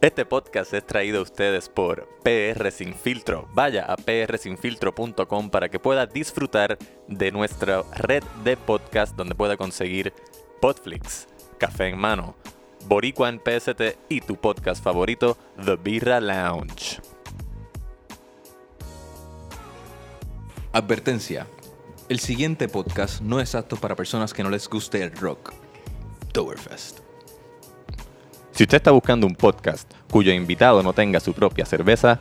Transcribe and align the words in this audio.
Este 0.00 0.24
podcast 0.24 0.72
es 0.74 0.86
traído 0.86 1.18
a 1.18 1.22
ustedes 1.22 1.68
por 1.68 2.08
PR 2.22 2.70
Sin 2.70 2.94
Filtro. 2.94 3.48
Vaya 3.52 3.84
a 3.84 3.96
prsinfiltro.com 3.96 5.50
para 5.50 5.68
que 5.70 5.80
pueda 5.80 6.06
disfrutar 6.06 6.78
de 7.08 7.32
nuestra 7.32 7.82
red 7.96 8.22
de 8.44 8.56
podcast 8.56 9.16
donde 9.16 9.34
pueda 9.34 9.56
conseguir 9.56 10.12
Podflix, 10.60 11.26
Café 11.58 11.88
en 11.88 11.98
Mano, 11.98 12.36
Boricua 12.86 13.28
en 13.28 13.40
PST 13.40 13.98
y 14.08 14.20
tu 14.20 14.36
podcast 14.36 14.84
favorito, 14.84 15.36
The 15.64 15.74
Birra 15.74 16.20
Lounge. 16.20 17.00
Advertencia. 20.70 21.48
El 22.08 22.20
siguiente 22.20 22.68
podcast 22.68 23.20
no 23.20 23.40
es 23.40 23.56
apto 23.56 23.74
para 23.74 23.96
personas 23.96 24.32
que 24.32 24.44
no 24.44 24.50
les 24.50 24.68
guste 24.68 25.02
el 25.02 25.10
rock. 25.10 25.52
Towerfest. 26.32 27.07
Si 28.58 28.64
usted 28.64 28.78
está 28.78 28.90
buscando 28.90 29.24
un 29.24 29.36
podcast 29.36 29.88
cuyo 30.10 30.32
invitado 30.32 30.82
no 30.82 30.92
tenga 30.92 31.20
su 31.20 31.32
propia 31.32 31.64
cerveza, 31.64 32.18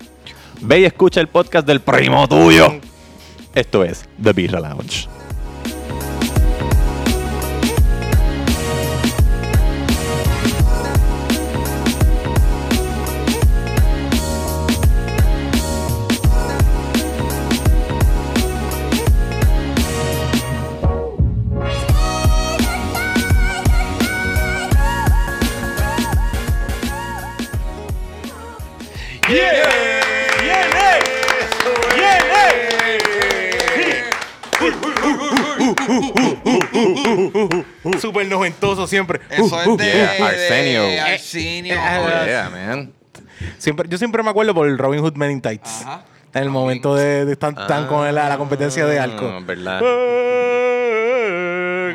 ve 0.61 0.81
y 0.81 0.85
escucha 0.85 1.19
el 1.19 1.29
podcast 1.29 1.65
del 1.65 1.79
primo 1.79 2.27
tuyo. 2.27 2.79
Esto 3.55 3.83
es 3.83 4.07
The 4.21 4.33
Birra 4.33 4.59
Lounge. 4.59 5.16
Súper 38.07 38.27
noventoso 38.27 38.87
siempre. 38.87 39.19
Eso 39.29 39.61
es 39.61 39.77
de, 39.77 39.85
Yeah, 39.85 40.13
de 40.13 40.23
Arsenio. 40.23 41.03
Arsenio. 41.03 41.75
Eh, 41.75 42.25
Yeah, 42.25 42.49
man. 42.49 42.93
Siempre, 43.57 43.87
yo 43.89 43.97
siempre 43.97 44.23
me 44.23 44.29
acuerdo 44.29 44.53
por 44.53 44.67
el 44.67 44.77
Robin 44.77 45.01
Hood 45.01 45.15
Men 45.15 45.31
in 45.31 45.41
Tights. 45.41 45.81
Ajá. 45.81 46.03
En 46.33 46.43
el 46.43 46.49
momento 46.49 46.95
de, 46.95 47.25
de 47.25 47.33
estar 47.33 47.53
tan 47.67 47.87
con 47.87 48.03
la, 48.13 48.29
la 48.29 48.37
competencia 48.37 48.85
de. 48.85 48.99
Ah, 48.99 49.39
¿Verdad? 49.45 49.81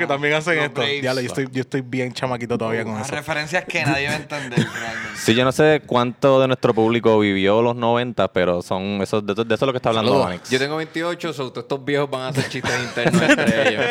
Que 0.02 0.06
también 0.08 0.34
hacen 0.34 0.56
Los 0.56 0.64
esto. 0.66 0.80
Braves. 0.80 1.02
Ya, 1.02 1.14
yo, 1.14 1.20
estoy, 1.20 1.48
yo 1.52 1.60
estoy 1.60 1.80
bien 1.80 2.12
chamaquito 2.12 2.58
todavía 2.58 2.82
con 2.84 2.94
Unas 2.94 3.06
eso. 3.06 3.14
referencias 3.16 3.64
que 3.64 3.84
nadie 3.84 4.06
va 4.08 4.14
a 4.14 4.16
entender 4.16 4.58
realmente. 4.80 5.16
Sí, 5.16 5.34
yo 5.34 5.44
no 5.44 5.52
sé 5.52 5.82
cuánto 5.86 6.40
de 6.40 6.46
nuestro 6.48 6.74
público 6.74 7.18
vivió 7.18 7.62
los 7.62 7.76
90, 7.76 8.32
pero 8.32 8.62
son 8.62 9.00
esos, 9.02 9.24
de, 9.26 9.32
eso- 9.32 9.44
de 9.44 9.54
eso 9.54 9.64
es 9.64 9.66
lo 9.66 9.72
que 9.72 9.76
está 9.78 9.90
hablando 9.90 10.10
Saludos. 10.12 10.26
Onyx. 10.30 10.50
Yo 10.50 10.58
tengo 10.58 10.76
28, 10.76 11.32
so 11.32 11.50
todos 11.52 11.64
estos 11.64 11.84
viejos 11.84 12.10
van 12.10 12.22
a 12.22 12.28
hacer 12.28 12.48
chistes 12.48 12.72
internos 12.82 13.22
entre 13.22 13.68
ellos. 13.68 13.84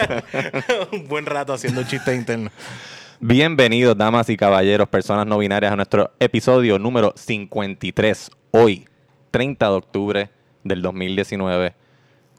Un 0.92 1.08
buen 1.08 1.26
rato 1.26 1.54
haciendo 1.54 1.84
chistes 1.84 2.16
internos. 2.16 2.52
Bienvenidos, 3.20 3.96
damas 3.98 4.30
y 4.30 4.38
caballeros, 4.38 4.88
personas 4.90 5.28
no 5.28 5.38
binarias, 5.38 5.72
a 5.72 5.76
nuestro 5.76 6.12
episodio 6.20 6.80
número 6.80 7.14
53. 7.16 8.32
Hoy, 8.52 8.88
30 9.30 9.66
de 9.68 9.72
octubre 9.74 10.30
del 10.64 10.82
2019. 10.82 11.76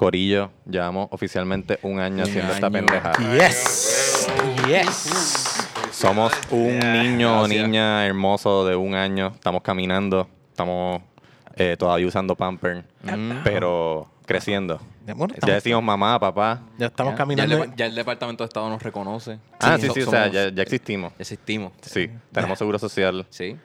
Corillo, 0.07 0.51
llevamos 0.69 1.07
oficialmente 1.13 1.79
un 1.83 2.01
año 2.01 2.25
haciendo 2.25 2.53
esta 2.53 2.67
año. 2.67 2.73
pendeja. 2.73 3.13
Yes. 3.39 4.27
Yes. 4.67 5.69
Somos 5.93 6.33
un 6.51 6.81
niño 6.81 7.37
o 7.37 7.39
gracias. 7.45 7.69
niña 7.69 8.05
hermoso 8.05 8.67
de 8.67 8.75
un 8.75 8.97
año. 8.97 9.31
Estamos 9.33 9.63
caminando, 9.63 10.29
estamos 10.51 11.03
eh, 11.55 11.77
todavía 11.79 12.09
usando 12.09 12.35
pamper, 12.35 12.85
pero 13.45 14.11
creciendo. 14.27 14.81
Bueno, 15.07 15.29
Ya 15.29 15.35
estamos, 15.35 15.55
decimos 15.55 15.85
mamá, 15.85 16.19
papá. 16.19 16.63
ya 16.79 16.87
estamos 16.87 17.13
Ya, 17.13 17.17
caminando. 17.19 17.57
depa- 17.65 17.73
ya 17.77 17.87
el 17.87 17.95
Departamento 17.95 18.43
de 18.43 18.49
Estado 18.49 18.69
nos 18.71 18.83
reconoce. 18.83 19.39
Ah, 19.61 19.77
sí, 19.81 19.87
So- 19.87 19.95
sí, 19.95 20.01
o 20.03 20.11
sea, 20.11 20.25
somos- 20.25 20.33
ya, 20.35 20.49
ya 20.49 20.63
existimos. 20.65 21.13
Existimos. 21.17 21.73
Sí, 21.83 22.11
tenemos 22.33 22.59
seguro 22.59 22.77
social. 22.81 23.25
Sí. 23.31 23.57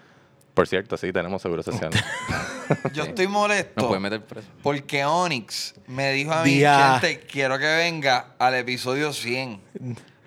Por 0.53 0.67
cierto, 0.67 0.97
sí, 0.97 1.11
tenemos 1.11 1.41
seguro 1.41 1.63
social. 1.63 1.89
Yo 2.93 3.03
estoy 3.03 3.27
molesto 3.27 3.87
puede 3.87 3.99
meter 3.99 4.23
preso. 4.23 4.47
porque 4.61 5.05
Onyx 5.05 5.75
me 5.87 6.11
dijo 6.11 6.31
a 6.31 6.43
mí, 6.43 6.55
Día. 6.55 6.99
gente, 6.99 7.25
quiero 7.25 7.57
que 7.57 7.65
venga 7.65 8.35
al 8.39 8.55
episodio 8.55 9.13
100. 9.13 9.59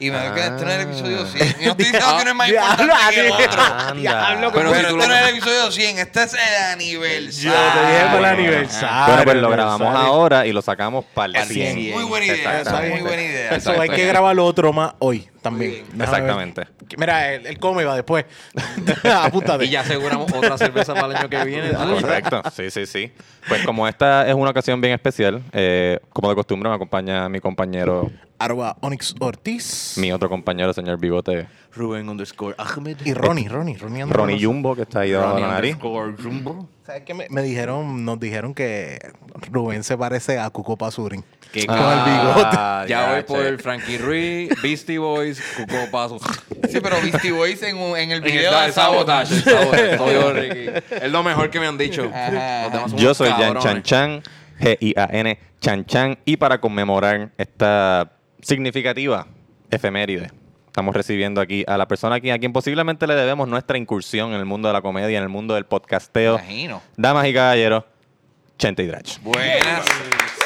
Y 0.00 0.10
me 0.10 0.18
dijo 0.20 0.34
que 0.34 0.40
este 0.40 0.64
no 0.64 0.70
es 0.70 0.74
el 0.74 0.80
Ah. 0.80 0.82
episodio 0.82 1.26
100. 1.26 1.46
Y 1.60 1.64
no 1.66 1.70
estoy 1.72 1.84
diciendo 1.84 2.16
que 2.18 2.24
no 2.24 2.30
es 2.30 2.34
más 2.36 2.48
Diablo, 2.50 2.82
importante 2.84 3.14
que 3.14 3.20
el 3.26 3.30
otro. 3.32 3.62
Anda. 3.62 4.50
Pero, 4.52 4.52
Pero 4.52 4.74
si 4.74 4.80
tú 4.80 4.96
este 4.96 5.08
no 5.08 5.14
es 5.14 5.22
el 5.22 5.28
episodio 5.28 5.70
100, 5.70 5.98
este 5.98 6.22
es 6.22 6.32
el 6.34 6.40
Yo 6.40 6.72
aniversario. 6.72 7.52
te 7.52 7.86
dije 7.86 8.00
para 8.00 8.04
el 8.04 8.10
bueno. 8.10 8.26
aniversario. 8.28 9.06
bueno, 9.06 9.24
pues 9.24 9.36
lo 9.36 9.50
grabamos 9.50 9.94
ahora 9.94 10.46
y 10.46 10.52
lo 10.52 10.62
sacamos 10.62 11.04
para 11.12 11.26
el 11.26 11.36
Al 11.36 11.48
100. 11.48 11.74
100. 11.74 11.94
Muy 11.94 12.04
buena 12.04 12.26
idea, 12.26 12.58
Exactamente. 12.60 12.90
muy 12.94 13.00
buena 13.06 13.22
idea. 13.22 13.50
Eso 13.50 13.78
hay 13.80 13.88
que 13.90 14.06
grabar 14.06 14.34
lo 14.34 14.46
otro 14.46 14.72
más 14.72 14.94
hoy 15.00 15.28
también. 15.42 15.84
Exactamente. 16.00 16.66
Mira, 16.96 17.34
él, 17.34 17.46
él 17.46 17.58
come 17.58 17.84
va 17.84 17.94
después. 17.94 18.24
Apúntate. 19.22 19.66
Y 19.66 19.68
ya 19.70 19.80
aseguramos 19.82 20.32
otra 20.32 20.56
cerveza 20.56 20.94
para 20.94 21.08
el 21.08 21.16
año 21.16 21.28
que 21.28 21.44
viene. 21.44 21.72
Correcto, 21.72 22.42
sí, 22.56 22.70
sí, 22.70 22.86
sí. 22.86 23.12
Pues 23.48 23.62
como 23.66 23.86
esta 23.86 24.26
es 24.26 24.34
una 24.34 24.50
ocasión 24.50 24.80
bien 24.80 24.94
especial, 24.94 25.42
eh, 25.52 26.00
como 26.10 26.30
de 26.30 26.34
costumbre 26.34 26.68
me 26.70 26.74
acompaña 26.74 27.28
mi 27.28 27.38
compañero, 27.40 28.10
Arroba 28.40 28.76
Onyx 28.80 29.14
Ortiz. 29.20 29.94
mi 29.98 30.10
otro 30.12 30.28
compañero, 30.30 30.72
señor 30.72 30.98
Bigote, 30.98 31.46
Rubén 31.74 32.08
underscore 32.08 32.54
Ahmed. 32.58 32.96
Y 33.04 33.12
Ronnie, 33.12 33.48
Ronnie, 33.48 33.76
Ronnie. 33.76 34.04
Ronnie 34.06 34.06
nosotros. 34.06 34.42
Jumbo, 34.42 34.74
que 34.74 34.82
está 34.82 35.00
ahí 35.00 35.10
debajo 35.10 35.34
de 35.36 35.40
Ronnie 35.40 35.46
la 35.46 35.54
nariz. 35.54 35.76
Jumbo. 36.22 36.68
¿Sabes 36.84 37.02
qué? 37.02 37.14
Me, 37.14 37.26
me 37.28 37.42
dijeron, 37.42 38.04
nos 38.04 38.18
dijeron 38.18 38.54
que 38.54 38.98
Rubén 39.52 39.84
se 39.84 39.96
parece 39.96 40.38
a 40.38 40.48
Cuco 40.50 40.76
Pasurin. 40.76 41.22
Que 41.52 41.66
Con 41.66 41.76
el 41.76 42.04
bigote. 42.04 42.56
Ya 42.88 43.12
voy 43.12 43.18
che. 43.18 43.22
por 43.24 43.62
Frankie 43.62 43.98
Ruiz, 43.98 44.50
Beastie 44.62 44.98
Boys, 44.98 45.40
Cuco. 45.56 46.18
Sí, 46.68 46.80
pero 46.80 46.96
Beastie 47.02 47.32
Boys 47.32 47.62
en, 47.62 47.76
en 47.76 48.10
el 48.10 48.20
video 48.22 48.58
de. 48.58 48.72
Sabotage. 48.72 49.34
Ricky. 50.32 50.94
Es 51.02 51.12
lo 51.12 51.22
mejor 51.22 51.50
que 51.50 51.60
me 51.60 51.66
han 51.66 51.76
dicho. 51.76 52.10
Yo 52.96 53.12
soy 53.14 53.28
Jan. 53.30 53.58
Chan 53.58 53.82
Chan, 53.82 54.22
G-I-A-N 54.60 55.38
Chan 55.60 55.84
Chan, 55.84 56.18
y 56.24 56.36
para 56.36 56.60
conmemorar 56.60 57.30
esta 57.36 58.10
significativa 58.42 59.26
efeméride, 59.70 60.30
estamos 60.66 60.94
recibiendo 60.94 61.40
aquí 61.40 61.64
a 61.66 61.76
la 61.76 61.86
persona 61.88 62.16
aquí, 62.16 62.30
a 62.30 62.38
quien 62.38 62.52
posiblemente 62.52 63.06
le 63.06 63.14
debemos 63.14 63.48
nuestra 63.48 63.78
incursión 63.78 64.30
en 64.32 64.38
el 64.38 64.44
mundo 64.46 64.68
de 64.68 64.74
la 64.74 64.82
comedia, 64.82 65.16
en 65.18 65.22
el 65.24 65.28
mundo 65.28 65.54
del 65.54 65.64
podcasteo. 65.66 66.34
Imagino. 66.34 66.82
Damas 66.96 67.26
y 67.26 67.34
caballeros, 67.34 67.84
Chente 68.58 68.82
y 68.82 68.86
Drach. 68.86 69.18
Buenas. 69.22 69.86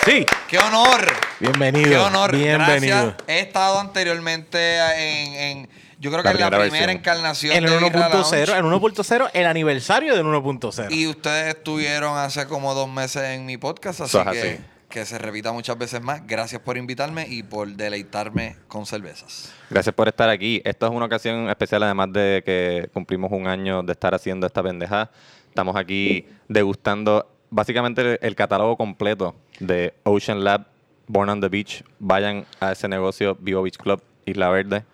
Sí. 0.05 0.25
¡Qué 0.49 0.59
honor! 0.59 1.01
Bienvenido. 1.41 1.89
¡Qué 1.91 1.97
honor! 1.97 2.37
Bienvenido. 2.37 2.97
Gracias. 2.97 3.15
He 3.27 3.41
estado 3.41 3.81
anteriormente 3.81 4.77
en, 4.79 5.35
en- 5.35 5.69
yo 5.99 6.11
creo 6.11 6.23
que 6.23 6.29
en 6.29 6.39
la 6.41 6.51
primera 6.51 6.59
versión. 6.59 6.91
encarnación 6.91 7.57
En 7.57 7.65
el 7.65 7.71
de 7.71 7.79
Birra 7.79 8.11
1.0, 8.11 8.47
Lounge. 8.47 8.59
en 8.59 8.65
1.0, 8.67 9.31
el 9.33 9.47
aniversario 9.47 10.15
del 10.15 10.27
1.0. 10.27 10.91
Y 10.91 11.07
ustedes 11.07 11.55
estuvieron 11.55 12.19
hace 12.19 12.47
como 12.47 12.75
dos 12.75 12.91
meses 12.91 13.23
en 13.23 13.47
mi 13.47 13.57
podcast, 13.57 14.03
así 14.03 14.19
Eso 14.19 14.31
es 14.31 14.43
que 14.43 14.49
así. 14.53 14.61
Que 14.95 15.05
se 15.05 15.19
repita 15.19 15.51
muchas 15.51 15.77
veces 15.77 16.01
más. 16.01 16.25
Gracias 16.25 16.63
por 16.63 16.77
invitarme 16.77 17.27
y 17.29 17.43
por 17.43 17.69
deleitarme 17.69 18.55
con 18.69 18.87
cervezas. 18.87 19.53
Gracias 19.69 19.93
por 19.93 20.07
estar 20.07 20.29
aquí. 20.31 20.63
Esto 20.65 20.87
es 20.87 20.93
una 20.93 21.07
ocasión 21.07 21.51
especial, 21.51 21.83
además 21.83 22.13
de 22.13 22.45
que 22.47 22.89
cumplimos 22.93 23.33
un 23.33 23.49
año 23.49 23.83
de 23.83 23.91
estar 23.91 24.15
haciendo 24.15 24.47
esta 24.47 24.63
pendeja. 24.63 25.11
Estamos 25.49 25.75
aquí 25.75 26.29
degustando 26.47 27.29
básicamente 27.51 28.25
el 28.25 28.37
catálogo 28.37 28.77
completo 28.77 29.35
de 29.59 29.95
Ocean 30.05 30.45
Lab, 30.45 30.69
Born 31.09 31.29
on 31.29 31.41
the 31.41 31.49
Beach. 31.49 31.83
Vayan 31.99 32.47
a 32.61 32.71
ese 32.71 32.87
negocio, 32.87 33.37
Vivo 33.41 33.63
Beach 33.63 33.79
Club, 33.79 34.01
Isla 34.27 34.49
Verde. 34.51 34.85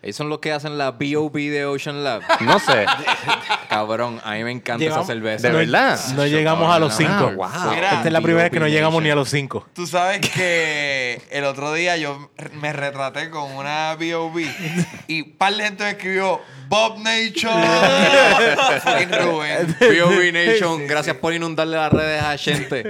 Ellos 0.00 0.16
son 0.16 0.28
los 0.28 0.38
que 0.38 0.52
hacen 0.52 0.78
la 0.78 0.92
B.O.B. 0.92 1.50
de 1.50 1.66
Ocean 1.66 2.04
Lab. 2.04 2.22
No 2.40 2.58
sé, 2.60 2.86
Cabrón, 3.68 4.20
a 4.24 4.32
mí 4.32 4.44
me 4.44 4.52
encanta 4.52 4.84
esa 4.84 5.04
cerveza. 5.04 5.48
¿De 5.48 5.54
verdad? 5.54 5.98
No 6.14 6.26
llegamos 6.26 6.74
a 6.74 6.78
los 6.78 6.96
5. 6.96 7.12
Ah, 7.12 7.32
wow. 7.34 7.74
Mira, 7.74 7.90
Esta 7.94 8.06
es 8.06 8.12
la 8.12 8.20
primera 8.20 8.44
vez 8.44 8.52
que 8.52 8.60
no 8.60 8.68
llegamos 8.68 9.02
ni 9.02 9.10
a 9.10 9.14
los 9.14 9.28
5. 9.28 9.68
Tú 9.74 9.86
sabes 9.86 10.20
que 10.20 11.20
el 11.30 11.44
otro 11.44 11.72
día 11.74 11.96
yo 11.96 12.30
me 12.60 12.72
retraté 12.72 13.28
con 13.28 13.52
una 13.52 13.96
B.O.B. 13.96 14.48
y 15.08 15.22
un 15.22 15.32
par 15.36 15.54
de 15.54 15.64
gente 15.64 15.84
me 15.84 15.90
escribió 15.90 16.40
Bob 16.68 16.98
Nation. 17.00 17.52
Rubén. 19.24 19.76
B.O.B. 19.80 20.32
Nation, 20.32 20.86
gracias 20.86 21.16
por 21.16 21.34
inundarle 21.34 21.76
las 21.76 21.92
redes 21.92 22.22
a 22.22 22.38
gente. 22.38 22.84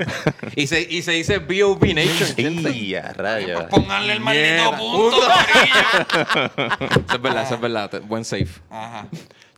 Y 0.56 0.66
se, 0.66 0.80
y 0.82 1.02
se 1.02 1.12
dice 1.12 1.38
B.O.B. 1.38 1.94
Nation. 1.94 2.98
a 3.02 3.12
rayos. 3.12 3.64
Pónganle 3.64 4.12
el 4.12 4.20
maldito 4.20 4.76
punto. 4.76 5.20
Eso 7.06 7.16
es 7.16 7.22
verdad, 7.22 7.42
eso 7.44 7.54
es 7.54 7.60
verdad. 7.60 7.90
Te- 7.90 7.98
Buen 8.00 8.24
safe. 8.24 8.48
Ajá. 8.70 9.08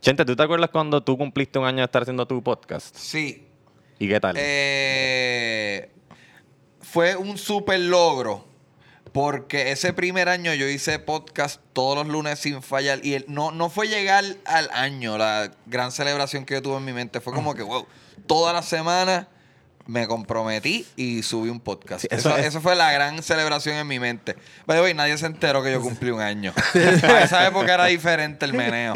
Chente, 0.00 0.25
¿tú 0.25 0.34
te 0.37 0.42
acuerdas 0.42 0.70
cuando 0.70 1.02
tú 1.02 1.16
cumpliste 1.19 1.58
un 1.58 1.66
año 1.66 1.78
de 1.78 1.84
estar 1.84 2.02
haciendo 2.02 2.26
tu 2.26 2.42
podcast? 2.42 2.94
Sí. 2.96 3.46
¿Y 3.98 4.08
qué 4.08 4.19
tal? 4.20 4.34
Eh, 4.38 5.90
fue 6.81 7.16
un 7.16 7.37
super 7.37 7.78
logro 7.78 8.46
Porque 9.12 9.72
ese 9.72 9.92
primer 9.92 10.28
año 10.28 10.54
yo 10.54 10.66
hice 10.69 10.98
podcast 11.00 11.60
todos 11.72 11.96
los 11.98 12.06
lunes 12.06 12.38
sin 12.38 12.62
fallar. 12.62 13.00
Y 13.04 13.14
el- 13.14 13.25
no, 13.28 13.50
no 13.50 13.69
fue 13.69 13.88
llegar 13.88 14.25
al 14.44 14.70
año, 14.72 15.19
la 15.19 15.50
gran 15.66 15.90
celebración 15.92 16.44
que 16.46 16.54
yo 16.54 16.62
tuve 16.62 16.76
en 16.76 16.84
mi 16.84 16.92
mente. 16.92 17.20
Fue 17.20 17.32
como 17.32 17.54
que, 17.54 17.62
wow, 17.62 17.87
toda 18.26 18.52
la 18.52 18.62
semana 18.62 19.26
me 19.86 20.06
comprometí 20.06 20.86
y 20.96 21.22
subí 21.22 21.48
un 21.50 21.58
podcast. 21.60 22.02
Sí, 22.02 22.08
eso, 22.10 22.28
eso 22.30 22.38
eso, 22.38 22.58
es- 22.58 22.62
fue 22.62 22.76
la 22.76 22.92
gran 22.92 23.22
celebración 23.22 23.76
en 23.76 23.86
mi 23.86 23.98
mente. 23.98 24.36
The 24.66 24.80
way, 24.80 24.94
nadie 24.94 25.18
se 25.18 25.26
enteró 25.26 25.62
que 25.62 25.72
yo 25.72 25.80
cumplí 25.80 26.10
un 26.10 26.20
año. 26.20 26.52
Para 27.00 27.24
esa 27.24 27.46
época 27.46 27.74
era 27.74 27.86
diferente 27.86 28.44
el 28.46 28.52
meneo. 28.52 28.94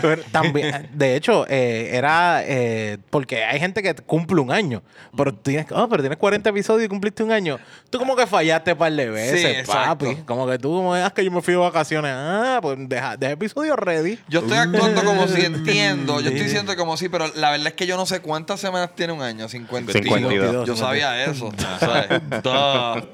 Pero 0.00 0.22
también, 0.32 0.88
de 0.92 1.14
hecho, 1.16 1.46
eh, 1.48 1.90
era 1.92 2.42
eh, 2.44 2.98
porque 3.10 3.44
hay 3.44 3.60
gente 3.60 3.82
que 3.82 3.94
cumple 3.94 4.40
un 4.40 4.50
año, 4.50 4.82
pero 5.16 5.32
tú 5.32 5.40
tienes, 5.42 5.66
oh, 5.70 5.88
pero 5.88 6.02
tienes 6.02 6.18
40 6.18 6.50
episodios 6.50 6.86
y 6.86 6.88
cumpliste 6.88 7.22
un 7.22 7.30
año. 7.30 7.58
Tú 7.90 7.98
como 7.98 8.16
que 8.16 8.26
fallaste 8.26 8.72
un 8.72 8.78
par 8.78 8.92
de 8.92 9.08
veces, 9.08 9.66
papi. 9.68 10.16
Como 10.26 10.46
que 10.48 10.58
tú, 10.58 10.70
como 10.74 10.96
es 10.96 11.12
que 11.12 11.24
yo 11.24 11.30
me 11.30 11.42
fui 11.42 11.54
de 11.54 11.60
vacaciones. 11.60 12.12
Ah, 12.14 12.58
pues 12.60 12.76
deja, 12.88 13.16
deja 13.16 13.32
episodio 13.32 13.76
ready. 13.76 14.18
Yo 14.28 14.40
estoy 14.40 14.58
actuando 14.58 15.04
como 15.04 15.28
si 15.28 15.40
entiendo. 15.44 16.20
Yo 16.20 16.30
estoy 16.30 16.44
diciendo 16.44 16.74
como 16.76 16.96
si, 16.96 17.08
pero 17.08 17.30
la 17.36 17.50
verdad 17.50 17.68
es 17.68 17.74
que 17.74 17.86
yo 17.86 17.96
no 17.96 18.06
sé 18.06 18.20
cuántas 18.20 18.58
semanas 18.60 18.90
tiene 18.96 19.12
un 19.12 19.22
año. 19.22 19.48
52. 19.48 20.13
52. 20.18 20.66
Yo 20.66 20.76
sabía 20.76 21.24
eso. 21.24 21.52
¿sabes? 21.80 22.08
Duh. 22.42 23.06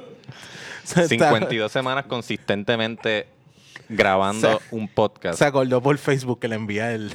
52 0.85 1.71
semanas 1.71 2.07
consistentemente 2.07 3.27
grabando 3.89 4.59
Se- 4.59 4.65
un 4.75 4.89
podcast. 4.89 5.39
Se 5.39 5.45
acordó 5.45 5.81
por 5.83 5.97
Facebook 5.99 6.41
que 6.41 6.49
le 6.49 6.57
envía 6.57 6.93
el... 6.93 7.15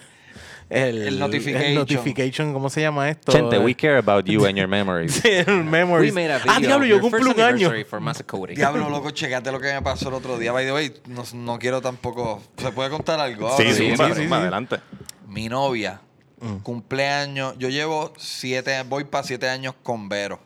El, 0.68 1.04
El 1.04 1.20
notification. 1.20 1.76
notification, 1.76 2.52
¿cómo 2.54 2.72
se 2.72 2.82
llama 2.82 3.08
esto? 3.08 3.32
Gente, 3.32 3.60
we 3.60 3.76
care 3.76 3.98
about 4.00 4.26
you 4.26 4.46
and 4.48 4.58
your 4.58 4.68
memories. 4.68 5.14
Sí, 5.14 5.30
el 5.30 5.64
memories. 5.64 6.12
ah, 6.48 6.60
diablo, 6.60 6.88
yo 6.88 7.00
cumplo 7.00 7.30
un 7.30 7.40
año. 7.40 7.72
Diablo, 8.56 8.90
loco, 8.90 9.12
checate 9.12 9.52
lo 9.52 9.60
que 9.60 9.72
me 9.72 9.84
pasó 9.84 10.10
el 10.10 10.16
otro 10.16 10.40
día. 10.40 10.52
By 10.52 10.66
the 10.66 10.74
way, 10.74 10.92
no, 11.08 11.24
no 11.36 11.60
quiero 11.60 11.82
tampoco. 11.82 12.42
¿Se 12.58 12.72
puede 12.72 12.90
contar 12.90 13.20
algo? 13.20 13.48
ahora? 13.50 13.64
Sí, 13.64 13.74
sí, 13.76 13.92
sí, 13.96 14.04
sí. 14.16 14.34
adelante. 14.34 14.78
Mi 15.28 15.50
novia, 15.50 16.02
Mm. 16.46 16.58
cumpleaños. 16.60 17.56
Yo 17.58 17.70
llevo 17.70 18.14
siete, 18.18 18.82
voy 18.84 19.04
para 19.06 19.24
siete 19.24 19.50
años 19.50 19.74
con 19.84 20.08
Vero. 20.10 20.40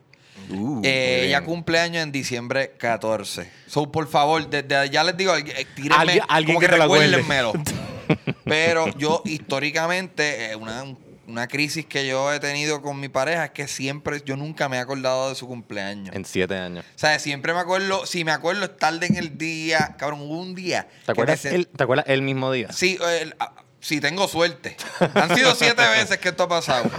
Uh, 0.50 0.82
Eh, 0.84 1.26
ella 1.28 1.42
cumpleaños 1.44 2.02
en 2.02 2.12
diciembre 2.12 2.72
14. 2.78 3.52
So, 3.68 3.92
por 3.92 4.08
favor, 4.08 4.50
desde 4.50 4.90
ya 4.90 5.04
les 5.04 5.16
digo, 5.18 5.36
eh, 5.36 5.68
tírenme, 5.76 5.96
Alguien- 5.96 6.24
alguien 6.30 6.56
como 6.56 6.60
que 6.62 6.68
recuérdenmelo. 6.68 7.54
Pero 8.46 8.88
yo, 8.98 9.22
históricamente, 9.26 10.52
eh, 10.52 10.56
una, 10.56 10.84
una 11.28 11.48
crisis 11.48 11.86
que 11.86 12.08
yo 12.08 12.32
he 12.34 12.40
tenido 12.40 12.82
con 12.82 13.00
mi 13.00 13.10
pareja 13.10 13.46
es 13.46 13.52
que 13.52 13.68
siempre, 13.68 14.22
yo 14.26 14.36
nunca 14.38 14.68
me 14.70 14.78
he 14.78 14.80
acordado 14.80 15.30
de 15.30 15.36
su 15.36 15.48
cumpleaños. 15.48 16.16
En 16.16 16.26
siete 16.26 16.56
años. 16.58 16.86
O 16.96 16.98
sea, 17.00 17.20
siempre 17.20 17.54
me 17.54 17.60
acuerdo, 17.60 18.06
si 18.08 18.24
me 18.24 18.32
acuerdo 18.32 18.64
es 18.66 18.78
tarde 18.78 19.06
en 19.08 19.18
el 19.18 19.38
día, 19.38 19.96
cabrón, 20.00 20.22
hubo 20.22 20.40
un 20.40 20.56
día. 20.56 20.88
¿Te 21.06 21.12
acuerdas, 21.12 21.46
el, 21.46 21.68
¿Te 21.68 21.84
acuerdas 21.84 22.06
el 22.08 22.22
mismo 22.24 22.52
día? 22.52 22.72
Sí, 22.72 22.98
el- 23.22 23.36
ah, 23.80 23.82
sí, 23.82 24.00
tengo 24.02 24.28
suerte. 24.28 24.76
Han 25.14 25.36
sido 25.36 25.56
siete 25.56 25.82
veces 25.98 26.18
que 26.18 26.30
esto 26.30 26.44
ha 26.44 26.50
pasado. 26.50 26.90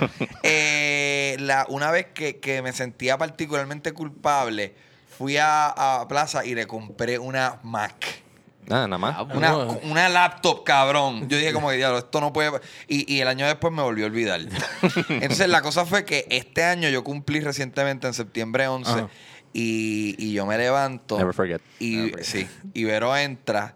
Eh, 0.43 1.37
la, 1.41 1.67
una 1.69 1.91
vez 1.91 2.07
que, 2.15 2.39
que 2.39 2.63
me 2.63 2.73
sentía 2.73 3.19
particularmente 3.19 3.93
culpable, 3.93 4.75
fui 5.19 5.37
a, 5.37 5.69
a 5.69 6.09
Plaza 6.09 6.45
y 6.45 6.55
le 6.55 6.67
compré 6.67 7.19
una 7.19 7.59
Mac. 7.63 8.23
Nada, 8.67 8.87
nada 8.87 8.99
más. 8.99 9.35
Una, 9.35 9.49
Ah. 9.51 9.79
una 9.83 10.09
laptop, 10.09 10.63
cabrón. 10.65 11.29
Yo 11.29 11.37
dije 11.39 11.53
como 11.53 11.71
que, 11.71 11.77
diablo, 11.77 11.99
esto 11.99 12.21
no 12.21 12.33
puede... 12.33 12.53
Y, 12.87 13.13
y 13.13 13.21
el 13.21 13.27
año 13.27 13.47
después 13.47 13.73
me 13.73 13.83
volvió 13.83 14.05
a 14.05 14.09
olvidar. 14.09 14.41
Entonces, 15.09 15.49
la 15.49 15.61
cosa 15.61 15.85
fue 15.87 16.05
que 16.05 16.27
este 16.31 16.63
año 16.63 16.89
yo 16.89 17.03
cumplí 17.03 17.41
recientemente, 17.41 18.07
en 18.07 18.15
septiembre 18.15 18.69
11, 18.69 18.91
Ajá. 18.91 19.09
y, 19.53 20.15
y 20.19 20.33
yo 20.35 20.47
me 20.47 20.57
levanto... 20.57 21.19
Never 21.19 21.35
forget. 21.35 21.61
Y, 21.81 22.13
sí, 22.23 22.47
y 22.73 22.85
Vero 22.85 23.17
entra 23.17 23.75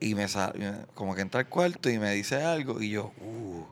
y 0.00 0.14
me 0.14 0.28
sale, 0.28 0.72
como 0.94 1.14
que 1.14 1.22
entra 1.22 1.40
al 1.40 1.48
cuarto 1.48 1.88
y 1.88 1.98
me 1.98 2.12
dice 2.12 2.42
algo 2.42 2.82
y 2.82 2.90
yo, 2.90 3.12
uh, 3.20 3.64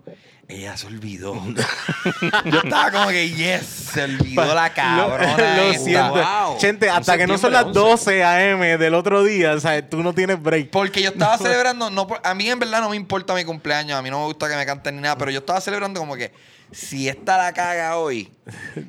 ella 0.48 0.76
se 0.76 0.86
olvidó. 0.86 1.34
yo 2.44 2.60
estaba 2.62 2.90
como 2.90 3.08
que, 3.08 3.30
yes, 3.30 3.64
se 3.92 4.04
olvidó 4.04 4.54
la 4.54 4.72
cabrona. 4.72 5.36
Lo 5.56 5.62
esta". 5.70 5.84
siento. 5.84 6.12
Wow. 6.12 6.60
Gente, 6.60 6.90
hasta 6.90 7.16
que 7.16 7.26
no 7.26 7.38
son 7.38 7.52
las 7.52 7.66
11. 7.66 7.78
12 7.78 8.24
a.m. 8.24 8.78
del 8.78 8.94
otro 8.94 9.22
día, 9.24 9.52
o 9.52 9.60
sea, 9.60 9.88
tú 9.88 10.02
no 10.02 10.12
tienes 10.12 10.42
break. 10.42 10.70
Porque 10.70 11.02
yo 11.02 11.10
estaba 11.10 11.38
celebrando, 11.38 11.90
no, 11.90 12.06
a 12.22 12.34
mí 12.34 12.48
en 12.48 12.58
verdad 12.58 12.80
no 12.80 12.90
me 12.90 12.96
importa 12.96 13.34
mi 13.34 13.44
cumpleaños, 13.44 13.98
a 13.98 14.02
mí 14.02 14.10
no 14.10 14.20
me 14.20 14.26
gusta 14.26 14.48
que 14.48 14.56
me 14.56 14.66
canten 14.66 14.96
ni 14.96 15.02
nada, 15.02 15.16
pero 15.16 15.30
yo 15.30 15.38
estaba 15.38 15.60
celebrando 15.60 16.00
como 16.00 16.16
que 16.16 16.32
si 16.74 17.08
esta 17.08 17.38
la 17.38 17.52
caga 17.52 17.96
hoy, 17.98 18.32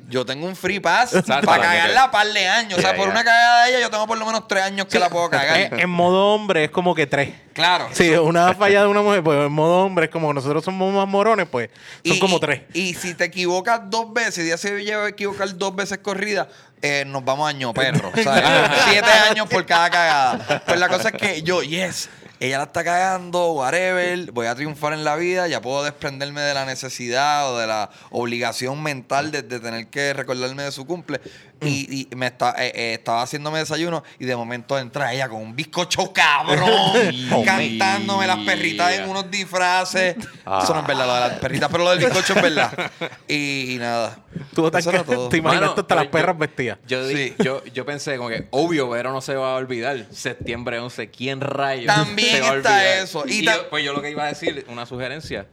yo 0.08 0.26
tengo 0.26 0.46
un 0.46 0.56
free 0.56 0.80
pass 0.80 1.12
para 1.26 1.62
cagarla 1.62 2.02
a 2.04 2.10
par 2.10 2.26
de 2.26 2.48
años. 2.48 2.78
o 2.78 2.82
sea, 2.82 2.96
por 2.96 3.08
una 3.08 3.22
cagada 3.24 3.64
de 3.64 3.70
ella, 3.70 3.80
yo 3.80 3.90
tengo 3.90 4.06
por 4.06 4.18
lo 4.18 4.26
menos 4.26 4.48
tres 4.48 4.64
años 4.64 4.86
que 4.86 4.98
la 4.98 5.08
puedo 5.08 5.30
cagar. 5.30 5.78
En 5.78 5.88
modo 5.90 6.34
hombre 6.34 6.64
es 6.64 6.70
como 6.70 6.94
que 6.94 7.06
tres. 7.06 7.32
claro. 7.54 7.88
Si 7.92 8.10
una 8.10 8.52
falla 8.54 8.82
de 8.82 8.88
una 8.88 9.02
mujer, 9.02 9.22
pues 9.22 9.46
en 9.46 9.52
modo 9.52 9.84
hombre 9.84 10.06
es 10.06 10.10
como 10.10 10.34
nosotros 10.34 10.64
somos 10.64 10.92
más 10.92 11.06
morones, 11.06 11.46
pues 11.50 11.70
son 12.04 12.16
Y- 12.16 12.18
como 12.18 12.40
tres. 12.40 12.62
Y 12.74 12.94
si 12.94 13.14
te 13.14 13.24
equivocas 13.24 13.80
dos 13.88 14.12
veces, 14.12 14.44
y 14.44 14.48
ya 14.48 14.58
se 14.58 14.84
lleva 14.84 15.06
a 15.06 15.08
equivocar 15.08 15.56
dos 15.56 15.74
veces 15.76 15.98
corrida, 15.98 16.48
eh, 16.82 17.04
nos 17.06 17.24
vamos 17.24 17.46
a 17.46 17.50
año 17.50 17.72
perro. 17.72 18.10
¿sabes? 18.22 18.44
Siete 18.90 19.10
años 19.30 19.48
por 19.48 19.64
cada 19.64 19.88
cagada. 19.90 20.62
Pues 20.66 20.78
la 20.78 20.88
cosa 20.88 21.08
es 21.10 21.14
que 21.14 21.42
yo, 21.42 21.62
yes, 21.62 22.08
ella 22.38 22.58
la 22.58 22.64
está 22.64 22.84
cagando, 22.84 23.52
whatever, 23.52 24.30
voy 24.32 24.46
a 24.46 24.54
triunfar 24.54 24.92
en 24.92 25.04
la 25.04 25.16
vida, 25.16 25.48
ya 25.48 25.62
puedo 25.62 25.82
desprenderme 25.84 26.42
de 26.42 26.52
la 26.52 26.66
necesidad 26.66 27.50
o 27.50 27.58
de 27.58 27.66
la 27.66 27.90
obligación 28.10 28.82
mental 28.82 29.30
de, 29.30 29.42
tener 29.42 29.86
que 29.86 30.12
recordarme 30.12 30.64
de 30.64 30.72
su 30.72 30.86
cumple. 30.86 31.20
Y, 31.62 32.06
y 32.12 32.14
me 32.16 32.26
está, 32.26 32.54
eh, 32.58 32.70
eh, 32.74 32.94
estaba 32.94 33.22
haciéndome 33.22 33.58
desayuno 33.60 34.04
y 34.18 34.26
de 34.26 34.36
momento 34.36 34.78
entra 34.78 35.14
ella 35.14 35.26
con 35.26 35.40
un 35.40 35.56
bizcocho 35.56 36.12
cabrón, 36.12 36.68
cantándome 37.46 38.26
las 38.26 38.38
perritas 38.40 38.92
en 38.92 39.08
unos 39.08 39.30
disfraces. 39.30 40.16
Eso 40.16 40.74
no 40.74 40.80
es 40.80 40.86
verdad, 40.86 41.06
lo 41.06 41.14
de 41.14 41.20
las 41.20 41.38
perritas, 41.38 41.68
pero 41.72 41.84
lo 41.84 41.90
del 41.90 42.00
bizcocho 42.00 42.34
es 42.34 42.42
verdad. 42.42 42.90
Y, 43.28 43.74
y 43.74 43.78
nada. 43.78 44.18
Tú 44.54 44.70
te, 44.70 44.78
Eso 44.78 44.90
era 44.90 45.02
todo. 45.02 45.28
te 45.28 45.40
Mano, 45.42 45.74
hasta 45.76 45.94
las 45.94 46.06
perras 46.08 46.38
vestidas. 46.38 46.78
Yo, 46.86 47.06
di- 47.06 47.14
Sí. 47.28 47.34
yo, 47.42 47.64
yo 47.66 47.84
pensé 47.86 48.16
como 48.18 48.28
que, 48.28 48.46
obvio, 48.50 48.88
Vero 48.90 49.10
no 49.12 49.20
se 49.20 49.34
va 49.34 49.52
a 49.52 49.56
olvidar. 49.56 50.06
Septiembre 50.12 50.78
11, 50.78 51.10
¿quién 51.10 51.40
rayos 51.40 51.86
También 51.94 52.30
se 52.36 52.40
va 52.40 52.50
a 52.50 52.56
está 52.56 52.70
olvidar? 52.76 52.98
eso. 52.98 53.24
Y 53.26 53.40
Y, 53.40 53.44
ta- 53.44 53.56
yo- 53.56 53.70
pues 53.70 53.84
yo 53.84 53.92
lo 53.94 54.02
que 54.02 54.10
iba 54.10 54.24
a 54.24 54.28
decir, 54.28 54.64
una 54.68 54.84
sugerencia. 54.86 55.46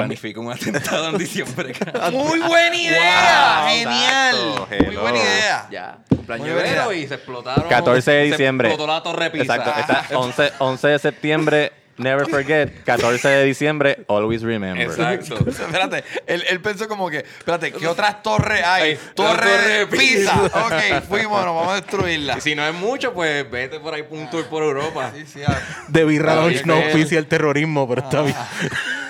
Planifica 0.00 0.40
un 0.40 0.52
atentado 0.52 1.08
en 1.10 1.18
diciembre. 1.18 1.72
Muy 2.12 2.40
buena 2.40 2.76
idea, 2.76 3.60
Wow, 3.62 3.68
genial. 3.70 4.34
exacto, 4.36 4.66
Muy 4.70 4.86
hello. 4.88 5.00
buena 5.02 5.18
idea. 5.18 5.66
ya. 5.70 5.98
Muy 6.10 6.50
buena 6.50 6.68
idea. 6.68 6.94
y 6.94 7.06
se 7.08 7.14
explotaron. 7.14 7.68
14 7.68 8.10
de 8.10 8.24
se 8.24 8.30
diciembre. 8.32 8.68
explotó 8.68 8.92
la 8.92 9.02
torre 9.02 9.30
pizza. 9.30 9.56
Exacto. 9.56 9.80
Está 9.80 10.18
11, 10.18 10.52
11 10.58 10.88
de 10.88 10.98
septiembre, 10.98 11.72
never 11.98 12.28
forget. 12.28 12.82
14 12.84 13.28
de 13.28 13.44
diciembre, 13.44 14.04
always 14.08 14.42
remember. 14.42 14.82
Exacto. 14.86 15.38
Espérate, 15.48 16.02
él, 16.26 16.44
él 16.48 16.60
pensó 16.60 16.88
como 16.88 17.08
que, 17.08 17.18
espérate, 17.18 17.72
¿qué 17.72 17.86
otras 17.86 18.22
torres 18.22 18.62
hay? 18.64 18.82
Ay, 18.92 18.98
torre 19.14 19.36
torre 19.40 19.58
de 19.68 19.78
de 19.78 19.86
pizza. 19.86 20.32
pizza. 20.42 20.66
ok, 20.66 21.02
fuimos, 21.08 21.44
nos 21.44 21.54
vamos 21.54 21.68
a 21.72 21.74
destruirla. 21.76 22.38
Y 22.38 22.40
si 22.40 22.54
no 22.56 22.66
es 22.66 22.74
mucho, 22.74 23.12
pues 23.14 23.48
vete 23.48 23.78
por 23.78 23.94
ahí 23.94 24.02
por 24.02 24.18
un 24.18 24.28
tour 24.28 24.44
por 24.46 24.62
Europa. 24.64 25.12
Sí, 25.14 25.24
sí, 25.26 25.40
ah. 25.46 25.56
De 25.88 26.04
Birra 26.04 26.34
Lounge 26.34 26.64
no 26.64 26.74
auspicia 26.74 27.18
el 27.18 27.26
terrorismo, 27.26 27.88
pero 27.88 28.02
está 28.02 28.22
bien. 28.22 28.34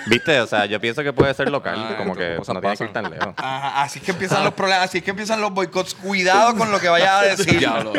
¿Viste? 0.07 0.39
O 0.41 0.47
sea, 0.47 0.65
yo 0.65 0.79
pienso 0.79 1.03
que 1.03 1.13
puede 1.13 1.33
ser 1.33 1.49
local. 1.49 1.75
Ah, 1.77 1.95
como 1.97 2.15
que 2.15 2.35
cosas 2.35 2.55
no 2.55 2.61
tiene 2.61 2.77
que 2.77 2.83
ir 2.85 2.93
tan 2.93 3.09
lejos. 3.09 3.33
Ajá, 3.37 3.81
así 3.81 3.99
es 3.99 4.05
que 4.05 4.11
empiezan 4.11 4.43
los 4.43 4.53
problemas, 4.53 4.85
así 4.85 4.99
es 4.99 5.03
que 5.03 5.11
empiezan 5.11 5.41
los 5.41 5.51
boicots. 5.51 5.93
Cuidado 5.95 6.55
con 6.55 6.71
lo 6.71 6.79
que 6.79 6.89
vayas 6.89 7.09
a 7.09 7.21
decir. 7.23 7.59
Diablo. 7.59 7.93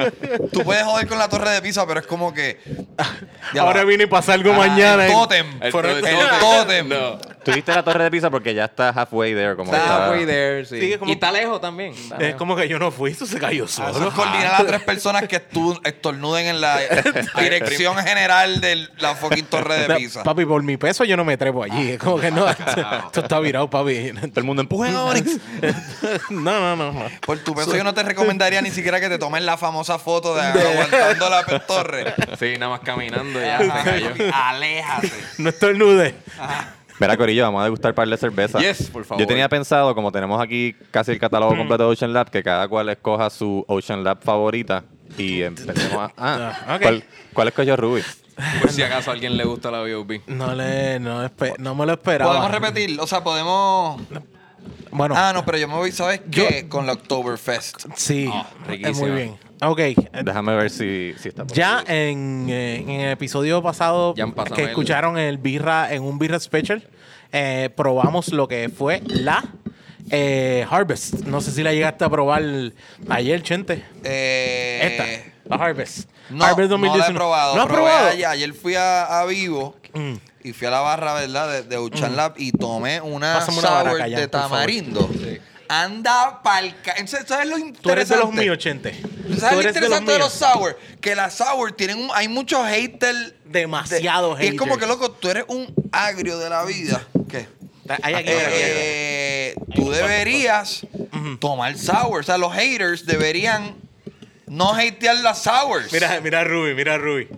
Tú 0.52 0.62
puedes 0.62 0.84
joder 0.84 1.06
con 1.06 1.18
la 1.18 1.28
torre 1.28 1.50
de 1.50 1.62
pizza, 1.62 1.86
pero 1.86 2.00
es 2.00 2.06
como 2.06 2.32
que. 2.32 2.60
Ahora 3.58 3.80
va. 3.80 3.84
viene 3.84 4.04
y 4.04 4.06
pasa 4.06 4.34
algo 4.34 4.52
mañana. 4.52 5.06
El 5.06 5.12
tótem. 5.12 5.46
El 5.60 5.72
tótem. 5.72 6.04
El 6.04 6.38
tótem. 6.40 6.88
No. 6.88 7.18
Tuviste 7.52 7.74
la 7.74 7.82
torre 7.82 8.04
de 8.04 8.10
pizza 8.10 8.30
porque 8.30 8.54
ya 8.54 8.66
está 8.66 8.90
halfway 8.90 9.34
there. 9.34 9.56
Como 9.56 9.70
que 9.70 9.76
Está 9.76 10.04
halfway 10.06 10.26
there, 10.26 10.64
sí. 10.64 10.80
Sí, 10.80 10.92
es 10.92 10.98
como- 10.98 11.10
Y 11.10 11.14
está 11.14 11.32
lejos 11.32 11.60
también. 11.60 11.92
Está 11.92 12.14
Es 12.16 12.20
lejos. 12.20 12.38
como 12.38 12.56
que 12.56 12.68
yo 12.68 12.78
no 12.78 12.90
fui, 12.90 13.10
eso 13.12 13.26
se 13.26 13.38
cayó 13.38 13.64
Ah, 13.64 13.66
Eso 13.68 13.92
solo. 13.94 14.08
es 14.08 14.14
coordinar 14.14 14.54
a 14.60 14.64
tres 14.64 14.82
personas 14.82 15.26
que 15.28 15.36
estu- 15.50 15.80
estornuden 15.84 16.46
en 16.46 16.60
la 16.60 16.78
dirección 17.40 17.96
general 17.98 18.60
de 18.60 18.88
la 18.98 19.14
fucking 19.14 19.46
torre 19.46 19.86
de 19.86 19.94
pizza. 19.96 20.22
Papi, 20.22 20.44
por 20.44 20.62
mi 20.62 20.76
peso 20.76 21.04
yo 21.04 21.16
no 21.16 21.24
me 21.24 21.36
trepo 21.36 21.62
allí. 21.62 21.92
Es 21.92 21.98
como 21.98 22.18
que 22.18 22.30
no, 22.30 22.48
esto 22.48 23.20
está 23.20 23.40
virado, 23.40 23.68
papi. 23.70 24.12
Todo 24.12 24.30
el 24.40 24.44
mundo 24.44 24.62
empuja 24.62 24.90
a 24.90 25.04
Onyx. 25.04 25.38
No, 26.30 26.60
no, 26.60 26.76
no. 26.76 26.92
no. 26.92 27.04
Por 27.26 27.38
tu 27.38 27.54
peso 27.54 27.76
yo 27.76 27.84
no 27.84 27.94
te 27.94 28.02
recomendaría 28.02 28.60
ni 28.62 28.70
siquiera 28.70 29.00
que 29.00 29.08
te 29.08 29.18
tomes 29.18 29.42
la 29.42 29.56
famosa 29.56 29.98
foto 29.98 30.34
de 30.34 30.42
aguantando 30.42 31.28
la 31.30 31.44
pe- 31.44 31.60
torre. 31.60 32.14
Sí, 32.38 32.54
nada 32.58 32.70
más 32.70 32.80
caminando 32.80 33.40
ya 33.40 33.58
Ajá. 33.58 34.48
Aléjate. 34.50 35.12
No 35.38 35.48
estornude. 35.50 36.14
Mira, 37.00 37.16
Corillo, 37.16 37.42
vamos 37.44 37.60
a 37.60 37.64
degustar 37.64 37.94
par 37.94 38.08
de 38.08 38.16
cerveza. 38.16 38.58
Yes, 38.58 38.90
por 38.90 39.04
favor. 39.04 39.20
Yo 39.20 39.26
tenía 39.26 39.48
pensado, 39.48 39.94
como 39.94 40.10
tenemos 40.10 40.40
aquí 40.42 40.74
casi 40.90 41.12
el 41.12 41.18
catálogo 41.18 41.56
completo 41.56 41.84
de 41.84 41.90
Ocean 41.92 42.12
Lab, 42.12 42.30
que 42.30 42.42
cada 42.42 42.66
cual 42.68 42.88
escoja 42.88 43.30
su 43.30 43.64
Ocean 43.68 44.02
Lab 44.02 44.20
favorita 44.22 44.82
y 45.16 45.42
empecemos 45.42 45.94
a... 45.94 46.12
Ah, 46.16 46.58
Ah, 46.66 46.74
ok. 46.76 46.82
¿cuál, 46.82 47.04
¿Cuál 47.32 47.48
escogió 47.48 47.76
Ruby? 47.76 48.02
Por 48.60 48.70
si 48.70 48.82
acaso 48.82 49.10
a 49.10 49.14
alguien 49.14 49.36
le 49.36 49.44
gusta 49.44 49.70
la 49.70 49.80
B.O.B. 49.80 50.22
No 50.28 50.54
le, 50.54 51.00
no, 51.00 51.24
espe- 51.24 51.56
no 51.58 51.74
me 51.74 51.86
lo 51.86 51.92
esperaba. 51.94 52.30
Podemos 52.30 52.50
repetir, 52.52 53.00
o 53.00 53.06
sea, 53.06 53.22
podemos. 53.24 54.00
Bueno, 54.90 55.14
Ah, 55.16 55.32
no, 55.34 55.44
pero 55.44 55.58
yo 55.58 55.68
me 55.68 55.75
voy, 55.75 55.92
¿sabes 55.92 56.20
qué? 56.30 56.66
Con 56.68 56.87
la 56.87 56.94
Oktoberfest. 56.94 57.87
sí, 57.96 58.28
Ah, 58.32 58.46
es 58.68 58.96
muy 58.98 59.10
bien. 59.10 59.37
Ok, 59.60 59.80
Déjame 60.25 60.54
ver 60.54 60.70
si, 60.70 61.14
si 61.18 61.28
está 61.28 61.44
por 61.44 61.56
ya 61.56 61.78
aquí. 61.80 61.92
en, 61.92 62.46
eh, 62.48 62.76
en 62.76 62.90
el 62.90 63.10
episodio 63.10 63.60
pasado 63.62 64.14
Ya 64.14 64.26
que 64.54 64.62
el- 64.62 64.68
escucharon 64.68 65.18
el 65.18 65.38
birra 65.38 65.92
en 65.92 66.02
un 66.04 66.18
birra 66.18 66.38
special, 66.38 66.87
eh, 67.32 67.68
probamos 67.76 68.28
lo 68.32 68.46
que 68.48 68.68
fue 68.68 69.02
la 69.06 69.44
eh, 70.10 70.64
Harvest. 70.70 71.25
No 71.26 71.40
sé 71.40 71.50
si 71.50 71.62
la 71.62 71.72
llegaste 71.72 72.04
a 72.04 72.08
probar 72.08 72.42
ayer, 73.10 73.42
Chente. 73.42 73.84
Eh, 74.04 74.80
Esta, 74.82 75.54
la 75.56 75.62
Harvest. 75.62 76.08
No, 76.30 76.44
Harvest 76.44 76.70
no 76.70 76.78
la 76.78 76.87
he 76.87 76.88
2019. 76.90 77.14
probado. 77.14 77.56
¿No 77.56 77.60
has 77.62 77.66
probé 77.68 77.82
probado? 77.82 78.08
Ayer, 78.08 78.26
ayer 78.26 78.52
fui 78.54 78.75
a, 78.75 79.20
a 79.20 79.25
Vivo 79.26 79.75
Mm. 79.94 80.14
Y 80.48 80.52
fui 80.52 80.66
a 80.66 80.70
la 80.70 80.80
barra, 80.80 81.14
¿verdad? 81.14 81.50
De, 81.50 81.62
de 81.62 81.78
Uchan 81.78 82.16
Lab 82.16 82.34
y 82.36 82.52
tomé 82.52 83.00
una 83.00 83.34
Pásame 83.38 83.58
una 83.58 83.70
barra, 83.70 83.90
sour 83.92 83.98
de 84.10 84.28
por 84.28 84.40
favor. 84.40 84.50
tamarindo. 84.50 85.10
Anda 85.70 86.40
pa'l... 86.42 86.74
ca- 86.82 86.94
¿Sabes 87.06 87.46
lo 87.46 87.58
interesante? 87.58 87.80
Tú 87.82 87.90
eres 87.90 88.08
de 88.08 88.16
los 88.16 88.32
míos, 88.32 88.56
Chente. 88.58 88.92
¿Sabes 88.92 89.38
Tú 89.50 89.54
lo 89.54 89.60
eres 89.60 89.76
interesante 89.76 90.12
de 90.12 90.18
los, 90.18 90.40
míos. 90.40 90.52
sour? 90.54 90.78
Que 91.00 91.14
las 91.14 91.34
sour 91.34 91.72
tienen 91.72 91.98
un- 91.98 92.10
hay 92.14 92.26
muchos 92.28 92.66
haters. 92.66 93.34
Demasiado 93.44 94.34
de- 94.34 94.44
y 94.46 94.48
Es 94.48 94.54
como 94.54 94.74
haters. 94.74 94.80
que, 94.80 94.86
loco, 94.98 95.10
tú 95.12 95.28
eres 95.28 95.44
un 95.48 95.72
agrio 95.92 96.38
de 96.38 96.48
la 96.48 96.64
vida. 96.64 97.02
¿Qué? 97.30 97.48
Hay 98.02 98.14
aquí, 98.14 98.30
mira. 98.30 98.48
Eh, 98.50 99.54
tú 99.74 99.90
deberías 99.90 100.86
tomar 101.40 101.76
sour. 101.76 102.20
O 102.20 102.22
sea, 102.22 102.38
los 102.38 102.52
haters 102.54 103.04
deberían 103.04 103.74
no 104.46 104.72
hatear 104.74 105.16
las 105.16 105.42
sours. 105.42 105.92
Mira, 105.92 106.18
mira 106.22 106.40
a 106.40 106.44
Ruby, 106.44 106.74
mira 106.74 106.94
a 106.94 106.98
Ruby. 106.98 107.28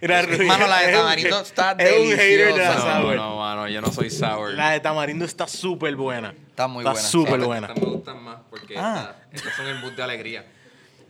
Mira 0.00 0.18
a 0.18 0.22
Ruby. 0.22 0.46
Mano, 0.46 0.66
la 0.66 0.78
de 0.78 0.84
Es 0.84 0.88
un- 0.96 1.02
tamarindo 1.02 1.40
está 1.40 1.72
Es 1.78 1.92
un 2.00 2.06
hater 2.10 2.18
de 2.18 2.58
la 2.58 2.64
deliciosa. 2.64 2.94
No, 2.98 3.02
sour. 3.02 3.16
no, 3.16 3.36
mano, 3.38 3.68
yo 3.68 3.80
no 3.80 3.92
soy 3.92 4.10
sour. 4.10 4.54
La 4.54 4.70
de 4.70 4.80
tamarindo 4.80 5.24
está 5.24 5.46
súper 5.46 5.94
buena. 5.96 6.34
Está 6.48 6.66
muy 6.68 6.80
Está 6.82 6.92
buena. 6.92 7.08
súper 7.08 7.32
Estas- 7.34 7.46
buena. 7.46 7.66
Estas 7.68 7.82
me 7.84 7.90
gustan 7.90 8.22
más 8.22 8.36
porque 8.48 8.74
Ah. 8.78 9.14
estas, 9.30 9.34
estas 9.44 9.56
son 9.56 9.66
el 9.66 9.78
mood 9.80 9.92
de 9.92 10.02
alegría. 10.02 10.46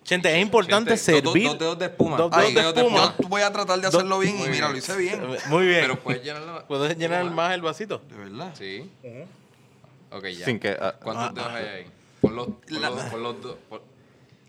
Gente, 0.05 0.35
es 0.35 0.43
importante 0.43 0.97
Gente, 0.97 1.21
dos- 1.23 1.33
servir. 1.33 1.49
dos 1.49 1.59
dedos 1.59 1.79
de 1.79 1.85
espuma. 1.87 2.17
Dos 2.17 2.31
dedos 2.31 2.49
de 2.55 2.61
dedos 2.61 2.75
de 2.75 2.81
espuma. 2.81 3.15
Yo 3.21 3.29
voy 3.29 3.43
a 3.43 3.53
tratar 3.53 3.81
de 3.81 3.87
hacerlo 3.87 4.19
bien 4.19 4.41
y 4.41 4.49
mira, 4.49 4.69
lo 4.71 4.77
hice 4.77 4.97
bien. 4.97 5.21
Muy 5.49 5.67
bien. 5.67 5.83
Pero 5.83 5.97
puedes 6.01 6.23
llenarlo. 6.25 6.65
¿Puedes 6.67 6.97
llenar 6.99 7.25
más 7.31 7.53
el 7.55 7.61
vasito? 7.63 8.01
De 8.11 8.17
verdad. 8.17 8.51
Sí. 8.59 8.91
Ok, 10.11 10.25
ya. 10.27 10.45
Sin 10.47 10.59
que... 10.59 10.71
ah, 10.81 10.95
¿Cuántos 11.01 11.35
dedos 11.35 11.53
hay 11.53 11.65
ahí? 11.67 11.87
Pon 12.21 12.35
los, 12.35 12.47
pon 12.49 12.81
los, 12.83 13.03
pon 13.05 13.23
los 13.23 13.43
dos. 13.43 13.57
pon- 13.69 13.81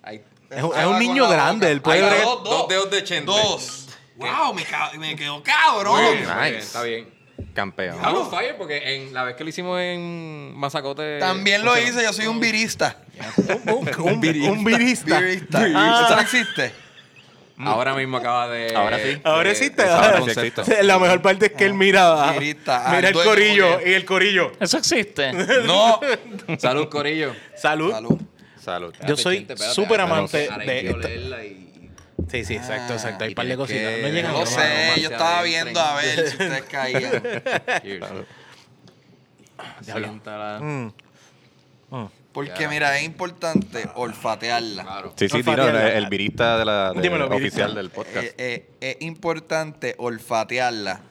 Ahí. 0.03 0.23
Es, 0.49 0.63
un- 0.63 0.75
es 0.77 0.85
un 0.85 0.97
niño 0.99 1.29
grande, 1.29 1.71
él 1.71 1.81
puede 1.81 1.99
Ahí 2.03 2.09
bregar- 2.09 2.23
dos, 2.25 2.43
dos 2.43 2.67
dedos 2.67 2.89
de 2.91 3.03
chente. 3.03 3.25
Dos. 3.31 3.87
Wow, 4.21 4.53
me, 4.53 4.63
ca- 4.63 4.91
me 4.97 5.15
quedó 5.15 5.41
cabrón. 5.43 6.03
Muy 6.03 6.13
bien, 6.17 6.25
muy 6.25 6.35
Nice. 6.35 6.49
bien, 6.51 6.61
está 6.61 6.83
bien. 6.83 7.09
campeón. 7.53 7.97
Hablo 8.01 8.25
fire 8.29 8.55
porque 8.57 8.95
en 8.95 9.13
la 9.13 9.23
vez 9.23 9.35
que 9.35 9.43
lo 9.43 9.49
hicimos 9.49 9.79
en 9.81 10.53
Mazacote. 10.55 11.19
También 11.19 11.63
lo 11.65 11.77
hice, 11.77 12.03
yo 12.03 12.13
soy 12.13 12.27
un 12.27 12.39
virista. 12.39 12.97
un, 13.65 13.89
un, 13.99 14.11
un 14.49 14.63
virista. 14.63 15.19
Virista. 15.19 15.59
Ah. 15.75 16.03
¿Eso 16.05 16.15
no 16.15 16.21
existe? 16.21 16.71
Ahora 17.63 17.93
mismo 17.93 18.17
acaba 18.17 18.47
de. 18.47 18.75
Ahora 18.75 18.97
sí. 18.97 19.03
de- 19.03 19.21
Ahora 19.23 19.51
existe. 19.51 19.83
ahora. 19.83 20.23
La 20.81 20.97
mejor 20.97 21.21
parte 21.21 21.45
es 21.47 21.51
que 21.51 21.65
él 21.65 21.75
mira, 21.75 22.31
Virista, 22.31 22.87
mira 22.95 23.09
el 23.09 23.13
corillo 23.13 23.79
y 23.85 23.93
el 23.93 24.03
corillo. 24.05 24.51
Eso 24.59 24.77
existe. 24.79 25.31
No. 25.65 25.99
Salud, 26.57 26.89
Corillo. 26.89 27.35
Salud. 27.55 27.91
Salud. 27.91 28.19
Salud. 28.59 28.95
Yo 29.07 29.15
soy 29.17 29.47
súper 29.73 30.01
amante 30.01 30.49
de 30.65 30.89
esta-. 30.89 31.09
Sí, 32.29 32.45
sí, 32.45 32.55
exacto, 32.55 32.93
exacto. 32.93 33.23
Hay 33.23 33.29
un 33.29 33.35
par 33.35 33.47
de 33.47 33.57
cositas. 33.57 33.93
No 34.01 34.07
llegan 34.07 34.33
No 34.33 34.45
sé, 34.45 35.01
yo 35.01 35.09
estaba 35.09 35.43
viendo 35.43 35.79
a 35.79 35.95
ver 35.95 36.27
si 36.27 36.31
ustedes 36.31 36.63
caían. 36.63 37.01
Cheers. 37.81 38.05
Diablo. 39.81 40.07
Siéntala. 40.07 40.59
Mm. 40.59 40.91
Porque 42.31 42.67
mira, 42.69 42.97
es 42.97 43.03
importante 43.03 43.89
olfatearla. 43.95 44.83
Claro. 44.83 45.13
Sí, 45.17 45.27
sí, 45.27 45.37
No 45.39 45.43
tiro, 45.43 45.67
el, 45.67 46.07
virista 46.07 46.57
de 46.57 46.65
la, 46.65 46.93
de- 46.93 47.01
Dímelo, 47.01 47.27
virista. 47.29 47.47
oficial 47.47 47.75
del 47.75 47.89
podcast. 47.89 48.25
Eh, 48.37 48.69
eh, 48.79 48.97
es 48.99 49.01
importante 49.01 49.95
olfatearla. 49.97 51.01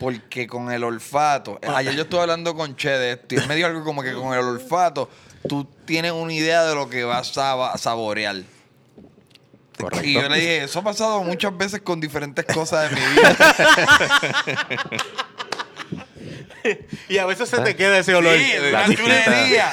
Porque 0.00 0.48
con 0.48 0.72
el 0.72 0.82
olfato, 0.82 1.60
eh, 1.62 1.68
ayer 1.72 1.94
yo 1.94 2.02
estuve 2.02 2.22
hablando 2.22 2.56
con 2.56 2.74
Che 2.74 2.90
de 2.90 3.12
esto 3.12 3.36
y 3.36 3.38
él 3.38 3.46
me 3.46 3.54
dijo 3.54 3.68
algo 3.68 3.84
como 3.84 4.02
que 4.02 4.12
con 4.12 4.34
el 4.34 4.40
olfato 4.40 5.08
tú 5.48 5.64
tienes 5.84 6.10
una 6.10 6.32
idea 6.32 6.64
de 6.64 6.74
lo 6.74 6.88
que 6.90 7.04
vas 7.04 7.38
a 7.38 7.78
saborear. 7.78 8.42
Correcto. 9.82 10.06
Y 10.06 10.14
yo 10.14 10.28
le 10.28 10.36
dije, 10.36 10.64
eso 10.64 10.78
ha 10.78 10.84
pasado 10.84 11.22
muchas 11.22 11.56
veces 11.56 11.82
con 11.82 12.00
diferentes 12.00 12.44
cosas 12.46 12.90
de 12.90 12.96
mi 12.96 13.06
vida. 13.12 13.36
Y 17.08 17.18
a 17.18 17.26
veces 17.26 17.48
se 17.48 17.58
te 17.60 17.74
queda 17.74 17.98
ese 17.98 18.14
olor. 18.14 18.36
Sí, 18.38 18.52
una. 19.04 19.72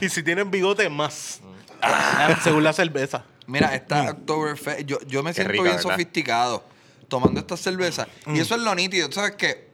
Y 0.00 0.10
si 0.10 0.22
tienen 0.22 0.50
bigote, 0.50 0.90
más. 0.90 1.40
Ah, 1.80 2.38
según 2.44 2.62
la 2.62 2.74
cerveza. 2.74 3.24
Mira, 3.46 3.74
esta 3.74 4.10
Oktoberfest, 4.10 4.80
yo, 4.80 4.98
yo 5.06 5.22
me 5.22 5.32
siento 5.32 5.52
rica, 5.52 5.62
bien 5.62 5.76
¿verdad? 5.76 5.90
sofisticado 5.90 6.62
tomando 7.08 7.40
esta 7.40 7.56
cerveza. 7.56 8.06
Y 8.26 8.40
eso 8.40 8.56
es 8.56 8.60
lo 8.60 8.74
nítido. 8.74 9.10
¿Sabes 9.10 9.36
qué? 9.36 9.68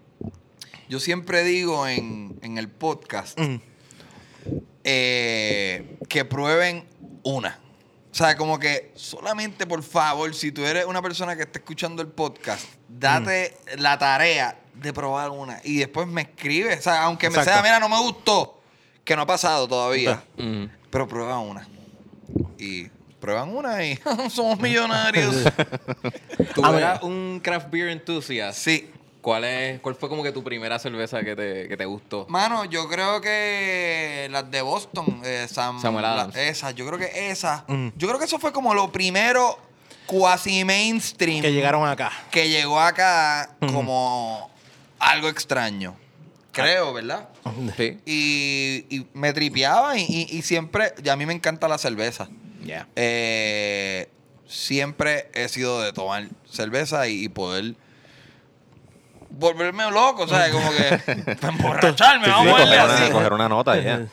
Yo 0.88 1.00
siempre 1.00 1.42
digo 1.42 1.88
en, 1.88 2.38
en 2.42 2.56
el 2.58 2.68
podcast 2.68 3.36
Mm. 3.38 3.56
eh, 4.84 5.96
que 6.08 6.24
prueben 6.24 6.84
una. 7.24 7.58
O 8.12 8.14
sea, 8.14 8.36
como 8.36 8.58
que 8.58 8.92
solamente 8.94 9.66
por 9.66 9.82
favor, 9.82 10.34
si 10.34 10.52
tú 10.52 10.62
eres 10.66 10.84
una 10.84 11.00
persona 11.00 11.34
que 11.34 11.42
está 11.42 11.58
escuchando 11.58 12.02
el 12.02 12.08
podcast, 12.08 12.62
date 12.86 13.56
la 13.78 13.98
tarea 13.98 14.58
de 14.74 14.92
probar 14.92 15.30
una. 15.30 15.60
Y 15.64 15.78
después 15.78 16.06
me 16.06 16.22
escribes. 16.22 16.80
O 16.80 16.82
sea, 16.82 17.04
aunque 17.04 17.30
me 17.30 17.42
sea, 17.42 17.62
mira, 17.62 17.80
no 17.80 17.88
me 17.88 17.98
gustó, 17.98 18.60
que 19.02 19.16
no 19.16 19.22
ha 19.22 19.26
pasado 19.26 19.66
todavía. 19.66 20.22
Mm. 20.36 20.64
Pero 20.90 21.08
prueba 21.08 21.38
una. 21.38 21.66
Y 22.58 22.88
prueban 23.18 23.48
una 23.54 23.82
y 23.82 23.98
somos 24.30 24.58
millonarios. 24.60 25.34
Tú 26.54 26.64
A 26.64 26.70
ver. 26.70 26.80
eras 26.82 27.02
un 27.02 27.40
craft 27.42 27.70
beer 27.70 27.88
enthusiast. 27.88 28.58
sí. 28.58 28.90
¿Cuál, 29.22 29.44
es, 29.44 29.80
¿Cuál 29.80 29.94
fue 29.94 30.08
como 30.08 30.22
que 30.24 30.32
tu 30.32 30.42
primera 30.42 30.78
cerveza 30.80 31.22
que 31.22 31.34
te, 31.36 31.68
que 31.68 31.76
te 31.76 31.84
gustó? 31.86 32.26
Mano, 32.28 32.64
yo 32.64 32.88
creo 32.88 33.20
que 33.20 34.26
las 34.30 34.50
de 34.50 34.60
Boston, 34.62 35.22
eh, 35.24 35.46
Sam- 35.48 35.80
Samuel 35.80 36.02
la- 36.02 36.12
Adams. 36.14 36.36
esas, 36.36 36.74
yo 36.74 36.84
creo 36.86 36.98
que 36.98 37.30
esas. 37.30 37.62
Mm. 37.68 37.88
Yo 37.96 38.08
creo 38.08 38.18
que 38.18 38.24
eso 38.26 38.38
fue 38.40 38.52
como 38.52 38.74
lo 38.74 38.90
primero 38.90 39.58
cuasi 40.06 40.64
mainstream 40.64 41.40
Que 41.40 41.52
llegaron 41.52 41.88
acá. 41.88 42.10
que 42.32 42.48
llegó 42.48 42.80
acá 42.80 43.50
Ujú. 43.62 43.72
como 43.72 44.50
algo 44.98 45.28
extraño. 45.28 45.94
Creo, 46.50 46.92
¿verdad? 46.92 47.28
Sí. 47.76 47.98
Y, 48.04 48.84
y 48.94 49.06
me 49.14 49.32
tripeaba 49.32 49.96
y, 49.98 50.02
y- 50.02 50.36
y 50.36 50.42
siempre, 50.42 50.92
y 51.02 51.08
a 51.08 51.16
mí 51.16 51.24
me 51.26 51.32
encanta 51.32 51.68
la 51.68 51.78
cerveza. 51.78 52.28
Ya. 52.64 52.88
Eh, 52.96 54.08
siempre 54.46 55.30
he 55.32 55.48
sido 55.48 55.80
de 55.80 55.92
tomar 55.92 56.28
cerveza 56.50 57.06
y, 57.08 57.24
y 57.24 57.28
poder 57.28 57.74
volverme 59.38 59.90
loco, 59.90 60.26
¿sabes? 60.28 60.50
Como 60.52 60.70
que 60.70 61.34
para 61.40 61.52
emborracharme, 61.52 62.24
Sí, 62.26 62.30
sí, 62.30 62.36
vamos 62.46 62.60
a 62.60 62.84
así. 62.94 63.02
una, 63.04 63.12
coger 63.12 63.32
una 63.32 63.48
nota 63.48 63.80
ya. 63.80 64.06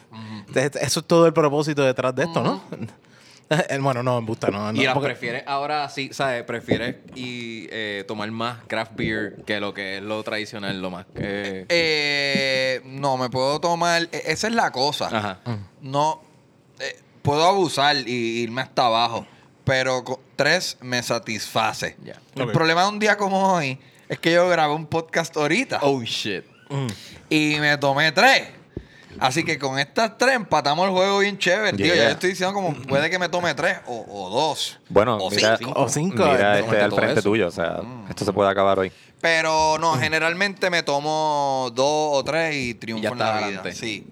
Entonces, 0.47 0.81
Eso 0.81 0.99
es 1.01 1.05
todo 1.05 1.25
el 1.27 1.33
propósito 1.33 1.83
detrás 1.83 2.15
de 2.15 2.23
esto, 2.23 2.41
¿no? 2.43 2.61
Eh, 3.51 3.79
Bueno, 3.81 4.03
no, 4.03 4.19
en 4.19 4.27
busta, 4.27 4.49
no. 4.51 4.71
no, 4.71 4.79
y 4.79 4.85
las 4.85 4.93
porque- 4.93 5.07
prefieres 5.07 5.43
ahora 5.47 5.89
sí, 5.89 6.11
¿sabes? 6.13 6.43
Prefieres 6.43 6.97
y, 7.15 7.65
eh, 7.71 8.03
tomar 8.07 8.29
más 8.29 8.59
craft 8.67 8.91
beer 8.95 9.37
que 9.43 9.59
lo 9.59 9.73
que 9.73 9.97
es 9.97 10.03
lo 10.03 10.21
tradicional, 10.21 10.79
lo 10.79 10.91
más 10.91 11.07
que. 11.07 11.65
Eh, 11.67 12.79
no, 12.85 13.17
me 13.17 13.27
puedo 13.31 13.59
tomar. 13.59 14.03
e- 14.11 14.23
Esa 14.27 14.47
es 14.49 14.53
la 14.53 14.71
cosa. 14.71 15.07
Ajá. 15.11 15.39
No. 15.81 16.21
eh, 16.79 16.99
puedo 17.23 17.43
abusar 17.43 17.95
y 18.07 18.41
irme 18.43 18.61
hasta 18.61 18.85
abajo. 18.85 19.25
Pero 19.63 20.03
tres 20.35 20.77
me 20.81 21.01
satisface. 21.01 21.97
El 22.35 22.51
problema 22.51 22.83
de 22.83 22.89
un 22.89 22.99
día 22.99 23.17
como 23.17 23.53
hoy 23.53 23.79
es 24.09 24.19
que 24.19 24.33
yo 24.33 24.49
grabé 24.49 24.73
un 24.73 24.87
podcast 24.87 25.35
ahorita. 25.37 25.79
Oh 25.83 26.01
shit. 26.03 26.43
Mm. 26.69 26.87
Y 27.29 27.55
me 27.59 27.77
tomé 27.77 28.11
tres. 28.11 28.49
Así 29.19 29.43
que 29.43 29.57
con 29.57 29.79
estas 29.79 30.17
tres 30.17 30.35
empatamos 30.35 30.85
el 30.85 30.91
juego 30.91 31.19
bien 31.19 31.37
chévere. 31.37 31.75
Tío, 31.75 31.87
ya 31.95 32.03
yo 32.05 32.09
estoy 32.11 32.29
diciendo 32.29 32.53
como 32.53 32.73
puede 32.73 33.09
que 33.09 33.17
me 33.17 33.27
tome 33.27 33.53
tres 33.55 33.77
o, 33.87 34.05
o 34.07 34.29
dos. 34.29 34.79
Bueno, 34.87 35.17
o 35.17 35.29
mira, 35.31 35.57
cinco. 35.57 35.73
O 35.75 35.89
cinco, 35.89 36.25
mira 36.25 36.57
eh, 36.59 36.61
este 36.61 36.79
al 36.81 36.91
frente 36.91 37.13
eso. 37.19 37.23
tuyo. 37.29 37.47
O 37.47 37.51
sea, 37.51 37.79
Mm. 37.81 38.05
esto 38.09 38.23
se 38.25 38.31
puede 38.33 38.49
acabar 38.51 38.77
hoy. 38.79 38.91
Pero 39.19 39.77
no, 39.79 39.93
generalmente 39.97 40.69
me 40.69 40.83
tomo 40.83 41.71
dos 41.73 42.17
o 42.19 42.23
tres 42.23 42.55
y 42.55 42.73
triunfo 42.75 42.99
Y 43.01 43.03
ya 43.03 43.09
en 43.09 43.13
está 43.15 43.25
la 43.25 43.37
adelante. 43.45 43.69
vida. 43.69 43.77
Sí. 43.79 44.05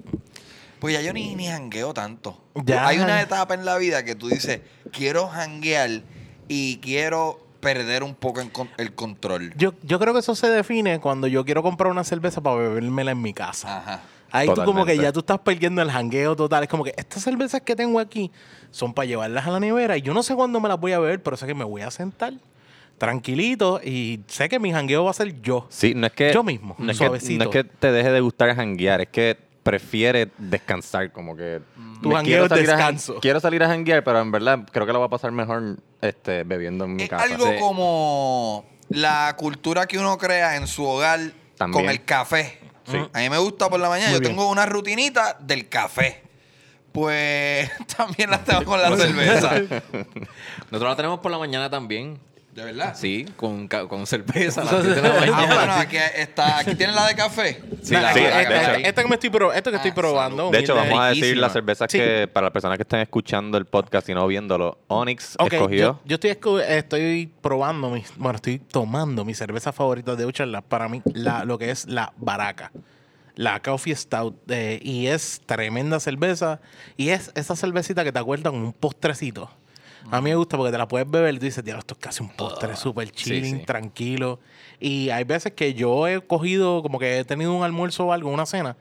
Pues 0.80 0.94
ya 0.96 1.02
yo 1.02 1.14
ni, 1.14 1.36
ni 1.36 1.48
jangueo 1.48 1.94
tanto. 1.94 2.38
Ya. 2.56 2.88
Hay 2.88 2.98
una 3.00 3.22
etapa 3.22 3.54
en 3.54 3.66
la 3.66 3.78
vida 3.78 4.04
que 4.04 4.16
tú 4.16 4.28
dices, 4.30 4.62
quiero 4.92 5.28
janguear 5.28 6.02
y 6.48 6.78
quiero 6.80 7.47
perder 7.60 8.04
un 8.04 8.16
poco 8.16 8.42
en 8.42 8.50
con- 8.50 8.70
el 8.78 8.94
control. 8.94 9.54
Yo, 9.58 9.74
yo 9.84 10.00
creo 10.00 10.14
que 10.14 10.20
eso 10.20 10.36
se 10.36 10.48
define 10.50 11.00
cuando 11.00 11.28
yo 11.28 11.44
quiero 11.46 11.64
comprar 11.64 11.92
una 11.92 12.04
cerveza 12.04 12.42
para 12.42 12.56
bebérmela 12.58 13.12
en 13.12 13.22
mi 13.22 13.34
casa. 13.34 13.78
Ajá. 13.78 14.02
Ahí 14.30 14.48
tú 14.54 14.62
como 14.66 14.86
que 14.86 14.98
ya 14.98 15.14
tú 15.14 15.20
estás 15.22 15.40
perdiendo 15.40 15.82
el 15.82 15.90
jangueo 15.90 16.36
total. 16.36 16.64
Es 16.64 16.70
como 16.70 16.84
que 16.84 16.94
estas 16.98 17.24
cervezas 17.24 17.62
que 17.62 17.76
tengo 17.78 18.00
aquí 18.00 18.30
son 18.72 18.94
para 18.94 19.06
llevarlas 19.06 19.48
a 19.48 19.52
la 19.52 19.60
nevera 19.60 19.96
y 19.98 20.02
yo 20.02 20.14
no 20.14 20.22
sé 20.22 20.36
cuándo 20.36 20.60
me 20.60 20.68
las 20.68 20.78
voy 20.80 20.92
a 20.92 21.00
beber, 21.00 21.24
pero 21.24 21.38
sé 21.38 21.48
que 21.48 21.54
me 21.56 21.64
voy 21.64 21.82
a 21.82 21.90
sentar, 21.92 22.34
tranquilito 22.98 23.80
y 23.84 24.20
sé 24.28 24.50
que 24.50 24.60
mi 24.60 24.72
jangueo 24.72 25.06
va 25.06 25.12
a 25.12 25.14
ser 25.14 25.42
yo. 25.42 25.66
Sí, 25.70 25.94
no 25.96 26.08
es 26.08 26.14
que. 26.14 26.34
Yo 26.34 26.44
mismo, 26.44 26.76
no 26.78 26.92
es 26.92 26.98
que, 26.98 27.06
suavecito. 27.06 27.44
no 27.46 27.50
es 27.50 27.54
que 27.56 27.64
te 27.64 27.92
deje 27.92 28.12
de 28.12 28.20
gustar 28.20 28.54
janguear, 28.56 29.02
es 29.02 29.08
que 29.10 29.38
prefiere 29.70 30.30
descansar, 30.38 31.12
como 31.12 31.36
que. 31.36 31.60
Tu 32.02 32.10
jangueo 32.10 32.44
es 32.46 32.50
salir 32.50 32.70
a 32.72 32.76
descanso. 32.78 33.20
quiero 33.22 33.40
salir 33.42 33.62
a 33.64 33.68
janguear, 33.68 34.02
pero 34.04 34.22
en 34.22 34.32
verdad 34.32 34.60
creo 34.72 34.86
que 34.86 34.94
lo 34.94 35.00
va 35.02 35.08
a 35.08 35.10
pasar 35.10 35.32
mejor 35.34 35.78
este, 36.02 36.44
bebiendo 36.44 36.86
en 36.86 36.96
mi 36.96 37.04
Es 37.04 37.10
casa. 37.10 37.24
algo 37.26 37.46
Sí. 37.48 37.56
como 37.60 38.66
la 38.90 39.36
cultura 39.38 39.86
que 39.86 39.98
uno 40.00 40.18
crea 40.18 40.56
en 40.56 40.68
su 40.68 40.86
hogar 40.86 41.20
También. 41.58 41.84
con 41.86 41.92
el 41.92 42.06
café. 42.06 42.60
Sí. 42.90 42.98
A 43.12 43.20
mí 43.20 43.30
me 43.30 43.38
gusta 43.40 43.70
por 43.70 43.80
la 43.82 43.90
mañana. 43.90 44.12
Muy 44.12 44.16
Yo 44.16 44.22
bien. 44.22 44.32
tengo 44.32 44.50
una 44.50 44.66
rutinita 44.66 45.36
del 45.42 45.68
café. 45.68 46.24
Pues 46.94 47.70
también 47.98 48.32
la 48.32 48.44
tengo 48.44 48.64
con 48.64 48.82
la 48.82 48.96
cerveza. 48.96 49.50
Nosotros 50.72 50.90
la 50.92 50.96
tenemos 50.96 51.20
por 51.20 51.30
la 51.32 51.38
mañana 51.40 51.70
también. 51.70 52.18
¿De 52.58 52.64
verdad? 52.64 52.96
Sí, 52.98 53.24
con, 53.36 53.68
ca- 53.68 53.88
con 53.88 54.08
cerveza. 54.08 54.62
a 54.62 54.66
las 54.66 54.84
10 54.84 54.96
de 54.96 55.02
la 55.04 55.10
Ah, 55.10 55.46
bueno, 55.46 55.74
aquí 55.74 55.98
está. 56.16 56.58
Aquí 56.58 56.74
tienen 56.74 56.96
la 56.96 57.06
de 57.06 57.14
café. 57.14 57.62
Sí, 57.84 57.94
Nah, 57.94 58.02
la- 58.02 58.14
sí, 58.16 58.20
esta- 58.22 58.42
esta, 58.42 58.76
esta 58.78 59.02
que 59.04 59.08
me 59.08 59.14
estoy, 59.14 59.30
pro- 59.30 59.54
esto 59.54 59.70
que 59.70 59.76
estoy 59.76 59.92
Ah, 59.92 59.94
probando. 59.94 60.50
De 60.50 60.58
hecho, 60.58 60.74
humilde. 60.74 60.90
vamos 60.90 61.06
a 61.06 61.10
decir 61.10 61.24
riquísima. 61.24 61.42
las 61.42 61.54
cervezas 61.54 61.92
Sí. 61.92 62.00
que, 62.00 62.28
para 62.28 62.46
las 62.46 62.52
personas 62.54 62.80
que 62.80 62.82
estén 62.82 63.00
escuchando 63.02 63.60
el 63.60 63.66
podcast 63.66 64.10
y 64.10 64.16
no 64.16 64.26
viéndolo, 64.26 64.80
Onyx 64.88 65.36
Ok, 65.38 65.54
escogió. 65.54 65.78
yo, 65.78 66.00
yo 66.04 66.16
estoy, 66.16 66.32
esco- 66.32 66.60
estoy 66.68 67.32
probando, 67.42 67.92
mis, 67.92 68.12
bueno, 68.18 68.38
estoy 68.38 68.58
tomando 68.58 69.24
mi 69.24 69.36
cerveza 69.36 69.72
favorita 69.72 70.16
de 70.16 70.26
Ocean 70.26 70.52
Lab. 70.52 70.64
Para 70.64 70.90
mí, 70.90 71.04
la, 71.14 71.46
lo 71.46 71.60
que 71.60 71.70
es 71.70 71.86
la 71.88 72.12
Baraca. 72.18 72.72
La 73.36 73.62
Coffee 73.62 73.96
Stout. 73.96 74.36
eh, 74.50 74.80
y 74.82 75.06
es 75.06 75.42
tremenda 75.46 76.00
cerveza. 76.00 76.60
Y 76.98 77.10
es 77.10 77.32
esa 77.36 77.56
cervecita 77.56 78.04
que 78.04 78.12
te 78.12 78.18
acuerda 78.18 78.50
con 78.50 78.62
un 78.62 78.74
postrecito. 78.74 79.48
A 80.12 80.22
mí 80.22 80.30
me 80.30 80.36
gusta 80.36 80.56
porque 80.58 80.72
te 80.72 80.78
la 80.78 80.88
puedes 80.88 81.10
beber 81.10 81.36
y 81.36 81.40
dices, 81.40 81.64
tío, 81.64 81.78
esto 81.78 81.94
es 81.94 82.00
casi 82.00 82.24
un 82.24 82.30
postre 82.30 82.76
súper 82.76 83.12
chilling, 83.12 83.60
sí. 83.60 83.66
tranquilo. 83.66 84.40
Y 84.80 85.10
hay 85.10 85.24
veces 85.24 85.54
que 85.54 85.74
yo 85.74 86.08
he 86.08 86.22
cogido, 86.22 86.82
como 86.82 87.00
que 87.00 87.20
he 87.20 87.26
tenido 87.26 87.54
un 87.54 87.64
almuerzo 87.64 88.06
o 88.08 88.14
algo, 88.14 88.30
una 88.30 88.46
cena, 88.46 88.78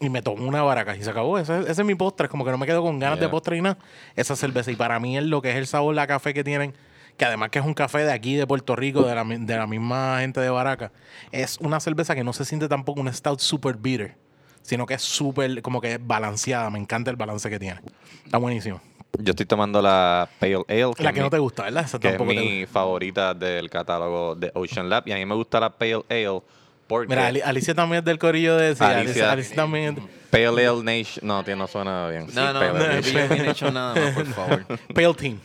y 0.00 0.08
me 0.08 0.22
tomo 0.22 0.44
una 0.46 0.62
baraca 0.62 0.96
y 0.96 1.02
se 1.02 1.10
acabó. 1.10 1.38
Ese, 1.38 1.60
ese 1.60 1.70
es 1.70 1.84
mi 1.84 1.94
postre, 1.94 2.24
es 2.26 2.30
como 2.30 2.44
que 2.44 2.50
no 2.50 2.58
me 2.58 2.66
quedo 2.66 2.82
con 2.82 2.98
ganas 2.98 3.18
Yeah. 3.18 3.26
de 3.26 3.30
postre 3.30 3.56
y 3.56 3.62
nada. 3.62 3.78
Esa 4.16 4.34
cerveza. 4.36 4.70
Y 4.72 4.76
para 4.76 4.98
mí 4.98 5.16
es 5.16 5.24
lo 5.24 5.40
que 5.42 5.50
es 5.50 5.56
el 5.56 5.66
sabor, 5.66 5.94
la 5.94 6.06
café 6.06 6.34
que 6.34 6.42
tienen, 6.42 6.74
que 7.16 7.24
además 7.24 7.50
que 7.50 7.60
es 7.60 7.64
un 7.64 7.74
café 7.74 7.98
de 8.04 8.12
aquí, 8.12 8.34
de 8.34 8.46
Puerto 8.46 8.74
Rico, 8.74 9.02
de 9.02 9.14
la, 9.14 9.22
de 9.24 9.56
la 9.56 9.66
misma 9.68 10.18
gente 10.20 10.40
de 10.40 10.50
Baraca, 10.50 10.90
es 11.30 11.58
una 11.60 11.78
cerveza 11.78 12.14
que 12.14 12.24
no 12.24 12.32
se 12.32 12.44
siente 12.44 12.68
tampoco 12.68 13.00
un 13.00 13.12
stout 13.12 13.38
super 13.38 13.76
bitter, 13.76 14.16
sino 14.62 14.86
que 14.86 14.94
es 14.94 15.02
súper, 15.02 15.62
como 15.62 15.80
que 15.80 15.98
balanceada. 15.98 16.68
Me 16.70 16.78
encanta 16.80 17.10
el 17.10 17.16
balance 17.16 17.48
que 17.48 17.58
tiene. 17.60 17.80
Está 18.24 18.38
buenísimo. 18.38 18.80
Yo 19.18 19.30
estoy 19.30 19.46
tomando 19.46 19.80
la 19.80 20.28
Pale 20.40 20.56
Ale. 20.68 20.92
La 20.98 21.08
es 21.10 21.14
que 21.14 21.20
no 21.20 21.30
te 21.30 21.38
gusta, 21.38 21.64
¿verdad? 21.64 21.84
Esa 21.84 21.98
que 22.00 22.08
es 22.08 22.16
tampoco 22.16 22.30
mi 22.38 22.66
favorita 22.66 23.32
del 23.34 23.70
catálogo 23.70 24.34
de 24.34 24.50
Ocean 24.54 24.88
Lab. 24.88 25.04
Y 25.06 25.12
a 25.12 25.16
mí 25.16 25.24
me 25.24 25.34
gusta 25.34 25.60
la 25.60 25.70
Pale 25.70 26.02
Ale 26.10 26.40
porque 26.86 27.08
Mira, 27.08 27.28
Ali- 27.28 27.40
Alicia 27.40 27.74
también 27.74 28.00
es 28.00 28.04
del 28.04 28.18
corillo 28.18 28.56
de... 28.56 28.74
Sí, 28.74 28.84
Alicia, 28.84 29.00
Alicia- 29.00 29.32
Alicia 29.32 29.56
también 29.56 29.96
es... 29.96 30.04
Pale 30.30 30.46
Ale 30.66 30.82
Nation... 30.82 31.26
No, 31.26 31.42
tío, 31.42 31.56
no 31.56 31.66
suena 31.66 32.08
bien. 32.08 32.26
No, 32.34 32.52
no, 32.52 32.60
Pale 32.60 32.72
no, 32.72 32.84
Ale 32.84 33.38
no, 33.44 33.50
hecho 33.50 33.70
nada 33.70 33.94
más, 33.94 34.10
por 34.14 34.26
favor. 34.34 34.66
Pale 34.94 35.14
Team. 35.14 35.38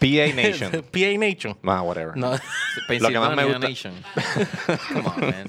PA 0.00 0.34
Nation. 0.34 0.70
PA 0.90 1.18
Nation. 1.18 1.56
Ah, 1.64 1.82
whatever. 1.82 2.16
No. 2.16 2.32
Lo 2.88 3.08
que 3.08 3.18
más 3.20 3.36
me 3.36 3.44
gusta- 3.44 3.58
Nation. 3.68 3.94
Come 4.92 5.06
on, 5.08 5.20
man. 5.20 5.48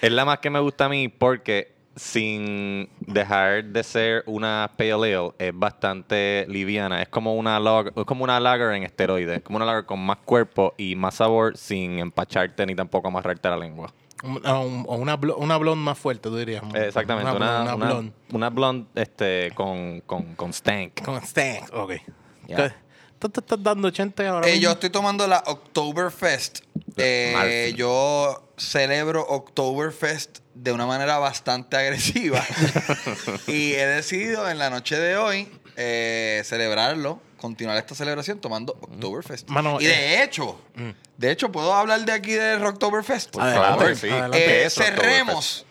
Es 0.00 0.12
la 0.12 0.24
más 0.24 0.38
que 0.38 0.50
me 0.50 0.60
gusta 0.60 0.84
a 0.84 0.88
mí 0.88 1.08
porque 1.08 1.72
sin 1.98 2.88
dejar 3.00 3.64
de 3.64 3.82
ser 3.82 4.22
una 4.26 4.70
pale 4.76 4.92
ale 5.14 5.32
es 5.38 5.52
bastante 5.54 6.46
liviana. 6.48 7.02
Es 7.02 7.08
como 7.08 7.34
una 7.34 7.58
log, 7.60 7.88
es 7.96 8.04
como 8.04 8.24
una 8.24 8.40
lager 8.40 8.72
en 8.74 8.84
esteroides, 8.84 9.42
como 9.42 9.56
una 9.56 9.66
lager 9.66 9.84
con 9.86 10.00
más 10.00 10.18
cuerpo 10.24 10.74
y 10.78 10.94
más 10.96 11.16
sabor 11.16 11.56
sin 11.56 11.98
empacharte 11.98 12.64
ni 12.66 12.74
tampoco 12.74 13.08
amarrarte 13.08 13.48
la 13.50 13.56
lengua. 13.56 13.92
Un- 14.22 14.40
a 14.44 14.58
un- 14.58 14.84
O 14.88 14.96
una, 14.96 15.14
una 15.36 15.56
blonde 15.58 15.84
más 15.84 15.96
fuerte, 15.98 16.28
tú 16.28 16.36
dirías. 16.36 16.62
Eh, 16.74 16.86
Exactamente, 16.88 17.30
una, 17.30 17.62
una, 17.62 17.74
una, 17.74 17.86
blonde. 17.86 18.12
una 18.32 18.50
blonde 18.50 18.86
este, 18.94 19.50
con, 19.54 20.00
con, 20.00 20.34
con 20.34 20.50
stank. 20.52 21.02
Con 21.04 21.16
stank, 21.22 21.72
ok. 21.74 21.92
Ya. 22.48 22.74
¿Tú 23.18 23.28
te 23.28 23.40
estás 23.40 23.60
dando 23.62 23.88
80 23.88 24.28
ahora 24.28 24.48
Eh, 24.48 24.60
yo 24.60 24.70
estoy 24.70 24.90
tomando 24.90 25.26
la 25.26 25.42
Oktoberfest. 25.46 26.60
Eh, 26.96 27.74
yo 27.76 28.48
celebro 28.56 29.22
Oktoberfest 29.28 30.38
de 30.62 30.72
una 30.72 30.86
manera 30.86 31.18
bastante 31.18 31.76
agresiva. 31.76 32.44
y 33.46 33.72
he 33.74 33.86
decidido 33.86 34.48
en 34.50 34.58
la 34.58 34.70
noche 34.70 34.98
de 34.98 35.16
hoy 35.16 35.48
eh, 35.76 36.42
celebrarlo, 36.44 37.20
continuar 37.38 37.76
esta 37.76 37.94
celebración 37.94 38.40
tomando 38.40 38.72
Oktoberfest. 38.80 39.48
Mano, 39.48 39.80
y 39.80 39.86
de 39.86 40.22
hecho, 40.22 40.60
de 41.16 41.30
hecho, 41.30 41.52
¿puedo 41.52 41.72
hablar 41.72 42.04
de 42.04 42.12
aquí 42.12 42.32
de 42.32 42.56
Oktoberfest? 42.56 43.30
Por 43.30 43.42
Adelante, 43.42 43.78
favor, 43.78 43.96
sí. 43.96 44.08
adelante. 44.08 44.38
Eh, 44.38 44.46
¿Qué 44.46 44.64
es 44.66 44.74
cerremos 44.74 45.64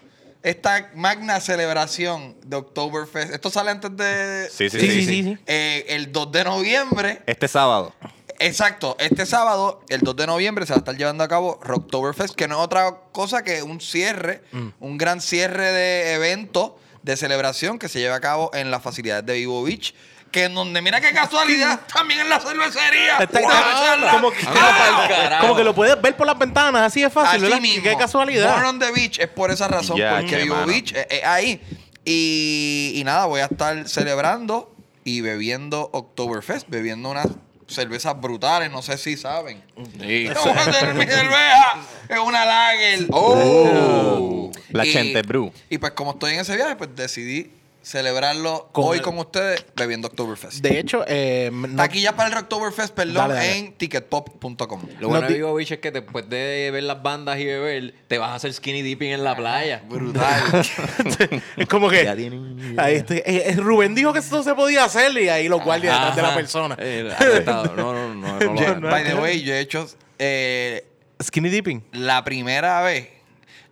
esta 0.43 0.91
magna 0.95 1.41
celebración 1.41 2.37
de 2.45 2.55
Oktoberfest. 2.55 3.33
Esto 3.33 3.49
sale 3.49 3.71
antes 3.71 3.97
de... 3.97 4.47
Sí, 4.49 4.69
sí, 4.69 4.79
Sí, 4.79 4.87
sí. 4.87 4.91
sí, 5.01 5.05
sí. 5.05 5.23
sí. 5.23 5.37
eh, 5.45 5.85
el 5.89 6.11
2 6.13 6.31
de 6.31 6.43
noviembre 6.45 7.21
Este 7.25 7.49
sábado. 7.49 7.93
Exacto, 8.39 8.95
este 8.99 9.25
sábado, 9.25 9.81
el 9.89 10.01
2 10.01 10.15
de 10.15 10.27
noviembre, 10.27 10.65
se 10.65 10.73
va 10.73 10.77
a 10.77 10.79
estar 10.79 10.95
llevando 10.95 11.23
a 11.23 11.27
cabo 11.27 11.59
Rocktoberfest, 11.63 12.35
que 12.35 12.47
no 12.47 12.55
es 12.59 12.61
otra 12.65 12.91
cosa 13.11 13.43
que 13.43 13.63
un 13.63 13.81
cierre, 13.81 14.43
Mm. 14.51 14.67
un 14.79 14.97
gran 14.97 15.21
cierre 15.21 15.71
de 15.71 16.13
evento, 16.13 16.77
de 17.01 17.17
celebración 17.17 17.79
que 17.79 17.89
se 17.89 17.99
lleva 17.99 18.15
a 18.15 18.19
cabo 18.19 18.51
en 18.53 18.69
las 18.69 18.83
facilidades 18.83 19.25
de 19.25 19.33
Vivo 19.33 19.63
Beach. 19.63 19.93
Que 20.31 20.43
en 20.43 20.55
donde, 20.55 20.81
mira 20.81 20.99
qué 20.99 21.13
casualidad, 21.13 21.79
también 21.93 22.19
en 22.19 22.29
la 22.29 22.39
cervecería. 22.39 23.17
Está- 23.19 23.39
¡Wow! 23.39 23.49
está- 23.49 24.11
como, 24.11 24.31
que, 24.31 24.45
carajo. 24.45 25.41
como 25.41 25.55
que 25.55 25.63
lo 25.63 25.73
puedes 25.73 25.99
ver 26.01 26.17
por 26.17 26.27
las 26.27 26.37
ventanas, 26.37 26.81
así 26.83 27.01
es 27.01 27.11
fácil, 27.13 27.37
Así 27.37 27.43
¿verdad? 27.45 27.61
mismo. 27.61 27.81
Qué 27.83 27.95
casualidad. 27.95 28.51
Born 28.53 28.65
on 28.65 28.79
the 28.79 28.91
Beach 28.91 29.19
es 29.19 29.29
por 29.29 29.51
esa 29.51 29.69
razón, 29.69 29.95
Ya, 29.97 30.17
porque 30.19 30.35
Vivo 30.43 30.55
mano. 30.55 30.67
Beach 30.67 30.93
es, 30.93 31.07
es 31.09 31.23
ahí. 31.23 31.61
Y, 32.03 32.93
y 32.95 33.03
nada, 33.05 33.25
voy 33.25 33.39
a 33.41 33.45
estar 33.45 33.87
celebrando 33.87 34.75
y 35.05 35.21
bebiendo 35.21 35.89
Oktoberfest, 35.93 36.67
bebiendo 36.69 37.09
unas 37.09 37.27
cervezas 37.67 38.19
brutales, 38.19 38.71
no 38.71 38.81
sé 38.81 38.97
si 38.97 39.17
saben. 39.17 39.61
Sí. 39.99 40.27
A 40.27 40.71
tener 40.71 40.93
mi 40.95 41.05
cerveza. 41.05 41.75
Es 42.09 42.19
una 42.19 42.45
lager. 42.45 43.07
Oh. 43.11 44.51
La 44.69 44.85
Y- 44.85 44.93
Chente 44.93 45.21
Brew. 45.21 45.51
Y 45.69 45.77
pues 45.77 45.91
como 45.93 46.11
estoy 46.11 46.33
en 46.33 46.39
ese 46.41 46.55
viaje, 46.55 46.75
pues 46.75 46.89
decidí 46.95 47.51
celebrarlo 47.87 48.69
Con 48.73 48.85
hoy 48.85 48.97
el- 48.97 49.03
con 49.03 49.17
ustedes 49.17 49.65
bebiendo 49.75 50.07
Oktoberfest. 50.09 50.61
De 50.61 50.77
hecho, 50.79 51.03
eh, 51.07 51.49
no- 51.53 51.75
Taquilla 51.77 52.15
para 52.15 52.29
el 52.29 52.37
Oktoberfest, 52.37 52.93
perdón, 52.93 53.15
Dale, 53.15 53.33
dale. 53.35 53.57
en 53.57 53.73
ticketpop.com. 53.73 54.81
Lo 54.99 55.07
bueno 55.07 55.21
No 55.21 55.27
de 55.27 55.27
di- 55.27 55.33
Vigo 55.35 55.53
Beach 55.53 55.71
es 55.71 55.79
que 55.79 55.91
después 55.91 56.29
de 56.29 56.69
ver 56.71 56.83
las 56.83 57.01
bandas 57.01 57.39
y 57.39 57.45
beber, 57.45 57.93
te 58.07 58.17
vas 58.17 58.31
a 58.31 58.35
hacer 58.35 58.53
skinny 58.53 58.81
dipping 58.81 59.11
en 59.11 59.23
la 59.23 59.35
playa. 59.35 59.81
Brutal. 59.89 60.41
es 61.57 61.67
como 61.67 61.89
que. 61.89 62.03
Ya 62.03 62.15
tienen- 62.15 62.75
Ahí 62.79 62.95
estoy- 62.95 63.17
eh, 63.25 63.43
eh, 63.47 63.55
Rubén 63.55 63.95
dijo 63.95 64.11
que 64.13 64.19
esto 64.19 64.43
se 64.43 64.53
podía 64.53 64.83
hacer 64.83 65.11
y 65.17 65.29
ahí 65.29 65.47
los 65.47 65.63
guardias 65.63 65.93
detrás 65.95 66.15
de 66.15 66.21
la 66.21 66.35
persona. 66.35 66.75
Eh. 66.79 67.09
No, 67.45 67.63
no, 67.65 68.13
no, 68.13 68.39
no, 68.39 68.75
no- 68.79 68.89
By 68.89 69.03
the 69.05 69.15
way, 69.15 69.41
yo 69.41 69.53
he 69.53 69.59
hecho 69.59 69.87
eh, 70.19 70.85
Skinny 71.23 71.49
dipping. 71.49 71.83
la 71.93 72.23
primera 72.23 72.81
vez. 72.81 73.09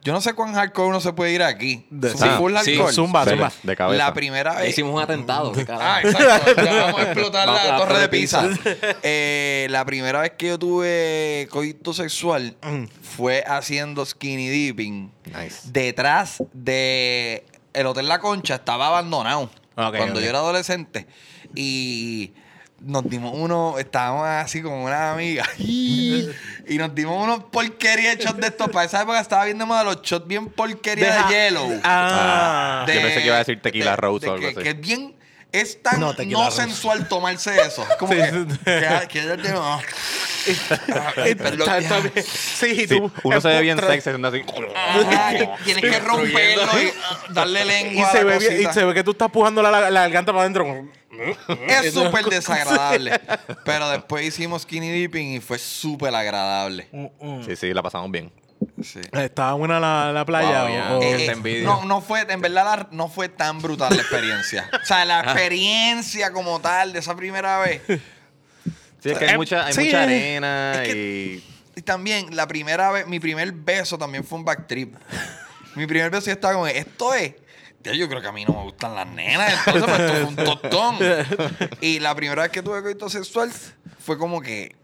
Yo 0.05 0.13
no 0.13 0.21
sé 0.21 0.33
cuán 0.33 0.53
hardcore 0.53 0.87
uno 0.89 1.01
se 1.01 1.11
puede 1.13 1.31
ir 1.33 1.41
aquí. 1.43 1.85
De- 1.89 2.11
sí, 2.11 2.17
full 2.37 2.53
sí, 2.63 2.75
hardcore. 2.75 2.93
zumba, 2.93 3.25
De- 3.25 3.31
zumba. 3.31 3.51
De 3.63 3.75
cabeza. 3.75 3.97
La 4.05 4.13
primera 4.13 4.53
vez. 4.55 4.69
Hicimos 4.69 4.93
un 4.93 5.01
atentado. 5.01 5.51
Ah, 5.67 5.99
exacto. 6.03 6.63
Ya 6.63 6.73
vamos 6.85 6.99
a 7.01 7.03
explotar 7.05 7.47
Vamos 7.47 7.63
la 7.65 7.71
la 7.71 7.77
torre 7.79 7.99
de 7.99 8.09
pizza. 8.09 8.47
Eh, 9.01 9.67
la 9.71 9.83
primera 9.83 10.21
vez 10.21 10.31
que 10.37 10.47
yo 10.49 10.59
tuve 10.59 11.47
coito 11.49 11.91
sexual 11.93 12.55
Mm. 12.61 12.83
fue 13.17 13.43
haciendo 13.47 14.05
skinny 14.05 14.47
dipping 14.47 15.11
Nice. 15.25 15.61
detrás 15.71 16.41
de 16.53 17.43
el 17.73 17.87
hotel 17.87 18.07
La 18.07 18.19
Concha. 18.19 18.55
Estaba 18.55 18.87
abandonado 18.87 19.49
Ok, 19.75 19.97
cuando 19.97 20.21
yo 20.21 20.29
era 20.29 20.37
adolescente 20.37 21.07
y 21.55 22.31
nos 22.85 23.03
dimos 23.09 23.31
uno, 23.35 23.77
estábamos 23.79 24.27
así 24.27 24.61
con 24.61 24.73
una 24.73 25.11
amiga 25.11 25.43
y 25.57 26.29
nos 26.69 26.93
dimos 26.93 27.21
unos 27.23 27.43
porquería 27.45 28.13
hechos 28.13 28.37
de 28.37 28.47
estos. 28.47 28.69
Para 28.69 28.85
esa 28.85 29.01
época 29.01 29.19
estaba 29.19 29.45
viendo 29.45 29.65
más 29.65 29.79
de 29.79 29.85
los 29.85 30.01
shots 30.03 30.27
bien 30.27 30.47
porquería 30.49 31.05
Deja- 31.07 31.27
de 31.27 31.33
Yellow. 31.33 31.81
Ah. 31.83 32.85
Yo 32.87 32.93
pensé 33.01 33.19
que 33.21 33.25
iba 33.25 33.35
a 33.35 33.39
decir 33.39 33.61
tequila 33.61 33.95
rose 33.95 34.27
o 34.29 34.33
algo 34.33 34.41
que, 34.47 34.53
así. 34.53 34.63
Que 34.63 34.69
es 34.69 34.79
bien. 34.79 35.15
Es 35.51 35.81
tan 35.81 36.01
No, 36.01 36.13
no, 36.13 36.51
sensual 36.51 37.07
tomarse 37.07 37.55
eso. 37.61 37.87
Como 37.97 38.11
Sí, 38.11 38.19
que, 38.19 38.29
sí. 38.29 38.57
que, 39.07 39.41
que 39.41 39.49
ah. 39.55 39.79
Ay, 41.15 41.35
perdón, 41.35 41.61
Está- 41.61 41.79
ya. 41.79 41.87
está 41.87 41.99
bien. 42.01 42.25
Sí, 42.25 42.75
Sí, 42.75 42.87
tú. 42.87 43.11
uno 43.23 43.41
se 43.41 43.47
ve 43.47 43.61
bien 43.61 43.79
sexy 43.79 44.09
haciendo 44.09 44.27
así. 44.27 44.41
Ajá, 44.75 45.31
que 45.31 45.49
tienes 45.63 45.83
que 45.83 45.99
romperlo 45.99 46.63
y 46.63 46.91
ah, 47.03 47.17
darle 47.29 47.61
Y 47.63 47.67
lengua 47.67 48.07
a 48.07 48.11
se, 48.11 48.17
la 48.17 48.23
ve 48.25 48.37
bien- 48.39 48.69
y 48.69 48.73
se 48.73 48.83
ve 48.83 48.93
que 48.93 49.03
tú 49.03 49.11
estás 49.11 49.31
pujando 49.31 49.61
la, 49.61 49.89
la 49.89 50.01
garganta 50.01 50.31
para 50.33 50.41
adentro. 50.41 50.65
Es 51.67 51.93
súper 51.93 52.25
desagradable. 52.25 53.19
Pero 53.65 53.89
después 53.89 54.25
hicimos 54.25 54.63
skinny 54.63 54.91
dipping 54.91 55.35
y 55.35 55.39
fue 55.39 55.57
súper 55.59 56.13
agradable. 56.15 56.87
Sí, 57.45 57.55
sí, 57.55 57.73
la 57.73 57.81
pasamos 57.83 58.11
bien. 58.11 58.31
Sí. 58.81 59.01
Estaba 59.11 59.53
buena 59.53 59.79
la, 59.79 60.11
la 60.13 60.25
playa. 60.25 60.63
Wow, 60.89 61.01
Eh, 61.01 61.25
Eh, 61.27 61.35
te 61.41 61.59
eh, 61.59 61.63
no, 61.63 61.83
no 61.85 62.01
fue, 62.01 62.21
en 62.27 62.41
verdad 62.41 62.63
la- 62.65 62.87
no 62.91 63.09
fue 63.09 63.29
tan 63.29 63.61
brutal 63.61 63.93
la 63.95 64.01
experiencia. 64.01 64.69
o 64.81 64.85
sea, 64.85 65.05
la 65.05 65.19
experiencia 65.21 66.31
como 66.31 66.59
tal 66.61 66.93
de 66.93 66.99
esa 66.99 67.15
primera 67.15 67.59
vez. 67.59 67.81
Sí, 67.87 69.09
es 69.11 69.17
que 69.17 69.25
hay 69.25 69.33
Eh, 69.33 69.37
mucha, 69.37 69.65
hay 69.65 69.73
sí, 69.73 69.81
mucha 69.85 70.01
eh, 70.01 70.03
arena 70.03 70.83
es 70.83 70.95
y... 70.95 71.43
Y 71.77 71.81
también, 71.81 72.33
la 72.35 72.47
primera 72.47 72.89
vez, 72.91 73.05
mi 73.05 73.19
primer 73.19 73.51
beso 73.51 73.97
también 73.97 74.23
fue 74.23 74.39
un 74.39 74.45
backtrip. 74.45 74.95
mi 75.75 75.85
primer 75.85 76.09
beso 76.09 76.27
yo 76.27 76.31
estaba 76.31 76.53
como, 76.53 76.65
esto 76.67 77.13
es. 77.13 77.33
Yo 77.93 78.07
creo 78.09 78.21
que 78.21 78.27
a 78.27 78.31
mí 78.31 78.45
no 78.45 78.53
me 78.53 78.63
gustan 78.63 78.95
las 78.95 79.07
nenas, 79.07 79.53
entonces 79.67 79.83
pues, 79.83 79.99
esto 79.99 80.13
fue 80.13 80.23
un 80.23 80.35
tostón. 80.35 80.97
y 81.81 81.99
la 81.99 82.15
primera 82.15 82.43
vez 82.43 82.51
que 82.51 82.61
tuve 82.61 82.81
coito 82.81 83.09
sexual 83.09 83.51
fue 83.99 84.17
como 84.17 84.41
que, 84.41 84.75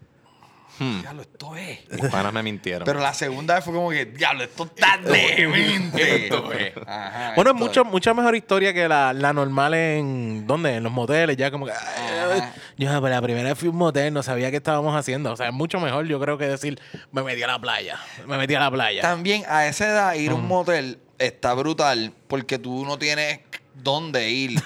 Hmm. 0.82 1.02
diablo, 1.02 1.22
esto 1.22 1.56
es. 1.56 1.80
Mis 1.92 2.10
panas 2.10 2.34
me 2.34 2.42
mintieron. 2.42 2.86
Pero 2.86 3.00
la 3.00 3.14
segunda 3.14 3.54
vez 3.54 3.64
fue 3.64 3.72
como 3.72 3.92
que, 3.92 4.06
diablo, 4.06 4.44
esto 4.44 4.64
está 4.64 4.98
demente. 4.98 6.26
Esto 6.26 6.52
es. 6.54 6.74
Ajá, 6.88 7.34
Bueno, 7.36 7.52
es 7.52 7.58
mucho, 7.58 7.86
mucha 7.86 8.16
mejor 8.16 8.36
historia 8.36 8.74
que 8.74 8.88
la, 8.88 9.14
la 9.14 9.32
normal 9.32 9.76
en. 9.76 10.48
¿Dónde? 10.48 10.78
En 10.78 10.84
los 10.84 10.92
moteles, 10.92 11.38
ya 11.38 11.52
como 11.52 11.68
que. 11.68 11.72
Ajá. 11.72 12.54
Yo, 12.78 13.00
pues, 13.00 13.12
la 13.12 13.22
primera 13.22 13.50
vez 13.50 13.60
fui 13.60 13.68
a 13.68 13.72
un 13.72 13.78
motel, 13.78 14.12
no 14.12 14.24
sabía 14.24 14.50
qué 14.50 14.58
estábamos 14.58 14.96
haciendo. 14.96 15.32
O 15.32 15.36
sea, 15.36 15.50
es 15.50 15.54
mucho 15.54 15.80
mejor, 15.80 16.08
yo 16.08 16.20
creo, 16.20 16.40
que 16.40 16.48
decir, 16.48 16.82
me 17.12 17.22
metí 17.22 17.44
a 17.44 17.48
la 17.48 17.60
playa. 17.60 18.00
Me 18.26 18.38
metí 18.38 18.56
a 18.56 18.60
la 18.62 18.72
playa. 18.72 19.04
También 19.04 19.44
a 19.48 19.68
esa 19.68 19.88
edad 19.88 20.14
ir 20.16 20.32
a 20.32 20.36
un 20.36 20.48
motel 20.48 20.98
está 21.22 21.54
brutal 21.54 22.14
porque 22.28 22.58
tú 22.58 22.86
no 22.86 22.98
tienes 22.98 23.40
dónde 23.76 24.30
ir. 24.30 24.62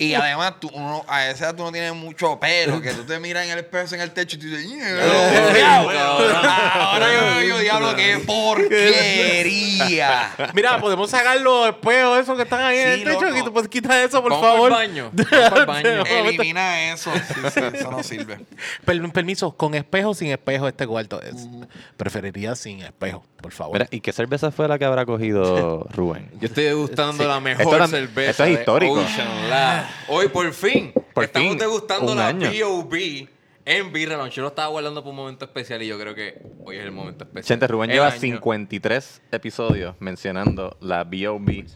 Y 0.00 0.14
además, 0.14 0.54
tú, 0.60 0.70
uno, 0.72 1.04
a 1.08 1.26
esa 1.28 1.46
edad 1.46 1.56
tú 1.56 1.64
no 1.64 1.72
tienes 1.72 1.92
mucho 1.92 2.38
pelo, 2.38 2.80
que 2.80 2.92
tú 2.92 3.02
te 3.02 3.18
miras 3.18 3.44
en 3.44 3.50
el 3.50 3.58
espejo 3.58 3.94
en 3.96 4.00
el 4.00 4.12
techo 4.12 4.36
y 4.36 4.38
tú 4.38 4.46
dices, 4.46 4.68
"Yeah, 4.70 5.52
diablo". 5.52 5.98
ahora 5.98 7.06
yo 7.12 7.40
digo, 7.40 7.58
diablo, 7.58 7.96
qué 7.96 8.18
porquería. 9.18 10.30
Mira, 10.54 10.78
podemos 10.80 11.10
sacar 11.10 11.40
los 11.40 11.68
espejos 11.68 12.20
esos 12.20 12.36
que 12.36 12.42
están 12.42 12.60
ahí 12.62 12.78
en 12.78 12.88
el 12.88 13.04
techo. 13.04 13.20
loco. 13.22 13.36
Y 13.36 13.42
tú 13.42 13.52
puedes 13.52 13.68
quitar 13.68 14.04
eso, 14.04 14.22
por 14.22 14.30
Vamos 14.32 14.46
favor. 14.46 14.70
baño. 14.70 15.10
Vamos 15.30 15.50
pa'l 15.50 15.66
baño. 15.66 16.04
Elimina 16.04 16.92
eso. 16.92 17.10
Sí, 17.14 17.34
sí, 17.52 17.60
eso 17.74 17.90
no 17.90 18.02
sirve. 18.04 18.38
Per- 18.84 19.12
permiso, 19.12 19.52
con 19.56 19.74
espejo 19.74 20.10
o 20.10 20.14
sin 20.14 20.30
espejo 20.30 20.68
este 20.68 20.86
cuarto 20.86 21.20
es. 21.22 21.34
Preferiría 21.96 22.54
sin 22.54 22.82
espejo, 22.82 23.24
por 23.40 23.52
favor. 23.52 23.72
Mira, 23.74 23.88
¿y 23.90 24.00
qué 24.00 24.12
cerveza 24.12 24.50
fue 24.50 24.68
la 24.68 24.78
que 24.78 24.84
habrá 24.84 25.04
cogido 25.06 25.86
Rubén? 25.92 26.30
Yo 26.40 26.46
estoy 26.46 26.64
degustando 26.64 27.22
Sí. 27.24 27.28
la 27.28 27.40
mejor 27.40 27.62
Esto 27.64 27.76
era- 27.76 27.88
cerveza. 27.88 28.30
esto 28.30 28.44
es 28.44 28.48
de 28.50 28.54
histórico. 28.60 29.04
Hoy, 30.08 30.28
por 30.28 30.52
fin, 30.52 30.92
Por 31.14 31.24
estamos 31.24 31.48
fin, 31.50 31.58
degustando 31.58 32.14
la 32.14 32.28
año. 32.28 32.50
B.O.B. 32.50 33.28
en 33.64 33.92
Beer 33.92 34.08
Lounge. 34.10 34.36
Yo 34.36 34.42
lo 34.42 34.48
estaba 34.48 34.68
guardando 34.68 35.02
para 35.02 35.10
un 35.10 35.16
momento 35.16 35.44
especial 35.44 35.82
y 35.82 35.86
yo 35.88 35.98
creo 35.98 36.14
que 36.14 36.40
hoy 36.64 36.76
es 36.76 36.84
el 36.84 36.90
momento 36.92 37.24
especial. 37.24 37.44
Chente, 37.44 37.66
Rubén 37.66 37.90
El 37.90 37.96
lleva 37.96 38.06
año. 38.08 38.18
53 38.18 39.22
episodios 39.32 39.94
mencionando 40.00 40.76
la 40.80 41.04
B.O.B. 41.04 41.66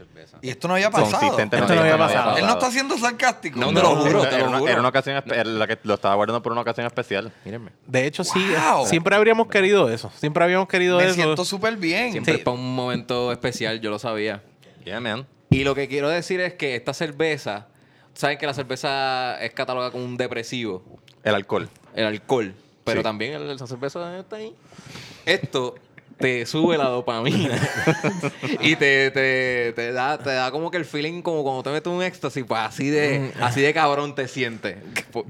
Y 0.40 0.48
esto 0.48 0.68
no 0.68 0.74
había 0.74 0.90
pasado. 0.90 1.38
Esto 1.38 1.74
no 1.74 1.80
había 1.80 1.98
pasado. 1.98 2.36
Él 2.38 2.46
no 2.46 2.52
está 2.52 2.70
siendo 2.70 2.96
sarcástico. 2.96 3.58
No, 3.60 3.68
te 3.74 3.82
lo 3.82 3.96
juro, 3.96 4.22
te 4.22 4.28
Era 4.28 4.38
lo 4.44 4.48
una, 4.48 4.58
juro. 4.60 4.70
era 4.70 4.80
una 4.80 4.88
ocasión 4.88 5.22
la 5.58 5.66
que 5.66 5.78
lo 5.82 5.94
estaba 5.94 6.14
guardando 6.14 6.42
por 6.42 6.52
una 6.52 6.62
ocasión 6.62 6.86
especial. 6.86 7.30
Mírenme. 7.44 7.72
De 7.86 8.06
hecho, 8.06 8.24
sí, 8.24 8.40
siempre 8.86 9.14
habríamos 9.14 9.48
querido 9.48 9.90
eso. 9.90 10.10
Siempre 10.16 10.42
habíamos 10.44 10.68
querido 10.68 10.96
Me 10.98 11.04
eso. 11.04 11.14
siento 11.14 11.44
súper 11.44 11.76
bien. 11.76 12.12
Siempre 12.12 12.38
Sí. 12.38 12.42
para 12.42 12.56
un 12.56 12.74
momento 12.74 13.30
especial, 13.32 13.80
yo 13.82 13.90
lo 13.90 13.98
sabía. 13.98 14.42
Yeah, 14.86 14.98
man. 15.00 15.26
Y 15.50 15.64
lo 15.64 15.74
que 15.74 15.86
quiero 15.88 16.08
decir 16.08 16.40
es 16.40 16.54
que 16.54 16.74
esta 16.74 16.94
cerveza, 16.94 17.68
saben 18.14 18.38
que 18.38 18.46
la 18.46 18.54
cerveza 18.54 19.42
es 19.42 19.52
catalogada 19.52 19.90
como 19.92 20.04
un 20.04 20.16
depresivo, 20.16 20.82
El 21.24 21.34
alcohol. 21.34 21.68
el 21.94 22.06
alcohol, 22.06 22.54
pero 22.84 23.00
Sí. 23.00 23.02
también 23.04 23.34
el- 23.34 23.50
esa 23.50 23.66
cerveza 23.66 24.18
está 24.18 24.36
ahí. 24.36 24.54
Esto 25.26 25.74
te 26.18 26.46
sube 26.46 26.76
la 26.78 26.84
dopamina 26.88 27.56
y 28.60 28.76
te, 28.76 29.10
te, 29.10 29.72
te 29.74 29.92
da, 29.92 30.18
te 30.18 30.30
da 30.30 30.50
como 30.50 30.70
que 30.70 30.76
el 30.76 30.84
feeling 30.84 31.22
como 31.22 31.42
cuando 31.42 31.62
te 31.62 31.70
metes 31.70 31.92
un 31.92 32.02
éxtasis, 32.02 32.44
pues 32.46 32.60
así 32.60 32.90
de, 32.90 33.32
así 33.40 33.60
de 33.60 33.72
cabrón 33.74 34.14
te 34.14 34.28
sientes. 34.28 34.76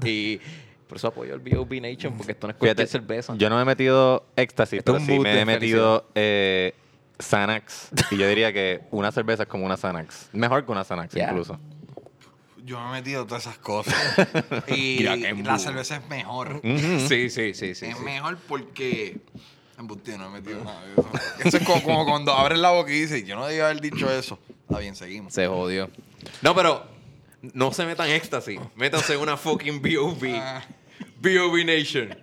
Y 0.05 0.39
por 0.87 0.97
eso 0.97 1.07
apoyo 1.07 1.33
el 1.33 1.39
B.O.B. 1.39 1.81
Nation, 1.81 2.15
porque 2.15 2.33
esto 2.33 2.45
no 2.47 2.51
es 2.51 2.57
cualquier 2.57 2.75
Fíjate, 2.87 2.91
cerveza. 2.91 3.33
yo 3.37 3.49
no 3.49 3.55
me 3.55 3.63
he 3.63 3.65
metido 3.65 4.25
éxtasis, 4.35 4.79
Esto 4.79 4.93
pero 4.93 5.05
sí 5.05 5.19
me 5.19 5.39
he 5.41 5.45
metido 5.45 6.05
eh, 6.13 6.75
Xanax. 7.19 7.89
y 8.11 8.17
yo 8.17 8.27
diría 8.27 8.53
que 8.53 8.81
una 8.91 9.11
cerveza 9.11 9.43
es 9.43 9.49
como 9.49 9.65
una 9.65 9.77
Xanax. 9.77 10.29
Mejor 10.33 10.63
que 10.65 10.71
una 10.71 10.83
Xanax, 10.83 11.13
Ya. 11.15 11.29
incluso. 11.29 11.59
Yo 12.65 12.79
me 12.79 12.89
he 12.89 13.01
metido 13.01 13.25
todas 13.25 13.43
esas 13.43 13.57
cosas. 13.57 13.95
y 14.67 14.99
la 14.99 15.59
cerveza 15.59 15.97
es 15.97 16.07
mejor. 16.07 16.61
Sí, 16.63 17.29
sí, 17.29 17.53
sí, 17.53 17.53
sí. 17.53 17.85
es 17.85 17.97
sí. 17.97 18.03
mejor 18.03 18.37
porque. 18.47 19.17
Embustía, 19.77 20.17
no 20.17 20.27
he 20.27 20.41
metido 20.41 20.63
nada 20.63 20.81
de 20.85 20.93
eso. 20.93 21.09
Eso 21.43 21.57
es 21.57 21.63
como, 21.65 21.81
como 21.83 22.05
cuando 22.05 22.31
abres 22.31 22.59
la 22.59 22.69
boca 22.69 22.91
y 22.91 23.01
dices, 23.01 23.25
yo 23.25 23.35
no 23.35 23.47
debía 23.47 23.65
haber 23.65 23.81
dicho 23.81 24.09
eso. 24.09 24.39
Está 24.61 24.79
bien, 24.79 24.95
seguimos. 24.95 25.33
Se 25.33 25.47
jodió. 25.47 25.89
No, 26.41 26.55
pero 26.55 26.85
no 27.41 27.73
se 27.73 27.85
metan 27.85 28.09
éxtasis. 28.09 28.59
Métanse 28.75 29.15
en 29.15 29.19
una 29.19 29.35
fucking 29.35 29.81
B.O.B. 29.81 30.37
Ah. 30.37 30.63
B.O.B. 31.19 31.65
Nation. 31.65 32.15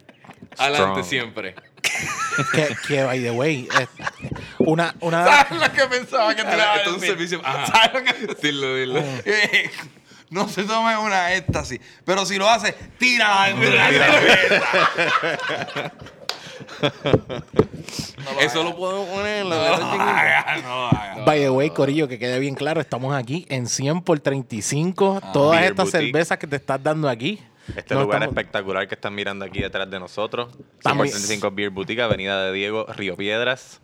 Adelante 0.57 1.03
Strong. 1.03 1.05
siempre. 1.05 1.55
que, 2.53 2.76
que, 2.87 3.03
by 3.03 3.20
the 3.20 3.31
way, 3.31 3.68
es 3.79 3.88
una, 4.59 4.94
una, 5.00 5.24
¿Sabes 5.24 5.61
lo 5.61 5.72
que 5.72 5.87
pensaba 5.87 6.35
que 6.35 6.44
te 6.44 6.55
iba 6.55 6.74
a 6.74 6.88
un 6.88 7.00
servicio. 7.00 7.40
Ajá. 7.44 7.66
¿Sabes 7.66 7.92
lo 7.94 8.37
que 8.37 8.46
Dilo, 8.46 8.76
dilo. 8.76 9.03
No 10.31 10.49
se 10.49 10.62
tome 10.64 10.97
una 10.97 11.35
éxtasis. 11.35 11.81
Pero 12.05 12.25
si 12.25 12.38
lo 12.38 12.49
hace, 12.49 12.73
tira 12.99 13.47
dentro 13.49 13.69
de 13.71 13.77
la 13.77 13.88
cerveza. 13.88 15.93
Eso 18.40 18.62
lo 18.64 18.77
podemos 18.77 19.09
poner 19.09 19.43
en 19.43 19.49
No 19.49 19.55
la 19.57 19.77
haga, 19.77 20.57
no 20.62 20.87
haga. 20.87 21.25
By 21.25 21.40
the 21.40 21.51
way, 21.51 21.71
Corillo, 21.71 22.09
que 22.09 22.19
quede 22.19 22.38
bien 22.38 22.55
claro, 22.55 22.81
estamos 22.81 23.14
aquí 23.14 23.47
en 23.49 23.66
100 23.66 24.03
por 24.03 24.21
35. 24.21 25.21
Todas 25.33 25.59
Beer 25.61 25.73
estas 25.73 25.87
Boutique. 25.87 26.05
cervezas 26.12 26.38
que 26.38 26.47
te 26.47 26.57
estás 26.57 26.83
dando 26.83 27.09
aquí. 27.09 27.40
Este 27.77 27.95
no 27.95 28.03
lugar 28.03 28.23
estamos- 28.23 28.37
espectacular 28.38 28.88
que 28.88 28.95
están 28.95 29.14
mirando 29.14 29.45
aquí 29.45 29.61
detrás 29.61 29.90
de 29.90 29.99
nosotros. 30.01 30.49
También- 30.83 31.09
135 31.09 31.51
Beer 31.51 31.71
Boutique, 31.71 32.01
Avenida 32.03 32.45
de 32.45 32.53
Diego, 32.53 32.87
Río 32.97 33.16
Piedras. 33.16 33.81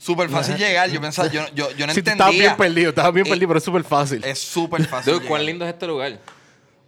Súper 0.00 0.30
fácil 0.30 0.56
llegar. 0.56 0.90
Yo 0.90 0.98
pensaba, 0.98 1.28
yo, 1.30 1.44
yo, 1.54 1.70
yo 1.76 1.86
no 1.86 1.92
Si 1.92 2.00
tú 2.02 2.08
estabas 2.10 2.32
bien 2.32 2.44
entendía. 2.44 2.56
perdido, 2.56 2.88
estabas 2.88 3.12
bien 3.12 3.26
perdido, 3.26 3.48
pero 3.48 3.58
es 3.58 3.64
súper 3.64 3.84
fácil. 3.84 4.24
Es 4.24 4.38
súper 4.38 4.86
fácil. 4.86 5.12
Dude, 5.12 5.26
cuán 5.26 5.44
lindo 5.44 5.66
es 5.66 5.72
este 5.74 5.86
lugar. 5.86 6.18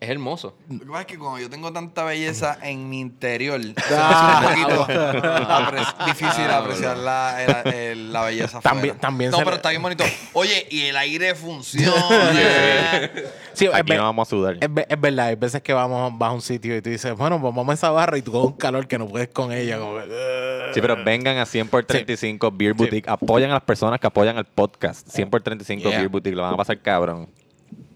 Es 0.03 0.09
hermoso. 0.11 0.57
Lo 0.69 0.81
que 0.81 0.87
pasa 0.87 1.01
es 1.03 1.07
que 1.07 1.17
como 1.19 1.39
yo 1.39 1.49
tengo 1.49 1.73
tanta 1.73 2.03
belleza 2.03 2.59
en 2.63 2.89
mi 2.91 2.99
interior, 3.01 3.61
Ah, 3.93 4.43
es 4.53 4.59
un 4.59 4.65
poquito 4.65 4.87
apre- 4.89 6.05
difícil 6.07 6.45
apreciar 6.51 6.97
la, 6.97 7.37
la- 7.47 7.71
el- 7.71 8.13
la 8.13 8.23
belleza 8.23 8.61
También- 8.61 8.95
afuera. 8.97 9.01
también 9.01 9.31
No, 9.31 9.37
se 9.37 9.43
pero 9.45 9.51
le- 9.53 9.57
está 9.59 9.71
bien 9.71 9.83
bonito. 9.83 10.05
Oye, 10.33 10.67
y 10.71 10.83
el 10.87 10.97
aire 10.97 11.35
funciona. 11.37 11.93
Sí, 13.55 13.67
es, 13.67 13.75
Aquí 13.75 13.91
ver- 13.91 13.99
no 13.99 14.05
vamos 14.05 14.27
a 14.27 14.31
sudar. 14.31 14.57
es 14.61 14.73
ver- 14.75 14.87
es 14.89 14.99
verdad, 15.01 15.27
hay 15.27 15.35
veces 15.37 15.61
que 15.63 15.75
vamos, 15.75 16.17
vas 16.19 16.31
a 16.31 16.33
un 16.33 16.41
sitio 16.41 16.75
y 16.75 16.81
tú 16.81 16.89
dices, 16.89 17.15
bueno, 17.15 17.39
pues 17.39 17.55
vamos 17.55 17.71
a 17.71 17.75
esa 17.75 17.91
barra 17.91 18.17
y 18.17 18.23
tú 18.23 18.33
con 18.33 18.43
un 18.47 18.53
calor 18.55 18.87
que 18.89 18.97
no 18.99 19.07
puedes 19.07 19.29
con 19.29 19.53
ella. 19.53 19.79
Como 19.79 19.97
que, 19.99 20.05
"Ugh". 20.05 20.73
Sí, 20.75 20.81
pero 20.81 20.97
vengan 21.05 21.37
a 21.37 21.45
100 21.45 21.69
por 21.69 21.85
35 21.85 22.51
Beer 22.51 22.73
Boutique. 22.73 23.07
Apoyan 23.11 23.51
a 23.51 23.55
las 23.55 23.63
personas 23.63 24.01
que 24.01 24.07
apoyan 24.07 24.39
al 24.39 24.47
podcast. 24.47 25.07
100 25.07 25.29
por 25.29 25.43
35 25.43 25.89
Yeah. 25.91 25.99
Beer 25.99 26.09
Boutique. 26.09 26.35
Lo 26.35 26.43
van 26.43 26.55
a 26.55 26.57
pasar 26.57 26.81
cabrón. 26.81 27.29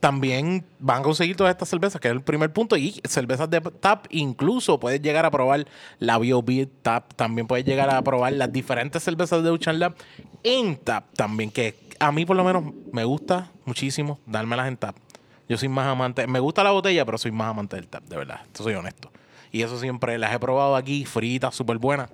También 0.06 0.64
van 0.78 1.00
a 1.00 1.02
conseguir 1.02 1.34
todas 1.34 1.50
estas 1.50 1.68
cervezas, 1.68 2.00
que 2.00 2.06
es 2.06 2.12
el 2.12 2.22
primer 2.22 2.52
punto. 2.52 2.76
Y 2.76 3.00
cervezas 3.08 3.50
de 3.50 3.60
tap, 3.60 4.06
incluso 4.10 4.78
puedes 4.78 5.02
llegar 5.02 5.26
a 5.26 5.32
probar 5.32 5.66
la 5.98 6.16
B.O.B. 6.16 6.68
tap. 6.82 7.12
También 7.14 7.48
puedes 7.48 7.66
llegar 7.66 7.90
a 7.90 8.00
probar 8.02 8.32
las 8.34 8.52
diferentes 8.52 9.02
cervezas 9.02 9.42
de 9.42 9.50
Ocean 9.50 9.80
Lab 9.80 9.96
en 10.44 10.76
tap 10.76 11.12
también. 11.16 11.50
Que 11.50 11.74
a 11.98 12.12
mí, 12.12 12.24
por 12.24 12.36
lo 12.36 12.44
menos, 12.44 12.72
me 12.92 13.02
gusta 13.02 13.50
muchísimo 13.64 14.20
dármelas 14.26 14.68
en 14.68 14.76
tap. 14.76 14.94
Yo 15.48 15.58
soy 15.58 15.68
más 15.68 15.88
amante. 15.88 16.24
Me 16.28 16.38
gusta 16.38 16.62
la 16.62 16.70
botella, 16.70 17.04
pero 17.04 17.18
soy 17.18 17.32
más 17.32 17.48
amante 17.48 17.74
del 17.74 17.88
tap, 17.88 18.04
de 18.04 18.16
verdad. 18.16 18.42
Esto 18.46 18.62
soy 18.62 18.74
honesto. 18.74 19.10
Y 19.50 19.62
eso 19.62 19.76
siempre 19.80 20.18
las 20.18 20.32
he 20.32 20.38
probado 20.38 20.76
aquí, 20.76 21.04
fritas, 21.04 21.52
súper 21.52 21.78
buenas. 21.78 22.10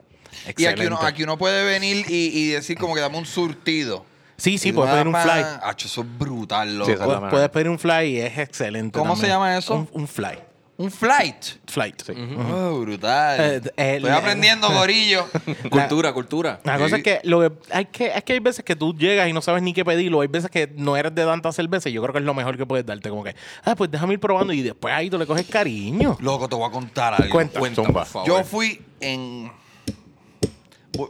y 0.57 0.64
aquí 0.64 0.64
uno, 0.64 0.70
Excelente. 0.70 1.07
aquí 1.07 1.24
uno 1.24 1.37
puede 1.37 1.62
venir 1.66 2.07
y, 2.09 2.28
y 2.28 2.46
decir 2.52 2.78
como 2.78 2.94
que 2.94 3.02
dame 3.02 3.18
un 3.18 3.26
surtido. 3.26 4.07
Sí, 4.37 4.59
sí, 4.59 4.73
puedes 4.73 4.92
pedir 4.92 5.07
un 5.07 5.14
fly. 5.14 5.45
Acho, 5.62 5.87
eso 5.87 6.01
es 6.03 6.18
brutal, 6.18 6.79
loco. 6.79 6.87
Sí, 6.87 6.92
esa 6.92 6.95
es 6.95 6.99
la 7.01 7.07
Puedes, 7.07 7.21
manera. 7.21 7.31
puedes 7.31 7.49
pedir 7.51 7.68
un 7.68 7.79
fly 7.79 8.07
y 8.07 8.18
es 8.21 8.38
excelente. 8.38 8.99
¿Cómo 8.99 9.14
se 9.16 9.29
llama 9.29 9.57
eso? 9.57 9.75
Un, 9.75 9.88
un 9.92 10.09
fly. 10.09 10.38
Un 10.79 10.90
flight. 10.90 11.45
Flight. 11.68 12.03
Oh, 12.51 12.81
brutal. 12.81 13.38
Eh, 13.40 13.61
eh, 13.77 13.95
Estoy 13.97 14.11
aprendiendo, 14.11 14.68
gorillo. 14.73 15.29
Cultura, 15.71 16.12
cultura. 16.12 16.61
La 16.64 16.77
cosa 16.79 16.97
es 16.97 17.03
que, 17.05 17.21
lo 17.25 17.40
que 17.40 17.53
hay 17.71 17.85
que 17.85 18.07
es 18.09 18.25
que 18.25 18.33
hay 18.33 18.38
veces 18.40 18.64
que 18.64 18.75
tú 18.75 18.92
llegas 18.97 19.29
y 19.29 19.33
no 19.33 19.42
sabes 19.42 19.62
ni 19.62 19.75
qué 19.75 19.85
pedirlo. 19.85 20.23
Hay 20.23 20.29
veces 20.29 20.51
que 20.51 20.73
no 20.75 20.97
eres 20.97 21.14
de 21.14 21.25
tanta 21.25 21.53
cerveza 21.53 21.88
y 21.88 21.92
yo 21.92 22.03
creo 22.03 22.12
que 22.14 22.18
es 22.18 22.25
lo 22.25 22.35
mejor 22.35 22.57
que 22.57 22.66
puedes 22.66 22.85
darte. 22.85 23.11
Como 23.11 23.23
que, 23.23 23.37
ah, 23.64 23.77
pues 23.77 23.90
déjame 23.92 24.14
ir 24.14 24.21
probando 24.21 24.53
y 24.55 24.62
después 24.62 24.92
ahí 24.92 25.09
tú 25.09 25.18
le 25.18 25.27
coges 25.27 25.47
cariño. 25.47 26.16
Loco, 26.21 26.49
te 26.49 26.57
voy 26.57 26.66
a 26.68 26.73
contar 26.73 27.14
algo. 27.14 27.31
Cuenta. 27.31 27.61
Cuenta, 27.61 27.85
Zumba. 27.85 28.01
por 28.01 28.07
favor. 28.07 28.29
Yo 28.29 28.42
fui 28.42 28.81
en. 28.99 29.53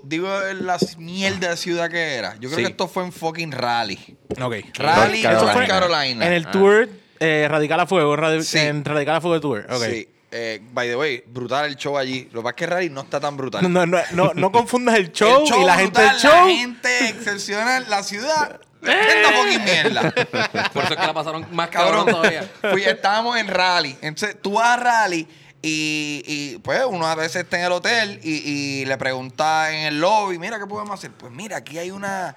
Digo 0.04 0.28
la 0.60 0.78
mierda 0.98 1.50
de 1.50 1.56
ciudad 1.56 1.90
que 1.90 2.14
era. 2.14 2.34
Yo 2.34 2.48
creo 2.48 2.56
Sí. 2.58 2.64
que 2.64 2.70
esto 2.70 2.86
fue 2.88 3.02
en 3.04 3.12
fucking 3.12 3.50
Raleigh. 3.52 4.16
Ok. 4.40 4.54
Raleigh, 4.74 5.22
North 5.24 5.42
North 5.42 5.66
Carolina. 5.66 5.66
Carolina. 5.68 6.26
En 6.26 6.32
el 6.32 6.46
Ah. 6.46 6.50
tour 6.52 6.88
eh, 7.18 7.46
Radical 7.48 7.80
a 7.80 7.86
Fuego. 7.86 8.16
radi- 8.16 8.42
Sí. 8.42 8.58
En 8.58 8.84
Radical 8.84 9.16
a 9.16 9.20
Fuego 9.20 9.40
Tour. 9.40 9.66
Ok. 9.70 9.82
Sí. 9.90 10.08
Eh, 10.34 10.60
by 10.72 10.88
the 10.88 10.96
way, 10.96 11.22
brutal 11.26 11.66
el 11.66 11.76
show 11.76 11.98
allí. 11.98 12.28
Lo 12.32 12.40
que 12.40 12.44
pasa 12.44 12.50
es 12.50 12.56
que 12.56 12.66
Raleigh 12.66 12.90
no 12.90 13.02
está 13.02 13.20
tan 13.20 13.36
brutal. 13.36 13.70
No, 13.70 13.84
no, 13.86 13.98
no, 14.12 14.32
no, 14.34 14.50
confundas 14.52 14.94
el 14.96 15.12
show, 15.12 15.40
El 15.42 15.46
show 15.48 15.60
y 15.62 15.64
la 15.64 15.74
gente 15.76 16.00
brutal, 16.00 16.08
del 16.10 16.20
show. 16.30 16.46
La 16.48 16.54
gente 16.54 17.08
excepcional, 17.08 17.86
la 17.90 18.02
ciudad. 18.02 18.60
Esta 18.82 19.32
fucking 19.32 19.62
mierda. 19.64 20.10
Por 20.72 20.82
eso 20.84 20.94
es 20.94 21.00
que 21.00 21.06
la 21.06 21.14
pasaron 21.14 21.46
más 21.52 21.68
cabrón, 21.68 22.06
Cabrón, 22.06 22.22
todavía. 22.22 22.50
fui, 22.72 22.82
estábamos 22.82 23.36
en 23.36 23.46
rally. 23.46 23.96
Entonces, 24.00 24.36
tú 24.42 24.54
vas 24.54 24.70
a 24.70 24.76
rally 24.78 25.28
Y, 25.64 26.22
y, 26.26 26.58
pues 26.58 26.82
uno 26.88 27.06
a 27.06 27.14
veces 27.14 27.44
está 27.44 27.56
en 27.58 27.66
el 27.66 27.72
hotel 27.72 28.18
y, 28.24 28.32
y 28.80 28.84
le 28.84 28.96
pregunta 28.98 29.70
en 29.72 29.86
el 29.86 30.00
lobby, 30.00 30.36
mira, 30.38 30.58
¿qué 30.58 30.66
podemos 30.66 30.98
hacer? 30.98 31.12
Pues 31.12 31.32
mira, 31.32 31.58
aquí 31.58 31.78
hay 31.78 31.92
una, 31.92 32.34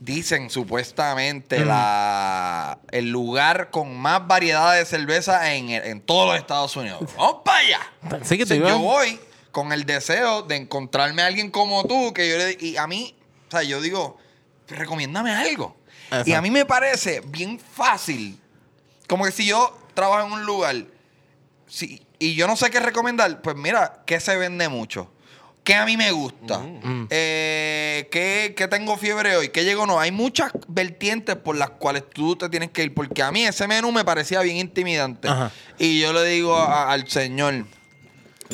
dicen 0.00 0.48
supuestamente, 0.48 1.62
la, 1.64 2.78
el 2.90 3.10
lugar 3.10 3.70
con 3.70 3.94
más 3.98 4.26
variedad 4.26 4.74
de 4.76 4.86
cerveza 4.86 5.52
en, 5.54 5.68
en 5.68 6.00
todos 6.00 6.26
los 6.28 6.38
Estados 6.38 6.74
Unidos. 6.76 7.00
¡Vamos 7.18 7.42
para 7.44 7.58
allá! 7.58 7.80
Así 8.22 8.38
que 8.38 8.46
te 8.46 8.54
Entonces, 8.54 8.56
iba- 8.56 8.70
yo 8.70 8.78
voy 8.78 9.20
con 9.52 9.72
el 9.72 9.84
deseo 9.84 10.40
de 10.42 10.56
encontrarme 10.56 11.20
a 11.20 11.26
alguien 11.26 11.50
como 11.50 11.84
tú, 11.84 12.14
que 12.14 12.30
yo 12.30 12.38
le, 12.38 12.56
y 12.60 12.76
a 12.78 12.86
mí, 12.86 13.14
o 13.48 13.50
sea, 13.50 13.62
yo 13.62 13.82
digo, 13.82 14.16
recomiéndame 14.68 15.32
algo. 15.32 15.76
Exacto. 16.04 16.30
Y 16.30 16.32
a 16.32 16.40
mí 16.40 16.50
me 16.50 16.64
parece 16.64 17.20
bien 17.26 17.58
fácil, 17.60 18.40
como 19.06 19.26
que 19.26 19.32
si 19.32 19.44
yo 19.46 19.76
trabajo 19.92 20.26
en 20.26 20.32
un 20.32 20.44
lugar 20.46 20.76
si, 21.66 22.00
y 22.18 22.34
yo 22.34 22.46
no 22.46 22.56
sé 22.56 22.70
qué 22.70 22.80
recomendar, 22.80 23.40
pues 23.42 23.56
mira, 23.56 24.02
¿qué 24.06 24.18
se 24.20 24.36
vende 24.36 24.68
mucho? 24.68 25.10
¿Qué 25.64 25.74
a 25.74 25.84
mí 25.84 25.96
me 25.98 26.10
gusta? 26.12 26.60
Eh, 27.10 28.08
¿qué, 28.10 28.54
qué 28.56 28.68
tengo 28.68 28.96
fiebre 28.96 29.36
hoy? 29.36 29.50
¿Qué 29.50 29.64
llegó 29.64 29.86
no? 29.86 30.00
Hay 30.00 30.10
muchas 30.12 30.50
vertientes 30.66 31.36
por 31.36 31.56
las 31.56 31.70
cuales 31.70 32.04
tú 32.08 32.36
te 32.36 32.48
tienes 32.48 32.70
que 32.70 32.84
ir, 32.84 32.94
porque 32.94 33.22
a 33.22 33.30
mí 33.30 33.44
ese 33.44 33.68
menú 33.68 33.92
me 33.92 34.02
parecía 34.04 34.40
bien 34.40 34.56
intimidante. 34.56 35.28
Ajá. 35.28 35.50
Y 35.78 36.00
yo 36.00 36.12
le 36.14 36.24
digo 36.24 36.56
a- 36.56 36.90
al 36.90 37.06
señor, 37.08 37.66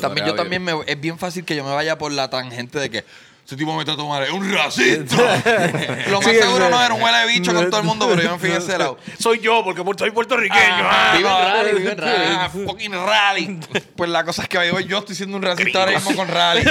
también 0.01 0.25
yo 0.27 0.35
también 0.35 0.61
me, 0.63 0.73
es 0.87 0.99
bien 0.99 1.17
fácil 1.17 1.45
que 1.45 1.55
yo 1.55 1.63
me 1.63 1.71
vaya 1.73 1.97
por 1.97 2.11
la 2.11 2.29
tangente 2.29 2.79
de 2.79 2.89
que 2.89 3.05
ese 3.45 3.55
tipo 3.57 3.75
me 3.75 3.81
está 3.81 3.95
tomando 3.95 4.25
es 4.25 4.31
un 4.31 4.51
racista. 4.51 5.15
Lo 6.09 6.19
más 6.19 6.31
Sí, 6.31 6.39
seguro 6.39 6.67
no 6.67 6.81
era 6.81 6.95
un 6.95 7.01
huele 7.01 7.17
de 7.19 7.27
bicho 7.27 7.53
con 7.53 7.69
todo 7.69 7.79
el 7.79 7.85
mundo, 7.85 8.07
pero 8.09 8.23
yo 8.23 8.31
me 8.31 8.39
fui 8.39 8.49
en 8.49 8.57
ese 8.57 8.75
lado. 8.75 8.97
Soy 9.19 9.39
yo, 9.39 9.63
porque 9.63 9.83
soy 9.99 10.09
puertorriqueño. 10.09 10.59
Ah, 10.59 11.11
ah. 11.11 11.15
vive 11.15 11.29
en 11.29 11.37
rally, 11.37 11.71
vive 11.73 11.91
en 11.91 11.97
rally. 11.99 12.25
Ah, 12.27 12.49
fucking 12.49 12.91
rally. 12.93 13.59
Pues 13.95 14.09
la 14.09 14.23
cosa 14.23 14.41
es 14.41 14.49
que 14.49 14.57
hoy 14.57 14.85
yo 14.85 14.97
estoy 14.97 15.15
siendo 15.15 15.37
un 15.37 15.43
racista 15.43 15.81
ahora 15.81 15.91
mismo 15.91 16.15
con 16.15 16.27
rally. 16.27 16.63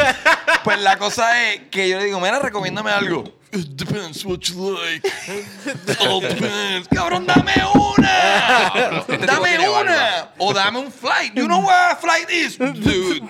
Pues 0.65 0.81
la 0.81 0.99
cosa 0.99 1.45
es 1.45 1.61
que 1.71 1.89
yo 1.89 1.99
le 1.99 2.07
digo, 2.07 2.19
mira, 2.19 2.41
recomiéndame 2.41 2.91
algo. 2.91 3.23
It 3.53 3.77
depends 3.77 4.25
what 4.25 4.41
you 4.49 4.77
like. 4.77 5.07
It 5.07 6.01
all 6.01 6.21
depends. 6.21 6.89
Cabrón, 6.89 7.25
dame 7.25 7.53
una. 7.73 8.99
Este 8.99 9.17
tipo 9.19 9.33
dame 9.33 9.49
tiene 9.51 9.69
una. 9.69 9.85
barba. 9.85 10.35
O 10.39 10.53
dame 10.53 10.79
un 10.81 10.91
flight. 10.91 11.35
You 11.37 11.47
know 11.47 11.61
what 11.61 11.93
a 11.93 11.97
flight 11.97 12.29
is? 12.31 12.57
Dude. 12.59 13.23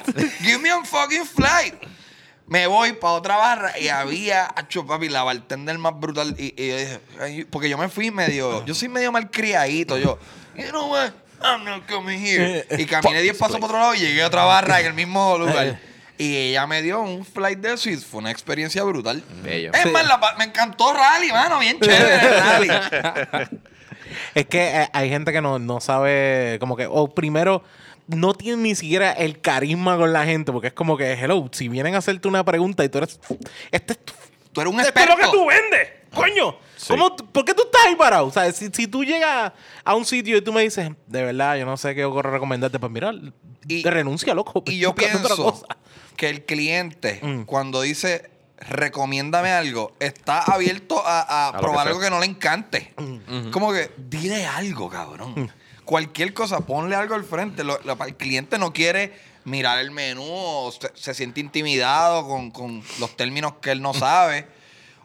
Give 0.42 0.62
me 0.62 0.70
a 0.70 0.82
fucking 0.82 1.26
flight. 1.26 1.74
Me 2.46 2.66
voy 2.66 2.92
para 2.92 3.14
otra 3.14 3.36
barra 3.36 3.78
y 3.78 3.88
había, 3.88 4.44
acho, 4.44 4.86
papi, 4.86 5.08
la 5.08 5.22
bartender 5.22 5.78
más 5.78 5.98
brutal. 5.98 6.34
Y, 6.38 6.54
y 6.62 6.68
yo 6.68 6.76
dije, 6.76 7.00
ay, 7.20 7.44
porque 7.44 7.68
yo 7.68 7.78
me 7.78 7.88
fui 7.88 8.10
medio, 8.10 8.64
yo 8.66 8.74
soy 8.74 8.88
medio 8.88 9.10
mal 9.12 9.30
criadito. 9.30 9.96
Yo, 9.96 10.18
you 10.56 10.68
know 10.68 10.90
what? 10.90 11.12
I'm 11.40 11.64
not 11.64 11.86
coming 11.88 12.18
here. 12.18 12.66
Y 12.78 12.84
caminé 12.86 13.22
10 13.22 13.36
pasos 13.36 13.58
por 13.58 13.70
otro 13.70 13.78
lado 13.78 13.94
y 13.94 14.00
llegué 14.00 14.22
a 14.22 14.26
otra 14.26 14.44
barra 14.44 14.80
en 14.80 14.86
el 14.86 14.94
mismo 14.94 15.38
lugar. 15.38 15.78
Y 16.16 16.36
ella 16.36 16.66
me 16.66 16.80
dio 16.80 17.00
un 17.00 17.24
flight 17.24 17.58
de 17.58 17.74
eso 17.74 17.90
y 17.90 17.96
fue 17.96 18.20
una 18.20 18.30
experiencia 18.30 18.82
brutal. 18.84 19.22
Bello. 19.42 19.72
Es 19.72 19.90
más, 19.90 20.06
la 20.06 20.20
me 20.38 20.44
encantó 20.44 20.92
Rally, 20.92 21.32
mano, 21.32 21.58
bien 21.58 21.80
chévere 21.80 22.14
el 22.14 22.40
Rally. 22.40 22.68
Es 24.34 24.46
que 24.46 24.82
eh, 24.82 24.88
hay 24.92 25.08
gente 25.08 25.32
que 25.32 25.40
no, 25.40 25.58
no 25.58 25.80
sabe, 25.80 26.58
como 26.60 26.76
que, 26.76 26.86
o 26.86 27.12
primero, 27.12 27.64
no 28.06 28.34
tiene 28.34 28.62
ni 28.62 28.74
siquiera 28.74 29.12
el 29.12 29.40
carisma 29.40 29.96
con 29.96 30.12
la 30.12 30.24
gente, 30.24 30.52
porque 30.52 30.68
es 30.68 30.74
como 30.74 30.96
que, 30.96 31.12
hello, 31.14 31.48
si 31.52 31.68
vienen 31.68 31.94
a 31.94 31.98
hacerte 31.98 32.28
una 32.28 32.44
pregunta 32.44 32.84
y 32.84 32.88
tú 32.88 32.98
eres, 32.98 33.18
este 33.70 33.92
es 33.94 33.98
tu- 34.04 34.12
Tú 34.52 34.60
eres 34.60 34.72
un 34.72 34.78
esto 34.80 34.90
es 35.00 35.06
lo 35.06 35.12
experto. 35.14 35.32
que 35.32 35.36
tú 35.36 35.46
vendes, 35.46 35.88
coño. 36.14 36.56
¿Cómo 36.86 37.16
¿Por 37.16 37.44
qué 37.44 37.54
tú 37.54 37.62
estás 37.64 37.86
ahí 37.86 37.96
parado? 37.96 38.26
O 38.26 38.30
sea, 38.30 38.52
si, 38.52 38.68
si 38.72 38.86
tú 38.86 39.02
llegas 39.04 39.52
a 39.84 39.94
un 39.96 40.04
sitio 40.04 40.36
y 40.36 40.42
tú 40.42 40.52
me 40.52 40.62
dices, 40.62 40.90
de 41.08 41.22
verdad, 41.24 41.56
yo 41.56 41.64
no 41.66 41.76
sé 41.76 41.94
qué 41.96 42.04
ocurre 42.04 42.30
recomendarte, 42.30 42.78
pues 42.78 42.92
mira, 42.92 43.12
Y- 43.66 43.82
te 43.82 43.90
renuncia, 43.90 44.32
loco. 44.34 44.62
Y 44.66 44.78
yo 44.78 44.94
pienso 44.94 45.34
cosa. 45.36 45.66
que 46.16 46.28
el 46.28 46.44
cliente, 46.44 47.18
Mm. 47.22 47.42
cuando 47.44 47.80
dice 47.80 48.30
recomiéndame 48.58 49.50
algo, 49.50 49.94
está 49.98 50.38
abierto 50.42 51.02
a, 51.04 51.52
probar 51.58 51.84
que 51.86 51.88
algo 51.88 52.00
que 52.00 52.10
no 52.10 52.20
le 52.20 52.26
encante. 52.26 52.94
Mm. 52.96 53.50
Como 53.50 53.72
que 53.72 53.90
dile 53.96 54.46
algo, 54.46 54.88
cabrón. 54.88 55.50
Cualquier 55.84 56.32
cosa, 56.34 56.60
ponle 56.60 56.96
algo 56.96 57.14
al 57.14 57.24
frente. 57.24 57.64
Lo- 57.64 57.78
lo- 57.84 58.04
el 58.04 58.16
cliente 58.16 58.58
no 58.58 58.72
quiere 58.72 59.12
mirar 59.44 59.78
el 59.78 59.90
menú 59.90 60.24
o 60.26 60.72
se, 60.72 60.90
se 60.94 61.12
siente 61.14 61.40
intimidado 61.40 62.26
con, 62.26 62.50
con 62.50 62.82
los 62.98 63.16
términos 63.16 63.54
que 63.60 63.70
él 63.72 63.82
no 63.82 63.92
sabe. 63.94 64.46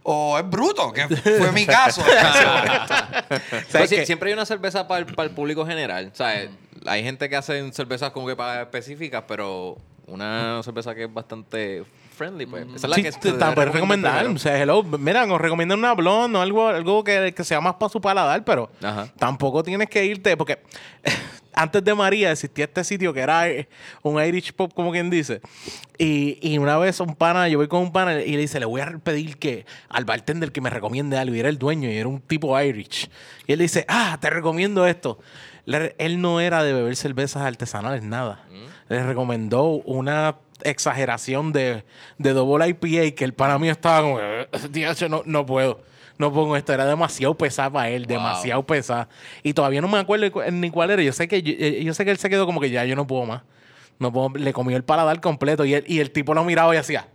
O 0.04 0.40
es 0.40 0.50
bruto, 0.50 0.94
que 0.94 1.08
fue 1.10 1.52
mi 1.52 1.66
caso. 1.66 2.02
¿Sabes 3.70 3.90
siempre 4.06 4.30
hay 4.30 4.34
una 4.34 4.46
cerveza 4.46 4.88
para 4.88 5.00
el, 5.00 5.06
para 5.14 5.28
el 5.30 5.36
público 5.36 5.66
general. 5.66 6.12
Sea, 6.14 6.48
hay 6.86 7.04
gente 7.04 7.30
que 7.30 7.36
hace 7.36 7.72
cervezas 7.74 8.12
como 8.12 8.26
que 8.28 8.36
para 8.36 8.62
específicas, 8.62 9.24
pero 9.28 9.78
una 10.08 10.62
cerveza 10.64 10.96
que 10.96 11.04
es 11.04 11.14
bastante 11.14 11.84
friendly, 12.20 12.46
pues. 12.46 12.68
Esa 12.68 12.76
es 12.76 12.90
la 12.90 12.96
Sí, 12.98 13.02
que 13.04 13.12
te, 13.14 13.32
te 13.32 13.52
puedes 13.54 13.72
recomendar. 13.74 14.28
O 14.28 14.38
sea, 14.38 14.62
hello, 14.62 14.84
mira, 14.84 15.26
nos 15.26 15.40
recomiendan 15.42 15.80
una 15.80 15.94
blonde 15.94 16.38
o 16.38 16.42
algo, 16.42 16.68
algo 16.68 17.04
que, 17.04 17.34
que 17.36 17.44
sea 17.44 17.62
más 17.62 17.76
para 17.76 17.90
su 17.90 18.00
paladar, 18.02 18.44
pero 18.44 18.70
Ajá. 18.84 19.08
tampoco 19.18 19.64
tienes 19.64 19.90
que 19.90 20.06
irte, 20.06 20.36
porque 20.38 20.60
antes 21.54 21.84
de 21.84 21.96
María 21.96 22.32
existía 22.32 22.66
este 22.66 22.84
sitio 22.84 23.14
que 23.14 23.22
era 23.22 23.46
un 24.04 24.24
Irish 24.24 24.54
pop, 24.54 24.72
como 24.76 24.92
quien 24.92 25.10
dice. 25.10 25.42
Y, 25.98 26.38
y 26.42 26.58
una 26.58 26.78
vez 26.78 27.00
un 27.00 27.16
pana, 27.16 27.48
yo 27.50 27.58
voy 27.58 27.68
con 27.68 27.82
un 27.82 27.92
pana 27.92 28.22
y 28.22 28.32
le 28.34 28.38
dice, 28.38 28.60
le 28.60 28.66
voy 28.66 28.82
a 28.82 28.98
pedir 29.04 29.38
que 29.38 29.66
al 29.90 30.06
bartender 30.06 30.52
que 30.52 30.62
me 30.62 30.70
recomiende 30.70 31.18
algo. 31.18 31.36
Y 31.36 31.40
era 31.40 31.50
el 31.50 31.58
dueño 31.58 31.90
y 31.90 31.96
era 31.98 32.08
un 32.08 32.22
tipo 32.22 32.60
Irish. 32.62 33.10
Y 33.48 33.54
él 33.54 33.60
dice, 33.60 33.86
ah, 33.88 34.18
te 34.22 34.30
recomiendo 34.30 34.86
esto. 34.86 35.20
Le- 35.66 35.96
él 35.98 36.22
no 36.22 36.40
era 36.40 36.64
de 36.64 36.74
beber 36.74 36.96
cervezas 36.96 37.44
artesanales, 37.44 38.04
nada. 38.04 38.46
Le 38.88 39.04
recomendó 39.04 39.66
una 39.86 40.36
exageración 40.64 41.52
de, 41.54 41.84
de 42.18 42.34
double 42.34 42.68
IPA 42.68 43.16
que 43.16 43.24
el 43.26 43.34
pana 43.34 43.58
mío 43.60 43.72
estaba 43.72 44.02
como, 44.02 44.20
no, 45.10 45.24
no 45.26 45.46
puedo. 45.46 45.82
No 46.18 46.34
pongo 46.34 46.58
esto, 46.58 46.74
era 46.74 46.86
demasiado 46.86 47.34
pesada 47.38 47.70
para 47.70 47.90
él, 47.90 48.06
demasiado 48.06 48.66
pesada. 48.66 49.08
Y 49.42 49.54
todavía 49.54 49.80
no 49.80 49.88
me 49.88 50.00
acuerdo 50.00 50.30
cu- 50.30 50.42
ni 50.52 50.70
cuál 50.70 50.92
era. 50.92 51.02
Yo 51.02 51.14
sé 51.14 51.30
que 51.30 51.42
yo, 51.42 51.54
eh, 51.58 51.82
yo 51.82 51.94
sé 51.94 52.04
que 52.04 52.12
él 52.12 52.18
se 52.18 52.30
quedó 52.30 52.46
como 52.46 52.60
que 52.60 52.70
ya 52.70 52.84
yo 52.84 52.94
no 52.98 53.08
puedo 53.08 53.26
más. 53.26 53.44
No 54.00 54.12
puedo, 54.12 54.30
le 54.36 54.52
comió 54.52 54.76
el 54.76 54.84
paladar 54.84 55.22
completo 55.22 55.64
y 55.64 55.76
el, 55.76 55.86
y 55.88 56.02
el 56.02 56.12
tipo 56.12 56.34
lo 56.34 56.44
miraba 56.44 56.76
y 56.76 56.78
hacía. 56.78 57.08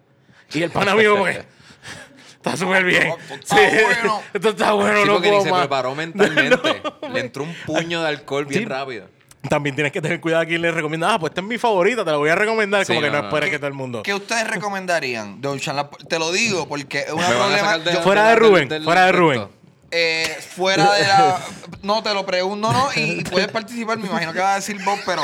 Y 0.55 0.63
el 0.63 0.71
pana 0.71 0.95
mío 0.95 1.13
como 1.13 1.27
que 1.27 1.33
está 2.37 2.57
súper 2.57 2.83
bien. 2.85 3.09
Esto 3.31 3.35
está 3.35 3.57
bueno. 3.85 4.23
Esto 4.33 4.49
está 4.49 4.73
bueno, 4.73 5.01
Sí, 5.03 5.07
no 5.09 5.21
ni 5.21 5.29
puedo 5.29 5.43
se 5.43 5.53
preparó 5.53 5.95
mentalmente. 5.95 6.83
Le 7.13 7.21
entró 7.21 7.43
un 7.45 7.55
puño 7.67 8.01
de 8.01 8.09
alcohol 8.09 8.47
bien 8.47 8.63
Sí. 8.63 8.67
rápido. 8.67 9.07
También 9.49 9.75
tienes 9.75 9.93
que 9.93 10.01
tener 10.01 10.21
cuidado 10.21 10.43
a 10.43 10.47
quién 10.47 10.63
le 10.63 10.71
recomienda. 10.71 11.13
Ah, 11.15 11.19
pues 11.19 11.31
esta 11.31 11.41
es 11.41 11.47
mi 11.47 11.59
favorita, 11.59 12.05
te 12.05 12.11
la 12.11 12.17
voy 12.17 12.31
a 12.31 12.35
recomendar. 12.35 12.85
Sí, 12.85 12.93
como 12.95 13.01
que 13.03 13.11
no, 13.11 13.19
no, 13.21 13.29
esperes 13.29 13.51
que 13.51 13.59
todo 13.59 13.69
el 13.69 13.75
mundo. 13.75 14.03
¿Qué 14.03 14.15
ustedes 14.15 14.47
recomendarían 14.49 15.41
de 15.41 15.49
Ocean 15.49 15.77
Lab? 15.77 15.91
Te 16.09 16.19
lo 16.19 16.33
digo 16.33 16.67
porque 16.69 17.01
es 17.01 17.13
una 17.13 17.27
a 17.27 17.31
problema. 17.31 17.59
sacar 17.59 17.85
de- 17.85 17.93
yo- 17.93 18.03
Fuera 18.03 18.29
de 18.29 18.37
Rubén, 18.37 18.69
fuera 18.85 19.07
de 19.07 19.13
Rubén. 19.13 19.49
eh, 19.91 20.37
fuera 20.55 20.93
de 20.95 21.03
la. 21.07 21.41
No, 21.83 22.03
te 22.03 22.15
lo 22.15 22.25
pregunto, 22.25 22.73
no. 22.73 22.89
Y, 22.97 23.01
y 23.21 23.25
puedes 23.31 23.49
participar, 23.49 23.99
me 23.99 24.07
imagino 24.09 24.33
que 24.33 24.39
va 24.41 24.53
a 24.53 24.57
decir 24.57 24.83
Bob, 24.85 24.99
pero. 25.05 25.23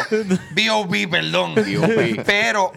B.O.B., 0.53 1.09
perdón. 1.09 1.55
B.O.B.. 1.55 2.23
Pero. 2.27 2.73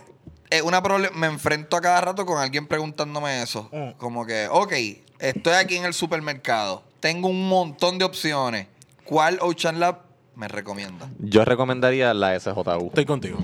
Es 0.49 0.61
una 0.61 0.83
proble- 0.83 1.11
me 1.11 1.25
enfrento 1.27 1.75
a 1.75 1.81
cada 1.81 1.99
rato 1.99 2.25
con 2.27 2.39
alguien 2.39 2.67
preguntándome 2.67 3.41
eso. 3.41 3.69
Como 3.97 4.23
que, 4.25 4.47
ok, 4.51 4.71
estoy 5.19 5.53
aquí 5.55 5.77
en 5.77 5.85
el 5.85 5.95
supermercado. 5.95 6.83
Tengo 6.99 7.27
un 7.27 7.49
montón 7.49 7.97
de 7.97 8.05
opciones. 8.05 8.67
¿Cuál 9.03 9.39
Ocean 9.41 9.79
Lab 9.79 10.01
me 10.35 10.47
recomienda? 10.47 11.07
Yo 11.19 11.45
recomendaría 11.45 12.13
la 12.13 12.39
SJU. 12.39 12.87
Estoy 12.87 13.05
contigo. 13.05 13.37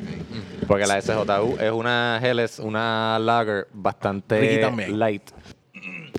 Porque 0.67 0.85
la 0.85 1.01
SJU 1.01 1.57
es 1.59 1.71
una 1.71 2.19
Helles, 2.21 2.59
una 2.59 3.17
lager 3.19 3.67
bastante 3.73 4.61
light. 4.89 5.29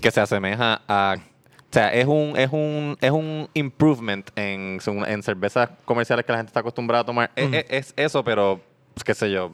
Que 0.01 0.11
se 0.11 0.21
asemeja 0.21 0.81
a. 0.87 1.15
O 1.17 1.73
sea, 1.73 1.93
es 1.93 2.05
un, 2.05 2.33
es 2.35 2.49
un, 2.51 2.97
es 2.99 3.11
un 3.11 3.47
improvement 3.53 4.29
en, 4.35 4.79
en 5.07 5.23
cervezas 5.23 5.69
comerciales 5.85 6.25
que 6.25 6.31
la 6.33 6.39
gente 6.39 6.49
está 6.49 6.59
acostumbrada 6.59 7.03
a 7.03 7.05
tomar. 7.05 7.31
Es- 7.35 7.53
Es, 7.53 7.65
es 7.69 7.93
eso, 7.95 8.23
pero 8.25 8.59
pues, 8.93 9.05
qué 9.05 9.13
sé 9.13 9.31
yo, 9.31 9.53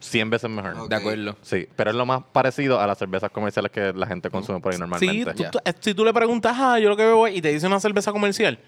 100 0.00 0.28
veces 0.28 0.50
mejor. 0.50 0.88
De 0.88 0.94
acuerdo. 0.96 1.36
Sí, 1.40 1.66
pero 1.74 1.88
es 1.90 1.96
lo 1.96 2.04
más 2.04 2.22
parecido 2.32 2.78
a 2.80 2.86
las 2.86 2.98
cervezas 2.98 3.30
comerciales 3.30 3.72
que 3.72 3.92
la 3.94 4.06
gente 4.06 4.28
consume 4.28 4.60
por 4.60 4.72
ahí 4.72 4.76
Sí, 4.76 4.80
normalmente. 4.80 5.32
tú- 5.34 5.42
Ya. 5.44 5.50
tú- 5.50 5.58
si 5.80 5.94
tú 5.94 6.04
le 6.04 6.12
preguntas, 6.12 6.54
ah, 6.58 6.78
yo 6.78 6.90
lo 6.90 6.96
que 6.98 7.04
bebo 7.06 7.26
es", 7.26 7.34
y 7.36 7.40
te 7.40 7.50
dice 7.52 7.66
una 7.66 7.80
cerveza 7.80 8.12
comercial, 8.12 8.58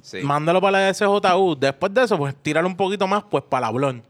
Sí. 0.00 0.18
mándalo 0.22 0.60
para 0.60 0.80
la 0.80 0.94
SJU. 0.94 1.56
Después 1.58 1.92
de 1.92 2.04
eso, 2.04 2.16
pues 2.16 2.34
tíralo 2.40 2.66
un 2.68 2.76
poquito 2.76 3.06
más, 3.06 3.24
pues 3.30 3.44
para 3.48 3.66
la 3.66 3.72
Blonde. 3.72 4.02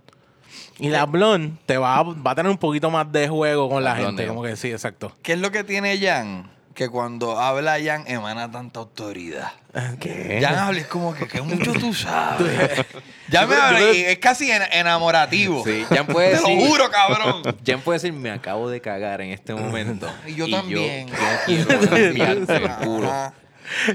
Y 0.79 0.88
la 0.88 1.05
Blonde 1.07 1.53
te 1.66 1.77
va, 1.79 1.97
a- 1.99 2.03
va 2.03 2.31
a 2.31 2.35
tener 2.35 2.51
un 2.51 2.59
poquito 2.59 2.90
más 2.90 3.11
de 3.11 3.29
juego 3.29 3.68
con 3.68 3.83
la, 3.85 3.95
La 3.95 4.07
gente. 4.07 4.27
Como 4.27 4.42
que 4.42 4.57
sí, 4.57 4.71
exacto. 4.71 5.12
¿Qué 5.23 5.33
es 5.35 5.38
lo 5.38 5.51
que 5.51 5.64
tiene 5.64 5.99
Jan? 5.99 6.51
Que 6.75 6.88
cuando 6.88 7.38
habla 7.38 7.77
Jan 7.85 8.05
emana 8.07 8.51
tanta 8.51 8.81
autoridad. 8.81 9.53
¿Qué? 10.01 10.38
Jan 10.42 10.55
habla 10.59 10.81
es 10.81 10.87
como 10.87 11.12
que, 11.14 11.27
que 11.29 11.42
mucho 11.42 11.73
tú 11.75 11.92
sabes. 11.92 12.87
ya 13.31 13.47
me 13.47 13.55
habla 13.55 13.92
y 13.92 14.01
es 14.05 14.18
casi 14.18 14.51
en- 14.51 14.62
enamorativo. 14.73 15.62
Sí, 15.64 15.85
Jan 15.90 16.07
puede 16.07 16.31
Te 16.37 16.40
lo 16.40 16.49
decir- 16.49 16.66
juro, 16.68 16.90
cabrón. 16.90 17.42
Jan 17.66 17.81
puede 17.83 17.99
decir, 17.99 18.12
me 18.14 18.31
acabo 18.31 18.71
de 18.71 18.81
cagar 18.81 19.21
en 19.21 19.31
este 19.33 19.55
momento. 19.55 20.09
Y 20.27 20.35
yo 20.35 20.49
también. 20.49 21.09
Yo, 21.47 21.57
yo 21.57 22.47
quiero 22.47 22.79
culo. 22.79 23.09
Ajá. 23.11 23.35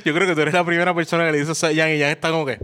Yo 0.05 0.13
creo 0.13 0.27
que 0.27 0.35
tú 0.35 0.41
eres 0.41 0.53
la 0.53 0.65
primera 0.65 0.93
persona 0.93 1.25
que 1.25 1.31
le 1.31 1.39
dice 1.39 1.51
eso 1.51 1.67
a 1.67 1.71
y 1.71 1.77
Jan 1.77 1.89
está 1.89 2.31
como 2.31 2.45
que. 2.45 2.57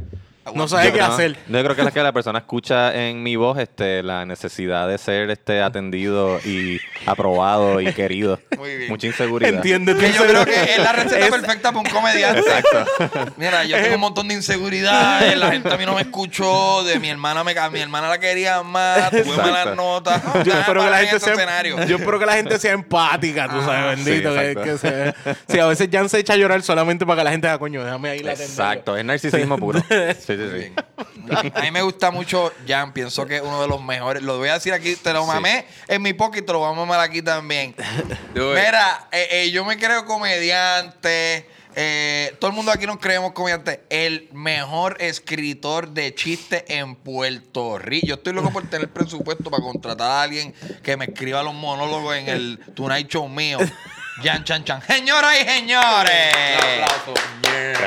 No 0.53 0.67
sabe 0.67 0.85
Yo 0.85 0.91
qué 0.91 0.97
creo- 0.99 1.11
hacer. 1.11 1.37
Yo 1.47 1.63
creo 1.63 1.75
que 1.75 1.81
es 1.83 1.91
que 1.93 2.03
la 2.03 2.11
persona 2.11 2.39
escucha 2.39 2.93
en 2.95 3.23
mi 3.23 3.35
voz 3.35 3.57
este, 3.59 4.03
la 4.03 4.25
necesidad 4.25 4.87
de 4.87 4.97
ser 4.97 5.29
este, 5.29 5.61
atendido 5.61 6.39
y 6.45 6.79
aprobado 7.05 7.79
y 7.79 7.91
querido. 7.93 8.39
Muy 8.57 8.75
bien. 8.77 8.89
Mucha 8.89 9.07
inseguridad. 9.07 9.53
Entiende 9.53 9.95
Que 9.95 10.11
yo 10.11 10.23
creo 10.25 10.45
que 10.45 10.53
es 10.63 10.79
la 10.79 10.91
receta 10.91 11.25
Es- 11.25 11.31
perfecta 11.31 11.71
para 11.71 11.79
un 11.79 11.85
comediante. 11.85 12.41
Exacto. 12.41 13.31
Mira, 13.37 13.63
yo 13.63 13.77
tengo 13.81 13.95
un 13.95 14.01
montón 14.01 14.27
de 14.27 14.33
inseguridades, 14.35 15.37
la 15.37 15.51
gente 15.51 15.73
a 15.73 15.77
mí 15.77 15.85
no 15.85 15.95
me 15.95 16.01
escuchó, 16.01 16.83
de 16.83 16.99
mi 16.99 17.09
hermana 17.09 17.43
me, 17.43 17.53
mi 17.71 17.79
hermana 17.79 18.09
la 18.09 18.17
quería 18.19 18.61
más, 18.63 19.09
tuve 19.11 19.19
Exacto. 19.21 19.41
malas 19.43 19.75
notas. 19.75 20.21
Yo 20.23 20.43
Nada, 20.45 20.59
espero, 20.61 20.83
que 20.83 20.89
la 20.89 20.97
gente 20.99 21.15
ese 21.15 21.25
sea, 21.25 21.33
escenario. 21.33 21.85
yo 21.85 21.95
espero 21.97 22.19
que 22.19 22.25
la 22.25 22.33
gente 22.33 22.59
sea 22.59 22.73
empática, 22.73 23.47
tú 23.49 23.61
sabes, 23.61 24.03
bendito. 24.03 24.29
sí, 24.31 24.35
que, 24.39 24.51
exacto. 24.51 24.63
que 24.63 24.77
se- 24.77 25.53
sí, 25.53 25.59
a 25.59 25.65
veces 25.67 25.89
Jan 25.91 26.09
se 26.09 26.19
echa 26.19 26.33
a 26.33 26.37
llorar 26.37 26.61
solamente 26.63 27.05
para 27.05 27.19
que 27.19 27.23
la 27.23 27.31
gente 27.31 27.47
diga, 27.47 27.57
coño, 27.59 27.83
déjame 27.83 28.09
ahí 28.09 28.19
la 28.19 28.33
Exacto. 28.33 28.97
Es 28.97 29.05
narcisismo 29.05 29.57
puro. 29.57 29.81
Sí, 30.25 30.32
sí, 30.37 30.73
sí. 30.75 31.49
A 31.53 31.61
mí 31.61 31.71
me 31.71 31.81
gusta 31.81 32.11
mucho 32.11 32.51
Jan, 32.67 32.93
pienso 32.93 33.25
que 33.25 33.37
es 33.37 33.41
uno 33.41 33.61
de 33.61 33.67
los 33.67 33.81
mejores. 33.81 34.23
Lo 34.23 34.37
voy 34.37 34.49
a 34.49 34.55
decir 34.55 34.73
aquí, 34.73 34.95
te 34.95 35.13
lo 35.13 35.25
mamé 35.25 35.65
en 35.87 36.01
mi 36.01 36.13
pocket 36.13 36.41
te 36.41 36.51
lo 36.51 36.61
vamos 36.61 36.77
a 36.77 36.79
mamar 36.81 36.99
aquí 36.99 37.21
también. 37.21 37.75
Mira, 38.35 39.07
eh, 39.11 39.27
eh, 39.31 39.51
yo 39.51 39.63
me 39.65 39.77
creo 39.77 40.05
comediante. 40.05 41.47
eh, 41.75 42.35
todo 42.39 42.51
el 42.51 42.55
mundo 42.55 42.71
aquí 42.71 42.85
nos 42.85 42.97
creemos 42.97 43.31
comediantes. 43.31 43.79
El 43.89 44.29
mejor 44.33 44.97
escritor 44.99 45.89
de 45.89 46.13
chistes 46.13 46.63
en 46.67 46.95
Puerto 46.95 47.77
Rico. 47.79 48.07
Yo 48.07 48.15
estoy 48.15 48.33
loco 48.33 48.51
por 48.51 48.69
tener 48.69 48.89
presupuesto 48.89 49.49
para 49.49 49.63
contratar 49.63 50.09
a 50.09 50.21
alguien 50.23 50.53
que 50.83 50.97
me 50.97 51.05
escriba 51.05 51.41
los 51.43 51.53
monólogos 51.53 52.15
en 52.15 52.29
el 52.29 52.59
Tonight 52.75 53.07
Show 53.07 53.27
mío. 53.29 53.59
Jan 54.21 54.43
Chan 54.43 54.63
Chan. 54.63 54.81
Señoras 54.83 55.35
y 55.41 55.47
señores. 55.49 56.33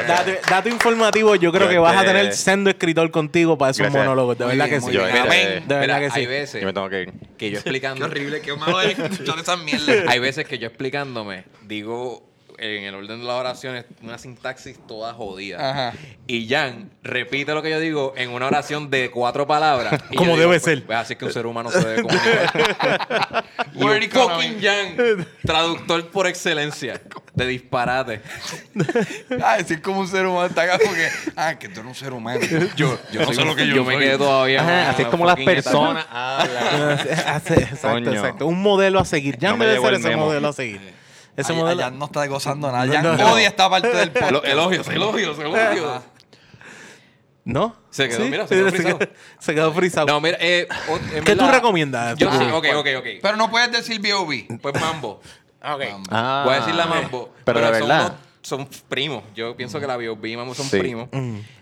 Dato, 0.06 0.30
dato 0.48 0.68
informativo, 0.68 1.34
yo 1.36 1.50
creo 1.52 1.64
Yo 1.66 1.70
que 1.70 1.78
vas 1.78 1.96
a 1.96 2.04
tener 2.04 2.32
sendo 2.34 2.70
escritor 2.70 3.10
contigo 3.10 3.56
para 3.58 3.70
esos 3.70 3.80
Gracias. 3.80 4.02
monólogos. 4.04 4.38
De 4.38 4.44
verdad 4.44 4.66
bien, 4.66 4.80
que 4.80 4.86
sí. 4.86 4.92
Yo 4.92 5.04
Amén. 5.04 5.64
De 5.66 5.74
verdad 5.74 5.80
Mira, 5.80 6.00
que 6.00 6.10
sí. 6.10 6.20
hay 6.20 6.26
veces 6.26 6.60
Yo 6.60 6.66
me 6.66 6.72
tengo 6.72 6.88
que 6.88 7.02
ir. 7.02 7.12
que 7.38 7.46
yo 7.50 7.52
Qué 7.52 7.56
explicando. 7.58 8.04
horrible, 8.06 8.40
qué 8.40 8.54
malo 8.54 8.80
es 8.80 8.98
escuchar 8.98 9.38
esas 9.38 9.58
mierdas. 9.60 10.04
Hay 10.08 10.18
veces 10.18 10.46
que 10.46 10.58
yo 10.58 10.66
explicándome 10.68 11.44
digo 11.62 12.22
en 12.58 12.84
el 12.84 12.94
orden 12.94 13.20
de 13.20 13.24
las 13.26 13.34
oraciones 13.36 13.84
una 14.02 14.18
sintaxis 14.18 14.78
toda 14.86 15.12
jodida. 15.14 15.70
Ajá. 15.70 15.98
Y 16.26 16.48
Jan 16.48 16.90
repite 17.02 17.52
lo 17.54 17.62
que 17.62 17.70
yo 17.70 17.80
digo 17.80 18.14
en 18.16 18.30
una 18.30 18.46
oración 18.46 18.90
de 18.90 19.10
cuatro 19.10 19.46
palabras. 19.46 20.00
Y 20.10 20.16
Como 20.16 20.32
yo 20.32 20.36
digo, 20.36 20.50
debe 20.50 20.60
pues, 20.60 20.62
ser. 20.62 20.84
pues, 20.84 20.98
así 20.98 21.12
es 21.14 21.18
que 21.18 21.24
un 21.26 21.32
ser 21.32 21.46
humano 21.46 21.70
se 21.70 21.78
debe 21.80 22.02
comunicar. 22.02 23.44
y 23.74 23.82
un 23.82 24.10
fucking 24.10 24.60
Jan, 24.62 25.26
traductor 25.44 26.08
por 26.10 26.26
excelencia 26.26 27.00
de 27.34 27.46
disparate. 27.46 28.20
Ah, 29.42 29.58
es 29.58 29.80
como 29.80 30.00
un 30.00 30.08
ser 30.08 30.26
humano. 30.26 30.46
Está 30.46 30.62
acá 30.62 30.78
porque. 30.84 31.08
Ah, 31.36 31.58
que 31.58 31.68
tú 31.68 31.80
eres 31.80 31.86
un 31.86 31.94
ser 31.94 32.12
humano. 32.12 32.40
Yo, 32.76 32.98
yo 33.12 33.22
no 33.22 33.32
sé 33.32 33.44
lo 33.44 33.54
que 33.54 33.66
yo, 33.66 33.84
me 33.84 33.94
soy. 33.94 34.04
quedé 34.04 34.18
todavía. 34.18 34.60
Ajá, 34.60 34.90
así 34.90 35.02
es 35.02 35.08
como 35.08 35.26
las 35.26 35.36
personas 35.36 36.06
hablan. 36.10 36.98
Hace- 37.26 37.54
exacto, 37.62 37.88
Coño. 37.88 38.12
exacto. 38.12 38.46
Un 38.46 38.62
modelo 38.62 38.98
a 38.98 39.04
seguir. 39.04 39.38
Jan 39.40 39.50
No 39.52 39.56
me 39.58 39.66
debe 39.66 39.80
ser 39.80 39.94
ese 39.94 40.08
memo. 40.08 40.26
modelo 40.26 40.48
a 40.48 40.52
seguir. 40.52 40.80
Ese 41.36 41.52
Ay, 41.52 41.58
modelo. 41.58 41.82
Jan 41.82 41.98
no 41.98 42.06
está 42.06 42.26
gozando 42.26 42.72
nada. 42.72 42.86
Jan 42.92 43.02
no, 43.02 43.16
no. 43.16 43.32
odia 43.34 43.48
esta 43.48 43.68
parte 43.68 43.88
del 43.88 44.10
podcast. 44.12 44.30
Elo- 44.32 44.44
Elogios, 44.44 44.88
elogios, 44.88 45.38
elogios. 45.38 46.02
¿No? 47.44 47.76
Se 47.90 48.08
quedó, 48.08 48.24
mira, 48.24 48.46
se 48.48 48.56
quedó 48.56 48.70
frisado. 48.72 48.98
se 49.38 49.54
quedó 49.54 49.72
frisado. 49.72 50.06
No, 50.08 50.20
mira, 50.20 50.36
eh, 50.40 50.66
¿Qué 51.24 51.36
tú 51.36 51.46
recomiendas? 51.46 52.18
Yo 52.18 52.30
sí, 52.32 52.44
ok, 52.52 52.66
ok, 52.74 52.86
ok. 52.98 53.06
Pero 53.22 53.36
no 53.36 53.48
puedes 53.50 53.70
decir 53.70 54.00
B.O.B. 54.00 54.48
Pues 54.60 54.80
mambo. 54.80 55.20
Ok. 55.68 55.82
Ah, 56.10 56.42
Voy 56.44 56.54
a 56.54 56.58
decir 56.60 56.74
la 56.76 56.86
mambo. 56.86 57.32
Pero 57.44 57.58
de 57.60 57.66
son 57.66 57.88
verdad. 57.88 58.16
Son, 58.42 58.68
primos. 58.88 59.24
Yo 59.34 59.56
pienso 59.56 59.80
que 59.80 59.86
la 59.88 59.96
B.O.B. 59.96 60.28
y 60.28 60.36
mambo 60.36 60.54
son 60.54 60.66
Sí. 60.66 60.78
primos. 60.78 61.08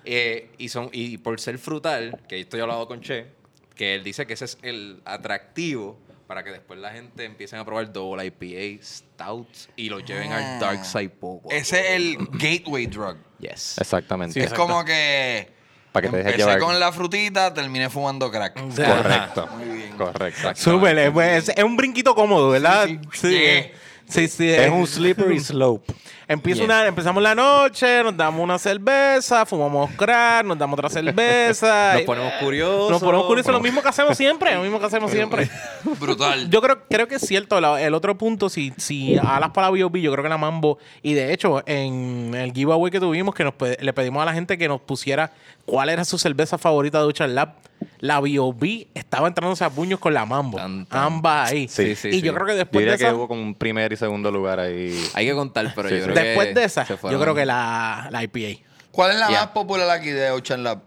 Eh, 0.04 0.50
y, 0.58 0.68
son, 0.68 0.90
y 0.92 1.16
por 1.18 1.40
ser 1.40 1.58
frutal, 1.58 2.20
que 2.28 2.38
estoy 2.40 2.60
hablando 2.60 2.86
con 2.86 3.00
Che, 3.00 3.28
que 3.74 3.94
él 3.94 4.04
dice 4.04 4.26
que 4.26 4.34
ese 4.34 4.44
es 4.46 4.58
el 4.62 5.00
atractivo 5.06 5.98
para 6.34 6.42
que 6.42 6.50
después 6.50 6.80
la 6.80 6.90
gente 6.90 7.24
empiecen 7.24 7.60
a 7.60 7.64
probar 7.64 7.92
Double 7.92 8.26
IPA, 8.26 8.82
Stouts 8.84 9.68
y 9.76 9.88
los 9.88 10.04
lleven 10.04 10.32
al 10.32 10.58
Dark 10.58 10.84
Side 10.84 11.10
poco. 11.10 11.48
Ese 11.48 11.78
es 11.78 11.90
el 11.92 12.16
gateway 12.32 12.86
drug. 12.86 13.18
Yes. 13.38 13.78
Exactamente. 13.78 14.42
es 14.42 14.52
como 14.52 14.84
que. 14.84 15.48
Para 15.92 16.08
que 16.08 16.10
te 16.10 16.16
dejes 16.16 16.32
empecé 16.32 16.48
llevar. 16.48 16.58
con 16.58 16.80
la 16.80 16.90
frutita, 16.90 17.54
terminé 17.54 17.88
fumando 17.88 18.32
crack. 18.32 18.54
Correcto. 18.74 19.46
Muy 19.56 19.76
bien. 19.76 19.96
Correcto. 19.96 20.56
Súper, 20.56 20.98
es, 20.98 21.10
pues, 21.12 21.48
es 21.50 21.62
un 21.62 21.76
brinquito 21.76 22.16
cómodo, 22.16 22.50
¿verdad? 22.50 22.88
Sí, 22.88 22.98
Sí, 23.12 23.28
sí. 23.28 23.70
sí. 24.08 24.28
sí, 24.28 24.50
Es 24.50 24.72
un 24.72 24.88
slippery 24.88 25.38
slope. 25.38 25.94
Empieza 26.26 26.64
una, 26.64 26.86
empezamos 26.86 27.22
la 27.22 27.34
noche, 27.34 28.02
nos 28.02 28.16
damos 28.16 28.40
una 28.42 28.58
cerveza, 28.58 29.44
fumamos 29.44 29.90
crack, 29.92 30.44
nos 30.46 30.58
damos 30.58 30.78
otra 30.78 30.88
cerveza. 30.88 31.94
Nos 31.94 32.02
ponemos 32.02 32.32
curiosos. 32.40 32.90
Nos 32.90 33.02
ponemos 33.02 33.26
curiosos, 33.26 33.52
lo 33.52 33.60
mismo 33.60 33.82
que 33.82 33.88
hacemos 33.88 34.16
siempre, 34.16 34.54
lo 34.54 34.62
mismo 34.62 34.80
que 34.80 34.86
hacemos 34.86 35.10
siempre. 35.10 35.50
Brutal. 36.00 36.48
Yo 36.50 36.62
creo, 36.62 36.82
creo 36.88 37.08
que 37.08 37.16
es 37.16 37.22
cierto. 37.22 37.60
la- 37.60 37.80
el 37.82 37.92
otro 37.94 38.16
punto, 38.16 38.48
si, 38.48 38.72
si 38.76 39.16
alas 39.18 39.50
para 39.50 39.66
la 39.66 39.70
B.O.B., 39.72 40.00
yo 40.00 40.10
creo 40.12 40.22
que 40.22 40.28
la 40.30 40.38
Mambo. 40.38 40.78
Y 41.02 41.12
de 41.14 41.32
hecho, 41.32 41.62
en 41.66 42.34
el 42.34 42.52
giveaway 42.52 42.90
que 42.90 43.00
tuvimos, 43.00 43.34
que 43.34 43.44
nos 43.44 43.54
le 43.80 43.92
pedimos 43.92 44.22
a 44.22 44.24
la 44.26 44.32
gente 44.32 44.56
que 44.56 44.66
nos 44.68 44.80
pusiera 44.80 45.32
cuál 45.66 45.88
era 45.90 46.04
su 46.04 46.16
cerveza 46.18 46.56
favorita 46.58 46.98
de 46.98 47.04
Ducha 47.04 47.26
Lab. 47.26 47.54
La 48.00 48.20
B.O.B. 48.20 48.88
estaba 48.94 49.28
entrándose 49.28 49.64
a 49.64 49.68
puños 49.70 49.98
con 49.98 50.14
la 50.14 50.24
Mambo. 50.24 50.56
Tan, 50.56 50.86
tan. 50.86 51.02
Ambas 51.04 51.50
ahí. 51.50 51.68
Sí, 51.68 51.94
sí, 51.96 52.08
y 52.12 52.22
yo 52.22 52.32
creo 52.32 52.46
que 52.46 52.54
después 52.54 52.84
de 52.84 52.92
diría 52.92 52.96
que 52.96 53.04
esa. 53.04 53.14
hubo 53.14 53.28
como 53.28 53.42
un 53.42 53.54
primer 53.54 53.92
y 53.92 53.96
segundo 53.96 54.30
lugar 54.30 54.58
ahí. 54.60 54.96
Hay 55.14 55.26
que 55.26 55.34
contar, 55.34 55.72
pero 55.74 55.88
yo 55.90 55.96
sí. 56.06 56.10
Creo 56.14 56.24
que. 56.24 56.28
Después 56.28 56.54
de 56.54 56.64
esa, 56.64 56.84
se 56.84 56.94
yo 56.94 57.20
creo 57.20 57.34
que 57.34 57.46
la, 57.46 58.08
la 58.10 58.22
IPA. 58.22 58.60
¿Cuál 58.90 59.12
es 59.12 59.18
la 59.18 59.28
más 59.30 59.46
popular 59.48 59.90
aquí 59.90 60.10
de 60.10 60.30
Ocean 60.30 60.62
Lab? 60.62 60.78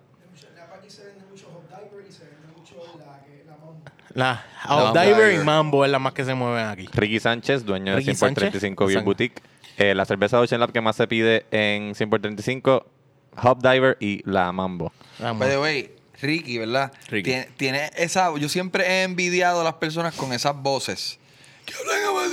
aquí 0.77 0.89
se 0.89 1.03
vende 1.05 1.25
mucho 1.29 1.45
hot 1.51 1.69
diver 1.69 2.05
y 2.07 2.11
se 2.11 2.23
vende 2.23 2.47
mucho 2.55 2.75
la, 2.99 3.25
que, 3.25 3.43
la 3.45 3.57
mambo. 3.57 3.83
La 4.13 4.45
Mambo 4.67 4.87
Outdiver 4.87 5.27
y 5.27 5.31
Diver. 5.31 5.45
Mambo 5.45 5.85
es 5.85 5.91
la 5.91 5.99
más 5.99 6.13
que 6.13 6.25
se 6.25 6.33
mueven 6.33 6.67
aquí. 6.67 6.87
Ricky 6.93 7.19
Sánchez, 7.19 7.65
dueño 7.65 7.91
de 7.91 7.97
Ricky 7.97 8.15
100 8.15 8.19
por 8.19 8.27
Sánchez. 8.27 8.51
35 8.51 8.85
Beer 8.85 8.97
Exacto. 8.97 9.05
Boutique. 9.05 9.41
Eh, 9.77 9.93
la 9.93 10.05
cerveza 10.05 10.39
Ocean 10.39 10.59
Lab 10.59 10.71
que 10.71 10.81
más 10.81 10.95
se 10.95 11.07
pide 11.07 11.45
en 11.51 11.93
100 11.93 12.09
por 12.09 12.19
35, 12.21 12.85
Hop 13.43 13.61
Diver 13.61 13.97
y 13.99 14.21
la 14.29 14.51
Mambo. 14.51 14.91
Vamos. 15.19 15.39
By 15.39 15.49
the 15.49 15.59
way, 15.59 15.95
Ricky, 16.21 16.57
¿verdad? 16.57 16.91
Ricky. 17.09 17.29
Tiene, 17.29 17.49
tiene 17.57 17.91
esa. 17.95 18.35
Yo 18.37 18.49
siempre 18.49 18.87
he 18.87 19.03
envidiado 19.03 19.61
a 19.61 19.63
las 19.63 19.75
personas 19.75 20.15
con 20.15 20.33
esas 20.33 20.55
voces. 20.55 21.19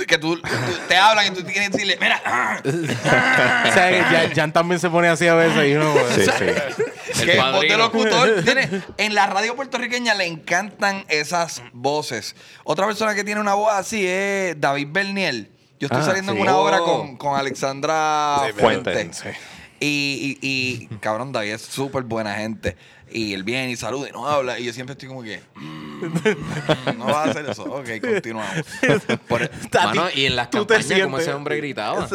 Que 0.07 0.17
tú, 0.17 0.37
tú- 0.37 0.47
te 0.87 0.95
hablan 0.95 1.27
y 1.27 1.29
tú 1.31 1.43
tienes 1.43 1.69
que 1.69 1.69
decirle, 1.71 1.97
mira, 1.99 2.21
ah, 2.25 2.59
O 2.63 3.73
sea, 3.73 3.89
que 3.89 4.01
Jan, 4.03 4.33
Jan 4.35 4.53
también 4.53 4.79
se 4.79 4.89
pone 4.89 5.07
así 5.07 5.27
a 5.27 5.33
veces 5.35 5.67
y 5.69 5.73
uno... 5.73 5.93
pues, 5.93 6.13
Sí, 6.15 6.21
sí. 6.23 7.23
que 7.25 7.37
voz 7.37 7.45
de 7.45 7.51
padrino. 7.51 7.77
locutor. 7.77 8.41
tiene- 8.45 8.81
en 8.97 9.15
la 9.15 9.25
radio 9.27 9.55
puertorriqueña 9.55 10.13
le 10.13 10.25
encantan 10.25 11.05
esas 11.09 11.61
voces. 11.73 12.35
Otra 12.63 12.85
persona 12.85 13.15
que 13.15 13.23
tiene 13.23 13.41
una 13.41 13.55
voz 13.55 13.73
así 13.73 14.05
es 14.07 14.59
David 14.59 14.87
Berniel. 14.91 15.51
Yo 15.79 15.87
estoy 15.87 16.01
Ah, 16.01 16.05
saliendo 16.05 16.31
sí. 16.31 16.37
en 16.37 16.41
una 16.43 16.55
Oh. 16.57 16.61
obra 16.63 16.79
con, 16.79 17.17
con 17.17 17.37
Alexandra 17.37 18.41
Fuente. 18.57 18.93
Fuente. 18.93 19.37
Y, 19.85 20.37
y, 20.41 20.87
y, 20.91 20.95
cabrón, 20.97 21.31
David 21.31 21.51
es 21.53 21.61
súper 21.61 22.03
buena 22.03 22.33
gente. 22.35 22.75
Y 23.11 23.33
él 23.33 23.43
viene 23.43 23.71
y 23.71 23.75
saluda 23.75 24.09
y 24.09 24.11
no 24.11 24.27
habla. 24.27 24.57
Y 24.59 24.65
yo 24.65 24.73
siempre 24.73 24.93
estoy 24.93 25.07
como 25.09 25.21
que. 25.21 25.39
mm, 25.55 26.97
no 26.97 27.05
vas 27.05 27.27
a 27.27 27.31
hacer 27.31 27.45
eso. 27.49 27.63
Ok, 27.65 27.87
continuamos. 28.01 28.49
Por- 29.27 29.43
A 29.43 29.85
Mano, 29.87 30.07
ti- 30.07 30.21
y 30.21 30.25
en 30.25 30.35
las 30.35 30.49
tú 30.49 30.65
te 30.65 30.73
campañas, 30.75 31.01
como 31.03 31.17
sientes- 31.17 31.21
ese 31.27 31.33
hombre 31.33 31.57
gritaba. 31.57 32.07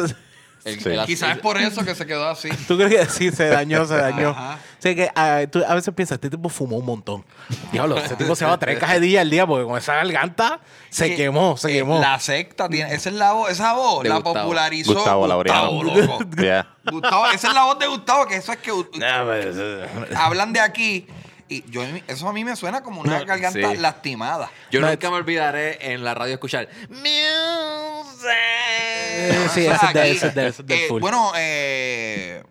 El- 0.63 0.79
Sí. 0.79 0.89
el- 0.89 1.05
Quizás 1.05 1.31
es 1.31 1.37
por 1.39 1.57
eso 1.57 1.83
que 1.83 1.95
se 1.95 2.05
quedó 2.05 2.29
así. 2.29 2.49
¿Tú 2.67 2.77
crees 2.77 3.07
que 3.07 3.13
sí 3.13 3.31
se 3.31 3.47
dañó, 3.49 3.85
se 3.85 3.95
dañó? 3.95 4.29
Ajá. 4.29 4.59
O 4.77 4.81
sea, 4.81 4.95
que 4.95 5.09
ah, 5.15 5.41
tú 5.51 5.63
a 5.67 5.73
veces 5.75 5.93
piensas, 5.93 6.15
este 6.15 6.29
tipo 6.29 6.49
fumó 6.49 6.77
un 6.77 6.85
montón. 6.85 7.23
Diablo, 7.71 7.97
ese 7.97 8.15
tipo 8.15 8.35
se 8.35 8.45
va 8.45 8.53
a 8.53 8.57
tres 8.59 8.77
cajedillas 8.79 9.21
al 9.21 9.29
día 9.29 9.45
porque 9.47 9.65
con 9.65 9.77
esa 9.77 9.95
garganta 9.95 10.59
se 10.89 11.09
Que, 11.09 11.15
quemó, 11.15 11.57
se 11.57 11.69
eh, 11.71 11.73
quemó. 11.79 11.99
La 11.99 12.19
secta 12.19 12.67
tiene. 12.69 12.93
Esa 12.93 13.09
es 13.09 13.15
la 13.15 13.33
voz. 13.33 13.51
Esa 13.51 13.73
voz 13.73 14.03
De 14.03 14.09
la 14.09 14.15
Gustavo. 14.15 14.35
popularizó. 14.35 14.93
Gustavo 14.93 15.27
Laureano. 15.27 15.83
loco. 15.83 16.19
Yeah. 16.41 16.67
Gustavo, 16.91 17.27
esa 17.27 17.47
es 17.49 17.53
la 17.53 17.63
voz 17.65 17.77
de 17.79 17.87
Gustavo, 17.87 18.25
que 18.27 18.35
eso 18.37 18.51
es 18.51 18.57
que 18.59 18.71
pues, 18.73 20.15
hablan 20.15 20.53
de 20.53 20.59
aquí. 20.59 21.07
Y 21.51 21.69
yo, 21.69 21.83
eso 22.07 22.29
a 22.29 22.31
mí 22.31 22.45
me 22.45 22.55
suena 22.55 22.81
como 22.81 23.01
una 23.01 23.25
garganta 23.25 23.71
sí. 23.71 23.77
lastimada. 23.77 24.49
Yo 24.71 24.79
No, 24.79 24.87
nunca 24.87 25.09
me 25.09 25.17
olvidaré 25.17 25.91
en 25.91 26.01
la 26.01 26.13
radio 26.13 26.35
escuchar 26.35 26.69
Music. 26.87 28.31
Sí, 29.53 29.65
ese 29.65 30.27
es 30.27 30.33
del 30.33 30.53
eh, 30.69 30.85
full. 30.87 31.01
Bueno, 31.01 31.33
eh, 31.35 32.41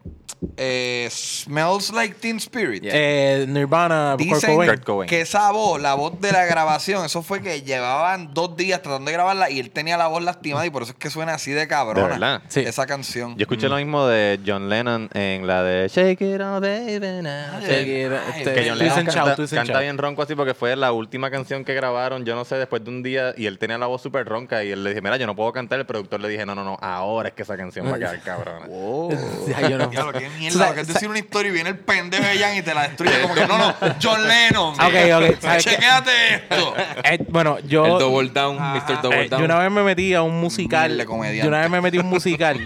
eh, 0.56 1.08
Smells 1.10 1.92
Like 1.92 2.14
Teen 2.20 2.36
Spirit. 2.36 2.82
eh, 2.86 3.44
Nirvana, 3.48 4.16
Kurt 4.18 4.28
Dicen 4.28 4.52
Cobain. 4.54 4.70
Kurt 4.70 4.84
Cobain. 4.84 5.08
que 5.08 5.20
esa 5.22 5.50
voz, 5.52 5.80
la 5.80 5.94
voz 5.94 6.20
de 6.20 6.32
la 6.32 6.44
grabación, 6.44 7.04
eso 7.04 7.22
fue 7.22 7.42
que 7.42 7.62
llevaban 7.62 8.32
dos 8.34 8.56
días 8.56 8.82
tratando 8.82 9.06
de 9.10 9.12
grabarla 9.12 9.50
y 9.50 9.60
él 9.60 9.70
tenía 9.70 9.96
la 9.96 10.06
voz 10.06 10.22
lastimada 10.22 10.66
y 10.66 10.70
por 10.70 10.82
eso 10.82 10.92
es 10.92 10.98
que 10.98 11.10
suena 11.10 11.34
así 11.34 11.52
de 11.52 11.66
cabrona. 11.68 12.02
¿De 12.06 12.12
verdad? 12.12 12.42
Sí. 12.48 12.60
Esa 12.60 12.86
canción. 12.86 13.36
Yo 13.36 13.42
escuché 13.42 13.68
lo 13.68 13.76
mismo 13.76 14.06
de 14.06 14.40
John 14.46 14.68
Lennon 14.68 15.08
en 15.14 15.46
la 15.46 15.62
de 15.62 15.88
Shake 15.88 16.20
It 16.20 16.40
Off, 16.40 16.60
Baby 16.60 17.22
Now. 17.22 17.60
Que 17.60 18.02
era, 18.02 18.22
Ay, 18.26 18.42
este, 18.42 18.54
Que 18.54 18.68
John 18.68 18.78
Lennon 18.78 19.06
canta, 19.06 19.80
bien 19.80 19.98
ronco 19.98 20.22
así 20.22 20.34
porque 20.34 20.54
fue 20.54 20.76
la 20.76 20.92
última 20.92 21.30
canción 21.30 21.64
que 21.64 21.74
grabaron, 21.74 22.24
yo 22.24 22.34
no 22.34 22.44
sé, 22.44 22.56
después 22.56 22.84
de 22.84 22.90
un 22.90 23.02
día 23.02 23.34
y 23.36 23.46
él 23.46 23.58
tenía 23.58 23.78
la 23.78 23.86
voz 23.86 24.02
súper 24.02 24.26
ronca 24.26 24.64
y 24.64 24.70
él 24.70 24.82
le 24.84 24.90
dije, 24.90 25.02
mira, 25.02 25.16
yo 25.16 25.26
no 25.26 25.34
puedo 25.36 25.52
cantar. 25.52 25.78
El 25.80 25.86
productor 25.86 26.20
le 26.20 26.28
dije, 26.28 26.44
no, 26.46 26.54
no, 26.54 26.64
no, 26.64 26.78
ahora 26.80 27.28
es 27.28 27.34
que 27.34 27.42
esa 27.42 27.56
canción 27.56 27.86
va 27.86 27.96
a 27.96 27.98
quedar 27.98 28.20
cabrona. 28.24 28.66
Yo 29.70 29.78
no. 29.78 29.90
Qué 30.20 30.30
mierda, 30.38 30.68
lo 30.68 30.74
que 30.74 30.80
es 30.82 30.88
decir 30.88 31.08
una 31.08 31.18
historia 31.18 31.50
y 31.50 31.52
viene 31.52 31.70
el 31.70 31.78
pendejo 31.78 32.24
de 32.24 32.38
Jan 32.38 32.56
y 32.56 32.62
te 32.62 32.74
la 32.74 32.82
destruye. 32.82 33.20
Como 33.22 33.34
que 33.34 33.46
no, 33.46 33.58
no, 33.58 33.74
John 34.02 34.26
Lennon. 34.26 34.74
Ok, 34.74 34.94
ok. 35.14 35.56
Chequéate 35.58 36.34
esto. 36.34 36.74
Eh, 37.04 37.24
bueno, 37.28 37.58
yo. 37.60 37.84
El 37.84 37.98
double 37.98 38.30
down, 38.30 38.56
Mr. 38.56 39.02
Double 39.02 39.24
eh, 39.24 39.28
Down. 39.28 39.40
yo 39.40 39.44
una 39.46 39.58
vez 39.58 39.70
me 39.70 39.82
metí 39.82 40.14
a 40.14 40.22
un 40.22 40.40
musical. 40.40 40.96
Yo 40.98 41.48
una 41.48 41.60
vez 41.60 41.70
me 41.70 41.80
metí 41.80 41.98
a 41.98 42.00
un 42.02 42.08
musical. 42.08 42.58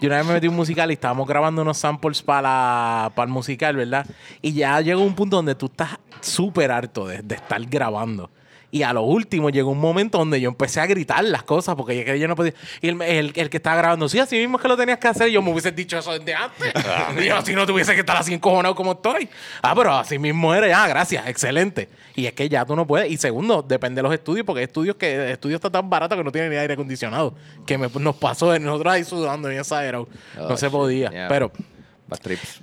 Yo 0.00 0.08
una 0.08 0.16
vez 0.18 0.26
me 0.26 0.34
metí 0.34 0.46
a 0.46 0.50
un 0.50 0.56
musical 0.56 0.90
y 0.90 0.94
estábamos 0.94 1.26
grabando 1.26 1.62
unos 1.62 1.78
samples 1.78 2.22
para 2.22 3.10
el 3.16 3.28
musical, 3.28 3.76
¿verdad? 3.76 4.06
Y 4.42 4.52
ya 4.52 4.80
llegó 4.80 5.02
un 5.02 5.14
punto 5.14 5.36
donde 5.36 5.54
tú 5.54 5.66
estás 5.66 5.98
súper 6.20 6.70
harto 6.70 7.06
de, 7.06 7.22
de 7.22 7.36
estar 7.36 7.64
grabando. 7.66 8.30
Y 8.74 8.82
a 8.82 8.92
lo 8.92 9.02
último 9.02 9.50
llegó 9.50 9.70
un 9.70 9.78
momento 9.78 10.18
donde 10.18 10.40
yo 10.40 10.48
empecé 10.48 10.80
a 10.80 10.86
gritar 10.86 11.22
las 11.22 11.44
cosas 11.44 11.76
porque 11.76 12.04
yo, 12.04 12.14
yo 12.16 12.26
no 12.26 12.34
podía. 12.34 12.54
Y 12.80 12.88
el, 12.88 13.00
el- 13.02 13.32
el 13.36 13.48
que 13.48 13.58
estaba 13.58 13.76
grabando, 13.76 14.08
sí, 14.08 14.18
así 14.18 14.36
mismo 14.36 14.56
es 14.56 14.62
que 14.62 14.66
lo 14.68 14.76
tenías 14.76 14.98
que 14.98 15.06
hacer. 15.06 15.28
Yo 15.28 15.40
me 15.42 15.52
hubiese 15.52 15.70
dicho 15.70 15.96
eso 15.96 16.10
desde 16.18 16.34
antes. 16.34 16.72
y 17.22 17.26
yo, 17.26 17.40
si 17.42 17.54
no 17.54 17.66
tuviese 17.66 17.94
que 17.94 18.00
estar 18.00 18.16
así 18.16 18.34
encojonado 18.34 18.74
como 18.74 18.92
estoy. 18.94 19.28
Ah, 19.62 19.74
pero 19.76 19.92
así 19.94 20.18
mismo 20.18 20.52
era. 20.52 20.66
Ya, 20.66 20.88
gracias, 20.88 21.28
excelente. 21.28 21.88
Y 22.16 22.26
es 22.26 22.32
que 22.32 22.48
ya 22.48 22.64
tú 22.64 22.74
no 22.74 22.84
puedes. 22.84 23.12
Y 23.12 23.16
segundo, 23.16 23.62
depende 23.62 24.00
de 24.00 24.02
los 24.02 24.12
estudios, 24.12 24.44
porque 24.44 24.58
hay 24.58 24.64
estudios 24.64 24.96
que 24.96 25.14
el 25.14 25.30
estudio 25.30 25.54
está 25.54 25.70
tan 25.70 25.88
barato 25.88 26.16
que 26.16 26.24
no 26.24 26.32
tiene 26.32 26.48
ni 26.50 26.56
aire 26.56 26.74
acondicionado. 26.74 27.32
Que 27.66 27.78
me- 27.78 27.88
nos 28.00 28.16
pasó 28.16 28.50
de 28.50 28.58
nosotros 28.58 28.92
ahí 28.92 29.04
sudando 29.04 29.52
y 29.52 29.54
esa 29.54 29.84
era. 29.84 30.02
No 30.36 30.56
se 30.56 30.68
podía. 30.68 31.10
Yeah. 31.10 31.28
Pero 31.28 31.52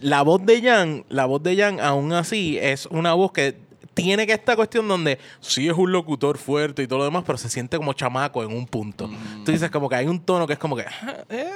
la 0.01 0.21
voz 0.23 0.45
de 0.45 0.61
Jan, 0.61 1.05
la 1.09 1.25
voz 1.25 1.41
de 1.41 1.55
Jan 1.55 1.79
aún 1.79 2.11
así 2.13 2.57
es 2.61 2.85
una 2.87 3.13
voz 3.13 3.31
que 3.31 3.70
tiene 3.93 4.25
que 4.25 4.33
esta 4.33 4.55
cuestión 4.55 4.87
donde 4.87 5.19
sí 5.41 5.67
es 5.67 5.73
un 5.75 5.91
locutor 5.91 6.37
fuerte 6.37 6.83
y 6.83 6.87
todo 6.87 6.99
lo 6.99 7.05
demás, 7.05 7.23
pero 7.25 7.37
se 7.37 7.49
siente 7.49 7.77
como 7.77 7.93
chamaco 7.93 8.41
en 8.43 8.55
un 8.55 8.65
punto. 8.65 9.09
Tú 9.45 9.51
dices 9.51 9.69
como 9.69 9.89
que 9.89 9.95
hay 9.95 10.07
un 10.07 10.19
tono 10.21 10.47
que 10.47 10.53
es 10.53 10.59
como 10.59 10.75
que 10.75 10.83
"Ah, 10.83 11.17
eh, 11.29 11.49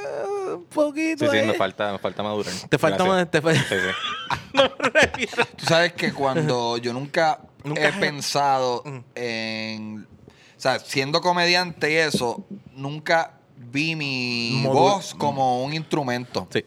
un 0.55 0.65
poquito. 0.65 1.25
Sí, 1.25 1.31
sí, 1.31 1.37
eh". 1.37 1.47
me 1.47 1.53
falta, 1.53 1.91
me 1.93 1.99
falta 1.99 2.21
madurar. 2.23 2.53
Te 2.69 2.77
falta 2.77 3.05
más. 3.05 3.29
Te 3.31 3.41
fa- 3.41 3.53
Sí, 3.53 3.59
sí. 3.69 3.75
no 4.53 4.63
me 4.63 4.89
refiero. 4.89 5.45
Tú 5.55 5.65
sabes 5.65 5.93
que 5.93 6.11
cuando 6.13 6.77
yo 6.77 6.91
nunca, 6.93 7.39
Nunca 7.63 7.81
he 7.81 7.85
has- 7.87 7.95
pensado 7.99 8.83
Mm. 8.85 8.99
en. 9.15 10.07
O 10.57 10.59
sea, 10.65 10.79
siendo 10.79 11.21
comediante 11.21 11.91
y 11.91 11.95
eso, 11.95 12.45
nunca 12.75 13.39
vi 13.57 13.95
mi 13.95 14.61
voz 14.65 15.13
como 15.15 15.63
un 15.63 15.73
instrumento. 15.73 16.47
Sí. 16.51 16.63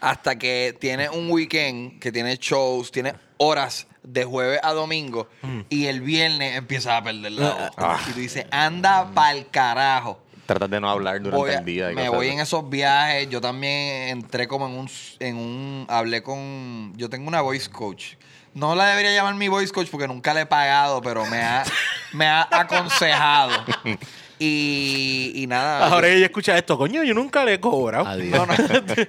Hasta 0.00 0.36
que 0.38 0.76
tiene 0.78 1.08
un 1.08 1.30
weekend, 1.30 1.98
que 1.98 2.12
tiene 2.12 2.36
shows, 2.36 2.90
tiene 2.90 3.14
horas 3.38 3.86
de 4.04 4.24
jueves 4.24 4.60
a 4.62 4.72
domingo, 4.72 5.28
Mm. 5.42 5.60
y 5.70 5.86
el 5.86 6.00
viernes 6.00 6.56
empiezas 6.56 6.92
a 7.00 7.02
perder 7.02 7.32
la 7.32 7.50
voz. 7.50 7.70
Ah. 7.76 7.98
Y 8.08 8.12
tú 8.12 8.20
dices, 8.20 8.46
anda 8.50 9.10
pa'l 9.14 9.48
carajo. 9.50 10.20
Tratas 10.46 10.68
de 10.68 10.78
no 10.80 10.90
hablar 10.90 11.22
durante 11.22 11.50
a- 11.54 11.58
el 11.58 11.64
día. 11.64 11.90
y 11.90 11.94
me 11.94 12.08
voy 12.10 12.26
así. 12.26 12.34
en 12.34 12.40
esos 12.42 12.68
viajes. 12.68 13.30
Yo 13.30 13.40
también 13.40 14.08
entré 14.10 14.46
como 14.46 14.66
en 14.68 14.72
un, 14.74 14.90
en 15.20 15.36
un. 15.36 15.86
Hablé 15.88 16.22
con. 16.22 16.92
Yo 16.96 17.08
tengo 17.08 17.28
una 17.28 17.40
voice 17.40 17.70
coach. 17.70 18.16
No 18.52 18.74
la 18.74 18.86
debería 18.88 19.12
llamar 19.14 19.34
mi 19.36 19.48
voice 19.48 19.72
coach 19.72 19.88
porque 19.90 20.06
nunca 20.06 20.34
le 20.34 20.42
he 20.42 20.46
pagado, 20.46 21.00
pero 21.00 21.24
me 21.26 21.42
ha, 21.42 21.64
me 22.12 22.26
ha 22.26 22.46
aconsejado. 22.50 23.52
Y, 24.46 25.32
y 25.34 25.46
nada. 25.46 25.86
Ahora 25.88 26.08
ella 26.08 26.26
escucha 26.26 26.56
esto, 26.58 26.76
coño, 26.76 27.02
yo 27.02 27.14
nunca 27.14 27.44
le 27.44 27.54
he 27.54 27.60
cobrado. 27.60 28.06
Adiós. 28.06 28.30
No, 28.32 28.46
no, 28.46 28.54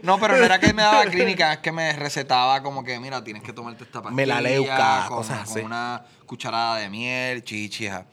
no, 0.03 0.19
pero 0.19 0.37
no 0.37 0.43
era 0.45 0.59
que 0.59 0.73
me 0.73 0.81
daba 0.81 1.05
clínica, 1.11 1.53
es 1.53 1.59
que 1.59 1.71
me 1.71 1.91
recetaba 1.93 2.61
como 2.63 2.83
que, 2.83 2.99
mira, 2.99 3.23
tienes 3.23 3.43
que 3.43 3.51
tomarte 3.53 3.83
esta 3.83 4.01
pastilla. 4.01 4.15
Melaleuca, 4.15 5.05
con, 5.09 5.17
cosas 5.17 5.39
con 5.47 5.57
así. 5.57 5.59
una 5.65 6.03
cucharada 6.25 6.77
de 6.77 6.89
miel, 6.89 7.43
chichija. 7.43 8.05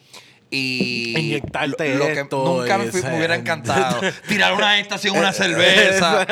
Y 0.50 1.14
Inyectarte 1.18 1.94
lo 1.94 2.06
que 2.06 2.20
esto 2.20 2.44
nunca 2.44 2.76
me, 2.76 2.90
fui- 2.90 3.00
hubiera 3.00 3.36
encantado. 3.36 4.00
Tirar 4.28 4.52
una 4.52 4.78
estación, 4.80 5.16
una 5.16 5.32
cerveza. 5.32 6.26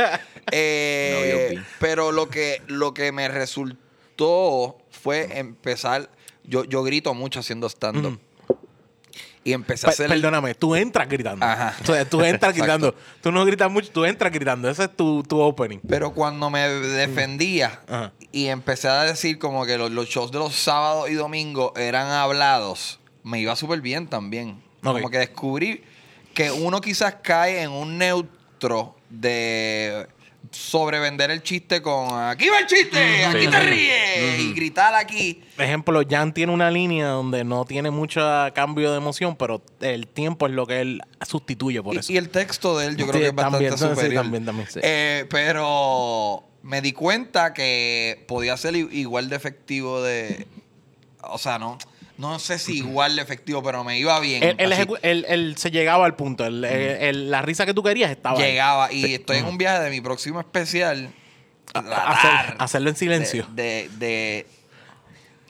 Eh, 0.53 1.55
No, 1.57 1.63
pero 1.79 2.13
lo 2.13 2.29
que, 2.29 2.61
lo 2.67 2.93
que 2.93 3.13
me 3.13 3.29
resultó 3.29 4.77
fue 4.91 5.39
empezar. 5.39 6.11
Yo, 6.45 6.65
yo 6.65 6.83
grito 6.83 7.15
mucho 7.15 7.41
haciendo 7.41 7.69
stand-up. 7.69 8.21
Y 9.43 9.53
empecé 9.53 9.87
a 9.87 9.91
hacer. 9.91 10.09
Perdóname, 10.09 10.55
tú 10.55 10.75
entras 10.77 11.09
gritando. 11.09 11.47
Ajá. 11.47 11.75
O 11.83 11.87
sea, 11.87 12.05
tú 12.05 12.21
entras 12.21 12.55
gritando. 12.55 12.95
Tú 13.23 13.33
no 13.33 13.45
gritas 13.45 13.71
mucho, 13.71 13.91
tú 13.91 14.05
entras 14.05 14.33
gritando. 14.33 14.69
Ese 14.69 14.85
es 14.85 14.97
tu, 14.97 15.23
tu 15.23 15.41
opening. 15.41 15.79
Pero 15.89 16.13
cuando 16.13 16.51
me 16.51 16.69
defendía 16.69 17.81
Ajá. 17.89 18.13
y 18.33 18.47
empecé 18.47 18.89
a 18.89 19.05
decir 19.05 19.39
como 19.39 19.65
que 19.65 19.79
los, 19.79 19.91
los 19.91 20.09
shows 20.09 20.31
de 20.31 20.39
los 20.39 20.55
sábados 20.55 21.09
y 21.09 21.15
domingos 21.15 21.73
eran 21.77 22.09
hablados, 22.09 23.01
me 23.23 23.41
iba 23.41 23.57
súper 23.57 23.81
bien 23.81 24.09
también. 24.09 24.63
Como 24.83 25.11
que 25.11 25.19
descubrí 25.19 25.83
que 26.35 26.51
uno 26.51 26.81
quizás 26.81 27.17
cae 27.23 27.63
en 27.63 27.71
un 27.71 27.99
neutro 27.99 28.97
de 29.09 30.07
sobrevender 30.51 31.31
el 31.31 31.43
chiste 31.43 31.81
con 31.81 32.09
aquí 32.13 32.49
va 32.49 32.59
el 32.59 32.67
chiste, 32.67 33.25
aquí 33.25 33.47
te 33.47 33.61
ríes 33.61 34.41
y 34.41 34.53
gritar 34.53 34.95
aquí. 34.95 35.43
Por 35.57 35.65
ejemplo, 35.65 36.03
Jan 36.09 36.33
tiene 36.35 36.53
una 36.53 36.71
línea 36.71 37.09
donde 37.09 37.45
no 37.45 37.65
tiene 37.65 37.91
mucho 37.91 38.21
cambio 38.55 38.91
de 38.91 38.97
emoción, 38.97 39.37
pero 39.37 39.63
el 39.81 40.07
tiempo 40.09 40.47
es 40.47 40.53
lo 40.53 40.67
que 40.67 40.81
él 40.81 41.03
sustituye 41.29 41.83
por 41.83 41.97
eso. 41.97 42.13
Y, 42.13 42.17
el 42.17 42.31
texto 42.31 42.77
de 42.79 42.87
él 42.87 42.97
yo 42.97 43.07
creo 43.07 43.15
Sí, 43.15 43.21
que 43.21 43.27
es 43.29 43.35
bastante 43.35 43.69
también, 43.69 43.79
sí, 43.79 43.95
superior. 43.95 44.23
también, 44.25 44.45
también. 44.45 44.69
Sí. 44.71 44.81
Eh, 44.83 45.27
pero 45.31 46.45
me 46.63 46.81
di 46.81 46.93
cuenta 46.93 47.53
que 47.55 48.25
podía 48.27 48.57
ser 48.57 48.75
i- 48.77 48.89
igual 48.93 49.29
de 49.29 49.37
efectivo 49.37 50.03
de... 50.03 50.47
O 51.23 51.39
sea, 51.39 51.59
no, 51.59 51.79
no 52.21 52.39
sé 52.39 52.59
si 52.59 52.79
igual 52.79 53.17
de 53.17 53.23
efectivo, 53.23 53.63
pero 53.63 53.83
me 53.83 53.99
iba 53.99 54.19
bien. 54.21 54.43
Él, 54.43 54.55
él 54.59 54.73
Así 54.73 54.83
ejecu- 54.83 54.99
él- 55.03 55.25
él 55.29 55.57
se 55.57 55.71
llegaba 55.71 56.05
al 56.07 56.15
punto. 56.17 56.45
Él- 56.45 56.65
él- 56.65 56.97
él- 57.01 57.31
la 57.31 57.43
risa 57.43 57.65
que 57.67 57.75
tú 57.75 57.83
querías 57.83 58.11
estaba 58.11 58.39
ahí. 58.39 58.51
llegaba. 58.53 58.93
Y 58.93 59.15
estoy 59.15 59.39
en 59.39 59.47
un 59.47 59.59
viaje 59.59 59.83
de 59.83 59.91
mi 59.91 60.01
próximo 60.01 60.39
especial. 60.41 61.11
Tratar 61.73 62.13
hacer- 62.13 62.57
hacerlo 62.59 62.91
en 62.91 62.97
silencio. 62.97 63.47
De, 63.53 63.89
de- 63.99 63.99
de 63.99 64.47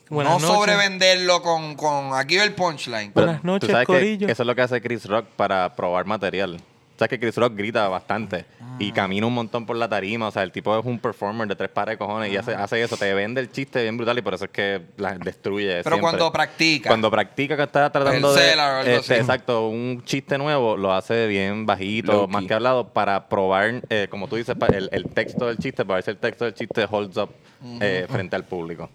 Buenas 0.09 0.33
no 0.33 0.39
noches. 0.47 0.55
sobrevenderlo 0.55 1.41
con, 1.41 1.75
con... 1.75 2.13
Aquí 2.13 2.37
va 2.37 2.43
el 2.43 2.53
punchline. 2.53 3.11
Pero 3.13 3.25
Buenas 3.27 3.41
tú 3.41 3.47
noches, 3.47 3.69
que 3.75 3.85
corillo. 3.85 4.27
eso 4.27 4.43
es 4.43 4.47
lo 4.47 4.55
que 4.55 4.61
hace 4.61 4.81
Chris 4.81 5.05
Rock 5.05 5.25
para 5.35 5.73
probar 5.75 6.05
material. 6.05 6.59
Sabes 7.01 7.09
que 7.17 7.19
Chris 7.19 7.35
Rock 7.35 7.55
grita 7.55 7.87
bastante 7.87 8.45
Ah. 8.61 8.75
y 8.77 8.91
camina 8.91 9.25
un 9.25 9.33
montón 9.33 9.65
por 9.65 9.75
la 9.75 9.89
tarima. 9.89 10.27
O 10.27 10.31
sea, 10.31 10.43
el 10.43 10.51
tipo 10.51 10.77
es 10.77 10.85
un 10.85 10.99
performer 10.99 11.47
de 11.47 11.55
tres 11.55 11.69
pares 11.69 11.93
de 11.93 11.97
cojones 11.97 12.31
y 12.31 12.37
Ah. 12.37 12.41
hace, 12.41 12.53
hace 12.53 12.83
eso. 12.83 12.95
Te 12.95 13.11
vende 13.15 13.41
el 13.41 13.51
chiste 13.51 13.81
bien 13.81 13.97
brutal 13.97 14.15
y 14.19 14.21
por 14.21 14.35
eso 14.35 14.45
es 14.45 14.51
que 14.51 14.81
la 14.97 15.17
destruye. 15.17 15.67
Pero 15.83 15.83
siempre. 15.83 16.01
cuando 16.01 16.31
practica. 16.31 16.89
Cuando 16.89 17.09
practica 17.09 17.57
que 17.57 17.63
está 17.63 17.89
tratando 17.91 18.31
de. 18.35 18.95
Este, 18.97 19.17
exacto, 19.17 19.67
un 19.67 20.03
chiste 20.05 20.37
nuevo 20.37 20.77
lo 20.77 20.93
hace 20.93 21.25
bien 21.25 21.65
bajito, 21.65 22.27
más 22.27 22.45
que 22.45 22.53
hablado, 22.53 22.89
para 22.89 23.27
probar, 23.27 23.81
eh, 23.89 24.05
como 24.11 24.27
tú 24.27 24.35
dices, 24.35 24.55
el 24.91 25.05
texto 25.07 25.47
del 25.47 25.57
chiste, 25.57 25.83
para 25.83 25.95
ver 25.95 26.03
si 26.03 26.11
el 26.11 26.17
texto 26.17 26.45
del 26.45 26.53
chiste 26.53 26.85
holds 26.87 27.17
up 27.17 27.29
eh, 27.79 28.05
frente 28.09 28.35
al 28.35 28.43
público. 28.43 28.89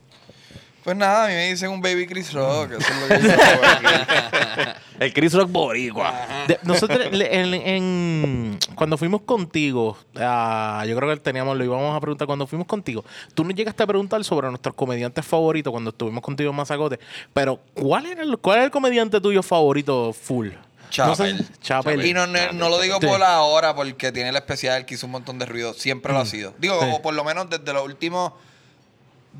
Pues 0.86 0.96
nada, 0.96 1.24
a 1.24 1.26
mí 1.26 1.34
me 1.34 1.48
dicen 1.48 1.68
un 1.70 1.80
baby 1.82 2.06
Chris 2.06 2.32
Rock. 2.32 2.74
Eso 2.78 2.78
es 2.78 3.00
lo 3.00 3.08
que 3.08 3.22
yo 3.36 3.42
hago 3.44 3.64
aquí. 3.64 4.70
El 5.00 5.12
Chris 5.12 5.32
Rock 5.34 5.50
boricua. 5.50 6.14
De- 6.46 6.60
nosotros 6.62 7.10
le- 7.10 7.40
en, 7.40 7.54
en- 7.54 8.58
cuando 8.76 8.96
fuimos 8.96 9.22
contigo, 9.22 9.98
ah, 10.14 10.84
yo 10.86 10.94
creo 10.96 11.10
que 11.12 11.16
teníamos, 11.20 11.56
lo 11.58 11.64
íbamos 11.64 11.94
a 11.96 12.00
preguntar 12.00 12.28
cuando 12.28 12.46
fuimos 12.46 12.68
contigo. 12.68 13.04
Tú 13.34 13.42
nos 13.42 13.56
llegaste 13.56 13.82
a 13.82 13.86
preguntar 13.88 14.22
sobre 14.22 14.46
nuestros 14.48 14.76
comediantes 14.76 15.26
favoritos 15.26 15.72
cuando 15.72 15.90
estuvimos 15.90 16.22
contigo 16.22 16.50
en 16.50 16.56
Mazacote. 16.56 17.00
Pero, 17.34 17.58
¿cuál 17.74 18.06
era 18.06 18.22
el, 18.22 18.38
cuál 18.38 18.58
era 18.58 18.64
el 18.66 18.70
comediante 18.70 19.20
tuyo 19.20 19.42
favorito 19.42 20.12
full? 20.12 20.50
No 20.98 21.16
sé- 21.16 21.34
Chapel. 21.34 21.46
Chapel. 21.60 22.06
Y 22.06 22.14
no, 22.14 22.28
no, 22.28 22.52
no 22.52 22.68
lo 22.68 22.80
digo 22.80 22.98
Sí. 23.00 23.08
por 23.08 23.20
ahora 23.24 23.74
porque 23.74 24.12
tiene 24.12 24.28
el 24.28 24.36
especial 24.36 24.86
que 24.86 24.94
hizo 24.94 25.06
un 25.06 25.12
montón 25.12 25.40
de 25.40 25.46
ruido. 25.46 25.74
Siempre 25.74 26.12
lo 26.12 26.20
ha 26.20 26.26
sido. 26.26 26.54
Digo, 26.58 26.78
Sí. 26.80 26.86
o 26.92 27.02
por 27.02 27.12
lo 27.12 27.24
menos 27.24 27.50
desde 27.50 27.72
los 27.72 27.84
últimos 27.84 28.34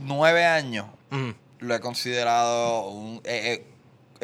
nueve 0.00 0.44
años 0.44 0.86
Mm. 1.16 1.34
lo 1.60 1.74
he 1.74 1.80
considerado. 1.80 2.88
un- 2.90 3.20
he, 3.24 3.64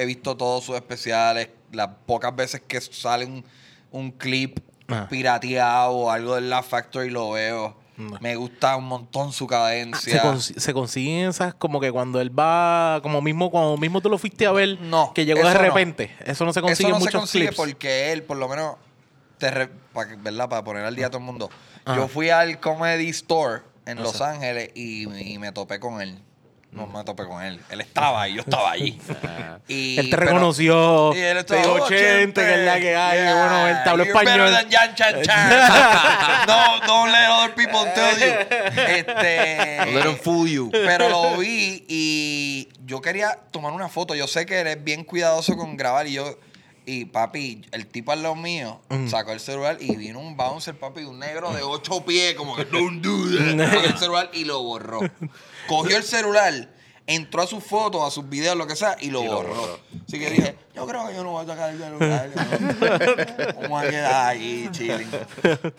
visto 0.06 0.36
todos 0.36 0.64
sus 0.64 0.74
especiales. 0.76 1.48
Las 1.72 1.88
pocas 2.06 2.34
veces 2.36 2.60
que 2.66 2.80
sale 2.80 3.24
un, 3.26 3.44
un 3.90 4.10
clip 4.10 4.58
Ah. 4.88 5.06
pirateado 5.08 5.92
o 5.92 6.10
algo 6.10 6.34
de 6.34 6.42
la 6.42 6.62
Factory 6.62 7.08
lo 7.10 7.30
veo. 7.30 7.76
Mm. 7.96 8.14
Me 8.20 8.36
gusta 8.36 8.76
un 8.76 8.84
montón 8.84 9.32
su 9.32 9.44
Se, 9.44 9.48
cadencia. 9.50 10.22
consi- 10.22 10.58
se 10.58 10.72
consiguen 10.74 11.28
esas 11.28 11.54
como 11.54 11.78
que 11.80 11.90
cuando 11.92 12.20
él 12.20 12.36
va, 12.36 13.00
como 13.02 13.20
mismo, 13.22 13.50
cuando 13.50 13.76
mismo 13.76 14.00
tú 14.00 14.08
lo 14.10 14.18
fuiste 14.18 14.46
a 14.46 14.52
ver, 14.52 14.80
No, 14.80 15.12
que 15.14 15.24
llegó 15.24 15.46
de 15.46 15.54
no. 15.54 15.60
repente. 15.60 16.10
Eso 16.24 16.44
no 16.44 16.52
se 16.52 16.60
consigue 16.62 16.88
Eso 16.88 16.98
no 16.98 17.00
se 17.00 17.04
muchos 17.06 17.20
consigue 17.20 17.46
clips. 17.48 17.56
porque 17.56 18.12
él, 18.12 18.22
por 18.22 18.36
lo 18.38 18.48
menos, 18.48 18.76
te 19.38 19.50
re- 19.50 19.68
pa- 19.92 20.06
¿verdad? 20.18 20.48
Para 20.48 20.64
poner 20.64 20.84
al 20.84 20.96
día 20.96 21.06
a 21.06 21.10
todo 21.10 21.18
el 21.18 21.24
mundo. 21.24 21.48
Ajá. 21.84 21.96
Yo 21.96 22.08
fui 22.08 22.30
al 22.30 22.60
Comedy 22.60 23.08
Store 23.10 23.62
en 23.86 24.02
Los 24.02 24.20
Ángeles 24.20 24.70
y, 24.74 25.32
y 25.32 25.38
me 25.38 25.52
topé 25.52 25.78
con 25.80 26.00
él. 26.00 26.18
No 26.72 26.86
me 26.86 27.04
topé 27.04 27.24
con 27.26 27.42
él. 27.42 27.60
Él 27.68 27.82
estaba 27.82 28.22
ahí, 28.22 28.34
yo 28.34 28.40
estaba 28.40 28.70
allí. 28.72 28.98
Y- 29.68 29.98
Él 29.98 30.10
te 30.10 30.16
pero- 30.16 30.32
reconoció. 30.32 31.10
Sí, 31.12 31.20
él 31.20 31.34
te 31.34 31.40
estaba, 31.40 31.60
dijo 31.62 31.72
"Oh, 31.74 31.84
80, 31.84 32.40
que 32.44 32.52
es 32.54 32.58
la 32.66 32.80
que 32.80 32.96
hay. 32.96 33.18
yeah, 33.18 33.34
bueno, 33.34 33.82
te 33.84 33.90
you're 33.90 34.12
better 34.12 34.40
español. 34.40 34.66
Jan 34.70 34.94
Chan 34.94 35.22
Chan. 35.22 35.50
no, 36.48 36.86
don't 36.86 37.12
let 37.12 37.28
other 37.28 37.54
people 37.54 37.84
tell 37.94 38.18
you. 38.18 38.82
Este, 38.88 39.76
Don't 39.84 39.94
let 39.94 40.06
'em 40.06 40.16
fool 40.16 40.48
you. 40.48 40.70
Pero 40.72 41.08
lo 41.10 41.36
vi 41.38 41.84
y 41.88 42.68
yo 42.86 43.00
quería 43.00 43.38
tomar 43.50 43.72
una 43.72 43.88
foto. 43.88 44.14
Yo 44.14 44.26
sé 44.26 44.46
que 44.46 44.60
él 44.62 44.66
es 44.66 44.82
bien 44.82 45.04
cuidadoso 45.04 45.56
con 45.56 45.76
grabar 45.76 46.06
y 46.06 46.14
yo 46.14 46.38
Y 46.84 47.04
papi, 47.04 47.62
el 47.70 47.86
tipo 47.86 48.10
al 48.12 48.22
lado 48.22 48.34
mío 48.34 48.80
sacó 49.08 49.32
el 49.32 49.40
celular 49.40 49.78
y 49.80 49.94
vino 49.96 50.18
un 50.18 50.36
bouncer, 50.36 50.76
papi, 50.76 51.04
un 51.04 51.20
negro 51.20 51.52
de 51.52 51.62
ocho 51.62 52.04
pies, 52.04 52.34
como 52.34 52.56
que 52.56 52.64
don't 52.64 53.02
do 53.02 53.56
that. 53.56 53.70
Cogió 53.72 53.88
el 53.90 53.98
celular 53.98 54.30
y 54.32 54.44
lo 54.44 54.62
borró. 54.62 55.00
Cogió 55.68 55.96
el 55.96 56.02
celular, 56.02 56.68
entró 57.06 57.42
a 57.42 57.46
sus 57.46 57.62
fotos, 57.64 58.02
a 58.06 58.10
sus 58.10 58.28
videos, 58.28 58.56
lo 58.56 58.66
que 58.66 58.76
sea, 58.76 58.96
y 59.00 59.10
lo, 59.10 59.22
borró. 59.22 59.80
Así 60.06 60.18
que 60.18 60.30
dije, 60.30 60.56
yo 60.74 60.86
creo 60.86 61.08
que 61.08 61.14
yo 61.14 61.24
no 61.24 61.32
voy 61.32 61.44
a 61.44 61.48
sacar 61.48 61.70
el 61.70 61.78
celular. 61.78 62.30
¿no? 62.34 63.62
Vamos 63.62 63.84
a 63.84 63.90
quedar 63.90 64.26
ahí, 64.28 64.68
chilling. 64.70 65.10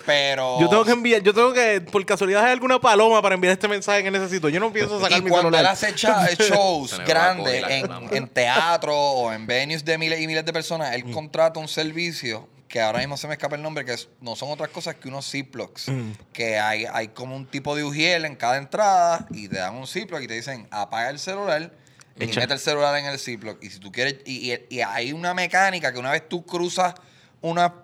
Pero. 0.06 0.60
Yo 0.60 0.70
tengo 0.70 0.86
que 0.86 0.92
enviar, 0.92 1.22
yo 1.22 1.34
tengo 1.34 1.54
que, 1.54 1.82
por 1.82 2.06
casualidad, 2.06 2.46
hay 2.46 2.52
alguna 2.52 2.80
paloma 2.80 3.22
para 3.22 3.36
enviar 3.36 3.54
este 3.54 3.68
mensaje 3.68 4.04
que 4.04 4.12
necesito. 4.12 4.50
Yo 4.50 4.60
no 4.60 4.72
pienso 4.72 5.00
sacar 5.00 5.20
y 5.20 5.22
mi 5.22 5.30
cuando 5.30 5.50
él 5.50 5.56
celular. 5.56 5.74
hace 5.74 5.94
shows 6.50 6.92
Se 6.92 6.98
me 6.98 7.04
va 7.04 7.06
a 7.06 7.08
grandes 7.08 7.64
en, 7.68 7.92
en 8.12 8.28
teatro 8.28 8.96
o 8.96 9.32
en 9.32 9.48
venues 9.48 9.84
de 9.86 9.98
miles 9.98 10.22
y 10.22 10.28
miles 10.28 10.46
de 10.46 10.54
personas, 10.54 10.94
él 10.94 11.10
contrata 11.12 11.60
un 11.60 11.68
servicio 11.68 12.48
que 12.74 12.82
ahora 12.82 12.98
mismo 12.98 13.18
se 13.18 13.28
me 13.28 13.34
escapa 13.36 13.56
el 13.56 13.62
nombre, 13.62 13.86
que 13.86 13.94
es- 13.94 14.10
no 14.20 14.36
son 14.36 14.50
otras 14.50 14.70
cosas 14.70 14.96
que 14.96 15.08
unos 15.08 15.30
Ziplocs. 15.30 15.92
Que 16.34 16.58
hay, 16.58 16.86
hay 16.92 17.10
como 17.10 17.36
un 17.36 17.46
tipo 17.46 17.76
de 17.76 17.84
ujiel 17.84 18.26
en 18.26 18.36
cada 18.36 18.58
entrada 18.58 19.28
y 19.30 19.48
te 19.48 19.58
dan 19.60 19.76
un 19.76 19.86
Ziploc 19.86 20.20
y 20.24 20.28
te 20.28 20.34
dicen 20.34 20.68
apaga 20.72 21.12
el 21.12 21.20
celular 21.20 21.72
y 22.20 22.24
Echa. 22.24 22.40
mete 22.40 22.54
el 22.54 22.60
celular 22.60 22.98
en 22.98 23.06
el 23.06 23.20
Ziploc. 23.20 23.64
Y 23.64 23.70
si 23.70 23.78
tú 23.80 23.92
quieres, 23.92 24.16
y, 24.26 24.52
y- 24.52 24.66
y 24.72 24.82
hay 24.82 25.14
una 25.14 25.36
mecánica 25.36 25.94
que 25.94 26.00
una 26.00 26.10
vez 26.10 26.28
tú 26.28 26.44
cruzas 26.48 26.96
una 27.42 27.76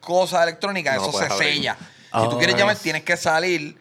cosa 0.00 0.44
electrónica, 0.44 0.94
No 0.94 1.08
eso 1.08 1.18
se 1.18 1.24
abrir. 1.24 1.54
sella. 1.54 1.76
Oh, 2.12 2.22
si 2.22 2.30
tú 2.30 2.38
quieres 2.38 2.54
llamar, 2.56 2.76
tienes 2.76 3.02
que 3.02 3.16
salir 3.16 3.76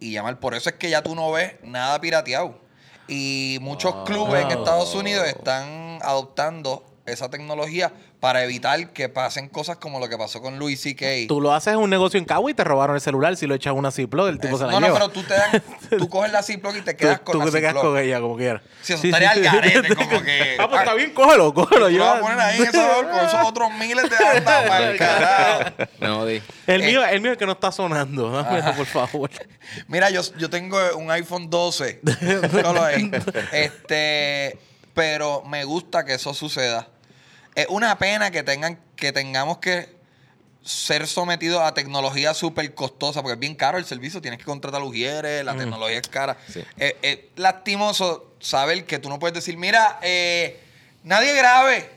y 0.00 0.10
llamar. 0.10 0.40
Por 0.40 0.56
eso 0.56 0.68
es 0.68 0.74
que 0.74 0.90
ya 0.90 1.00
tú 1.04 1.14
no 1.14 1.30
ves 1.30 1.54
nada 1.62 2.00
pirateado. 2.00 2.60
Y 3.06 3.58
muchos 3.60 3.94
clubes 4.04 4.42
en 4.46 4.50
Estados 4.50 4.96
Unidos 4.96 5.28
están 5.28 6.00
adoptando 6.02 6.91
esa 7.12 7.30
tecnología 7.30 7.92
para 8.20 8.42
evitar 8.44 8.90
que 8.92 9.08
pasen 9.08 9.48
cosas 9.48 9.76
como 9.76 9.98
lo 10.00 10.08
que 10.08 10.16
pasó 10.18 10.40
con 10.40 10.58
Louis 10.58 10.80
C.K. 10.80 11.06
Tú 11.28 11.40
lo 11.40 11.52
haces 11.52 11.74
en 11.74 11.80
un 11.80 11.90
negocio 11.90 12.18
en 12.18 12.24
Cabo 12.24 12.48
y 12.48 12.54
te 12.54 12.64
robaron 12.64 12.96
el 12.96 13.02
celular. 13.02 13.36
Si 13.36 13.46
lo 13.46 13.54
echas 13.54 13.70
a 13.70 13.74
una 13.74 13.90
Ziploc, 13.90 14.28
el 14.28 14.38
tipo 14.38 14.56
se 14.58 14.64
la 14.64 14.72
no, 14.72 14.80
no, 14.80 14.86
lleva. 14.86 14.98
pero 14.98 15.10
tú 15.10 15.22
te 15.22 15.34
dan, 15.34 15.62
tú 15.98 16.08
coges 16.08 16.30
la 16.32 16.42
Ziploc 16.42 16.76
y 16.76 16.82
te 16.82 16.96
quedas 16.96 17.18
tú, 17.18 17.24
con 17.24 17.32
tú 17.40 17.46
la 17.46 17.50
te 17.52 17.60
quedas 17.60 17.74
con 17.74 17.98
ella 17.98 18.20
como 18.20 18.36
quieras. 18.36 18.62
Sí, 18.82 18.92
eso 18.94 19.04
estaría 19.06 19.30
al 19.30 19.42
garete, 19.42 19.94
como 19.96 20.22
que- 20.22 20.56
Ah, 20.58 20.68
pues 20.68 20.80
está 20.82 20.94
bien, 20.94 21.12
cógelo, 21.12 21.52
cógelo. 21.54 21.88
Tú 21.88 21.96
lo 21.98 22.04
vas 22.04 22.16
a 22.16 22.20
poner 22.20 22.40
ahí 22.40 22.58
en 22.60 22.66
esa 22.68 22.96
hora 22.98 23.10
con 23.10 23.20
esos 23.26 23.40
otros 23.44 23.72
miles 23.78 24.08
de 24.10 24.16
andas 24.16 24.68
para 24.68 24.90
el 24.90 24.98
carajo. 24.98 25.70
Me 26.00 26.08
jodí. 26.08 26.42
El 26.66 26.82
Eh. 26.82 26.86
mío, 26.86 27.04
el 27.04 27.20
mío 27.20 27.32
es 27.32 27.38
que 27.38 27.46
no 27.46 27.52
está 27.52 27.72
sonando. 27.72 28.30
Dámelo, 28.30 28.72
por 28.74 28.86
favor. 28.86 29.30
Mira, 29.88 30.10
yo, 30.10 30.22
yo 30.38 30.48
tengo 30.50 30.78
un 30.96 31.10
iPhone 31.10 31.50
12. 31.50 32.00
Solo 32.62 32.82
ahí. 32.84 33.10
Este, 33.52 34.58
pero 34.94 35.42
me 35.44 35.64
gusta 35.64 36.04
que 36.04 36.14
eso 36.14 36.34
suceda. 36.34 36.88
Es 37.54 37.66
una 37.68 37.98
pena 37.98 38.30
que 38.30 38.42
tengan, 38.42 38.78
que 38.96 39.12
tengamos 39.12 39.58
que 39.58 39.88
ser 40.64 41.06
sometidos 41.06 41.60
a 41.60 41.74
tecnología 41.74 42.34
súper 42.34 42.74
costosa, 42.74 43.20
porque 43.22 43.34
es 43.34 43.40
bien 43.40 43.54
caro 43.54 43.78
el 43.78 43.84
servicio, 43.84 44.22
tienes 44.22 44.38
que 44.38 44.44
contratar 44.44 44.82
ujieres, 44.82 45.44
la 45.44 45.56
tecnología 45.56 45.98
es 45.98 46.08
cara. 46.08 46.36
Sí. 46.48 46.62
Es, 46.76 46.94
es 47.02 47.18
lastimoso 47.36 48.32
saber 48.40 48.84
que 48.84 48.98
tú 48.98 49.08
no 49.08 49.18
puedes 49.18 49.34
decir, 49.34 49.56
mira, 49.56 49.98
eh, 50.02 50.60
nadie 51.02 51.34
grabe, 51.34 51.90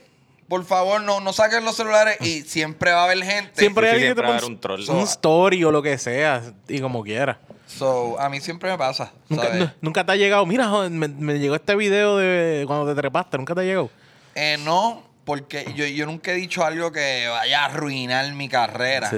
por 0.48 0.64
favor, 0.66 1.02
no, 1.02 1.22
no 1.22 1.34
saquen 1.34 1.64
los 1.64 1.76
celulares 1.76 2.18
y 2.22 2.42
siempre 2.48 2.92
va 2.92 3.02
a 3.02 3.04
haber 3.06 3.24
gente. 3.24 3.52
Siempre 3.56 3.88
hay 3.88 3.94
alguien 3.94 4.16
que 4.16 4.22
te 4.22 4.28
pone 4.28 4.46
un 4.46 4.60
troll. 4.60 4.90
un 4.90 5.00
story 5.02 5.64
o 5.64 5.72
lo 5.72 5.82
que 5.82 5.98
sea. 5.98 6.42
Y 6.68 6.80
como 6.80 7.04
quiera. 7.04 7.40
So, 7.68 8.20
a 8.20 8.30
mí 8.30 8.40
siempre 8.40 8.70
me 8.70 8.78
pasa. 8.78 9.12
Nunca, 9.28 9.76
nunca 9.82 10.06
te 10.06 10.12
ha 10.12 10.16
llegado. 10.16 10.46
Mira, 10.46 10.68
joder, 10.68 10.92
me, 10.92 11.08
me 11.08 11.40
llegó 11.40 11.56
este 11.56 11.76
video 11.76 12.18
de 12.18 12.64
cuando 12.68 12.88
te 12.88 13.00
trepaste. 13.00 13.38
Nunca 13.38 13.56
te 13.56 13.62
ha 13.62 13.64
llegado. 13.64 13.90
Eh, 14.36 14.58
no, 14.64 15.02
porque 15.26 15.66
yo, 15.76 15.86
yo 15.86 16.06
nunca 16.06 16.32
he 16.32 16.36
dicho 16.36 16.64
algo 16.64 16.92
que 16.92 17.28
vaya 17.28 17.62
a 17.62 17.66
arruinar 17.66 18.32
mi 18.34 18.48
carrera. 18.48 19.10
Sí. 19.10 19.18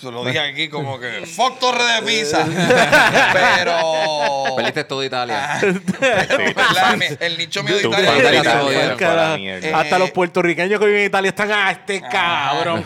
Se 0.00 0.10
lo 0.10 0.24
dije 0.24 0.40
aquí 0.40 0.68
como 0.70 0.98
que 0.98 1.26
fuck 1.26 1.58
Torre 1.58 1.84
de 1.84 2.02
Pisa. 2.02 2.46
pero. 3.32 4.56
Perdiste 4.56 4.84
todo 4.84 5.04
Italia. 5.04 5.56
Ah, 5.56 5.60
pero, 6.00 7.16
El 7.20 7.36
nicho 7.36 7.62
mío 7.62 7.76
de 7.76 7.86
Italia. 7.86 8.10
se 8.10 8.36
Italia. 8.36 9.36
mierda. 9.36 9.68
Eh, 9.68 9.72
Hasta 9.74 9.98
los 9.98 10.10
puertorriqueños 10.12 10.80
que 10.80 10.86
viven 10.86 11.02
en 11.02 11.06
Italia 11.08 11.28
están, 11.28 11.52
ah, 11.52 11.70
este 11.70 12.00
cabrón. 12.00 12.82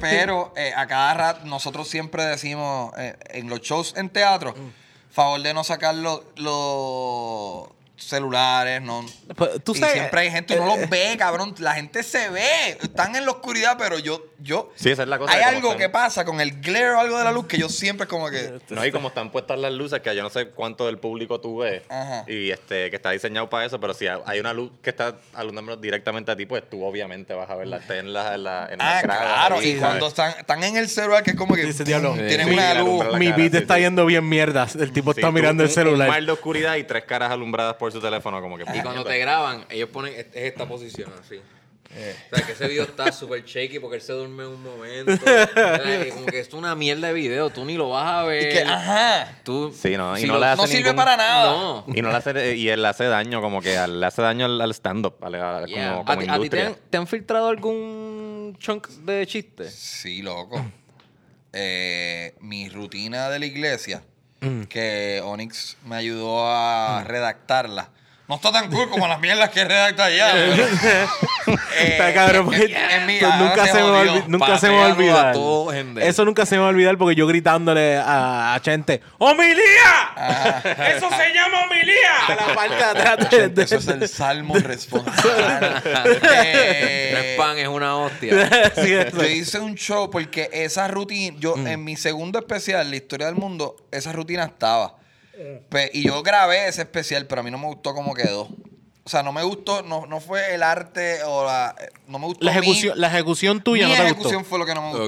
Pero 0.00 0.54
eh, 0.56 0.72
a 0.74 0.86
cada 0.86 1.12
rato 1.12 1.44
nosotros 1.44 1.88
siempre 1.88 2.24
decimos 2.24 2.92
eh, 2.96 3.16
en 3.30 3.50
los 3.50 3.60
shows 3.60 3.92
en 3.96 4.08
teatro, 4.08 4.54
favor 5.10 5.42
de 5.42 5.52
no 5.52 5.62
sacar 5.62 5.94
los, 5.94 6.22
los 6.36 7.68
celulares, 7.96 8.82
no. 8.82 9.04
Pues, 9.36 9.62
tú 9.62 9.72
y 9.74 9.78
sabes, 9.78 9.94
siempre 9.94 10.20
hay 10.22 10.30
gente, 10.30 10.58
uno 10.58 10.76
los 10.76 10.88
ve, 10.90 11.14
cabrón. 11.18 11.54
La 11.58 11.74
gente 11.74 12.02
se 12.02 12.28
ve, 12.28 12.76
están 12.82 13.14
en 13.16 13.24
la 13.24 13.30
oscuridad, 13.32 13.76
pero 13.78 13.98
yo, 13.98 14.24
yo. 14.40 14.72
Sí, 14.74 14.90
esa 14.90 15.02
es 15.02 15.08
la 15.08 15.18
cosa 15.18 15.32
Hay 15.32 15.42
algo 15.42 15.68
están. 15.72 15.78
que 15.78 15.88
pasa 15.88 16.24
con 16.24 16.40
el 16.40 16.60
glare 16.60 16.90
o 16.90 17.00
algo 17.00 17.18
de 17.18 17.24
la 17.24 17.32
luz 17.32 17.46
que 17.46 17.56
yo 17.58 17.68
siempre 17.68 18.06
como 18.06 18.30
que. 18.30 18.58
No, 18.70 18.84
y 18.84 18.90
como 18.90 19.08
están 19.08 19.30
puestas 19.30 19.58
las 19.58 19.72
luces, 19.72 20.00
que 20.00 20.14
yo 20.14 20.22
no 20.22 20.30
sé 20.30 20.48
cuánto 20.48 20.86
del 20.86 20.98
público 20.98 21.40
tú 21.40 21.58
ves, 21.58 21.82
Ajá. 21.88 22.24
y 22.26 22.50
este 22.50 22.90
que 22.90 22.96
está 22.96 23.10
diseñado 23.10 23.48
para 23.48 23.64
eso, 23.66 23.78
pero 23.80 23.94
si 23.94 24.06
hay 24.06 24.40
una 24.40 24.52
luz 24.52 24.70
que 24.82 24.90
está 24.90 25.16
alumbrando 25.32 25.76
directamente 25.76 26.30
a 26.32 26.36
ti, 26.36 26.46
pues 26.46 26.68
tú 26.68 26.84
obviamente 26.84 27.32
vas 27.34 27.48
a 27.48 27.54
verla 27.54 27.76
esté 27.78 27.98
en 27.98 28.12
la, 28.12 28.34
en 28.34 28.44
la, 28.44 28.68
en 28.70 28.80
Ah, 28.82 29.00
claro. 29.02 29.56
ahí, 29.58 29.70
y 29.70 29.76
cuando 29.76 30.08
están, 30.08 30.30
están 30.38 30.62
en 30.64 30.76
el 30.76 30.88
celular, 30.88 31.22
que 31.22 31.30
es 31.30 31.36
como 31.36 31.54
que 31.54 31.64
Dice, 31.64 31.84
diablo. 31.84 32.14
tienen 32.14 32.48
Sí, 32.48 32.54
una 32.54 32.74
luz. 32.74 33.04
Mi 33.18 33.26
cara, 33.26 33.36
beat 33.36 33.52
sí, 33.52 33.58
está 33.58 33.74
sí. 33.76 33.80
yendo 33.82 34.04
bien 34.06 34.28
mierdas. 34.28 34.74
El 34.76 34.92
tipo 34.92 35.12
Sí, 35.12 35.20
está 35.20 35.28
tú- 35.28 35.32
mirando 35.34 35.62
el 35.62 35.70
celular. 35.70 36.08
Un 36.08 36.14
mar 36.14 36.24
de 36.24 36.32
oscuridad 36.32 36.76
y 36.76 36.84
tres 36.84 37.04
caras 37.04 37.30
alumbradas 37.30 37.74
por 37.74 37.92
su 37.94 38.00
teléfono, 38.00 38.40
como 38.42 38.56
que. 38.58 38.64
Y 38.74 38.80
cuando 38.82 39.04
te 39.04 39.16
graban, 39.18 39.64
ellos 39.70 39.88
ponen 39.88 40.12
es 40.14 40.26
es 40.32 40.52
esta 40.52 40.66
posición 40.66 41.10
así. 41.20 41.40
O 41.86 42.36
sea, 42.36 42.44
que 42.44 42.52
ese 42.52 42.66
video 42.66 42.82
está 42.84 43.12
súper 43.12 43.44
shaky 43.44 43.78
porque 43.78 43.96
él 43.96 44.02
se 44.02 44.12
duerme 44.14 44.42
en 44.42 44.48
un 44.48 44.62
momento. 44.64 45.12
O 45.12 45.16
sea, 45.16 46.06
y 46.06 46.10
como 46.10 46.26
que 46.26 46.40
es 46.40 46.52
una 46.52 46.74
mierda 46.74 47.06
de 47.08 47.12
video, 47.14 47.50
tú 47.50 47.64
ni 47.64 47.74
lo 47.76 47.90
vas 47.90 48.06
a 48.06 48.22
ver. 48.24 48.42
Y 48.50 48.52
que, 48.52 48.62
ajá. 48.62 49.38
Tú, 49.44 49.72
Sí, 49.72 49.96
no, 49.96 50.16
y 50.18 50.22
si 50.22 50.26
no 50.26 50.34
lo- 50.34 50.40
le 50.40 50.46
hace 50.46 50.62
No 50.62 50.66
sirve 50.66 50.82
ningún- 50.82 50.96
para 50.96 51.16
nada. 51.16 51.44
No. 51.52 51.84
Y 51.94 52.02
no 52.02 52.10
le 52.10 52.16
hace, 52.16 52.56
y 52.56 52.68
él 52.68 52.84
hace 52.84 53.04
daño, 53.04 53.40
como 53.40 53.60
que 53.62 53.76
al- 53.78 54.00
le 54.00 54.06
hace 54.06 54.22
daño 54.22 54.46
al, 54.46 54.60
al 54.60 54.70
stand-up, 54.74 55.14
al- 55.20 55.34
al- 55.36 55.66
Yeah. 55.66 55.90
como, 55.90 56.00
¿A, 56.02 56.04
como 56.04 56.20
ti, 56.20 56.24
a 56.24 56.26
ti 56.26 56.26
te, 56.26 56.34
industria. 56.34 56.66
han, 56.66 56.76
te 56.90 56.96
han 56.96 57.06
filtrado 57.06 57.48
algún 57.48 58.56
chunk 58.58 58.88
de 58.88 59.24
chiste? 59.28 59.70
Sí, 59.70 60.20
loco. 60.22 60.64
Eh, 61.52 62.34
mi 62.40 62.68
rutina 62.70 63.28
de 63.30 63.38
la 63.38 63.46
iglesia, 63.46 64.02
Mm. 64.44 64.62
que 64.64 65.20
Onyx 65.24 65.76
me 65.84 65.96
ayudó 65.96 66.46
a 66.46 67.02
redactarla. 67.04 67.88
No 68.26 68.36
está 68.36 68.50
tan 68.50 68.70
cool 68.70 68.88
como 68.88 69.06
las 69.06 69.20
mierdas 69.20 69.50
que 69.50 69.62
redacta 69.64 70.04
allá. 70.06 70.32
pero, 71.44 71.58
eh, 71.76 71.88
Está 71.92 72.14
cabrón, 72.14 72.46
porque 72.46 72.68
pues 72.68 73.22
ah, 73.22 73.36
nunca 73.38 73.66
se 73.66 73.74
me 73.74 73.80
jodió. 73.82 74.24
nunca 74.28 74.58
se 74.58 74.68
me 74.70 74.76
va 74.76 74.84
a 74.86 74.88
olvidar. 74.92 75.36
Eso 76.02 76.24
nunca 76.24 76.46
se 76.46 76.54
me 76.54 76.62
va 76.62 76.68
a 76.68 76.70
olvidar 76.70 76.96
porque 76.96 77.14
yo 77.16 77.26
gritándole 77.26 77.98
a, 77.98 78.54
a 78.54 78.60
gente, 78.60 79.02
¡Homilía! 79.18 80.62
¡Eso 80.96 81.10
se 81.10 81.34
llama 81.34 81.64
homilía! 81.66 82.26
A 82.28 82.34
la 82.48 82.54
parte 82.54 82.76
de 82.76 82.84
atrás 82.84 83.30
de, 83.30 83.48
de- 83.48 83.62
Eso 83.62 83.76
es 83.76 83.88
el 83.88 84.08
salmo 84.08 84.54
responsable. 84.54 85.82
Eh, 86.32 87.10
No 87.12 87.18
es 87.18 87.36
pan, 87.36 87.58
es 87.58 87.68
una 87.68 87.96
hostia. 87.96 88.70
Sí. 88.74 88.90
Yo 89.12 89.24
hice 89.24 89.58
un 89.58 89.74
show 89.74 90.10
porque 90.10 90.48
esa 90.52 90.88
rutina, 90.88 91.36
yo 91.38 91.56
Mm. 91.56 91.66
en 91.66 91.84
mi 91.84 91.96
segundo 91.96 92.38
especial, 92.38 92.88
La 92.90 92.96
Historia 92.96 93.26
del 93.26 93.36
Mundo, 93.36 93.76
esa 93.92 94.12
rutina 94.12 94.44
estaba. 94.44 94.96
Pe- 95.68 95.90
y 95.92 96.02
yo 96.02 96.22
grabé 96.22 96.68
ese 96.68 96.82
especial, 96.82 97.26
pero 97.26 97.40
a 97.40 97.44
mí 97.44 97.50
no 97.50 97.58
me 97.58 97.66
gustó 97.66 97.94
cómo 97.94 98.14
quedó. 98.14 98.48
O 99.06 99.10
sea, 99.10 99.22
no 99.22 99.32
me 99.32 99.42
gustó, 99.42 99.82
no, 99.82 100.06
no 100.06 100.20
fue 100.20 100.54
el 100.54 100.62
arte 100.62 101.22
o 101.24 101.44
la... 101.44 101.74
eh, 101.78 101.88
No 102.08 102.18
me 102.18 102.26
gustó 102.26 102.44
la, 102.44 102.52
mi- 102.52 102.58
ejecución, 102.58 102.98
la 103.00 103.08
ejecución 103.08 103.62
tuya 103.62 103.86
mi 103.86 103.92
no 103.92 103.98
te 103.98 104.04
ejecución 104.06 104.34
gustó. 104.36 104.48
fue 104.48 104.58
lo 104.58 104.64
que 104.66 104.74
no 104.74 104.80
me 104.82 104.88
gustó. 104.88 105.02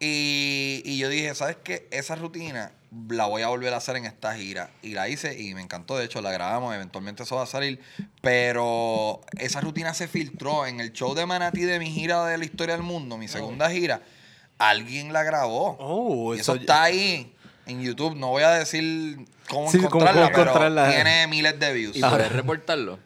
Y, 0.00 0.82
y 0.84 0.98
yo 0.98 1.08
dije, 1.08 1.34
¿sabes 1.36 1.56
qué? 1.62 1.86
Esa 1.92 2.16
rutina 2.16 2.72
la 3.08 3.26
voy 3.26 3.42
a 3.42 3.48
volver 3.48 3.72
a 3.72 3.76
hacer 3.76 3.94
en 3.96 4.04
esta 4.06 4.34
gira. 4.34 4.70
Y 4.82 4.94
la 4.94 5.08
hice 5.08 5.40
y 5.40 5.54
me 5.54 5.60
encantó. 5.62 5.96
De 5.96 6.04
hecho, 6.04 6.20
la 6.20 6.32
grabamos. 6.32 6.74
Eventualmente 6.74 7.22
eso 7.22 7.36
va 7.36 7.44
a 7.44 7.46
salir. 7.46 7.80
Pero 8.20 9.20
esa 9.38 9.60
rutina 9.60 9.94
se 9.94 10.08
filtró 10.08 10.66
en 10.66 10.80
el 10.80 10.92
show 10.92 11.14
de 11.14 11.26
Manatí 11.26 11.60
de 11.62 11.78
mi 11.78 11.90
gira 11.92 12.24
de 12.26 12.36
la 12.38 12.44
historia 12.44 12.74
del 12.74 12.82
mundo, 12.82 13.16
mi 13.16 13.28
segunda 13.28 13.70
gira. 13.70 14.02
Alguien 14.58 15.12
la 15.12 15.22
grabó. 15.22 15.76
Oh, 15.78 16.34
y 16.34 16.40
eso 16.40 16.52
eso- 16.54 16.60
está 16.60 16.82
ahí 16.82 17.33
en 17.66 17.82
YouTube. 17.82 18.14
No 18.16 18.28
voy 18.28 18.42
a 18.42 18.50
decir 18.50 19.16
cómo 19.48 19.70
Sí, 19.70 19.76
cómo- 19.78 19.88
encontrarla, 19.88 20.22
cómo 20.24 20.32
pero 20.34 20.50
encontrarla. 20.50 20.90
tiene 20.90 21.26
miles 21.28 21.58
de 21.58 21.72
views. 21.72 21.96
¿Y 21.96 22.00
puedes 22.00 22.32
reportarlo? 22.32 22.98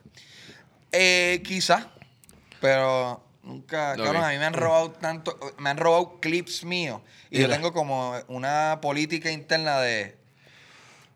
Eh, 0.93 1.43
quizá, 1.45 1.89
pero 2.61 3.23
nunca, 3.43 3.93
Ok. 3.93 4.05
cabrón, 4.05 4.25
a 4.25 4.29
mí 4.31 4.39
me 4.39 4.45
han 4.47 4.55
robado 4.55 4.91
tanto, 4.93 5.39
me 5.59 5.71
han 5.71 5.77
robado 5.77 6.19
clips 6.21 6.65
míos 6.65 7.01
y 7.31 7.41
yo 7.41 7.49
tengo 7.49 7.73
como 7.73 8.15
una 8.29 8.79
política 8.81 9.31
interna 9.31 9.79
de 9.81 10.17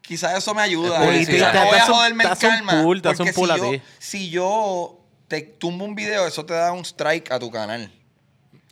quizás 0.03 0.37
eso 0.37 0.55
me 0.55 0.63
ayuda. 0.63 0.99
Política, 0.99 1.33
Quizás 1.33 1.55
no 1.55 1.65
voy 1.67 1.79
a 1.79 1.87
joderme 1.87 2.25
el 2.25 2.31
calma. 2.39 2.73
hace 2.73 3.25
porque 3.25 3.41
un 3.41 3.47
si 3.47 3.53
a 3.53 3.57
yo, 3.57 3.71
ti. 3.71 3.83
si 3.99 4.31
yo 4.31 4.99
te 5.29 5.41
tumbo 5.41 5.85
un 5.87 5.95
video, 5.95 6.27
eso 6.27 6.45
te 6.45 6.53
da 6.53 6.73
un 6.73 6.85
strike 6.85 7.31
a 7.33 7.39
tu 7.39 7.51
canal. 7.51 7.91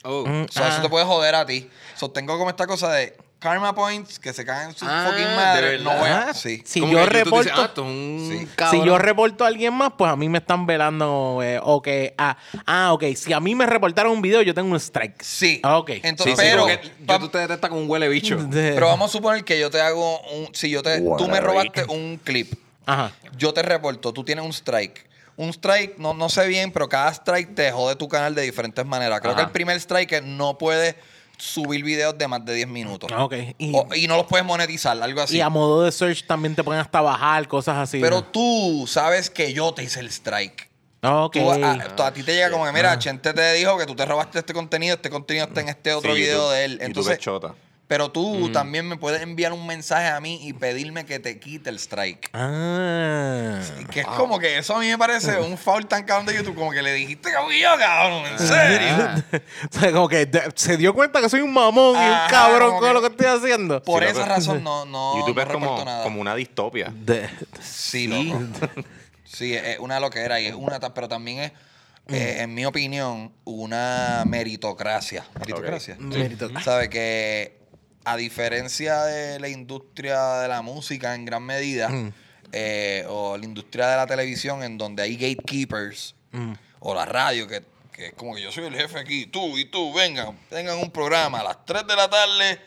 Oh. 0.04 0.26
Mm. 0.26 0.44
O 0.44 0.48
sea, 0.52 0.68
eso 0.68 0.78
Ah. 0.78 0.82
te 0.82 0.88
puede 0.90 1.04
joder 1.06 1.34
a 1.34 1.46
ti. 1.46 1.70
So, 1.96 2.10
tengo 2.10 2.36
como 2.38 2.50
esta 2.50 2.66
cosa 2.66 2.92
de 2.92 3.16
karma 3.40 3.74
points 3.74 4.18
que 4.20 4.32
se 4.32 4.44
caen 4.44 4.70
en 4.70 4.76
su 4.76 4.84
Ah, 4.88 5.06
fucking 5.08 5.26
¿de 5.26 5.34
madre. 5.34 5.78
No 5.80 5.90
voy 5.96 6.08
a. 6.08 6.16
verdad? 6.18 6.36
Sí. 6.36 6.62
Si 6.64 6.78
yo 6.80 7.06
reporto- 7.06 7.50
ah, 7.52 7.80
un 7.80 8.28
Sí. 8.30 8.48
Si 8.70 8.84
yo 8.84 8.98
reporto 8.98 9.44
a 9.44 9.48
alguien 9.48 9.74
más, 9.74 9.92
pues 9.98 10.10
a 10.12 10.14
mí 10.16 10.28
me 10.28 10.38
están 10.38 10.66
velando. 10.66 11.40
eh, 11.42 11.58
o 11.62 11.82
que. 11.82 12.14
Ah, 12.18 12.36
ah, 12.66 12.92
ok. 12.92 13.04
Si 13.16 13.32
a 13.32 13.40
mí 13.40 13.54
me 13.56 13.66
reportaron 13.66 14.12
un 14.12 14.22
video, 14.22 14.42
yo 14.42 14.54
tengo 14.54 14.70
un 14.70 14.76
strike. 14.78 15.20
Sí. 15.22 15.60
Ah, 15.64 15.78
ok. 15.78 15.90
Entonces, 16.02 16.38
Sí, 16.38 16.44
sí, 16.46 16.50
pero. 16.52 16.66
pa- 17.06 17.14
YouTube 17.14 17.32
te 17.32 17.38
detecta 17.38 17.68
como 17.68 17.80
un 17.80 17.90
huele 17.90 18.08
bicho. 18.08 18.36
De- 18.36 18.72
pero 18.74 18.86
vamos 18.86 19.10
a 19.10 19.12
suponer 19.12 19.42
que 19.44 19.58
yo 19.58 19.70
te 19.70 19.80
hago 19.80 20.20
un. 20.32 20.54
Si 20.54 20.70
yo 20.70 20.82
te. 20.82 21.00
Tú 21.00 21.26
me 21.28 21.40
robaste 21.40 21.84
un 21.88 22.20
clip. 22.22 22.52
Ajá. 22.86 23.12
Yo 23.36 23.52
te 23.54 23.62
reporto, 23.62 24.12
tú 24.12 24.22
tienes 24.24 24.44
un 24.44 24.52
strike. 24.52 25.08
Un 25.36 25.48
strike, 25.50 25.96
no, 25.96 26.12
no 26.12 26.28
sé 26.28 26.46
bien, 26.48 26.70
pero 26.70 26.88
cada 26.88 27.10
strike 27.12 27.54
te 27.54 27.72
jode 27.72 27.96
tu 27.96 28.08
canal 28.08 28.34
de 28.34 28.42
diferentes 28.42 28.84
maneras. 28.84 29.20
Creo 29.20 29.32
Ajá. 29.32 29.40
que 29.40 29.46
el 29.46 29.50
primer 29.52 29.76
strike 29.78 30.12
es 30.12 30.22
no 30.22 30.58
puedes 30.58 30.96
subir 31.40 31.82
videos 31.82 32.16
de 32.16 32.28
más 32.28 32.44
de 32.44 32.54
10 32.54 32.68
minutos. 32.68 33.10
Ah, 33.14 33.24
Ok. 33.24 33.34
Y, 33.58 33.72
O- 33.74 33.88
y 33.94 34.06
no 34.06 34.16
los 34.16 34.26
puedes 34.26 34.46
monetizar, 34.46 35.00
algo 35.02 35.20
así. 35.22 35.36
y 35.36 35.40
a 35.40 35.48
modo 35.48 35.82
de 35.82 35.90
search 35.92 36.26
también 36.26 36.54
te 36.54 36.62
pueden 36.62 36.80
hasta 36.80 37.00
bajar, 37.00 37.48
cosas 37.48 37.76
así. 37.78 37.98
Pero 38.00 38.16
¿no? 38.16 38.24
tú 38.24 38.84
sabes 38.86 39.30
que 39.30 39.52
yo 39.52 39.72
te 39.72 39.82
hice 39.84 40.00
el 40.00 40.06
strike. 40.08 40.68
Ah, 41.02 41.24
Ok. 41.24 41.32
Tú, 41.38 41.50
a, 41.50 41.78
tú- 41.96 42.02
a 42.02 42.12
ti 42.12 42.22
te 42.22 42.34
llega 42.34 42.50
como 42.50 42.66
que, 42.66 42.72
mira, 42.72 42.98
Chente 42.98 43.32
te 43.32 43.52
dijo 43.54 43.78
que 43.78 43.86
tú 43.86 43.96
te 43.96 44.04
robaste 44.04 44.38
este 44.38 44.52
contenido, 44.52 44.96
este 44.96 45.08
contenido 45.08 45.46
está 45.46 45.62
en 45.62 45.70
este 45.70 45.94
otro 45.94 46.14
Sí, 46.14 46.20
video 46.20 46.42
YouTube- 46.48 46.52
de 46.52 46.64
él. 46.64 46.70
YouTube 46.72 46.86
Entonces, 46.86 47.12
es 47.14 47.18
chota. 47.20 47.54
Pero 47.90 48.12
tú 48.12 48.52
también 48.52 48.86
me 48.86 48.96
puedes 48.96 49.20
enviar 49.20 49.52
un 49.52 49.66
mensaje 49.66 50.06
a 50.06 50.20
mí 50.20 50.38
y 50.46 50.52
pedirme 50.52 51.04
que 51.04 51.18
te 51.18 51.40
quite 51.40 51.70
el 51.70 51.74
strike. 51.80 52.30
Ah. 52.32 53.60
Que 53.90 54.02
es 54.02 54.06
como 54.06 54.38
que 54.38 54.58
eso 54.58 54.76
a 54.76 54.78
mí 54.78 54.86
me 54.86 54.96
parece 54.96 55.40
un 55.40 55.58
foul 55.58 55.86
tan 55.88 56.04
cabrón 56.04 56.24
de 56.26 56.36
YouTube, 56.36 56.54
como 56.54 56.70
que 56.70 56.82
le 56.82 56.92
dijiste 56.92 57.30
que 57.30 57.60
yo, 57.60 57.68
cabrón, 57.80 58.26
en 58.26 58.38
serio. 58.38 59.24
o 59.68 59.76
sea, 59.80 59.90
como 59.90 60.08
que 60.08 60.30
se 60.54 60.76
dio 60.76 60.94
cuenta 60.94 61.20
que 61.20 61.28
soy 61.28 61.40
un 61.40 61.52
mamón 61.52 61.96
y 61.96 62.08
un 62.08 62.28
cabrón 62.30 62.78
con 62.78 62.94
lo 62.94 63.00
que 63.00 63.08
estoy 63.08 63.26
haciendo. 63.26 63.82
Por 63.82 64.04
Sí, 64.04 64.08
esa 64.10 64.20
loco. 64.20 64.28
razón 64.30 64.62
no, 64.62 64.84
no, 64.86 65.18
YouTube 65.18 65.34
no 65.34 65.42
es 65.42 65.48
como, 65.48 65.84
nada. 65.84 66.04
como 66.04 66.20
una 66.20 66.36
distopia. 66.36 66.92
De- 66.94 67.28
Sí, 67.60 68.06
loco. 68.06 68.40
Sí, 69.24 69.52
es 69.52 69.80
una 69.80 69.98
loquera 69.98 70.40
y 70.40 70.46
es 70.46 70.54
una, 70.54 70.78
pero 70.94 71.08
también 71.08 71.38
es, 71.40 71.52
eh, 72.08 72.36
en 72.42 72.54
mi 72.54 72.64
opinión, 72.66 73.32
una 73.44 74.22
meritocracia. 74.26 75.24
Meritocracia. 75.40 75.96
Meritocracia. 75.98 76.64
¿Sabe 76.64 76.88
que 76.88 77.59
a 78.04 78.16
diferencia 78.16 79.02
de 79.04 79.38
la 79.40 79.48
industria 79.48 80.40
de 80.40 80.48
la 80.48 80.62
música 80.62 81.14
en 81.14 81.24
gran 81.24 81.42
medida, 81.42 81.90
eh, 82.52 83.04
o 83.08 83.36
la 83.36 83.44
industria 83.44 83.88
de 83.88 83.96
la 83.96 84.06
televisión 84.06 84.62
en 84.62 84.78
donde 84.78 85.02
hay 85.02 85.16
gatekeepers, 85.16 86.14
o 86.78 86.94
la 86.94 87.04
radio, 87.04 87.46
que, 87.46 87.62
que 87.92 88.06
es 88.08 88.12
como 88.14 88.34
que 88.34 88.42
yo 88.42 88.52
soy 88.52 88.64
el 88.66 88.74
jefe 88.74 88.98
aquí, 88.98 89.26
tú 89.26 89.58
y 89.58 89.66
tú, 89.66 89.92
vengan, 89.92 90.38
tengan 90.48 90.78
un 90.78 90.90
programa 90.90 91.40
a 91.40 91.44
las 91.44 91.66
3 91.66 91.86
de 91.86 91.96
la 91.96 92.08
tarde, 92.08 92.60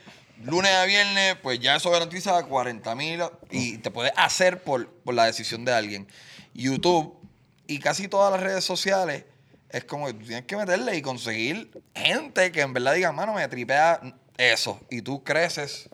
lunes 0.43 0.71
a 0.71 0.85
viernes, 0.85 1.35
pues 1.41 1.59
ya 1.59 1.75
eso 1.75 1.89
garantiza 1.89 2.43
40 2.43 2.95
mil 2.95 3.21
y 3.49 3.77
te 3.77 3.91
puedes 3.91 4.13
hacer 4.15 4.61
por, 4.61 4.87
por 4.89 5.13
la 5.15 5.25
decisión 5.25 5.65
de 5.65 5.73
alguien. 5.73 6.07
YouTube 6.53 7.17
y 7.65 7.79
casi 7.79 8.07
todas 8.07 8.31
las 8.31 8.41
redes 8.41 8.63
sociales 8.63 9.25
es 9.69 9.85
como 9.85 10.05
que 10.05 10.13
tú 10.13 10.25
tienes 10.25 10.45
que 10.45 10.55
meterle 10.55 10.95
y 10.95 11.01
conseguir 11.01 11.71
gente 11.95 12.51
que 12.51 12.61
en 12.61 12.73
verdad 12.73 12.93
diga, 12.93 13.11
mano, 13.11 13.33
me 13.33 13.47
tripea 13.47 13.99
eso. 14.37 14.79
Y 14.89 15.01
tú 15.01 15.23
creces 15.23 15.89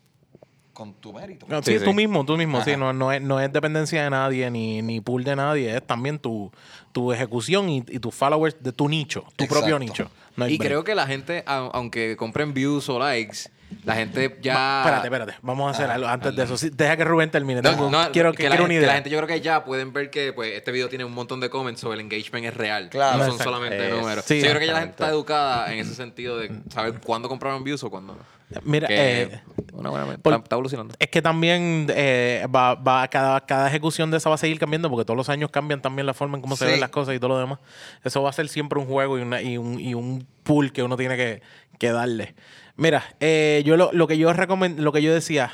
con 0.73 0.93
tu 0.93 1.11
mérito. 1.11 1.45
No, 1.49 1.61
Sí, 1.61 1.73
sí, 1.73 1.79
sí. 1.79 1.85
tú 1.85 1.93
mismo, 1.93 2.25
tú 2.25 2.37
mismo, 2.37 2.63
sí, 2.63 2.77
no, 2.77 2.93
no, 2.93 3.11
es, 3.11 3.21
no 3.21 3.39
es 3.41 3.51
dependencia 3.51 4.01
de 4.03 4.09
nadie 4.09 4.49
ni, 4.49 4.81
ni 4.81 5.01
pool 5.01 5.25
de 5.25 5.35
nadie, 5.35 5.75
es 5.75 5.85
también 5.85 6.17
tu, 6.19 6.51
tu 6.93 7.11
ejecución 7.11 7.67
y, 7.69 7.77
y 7.89 7.99
tus 7.99 8.15
followers 8.15 8.55
de 8.61 8.71
tu 8.71 8.87
nicho, 8.87 9.25
tu 9.35 9.43
Exacto. 9.43 9.59
propio 9.59 9.77
nicho. 9.79 10.09
No 10.37 10.47
Y 10.47 10.57
break. 10.57 10.69
creo 10.69 10.83
que 10.85 10.95
la 10.95 11.05
gente, 11.05 11.43
aunque 11.45 12.15
compren 12.15 12.53
views 12.53 12.87
o 12.87 12.97
likes, 12.97 13.49
la 13.86 13.95
gente 13.95 14.38
ya. 14.41 14.53
Va- 14.55 14.80
Espérate, 14.82 15.07
espérate, 15.07 15.34
vamos 15.41 15.67
a 15.67 15.72
hacer 15.72 15.89
algo 15.89 16.07
antes 16.07 16.36
de 16.36 16.43
eso. 16.43 16.57
Sí, 16.57 16.70
deja 16.74 16.97
que 16.97 17.03
Rubén 17.03 17.30
termine. 17.32 17.61
No, 17.61 17.70
Tengo- 17.72 17.89
no, 17.89 18.11
quiero 18.11 18.34
que, 18.34 18.43
la 18.43 18.49
quiero 18.49 18.65
una 18.65 18.74
gente, 18.74 18.74
que 18.74 18.80
la 18.80 18.86
idea. 18.86 18.93
gente 18.95 19.09
yo 19.09 19.17
creo 19.17 19.28
que 19.28 19.41
ya 19.41 19.63
pueden 19.63 19.93
ver 19.93 20.09
que 20.09 20.34
pues 20.34 20.53
este 20.53 20.72
video 20.72 20.89
tiene 20.89 21.05
un 21.05 21.13
montón 21.13 21.39
de 21.39 21.49
comments 21.49 21.84
o 21.84 21.93
el 21.93 21.99
engagement 21.99 22.45
es 22.45 22.53
real. 22.55 22.89
Claro. 22.89 23.17
No 23.17 23.24
son 23.26 23.34
Exacto. 23.34 23.51
solamente 23.55 23.89
números. 23.89 24.26
sí, 24.26 24.36
Sí, 24.36 24.41
yo 24.45 24.49
creo 24.49 24.59
que 24.59 24.67
ya 24.67 24.74
la 24.74 24.80
gente 24.80 24.91
está 24.91 25.09
educada 25.09 25.72
en 25.74 25.80
ese 25.80 25.93
sentido 25.95 26.38
de 26.38 26.51
saber 26.72 26.95
cuándo 27.03 27.30
compraron 27.30 27.63
views 27.63 27.84
o 27.84 27.89
cuándo 27.89 28.13
no. 28.15 28.39
Mira, 28.63 28.88
Que 28.88 29.22
eh, 29.22 29.41
una 29.74 29.91
buena 29.91 30.05
por- 30.17 30.34
está, 30.34 30.43
está 30.43 30.55
evolucionando. 30.55 30.95
es 30.97 31.07
que 31.09 31.22
también 31.22 31.86
eh, 31.95 32.47
va, 32.53 32.74
va 32.74 33.07
cada, 33.07 33.39
cada 33.45 33.67
ejecución 33.67 34.09
de 34.09 34.17
esa 34.17 34.30
va 34.30 34.36
a 34.36 34.38
seguir 34.39 34.57
cambiando 34.57 34.89
porque 34.89 35.05
todos 35.05 35.15
los 35.17 35.30
años 35.30 35.51
cambian 35.51 35.84
también 35.84 36.07
la 36.07 36.15
forma 36.15 36.36
en 36.36 36.41
cómo 36.41 36.55
se 36.57 36.65
ven 36.65 36.80
las 36.80 36.89
cosas 36.89 37.13
y 37.15 37.20
todo 37.20 37.30
lo 37.30 37.38
demás. 37.38 37.59
Eso 38.03 38.24
va 38.24 38.32
a 38.32 38.34
ser 38.34 38.47
siempre 38.49 38.80
un 38.80 38.88
juego 38.88 39.20
y, 39.20 39.22
una, 39.22 39.39
y, 39.43 39.59
un, 39.59 39.80
y 39.80 39.93
un 39.93 40.26
pool 40.41 40.72
que 40.72 40.82
uno 40.82 40.97
tiene 40.97 41.15
que, 41.15 41.43
que 41.78 41.91
darle. 41.91 42.34
Mira, 42.80 43.03
eh, 43.19 43.61
yo 43.65 43.75
lo, 43.75 43.91
lo 43.91 44.07
que 44.07 44.17
yo 44.17 44.32
recomend, 44.32 44.80
lo 44.80 44.91
que 44.93 45.01
yo 45.01 45.13
decía, 45.13 45.51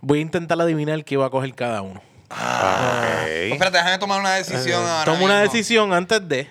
voy 0.00 0.18
a 0.18 0.22
intentar 0.22 0.60
adivinar 0.60 1.04
qué 1.04 1.16
va 1.16 1.26
a 1.26 1.30
coger 1.30 1.54
cada 1.54 1.80
uno. 1.82 2.02
Ah, 2.28 3.20
Pues 3.22 3.46
ok. 3.46 3.52
espérate, 3.52 3.76
déjame 3.78 3.98
tomar 3.98 4.20
una 4.20 4.34
decisión 4.34 4.82
ahora 4.82 5.02
Eh, 5.02 5.04
Toma 5.04 5.24
una 5.24 5.40
decisión 5.40 5.92
antes 5.92 6.28
de. 6.28 6.48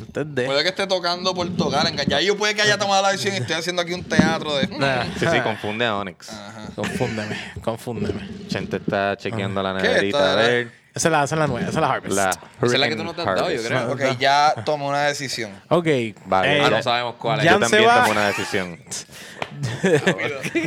Antes 0.00 0.34
de. 0.34 0.44
Puede 0.46 0.62
que 0.64 0.70
esté 0.70 0.86
tocando 0.88 1.32
por 1.32 1.48
tocar. 1.56 1.86
enga- 1.86 2.04
Ya 2.08 2.20
yo 2.20 2.36
puede 2.36 2.56
que 2.56 2.62
haya 2.62 2.76
tomado 2.76 3.02
la 3.02 3.10
decisión 3.12 3.34
y 3.34 3.38
estoy 3.38 3.54
haciendo 3.54 3.82
aquí 3.82 3.92
un 3.92 4.02
teatro 4.02 4.56
de... 4.56 4.66
Nah. 4.66 5.04
Sí, 5.20 5.26
sí, 5.30 5.40
confunde 5.42 5.86
a 5.86 5.96
Onyx. 5.96 6.30
Confúndeme, 6.74 7.36
confúndeme. 7.62 8.28
Chente 8.48 8.78
está 8.78 9.16
chequeando 9.16 9.62
la 9.62 9.74
neverita 9.74 10.32
a 10.32 10.34
ver. 10.36 10.79
Esa 10.92 11.08
es 11.08 11.12
la, 11.12 11.22
esa 11.24 11.34
es 11.36 11.38
la 11.38 11.46
nueva, 11.46 11.60
esa 11.68 11.78
es 11.78 11.82
la 11.82 11.92
Harvest. 11.92 12.16
La 12.16 12.30
Esa 12.30 12.40
es 12.74 12.78
la 12.80 12.88
que 12.88 12.96
tú 12.96 13.04
no 13.04 13.14
te 13.14 13.20
has 13.20 13.26
dado, 13.26 13.50
yo 13.50 13.62
creo. 13.62 13.92
Ok, 13.92 14.18
ya 14.18 14.54
tomo 14.64 14.88
una 14.88 15.02
decisión. 15.04 15.52
Ok. 15.68 15.86
Vale, 16.26 16.58
eh, 16.58 16.62
Ah, 16.64 16.70
no 16.70 16.82
sabemos 16.82 17.14
cuál 17.16 17.38
es. 17.40 17.46
Jan 17.48 17.60
Yo 17.60 17.66
se 17.66 17.70
también 17.70 17.90
va- 17.90 18.00
tomo 18.02 18.10
una 18.12 18.26
decisión. 18.26 18.78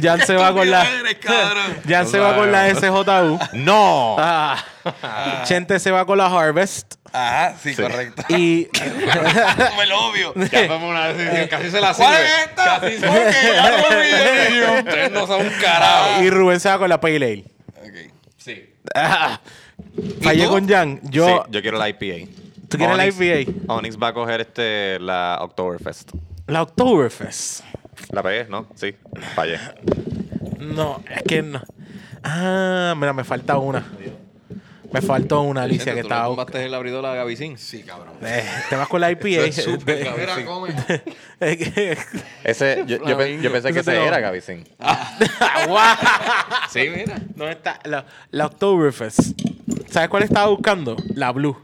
Jan 0.02 0.26
se 0.26 0.36
va 0.36 0.54
con 0.54 0.70
la. 0.70 0.86
Jan 1.88 2.08
se 2.08 2.20
va 2.20 2.36
con 2.36 2.52
la 2.52 2.70
SJU. 2.74 3.40
¡No! 3.54 4.16
Ah. 4.20 4.64
Chente 5.46 5.80
se 5.80 5.92
va 5.92 6.06
con 6.06 6.18
la 6.18 6.28
Harvest. 6.28 6.96
Ajá, 7.12 7.56
sí, 7.62 7.74
Sí. 7.76 7.82
correcto. 7.82 8.24
Y. 8.30 8.66
Como 9.70 9.82
el 9.82 9.92
obvio. 9.92 10.34
Ya 10.52 10.68
tomamos 10.68 10.90
una 10.90 11.08
decisión. 11.10 11.48
Casi 11.48 11.70
se 11.72 11.82
la 11.82 11.94
¿Cuál 11.94 12.16
sirve. 12.16 12.28
es 12.28 12.48
esta? 12.48 12.80
Porque 12.80 13.00
ya 13.54 13.72
no 13.72 13.78
me 13.78 13.96
olvidé. 13.96 14.80
Ustedes 14.80 15.12
no 15.12 15.28
son 15.28 15.42
un 15.46 15.50
carajo. 15.62 16.24
y 16.24 16.30
Rubén 16.30 16.60
se 16.60 16.70
va 16.70 16.78
con 16.80 16.90
la 16.90 17.00
Pale 17.00 17.16
Ale. 17.18 17.46
Ok. 17.78 18.14
Sí. 18.38 18.70
Ah. 18.96 19.40
Fallé 20.22 20.48
con 20.48 20.68
Jan. 20.68 21.00
Yo. 21.04 21.26
Sí, 21.28 21.34
yo 21.52 21.62
quiero 21.62 21.78
la 21.78 21.90
IPA. 21.90 22.30
¿Tú 22.70 22.78
quieres 22.78 22.98
la 22.98 23.06
Onyx- 23.06 23.42
IPA? 23.48 23.74
Onyx 23.74 23.98
va 24.02 24.08
a 24.10 24.14
coger 24.14 24.42
este, 24.42 25.00
la 25.00 25.38
Oktoberfest. 25.42 26.12
La 26.48 26.64
Oktoberfest. 26.64 27.64
¿La 28.12 28.24
pegué? 28.24 28.46
¿No? 28.50 28.68
Sí. 28.76 28.96
Fallé. 29.36 29.60
No, 30.60 31.02
es 31.16 31.22
que 31.24 31.42
no. 31.44 31.62
Ah, 32.24 32.94
mira, 32.98 33.14
me 33.14 33.24
falta 33.24 33.58
una. 33.58 33.86
Me 34.94 35.02
faltó 35.02 35.42
una, 35.42 35.64
Alicia, 35.64 35.86
que 35.86 35.92
¿Tú 35.92 35.96
le 35.96 36.02
estaba. 36.14 36.28
tumbaste 36.28 36.66
el 36.66 36.74
abridor 36.74 37.06
a 37.06 37.16
Gavicín? 37.16 37.58
Sí, 37.58 37.82
cabrón. 37.84 38.14
Eh, 38.22 38.48
te 38.70 38.76
vas 38.76 38.88
con 38.88 39.02
la 39.02 39.12
IPA. 39.12 39.28
Eso 39.28 39.60
es 39.62 39.64
súper 39.66 40.08
Ese, 42.44 42.84
yo, 42.88 42.98
yo, 43.06 43.18
pe- 43.18 43.42
yo 43.42 43.52
pensé 43.52 43.74
que 43.74 43.80
ese 43.80 44.06
era 44.06 44.20
Gavicin. 44.20 44.64
¡Guau! 45.68 45.96
Sí, 46.70 46.90
mira. 46.96 47.20
¿Dónde 47.36 47.54
está? 47.54 47.80
La, 47.86 48.06
la 48.32 48.46
Oktoberfest. 48.46 49.20
¿Sabes 49.90 50.10
cuál 50.10 50.24
estaba 50.24 50.48
buscando? 50.48 50.96
La 51.16 51.32
Blue. 51.32 51.58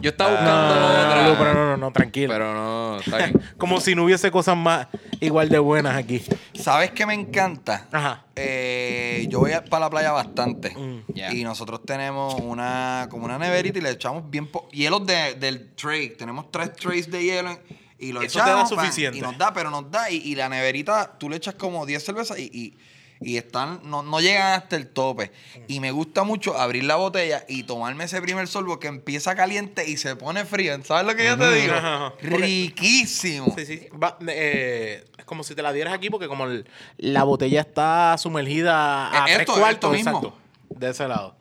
Yo 0.00 0.10
estaba 0.10 0.30
buscando 0.30 0.74
No, 0.74 0.86
otra. 0.88 1.22
Blue, 1.26 1.34
pero 1.38 1.54
no, 1.54 1.64
no, 1.70 1.76
no, 1.76 1.92
tranquilo. 1.92 2.32
Pero 2.32 2.54
no, 2.54 2.98
está 2.98 3.16
bien. 3.18 3.40
Como 3.58 3.80
si 3.80 3.94
no 3.94 4.04
hubiese 4.04 4.30
cosas 4.30 4.56
más 4.56 4.88
igual 5.20 5.48
de 5.48 5.58
buenas 5.58 5.96
aquí. 5.96 6.22
¿Sabes 6.54 6.90
qué 6.90 7.06
me 7.06 7.14
encanta? 7.14 7.86
Ajá. 7.90 8.24
Eh, 8.36 9.26
yo 9.30 9.40
voy 9.40 9.52
para 9.70 9.86
la 9.86 9.90
playa 9.90 10.12
bastante. 10.12 10.76
Ya. 11.08 11.32
Y 11.32 11.44
nosotros 11.44 11.80
tenemos 11.86 12.34
una 12.34 13.06
como 13.10 13.24
una 13.24 13.38
neverita 13.38 13.78
y 13.78 13.82
le 13.82 13.90
echamos 13.90 14.28
bien 14.30 14.46
po- 14.48 14.68
hielos 14.70 15.06
de- 15.06 15.34
del 15.34 15.74
tray. 15.74 16.10
Tenemos 16.10 16.50
tres 16.50 16.72
trays 16.74 17.10
de 17.10 17.22
hielo 17.24 17.50
en- 17.50 17.60
y 17.98 18.12
lo 18.12 18.20
Eso 18.20 18.40
te 18.44 18.50
da 18.50 18.66
suficiente. 18.66 19.18
y 19.18 19.22
nos 19.22 19.38
da, 19.38 19.54
pero 19.54 19.70
nos 19.70 19.90
da. 19.90 20.10
Y, 20.10 20.16
y 20.18 20.34
la 20.34 20.50
neverita, 20.50 21.16
tú 21.18 21.30
le 21.30 21.36
echas 21.36 21.54
como 21.54 21.86
10 21.86 22.04
cervezas 22.04 22.38
y, 22.38 22.50
y, 22.52 22.76
y 23.20 23.36
están, 23.38 23.80
no, 23.84 24.02
no 24.02 24.20
llegan 24.20 24.52
hasta 24.52 24.76
el 24.76 24.88
tope. 24.88 25.32
Y 25.68 25.80
me 25.80 25.90
gusta 25.90 26.22
mucho 26.22 26.56
abrir 26.58 26.84
la 26.84 26.96
botella 26.96 27.44
y 27.48 27.62
tomarme 27.62 28.04
ese 28.04 28.20
primer 28.20 28.46
sorbo 28.48 28.78
que 28.78 28.88
empieza 28.88 29.34
caliente 29.34 29.88
y 29.88 29.96
se 29.96 30.16
pone 30.16 30.44
frío. 30.44 30.76
¿Sabes 30.84 31.06
lo 31.06 31.14
que 31.16 31.24
yo 31.26 31.38
te 31.38 31.52
digo? 31.54 31.74
Ajá, 31.74 32.06
ajá. 32.08 32.14
Riquísimo. 32.20 33.54
Sí, 33.56 33.66
sí. 33.66 33.88
Va- 34.02 34.18
eh, 34.28 35.04
es 35.16 35.24
como 35.24 35.42
si 35.44 35.54
te 35.54 35.62
la 35.62 35.72
dieras 35.72 35.94
aquí 35.94 36.10
porque 36.10 36.28
como 36.28 36.44
el- 36.46 36.68
la 36.98 37.24
botella 37.24 37.60
está 37.60 38.16
sumergida 38.18 39.08
a 39.22 39.24
tres 39.24 39.40
esto, 39.40 39.54
cuartos. 39.54 39.94
esto 39.96 40.10
mismo. 40.12 40.18
exacto, 40.28 40.38
De 40.70 40.90
ese 40.90 41.08
lado. 41.08 41.36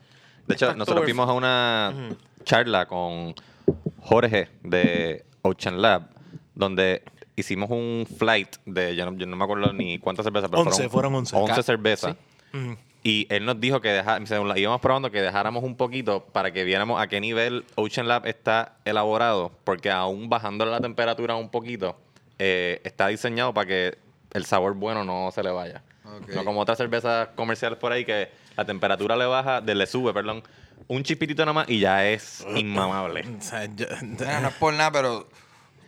De 0.47 0.53
hecho, 0.55 0.76
nosotros 0.76 1.03
fuimos 1.03 1.28
a 1.28 1.34
una 1.34 1.93
charla 2.43 2.86
con 2.88 3.34
Jorge 4.01 4.49
de 4.63 5.26
Ocean 5.41 5.82
Lab, 5.82 6.03
donde 6.53 7.03
hicimos 7.36 7.69
un 7.69 8.05
flight 8.17 8.55
de, 8.65 8.95
yo 8.95 9.09
no, 9.09 9.17
yo 9.17 9.25
no 9.25 9.36
me 9.36 9.43
acuerdo 9.43 9.71
ni 9.73 9.99
cuántas 9.99 10.23
cervezas, 10.25 10.49
pero 10.49 10.61
Once, 10.63 10.89
fueron 10.89 11.15
once. 11.15 11.36
11 11.36 11.55
Ca- 11.55 11.63
cervezas. 11.63 12.15
Ujú. 12.53 12.77
Y 13.03 13.27
él 13.29 13.45
nos 13.45 13.59
dijo 13.59 13.81
que 13.81 13.89
deja- 13.89 14.25
según 14.25 14.47
la- 14.47 14.57
íbamos 14.57 14.81
probando 14.81 15.11
que 15.11 15.21
dejáramos 15.21 15.63
un 15.63 15.75
poquito 15.75 16.25
para 16.25 16.51
que 16.51 16.63
viéramos 16.63 16.99
a 17.01 17.07
qué 17.07 17.19
nivel 17.21 17.63
Ocean 17.75 18.07
Lab 18.07 18.25
está 18.25 18.77
elaborado, 18.86 19.51
porque 19.63 19.91
aún 19.91 20.27
bajando 20.29 20.65
la 20.65 20.79
temperatura 20.79 21.36
un 21.36 21.49
poquito, 21.49 21.97
eh, 22.39 22.81
está 22.83 23.07
diseñado 23.07 23.53
para 23.53 23.67
que 23.67 23.97
el 24.33 24.45
sabor 24.45 24.73
bueno 24.73 25.03
no 25.03 25.29
se 25.31 25.43
le 25.43 25.51
vaya. 25.51 25.83
No 26.33 26.45
como 26.45 26.61
otras 26.61 26.77
cervezas 26.77 27.29
comerciales 27.36 27.77
por 27.77 27.91
ahí 27.91 28.05
que 28.05 28.29
la 28.55 28.63
temperatura 28.65 29.15
le 29.15 29.25
baja, 29.25 29.59
de, 29.61 29.75
le 29.75 29.86
sube, 29.86 30.13
perdón, 30.13 30.41
un 30.88 31.03
chipitito 31.03 31.43
nada 31.43 31.53
más 31.53 31.69
y 31.69 31.79
ya 31.79 32.07
es 32.07 32.45
inmamable. 32.55 33.25
O 33.38 33.41
sea, 33.41 33.65
yo- 33.65 33.86
Mira, 34.01 34.39
no 34.39 34.47
es 34.47 34.53
por 34.55 34.73
nada, 34.73 34.91
pero 34.91 35.27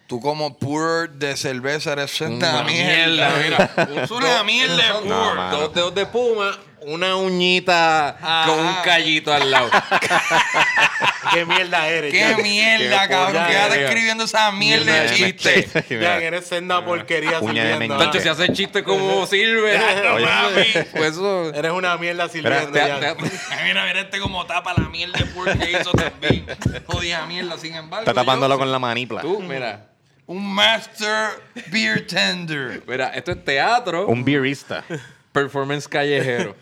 tú 0.08 0.20
como 0.22 0.58
pur 0.58 1.10
de 1.10 1.36
cerveza 1.38 1.92
eres 1.94 2.20
una 2.22 2.52
Una 2.62 2.64
mierda. 2.64 3.30
mierda, 3.38 3.72
mira. 3.76 4.04
Es 4.04 4.12
una 4.12 4.44
mierda 4.44 4.76
de 4.76 4.94
pur. 4.94 5.06
No. 5.08 5.52
Dos 5.52 5.74
dedos 5.74 5.96
de 5.96 6.06
puma, 6.06 6.58
una 6.82 7.16
uñita 7.18 8.18
con 8.46 8.60
un 8.60 8.74
callito 8.84 9.34
al 9.34 9.52
lado. 9.52 9.70
¿Qué 11.34 11.46
mierda 11.46 11.88
eres? 11.90 12.12
Qué 12.14 12.42
mierda, 12.42 13.02
Qué 13.02 13.14
cabrón. 13.14 13.46
Quédate 13.48 13.76
eres. 13.76 13.90
escribiendo 13.90 14.24
esa 14.24 14.50
mierda 14.54 14.86
de 14.94 15.02
Mierda 15.10 15.12
de 15.12 15.36
chiste. 15.36 15.70
Jack, 16.00 16.22
eres 16.22 16.48
senda 16.48 16.86
porquería 16.86 17.40
Uña 17.42 17.66
de 17.66 17.72
sirviendo. 17.74 17.98
Tacho, 17.98 18.20
si 18.22 18.30
hace 18.30 18.54
chiste 18.54 18.84
como 18.84 19.26
sirve. 19.28 19.78
Oye. 20.14 20.88
Pues 20.96 21.12
eso. 21.14 21.54
Eres 21.54 21.72
una 21.74 21.98
mierda 21.98 22.30
sirviendo. 22.30 22.70
Mira, 22.72 23.86
mira 23.86 24.00
este 24.02 24.20
como 24.20 24.46
tapa 24.46 24.74
la 24.78 24.88
mierda 24.88 25.20
de 25.20 25.26
pur 25.26 25.58
que 25.58 25.72
hizo 25.72 25.92
también. 25.92 26.46
Jodida 26.86 27.26
mierda, 27.26 27.58
sin 27.58 27.76
embargo. 27.76 28.04
Está 28.10 28.14
tapándolo 28.14 28.56
yo- 28.56 28.60
con 28.60 28.72
la 28.72 28.80
manipla. 28.80 29.22
Tú, 29.22 29.42
mira. 29.42 29.86
Un 30.28 30.46
master 30.54 31.42
beer 31.72 32.06
tender. 32.06 32.84
Mira, 32.86 33.08
esto 33.16 33.32
es 33.32 33.44
teatro, 33.46 34.08
Un 34.08 34.24
beerista. 34.26 34.84
performance 35.32 35.88
callejero. 35.88 36.56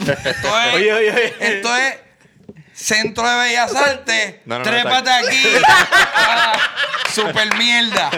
Esto 0.00 0.60
es, 0.60 0.74
Oye, 0.74 0.92
oye, 0.92 1.10
oye. 1.12 1.34
esto 1.40 1.74
es 1.76 1.94
Centro 2.74 3.28
de 3.28 3.36
Bellas 3.36 3.74
Artes. 3.74 4.34
No, 4.44 4.58
no, 4.58 4.64
no, 4.64 4.70
Trépate 4.70 5.10
aquí. 5.10 5.42
Ah, 5.66 6.52
super 7.12 7.56
mierda. 7.56 8.10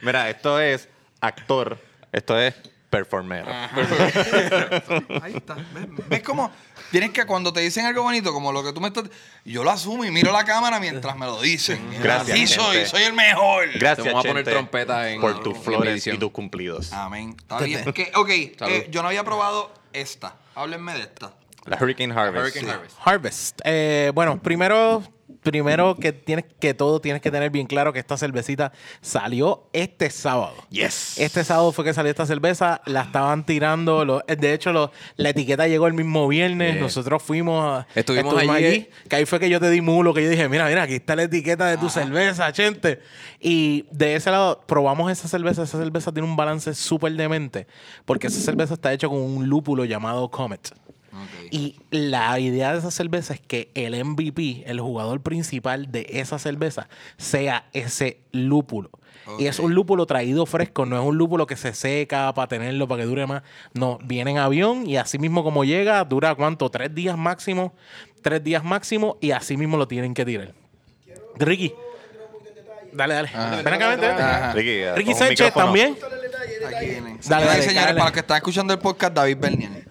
Mira, 0.00 0.28
esto 0.30 0.60
es 0.60 0.88
actor. 1.20 1.78
Esto 2.12 2.38
es 2.40 2.54
performero. 2.90 3.46
Ahí 5.22 5.34
está. 5.36 5.54
¿Ves, 5.54 6.08
ves 6.08 6.22
cómo? 6.22 6.50
Tienes 6.90 7.10
que 7.10 7.26
cuando 7.26 7.52
te 7.52 7.60
dicen 7.60 7.84
algo 7.86 8.02
bonito, 8.02 8.32
como 8.32 8.50
lo 8.52 8.64
que 8.64 8.72
tú 8.72 8.80
me 8.80 8.88
estás. 8.88 9.04
Yo 9.44 9.62
lo 9.64 9.70
asumo 9.70 10.04
y 10.04 10.10
miro 10.10 10.32
la 10.32 10.44
cámara 10.44 10.80
mientras 10.80 11.16
me 11.16 11.26
lo 11.26 11.40
dicen. 11.40 11.78
Gracias, 12.02 12.30
Así 12.36 12.46
soy, 12.46 12.76
gente. 12.76 12.88
soy 12.90 13.02
el 13.02 13.12
mejor. 13.12 13.68
Gracias, 13.74 14.04
Te 14.04 14.10
vamos 14.10 14.24
a 14.24 14.28
poner 14.28 14.44
trompeta 14.44 15.10
en- 15.10 15.20
por 15.20 15.42
tus 15.42 15.56
en 15.56 15.62
flores 15.62 16.06
y 16.06 16.16
tus 16.18 16.30
cumplidos. 16.30 16.92
Amén. 16.92 17.36
Está 17.38 17.58
bien. 17.60 17.92
Que- 17.92 18.10
ok, 18.14 18.28
eh, 18.30 18.88
yo 18.90 19.02
no 19.02 19.08
había 19.08 19.24
probado 19.24 19.72
esta. 19.92 20.36
Háblenme 20.54 20.94
de 20.94 21.00
esta. 21.02 21.34
La 21.66 21.76
Hurricane 21.78 22.14
Harvest. 22.14 22.56
Hurricane 22.56 22.72
Harvest. 22.72 22.96
Harvest. 23.04 23.60
Eh, 23.64 24.10
bueno, 24.14 24.40
primero, 24.40 25.02
primero 25.42 25.94
que 25.96 26.12
tienes 26.12 26.44
que 26.60 26.74
todo 26.74 27.00
tienes 27.00 27.22
que 27.22 27.30
tener 27.30 27.50
bien 27.50 27.66
claro 27.66 27.92
que 27.92 27.98
esta 27.98 28.16
cervecita 28.16 28.72
salió 29.00 29.68
este 29.72 30.10
sábado. 30.10 30.54
Yes. 30.70 31.18
Este 31.18 31.44
sábado 31.44 31.72
fue 31.72 31.84
que 31.84 31.94
salió 31.94 32.10
esta 32.10 32.26
cerveza, 32.26 32.80
la 32.86 33.02
estaban 33.02 33.46
tirando, 33.46 34.04
lo- 34.04 34.20
de 34.26 34.52
hecho 34.52 34.72
lo- 34.72 34.90
la 35.16 35.30
etiqueta 35.30 35.66
llegó 35.68 35.86
el 35.86 35.94
mismo 35.94 36.26
viernes, 36.28 36.72
Yeah. 36.74 36.82
nosotros 36.82 37.22
fuimos, 37.22 37.64
a- 37.64 37.86
Estuvimos 37.94 38.34
allí, 38.36 38.88
que 39.08 39.16
ahí 39.16 39.26
fue 39.26 39.38
que 39.40 39.48
yo 39.48 39.60
te 39.60 39.70
di 39.70 39.80
mulo, 39.80 40.12
que 40.12 40.22
yo 40.22 40.30
dije, 40.30 40.48
mira, 40.48 40.66
mira, 40.66 40.82
aquí 40.82 40.94
está 40.94 41.16
la 41.16 41.22
etiqueta 41.24 41.66
de 41.66 41.76
tu 41.78 41.88
cerveza, 41.88 42.52
gente. 42.52 43.00
Y 43.40 43.86
de 43.92 44.16
ese 44.16 44.30
lado 44.30 44.60
probamos 44.66 45.10
esa 45.10 45.28
cerveza, 45.28 45.62
esa 45.62 45.78
cerveza 45.78 46.12
tiene 46.12 46.28
un 46.28 46.36
balance 46.36 46.74
súper 46.74 47.12
demente, 47.12 47.66
porque 48.04 48.26
esa 48.26 48.40
cerveza 48.40 48.74
está 48.74 48.92
hecha 48.92 49.08
con 49.08 49.18
un 49.18 49.48
lúpulo 49.48 49.84
llamado 49.84 50.28
Comet. 50.30 50.70
Y 51.50 51.76
la 51.90 52.38
idea 52.38 52.72
de 52.72 52.78
esa 52.78 52.90
cerveza 52.90 53.34
es 53.34 53.40
que 53.40 53.70
el 53.74 54.04
MVP, 54.04 54.64
el 54.66 54.80
jugador 54.80 55.22
principal 55.22 55.90
de 55.90 56.06
esa 56.10 56.38
cerveza, 56.38 56.88
sea 57.16 57.68
ese 57.72 58.20
lúpulo. 58.32 58.90
Y 59.38 59.46
es 59.46 59.58
un 59.58 59.74
lúpulo 59.74 60.06
traído 60.06 60.46
fresco, 60.46 60.86
no 60.86 60.98
es 60.98 61.06
un 61.06 61.18
lúpulo 61.18 61.46
que 61.46 61.56
se 61.56 61.74
seca 61.74 62.32
para 62.32 62.48
tenerlo, 62.48 62.88
para 62.88 63.02
que 63.02 63.06
dure 63.06 63.26
más. 63.26 63.42
No, 63.74 63.98
viene 64.02 64.30
en 64.30 64.38
avión 64.38 64.86
y 64.86 64.96
así 64.96 65.18
mismo 65.18 65.44
como 65.44 65.64
llega, 65.64 66.02
dura 66.04 66.34
cuánto, 66.34 66.70
tres 66.70 66.94
días 66.94 67.18
máximo, 67.18 67.74
tres 68.22 68.42
días 68.42 68.64
máximo 68.64 69.18
y 69.20 69.32
así 69.32 69.56
mismo 69.56 69.76
lo 69.76 69.86
tienen 69.86 70.14
que 70.14 70.24
tirar. 70.24 70.54
Ricky. 71.36 71.74
Dale, 72.92 73.14
dale. 73.14 73.30
Ven 73.62 73.74
acá, 73.74 73.88
vente. 73.88 74.52
Ricky, 74.54 74.90
Ricky 74.96 75.14
Sánchez 75.14 75.52
también. 75.52 75.96
Aquí 76.66 76.86
vienen. 76.86 77.20
Dale, 77.26 77.46
dale, 77.46 77.62
señores, 77.62 77.84
dale. 77.86 77.98
para 77.98 78.04
los 78.04 78.12
que 78.12 78.20
están 78.20 78.36
escuchando 78.38 78.72
el 78.72 78.78
podcast, 78.78 79.14
David 79.14 79.36
Bernier. 79.38 79.87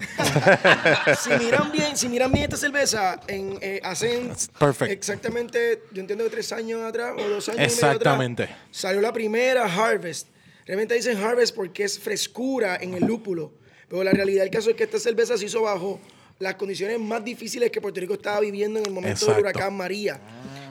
Si 1.20 1.30
miran 1.38 1.72
bien, 1.72 1.98
si 1.98 2.10
miran 2.10 2.32
bien 2.32 2.46
esta 2.46 2.58
cerveza, 2.58 3.20
en, 3.28 3.58
eh, 3.62 3.80
hacen 3.84 4.32
Perfect. 4.60 4.92
exactamente, 4.92 5.84
yo 5.92 6.02
entiendo 6.02 6.24
que 6.26 6.30
tres 6.30 6.52
años 6.52 6.84
atrás 6.84 7.14
o 7.18 7.30
dos 7.30 7.50
años 7.50 7.74
y 7.74 7.76
medio 7.82 7.96
atrás, 7.96 8.50
salió 8.72 9.02
la 9.02 9.14
primera 9.14 9.66
Harvest. 9.66 10.28
Realmente 10.66 10.96
dicen 10.96 11.18
Harvest 11.24 11.56
porque 11.56 11.84
es 11.84 11.98
frescura 12.00 12.78
en 12.82 12.94
el 12.94 13.06
lúpulo. 13.06 13.54
Pero 13.88 14.04
la 14.04 14.12
realidad 14.12 14.44
del 14.44 14.52
caso 14.52 14.70
es 14.70 14.76
que 14.76 14.84
esta 14.84 15.00
cerveza 15.00 15.38
se 15.38 15.46
hizo 15.46 15.62
bajo 15.62 16.00
las 16.40 16.56
condiciones 16.56 17.00
más 17.00 17.24
difíciles 17.24 17.72
que 17.72 17.80
Puerto 17.80 18.00
Rico 18.02 18.16
estaba 18.16 18.42
viviendo 18.42 18.80
en 18.80 18.86
el 18.86 18.92
momento 18.92 19.14
Exacto. 19.14 19.36
del 19.36 19.42
huracán 19.44 19.74
María. 19.78 20.20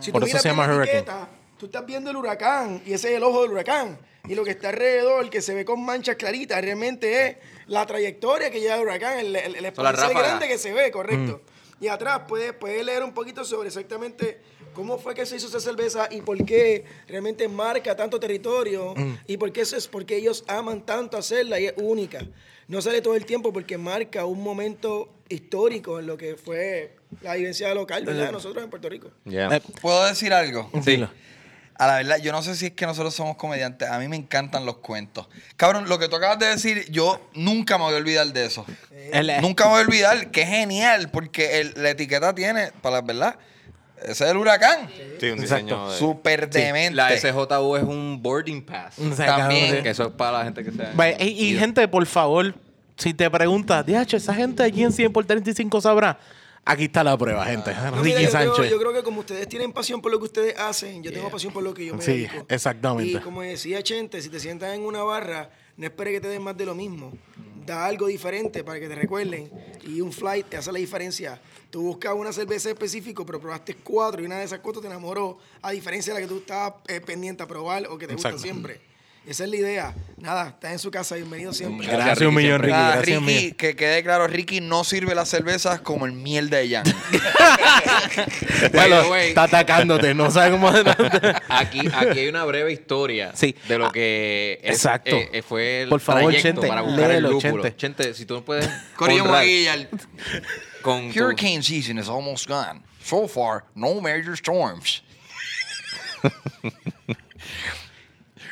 Si 0.01 0.13
Por 0.13 0.21
tú 0.23 0.29
eso 0.29 0.39
se 0.39 0.49
llama 0.49 0.67
la 0.67 0.75
Hurricane. 0.77 0.99
etiqueta, 0.99 1.29
Tú 1.59 1.67
estás 1.67 1.87
viendo 1.87 2.11
el 2.11 2.17
huracán 2.17 2.83
y 2.85 2.93
ese 2.93 3.11
es 3.13 3.17
el 3.17 3.23
ojo 3.23 3.41
del 3.43 3.53
huracán. 3.53 3.99
Y 4.29 4.35
lo 4.35 4.45
que 4.45 4.51
está 4.51 4.69
alrededor, 4.69 5.31
que 5.31 5.41
se 5.41 5.55
ve 5.55 5.65
con 5.65 5.83
manchas 5.83 6.17
claritas, 6.17 6.61
realmente 6.61 7.27
es 7.29 7.37
la 7.67 7.87
trayectoria 7.87 8.51
que 8.51 8.61
lleva 8.61 8.77
el 8.77 8.83
huracán, 8.83 9.19
el, 9.19 9.35
el, 9.37 9.57
el 9.57 9.65
ráfagas. 9.75 10.11
grande 10.13 10.49
que 10.49 10.59
se 10.59 10.73
ve, 10.73 10.91
correcto. 10.91 11.41
Y 11.81 11.89
atrás 11.89 12.23
puedes, 12.27 12.53
puedes 12.55 12.85
leer 12.85 13.03
un 13.03 13.13
poquito 13.13 13.45
sobre 13.45 13.69
exactamente 13.69 14.41
cómo 14.73 14.99
fue 14.99 15.15
que 15.15 15.27
se 15.27 15.37
hizo 15.37 15.47
esa 15.49 15.61
cerveza 15.61 16.09
y 16.11 16.23
por 16.23 16.43
qué 16.45 16.85
realmente 17.07 17.49
marca 17.49 17.95
tanto 17.97 18.19
territorio 18.19 18.95
y 19.27 19.37
por 19.37 19.53
qué, 19.53 19.63
eso 19.63 19.77
es, 19.77 19.87
porque 19.87 20.17
ellos 20.17 20.45
aman 20.49 20.87
tanto 20.87 21.19
hacerla 21.19 21.61
y 21.61 21.67
es 21.67 21.75
única. 21.77 22.25
No 22.69 22.81
sale 22.81 23.01
todo 23.03 23.15
el 23.15 23.27
tiempo 23.27 23.53
porque 23.53 23.79
marca 23.79 24.25
un 24.25 24.43
momento 24.43 25.13
histórico 25.29 26.01
en 26.01 26.07
lo 26.07 26.17
que 26.17 26.37
fue 26.37 26.97
la 27.21 27.35
vivencia 27.35 27.73
local, 27.75 28.05
¿verdad? 28.05 28.27
de 28.27 28.33
Nosotros 28.33 28.65
en 28.65 28.71
Puerto 28.71 28.89
Rico. 28.89 29.11
Yeah. 29.25 29.55
Eh, 29.57 29.63
¿Puedo 29.81 30.05
decir 30.07 30.33
algo? 30.33 30.71
dilo. 30.85 31.11
A 31.79 31.87
la 31.87 31.97
verdad, 31.97 32.17
yo 32.19 32.33
no 32.33 32.41
sé 32.43 32.57
si 32.57 32.67
es 32.67 32.73
que 32.73 32.87
nosotros 32.87 33.15
somos 33.15 33.37
comediantes. 33.37 33.89
A 33.91 33.99
mí 33.99 34.09
me 34.09 34.17
encantan 34.17 34.65
los 34.65 34.79
cuentos. 34.79 35.29
Cabrón, 35.57 35.89
lo 35.89 35.99
que 35.99 36.09
tú 36.09 36.17
acabas 36.17 36.39
de 36.39 36.47
decir, 36.47 36.91
yo 36.91 37.21
nunca 37.35 37.77
me 37.77 37.85
voy 37.85 37.95
a 37.95 37.97
olvidar 37.99 38.27
de 38.33 38.47
eso. 38.47 38.65
El- 39.13 39.31
Nunca 39.43 39.65
me 39.65 39.71
voy 39.73 39.81
a 39.81 39.85
olvidar. 39.85 40.31
Qué 40.31 40.47
genial, 40.47 41.11
porque 41.11 41.61
el- 41.61 41.75
la 41.77 41.91
etiqueta 41.91 42.35
tiene, 42.35 42.73
para 42.81 42.97
la 42.97 43.03
verdad, 43.03 43.37
ese 44.03 44.25
es 44.25 44.31
el 44.31 44.37
huracán. 44.39 44.89
Sí, 45.21 45.29
un 45.31 45.39
diseño 45.41 45.91
de... 45.91 45.99
Súper 45.99 46.49
demente. 46.49 46.95
La 46.97 47.11
SJU 47.17 47.77
es 47.77 47.83
un 47.83 48.21
boarding 48.23 48.65
pass. 48.65 48.99
O 48.99 49.15
sea, 49.15 49.27
También. 49.37 49.67
cabrón, 49.67 49.83
Que 49.85 49.91
eso 49.91 50.05
es 50.07 50.13
para 50.13 50.39
la 50.39 50.45
gente 50.45 50.65
que 50.65 50.73
sea. 50.73 51.17
Y, 51.21 51.25
y 51.55 51.59
gente, 51.59 51.87
por 51.89 52.07
favor, 52.07 52.55
si 52.97 53.13
te 53.13 53.31
preguntas, 53.31 53.85
DH, 53.85 54.15
esa 54.17 54.35
gente 54.35 54.63
allí 54.63 54.83
en 54.83 54.93
100 54.93 55.13
por 55.13 55.25
35 55.27 55.81
sabrá. 55.83 56.19
Aquí 56.69 56.85
está 56.87 57.05
la 57.05 57.17
prueba, 57.17 57.45
gente. 57.47 57.73
No, 57.75 58.03
Ricky 58.03 58.03
mira, 58.03 58.21
yo, 58.23 58.31
creo, 58.31 58.55
Sánchez. 58.55 58.71
yo 58.73 58.79
creo 58.79 58.93
que 58.93 59.03
como 59.05 59.21
ustedes 59.21 59.49
tienen 59.49 59.73
pasión 59.73 60.03
por 60.03 60.11
lo 60.11 60.19
que 60.19 60.25
ustedes 60.25 60.59
hacen, 60.59 61.01
yo 61.03 61.13
tengo 61.13 61.31
pasión 61.31 61.53
por 61.53 61.63
lo 61.63 61.73
que 61.73 61.87
yo 61.87 61.95
me 61.95 62.03
Sí, 62.03 62.13
dedico. 62.13 62.45
exactamente. 62.49 63.13
Y 63.19 63.21
como 63.21 63.43
decía 63.43 63.83
Chente, 63.85 64.21
si 64.21 64.29
te 64.29 64.41
sientas 64.41 64.75
en 64.75 64.83
una 64.83 65.05
barra, 65.05 65.49
no 65.77 65.87
esperes 65.87 66.15
que 66.15 66.21
te 66.23 66.29
den 66.29 66.43
más 66.43 66.57
de 66.57 66.67
lo 66.67 66.75
mismo. 66.75 67.13
Da 67.65 67.87
algo 67.87 68.09
diferente 68.09 68.65
para 68.65 68.81
que 68.81 68.89
te 68.89 68.95
recuerden. 68.97 69.49
Y 69.87 70.01
un 70.01 70.13
flight 70.13 70.49
te 70.49 70.57
hace 70.57 70.73
la 70.73 70.79
diferencia. 70.81 71.41
Tú 71.71 71.83
buscas 71.83 72.15
una 72.15 72.33
cerveza 72.33 72.69
específica, 72.69 73.23
pero 73.25 73.41
probaste 73.41 73.75
cuatro 73.77 74.23
y 74.23 74.27
una 74.27 74.39
de 74.39 74.45
esas 74.45 74.59
cuatro 74.59 74.81
te 74.81 74.89
enamoró, 74.89 75.39
a 75.63 75.71
diferencia 75.71 76.15
de 76.15 76.21
la 76.21 76.27
que 76.27 76.33
tú 76.33 76.39
estabas 76.41 76.75
eh, 76.89 77.01
pendiente 77.01 77.43
a 77.45 77.47
probar 77.47 77.87
o 77.89 77.97
que 77.97 78.07
te 78.09 78.15
gusta 78.15 78.37
siempre. 78.39 78.81
Esa 79.27 79.43
es 79.43 79.51
la 79.51 79.57
idea. 79.57 79.95
Nada, 80.19 80.51
estás 80.51 80.71
en 80.73 80.79
su 80.79 80.89
casa, 80.91 81.17
bienvenido 81.17 81.53
siempre. 81.53 81.85
Gracias, 81.89 82.21
un 82.29 82.35
millón, 82.35 82.61
Ricky. 82.63 82.73
Ah, 82.77 82.95
un 82.97 83.03
Ricky, 83.03 83.21
millón. 83.21 83.51
que 83.55 83.75
quede 83.75 84.03
claro, 84.05 84.29
Ricky 84.29 84.61
no 84.61 84.85
sirve 84.85 85.17
las 85.17 85.29
cervezas 85.29 85.81
como 85.81 86.07
el 86.07 86.13
miel 86.13 86.49
de 86.49 86.69
Jan. 86.71 86.85
Bueno, 88.73 89.15
está 89.17 89.43
atacándote, 89.45 90.15
no 90.15 90.31
sabe 90.31 90.53
cómo. 90.53 90.69
Aquí, 91.49 91.81
aquí 91.93 92.19
hay 92.21 92.29
una 92.29 92.45
breve 92.45 92.73
historia 92.73 93.33
Sí. 93.35 93.55
de 93.69 93.79
lo 93.79 93.91
que 93.93 94.61
es- 94.63 94.77
Exacto. 94.77 95.15
eh, 95.17 95.29
eh, 95.33 95.43
fue 95.43 95.83
el 95.83 95.89
Por 95.89 96.01
favor, 96.01 96.23
trayecto 96.33 96.49
Chente, 96.49 96.69
para 96.69 96.83
buscar 96.83 97.09
léelo, 97.09 97.29
el 97.29 97.35
lúpulo. 97.35 97.63
Chente. 97.65 97.77
Chente, 97.77 98.15
si 98.15 98.25
tú 98.27 98.35
no 98.35 98.45
puedes 98.45 98.67
Corillo 98.97 99.25
Maguilla, 99.25 99.89
con 100.83 101.13
tu- 101.13 101.21
Hurricane 101.25 101.63
season 101.63 101.99
is 101.99 102.09
almost 102.09 102.49
gone. 102.49 102.81
So 103.05 103.27
far, 103.29 103.65
no 103.75 104.01
major 104.01 104.35
storms. 104.35 105.03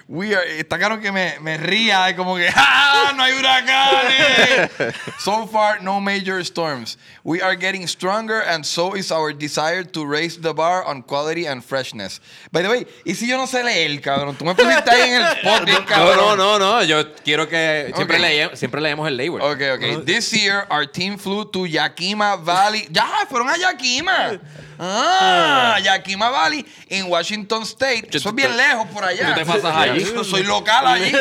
We 0.06 0.34
are, 0.34 0.44
está 0.58 0.76
claro 0.76 1.00
que 1.00 1.10
me, 1.10 1.38
me 1.40 1.56
ría, 1.56 2.10
es 2.10 2.14
como 2.14 2.36
que 2.36 2.48
¡Ah! 2.54 3.12
¡No 3.16 3.22
hay 3.22 3.32
huracanes! 3.32 4.70
so 5.18 5.46
far, 5.46 5.82
no 5.82 5.98
major 5.98 6.40
storms. 6.40 6.98
We 7.22 7.40
are 7.40 7.56
getting 7.56 7.86
stronger, 7.88 8.40
and 8.42 8.66
so 8.66 8.94
is 8.96 9.10
our 9.10 9.32
desire 9.32 9.82
to 9.82 10.04
raise 10.04 10.38
the 10.38 10.52
bar 10.52 10.84
on 10.84 11.02
quality 11.02 11.46
and 11.46 11.64
freshness. 11.64 12.20
By 12.52 12.60
the 12.62 12.68
way, 12.68 12.86
¿y 13.06 13.14
si 13.14 13.26
yo 13.26 13.38
no 13.38 13.46
sé 13.46 13.64
leer, 13.64 13.98
cabrón? 14.02 14.36
Tú 14.36 14.44
me 14.44 14.54
pusiste 14.54 14.90
ahí 14.90 15.10
en 15.10 15.22
el 15.22 15.32
spot, 15.38 15.64
bien 15.64 15.78
No, 15.80 15.86
cabrón. 15.86 16.36
no, 16.36 16.36
no, 16.36 16.58
no, 16.58 16.82
yo 16.84 17.14
quiero 17.24 17.48
que 17.48 17.90
siempre, 17.94 18.16
Ok. 18.18 18.22
leemos, 18.22 18.58
siempre 18.58 18.80
leemos 18.82 19.08
el 19.08 19.16
label. 19.16 19.40
Okay, 19.40 19.70
okay. 19.70 19.96
This 20.04 20.30
year, 20.32 20.66
our 20.70 20.86
team 20.86 21.16
flew 21.16 21.46
to 21.50 21.64
Yakima 21.66 22.36
Valley. 22.36 22.86
Ya, 22.90 23.26
fueron 23.30 23.48
a 23.48 23.56
Yakima. 23.56 24.38
Ah, 24.78 25.78
Yakima 25.82 26.30
Valley 26.30 26.66
en 26.88 27.06
Washington 27.08 27.62
State. 27.62 28.08
Eso 28.12 28.28
es 28.30 28.34
bien 28.34 28.54
lejos 28.56 28.86
por 28.88 29.04
allá. 29.04 29.28
Tú 29.32 29.40
te 29.40 29.46
pasas 29.46 29.74
allí. 29.74 30.03
Yo 30.12 30.22
soy 30.22 30.42
local 30.42 30.84
allí 30.86 31.14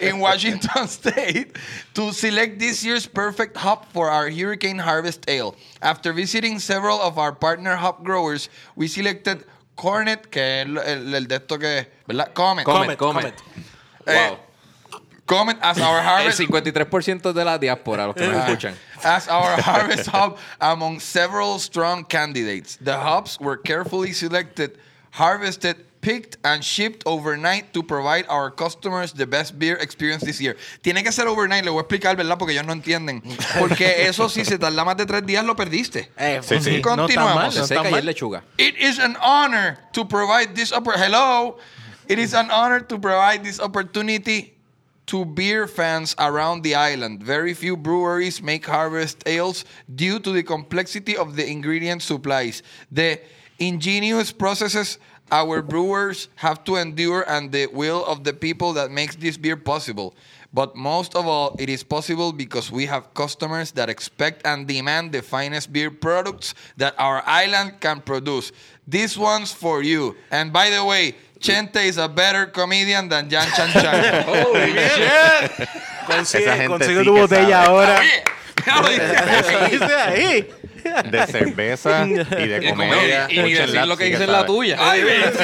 in 0.00 0.18
Washington 0.20 0.86
State 0.88 1.56
to 1.94 2.12
select 2.12 2.58
this 2.58 2.84
year's 2.84 3.06
perfect 3.06 3.56
hop 3.56 3.90
for 3.92 4.08
our 4.10 4.28
Hurricane 4.30 4.78
Harvest 4.78 5.24
Ale. 5.28 5.54
After 5.82 6.12
visiting 6.12 6.58
several 6.58 7.00
of 7.00 7.18
our 7.18 7.32
partner 7.32 7.76
hop 7.76 8.04
growers, 8.04 8.48
we 8.76 8.86
selected 8.88 9.44
Cornet, 9.76 10.30
que 10.30 10.40
es 10.42 10.66
el, 10.66 10.78
el- 10.78 11.14
el 11.14 11.24
de 11.26 11.36
esto 11.36 11.58
que, 11.58 11.86
¿verdad? 12.08 12.32
Comet. 12.34 12.64
Comet, 12.64 12.98
Comet, 12.98 12.98
Comet. 12.98 13.34
Eh, 14.06 14.28
Wow. 14.30 14.38
Comet 15.26 15.58
as 15.60 15.78
our 15.78 15.98
El 16.00 16.04
harvest 16.04 16.40
53% 16.40 17.34
de 17.34 17.44
la 17.44 17.58
diáspora, 17.58 18.06
los 18.06 18.14
que 18.16 18.26
nos 18.26 18.42
escuchan. 18.44 18.74
as 19.04 19.28
our 19.28 19.60
harvest 19.60 20.06
hub 20.08 20.38
among 20.60 20.98
several 21.00 21.58
strong 21.58 22.02
candidates. 22.04 22.76
The 22.80 22.96
hops 22.96 23.38
were 23.38 23.58
carefully 23.58 24.12
selected, 24.12 24.78
harvested, 25.10 25.76
picked, 26.08 26.38
and 26.42 26.64
shipped 26.64 27.02
overnight 27.04 27.72
to 27.74 27.82
provide 27.82 28.24
our 28.30 28.50
customers 28.50 29.12
the 29.12 29.26
best 29.26 29.58
beer 29.58 29.76
experience 29.80 30.24
this 30.24 30.40
year. 30.40 30.56
Tiene 30.82 31.02
que 31.02 31.12
ser 31.12 31.26
overnight, 31.28 31.64
le 31.64 31.70
voy 31.70 31.80
a 31.80 31.82
explicar, 31.82 32.16
¿verdad? 32.16 32.38
Porque 32.38 32.52
ellos 32.52 32.64
no 32.66 32.72
entienden. 32.72 33.20
Porque 33.58 34.06
eso 34.08 34.28
si 34.28 34.42
se 34.44 34.56
tarda 34.58 34.84
más 34.84 34.96
de 34.96 35.04
tres 35.04 35.26
días 35.26 35.44
lo 35.44 35.54
perdiste. 35.54 36.08
Eh, 36.16 36.40
Sí, 36.42 36.60
sí. 36.60 36.70
No 36.70 36.76
está 36.76 36.82
Continuamos. 36.96 37.34
mal, 37.34 37.44
no 37.46 37.50
seca 37.52 37.62
está 37.62 37.82
y 37.82 37.86
es 37.86 37.90
mal. 37.92 38.04
lechuga. 38.06 38.42
It 38.56 38.74
is 38.78 38.98
an 38.98 39.16
honor 39.20 39.76
to 39.92 40.06
provide 40.08 40.54
this 40.54 40.72
oppor- 40.72 40.96
Hello. 40.96 41.58
It 42.08 42.18
is 42.18 42.32
an 42.32 42.50
honor 42.50 42.80
to 42.86 42.98
provide 42.98 43.42
this 43.44 43.60
opportunity 43.60 44.54
to 45.06 45.26
beer 45.26 45.66
fans 45.68 46.14
around 46.18 46.62
the 46.62 46.74
island. 46.74 47.22
Very 47.22 47.52
few 47.54 47.76
breweries 47.76 48.40
make 48.42 48.64
harvest 48.66 49.22
ales 49.26 49.64
due 49.94 50.18
to 50.20 50.32
the 50.32 50.42
complexity 50.42 51.16
of 51.18 51.36
the 51.36 51.46
ingredient 51.46 52.00
supplies. 52.02 52.62
The 52.90 53.20
ingenious 53.58 54.32
processes 54.32 54.98
our 55.30 55.62
brewers 55.62 56.28
have 56.36 56.64
to 56.64 56.76
endure 56.76 57.24
and 57.28 57.50
the 57.52 57.66
will 57.72 58.04
of 58.04 58.24
the 58.24 58.32
people 58.32 58.72
that 58.74 58.90
makes 58.90 59.16
this 59.16 59.36
beer 59.36 59.56
possible. 59.56 60.14
But 60.52 60.74
most 60.74 61.14
of 61.14 61.26
all, 61.26 61.54
it 61.58 61.68
is 61.68 61.82
possible 61.84 62.32
because 62.32 62.72
we 62.72 62.86
have 62.86 63.12
customers 63.12 63.70
that 63.72 63.90
expect 63.90 64.46
and 64.46 64.66
demand 64.66 65.12
the 65.12 65.20
finest 65.20 65.72
beer 65.72 65.90
products 65.90 66.54
that 66.78 66.94
our 66.98 67.22
island 67.26 67.80
can 67.80 68.00
produce. 68.00 68.50
This 68.86 69.16
one's 69.18 69.52
for 69.52 69.82
you. 69.82 70.16
And 70.30 70.50
by 70.50 70.70
the 70.70 70.82
way, 70.82 71.16
Chente 71.38 71.84
is 71.84 71.98
a 71.98 72.08
better 72.08 72.46
comedian 72.46 73.08
than 73.08 73.28
Jan 73.28 73.46
Chan 73.54 73.70
Chan. 73.72 74.24
Holy 74.26 74.72
shit. 74.72 75.68
Consigue, 76.06 76.48
Esa 76.48 76.66
consigue 76.66 77.00
sí 77.00 77.04
tu 77.04 77.12
botella 77.12 77.64
sabe. 77.64 77.68
ahora. 77.68 78.00
Oye, 78.84 78.96
ya. 78.96 79.68
Dice 79.68 79.94
ahí. 79.94 80.50
De 81.10 81.26
cerveza 81.26 82.06
y 82.06 82.12
de 82.14 82.64
Y, 82.66 82.70
comedia. 82.70 83.26
y 83.30 83.36
ni 83.38 83.50
Mucho 83.50 83.62
decir 83.62 83.86
lo 83.86 83.96
que 83.96 84.04
dice 84.04 84.24
en 84.24 84.32
la 84.32 84.46
tuya. 84.46 84.76
Ay, 84.78 85.02
bendito. 85.04 85.38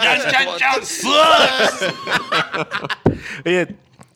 Jan 0.00 0.20
Chan 0.30 0.46
Chan 0.56 0.84
sucks. 0.84 1.92
Oye, 3.44 3.68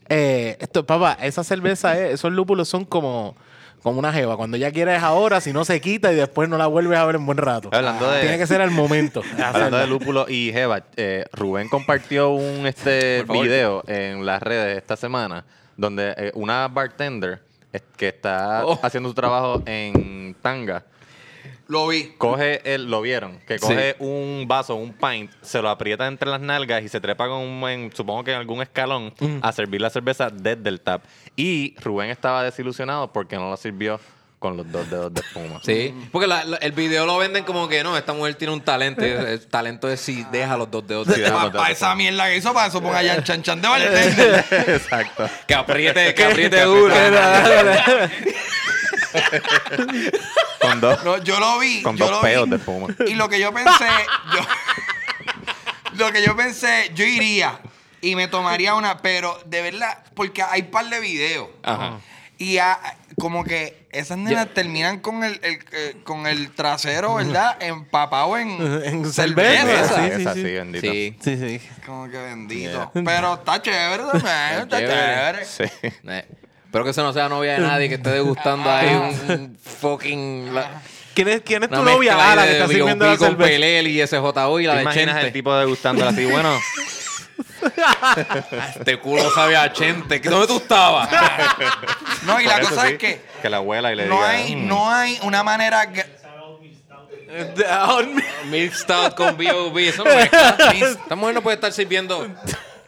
eh, 0.09 0.57
esto, 0.61 0.85
papá, 0.87 1.19
esa 1.23 1.45
cerveza, 1.45 1.99
es- 1.99 2.15
esos 2.15 2.33
lúpulos 2.33 2.69
son 2.69 2.85
como, 2.85 3.37
como 3.83 3.99
una 3.99 4.13
jeva. 4.13 4.37
Cuando 4.37 4.57
ya 4.57 4.71
quieres 4.73 5.03
ahora, 5.03 5.41
si 5.41 5.53
no 5.53 5.65
se 5.65 5.81
quita 5.81 6.13
y 6.13 6.17
después 6.17 6.49
no 6.49 6.57
la 6.59 6.67
vuelves 6.67 6.99
a 6.99 7.05
ver 7.05 7.17
en 7.17 7.27
buen 7.27 7.39
rato. 7.39 7.71
Hablando 7.73 8.11
de- 8.11 8.21
Tiene 8.23 8.39
que 8.39 8.47
ser 8.47 8.61
al 8.61 8.71
momento. 8.71 9.23
Hablando 9.43 9.77
de 9.77 9.87
lúpulo 9.87 10.27
y 10.29 10.51
Jeva, 10.53 10.83
eh, 10.97 11.25
Rubén 11.33 11.69
compartió 11.69 12.31
un 12.31 12.67
este 12.67 13.25
video 13.29 13.83
en 13.87 14.25
las 14.25 14.43
redes 14.43 14.77
esta 14.79 14.97
semana 14.97 15.45
donde 15.77 16.15
eh, 16.17 16.33
una 16.35 16.67
bartender 16.69 17.35
eh, 17.35 17.48
que 17.97 18.09
está 18.09 18.65
Oh. 18.67 18.79
haciendo 18.83 19.09
su 19.09 19.15
trabajo 19.15 19.63
en 19.67 20.35
Tanga 20.43 20.85
Lo 21.67 21.89
vi. 21.89 22.15
coge 22.17 22.63
el, 22.75 22.91
lo 22.91 23.03
vieron, 23.03 23.39
que 23.47 23.59
coge 23.59 23.95
un 23.99 24.47
vaso, 24.49 24.75
un 24.77 24.93
pint, 24.95 25.31
se 25.43 25.61
lo 25.61 25.69
aprieta 25.69 26.07
entre 26.07 26.31
las 26.31 26.41
nalgas 26.41 26.83
y 26.83 26.89
se 26.89 27.01
trepa 27.01 27.29
con 27.29 27.41
un, 27.43 27.69
en- 27.69 27.93
supongo 27.95 28.25
que 28.25 28.33
en 28.33 28.39
algún 28.39 28.63
escalón, 28.63 29.13
a 29.43 29.53
servir 29.53 29.81
la 29.83 29.91
cerveza 29.91 30.31
desde 30.31 30.69
el 30.69 30.81
tap. 30.81 31.03
Y 31.37 31.75
Rubén 31.81 32.09
estaba 32.11 32.43
desilusionado 32.43 33.13
porque 33.13 33.37
no 33.37 33.51
lo 33.51 33.57
sirvió 33.59 34.01
con 34.39 34.57
los 34.57 34.71
dos 34.71 34.89
dedos 34.89 35.13
de 35.13 35.21
espuma. 35.21 35.61
Sí, 35.65 35.93
porque 36.13 36.27
la- 36.29 36.45
la- 36.45 36.57
el 36.59 36.71
video 36.73 37.05
lo 37.07 37.19
venden 37.19 37.43
como 37.45 37.69
que 37.69 37.83
no, 37.83 37.97
esta 37.99 38.13
mujer 38.13 38.37
tiene 38.37 38.53
un 38.55 38.61
talento. 38.61 39.05
El, 39.05 39.27
el 39.27 39.47
talento 39.49 39.89
es 39.91 40.01
si 40.01 40.23
deja 40.31 40.57
los 40.57 40.71
dos 40.71 40.87
dedos. 40.87 41.09
Sí, 41.13 41.21
deja 41.21 41.45
los 41.45 41.53
Para 41.53 41.71
esa 41.71 41.95
mierda 41.97 42.27
que 42.29 42.37
hizo, 42.37 42.55
para 42.55 42.69
eso 42.69 42.81
ponga 42.81 43.03
Jan 43.03 43.25
Chan 43.25 43.43
Chan 43.43 43.61
de 43.61 43.69
bartender. 43.69 44.45
Exacto. 44.69 45.29
Que 45.47 45.55
apriete, 45.55 46.15
que 46.15 46.25
apriete 46.31 46.61
duro. 46.63 46.95
Con 50.61 50.81
dos, 50.81 51.05
No, 51.05 51.19
yo 51.19 51.39
lo 51.41 51.59
vi. 51.59 51.83
con 51.83 51.97
yo 51.97 52.05
dos 52.07 52.15
lo 52.17 52.21
peos 52.21 52.45
vi. 52.45 52.51
de 52.51 52.57
espuma. 52.57 52.89
Y 53.07 53.15
lo 53.15 53.29
que 53.29 53.41
yo 53.41 53.53
pensé, 53.53 53.87
yo, 54.35 54.41
lo 56.05 56.13
que 56.13 56.23
yo 56.23 56.37
pensé, 56.37 56.91
yo 56.95 57.05
iría 57.05 57.59
y 58.01 58.15
me 58.17 58.29
tomaría 58.29 58.75
una, 58.75 58.99
pero 58.99 59.41
de 59.47 59.63
verdad, 59.63 59.99
porque 60.15 60.43
hay 60.43 60.63
par 60.65 60.89
de 60.89 61.01
videos. 61.01 61.49
Ajá. 61.63 61.99
Y 62.39 62.59
a- 62.59 62.79
como 63.19 63.45
que 63.45 63.87
esas 63.91 64.17
nenas 64.19 64.49
terminan 64.55 65.01
con 65.01 65.25
el, 65.25 65.39
el- 65.43 65.59
eh, 65.73 65.97
con 66.05 66.27
el 66.27 66.51
trasero, 66.53 67.17
¿verdad? 67.17 67.57
Empapado 67.61 68.39
en, 68.39 68.51
En 68.85 69.11
cerveza. 69.13 69.67
cerveza. 69.67 69.83
Esa, 69.85 69.95
Sí, 69.97 70.11
sí, 70.17 70.23
esa 70.23 70.35
sí. 70.35 70.43
sí, 70.43 70.53
bendito. 70.53 70.93
Sí. 70.93 71.17
Sí, 71.23 71.37
sí. 71.59 71.69
Como 71.87 72.09
que 72.11 72.17
bendito. 72.19 72.91
Pero 72.95 73.35
está 73.35 73.61
chévere 73.63 74.03
también, 74.13 74.63
está 74.63 74.79
Chévere. 74.79 75.45
chévere. 75.45 75.45
Sí. 75.45 75.65
Espero 76.65 76.85
que 76.85 76.91
eso 76.91 77.03
no 77.03 77.13
sea 77.13 77.29
novia 77.29 77.55
de 77.55 77.61
nadie 77.61 77.89
que 77.89 77.95
esté 77.95 78.11
degustando 78.11 78.71
ahí 78.71 78.95
un, 78.95 79.31
un 79.31 79.59
fucking. 79.59 80.55
la- 80.55 80.83
¿Quién 81.15 81.29
es, 81.29 81.41
quién 81.41 81.63
es 81.65 81.71
tu 81.71 81.83
novia? 81.83 82.15
Ah, 82.17 82.37
la 82.37 82.43
ahí 82.43 82.49
que 82.51 82.55
está 82.59 82.69
sirviendo 82.69 83.05
la 83.07 83.17
cerveza. 83.17 83.37
Pelel 83.39 83.89
y 83.89 84.07
SJO 84.07 84.61
y 84.61 84.65
la 84.67 84.73
¿Te 84.73 84.77
de 84.77 84.83
imaginas 84.83 85.25
el 85.25 85.33
tipo 85.33 85.53
degustándola 85.57 86.11
así? 86.11 86.25
Bueno, 86.27 86.51
Este 88.79 88.99
culo 88.99 89.31
sabe 89.35 89.57
a 89.57 89.73
Chente. 89.73 90.19
¿Dónde 90.21 90.47
tú 90.47 90.57
estabas? 90.59 91.09
No, 92.23 92.41
y 92.41 92.45
la 92.45 92.61
cosa 92.61 92.83
sí, 92.87 92.93
es 92.95 92.99
que 92.99 93.23
Que 93.41 93.49
la 93.49 93.59
abuela 93.59 93.93
y 93.93 93.97
le 93.97 94.07
no 94.07 94.17
diga... 94.17 94.29
hay, 94.29 94.57
"Mm". 94.57 94.67
no 94.69 94.91
hay 94.93 95.19
una 95.23 95.43
manera 95.43 95.91
que- 95.93 96.05
Milk 98.47 98.75
Stout 98.75 99.15
con 99.15 99.37
B.O.B. 99.37 99.89
Eso 99.89 100.05
no 100.05 100.11
es. 100.11 100.31
Esta 100.75 101.15
mujer 101.17 101.35
no 101.35 101.43
puede 101.43 101.55
estar 101.57 101.73
sirviendo. 101.73 102.27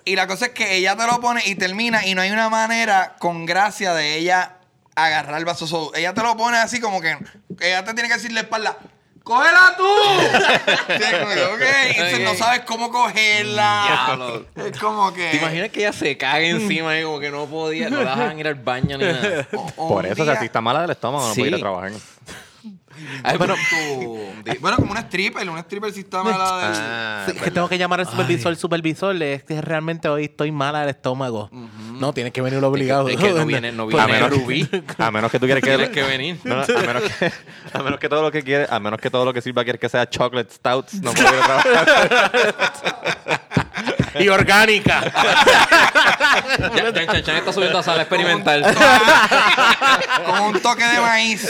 Y 0.04 0.16
la 0.16 0.26
cosa 0.26 0.46
es 0.46 0.52
que 0.52 0.76
ella 0.76 0.96
te 0.96 1.06
lo 1.06 1.20
pone 1.20 1.42
y 1.44 1.54
termina 1.54 2.06
y 2.06 2.14
no 2.14 2.22
hay 2.22 2.30
una 2.30 2.48
manera 2.48 3.16
con 3.18 3.44
gracia 3.46 3.92
de 3.94 4.16
ella 4.16 4.56
agarrar 4.96 5.38
el 5.38 5.44
vaso. 5.44 5.66
So, 5.66 5.92
ella 5.94 6.14
te 6.14 6.22
lo 6.22 6.36
pone 6.36 6.56
así 6.58 6.80
como 6.80 7.00
que 7.00 7.16
ella 7.60 7.84
te 7.84 7.94
tiene 7.94 8.08
que 8.08 8.14
decir 8.16 8.32
la 8.32 8.40
espalda. 8.40 8.76
¡Cógela 9.22 9.74
tú! 9.76 9.84
Sí, 10.90 11.04
como 11.20 11.34
que, 11.34 11.44
ok, 11.44 11.62
entonces 11.90 12.20
no 12.20 12.34
sabes 12.34 12.60
cómo 12.66 12.90
cogerla. 12.90 14.44
Es 14.56 14.78
como 14.78 15.12
que. 15.12 15.30
¿Te 15.30 15.36
imaginas 15.36 15.68
que 15.70 15.80
ella 15.80 15.92
se 15.92 16.16
cague 16.16 16.50
encima 16.50 16.98
y 16.98 17.02
como 17.04 17.20
que 17.20 17.30
no 17.30 17.46
podía, 17.46 17.88
no 17.90 18.02
la 18.02 18.10
dejaban 18.16 18.38
ir 18.38 18.48
al 18.48 18.54
baño 18.56 18.98
ni 18.98 19.04
nada? 19.04 19.46
o- 19.54 19.72
o 19.76 19.88
Por 19.88 20.06
eso, 20.06 20.22
o 20.22 20.24
día- 20.24 20.32
sea, 20.34 20.40
si 20.40 20.46
está 20.46 20.60
mala 20.60 20.82
del 20.82 20.90
estómago, 20.90 21.28
no 21.28 21.34
Sí. 21.34 21.40
puede 21.40 21.50
ir 21.50 21.54
a 21.56 21.58
trabajar. 21.60 21.92
Ay, 23.22 23.36
pero, 23.38 23.54
Bueno, 24.60 24.76
como 24.76 24.92
una 24.92 25.00
stripper, 25.00 25.48
una 25.48 25.60
stripper 25.60 25.92
si 25.92 26.00
está 26.00 26.22
mala 26.22 26.56
del. 26.58 26.72
Ah, 26.76 27.24
Sí, 27.26 27.32
que 27.34 27.50
tengo 27.50 27.68
que 27.68 27.78
llamar 27.78 28.00
al 28.00 28.06
supervisor. 28.06 28.56
Supervisor, 28.56 29.22
es 29.22 29.44
que 29.44 29.60
realmente 29.60 30.08
hoy 30.08 30.24
estoy 30.24 30.50
mala 30.50 30.80
del 30.80 30.90
estómago. 30.90 31.48
No, 31.52 32.12
tienes 32.12 32.32
que 32.32 32.42
venir 32.42 32.62
obligado. 32.64 33.08
es 33.08 33.16
que 33.16 33.32
no 33.32 33.46
viene, 33.46 33.72
no 33.72 33.84
a 33.84 33.86
viene 33.86 34.06
menos, 34.12 34.30
Rubí. 34.30 34.68
a 34.98 35.10
menos 35.10 35.30
que 35.30 35.38
tú 35.38 35.46
quieres 35.46 35.62
que... 35.62 35.70
Tienes 35.70 35.90
que 35.90 36.02
venir. 36.02 36.38
No, 36.44 36.62
a, 36.62 36.66
menos 36.66 37.02
que, 37.02 37.32
a 37.72 37.82
menos 37.82 38.00
que 38.00 38.08
todo 38.08 38.22
lo 38.22 38.30
que 38.30 38.42
quiere, 38.42 38.66
a 38.68 38.80
menos 38.80 39.00
que 39.00 39.10
todo 39.10 39.24
lo 39.24 39.32
que 39.32 39.40
sirva 39.40 39.62
quieres 39.62 39.80
que 39.80 39.88
sea 39.88 40.08
chocolate 40.08 40.52
stouts, 40.52 41.00
no 41.00 41.10
a 41.10 41.14
trabajar. 41.14 41.86
Y 44.18 44.28
orgánica. 44.28 45.00
Ya, 46.74 46.92
Chan 46.92 47.06
Chan 47.06 47.22
Chan 47.22 47.36
está 47.36 47.52
subiendo 47.52 47.78
a 47.78 47.82
sala 47.82 48.02
experimental. 48.02 48.62
Con 50.26 50.40
un 50.40 50.60
toque 50.60 50.84
de 50.84 51.00
maíz. 51.00 51.44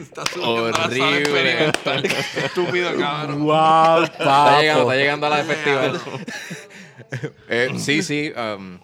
Está 0.00 0.26
subiendo 0.26 0.66
a 0.66 0.70
la 0.70 0.72
sala 0.72 0.88
Horrible. 0.88 1.18
experimental. 1.20 2.04
Estúpido, 2.44 2.96
cabrón. 2.98 3.44
wow, 3.44 4.02
Está 4.04 4.60
llegando, 4.60 4.82
está 4.82 4.96
llegando 4.96 5.26
a 5.26 5.30
la 5.30 5.36
de 5.38 5.44
festival. 5.44 6.00
Eh, 7.48 7.70
sí, 7.78 8.02
sí. 8.02 8.32
um, 8.36 8.78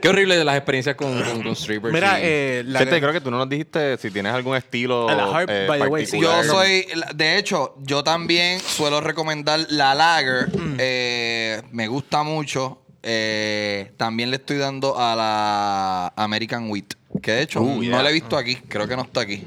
Qué 0.00 0.08
horrible 0.08 0.42
las 0.44 0.56
experiencias 0.56 0.94
con, 0.96 1.20
con, 1.22 1.42
con 1.42 1.56
strippers. 1.56 1.92
Mira, 1.92 2.18
eh, 2.20 2.62
la 2.66 2.84
creo 2.84 3.12
que 3.12 3.20
tú 3.20 3.30
no 3.30 3.38
nos 3.38 3.48
dijiste 3.48 3.96
si 3.98 4.10
tienes 4.10 4.32
algún 4.32 4.56
estilo 4.56 5.08
La 5.08 5.24
Harp, 5.24 5.48
eh, 5.50 5.66
by 5.68 5.80
the 5.80 5.86
way. 5.88 6.06
Yo 6.06 6.44
soy, 6.44 6.86
de 7.14 7.38
hecho, 7.38 7.74
yo 7.82 8.02
también 8.04 8.60
suelo 8.60 9.00
recomendar 9.00 9.60
la 9.70 9.94
Lager. 9.94 10.48
Eh, 10.78 11.62
me 11.72 11.88
gusta 11.88 12.22
mucho. 12.22 12.82
Eh, 13.02 13.92
también 13.96 14.30
le 14.30 14.36
estoy 14.36 14.56
dando 14.58 14.98
a 14.98 15.14
la 15.14 16.12
American 16.16 16.68
Wheat. 16.70 16.94
Que 17.22 17.32
de 17.32 17.42
hecho, 17.42 17.60
Uh, 17.60 17.76
no 17.76 17.82
yeah. 17.82 18.02
la 18.02 18.10
he 18.10 18.12
visto 18.12 18.36
aquí. 18.36 18.56
Creo 18.56 18.86
que 18.88 18.96
no 18.96 19.02
está 19.02 19.20
aquí. 19.20 19.44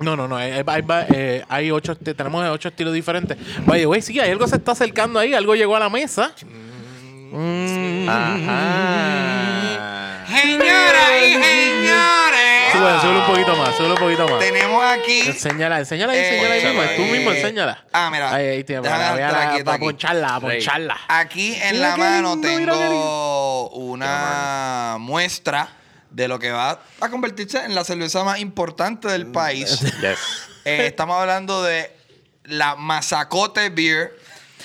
No, 0.00 0.16
no, 0.16 0.26
no. 0.26 0.36
Hay, 0.36 0.50
hay- 0.52 0.64
hay- 0.66 1.06
eh, 1.14 1.44
hay 1.48 1.70
ocho, 1.70 1.94
te- 1.96 2.14
tenemos 2.14 2.44
ocho 2.48 2.68
estilos 2.68 2.92
diferentes. 2.94 3.36
Vaya, 3.66 3.84
güey, 3.86 4.02
sí, 4.02 4.18
hay 4.18 4.30
algo 4.30 4.46
se 4.48 4.56
está 4.56 4.72
acercando 4.72 5.18
ahí. 5.18 5.34
Algo 5.34 5.54
llegó 5.54 5.76
a 5.76 5.80
la 5.80 5.90
mesa. 5.90 6.34
Mm. 6.42 6.71
Ajá. 8.08 10.24
Señoras 10.28 11.10
y 11.24 11.32
señores. 11.32 12.72
Sube, 12.72 13.00
sube 13.00 13.18
un 13.18 13.26
poquito 13.26 13.56
más. 13.56 13.76
sube 13.76 13.88
un 13.92 13.96
poquito 13.96 14.28
más. 14.28 14.38
Tenemos 14.40 14.84
aquí. 14.84 15.20
Enséñala, 15.20 15.78
enséñala, 15.78 16.12
ahí, 16.12 16.18
Eh, 16.18 16.28
enséñala 16.28 16.54
ahí 16.54 16.64
mismo. 16.64 16.82
Tú 16.96 17.02
eh, 17.02 17.12
mismo, 17.12 17.32
enséñala. 17.32 17.84
ah, 17.92 18.08
mira. 18.10 18.34
Ahí, 18.34 18.46
ahí 18.46 18.64
tiene, 18.64 18.82
para, 18.82 19.10
para, 19.14 19.30
para 19.64 19.72
aquí. 19.74 19.84
poncharla, 19.84 20.28
para 20.28 20.40
poncharla. 20.40 20.98
Aquí 21.08 21.54
en 21.62 21.80
la 21.80 21.96
mano 21.96 22.40
tengo 22.40 23.68
una 23.70 24.96
muestra 24.98 25.68
de 26.10 26.28
lo 26.28 26.38
que 26.38 26.50
va 26.50 26.78
a 27.00 27.08
convertirse 27.08 27.64
en 27.64 27.74
la 27.74 27.84
cerveza 27.84 28.22
más 28.24 28.38
importante 28.40 29.08
del 29.08 29.26
país. 29.26 29.80
Yes. 30.02 30.18
Eh, 30.64 30.86
estamos 30.86 31.18
hablando 31.20 31.62
de 31.62 31.90
la 32.44 32.74
Mazacote 32.76 33.68
Beer, 33.70 34.16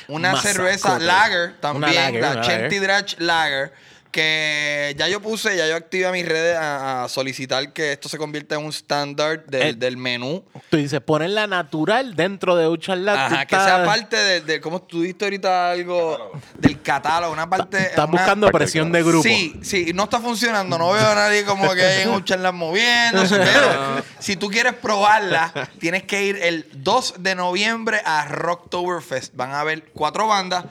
una 0.07 0.41
cerveza 0.41 0.99
lager 0.99 1.49
Una 1.49 1.59
también, 1.59 1.95
lager, 1.95 2.21
la 2.21 2.31
una 2.31 2.41
Chenty 2.41 2.79
Lager, 3.19 3.71
que 4.17 4.95
ya 4.97 5.07
yo 5.07 5.21
puse, 5.21 5.55
ya 5.55 5.67
yo 5.67 5.75
activé 5.75 6.07
a 6.07 6.11
mis 6.11 6.27
redes 6.27 6.57
a, 6.57 7.03
a 7.03 7.09
solicitar 7.09 7.71
que 7.71 7.91
esto 7.91 8.09
se 8.09 8.17
convierta 8.17 8.55
en 8.55 8.61
un 8.63 8.69
estándar 8.69 9.45
del, 9.45 9.61
Eh, 9.61 9.73
del 9.73 9.95
menú. 9.95 10.43
Tú 10.71 10.77
dices, 10.77 10.99
ponerla 11.01 11.45
natural 11.45 12.15
dentro 12.15 12.55
de 12.55 12.67
un. 12.67 12.77
Ajá, 13.25 13.45
que 13.45 13.55
sea 13.55 13.85
parte 13.85 14.15
de, 14.17 14.41
de 14.41 14.59
cómo 14.59 14.81
tú 14.81 15.01
diste 15.03 15.25
ahorita 15.25 15.71
algo 15.71 16.31
del 16.57 16.81
catálogo, 16.81 17.31
una 17.31 17.47
parte. 17.47 17.77
Estás 17.77 18.07
una- 18.09 18.17
buscando 18.17 18.49
presión 18.51 18.91
de 18.91 19.03
grupo. 19.03 19.21
Sí, 19.23 19.59
sí, 19.61 19.91
no 19.93 20.05
está 20.05 20.19
funcionando. 20.19 20.77
No 20.79 20.91
veo 20.91 21.07
a 21.07 21.15
nadie 21.15 21.45
como 21.45 21.71
que 21.75 21.83
hay 21.83 22.01
en 22.03 22.09
un 22.09 22.23
moviéndose. 22.55 23.37
pero 23.37 24.03
si 24.19 24.35
tú 24.35 24.49
quieres 24.49 24.73
probarla, 24.73 25.69
tienes 25.79 26.03
que 26.03 26.23
ir 26.23 26.37
el 26.41 26.65
2 26.73 27.15
de 27.19 27.35
noviembre 27.35 28.01
a 28.03 28.25
Rocktoberfest. 28.27 29.35
Van 29.35 29.51
a 29.51 29.59
haber 29.59 29.83
cuatro 29.93 30.27
bandas. 30.27 30.65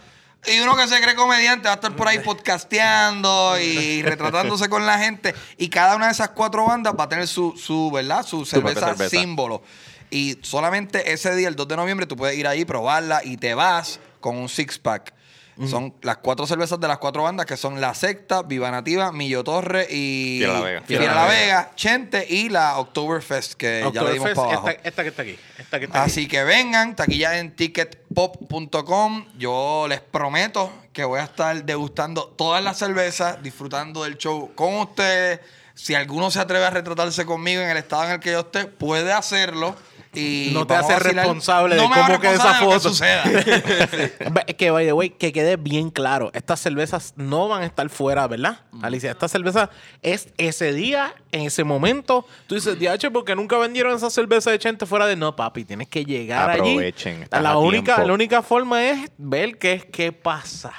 Y 0.46 0.60
uno 0.60 0.76
que 0.76 0.86
se 0.86 1.00
cree 1.00 1.14
comediante 1.14 1.66
va 1.66 1.72
a 1.72 1.74
estar 1.74 1.94
por 1.96 2.06
ahí 2.06 2.20
podcasteando 2.20 3.58
y 3.60 4.02
retratándose 4.02 4.68
con 4.68 4.86
la 4.86 4.98
gente. 4.98 5.34
Y 5.58 5.68
cada 5.68 5.96
una 5.96 6.06
de 6.06 6.12
esas 6.12 6.30
cuatro 6.30 6.64
bandas 6.66 6.94
va 6.98 7.04
a 7.04 7.08
tener 7.08 7.26
su, 7.26 7.56
su 7.56 7.90
¿verdad? 7.90 8.24
Su 8.24 8.44
cerveza, 8.44 8.88
cerveza. 8.88 9.10
símbolo. 9.10 9.62
Y 10.10 10.38
solamente 10.42 11.12
ese 11.12 11.34
día, 11.34 11.48
el 11.48 11.56
2 11.56 11.68
de 11.68 11.76
noviembre, 11.76 12.06
tú 12.06 12.16
puedes 12.16 12.38
ir 12.38 12.46
ahí, 12.46 12.64
probarla 12.64 13.22
y 13.24 13.36
te 13.36 13.54
vas 13.54 13.98
con 14.20 14.36
un 14.36 14.48
six-pack. 14.48 15.15
Son 15.64 15.94
las 16.02 16.18
cuatro 16.18 16.46
cervezas 16.46 16.78
de 16.78 16.86
las 16.86 16.98
cuatro 16.98 17.22
bandas 17.22 17.46
que 17.46 17.56
son 17.56 17.80
La 17.80 17.94
Secta, 17.94 18.42
Viva 18.42 18.70
Nativa, 18.70 19.10
Millo 19.10 19.42
Torre 19.42 19.86
y 19.90 20.38
Fiera 20.38 20.52
La 20.52 20.60
Vega. 20.60 20.82
Fiera 20.82 21.14
La 21.14 21.26
Vega, 21.26 21.70
Chente 21.74 22.26
y 22.28 22.50
la 22.50 22.76
Oktoberfest 22.76 23.54
que 23.54 23.88
ya 23.94 24.02
le 24.02 24.12
dimos 24.12 24.30
para 24.32 24.48
abajo. 24.52 24.68
esta, 24.68 24.88
esta 24.88 25.02
que 25.02 25.08
está 25.08 25.22
aquí. 25.22 25.38
Esta 25.58 25.78
que 25.78 25.84
está 25.86 26.02
aquí. 26.02 26.10
Así 26.10 26.28
que 26.28 26.44
vengan, 26.44 26.94
taquilla 26.94 27.38
en 27.38 27.56
ticketpop.com. 27.56 29.26
Yo 29.38 29.86
les 29.88 30.02
prometo 30.02 30.70
que 30.92 31.04
voy 31.04 31.20
a 31.20 31.24
estar 31.24 31.64
degustando 31.64 32.26
todas 32.26 32.62
las 32.62 32.78
cervezas, 32.78 33.42
disfrutando 33.42 34.04
del 34.04 34.18
show 34.18 34.52
con 34.54 34.74
ustedes. 34.74 35.40
Si 35.74 35.94
alguno 35.94 36.30
se 36.30 36.38
atreve 36.38 36.66
a 36.66 36.70
retratarse 36.70 37.24
conmigo 37.24 37.62
en 37.62 37.70
el 37.70 37.76
estado 37.78 38.04
en 38.04 38.10
el 38.12 38.20
que 38.20 38.32
yo 38.32 38.40
esté, 38.40 38.66
puede 38.66 39.12
hacerlo. 39.12 39.74
Y 40.20 40.50
No 40.52 40.66
te 40.66 40.74
vacilar. 40.74 41.02
responsable 41.02 41.74
de 41.76 41.80
No 41.82 41.92
hago 41.92 42.06
cómo 42.06 42.20
quede 42.20 42.34
esa 42.34 42.52
de 42.54 42.58
que 42.58 42.64
foto. 42.64 42.80
suceda. 42.80 43.24
Ve- 44.30 44.54
que, 44.56 44.70
by 44.70 44.86
the 44.86 44.92
way, 44.92 45.10
que 45.10 45.32
quede 45.32 45.56
bien 45.56 45.90
claro. 45.90 46.30
Estas 46.34 46.60
cervezas 46.60 47.14
no 47.16 47.48
van 47.48 47.62
a 47.62 47.66
estar 47.66 47.88
fuera, 47.90 48.26
¿verdad? 48.26 48.60
Alicia, 48.82 49.10
esta 49.10 49.28
cerveza 49.28 49.70
es 50.02 50.28
ese 50.38 50.72
día, 50.72 51.14
en 51.32 51.42
ese 51.42 51.64
momento. 51.64 52.26
Tú 52.46 52.54
dices, 52.54 52.78
DH, 52.78 53.10
porque 53.12 53.34
nunca 53.36 53.58
vendieron 53.58 53.94
esa 53.94 54.10
cerveza 54.10 54.50
de 54.50 54.58
Chente 54.58 54.86
fuera 54.86 55.06
de... 55.06 55.16
No, 55.16 55.34
papi, 55.36 55.64
tienes 55.64 55.88
que 55.88 56.04
llegar 56.04 56.50
Aprovechen, 56.50 57.26
allí. 57.30 57.42
La 57.42 57.50
a 57.50 57.58
única, 57.58 57.94
tiempo. 57.96 58.08
la 58.08 58.14
única 58.14 58.42
forma 58.42 58.84
es 58.84 59.10
ver 59.18 59.58
qué, 59.58 59.72
es- 59.74 59.84
qué 59.86 60.12
pasa. 60.12 60.72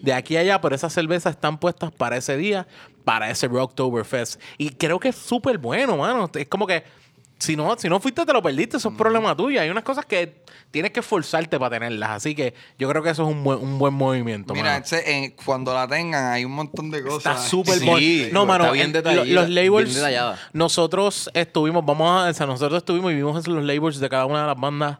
De 0.00 0.14
aquí 0.14 0.36
a 0.36 0.40
allá, 0.40 0.60
pero 0.62 0.74
esas 0.74 0.92
cervezas 0.94 1.34
están 1.34 1.58
puestas 1.58 1.92
para 1.92 2.16
ese 2.16 2.34
día, 2.38 2.66
para 3.04 3.28
ese 3.30 3.48
Rocktoberfest. 3.48 4.40
Y 4.56 4.70
creo 4.70 4.98
que 4.98 5.08
es 5.10 5.16
súper 5.16 5.58
bueno, 5.58 5.98
mano. 5.98 6.30
Es 6.34 6.48
como 6.48 6.66
que 6.66 6.84
si 7.40 7.56
no, 7.56 7.74
si 7.78 7.88
no 7.88 7.98
fuiste, 7.98 8.24
te 8.24 8.32
lo 8.32 8.40
perdiste. 8.42 8.76
Eso 8.76 8.90
es 8.90 8.94
problema 8.96 9.36
tuyo. 9.36 9.60
Hay 9.60 9.68
unas 9.70 9.82
cosas 9.82 10.04
que 10.06 10.42
tienes 10.70 10.92
que 10.92 11.00
esforzarte 11.00 11.58
para 11.58 11.70
tenerlas. 11.76 12.10
Así 12.10 12.34
que 12.34 12.54
yo 12.78 12.88
creo 12.88 13.02
que 13.02 13.10
eso 13.10 13.22
es 13.24 13.28
un 13.34 13.42
buen, 13.42 13.58
un 13.58 13.78
buen 13.78 13.94
movimiento. 13.94 14.52
Mira, 14.54 14.72
mano. 14.74 14.84
ese, 14.84 15.10
en- 15.10 15.30
cuando 15.44 15.74
la 15.74 15.88
tengan, 15.88 16.32
hay 16.32 16.44
un 16.44 16.52
montón 16.52 16.90
de 16.90 17.02
cosas. 17.02 17.36
Está 17.36 17.48
súper 17.48 17.78
Sí, 17.78 17.86
bueno. 17.86 18.28
No, 18.32 18.46
mano, 18.46 18.64
está 18.64 18.72
bien 18.74 18.86
en- 18.86 18.92
detallada, 18.92 19.24
lo- 19.24 19.32
los 19.40 19.48
labels. 19.50 19.98
Nosotros 20.52 21.30
estuvimos, 21.34 21.84
vamos 21.84 22.08
a, 22.26 22.28
o 22.30 22.34
sea, 22.34 22.46
nosotros 22.46 22.78
estuvimos 22.78 23.12
y 23.12 23.16
vimos 23.16 23.46
los 23.46 23.64
labels 23.64 23.98
de 24.00 24.08
cada 24.08 24.26
una 24.26 24.42
de 24.42 24.46
las 24.46 24.60
bandas. 24.60 24.98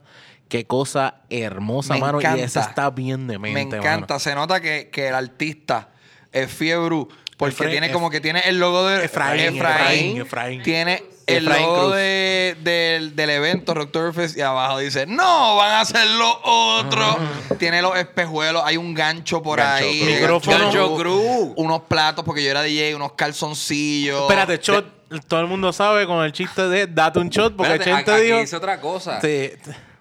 Qué 0.48 0.66
cosa 0.66 1.20
hermosa, 1.30 1.94
Me 1.94 2.00
mano. 2.00 2.20
Y 2.20 2.24
encanta. 2.24 2.44
esa 2.44 2.60
está 2.62 2.90
bien 2.90 3.26
de 3.28 3.38
Me 3.38 3.52
mente, 3.52 3.76
encanta. 3.76 4.18
Se 4.18 4.34
nota 4.34 4.60
que, 4.60 4.88
que 4.90 5.08
el 5.08 5.14
artista 5.14 5.90
es 6.32 6.50
fiebre 6.50 7.06
porque 7.36 7.54
Efraín- 7.54 7.70
tiene 7.70 7.92
como 7.92 8.10
que 8.10 8.20
tiene 8.20 8.40
el 8.40 8.58
logo 8.58 8.86
de 8.88 9.04
Efraín, 9.04 9.56
Efraín, 9.56 10.16
Efraín. 10.22 10.62
Tiene 10.62 11.04
el 11.36 11.44
logo 11.44 11.90
de- 11.90 12.56
del, 12.60 13.14
del 13.16 13.30
evento 13.30 13.74
Rocktoberfest 13.74 14.36
y 14.36 14.40
abajo 14.40 14.78
dice, 14.78 15.06
no, 15.06 15.56
van 15.56 15.70
a 15.72 15.80
hacer 15.80 16.06
lo 16.06 16.40
otro. 16.42 17.16
Tiene 17.58 17.80
los 17.82 17.96
espejuelos, 17.96 18.62
hay 18.64 18.76
un 18.76 18.94
gancho 18.94 19.42
por 19.42 19.58
Gancho 19.58 19.84
ahí. 19.84 20.00
de 20.04 20.14
Micrófono. 20.20 20.58
Gancho 20.58 20.96
cruz. 20.96 21.52
Unos 21.56 21.80
platos, 21.82 22.24
porque 22.24 22.42
yo 22.44 22.50
era 22.50 22.62
DJ, 22.62 22.94
unos 22.94 23.12
calzoncillos. 23.12 24.22
Espérate, 24.22 24.58
shot. 24.62 24.86
Todo 25.26 25.40
el 25.40 25.46
mundo 25.46 25.72
sabe 25.72 26.06
con 26.06 26.24
el 26.24 26.32
chiste 26.32 26.68
de 26.68 26.86
date 26.86 27.18
un 27.18 27.28
shot 27.30 27.56
porque 27.56 27.72
Espérate, 27.74 27.96
Chente 28.04 28.12
aquí 28.12 28.24
dijo. 28.26 28.38
dice 28.40 28.56
otra 28.56 28.80
cosa. 28.80 29.20
Sí. 29.20 29.50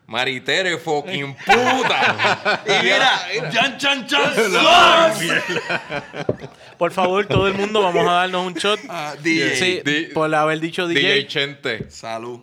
Maritere 0.10 0.78
fucking 0.80 1.36
puta. 1.36 2.62
Y 2.66 2.84
mira, 2.84 3.52
chan, 3.52 3.78
chan, 3.78 4.08
chan, 4.08 4.34
Por 6.80 6.92
favor, 6.92 7.28
todo 7.28 7.48
el 7.48 7.54
mundo, 7.54 7.82
vamos 7.84 8.08
a 8.08 8.14
darnos 8.14 8.48
un 8.48 8.54
shot. 8.56 8.80
Ah, 8.90 9.14
DJ. 9.22 9.56
Sí, 9.56 9.82
Di- 9.86 10.06
por 10.14 10.34
haber 10.34 10.60
dicho 10.60 10.88
DJ. 10.88 11.02
DJ 11.02 11.28
Chente. 11.28 11.92
Salud. 11.92 12.40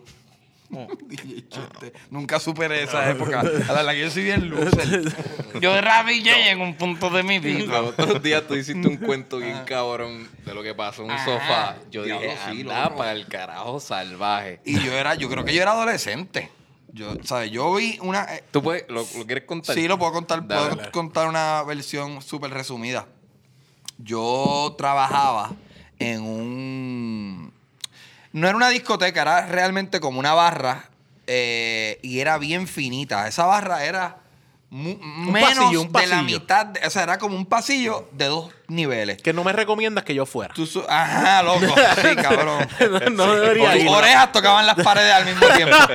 DJ 0.69 1.47
Chente. 1.49 1.93
Nunca 2.09 2.39
superé 2.39 2.83
esa 2.83 3.09
época. 3.09 3.41
A 3.41 3.73
la, 3.73 3.83
la 3.83 3.93
que 3.93 3.99
yo 4.01 4.11
soy 4.11 4.23
bien 4.23 4.49
loser. 4.49 5.13
Yo 5.61 5.75
era 5.75 6.03
DJ 6.03 6.51
en 6.51 6.61
un 6.61 6.75
punto 6.75 7.09
de 7.09 7.23
mi 7.23 7.39
vida. 7.39 7.81
Los 7.81 7.89
otros 7.99 8.21
días 8.23 8.43
tú 8.47 8.53
hiciste 8.55 8.87
un 8.87 8.97
cuento 8.97 9.39
bien 9.39 9.63
cabrón 9.65 10.29
de 10.45 10.53
lo 10.53 10.61
que 10.63 10.73
pasó 10.75 11.01
en 11.03 11.09
un 11.09 11.15
Ajá. 11.15 11.25
sofá. 11.25 11.75
Yo 11.91 12.03
dije, 12.03 12.37
sí, 12.49 12.61
anda 12.61 12.95
para 12.95 13.11
el 13.13 13.27
carajo 13.27 13.79
salvaje. 13.79 14.59
Y 14.63 14.79
yo 14.79 14.93
era, 14.93 15.15
yo 15.15 15.27
creo 15.29 15.43
que 15.43 15.53
yo 15.53 15.61
era 15.61 15.71
adolescente. 15.71 16.49
Yo, 16.93 17.15
¿sabes? 17.23 17.51
Yo 17.51 17.73
vi 17.75 17.99
una. 18.01 18.23
eh, 18.35 18.43
¿Tú 18.51 18.63
puedes, 18.63 18.85
lo, 18.89 19.05
lo 19.17 19.25
quieres 19.25 19.43
contar? 19.45 19.75
sí, 19.75 19.87
lo 19.87 19.97
puedo 19.99 20.11
contar. 20.13 20.47
Dale, 20.47 20.61
puedo 20.65 20.75
dale. 20.77 20.91
contar 20.91 21.27
una 21.27 21.61
versión 21.63 22.21
súper 22.21 22.51
resumida. 22.51 23.05
Yo 23.97 24.75
trabajaba 24.77 25.51
en 25.99 26.21
un. 26.21 27.53
No 28.31 28.47
era 28.47 28.55
una 28.55 28.69
discoteca, 28.69 29.21
era 29.21 29.47
realmente 29.47 29.99
como 29.99 30.19
una 30.19 30.33
barra. 30.33 30.89
eh, 31.27 31.99
y 32.03 32.19
era 32.19 32.37
bien 32.37 32.67
finita. 32.67 33.27
Esa 33.27 33.45
barra 33.45 33.83
era 33.83 34.17
menos 34.69 35.55
pasillo, 35.55 35.81
un 35.81 35.91
de 35.91 36.07
la 36.07 36.21
mitad. 36.21 36.65
de- 36.67 36.85
o 36.85 36.89
sea, 36.89 37.03
era 37.03 37.17
como 37.17 37.35
un 37.35 37.45
pasillo 37.45 38.07
de 38.13 38.25
dos 38.25 38.51
niveles. 38.67 39.21
Que 39.21 39.33
no 39.33 39.43
me 39.43 39.51
recomiendas 39.53 40.03
que 40.03 40.13
yo 40.15 40.25
fuera. 40.25 40.53
Tú 40.53 40.65
su- 40.65 40.85
Ajá, 40.87 41.41
loco. 41.43 41.59
Sí, 42.01 42.15
cabrón. 42.15 42.67
no, 43.11 43.25
no 43.25 43.33
debería 43.35 43.73
Tus 43.73 43.81
ir. 43.81 43.89
orejas 43.89 44.31
tocaban 44.31 44.65
las 44.65 44.75
paredes 44.75 45.13
al 45.13 45.25
mismo 45.25 45.47
tiempo. 45.55 45.75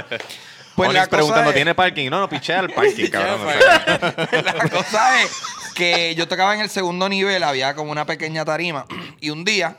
Pues 0.76 0.90
Onyx 0.90 1.08
preguntando, 1.08 1.50
es- 1.50 1.56
¿tiene 1.56 1.74
parking? 1.74 2.08
No, 2.10 2.20
no, 2.20 2.28
pichea 2.28 2.60
al 2.60 2.70
parking, 2.74 3.08
cabrón. 3.08 3.46
la 4.44 4.68
cosa 4.70 5.22
es 5.22 5.30
que 5.74 6.14
yo 6.14 6.26
tocaba 6.28 6.54
en 6.54 6.60
el 6.60 6.70
segundo 6.70 7.08
nivel, 7.08 7.42
había 7.42 7.74
como 7.74 7.90
una 7.92 8.06
pequeña 8.06 8.44
tarima. 8.44 8.86
Y 9.20 9.30
un 9.30 9.44
día 9.44 9.76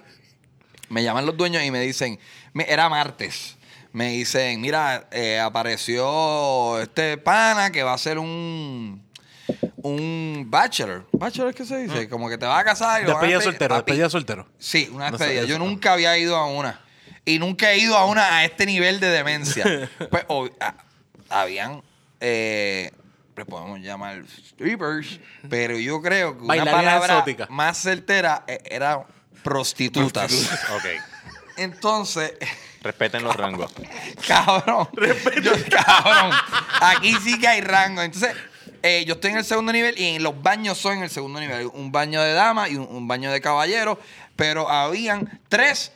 me 0.90 1.04
llaman 1.04 1.26
los 1.26 1.36
dueños 1.38 1.64
y 1.64 1.72
me 1.72 1.80
dicen, 1.82 2.20
era 2.68 2.90
martes. 2.90 3.58
Me 3.92 4.10
dicen, 4.10 4.60
mira, 4.60 5.08
eh, 5.12 5.40
apareció 5.40 6.80
este 6.82 7.18
pana 7.18 7.72
que 7.72 7.84
va 7.84 7.94
a 7.94 7.98
ser 7.98 8.18
un 8.20 9.04
un 9.78 10.46
bachelor. 10.48 11.06
¿Bachelor 11.12 11.50
es 11.50 11.56
que 11.56 11.66
se 11.66 11.78
dice? 11.78 12.08
Como 12.10 12.30
que 12.30 12.38
te 12.38 12.46
va 12.46 12.58
a 12.60 12.64
casar 12.64 13.02
y 13.02 13.06
Despedida 13.06 13.42
soltero, 13.42 13.76
despedida 13.76 14.10
soltero. 14.10 14.48
Sí, 14.58 14.90
una 14.92 15.12
No 15.12 15.18
despedida. 15.18 15.42
sé, 15.44 15.48
Yo 15.48 15.60
nunca 15.60 15.94
había 15.94 16.18
ido 16.18 16.36
a 16.38 16.46
una. 16.48 16.80
Y 17.26 17.40
nunca 17.40 17.72
he 17.72 17.80
ido 17.80 17.98
a 17.98 18.06
una 18.06 18.38
a 18.38 18.46
este 18.46 18.66
nivel 18.66 19.00
de 19.00 19.10
demencia. 19.10 19.90
pues 20.10 20.26
ah, 20.60 20.76
habían, 21.30 21.82
eh, 22.20 22.92
le 23.36 23.46
podemos 23.46 23.80
llamar 23.80 24.24
strippers, 24.28 25.20
pero 25.50 25.78
yo 25.78 26.02
creo 26.02 26.38
que 26.38 26.44
una 26.44 26.66
palabra 26.66 27.26
más 27.50 27.78
certera 27.82 28.44
eh, 28.48 28.60
era 28.66 29.06
prostitutas. 29.44 30.32
Ok. 30.76 30.86
Entonces, 31.58 32.34
Respeten 32.84 33.24
los 33.24 33.36
rangos. 33.36 33.72
cabrón, 34.28 34.90
yo, 35.42 35.52
cabrón, 35.70 36.32
aquí 36.82 37.16
sí 37.24 37.40
que 37.40 37.48
hay 37.48 37.62
rango. 37.62 38.02
Entonces, 38.02 38.36
eh, 38.82 39.06
yo 39.08 39.14
estoy 39.14 39.32
en 39.32 39.38
el 39.38 39.46
segundo 39.46 39.72
nivel 39.72 39.98
y 39.98 40.16
en 40.16 40.24
los 40.24 40.42
baños 40.42 40.78
son 40.78 40.98
en 40.98 41.04
el 41.04 41.10
segundo 41.10 41.40
nivel. 41.40 41.68
Un 41.68 41.94
baño 41.94 42.22
de 42.22 42.34
dama 42.34 42.68
y 42.68 42.76
un, 42.76 42.86
un 42.90 43.08
baño 43.08 43.32
de 43.32 43.40
caballero, 43.40 43.98
pero 44.36 44.70
habían 44.70 45.40
tres 45.48 45.94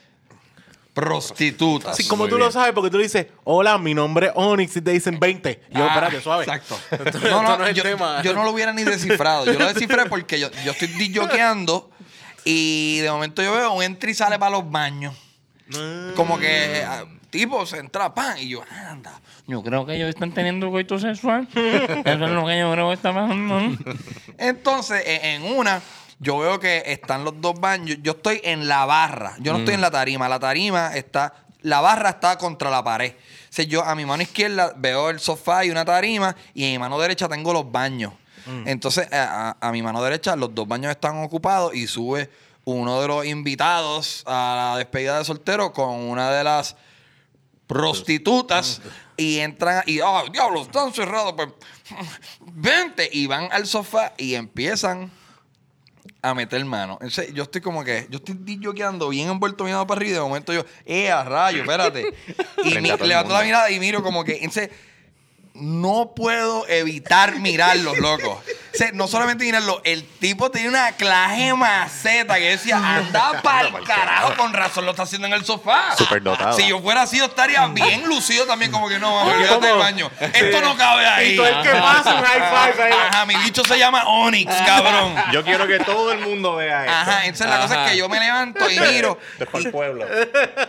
prostitutas. 1.01 1.91
Así 1.91 2.07
como 2.07 2.23
Muy 2.23 2.29
tú 2.31 2.37
lo 2.37 2.51
sabes, 2.51 2.73
porque 2.73 2.89
tú 2.89 2.97
le 2.97 3.03
dices, 3.03 3.27
hola, 3.43 3.77
mi 3.77 3.93
nombre 3.93 4.27
es 4.27 4.31
Onyx 4.35 4.77
y 4.77 4.81
te 4.81 4.91
dicen 4.91 5.19
20. 5.19 5.61
Yo, 5.71 5.83
Ah, 5.83 5.87
espérate, 5.87 6.21
suave. 6.21 6.43
Exacto. 6.43 6.77
No, 7.29 7.43
no, 7.43 7.57
no 7.57 7.63
es 7.65 7.69
el 7.69 7.75
yo, 7.75 7.83
tema. 7.83 8.21
yo 8.23 8.33
no 8.33 8.43
lo 8.43 8.51
hubiera 8.51 8.73
ni 8.73 8.83
descifrado. 8.83 9.45
Yo 9.45 9.53
lo 9.59 9.67
descifré 9.67 10.05
porque 10.07 10.39
yo, 10.39 10.49
yo 10.65 10.71
estoy 10.71 10.87
disjoqueando 10.89 11.89
y 12.45 12.99
de 12.99 13.11
momento 13.11 13.41
yo 13.43 13.51
veo 13.53 13.73
un 13.73 13.83
entra 13.83 14.09
y 14.09 14.13
sale 14.13 14.39
para 14.39 14.51
los 14.51 14.69
baños. 14.69 15.15
Como 16.15 16.39
que 16.39 16.83
ah, 16.87 17.03
tipo 17.29 17.65
se 17.65 17.77
entra, 17.77 18.13
pan, 18.13 18.37
y 18.39 18.49
yo, 18.49 18.63
anda. 18.89 19.19
Yo 19.47 19.61
creo 19.63 19.85
que 19.85 19.95
ellos 19.95 20.09
están 20.09 20.31
teniendo 20.33 20.69
coito 20.71 20.97
sexual. 20.99 21.47
Eso 21.53 22.25
es 22.25 22.31
lo 22.31 22.45
que 22.45 22.59
yo 22.59 22.71
creo 22.71 22.87
que 22.87 22.93
está 22.93 23.13
pasando. 23.13 23.59
Entonces, 24.37 25.03
en, 25.05 25.43
en 25.43 25.57
una, 25.57 25.81
yo 26.19 26.37
veo 26.39 26.59
que 26.59 26.83
están 26.87 27.23
los 27.23 27.39
dos 27.41 27.59
baños. 27.59 27.97
Yo 28.01 28.13
estoy 28.13 28.41
en 28.43 28.67
la 28.67 28.85
barra. 28.85 29.35
Yo 29.39 29.53
no 29.53 29.59
estoy 29.59 29.75
en 29.75 29.81
la 29.81 29.91
tarima. 29.91 30.27
La 30.29 30.39
tarima 30.39 30.95
está. 30.95 31.33
La 31.61 31.81
barra 31.81 32.09
está 32.11 32.37
contra 32.37 32.69
la 32.69 32.83
pared. 32.83 33.13
O 33.13 33.17
sea, 33.49 33.65
yo 33.65 33.83
a 33.83 33.93
mi 33.95 34.05
mano 34.05 34.23
izquierda 34.23 34.73
veo 34.77 35.09
el 35.09 35.19
sofá 35.19 35.65
y 35.65 35.69
una 35.69 35.85
tarima. 35.85 36.35
Y 36.53 36.63
en 36.65 36.71
mi 36.71 36.79
mano 36.79 36.99
derecha 36.99 37.27
tengo 37.27 37.53
los 37.53 37.71
baños. 37.71 38.13
Entonces, 38.65 39.11
a, 39.11 39.57
a- 39.59 39.71
mi 39.73 39.81
mano 39.81 40.01
derecha, 40.01 40.35
los 40.37 40.55
dos 40.55 40.67
baños 40.67 40.89
están 40.91 41.17
ocupados. 41.23 41.75
Y 41.75 41.85
sube 41.87 42.29
uno 42.63 43.01
de 43.01 43.07
los 43.09 43.25
invitados 43.25 44.23
a 44.25 44.71
la 44.73 44.77
despedida 44.77 45.17
de 45.19 45.25
soltero 45.25 45.73
con 45.73 45.89
una 45.95 46.31
de 46.31 46.43
las 46.43 46.75
prostitutas 47.67 48.81
y 49.17 49.39
entran 49.39 49.83
y 49.85 49.99
ah 49.99 50.23
diablo 50.31 50.61
están 50.61 50.93
cerrados 50.93 51.33
pues 51.33 51.49
vente 52.41 53.09
y 53.11 53.27
van 53.27 53.49
al 53.51 53.67
sofá 53.67 54.13
y 54.17 54.35
empiezan 54.35 55.11
a 56.21 56.33
meter 56.33 56.63
mano. 56.65 56.93
Entonces, 57.01 57.33
yo 57.33 57.43
estoy 57.43 57.61
como 57.61 57.83
que 57.83 58.07
yo 58.09 58.17
estoy 58.17 58.35
quedando 58.73 59.09
bien 59.09 59.29
envuelto 59.29 59.63
mirando 59.63 59.85
para 59.87 59.99
arriba 59.99 60.11
y 60.11 60.13
de 60.15 60.19
momento 60.21 60.51
yo 60.53 60.65
eh 60.85 61.11
a 61.11 61.23
rayo 61.23 61.61
espérate 61.61 62.13
y 62.63 62.75
mi- 62.81 62.89
levanto 63.07 63.33
la 63.33 63.43
mirada 63.43 63.69
y 63.71 63.79
miro 63.79 64.01
como 64.03 64.23
que 64.23 64.37
entonces 64.37 64.69
no 65.53 66.13
puedo 66.15 66.67
evitar 66.67 67.39
mirarlos, 67.39 67.97
loco. 67.97 68.41
O 68.77 68.79
sea, 68.79 68.91
no 68.93 69.07
solamente 69.07 69.43
mirarlo, 69.43 69.81
el 69.83 70.03
tipo 70.19 70.51
tenía 70.51 70.69
una 70.69 70.91
claje 70.91 71.51
maceta 71.55 72.35
que 72.35 72.49
decía, 72.51 72.77
anda 72.77 73.41
pa'l 73.43 73.71
carajo, 73.83 74.35
con 74.35 74.53
razón 74.53 74.85
lo 74.85 74.91
está 74.91 75.03
haciendo 75.03 75.25
en 75.27 75.33
el 75.33 75.43
sofá. 75.43 75.95
Superdotado. 75.97 76.53
Si 76.55 76.67
yo 76.67 76.79
fuera 76.79 77.01
así, 77.01 77.17
yo 77.17 77.25
estaría 77.25 77.65
bien 77.67 78.05
lucido 78.07 78.45
también, 78.45 78.71
como 78.71 78.87
que 78.87 78.99
no, 78.99 79.15
vamos, 79.15 79.33
quédate 79.33 79.67
del 79.67 79.77
baño. 79.77 80.11
Esto 80.19 80.61
no 80.61 80.77
cabe 80.77 81.07
ahí. 81.07 81.33
Y 81.33 81.35
todo 81.37 81.47
el 81.47 81.61
que 81.63 81.69
pasa, 81.71 82.13
un 82.15 82.23
high 82.23 82.73
five 82.73 82.83
ahí. 82.83 82.93
Ajá, 83.09 83.25
mi 83.25 83.35
bicho 83.37 83.63
se 83.65 83.79
llama 83.79 84.03
Onyx, 84.05 84.53
cabrón. 84.65 85.15
Yo 85.33 85.43
quiero 85.43 85.65
que 85.67 85.79
todo 85.79 86.11
el 86.11 86.19
mundo 86.19 86.55
vea 86.55 86.81
esto. 86.85 86.93
Ajá, 86.93 87.25
entonces 87.25 87.47
la 87.49 87.59
cosa 87.61 87.85
es 87.85 87.91
que 87.91 87.97
yo 87.97 88.07
me 88.09 88.19
levanto 88.19 88.69
y 88.69 88.79
miro, 88.79 89.17
para 89.51 89.57
el 89.63 89.71
pueblo. 89.71 90.05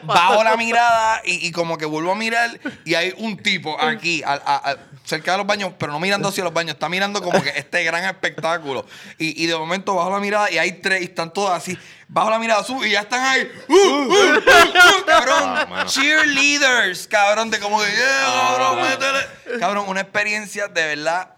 bajo 0.03 0.43
la 0.45 0.57
mirada 0.57 1.21
y, 1.25 1.47
y 1.47 1.53
como 1.53 1.77
que 1.79 1.85
vuelvo 1.85 2.13
a 2.13 2.15
mirar 2.15 2.59
y 2.85 2.95
hay 2.95 3.13
un 3.19 3.37
tipo 3.37 3.81
aquí, 3.83 4.23
al- 4.25 4.43
a- 4.47 4.71
a- 4.71 4.77
cerca 5.05 5.33
de 5.33 5.39
los 5.39 5.47
baños, 5.47 5.73
pero 5.79 5.93
no 5.93 6.01
mirando 6.01 6.29
hacia 6.29 6.45
los 6.45 6.53
baños, 6.53 6.75
está 6.75 6.89
mirando 6.89 7.23
como 7.23 7.43
que 7.43 7.51
este 7.57 7.83
gran 7.85 7.98
espectáculo. 8.05 8.85
Y, 9.19 9.43
y 9.43 9.47
de 9.47 9.57
momento 9.57 9.95
bajo 9.95 10.11
la 10.11 10.21
mirada 10.21 10.51
y 10.51 10.59
hay 10.59 10.73
tres 10.81 11.01
y 11.03 11.05
están 11.05 11.33
todos 11.33 11.51
así. 11.51 11.77
Bajo 12.09 12.31
la 12.31 12.39
mirada, 12.39 12.63
subo 12.65 12.85
y 12.85 12.91
ya 12.91 13.01
están 13.01 13.23
ahí. 13.23 13.51
¡Uh, 13.69 13.73
uh, 13.75 13.77
uh, 13.77 14.39
uh! 14.39 15.07
cabrón, 15.07 15.43
Ah, 15.45 15.85
cheerleaders, 15.87 17.07
cabrón, 17.07 17.51
de 17.51 17.59
como 17.59 17.79
que, 17.81 17.87
yeah, 17.87 18.49
cabrón, 18.49 18.83
métele. 18.83 19.59
Cabrón, 19.61 19.85
una 19.89 20.01
experiencia 20.01 20.69
de 20.69 20.87
verdad 20.87 21.31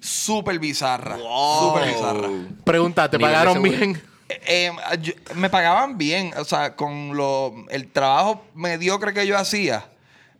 súper 0.00 0.58
bizarra. 0.58 1.16
Súper 1.16 1.88
bizarra. 1.88 2.28
Pregunta, 2.64 3.10
¿te 3.10 3.18
pagaron 3.18 3.62
bien? 3.62 4.02
Eh, 4.28 4.40
eh, 4.46 4.72
yo- 5.00 5.12
me 5.36 5.48
pagaban 5.50 5.96
bien, 5.98 6.32
o 6.36 6.44
sea, 6.44 6.74
con 6.74 7.16
lo, 7.16 7.54
el 7.70 7.90
trabajo 7.92 8.44
mediocre 8.54 9.14
que 9.14 9.24
yo 9.26 9.38
hacía, 9.38 9.84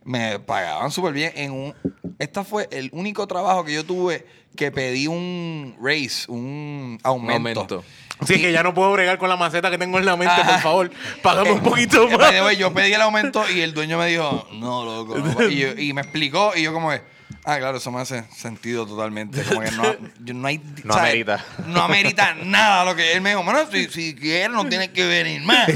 me 0.03 0.39
pagaban 0.39 0.91
súper 0.91 1.13
bien. 1.13 1.31
En 1.35 1.51
un, 1.53 1.75
esta 2.19 2.43
fue 2.43 2.67
el 2.71 2.89
único 2.93 3.27
trabajo 3.27 3.63
que 3.63 3.73
yo 3.73 3.83
tuve 3.85 4.25
que 4.55 4.71
pedí 4.71 5.07
un 5.07 5.75
raise, 5.81 6.29
un 6.31 6.97
aumento. 7.03 7.59
Aumento. 7.61 7.83
Sí, 8.25 8.41
que 8.41 8.51
ya 8.51 8.63
no 8.63 8.73
puedo 8.73 8.91
bregar 8.93 9.19
con 9.19 9.29
la 9.29 9.35
maceta 9.35 9.69
que 9.69 9.77
tengo 9.77 9.99
en 9.99 10.05
la 10.05 10.15
mente, 10.17 10.33
Ajá. 10.33 10.53
por 10.53 10.61
favor. 10.61 10.91
Págame 11.21 11.51
un 11.51 11.59
poquito 11.59 12.09
Eh, 12.09 12.17
más. 12.17 12.31
the 12.31 12.41
way, 12.41 12.57
yo 12.57 12.73
pedí 12.73 12.91
el 12.91 13.01
aumento 13.01 13.43
y 13.51 13.61
el 13.61 13.75
dueño 13.75 13.99
me 13.99 14.07
dijo, 14.07 14.47
no, 14.53 14.83
loco. 14.83 15.15
no". 15.39 15.47
Y, 15.47 15.57
yo- 15.57 15.77
y 15.77 15.93
me 15.93 16.01
explicó 16.01 16.53
y 16.55 16.63
yo 16.63 16.73
como 16.73 16.89
que, 16.89 17.01
ah, 17.43 17.57
claro, 17.57 17.77
eso 17.77 17.91
me 17.91 18.01
hace 18.01 18.23
sentido 18.35 18.85
totalmente. 18.85 19.43
Como 19.43 19.61
que 19.61 19.71
no, 19.71 19.83
no 20.33 20.47
hay... 20.47 20.57
No 20.83 20.93
¿sabes? 20.93 21.09
amerita. 21.11 21.45
No 21.65 21.81
amerita 21.81 22.33
nada 22.43 22.85
lo 22.85 22.95
que 22.95 23.13
él 23.13 23.21
me 23.21 23.31
dijo. 23.31 23.43
Bueno, 23.43 23.59
si, 23.71 23.87
si 23.89 24.15
quieres 24.15 24.49
no 24.49 24.67
tienes 24.67 24.89
que 24.89 25.05
venir 25.05 25.41
más. 25.43 25.69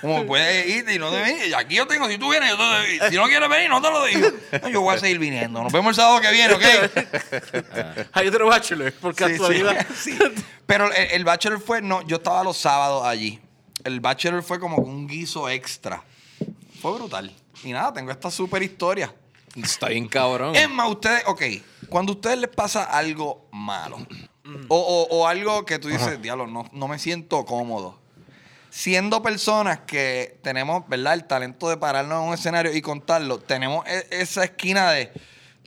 Como 0.00 0.26
puedes 0.26 0.68
irte 0.68 0.94
y 0.94 0.98
no 0.98 1.10
te 1.10 1.20
venir. 1.20 1.54
Aquí 1.54 1.76
yo 1.76 1.86
tengo, 1.86 2.08
si 2.08 2.18
tú 2.18 2.30
vienes, 2.30 2.50
yo 2.50 2.56
te 2.56 2.62
doy. 2.62 3.10
Si 3.10 3.16
no 3.16 3.26
quieres 3.26 3.48
venir, 3.48 3.68
no 3.68 3.80
te 3.82 3.90
lo 3.90 4.04
digo. 4.04 4.28
No, 4.62 4.68
yo 4.68 4.80
voy 4.80 4.96
a 4.96 4.98
seguir 4.98 5.18
viniendo. 5.18 5.62
Nos 5.62 5.72
vemos 5.72 5.90
el 5.90 5.94
sábado 5.96 6.20
que 6.20 6.30
viene, 6.32 6.54
¿ok? 6.54 8.08
Hay 8.12 8.28
otro 8.28 8.46
bachelor, 8.46 8.92
por 8.94 9.14
Sí, 9.14 9.24
sí, 9.24 9.30
casualidad. 9.30 9.86
sí. 9.96 10.18
Pero 10.66 10.92
el, 10.92 11.10
el 11.12 11.24
bachelor 11.24 11.60
fue, 11.60 11.82
no, 11.82 12.02
yo 12.06 12.16
estaba 12.16 12.42
los 12.42 12.56
sábados 12.56 13.04
allí. 13.06 13.40
El 13.84 14.00
bachelor 14.00 14.42
fue 14.42 14.58
como 14.58 14.78
un 14.78 15.06
guiso 15.06 15.48
extra. 15.48 16.02
Fue 16.80 16.92
brutal. 16.92 17.32
Y 17.64 17.72
nada, 17.72 17.92
tengo 17.92 18.10
esta 18.10 18.30
super 18.30 18.62
historia. 18.62 19.12
Está 19.56 19.88
bien 19.88 20.06
cabrón. 20.08 20.54
Es 20.54 20.68
más, 20.70 20.88
ustedes, 20.90 21.22
ok, 21.26 21.42
cuando 21.88 22.12
a 22.12 22.14
ustedes 22.16 22.38
les 22.38 22.50
pasa 22.50 22.84
algo 22.84 23.48
malo, 23.52 23.98
o, 24.68 24.76
o- 24.76 25.16
o 25.18 25.26
algo 25.26 25.64
que 25.64 25.78
tú 25.78 25.88
dices, 25.88 26.20
diablo, 26.22 26.46
no, 26.46 26.68
no 26.72 26.88
me 26.88 26.98
siento 26.98 27.44
cómodo. 27.44 27.98
Siendo 28.70 29.22
personas 29.22 29.80
que 29.86 30.38
tenemos, 30.42 30.86
¿verdad? 30.88 31.14
El 31.14 31.24
talento 31.24 31.68
de 31.70 31.78
pararnos 31.78 32.22
en 32.22 32.28
un 32.28 32.34
escenario 32.34 32.74
y 32.74 32.82
contarlo, 32.82 33.38
tenemos 33.38 33.86
e- 33.86 34.06
esa 34.10 34.44
esquina 34.44 34.90
de. 34.90 35.10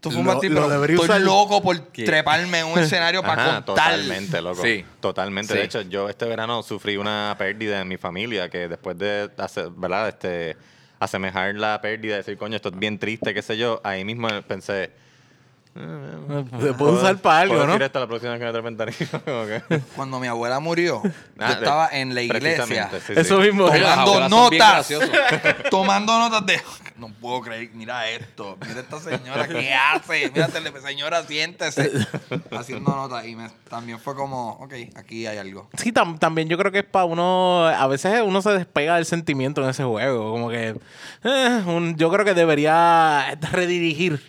Fue 0.02 0.16
un 0.16 0.26
Lo- 0.26 0.36
batir, 0.36 0.52
lo 0.52 0.62
pero 0.62 0.70
debería 0.70 0.96
estoy 0.96 1.10
usar. 1.10 1.22
loco 1.22 1.62
por 1.62 1.78
treparme 1.78 2.60
en 2.60 2.68
un 2.68 2.80
escenario 2.80 3.22
para 3.22 3.34
Ajá, 3.34 3.52
contar. 3.66 3.66
totalmente, 3.66 4.42
loco. 4.42 4.62
Sí. 4.64 4.86
Totalmente. 5.02 5.52
Sí. 5.54 5.60
De 5.60 5.66
hecho, 5.66 5.82
yo 5.82 6.08
este 6.08 6.24
verano 6.26 6.64
sufrí 6.64 6.96
una 6.98 7.36
pérdida 7.38 7.82
en 7.82 7.88
mi 7.90 7.98
familia 7.98 8.48
que 8.50 8.68
después 8.70 8.98
de 8.98 9.30
hacer, 9.38 9.70
¿verdad? 9.72 10.08
Este, 10.10 10.56
asemejar 11.00 11.56
la 11.56 11.82
pérdida, 11.82 12.18
decir, 12.18 12.38
coño, 12.38 12.56
esto 12.56 12.70
es 12.70 12.78
bien 12.78 13.00
triste, 13.00 13.34
qué 13.34 13.42
sé 13.42 13.58
yo, 13.58 13.82
ahí 13.84 14.04
mismo 14.04 14.28
pensé, 14.48 14.92
Se 16.62 16.74
puede 16.74 16.92
usar 16.94 17.18
para 17.18 17.40
algo, 17.42 17.56
¿puedo 17.56 17.68
¿no? 17.78 17.84
esto 17.86 18.00
la 18.00 18.08
próxima 18.08 18.36
vez 18.38 18.52
que 18.54 18.62
me 18.62 18.72
tarima? 18.76 19.20
Como 19.26 19.46
que- 19.46 19.80
Cuando 19.96 20.20
mi 20.20 20.28
abuela 20.28 20.60
murió, 20.60 21.02
Ah, 21.40 21.48
yo 21.50 21.54
estaba 21.54 21.90
en 21.92 22.14
la 22.14 22.22
iglesia. 22.22 22.66
precisamente, 22.66 23.00
sí, 23.00 23.14
sí. 23.16 23.20
Eso 23.22 23.40
mismo. 23.40 23.68
Las 23.68 23.80
tomando 23.80 24.02
abuelas 24.12 24.30
son 24.30 24.50
bien 24.50 24.62
notas. 24.62 25.64
tomando 25.70 26.20
notas 26.20 26.46
de. 26.46 26.62
No 26.98 27.08
puedo 27.08 27.40
creer, 27.42 27.70
mira 27.74 28.10
esto. 28.10 28.58
Mira 28.68 28.82
esta 28.82 29.00
señora, 29.00 29.48
¿qué 29.48 29.74
hace? 29.74 30.30
Mira, 30.34 30.50
tele- 30.50 30.74
señora, 30.82 31.24
siéntese. 31.24 31.92
Haciendo 32.52 32.92
notas. 32.92 33.26
Y 33.26 33.38
me- 33.38 33.50
también 33.70 34.00
fue 34.00 34.16
como, 34.16 34.52
ok, 34.60 34.74
aquí 34.96 35.26
hay 35.26 35.38
algo. 35.38 35.70
Sí, 35.78 35.94
tam- 35.94 36.20
también 36.20 36.50
yo 36.50 36.58
creo 36.58 36.74
que 36.74 36.80
es 36.80 36.86
para 36.86 37.06
uno. 37.06 37.66
A 37.68 37.88
veces 37.88 38.22
uno 38.26 38.42
se 38.42 38.52
despega 38.52 38.96
del 38.96 39.06
sentimiento 39.06 39.64
en 39.64 39.70
ese 39.70 39.86
juego. 39.86 40.32
Como 40.32 40.50
que. 40.50 40.76
eh, 41.24 41.64
un- 41.68 41.96
yo 41.96 42.10
creo 42.12 42.26
que 42.26 42.34
debería 42.34 43.38
redirigir 43.54 44.22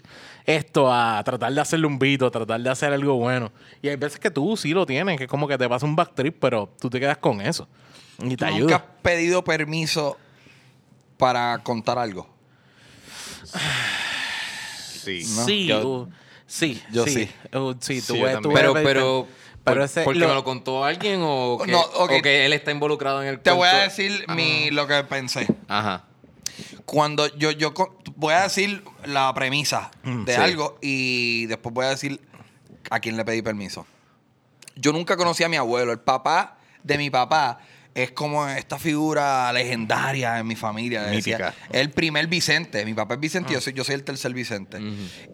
esto 0.56 0.92
a 0.92 1.22
tratar 1.24 1.52
de 1.52 1.60
hacerle 1.60 1.86
un 1.86 1.98
beat, 1.98 2.22
o 2.22 2.30
tratar 2.30 2.60
de 2.60 2.70
hacer 2.70 2.92
algo 2.92 3.14
bueno. 3.16 3.50
Y 3.82 3.88
hay 3.88 3.96
veces 3.96 4.18
que 4.20 4.30
tú 4.30 4.56
sí 4.56 4.70
lo 4.72 4.86
tienes, 4.86 5.16
que 5.18 5.24
es 5.24 5.30
como 5.30 5.46
que 5.48 5.56
te 5.58 5.68
pasa 5.68 5.86
un 5.86 5.96
backtrip, 5.96 6.36
pero 6.40 6.68
tú 6.80 6.88
te 6.90 6.98
quedas 7.00 7.18
con 7.18 7.40
eso. 7.40 7.68
Y 8.22 8.36
te 8.36 8.36
¿Tú 8.36 8.44
nunca 8.46 8.54
ayuda. 8.56 8.76
has 8.76 8.82
pedido 9.02 9.42
permiso 9.44 10.16
para 11.16 11.58
contar 11.62 11.98
algo? 11.98 12.28
Sí. 13.44 15.22
No, 15.36 15.44
sí, 15.46 15.66
yo- 15.66 15.88
uh, 15.88 16.08
sí, 16.46 16.82
yo 16.92 17.04
sí. 17.04 17.10
sí. 17.52 17.56
Uh, 17.56 17.74
sí, 17.80 18.00
Sí, 18.00 18.06
tú 18.06 18.16
yo 18.16 18.24
ves- 18.24 18.32
también. 18.34 18.42
tú 18.42 18.52
Pero, 18.52 18.74
ves- 18.74 18.84
pero, 18.84 19.26
pero 19.64 19.76
por- 19.76 19.84
ese- 19.84 20.02
porque 20.02 20.20
lo- 20.20 20.28
me 20.28 20.34
lo 20.34 20.44
contó 20.44 20.84
alguien 20.84 21.20
o 21.22 21.58
que, 21.64 21.72
No, 21.72 21.80
ok. 21.80 22.10
o 22.18 22.22
que 22.22 22.44
él 22.46 22.52
está 22.52 22.70
involucrado 22.70 23.22
en 23.22 23.28
el 23.28 23.40
Te 23.40 23.50
voy 23.50 23.68
a 23.68 23.76
decir 23.84 24.24
mi, 24.34 24.70
lo 24.70 24.86
que 24.86 25.02
pensé. 25.04 25.46
Ajá. 25.68 26.04
Cuando 26.84 27.26
yo, 27.36 27.50
yo 27.52 27.72
voy 28.20 28.34
a 28.34 28.42
decir 28.42 28.84
la 29.06 29.32
premisa 29.34 29.90
de 30.04 30.34
sí. 30.34 30.40
algo 30.40 30.78
y 30.82 31.46
después 31.46 31.74
voy 31.74 31.86
a 31.86 31.88
decir 31.88 32.20
a 32.90 33.00
quién 33.00 33.16
le 33.16 33.24
pedí 33.24 33.40
permiso. 33.40 33.86
Yo 34.76 34.92
nunca 34.92 35.16
conocí 35.16 35.42
a 35.42 35.48
mi 35.48 35.56
abuelo. 35.56 35.90
El 35.90 36.00
papá 36.00 36.58
de 36.82 36.98
mi 36.98 37.10
papá 37.10 37.60
es 37.94 38.12
como 38.12 38.46
esta 38.48 38.78
figura 38.78 39.52
legendaria 39.52 40.38
en 40.38 40.46
mi 40.46 40.56
familia. 40.56 41.02
decía. 41.02 41.54
El 41.72 41.90
primer 41.90 42.26
Vicente. 42.28 42.84
Mi 42.84 42.94
papá 42.94 43.14
es 43.14 43.20
Vicente 43.20 43.50
y 43.52 43.54
yo 43.54 43.60
soy, 43.60 43.72
yo 43.72 43.82
soy 43.84 43.96
el 43.96 44.04
tercer 44.04 44.32
Vicente. 44.32 44.78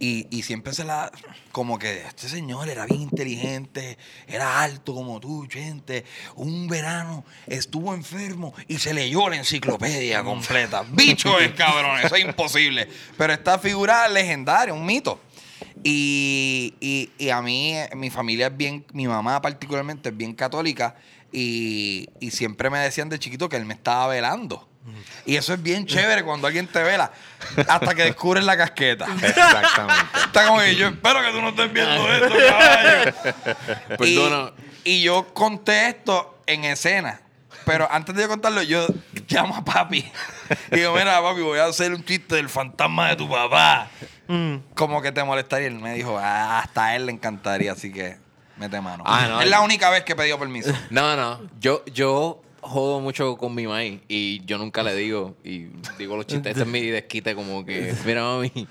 y, 0.00 0.26
y 0.30 0.42
siempre 0.42 0.72
se 0.72 0.84
la... 0.84 1.10
Como 1.52 1.78
que 1.78 2.02
este 2.06 2.28
señor 2.28 2.68
era 2.68 2.84
bien 2.86 3.00
inteligente, 3.02 3.96
era 4.26 4.60
alto 4.62 4.94
como 4.94 5.20
tú, 5.20 5.46
gente. 5.50 6.04
Un 6.34 6.68
verano 6.68 7.24
estuvo 7.46 7.94
enfermo 7.94 8.54
y 8.68 8.78
se 8.78 8.92
leyó 8.92 9.28
la 9.28 9.36
enciclopedia 9.36 10.22
completa. 10.22 10.84
Bicho 10.90 11.38
es 11.40 11.52
cabrón, 11.56 11.98
eso 12.02 12.14
es 12.16 12.24
imposible. 12.24 12.88
Pero 13.16 13.32
esta 13.32 13.58
figura 13.58 14.06
legendaria, 14.08 14.74
un 14.74 14.84
mito. 14.84 15.20
Y, 15.82 16.74
y- 16.80 17.10
y 17.18 17.28
a 17.30 17.40
mí, 17.40 17.74
eh, 17.74 17.88
mi 17.94 18.10
familia 18.10 18.48
es 18.48 18.56
bien, 18.56 18.84
mi 18.92 19.06
mamá 19.06 19.40
particularmente 19.40 20.08
es 20.08 20.16
bien 20.16 20.34
católica 20.34 20.96
y, 21.38 22.08
y 22.18 22.30
siempre 22.30 22.70
me 22.70 22.78
decían 22.78 23.10
de 23.10 23.18
chiquito 23.18 23.50
que 23.50 23.56
él 23.56 23.66
me 23.66 23.74
estaba 23.74 24.06
velando. 24.06 24.66
Y 25.26 25.36
eso 25.36 25.52
es 25.52 25.62
bien 25.62 25.84
chévere 25.84 26.24
cuando 26.24 26.46
alguien 26.46 26.66
te 26.66 26.82
vela 26.82 27.12
hasta 27.68 27.94
que 27.94 28.04
descubres 28.04 28.42
la 28.42 28.56
casqueta. 28.56 29.06
Exactamente. 29.20 30.06
Está 30.24 30.46
como 30.46 30.60
que 30.60 30.76
yo 30.76 30.86
espero 30.86 31.20
que 31.20 31.32
tú 31.32 31.42
no 31.42 31.48
estés 31.50 31.72
viendo 31.72 32.10
esto, 32.10 32.34
caballo. 32.48 33.12
Perdona. 33.98 34.52
Y, 34.84 34.92
y 34.92 35.02
yo 35.02 35.34
conté 35.34 35.88
esto 35.88 36.38
en 36.46 36.64
escena. 36.64 37.20
Pero 37.66 37.86
antes 37.90 38.14
de 38.14 38.22
yo 38.22 38.28
contarlo, 38.28 38.62
yo 38.62 38.86
llamo 39.28 39.56
a 39.56 39.64
papi. 39.64 40.10
Y 40.70 40.76
digo, 40.76 40.94
mira, 40.94 41.20
papi, 41.20 41.42
voy 41.42 41.58
a 41.58 41.66
hacer 41.66 41.92
un 41.92 42.02
chiste 42.02 42.36
del 42.36 42.48
fantasma 42.48 43.10
de 43.10 43.16
tu 43.16 43.28
papá. 43.28 43.90
Como 44.74 45.02
que 45.02 45.12
te 45.12 45.22
molestaría. 45.22 45.68
Y 45.68 45.72
él 45.72 45.80
me 45.80 45.92
dijo, 45.92 46.16
ah, 46.16 46.60
hasta 46.60 46.86
a 46.86 46.96
él 46.96 47.06
le 47.06 47.12
encantaría, 47.12 47.72
así 47.72 47.92
que 47.92 48.24
mete 48.56 48.80
mano. 48.80 49.04
Ah, 49.06 49.26
no. 49.28 49.40
es 49.40 49.48
la 49.48 49.60
única 49.60 49.90
vez 49.90 50.04
que 50.04 50.12
he 50.12 50.16
pedido 50.16 50.38
permiso. 50.38 50.72
No, 50.90 51.16
no. 51.16 51.40
Yo, 51.60 51.84
yo 51.86 52.42
jodo 52.66 53.00
mucho 53.00 53.36
con 53.36 53.54
mi 53.54 53.66
maíz 53.66 54.00
y 54.08 54.44
yo 54.44 54.58
nunca 54.58 54.82
le 54.82 54.94
digo 54.94 55.36
y 55.44 55.68
digo 55.98 56.16
los 56.16 56.26
chistes. 56.26 56.52
Ese 56.52 56.62
es 56.62 56.66
mi 56.66 56.82
desquite 56.86 57.34
como 57.34 57.64
que, 57.64 57.94
mira 58.04 58.22
mami, 58.22 58.66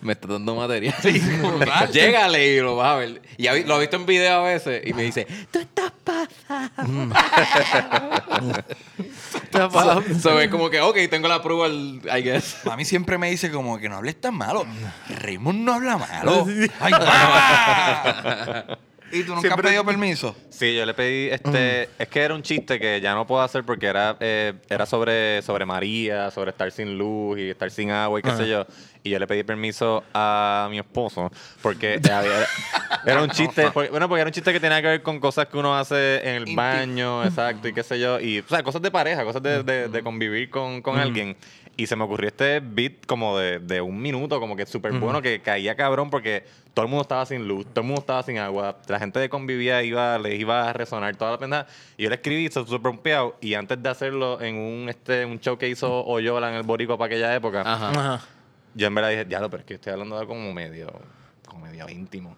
me 0.00 0.12
está 0.12 0.28
dando 0.28 0.54
material. 0.54 0.94
Llégale 1.92 2.54
y 2.54 2.60
lo 2.60 2.76
vas 2.76 2.92
a 2.92 2.96
ver. 2.96 3.22
Y 3.36 3.48
lo 3.64 3.76
he 3.76 3.80
visto 3.80 3.96
en 3.96 4.06
video 4.06 4.40
a 4.40 4.42
veces 4.44 4.82
y 4.86 4.92
me 4.92 5.02
dice, 5.02 5.26
tú 5.50 5.58
estás 5.58 5.92
pasado. 6.04 6.70
so, 10.12 10.20
so 10.20 10.40
es 10.40 10.48
como 10.48 10.70
que, 10.70 10.80
ok, 10.80 10.96
tengo 11.10 11.28
la 11.28 11.42
prueba, 11.42 11.68
I 11.68 12.22
guess. 12.22 12.58
Mami 12.64 12.84
siempre 12.84 13.18
me 13.18 13.30
dice 13.30 13.50
como 13.50 13.78
que 13.78 13.88
no 13.88 13.96
hables 13.96 14.20
tan 14.20 14.36
malo. 14.36 14.64
Raymond 15.08 15.60
no 15.60 15.74
habla 15.74 15.98
malo. 15.98 16.46
¡Ay, 16.80 16.92
mamá! 16.92 18.78
¿Y 19.12 19.22
tú 19.24 19.34
nunca 19.34 19.48
has 19.54 19.60
pedido 19.60 19.84
permiso? 19.84 20.34
Sí, 20.50 20.74
yo 20.74 20.86
le 20.86 20.94
pedí, 20.94 21.28
este, 21.28 21.88
es 21.98 22.08
que 22.08 22.20
era 22.22 22.34
un 22.34 22.42
chiste 22.42 22.80
que 22.80 23.00
ya 23.00 23.14
no 23.14 23.26
puedo 23.26 23.42
hacer 23.42 23.62
porque 23.64 23.86
era, 23.86 24.16
eh, 24.20 24.54
era 24.70 24.86
sobre, 24.86 25.42
sobre 25.42 25.66
María, 25.66 26.30
sobre 26.30 26.50
estar 26.50 26.70
sin 26.72 26.96
luz 26.96 27.38
y 27.38 27.50
estar 27.50 27.70
sin 27.70 27.90
agua 27.90 28.18
y 28.18 28.22
qué 28.22 28.30
sé 28.32 28.48
yo. 28.48 28.66
Y 29.04 29.10
yo 29.10 29.18
le 29.18 29.26
pedí 29.26 29.42
permiso 29.42 30.04
a 30.14 30.68
mi 30.70 30.78
esposo 30.78 31.30
porque 31.60 32.00
había- 32.10 32.46
era 33.04 33.22
un 33.22 33.30
chiste, 33.30 33.70
porque- 33.72 33.90
bueno, 33.90 34.08
porque 34.08 34.20
era 34.20 34.28
un 34.28 34.32
chiste 34.32 34.52
que 34.52 34.60
tenía 34.60 34.80
que 34.80 34.88
ver 34.88 35.02
con 35.02 35.18
cosas 35.20 35.46
que 35.46 35.56
uno 35.58 35.76
hace 35.76 36.20
en 36.28 36.36
el 36.36 36.54
baño, 36.54 37.24
exacto, 37.24 37.66
y 37.68 37.72
qué 37.74 37.82
sé 37.82 37.98
yo. 37.98 38.20
Y, 38.20 38.38
o 38.38 38.48
sea, 38.48 38.62
cosas 38.62 38.80
de 38.80 38.90
pareja, 38.90 39.24
cosas 39.24 39.42
de, 39.42 39.62
de- 39.62 39.88
de 39.88 40.02
convivir 40.02 40.48
con, 40.50 40.80
con 40.82 40.98
alguien. 40.98 41.36
Y 41.76 41.86
se 41.86 41.96
me 41.96 42.04
ocurrió 42.04 42.28
este 42.28 42.60
beat 42.60 43.06
como 43.06 43.38
de, 43.38 43.58
de 43.58 43.80
un 43.80 44.00
minuto, 44.00 44.38
como 44.40 44.56
que 44.56 44.66
súper 44.66 44.92
bueno, 44.92 45.22
que 45.22 45.40
caía 45.40 45.74
cabrón 45.74 46.10
porque 46.10 46.44
todo 46.74 46.84
el 46.84 46.90
mundo 46.90 47.02
estaba 47.02 47.24
sin 47.26 47.48
luz, 47.48 47.66
todo 47.66 47.80
el 47.80 47.86
mundo 47.86 48.00
estaba 48.00 48.22
sin 48.22 48.38
agua, 48.38 48.78
la 48.88 48.98
gente 48.98 49.18
de 49.18 49.28
convivía 49.28 49.82
iba, 49.82 50.18
les 50.18 50.38
iba 50.38 50.68
a 50.68 50.72
resonar 50.72 51.16
toda 51.16 51.32
la 51.32 51.38
pena. 51.38 51.66
Y 51.96 52.04
yo 52.04 52.08
le 52.10 52.16
escribí, 52.16 52.48
se 52.48 52.64
súper 52.64 52.82
pompeado, 52.82 53.36
y 53.40 53.54
antes 53.54 53.82
de 53.82 53.88
hacerlo 53.88 54.40
en 54.40 54.56
un, 54.56 54.88
este, 54.88 55.24
un 55.24 55.40
show 55.40 55.56
que 55.56 55.68
hizo 55.68 56.04
Oyola 56.04 56.50
en 56.50 56.56
el 56.56 56.62
Borico 56.62 56.98
para 56.98 57.06
aquella 57.06 57.34
época, 57.34 57.62
Ajá. 57.62 57.90
Ajá. 57.90 58.26
yo 58.74 58.86
en 58.86 58.94
verdad 58.94 59.10
dije, 59.10 59.24
diablo, 59.24 59.50
pero 59.50 59.60
es 59.62 59.66
que 59.66 59.74
estoy 59.74 59.92
hablando 59.92 60.16
de 60.16 60.20
algo 60.20 60.34
como 60.34 60.52
medio, 60.52 60.92
como 61.46 61.66
medio 61.66 61.88
íntimo. 61.88 62.36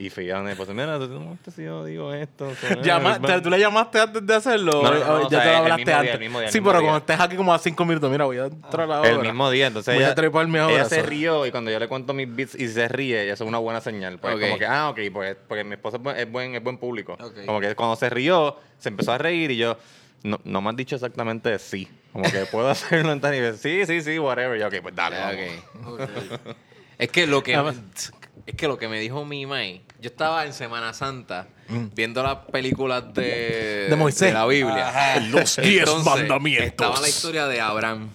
Y 0.00 0.08
fui 0.08 0.30
a 0.30 0.36
donde, 0.36 0.56
pues, 0.56 0.66
mira, 0.70 0.98
¿tú 0.98 1.50
si 1.54 1.62
yo 1.62 1.84
digo 1.84 2.12
esto? 2.14 2.52
sobre- 2.54 2.82
Llama- 2.82 3.20
¿te- 3.20 3.40
¿Tú 3.42 3.50
le 3.50 3.58
llamaste 3.60 4.00
antes 4.00 4.26
de 4.26 4.34
hacerlo? 4.34 4.82
No, 4.82 4.90
no, 4.94 4.98
no, 4.98 5.12
¿O 5.12 5.26
o 5.26 5.28
ya 5.28 5.28
sea, 5.28 5.40
te 5.42 5.44
lo 5.44 5.50
el 5.50 5.56
hablaste 5.56 5.76
mismo 5.84 5.90
día, 5.90 5.98
antes. 6.00 6.14
el 6.14 6.20
mismo 6.20 6.38
día, 6.38 6.46
el 6.46 6.52
sí, 6.52 6.58
mismo 6.58 6.70
pero 6.70 6.80
día. 6.80 6.88
cuando 6.88 6.98
estés 7.00 7.20
aquí 7.20 7.36
como 7.36 7.52
a 7.54 7.58
cinco 7.58 7.84
minutos, 7.84 8.10
mira, 8.10 8.24
voy 8.24 8.38
a 8.38 8.46
entrar 8.46 8.80
a 8.80 8.86
la 8.86 9.00
hora. 9.00 9.10
El 9.10 9.18
mismo 9.20 9.50
día, 9.50 9.66
entonces 9.66 9.94
Voy 9.94 10.02
a 10.02 10.06
ella, 10.06 10.14
treparme 10.14 10.58
ahora, 10.58 10.74
ella 10.74 10.84
se 10.86 11.00
so. 11.02 11.06
rió 11.06 11.44
y 11.46 11.50
cuando 11.50 11.70
yo 11.70 11.78
le 11.78 11.86
cuento 11.86 12.14
mis 12.14 12.34
beats 12.34 12.54
y 12.54 12.66
se 12.68 12.88
ríe, 12.88 13.30
eso 13.30 13.44
es 13.44 13.48
una 13.48 13.58
buena 13.58 13.82
señal. 13.82 14.18
Pues 14.18 14.34
Ok. 14.36 14.40
como 14.40 14.58
que, 14.58 14.64
ah, 14.66 14.88
ok, 14.88 14.98
pues 15.12 15.36
porque 15.46 15.64
mi 15.64 15.74
esposa 15.74 15.98
es 15.98 16.02
buen, 16.02 16.16
es 16.16 16.32
buen, 16.32 16.54
es 16.54 16.62
buen 16.64 16.78
público. 16.78 17.18
Ok. 17.20 17.44
Como 17.44 17.60
que 17.60 17.74
cuando 17.74 17.94
se 17.96 18.08
rió, 18.08 18.56
se 18.78 18.88
empezó 18.88 19.12
a 19.12 19.18
reír 19.18 19.50
y 19.50 19.58
yo, 19.58 19.76
no, 20.22 20.40
no 20.44 20.62
me 20.62 20.70
has 20.70 20.76
dicho 20.76 20.94
exactamente 20.94 21.58
sí. 21.58 21.86
Como 22.12 22.24
que 22.24 22.46
puedo 22.46 22.68
hacerlo 22.70 23.12
en 23.12 23.20
tal 23.20 23.32
nivel. 23.32 23.58
Sí, 23.58 23.84
sí, 23.84 24.00
sí, 24.00 24.18
whatever. 24.18 24.56
Y 24.56 24.60
yo, 24.60 24.68
ok, 24.68 24.74
pues 24.82 24.94
dale. 24.96 25.16
vamos. 25.18 26.00
Ok. 26.00 26.56
es 26.98 27.08
que 27.10 27.26
lo 27.26 27.42
que 27.42 27.54
es 28.46 28.54
que 28.54 28.66
lo 28.68 28.78
que 28.78 28.88
me 28.88 28.98
dijo 29.00 29.24
mi 29.24 29.46
mai, 29.46 29.82
yo 30.00 30.08
estaba 30.10 30.44
en 30.46 30.52
Semana 30.52 30.92
Santa 30.92 31.48
viendo 31.94 32.22
las 32.22 32.36
películas 32.50 33.12
de, 33.14 33.86
De 33.88 33.96
Moisés. 33.96 34.28
de 34.28 34.34
la 34.34 34.46
Biblia. 34.46 34.88
Ajá. 34.88 35.20
Los 35.20 35.56
diez 35.56 35.80
Entonces, 35.80 36.04
mandamientos. 36.04 36.66
Estaba 36.66 37.00
la 37.00 37.08
historia 37.08 37.46
de 37.46 37.60
Abraham. 37.60 38.10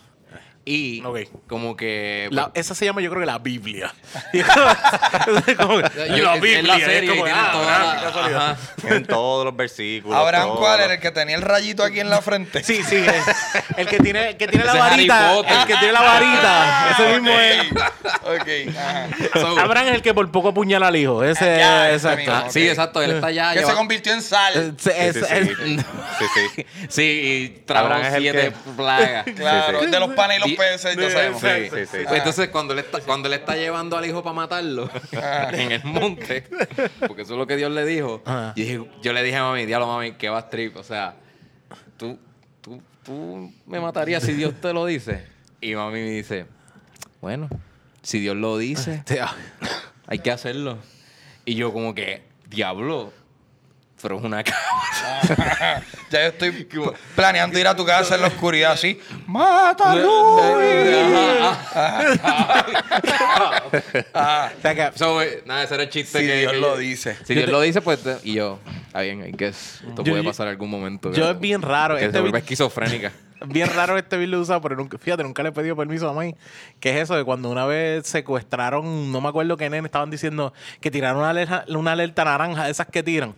Y 0.68 1.04
como 1.48 1.78
que 1.78 2.28
La- 2.32 2.50
esa 2.56 2.74
se 2.74 2.86
llama, 2.86 3.00
yo 3.02 3.12
creo 3.12 3.20
que 3.22 3.28
la 3.28 3.38
Biblia. 3.38 3.94
Como 5.58 5.80
Yo- 5.82 6.24
la 6.24 6.34
Biblia. 6.36 6.60
es 6.60 6.64
la 6.66 6.78
es 6.78 6.84
serie 6.86 7.10
como, 7.10 7.22
y 7.22 7.24
tiene 7.26 7.40
ah, 7.40 7.50
toda 7.52 7.80
la- 8.34 8.48
ajá. 8.50 8.58
En 8.96 9.06
todos 9.06 9.46
los 9.46 9.56
versículos. 9.56 10.18
Abraham. 10.18 10.50
¿cuál 10.58 10.80
era? 10.82 10.94
El 10.96 11.00
que 11.00 11.12
tenía 11.12 11.36
el 11.36 11.42
rayito 11.42 11.84
aquí 11.84 12.00
en 12.00 12.10
la 12.10 12.22
frente. 12.22 12.64
Sí, 12.64 12.82
sí. 12.84 12.96
El, 12.96 13.14
el 13.78 13.88
que 13.88 13.98
tiene, 14.00 14.30
el 14.30 14.38
que 14.38 14.48
tiene 14.48 14.66
la 14.66 14.72
Ese 14.72 14.80
varita. 14.80 15.36
El 15.40 15.68
que 15.68 15.76
tiene 15.76 15.94
la 15.94 16.02
varita. 16.02 16.90
Ese 16.92 17.14
mismo 17.20 17.40
es. 17.40 17.72
Ok. 18.24 18.76
ajá. 18.76 19.08
So- 19.40 19.60
Abraham 19.60 19.88
es 19.90 19.94
el 19.96 20.02
que 20.02 20.14
por 20.14 20.32
poco 20.32 20.50
apuñala 20.50 20.88
al 20.88 20.96
hijo. 20.96 21.24
Ese 21.24 21.46
Ya, 21.58 21.88
ese 21.92 21.96
exacto. 22.08 22.18
mismo. 22.18 22.34
Ah, 22.36 22.46
Sí, 22.50 22.68
exacto. 22.68 23.02
Él 23.02 23.12
está 23.12 23.32
ya 23.32 23.54
Que 23.54 23.66
se 23.66 23.74
convirtió 23.74 24.14
en 24.14 24.22
sal. 24.22 24.54
Eh, 24.56 24.72
Sí, 24.78 24.90
sí, 24.90 24.98
es- 24.98 25.16
sí. 25.16 25.78
sí, 26.20 26.26
sí. 26.56 26.66
Sí, 26.90 27.02
y 27.04 27.50
tragó 27.66 27.86
Abraham 27.88 28.06
es 28.08 28.14
el 28.16 28.22
siete 28.22 28.42
que- 28.54 28.72
plagas. 28.76 29.26
Claro, 29.36 29.80
Sí, 29.80 29.86
sí. 29.86 29.92
de 29.92 30.00
los 30.00 30.10
panes 30.12 30.38
y 30.38 30.50
los 30.50 30.55
peces, 30.57 30.95
ya 30.95 31.10
sabemos. 31.11 31.41
Sí, 31.41 31.48
sí, 31.69 31.86
sí. 31.86 31.98
Pues 32.07 32.18
entonces 32.18 32.49
cuando 32.49 32.73
él 32.73 32.80
está, 32.80 32.99
cuando 33.02 33.27
él 33.27 33.34
está 33.34 33.56
llevando 33.56 33.98
al 33.98 34.06
hijo 34.06 34.23
para 34.23 34.34
matarlo 34.34 34.90
en 35.52 35.72
el 35.72 35.84
monte, 35.84 36.44
porque 37.07 37.23
eso 37.23 37.34
es 37.34 37.40
lo 37.40 37.48
que 37.48 37.56
Dios 37.57 37.72
le 37.72 37.86
dijo, 37.86 38.22
yo, 38.26 38.53
dije- 38.56 38.86
yo 39.02 39.14
le 39.14 39.23
dije 39.23 39.38
a 39.38 39.44
mami, 39.44 39.65
diablo 39.65 39.88
mami, 39.88 40.14
que 40.14 40.30
vas 40.30 40.49
trip, 40.49 40.76
o 40.77 40.84
sea, 40.84 41.15
tú, 41.98 42.18
tú, 42.61 42.82
tú 43.03 43.53
me 43.65 43.80
matarías 43.80 44.23
si 44.23 44.34
Dios 44.34 44.53
te 44.61 44.73
lo 44.73 44.86
dice. 44.86 45.26
Y 45.61 45.76
mami 45.76 45.99
me 46.02 46.10
dice, 46.11 46.45
bueno, 47.22 47.49
si 48.02 48.19
Dios 48.19 48.36
lo 48.36 48.57
dice, 48.57 49.03
hay 50.07 50.19
que 50.19 50.32
hacerlo. 50.32 50.77
Y 51.45 51.56
yo 51.56 51.72
como 51.73 51.95
que, 51.95 52.23
diablo, 52.49 53.11
pero 54.06 54.19
es 54.19 54.23
una 54.23 54.44
cabra. 54.44 55.82
Ya 56.11 56.22
yo 56.22 56.27
estoy 56.27 56.68
planeando 57.15 57.57
ir 57.57 57.68
a 57.68 57.76
tu 57.76 57.84
casa 57.84 58.14
en 58.14 58.22
la 58.22 58.27
oscuridad 58.27 58.73
así. 58.73 58.99
¡Mátalo! 59.26 60.36
O 64.14 64.61
sea 64.61 64.76
que- 64.76 64.91
So, 64.98 65.22
eh, 65.22 65.41
nada, 65.45 65.64
ese 65.64 65.73
era 65.73 65.84
el 65.84 65.90
chiste 65.90 66.19
Si 66.19 66.26
que 66.27 66.38
Dios 66.38 66.52
que 66.53 66.60
lo 66.60 66.77
dice. 66.77 67.18
Si 67.26 67.34
Dios 67.34 67.49
lo 67.49 67.61
dice, 67.61 67.82
pues. 67.82 67.99
y 68.23 68.34
yo, 68.34 68.60
está 68.88 69.02
bien, 69.02 69.26
I 69.27 69.32
guess. 69.32 69.82
Esto 69.88 70.03
Yo- 70.03 70.11
puede 70.14 70.23
pasar 70.23 70.45
en 70.48 70.52
algún 70.52 70.69
momento. 70.69 71.11
yo 71.11 71.23
que- 71.26 71.32
es 71.32 71.40
bien 71.40 71.61
raro, 71.64 71.95
Que 71.98 72.06
este 72.06 72.18
se 72.18 72.22
vuelva 72.22 72.38
esquizofrénica. 72.40 73.11
Bien 73.48 73.69
raro 73.76 73.98
este 73.98 74.18
video 74.18 74.40
usado, 74.40 74.61
pero 74.61 74.76
nunca, 74.77 74.98
fíjate, 74.98 75.22
nunca 75.22 75.44
le 75.44 75.49
he 75.49 75.52
pedido 75.52 75.76
permiso 75.76 76.10
a 76.10 76.14
mí. 76.19 76.34
Que 76.80 76.91
es 76.91 77.03
eso 77.03 77.15
de 77.15 77.23
cuando 77.26 77.49
una 77.52 77.65
vez 77.65 78.07
secuestraron, 78.07 79.11
no 79.11 79.19
me 79.22 79.27
acuerdo 79.27 79.57
qué 79.57 79.69
nene, 79.69 79.86
estaban 79.86 80.10
diciendo 80.10 80.53
que 80.80 80.90
tiraron 80.90 81.18
una 81.19 81.30
alerta, 81.32 81.65
una 81.68 81.91
alerta 81.91 82.23
naranja, 82.23 82.64
de 82.65 82.72
esas 82.72 82.88
que 82.88 83.03
tiran. 83.03 83.36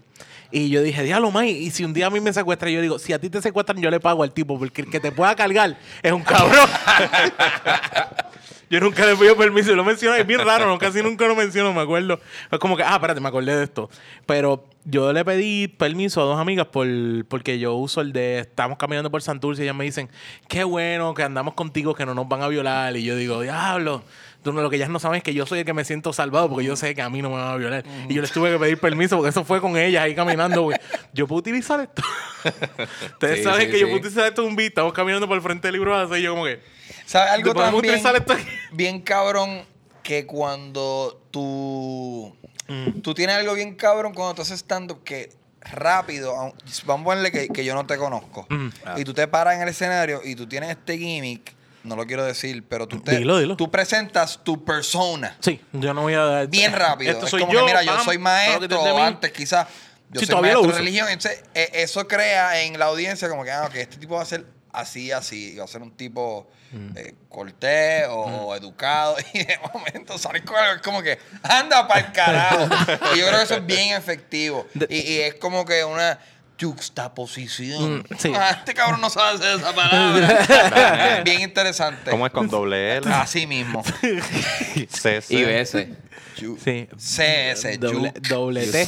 Y 0.51 0.69
yo 0.69 0.81
dije, 0.81 1.03
diablo, 1.03 1.31
May, 1.31 1.51
y 1.51 1.71
si 1.71 1.83
un 1.83 1.93
día 1.93 2.07
a 2.07 2.09
mí 2.09 2.19
me 2.19 2.31
secuestra, 2.31 2.69
yo 2.69 2.81
digo, 2.81 2.99
si 2.99 3.13
a 3.13 3.19
ti 3.19 3.29
te 3.29 3.41
secuestran, 3.41 3.81
yo 3.81 3.89
le 3.89 3.99
pago 3.99 4.23
al 4.23 4.31
tipo, 4.31 4.57
porque 4.57 4.81
el 4.81 4.89
que 4.89 4.99
te 4.99 5.11
pueda 5.11 5.35
cargar 5.35 5.77
es 6.01 6.11
un 6.11 6.23
cabrón. 6.23 6.69
yo 8.69 8.79
nunca 8.79 9.05
le 9.05 9.13
he 9.13 9.15
pedido 9.15 9.35
permiso, 9.35 9.75
lo 9.75 9.83
menciono, 9.83 10.15
es 10.15 10.25
bien 10.25 10.39
raro, 10.39 10.77
casi 10.77 11.03
nunca 11.03 11.27
lo 11.27 11.35
menciono, 11.35 11.73
me 11.73 11.81
acuerdo. 11.81 12.19
Es 12.51 12.59
como 12.59 12.77
que, 12.77 12.83
ah, 12.83 12.95
espérate, 12.95 13.19
me 13.19 13.27
acordé 13.27 13.55
de 13.55 13.63
esto. 13.63 13.89
Pero 14.25 14.65
yo 14.85 15.11
le 15.11 15.25
pedí 15.25 15.67
permiso 15.67 16.21
a 16.21 16.25
dos 16.25 16.39
amigas 16.39 16.67
por, 16.67 16.87
porque 17.27 17.59
yo 17.59 17.75
uso 17.75 17.99
el 17.99 18.13
de, 18.13 18.39
estamos 18.39 18.77
caminando 18.77 19.11
por 19.11 19.21
Santurce 19.21 19.61
y 19.61 19.65
ellas 19.65 19.75
me 19.75 19.83
dicen, 19.83 20.09
qué 20.47 20.63
bueno 20.63 21.13
que 21.13 21.23
andamos 21.23 21.55
contigo, 21.55 21.93
que 21.93 22.05
no 22.05 22.13
nos 22.13 22.27
van 22.27 22.41
a 22.41 22.47
violar. 22.47 22.95
Y 22.95 23.03
yo 23.03 23.15
digo, 23.15 23.41
diablo. 23.41 24.03
No, 24.43 24.53
lo 24.53 24.69
que 24.69 24.77
ellas 24.77 24.89
no 24.89 24.99
saben 24.99 25.17
es 25.17 25.23
que 25.23 25.33
yo 25.33 25.45
soy 25.45 25.59
el 25.59 25.65
que 25.65 25.73
me 25.73 25.83
siento 25.83 26.13
salvado 26.13 26.49
porque 26.49 26.63
yo 26.65 26.75
sé 26.77 26.95
que 26.95 27.01
a 27.01 27.09
mí 27.09 27.21
no 27.21 27.29
me 27.29 27.35
van 27.35 27.47
a 27.47 27.55
violar. 27.57 27.83
Y 28.07 28.13
yo 28.13 28.21
les 28.21 28.31
tuve 28.31 28.49
que 28.51 28.57
pedir 28.57 28.79
permiso 28.79 29.17
porque 29.17 29.29
eso 29.31 29.43
fue 29.43 29.59
con 29.59 29.75
ellas 29.77 30.03
ahí 30.03 30.15
caminando. 30.15 30.61
güey. 30.63 30.77
Yo 31.13 31.27
puedo 31.27 31.39
utilizar 31.39 31.81
esto. 31.81 32.01
Ustedes 33.13 33.39
Sí, 33.39 33.43
saben 33.43 33.65
sí, 33.65 33.71
que 33.71 33.79
yo 33.79 33.87
puedo 33.87 33.97
utilizar 33.99 34.25
esto 34.27 34.45
un 34.45 34.55
beat. 34.55 34.69
Estamos 34.69 34.93
caminando 34.93 35.27
por 35.27 35.35
el 35.35 35.41
frente 35.43 35.67
del 35.67 35.73
libro 35.73 35.95
así 35.95 36.15
y 36.15 36.21
yo 36.21 36.31
como 36.31 36.45
que... 36.45 36.61
¿Sabes 37.05 37.31
algo 37.31 37.53
¿Podemos 37.53 37.73
también 37.73 37.95
utilizar 37.95 38.15
esto 38.15 38.33
aquí? 38.33 38.43
bien 38.71 39.01
cabrón? 39.01 39.63
Que 40.03 40.25
cuando 40.25 41.21
tú... 41.31 42.33
Mm. 42.69 43.01
Tú 43.01 43.13
tienes 43.13 43.35
algo 43.35 43.53
bien 43.53 43.75
cabrón 43.75 44.13
cuando 44.13 44.35
tú 44.35 44.41
haces 44.43 44.59
stand-up 44.59 45.03
que 45.03 45.29
rápido, 45.61 46.33
vamos 46.85 47.01
a 47.01 47.03
ponerle 47.03 47.31
que, 47.31 47.49
que 47.49 47.65
yo 47.65 47.73
no 47.75 47.85
te 47.85 47.97
conozco. 47.97 48.45
Mm. 48.49 48.67
Y 48.97 49.03
tú 49.03 49.13
te 49.13 49.27
paras 49.27 49.55
en 49.55 49.61
el 49.63 49.69
escenario 49.69 50.21
y 50.23 50.35
tú 50.35 50.47
tienes 50.47 50.69
este 50.69 50.97
gimmick, 50.97 51.53
no 51.87 51.95
lo 51.95 52.05
quiero 52.05 52.23
decir, 52.23 52.63
pero 52.67 52.87
tú 52.87 53.01
te... 53.01 53.17
Dilo, 53.17 53.39
dilo. 53.39 53.55
Tú 53.55 53.71
presentas 53.71 54.39
tu 54.43 54.63
persona. 54.63 55.37
Sí, 55.39 55.59
yo 55.73 55.93
no 55.93 56.01
voy 56.03 56.13
a 56.13 56.23
dar... 56.23 56.47
bien 56.47 56.73
rápido. 56.73 57.11
Esto 57.11 57.25
es 57.25 57.31
soy 57.31 57.41
como 57.41 57.53
yo, 57.53 57.59
que, 57.61 57.65
mira, 57.65 57.83
yo 57.83 57.99
soy 58.03 58.17
maestro, 58.17 58.81
o 58.81 58.97
antes 58.99 59.31
quizás 59.31 59.67
yo 60.11 60.19
Sí, 60.19 60.25
soy 60.27 60.41
maestro 60.41 60.67
de 60.67 60.73
religión. 60.73 61.07
Entonces, 61.09 61.43
eh, 61.53 61.69
eso 61.73 62.07
crea 62.07 62.61
en 62.61 62.77
la 62.77 62.85
audiencia 62.85 63.27
como 63.29 63.43
que, 63.43 63.51
ah, 63.51 63.65
ok, 63.65 63.75
este 63.75 63.97
tipo 63.97 64.15
va 64.15 64.21
a 64.21 64.25
ser 64.25 64.45
así, 64.71 65.11
así, 65.11 65.55
va 65.57 65.63
a 65.63 65.67
ser 65.67 65.81
un 65.81 65.91
tipo 65.91 66.47
Mm. 66.71 66.97
eh, 66.97 67.15
cortés 67.29 68.05
o 68.09 68.55
educado. 68.55 69.15
Y 69.33 69.39
de 69.39 69.59
momento 69.73 70.17
sale 70.17 70.43
con 70.43 70.55
algo, 70.55 70.75
es 70.75 70.81
como 70.81 71.01
que, 71.01 71.17
anda 71.43 71.87
para 71.87 71.99
el 72.01 72.11
carajo. 72.11 72.67
y 73.15 73.19
yo 73.19 73.27
creo 73.27 73.37
que 73.37 73.43
eso 73.43 73.55
es 73.55 73.65
bien 73.65 73.95
efectivo. 73.95 74.67
Y, 74.89 74.97
y 74.97 75.21
es 75.21 75.35
como 75.35 75.65
que 75.65 75.83
una 75.83 76.19
juxtaposición. 76.59 77.99
Mm, 77.99 78.03
sí. 78.17 78.31
Ah, 78.35 78.57
este 78.59 78.73
cabrón 78.73 79.01
no 79.01 79.09
sabe 79.09 79.37
hacer 79.37 79.59
esa 79.59 79.73
palabra. 79.73 81.21
bien 81.25 81.41
interesante. 81.41 82.11
¿Cómo 82.11 82.25
es 82.25 82.31
con 82.31 82.47
doble 82.47 82.97
L? 82.97 83.11
Así 83.11 83.47
mismo. 83.47 83.83
C, 84.89 85.21
C. 85.21 85.25
Y 85.29 85.43
BS. 85.43 85.87
Sí. 86.63 86.87
CS, 86.95 87.79
Doble, 87.79 88.13
doble 88.29 88.67
T. 88.67 88.87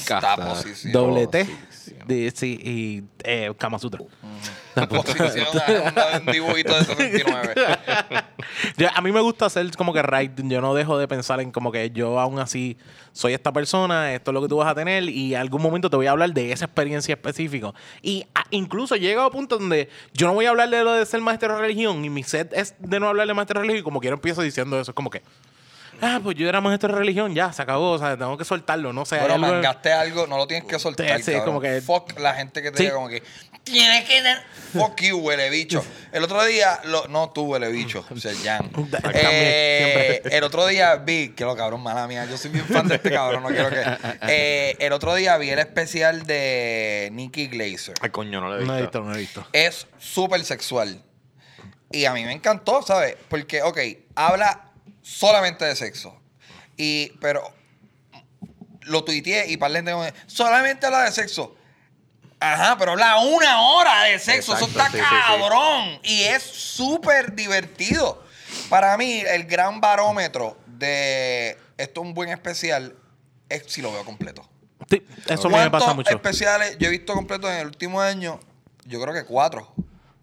Doble 0.92 1.28
T. 1.28 1.48
sí, 2.36 2.60
y 2.64 3.04
eh, 3.24 3.52
Kama 3.58 3.80
Sutra. 3.80 4.02
Posición 4.88 5.48
a 5.96 6.18
un 6.20 6.26
dibujito 6.32 6.76
de 6.76 6.84
69. 6.86 7.54
Yo- 8.78 8.88
a 8.94 9.02
mí 9.02 9.12
me 9.12 9.22
gusta 9.22 9.46
hacer 9.46 9.70
como 9.76 9.94
que 9.94 10.02
right. 10.02 10.32
Yo 10.44 10.62
no 10.62 10.74
dejo 10.74 10.98
de 10.98 11.08
pensar 11.08 11.40
en 11.42 11.52
como 11.52 11.72
que 11.72 11.92
yo 11.92 12.20
aún 12.20 12.40
así 12.40 12.78
soy 13.12 13.34
esta 13.34 13.52
persona, 13.52 14.14
esto 14.14 14.32
es 14.32 14.34
lo 14.34 14.42
que 14.42 14.48
tú 14.48 14.58
vas 14.58 14.68
a 14.68 14.76
tener 14.76 15.04
y 15.04 15.34
en 15.36 15.42
algún 15.42 15.62
momento 15.62 15.90
te 15.90 15.96
voy 15.96 16.08
a 16.08 16.12
hablar 16.12 16.32
de 16.34 16.52
esa 16.52 16.66
experiencia 16.66 17.14
específica. 17.14 17.74
Y 18.02 18.26
ah, 18.36 18.44
incluso 18.52 18.96
llega 18.96 19.24
a 19.24 19.28
un 19.28 19.32
punto 19.32 19.58
donde 19.58 19.90
yo 20.14 20.28
no 20.28 20.34
voy 20.34 20.46
a 20.46 20.50
hablar 20.52 20.70
de 20.70 20.84
lo 20.84 20.94
de 20.94 21.06
ser 21.06 21.22
maestro 21.22 21.54
de 21.56 21.62
religión 21.62 22.04
y 22.06 22.10
mi 22.10 22.24
set 22.24 22.54
es 22.54 22.76
de 22.80 23.00
no 23.00 23.08
hablar 23.08 23.28
de 23.28 23.34
maestro 23.34 23.60
de 23.60 23.64
religión 23.64 23.82
y 23.82 23.84
como 23.84 24.00
quiero 24.00 24.16
empiezo 24.16 24.42
diciendo 24.42 24.80
eso. 24.80 24.92
Es 24.92 24.96
como 24.96 25.10
que, 25.10 25.22
ah, 26.02 26.20
pues 26.24 26.36
yo 26.38 26.48
era 26.50 26.62
maestro 26.62 26.94
de 26.94 27.00
religión, 27.00 27.34
ya, 27.34 27.52
se 27.54 27.62
acabó, 27.62 27.92
o 27.92 27.98
sea, 28.00 28.18
tengo 28.18 28.38
que 28.38 28.46
soltarlo, 28.46 28.94
no 28.94 29.06
sé. 29.06 29.18
Bueno, 29.20 29.36
algo- 29.36 29.48
mangaste 29.48 29.92
algo, 29.92 30.28
no 30.28 30.38
lo 30.38 30.48
tienes 30.48 30.68
que 30.68 30.80
soltar. 30.80 31.22
Sí, 31.22 31.32
cabrón. 31.32 31.46
como 31.46 31.62
que- 31.62 31.82
Fuck 31.82 32.20
la 32.20 32.34
gente 32.36 32.62
que 32.62 32.72
te 32.72 32.78
Sí. 32.78 32.84
diga 32.84 32.96
como 32.96 33.10
que 33.10 33.24
tienes 33.64 34.06
que 34.06 34.22
dar- 34.22 34.44
Fuck 34.74 35.02
you, 35.02 35.18
huele 35.20 35.50
bicho. 35.50 35.84
El 36.12 36.24
otro 36.24 36.44
día, 36.46 36.80
lo- 36.86 37.08
no 37.08 37.30
tú, 37.32 37.44
huele 37.46 37.70
bicho, 37.70 38.06
o 38.10 38.18
sea, 38.18 38.32
Jan. 38.44 38.70
También, 38.72 39.12
Eh, 39.14 40.22
el 40.32 40.44
otro 40.44 40.66
día 40.68 40.96
vi, 40.96 41.30
que 41.30 41.44
lo 41.46 41.56
cabrón, 41.56 41.82
mala 41.82 42.08
mía, 42.08 42.26
yo 42.26 42.38
soy 42.38 42.52
bien 42.52 42.66
fan 42.66 42.88
de 42.88 42.96
este 42.96 43.12
cabrón, 43.12 43.44
no 43.44 43.50
quiero 43.50 43.70
que. 43.70 43.84
Eh, 44.32 44.76
el 44.80 44.94
otro 44.94 45.14
día 45.16 45.38
vi 45.38 45.50
el 45.50 45.60
especial 45.60 46.26
de 46.26 47.10
Nikki 47.12 47.48
Glazer. 47.48 47.96
Ay, 48.02 48.10
coño, 48.10 48.40
no 48.42 48.48
lo 48.50 48.56
he 48.60 48.66
No 48.66 48.74
visto. 48.74 48.78
he 48.78 48.82
visto, 48.82 49.02
no 49.04 49.14
he 49.16 49.18
visto. 49.18 49.48
es 49.54 49.88
súper 50.00 50.44
sexual. 50.44 51.02
Y 51.92 52.06
a 52.06 52.14
mí 52.14 52.24
me 52.24 52.32
encantó, 52.34 52.84
¿sabes? 52.84 53.16
Porque, 53.30 53.64
ok, 53.64 53.80
habla 54.16 54.69
solamente 55.02 55.66
de 55.66 55.76
sexo. 55.76 56.20
Y, 56.78 57.12
pero 57.20 57.54
lo 58.84 59.04
tuiteé 59.04 59.50
y 59.50 59.58
par 59.58 59.72
de 59.72 59.84
gente 59.84 60.14
solamente 60.28 60.86
habla 60.86 61.04
de 61.04 61.12
sexo. 61.12 61.56
Ajá, 62.40 62.78
pero 62.78 62.92
habla 62.92 63.20
una 63.20 63.62
hora 63.62 64.04
de 64.04 64.18
sexo. 64.20 64.56
Eso 64.56 64.66
está 64.66 64.86
sí, 64.90 64.98
sí, 64.98 65.04
sí. 65.04 65.16
cabrón. 65.28 66.00
Y 66.04 66.24
es 66.24 66.42
súper 66.42 67.36
divertido. 67.36 68.24
Para 68.70 68.96
mí, 68.98 69.22
el 69.28 69.46
gran 69.46 69.82
barómetro 69.82 70.58
de 70.66 71.58
esto 71.78 72.02
es 72.02 72.08
un 72.08 72.14
buen 72.14 72.30
especial 72.30 72.96
es 73.50 73.64
si 73.68 73.82
lo 73.82 73.92
veo 73.92 74.06
completo. 74.06 74.48
Sí, 74.90 75.04
eso 75.28 75.50
me 75.50 75.58
pasa 75.70 75.86
¿Cuántos 75.86 75.96
mucho. 75.96 76.16
especiales 76.16 76.78
yo 76.80 76.88
he 76.88 76.92
visto 76.92 77.14
completos 77.14 77.50
en 77.52 77.58
el 77.58 77.68
último 77.68 78.00
año? 78.00 78.40
Yo 78.86 79.02
creo 79.02 79.14
que 79.14 79.26
cuatro. 79.26 79.72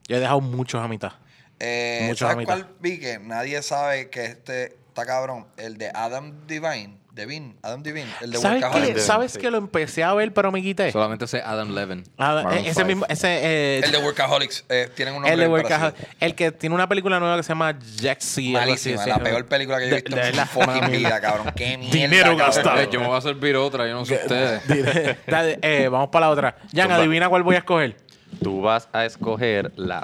Yo 0.09 0.17
he 0.17 0.21
dejado 0.21 0.41
muchos 0.41 0.83
a 0.83 0.89
mitad. 0.89 1.13
Eh, 1.61 2.13
¿Sabes 2.17 2.45
cuál 2.47 2.67
vi 2.81 2.99
que 3.01 3.19
nadie 3.19 3.63
sabe 3.63 4.11
que 4.11 4.25
este 4.27 4.77
está 4.89 5.07
cabrón? 5.07 5.47
El 5.57 5.79
de 5.79 5.91
Adam 5.95 6.47
Devine. 6.47 6.99
Devine. 7.13 7.55
Adam 7.63 7.83
Devine. 7.83 8.11
El 8.21 8.33
de 8.33 8.39
¿Sabes, 8.39 8.63
que, 8.63 9.01
¿sabes 9.01 9.39
que 9.39 9.51
lo 9.51 9.57
empecé 9.57 10.05
a 10.05 10.13
ver, 10.13 10.35
pero 10.35 10.53
me 10.53 10.61
quité? 10.61 10.93
Solamente 10.93 11.27
sé 11.27 11.41
Adam 11.43 11.75
Levin. 11.75 12.05
Ah, 12.19 12.45
ese 12.63 12.85
mismo, 12.85 13.07
ese, 13.09 13.29
eh, 13.29 13.81
El 13.83 13.91
de 13.91 13.97
Workaholics. 13.97 14.67
Eh, 14.69 14.91
tienen 14.95 15.15
un 15.15 15.23
nombre 15.23 15.33
el 15.33 15.39
de 15.41 15.47
bien 15.47 15.53
Workaholic. 15.63 15.95
parecido. 15.97 16.17
El 16.21 16.35
que 16.35 16.53
tiene 16.53 16.75
una 16.75 16.87
película 16.91 17.19
nueva 17.19 17.39
que 17.39 17.43
se 17.43 17.49
llama 17.49 17.71
así, 18.19 18.53
Malísima. 18.53 19.03
sí. 19.03 19.09
La 19.09 19.19
peor 19.19 19.47
película 19.47 19.79
que 19.79 19.89
yo 19.89 19.93
he 19.97 20.01
visto 20.03 20.15
de 20.15 20.23
en 20.27 20.31
mi 20.33 20.37
la- 20.37 20.45
fucking 20.47 20.91
vida, 20.91 21.19
cabrón. 21.23 21.53
Qué 21.57 21.79
mierda. 21.79 21.95
Dinero 21.97 22.37
gastado. 22.37 22.79
Eh, 22.83 22.89
yo 22.93 23.01
me 23.01 23.07
voy 23.07 23.17
a 23.17 23.21
servir 23.23 23.57
otra, 23.57 23.87
yo 23.89 23.95
no 23.95 24.05
sé 24.05 24.17
ustedes. 24.23 25.17
Dale, 25.27 25.59
eh, 25.63 25.89
vamos 25.89 26.11
para 26.11 26.27
la 26.27 26.33
otra. 26.33 26.57
Jan, 26.75 26.93
adivina 26.93 27.31
cuál 27.31 27.43
voy 27.45 27.55
a 27.55 27.61
escoger. 27.61 27.97
Tú 28.43 28.61
vas 28.61 28.91
a 28.93 29.07
escoger 29.07 29.73
la 29.77 30.03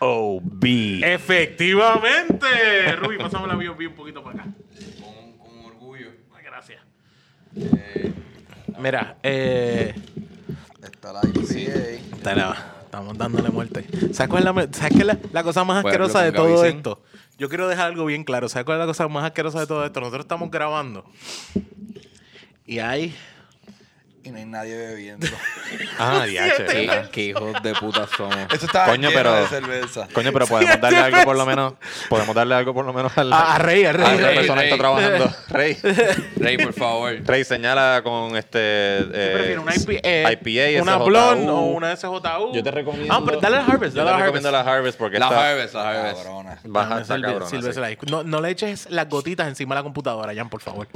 B.O.B. 0.00 1.00
Efectivamente. 1.04 2.46
Ruby, 2.96 3.18
pasamos 3.18 3.48
la 3.48 3.54
B.O.B. 3.54 3.86
un 3.88 3.94
poquito 3.94 4.22
para 4.24 4.42
acá. 4.42 4.50
Con, 5.38 5.64
orgullo. 5.66 6.08
Ay, 6.34 6.42
Gracias. 6.44 6.80
Mira, 8.78 9.16
eh... 9.22 9.94
Está 10.82 11.12
la 11.12 11.20
IPA. 11.24 12.34
la- 12.34 12.74
Estamos 12.84 13.16
dándole 13.16 13.50
muerte. 13.50 13.86
¿Sabes 14.12 14.28
cuál 14.28 14.40
es 14.40 14.44
la, 14.46 14.52
me- 14.52 14.68
¿sabes 14.72 14.92
qué 14.92 14.98
es 15.00 15.06
la, 15.06 15.16
la 15.32 15.42
cosa 15.44 15.62
más 15.62 15.82
Puede 15.82 15.94
asquerosa 15.94 16.22
de 16.22 16.32
con 16.32 16.36
todo 16.46 16.56
Gaby, 16.56 16.68
esto? 16.76 17.02
Yo 17.38 17.48
quiero 17.48 17.68
dejar 17.68 17.86
algo 17.86 18.04
bien 18.06 18.24
claro. 18.24 18.48
¿Sabes 18.48 18.64
cuál 18.64 18.78
es 18.78 18.80
la 18.80 18.86
cosa 18.86 19.06
más 19.06 19.24
asquerosa 19.24 19.60
de 19.60 19.66
todo 19.68 19.84
esto? 19.84 20.00
Nosotros 20.00 20.24
estamos 20.24 20.50
grabando. 20.50 21.04
Y 22.66 22.78
hay... 22.80 23.14
Y 24.22 24.30
no 24.30 24.36
hay 24.36 24.44
nadie 24.44 24.76
bebiendo. 24.76 25.26
Ah, 26.02 26.24
diache, 26.26 26.64
Qué, 26.64 26.86
¿verdad? 26.86 27.10
qué 27.10 27.24
hijos 27.26 27.62
de 27.62 27.74
puta 27.74 28.06
somos. 28.16 28.34
Eso 28.52 28.64
está 28.66 28.86
Coño, 28.86 29.10
lleno 29.10 29.20
pero- 29.22 29.34
de 29.34 29.46
cerveza. 29.48 30.08
Coño, 30.14 30.32
pero 30.32 30.46
podemos 30.46 30.80
darle 30.80 30.98
algo 30.98 31.22
por 31.24 31.36
lo 31.36 31.44
menos. 31.46 31.74
Podemos 32.08 32.34
darle 32.34 32.54
algo 32.54 32.72
por 32.74 32.84
lo 32.86 32.92
menos 32.94 33.16
al, 33.18 33.30
A, 33.32 33.54
a 33.54 33.58
Rey, 33.58 33.84
a 33.84 33.92
Rey. 33.92 34.04
a 34.06 34.14
la 34.14 34.28
Rey, 34.28 34.36
persona 34.38 34.60
que 34.62 34.66
está 34.68 34.78
trabajando. 34.78 35.30
Rey. 35.48 35.76
Rey, 36.36 36.56
por 36.58 36.72
favor. 36.72 37.12
Rey, 37.24 37.44
señala 37.44 38.00
con 38.02 38.34
este. 38.36 38.58
Eh, 38.98 39.30
prefiero 39.34 39.62
una 39.62 39.74
IP, 39.76 40.00
eh, 40.02 40.38
IPA, 40.42 40.82
una 40.82 40.94
SJU. 40.96 41.04
blonde 41.04 41.50
o 41.50 41.60
una 41.60 41.96
SJU. 41.96 42.54
Yo 42.54 42.62
te 42.62 42.70
recomiendo. 42.70 43.12
Ah, 43.14 43.22
pero 43.24 43.40
dale 43.40 43.56
al 43.58 43.70
Harvest, 43.70 43.94
Yo 43.94 44.02
dale 44.04 44.10
te 44.10 44.14
al 44.14 44.20
recomiendo 44.22 44.48
Harvest. 44.48 44.66
la 44.66 44.72
Harvest 44.74 44.98
porque 44.98 45.18
La 45.18 45.26
está 45.26 45.50
Harvest, 45.50 45.74
la 45.74 45.90
Harvest. 45.90 46.16
Cabrona. 46.24 46.58
baja, 46.64 47.02
cabrona. 47.06 47.46
Sí. 47.46 47.96
No, 48.10 48.24
no 48.24 48.40
le 48.40 48.50
eches 48.50 48.88
las 48.90 49.08
gotitas 49.08 49.46
encima 49.48 49.74
de 49.74 49.80
la 49.80 49.82
computadora, 49.84 50.34
Jan, 50.34 50.48
por 50.48 50.62
favor. 50.62 50.88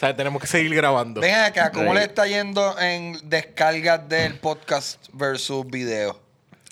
O 0.00 0.06
sea, 0.06 0.16
tenemos 0.16 0.40
que 0.40 0.48
seguir 0.48 0.74
grabando. 0.74 1.20
Ven 1.20 1.34
acá, 1.34 1.70
¿cómo 1.70 1.92
le 1.92 2.04
está 2.04 2.26
yendo 2.26 2.78
en 2.80 3.18
descargas 3.28 4.08
del 4.08 4.36
podcast 4.38 5.06
versus 5.12 5.66
video? 5.66 6.18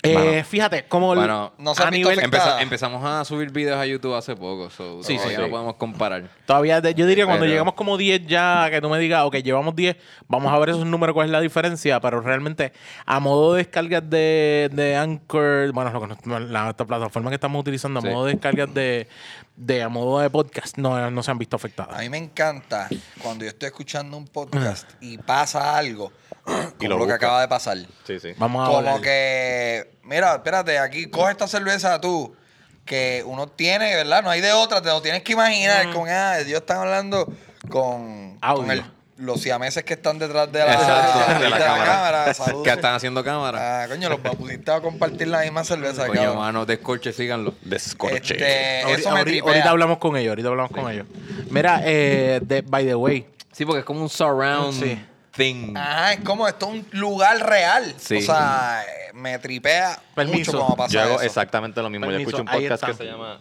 Eh, 0.03 0.45
fíjate, 0.49 0.85
como 0.85 1.09
Bueno, 1.09 1.53
no 1.59 1.75
se 1.75 1.83
a 1.83 1.87
han 1.89 1.91
visto 1.93 2.09
nivel, 2.09 2.21
afectados. 2.25 2.53
Empeza- 2.55 2.63
empezamos 2.63 3.05
a 3.05 3.25
subir 3.27 3.51
videos 3.51 3.79
a 3.79 3.85
YouTube 3.85 4.15
hace 4.15 4.35
poco, 4.37 4.71
so 4.71 5.03
Sí, 5.03 5.17
todavía 5.17 5.37
sí. 5.39 5.43
no 5.43 5.51
podemos 5.51 5.75
comparar. 5.75 6.31
todavía, 6.47 6.81
de- 6.81 6.95
yo 6.95 7.05
diría 7.05 7.25
cuando 7.27 7.43
Pero- 7.43 7.51
llegamos 7.53 7.75
como 7.75 7.97
10 7.99 8.25
ya, 8.27 8.69
que 8.71 8.81
tú 8.81 8.89
me 8.89 8.99
digas, 9.01 9.25
ok, 9.25 9.35
llevamos 9.43 9.75
10, 9.75 9.97
vamos 10.29 10.53
a 10.53 10.59
ver 10.61 10.71
esos 10.71 10.87
números, 10.87 11.13
cuál 11.15 11.27
es 11.27 11.33
la 11.33 11.41
diferencia, 11.41 12.01
pero 12.01 12.21
realmente 12.21 12.73
a 13.05 13.19
modo 13.21 13.55
de 13.55 13.65
descargas 13.65 14.09
de, 14.09 14.71
de 14.73 14.97
Anchor, 14.97 15.73
bueno, 15.73 15.91
lo 15.91 16.01
que 16.01 16.29
nos- 16.29 16.43
la, 16.49 16.71
esta 16.71 16.87
plataforma 16.87 17.29
que 17.31 17.35
estamos 17.35 17.61
utilizando, 17.61 17.99
a 17.99 18.03
Sí. 18.03 18.09
modo 18.09 18.25
de 18.27 18.33
descargas 18.35 18.73
de, 18.73 19.09
de 19.59 19.82
a 19.82 19.89
modo 19.89 20.20
de 20.20 20.30
podcast, 20.30 20.78
no, 20.78 21.10
no 21.10 21.22
se 21.22 21.30
han 21.32 21.39
visto 21.39 21.56
afectadas. 21.56 21.97
A 21.97 22.01
mí 22.01 22.09
me 22.09 22.18
encanta 22.18 22.89
cuando 23.20 23.44
yo 23.44 23.51
estoy 23.51 23.66
escuchando 23.66 24.16
un 24.16 24.28
podcast 24.28 24.89
y 25.01 25.18
pasa 25.18 25.76
algo, 25.76 26.12
como 26.44 26.89
lo 26.89 26.98
lo, 26.98 27.06
que 27.09 27.12
acaba 27.12 27.40
de 27.40 27.48
pasar. 27.48 27.78
Sí, 28.05 28.20
sí. 28.20 28.35
Vamos 28.39 28.68
a 28.68 28.70
Como 28.70 29.01
que, 29.01 29.98
mira, 30.05 30.36
espérate, 30.36 30.78
aquí 30.78 31.10
coge 31.10 31.32
esta 31.32 31.48
cerveza 31.48 32.01
tú, 32.01 32.36
que 32.85 33.24
uno 33.26 33.48
tiene, 33.48 33.97
¿verdad? 33.97 34.22
No 34.22 34.30
hay 34.30 34.40
de 34.40 34.52
otra, 34.52 34.80
te 34.80 34.89
lo 34.90 35.02
tienes 35.02 35.24
que 35.24 35.32
imaginar 35.32 35.93
con, 35.93 36.09
ah, 36.09 36.36
Dios 36.39 36.60
están 36.60 36.78
hablando 36.78 37.26
con, 37.68 38.39
Audio. 38.40 38.62
con 38.62 38.70
el- 38.70 38.98
los 39.19 39.40
siameses 39.40 39.85
que 39.85 39.95
están 39.95 40.19
detrás 40.19 40.51
de 40.51 40.61
la, 40.61 40.73
Exacto, 40.74 41.19
de 41.35 41.35
de 41.45 41.51
la 41.51 41.59
la 41.59 41.65
cámara. 41.66 41.85
cámara. 41.85 42.35
Que 42.65 42.70
están 42.70 42.95
haciendo 42.95 43.23
cámara. 43.24 43.82
Ah, 43.85 43.89
coño, 43.89 44.09
los 44.09 44.20
pusiste 44.20 44.70
a 44.70 44.81
compartir 44.81 45.28
la 45.28 45.40
misma 45.40 45.65
cerveza, 45.65 46.07
Coño, 46.07 46.20
cabrón. 46.20 46.39
mano, 46.39 46.66
descorche, 46.66 47.12
síganlo. 47.12 47.55
Descorche. 47.62 48.35
Este, 48.35 48.82
Ahorita, 48.82 48.99
eso 49.01 49.11
me 49.11 49.40
ahorita- 49.40 49.70
hablamos 49.70 49.99
con 49.99 50.16
ellos, 50.16 50.31
ahorita 50.31 50.49
hablamos 50.49 50.73
con 50.73 50.90
ellos. 50.90 51.07
Mira, 51.51 51.81
eh, 51.85 52.40
de, 52.43 52.62
by 52.62 52.85
the 52.86 52.95
way, 52.95 53.27
Sí, 53.53 53.65
porque 53.65 53.81
es 53.81 53.85
como 53.85 54.03
un 54.03 54.09
surround 54.09 54.73
Sí. 54.81 55.05
thing. 55.35 55.77
Ajá, 55.77 56.12
es 56.12 56.20
como 56.20 56.47
esto 56.47 56.66
es 56.66 56.73
un 56.74 56.86
lugar 56.93 57.45
real. 57.45 57.93
Sí. 57.99 58.19
O 58.19 58.20
sea, 58.20 58.85
me 59.15 59.36
tripea 59.40 59.99
Permiso. 60.15 60.53
mucho 60.53 60.65
como 60.65 60.77
pasa 60.77 60.93
Yo 60.93 61.03
hago 61.03 61.15
eso. 61.16 61.24
exactamente 61.24 61.82
lo 61.82 61.90
mismo. 61.90 62.07
Permiso, 62.07 62.31
yo 62.31 62.36
escucho 62.39 62.43
un 62.57 62.62
podcast 62.62 62.85
que 62.85 62.95
se 62.95 63.05
llama. 63.05 63.40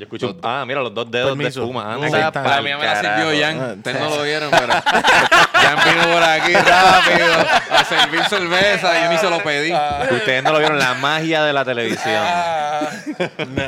Yo 0.00 0.04
escucho. 0.04 0.34
ah, 0.42 0.64
mira, 0.66 0.80
los 0.80 0.94
dos 0.94 1.10
dedos 1.10 1.28
Permiso. 1.36 1.60
de 1.60 1.66
espuma. 1.66 1.92
Anda, 1.92 2.06
está. 2.06 2.32
pa'l 2.32 2.44
La 2.56 2.62
mía 2.62 2.78
me 2.78 2.86
la 2.86 3.00
sirvió. 3.00 3.44
Jan. 3.44 3.76
Ustedes 3.76 4.00
no 4.00 4.08
lo 4.16 4.22
vieron, 4.22 4.50
pero 4.50 4.72
Jan 5.52 5.78
vino 5.84 6.12
por 6.14 6.22
aquí 6.22 6.52
rápido 6.54 7.34
a 7.70 7.84
servir 7.84 8.24
cerveza. 8.24 9.04
Yo 9.04 9.10
ni 9.12 9.18
se 9.18 9.28
lo 9.28 9.42
pedí. 9.42 9.72
Ustedes 10.10 10.42
no 10.42 10.52
lo 10.52 10.58
vieron, 10.58 10.78
la 10.78 10.94
magia 10.94 11.44
de 11.44 11.52
la 11.52 11.66
televisión. 11.66 12.14
Ah, 12.16 12.88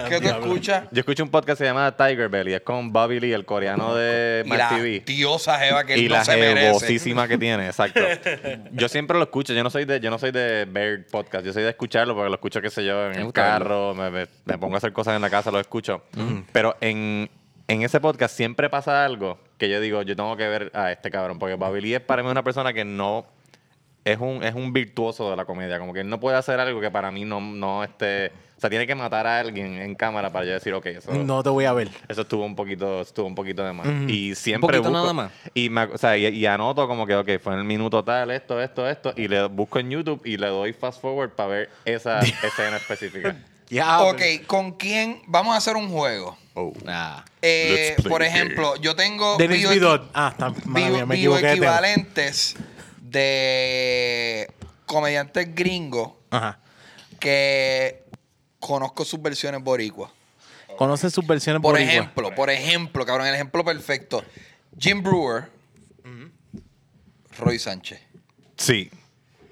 ¿Qué 0.09 0.21
tú 0.23 0.29
escuchas? 0.29 0.85
Yo 0.91 1.01
escucho 1.01 1.23
un 1.23 1.29
podcast 1.31 1.59
que 1.59 1.65
se 1.65 1.71
llama 1.71 1.95
Tiger 1.95 2.31
Belly. 2.31 2.55
Es 2.55 2.63
con 2.63 2.91
Bobby 2.95 3.21
Lee, 3.21 3.35
el 3.35 3.45
coreano 3.45 3.95
de 3.95 4.43
Y 4.47 4.49
Mac 4.49 4.59
la 4.59 4.69
TV. 4.71 5.03
diosa 5.05 5.59
Jeva 5.59 5.85
que 5.85 5.95
él 5.95 6.01
y 6.01 6.09
no 6.09 6.15
la 6.15 6.25
se 6.25 6.37
merece. 6.39 6.99
que 7.29 7.39
tiene, 7.39 7.67
exacto. 7.67 8.01
Yo 8.73 8.89
siempre 8.89 9.19
lo 9.19 9.25
escucho. 9.25 9.53
Yo 9.53 9.63
no 9.63 9.69
soy 9.69 9.85
de, 9.85 10.01
yo 10.01 10.11
no 10.11 10.19
soy 10.19 10.31
de 10.33 10.65
ver 10.65 11.07
podcast. 11.09 11.45
Yo 11.45 11.53
soy 11.53 11.63
de 11.63 11.69
escucharlo 11.69 12.15
porque 12.15 12.31
lo 12.31 12.35
escucho, 12.37 12.63
qué 12.63 12.71
sé 12.71 12.85
yo, 12.87 13.11
en 13.11 13.21
el 13.21 13.33
carro. 13.35 13.95
Me, 13.95 14.11
me- 14.11 14.27
me 14.47 14.57
pongo 14.59 14.75
a 14.77 14.79
hacer 14.79 14.93
cosas 14.95 15.15
en 15.15 15.21
la 15.23 15.29
casa, 15.29 15.51
lo 15.51 15.61
escucho. 15.61 16.03
Pero 16.53 16.77
en, 16.81 17.31
en 17.69 17.83
ese 17.83 18.01
podcast 18.01 18.37
siempre 18.37 18.69
pasa 18.71 19.05
algo 19.05 19.39
que 19.59 19.69
yo 19.69 19.81
digo, 19.81 20.03
yo 20.03 20.17
tengo 20.17 20.37
que 20.37 20.49
ver 20.49 20.71
a 20.75 20.93
este 20.93 21.11
cabrón. 21.11 21.39
Porque 21.39 21.57
Lee 21.81 21.95
es 21.95 22.01
para 22.01 22.23
mí 22.23 22.29
una 22.31 22.43
persona 22.43 22.73
que 22.73 22.85
no 22.85 23.27
es 24.05 24.19
un, 24.19 24.43
es 24.43 24.55
un 24.55 24.73
virtuoso 24.73 25.31
de 25.31 25.37
la 25.37 25.45
comedia. 25.45 25.79
Como 25.79 25.93
que 25.93 26.01
él 26.01 26.09
no 26.09 26.19
puede 26.19 26.37
hacer 26.37 26.59
algo 26.59 26.81
que 26.81 26.91
para 26.91 27.11
mí 27.11 27.25
no, 27.25 27.41
no 27.41 27.85
esté. 27.85 28.33
O 28.57 28.61
sea, 28.63 28.71
tiene 28.71 28.87
que 28.87 28.95
matar 28.95 29.27
a 29.27 29.41
alguien 29.41 29.75
en 29.81 29.95
cámara 29.97 30.31
para 30.31 30.45
yo 30.45 30.53
decir, 30.53 30.73
ok, 30.73 30.87
eso. 30.87 31.13
no 31.15 31.43
te 31.43 31.49
voy 31.51 31.65
a 31.65 31.73
ver. 31.73 31.89
Eso 32.09 32.23
estuvo 32.23 32.45
un 32.45 32.55
poquito, 32.55 33.01
estuvo 33.01 33.27
un 33.27 33.35
poquito 33.35 33.65
de 33.65 33.73
más. 33.73 33.87
Y 34.09 34.37
siempre 34.37 34.79
poquito 34.79 34.91
busco- 34.91 34.93
nada 35.01 35.13
más? 35.13 35.33
Y, 35.53 35.69
me, 35.69 35.83
o 35.85 35.99
sea, 35.99 36.17
y, 36.17 36.27
y 36.29 36.47
anoto 36.47 36.87
como 36.87 37.05
que, 37.05 37.17
ok, 37.17 37.29
fue 37.41 37.55
en 37.55 37.59
el 37.61 37.65
minuto 37.65 38.05
tal, 38.05 38.31
esto, 38.31 38.61
esto, 38.63 38.89
esto. 38.89 39.13
Y 39.17 39.27
le 39.27 39.47
busco 39.49 39.81
en 39.81 39.91
YouTube 39.91 40.23
y 40.25 40.37
le 40.37 40.47
doy 40.47 40.73
fast 40.73 41.01
forward 41.01 41.31
para 41.31 41.49
ver 41.49 41.71
esa 41.85 42.21
escena 42.21 42.77
específica. 42.77 43.35
Ya, 43.73 44.03
Ok, 44.03 44.21
¿con 44.47 44.73
quién? 44.73 45.23
Vamos 45.27 45.55
a 45.55 45.57
hacer 45.57 45.77
un 45.77 45.89
juego. 45.89 46.37
Oh. 46.53 46.75
Ah. 46.87 47.25
Eh, 47.41 47.97
por 48.07 48.23
ejemplo, 48.23 48.77
yo 48.77 48.95
tengo 48.95 49.39
Vidot. 49.39 50.11
Ah, 50.13 50.29
está, 50.33 50.51
madre 50.67 50.91
bio- 50.91 50.93
mía, 50.95 51.07
me 51.07 51.15
equivoqué. 51.15 51.55
de 53.01 54.53
comediantes 54.85 55.55
gringos 55.55 56.13
Ajá. 56.31 56.61
que 57.19 58.05
conozco 58.61 59.07
sus 59.07 59.23
versiones 59.23 59.63
boricuas. 59.63 60.11
¿Conoces 60.77 61.13
sus 61.13 61.27
versiones 61.27 61.63
Por 61.63 61.73
boricua? 61.73 61.93
ejemplo, 61.93 62.35
por 62.35 62.51
ejemplo, 62.51 63.07
cabrón, 63.07 63.27
el 63.27 63.35
ejemplo 63.35 63.65
perfecto. 63.65 64.23
Jim 64.79 65.03
Brewer, 65.03 65.51
Roy 67.39 67.59
Sánchez. 67.59 68.01
Sí, 68.57 68.91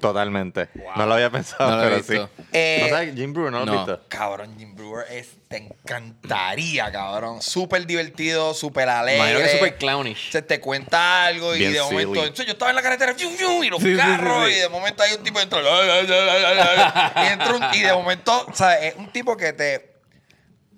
totalmente. 0.00 0.68
No 0.96 1.06
lo 1.06 1.14
había 1.14 1.30
pensado, 1.30 1.70
No 1.70 1.76
lo 1.76 1.82
he 1.82 1.84
pero 1.86 1.96
visto. 1.96 2.30
sí. 2.36 2.44
Eh, 2.52 2.78
¿No 2.82 2.88
sabes 2.88 3.14
Jim 3.14 3.32
Brewer? 3.32 3.52
¿No 3.52 3.58
lo 3.58 3.64
has 3.64 3.78
no. 3.78 3.86
visto? 3.86 4.04
Cabrón, 4.08 4.54
Jim 4.58 4.74
Brewer 4.74 5.06
es, 5.10 5.28
te 5.48 5.58
encantaría, 5.58 6.90
cabrón. 6.90 7.40
Súper 7.42 7.86
divertido, 7.86 8.54
súper 8.54 8.88
alegre. 8.88 9.18
Imagino 9.18 9.38
que 9.38 9.44
es 9.46 9.52
super 9.52 9.76
clownish. 9.76 10.30
Se 10.30 10.42
te 10.42 10.60
cuenta 10.60 11.26
algo 11.26 11.54
y 11.54 11.58
Bien 11.58 11.72
de 11.72 11.80
momento. 11.82 12.08
silly. 12.14 12.20
Entonces 12.20 12.46
yo 12.46 12.52
estaba 12.52 12.70
en 12.70 12.76
la 12.76 12.82
carretera 12.82 13.14
y 13.18 13.70
los 13.70 13.82
Sí, 13.82 13.96
carros, 13.96 14.46
sí, 14.46 14.52
sí. 14.52 14.58
y 14.58 14.60
de 14.62 14.68
momento 14.68 15.02
hay 15.02 15.12
un 15.14 15.22
tipo 15.22 15.38
dentro. 15.38 15.60
y, 15.60 17.26
entra 17.26 17.54
un- 17.54 17.74
y 17.74 17.80
de 17.80 17.92
momento, 17.92 18.46
¿sabes? 18.54 18.78
Es 18.84 18.96
un 18.96 19.10
tipo 19.12 19.36
que 19.36 19.52
te 19.52 19.89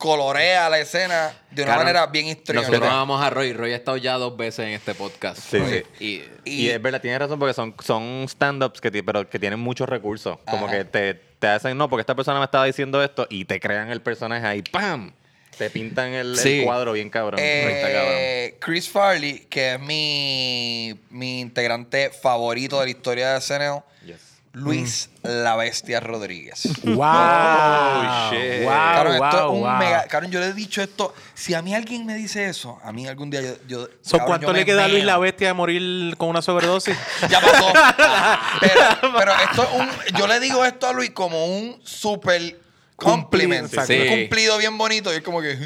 colorea 0.03 0.69
la 0.69 0.81
escena 0.81 1.33
de 1.53 1.63
una 1.63 1.75
Claro, 1.75 1.81
manera 1.85 2.07
bien 2.07 2.27
histriónica. 2.27 2.71
Nosotros 2.73 2.91
vamos 2.93 3.23
a 3.23 3.31
Roy. 3.31 3.53
Roy 3.53 3.73
ha 3.73 3.77
estado 3.77 3.97
ya 3.99 4.15
dos 4.15 4.37
veces 4.37 4.67
en 4.67 4.73
este 4.73 4.95
podcast. 4.97 5.39
Sí, 5.41 5.59
Roy. 5.59 5.85
sí. 5.97 6.25
Y, 6.45 6.51
Y, 6.65 6.69
es 6.71 6.83
verdad, 6.83 7.01
tienes 7.01 7.21
razón 7.21 7.39
porque 7.39 7.55
son, 7.55 7.73
son 7.85 8.25
stand-ups 8.29 8.81
que, 8.81 8.91
pero 9.05 9.31
que 9.31 9.39
tienen 9.39 9.61
muchos 9.61 9.89
recursos. 9.89 10.39
Como 10.51 10.67
Ajá. 10.67 10.79
que 10.79 10.85
te, 10.87 11.15
te 11.15 11.47
hacen, 11.47 11.79
no, 11.79 11.89
porque 11.89 12.01
esta 12.01 12.17
persona 12.17 12.41
me 12.41 12.45
estaba 12.47 12.65
diciendo 12.65 13.01
esto 13.01 13.29
y 13.31 13.45
te 13.45 13.61
crean 13.61 13.91
el 13.93 14.03
personaje 14.03 14.45
ahí, 14.45 14.63
¡pam! 14.63 15.13
Te 15.57 15.71
pintan 15.71 16.13
el, 16.15 16.37
cuadro 16.65 16.95
bien 16.95 17.09
cabrón. 17.09 17.39
Eh, 17.41 17.77
Está 17.77 17.93
cabrón. 17.93 18.59
Chris 18.61 18.89
Farley, 18.89 19.47
que 19.49 19.75
es 19.75 19.81
mi, 19.81 20.99
mi 21.11 21.41
integrante 21.41 22.11
favorito 22.11 22.81
de 22.81 22.87
la 22.87 22.91
historia 22.91 23.35
de 23.35 23.41
SNL, 23.41 23.83
Yes. 24.05 24.32
Luis 24.55 25.09
La 25.23 25.57
Bestia 25.57 25.99
Rodríguez. 26.01 26.69
¡Wow! 26.85 26.97
Oh, 27.03 28.31
shit. 28.31 28.65
¡Wow! 28.65 28.69
Cabrón, 28.71 29.15
esto 29.15 29.37
es 29.39 29.45
un 29.45 29.61
wow. 29.61 29.77
mega. 29.79 30.05
Cabrón, 30.05 30.31
yo 30.31 30.41
le 30.41 30.47
he 30.49 30.53
dicho 30.53 30.83
esto. 30.83 31.15
Si 31.35 31.55
a 31.55 31.63
mí 31.63 31.75
alguien 31.75 32.05
me 32.05 32.15
dice 32.15 32.47
eso, 32.49 32.79
a 32.85 32.93
mí 32.93 33.07
algún 33.07 33.31
día 33.31 33.41
yo. 33.41 33.55
yo 33.67 33.89
So, 34.03 34.19
cabrón, 34.19 34.27
¿Cuánto 34.27 34.47
yo 34.49 34.53
le 34.53 34.59
me 34.61 34.65
queda 34.67 34.85
a 34.85 34.89
Luis 34.89 35.05
la 35.05 35.17
bestia 35.19 35.49
de 35.49 35.55
morir 35.55 36.17
con 36.19 36.29
una 36.29 36.43
sobredosis? 36.43 36.97
Ya 37.31 37.41
pasó. 37.41 37.73
pero, 38.61 39.13
pero 39.19 39.33
esto 39.33 39.63
es 39.63 39.69
un. 39.73 40.19
Yo 40.19 40.27
le 40.27 40.39
digo 40.41 40.65
esto 40.65 40.87
a 40.87 40.93
Luis 40.93 41.11
como 41.11 41.47
un 41.47 41.81
super 41.83 42.61
compliment. 42.97 43.75
Cumplido. 43.75 44.03
Un 44.03 44.09
Sí. 44.09 44.09
cumplido 44.21 44.59
bien 44.59 44.77
bonito. 44.77 45.13
Y 45.13 45.17
es 45.17 45.23
como 45.23 45.41
que. 45.41 45.57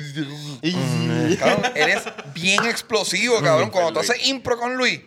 cabrón, 1.40 1.72
eres 1.74 2.04
bien 2.34 2.64
explosivo, 2.66 3.40
cabrón. 3.42 3.70
Cuando 3.70 3.94
tú 3.94 3.98
haces 3.98 4.28
impro 4.28 4.56
con 4.56 4.76
Luis. 4.76 5.00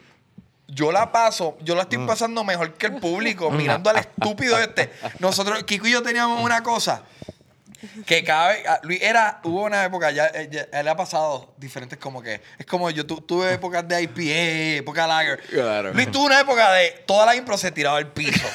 Yo 0.71 0.91
la 0.91 1.11
paso, 1.11 1.57
yo 1.61 1.75
la 1.75 1.83
estoy 1.83 1.99
pasando 2.05 2.43
mejor 2.43 2.73
que 2.73 2.87
el 2.87 2.93
público, 2.97 3.49
mirando 3.51 3.89
al 3.89 3.97
estúpido 3.97 4.57
este. 4.59 4.91
Nosotros, 5.19 5.63
Kiko 5.63 5.87
y 5.87 5.91
yo 5.91 6.03
teníamos 6.03 6.41
una 6.43 6.61
cosa 6.63 7.03
que 8.05 8.23
cada 8.25 8.49
vez, 8.49 8.63
ah, 8.67 8.79
Luis 8.83 9.01
era, 9.01 9.39
hubo 9.43 9.63
una 9.63 9.85
época, 9.85 10.11
ya, 10.11 10.27
eh, 10.27 10.49
ya- 10.51 10.67
él 10.77 10.87
ha 10.87 10.95
pasado 10.97 11.53
diferentes 11.57 11.97
como 11.97 12.21
que, 12.21 12.41
es 12.57 12.65
como 12.65 12.89
yo 12.89 13.05
tu- 13.05 13.21
tuve 13.21 13.53
épocas 13.53 13.87
de 13.87 14.01
IPA, 14.03 14.79
época 14.79 15.07
lager. 15.07 15.39
Claro. 15.49 15.93
Luis 15.93 16.11
tuvo 16.11 16.25
una 16.25 16.41
época 16.41 16.71
de 16.73 17.03
toda 17.07 17.25
la 17.25 17.35
impro 17.35 17.57
se 17.57 17.71
tiraba 17.71 17.97
al 17.97 18.07
piso. 18.11 18.45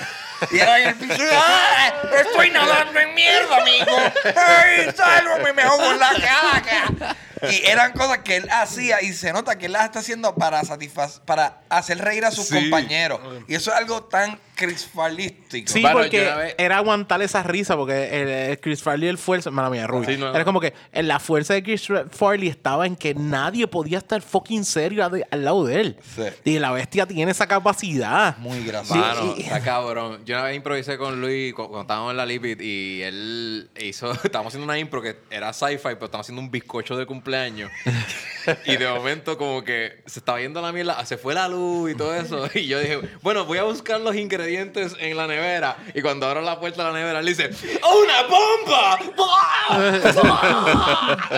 Y 0.51 0.59
era 0.59 0.78
en 0.81 0.89
el 0.89 0.94
piso, 0.97 1.23
¡ah! 1.32 1.93
Estoy 2.27 2.51
nadando 2.51 2.98
en 3.01 3.15
mierda, 3.15 3.56
amigo. 3.61 3.97
¡Ay, 4.36 4.90
sálvame, 4.94 5.52
me 5.52 5.62
ahogo 5.62 5.93
en 5.93 5.98
la 5.98 6.11
caca! 6.12 7.16
Y 7.51 7.66
eran 7.66 7.93
cosas 7.93 8.19
que 8.19 8.36
él 8.36 8.48
hacía 8.51 9.02
y 9.02 9.12
se 9.12 9.31
nota 9.32 9.59
que 9.59 9.66
él 9.66 9.73
las 9.73 9.85
está 9.85 9.98
haciendo 9.98 10.35
para 10.35 10.65
satisfacer, 10.65 11.23
para 11.27 11.61
hacer 11.69 11.98
reír 11.98 12.24
a 12.24 12.31
sus 12.31 12.48
compañeros. 12.48 13.20
Y 13.48 13.55
eso 13.55 13.70
es 13.70 13.77
algo 13.77 14.05
tan 14.05 14.39
crisfalístico. 14.55 15.70
Sí, 15.73 15.82
Bueno, 15.82 15.98
porque 15.98 16.20
vez- 16.20 16.55
era 16.59 16.78
aguantar 16.78 17.20
esa 17.23 17.43
risa, 17.43 17.77
porque 17.77 18.23
el, 18.23 18.28
el 18.28 18.61
Chris 18.61 18.82
Farley, 18.82 19.09
el 19.09 19.19
fuerza, 19.19 19.51
mala 19.51 19.69
mía. 19.69 19.86
Sí, 20.06 20.16
no, 20.16 20.31
era 20.31 20.39
no. 20.39 20.44
como 20.44 20.61
que 20.61 20.73
en 20.93 21.09
la 21.09 21.19
fuerza 21.19 21.52
de 21.55 21.62
Chris 21.62 21.86
Farley 22.12 22.48
estaba 22.48 22.86
en 22.86 22.97
que 22.97 23.15
nadie 23.15 23.66
podía 23.66 23.98
estar 23.98 24.23
fucking 24.23 24.65
serio 24.65 25.05
al, 25.05 25.27
al 25.31 25.44
lado 25.44 25.65
de 25.66 25.81
él. 25.81 25.98
Sí. 26.16 26.23
Y 26.44 26.59
la 26.59 26.70
bestia 26.73 27.05
tiene 27.05 27.31
esa 27.32 27.47
capacidad. 27.47 28.36
Muy 28.39 28.65
gracioso. 28.65 28.98
Mano, 29.01 29.35
está 29.36 29.61
cabrón. 29.61 30.23
Yo 30.24 30.34
una 30.36 30.44
vez 30.44 30.56
improvisé 30.56 30.96
con 30.98 31.20
Luis 31.20 31.52
cu- 31.55 31.64
cuando 31.68 31.82
estábamos 31.82 32.10
en 32.12 32.16
la 32.16 32.26
Lipid 32.26 32.60
y 32.60 33.02
él 33.02 33.70
hizo, 33.78 34.12
estábamos 34.24 34.51
haciendo 34.52 34.64
una 34.64 34.78
impro 34.78 35.02
que 35.02 35.16
era 35.30 35.52
sci-fi, 35.52 35.78
pero 35.82 36.06
estábamos 36.06 36.24
haciendo 36.26 36.40
un 36.42 36.51
bizcocho 36.51 36.96
de 36.96 37.05
cumpleaños. 37.06 37.70
y 38.66 38.76
de 38.76 38.88
momento 38.88 39.36
como 39.38 39.62
que 39.64 40.02
se 40.06 40.18
estaba 40.18 40.40
yendo 40.40 40.60
la 40.62 40.70
mierda, 40.72 41.05
se 41.06 41.16
fue 41.18 41.34
la 41.34 41.48
luz 41.48 41.92
y 41.92 41.94
todo 41.94 42.14
eso. 42.14 42.48
Y 42.55 42.66
yo 42.66 42.78
dije, 42.80 43.01
bueno, 43.22 43.44
voy 43.44 43.59
a 43.59 43.62
buscar 43.64 44.01
los 44.01 44.14
ingredientes 44.16 44.94
en 44.98 45.16
la 45.16 45.26
nevera. 45.26 45.76
Y 45.94 46.02
cuando 46.02 46.26
abro 46.26 46.40
la 46.42 46.59
puerta 46.60 46.84
de 46.86 46.92
la 46.92 46.98
nevera, 46.98 47.20
él 47.20 47.26
dice, 47.26 47.51
¡una 47.82 48.22
bomba! 48.22 48.98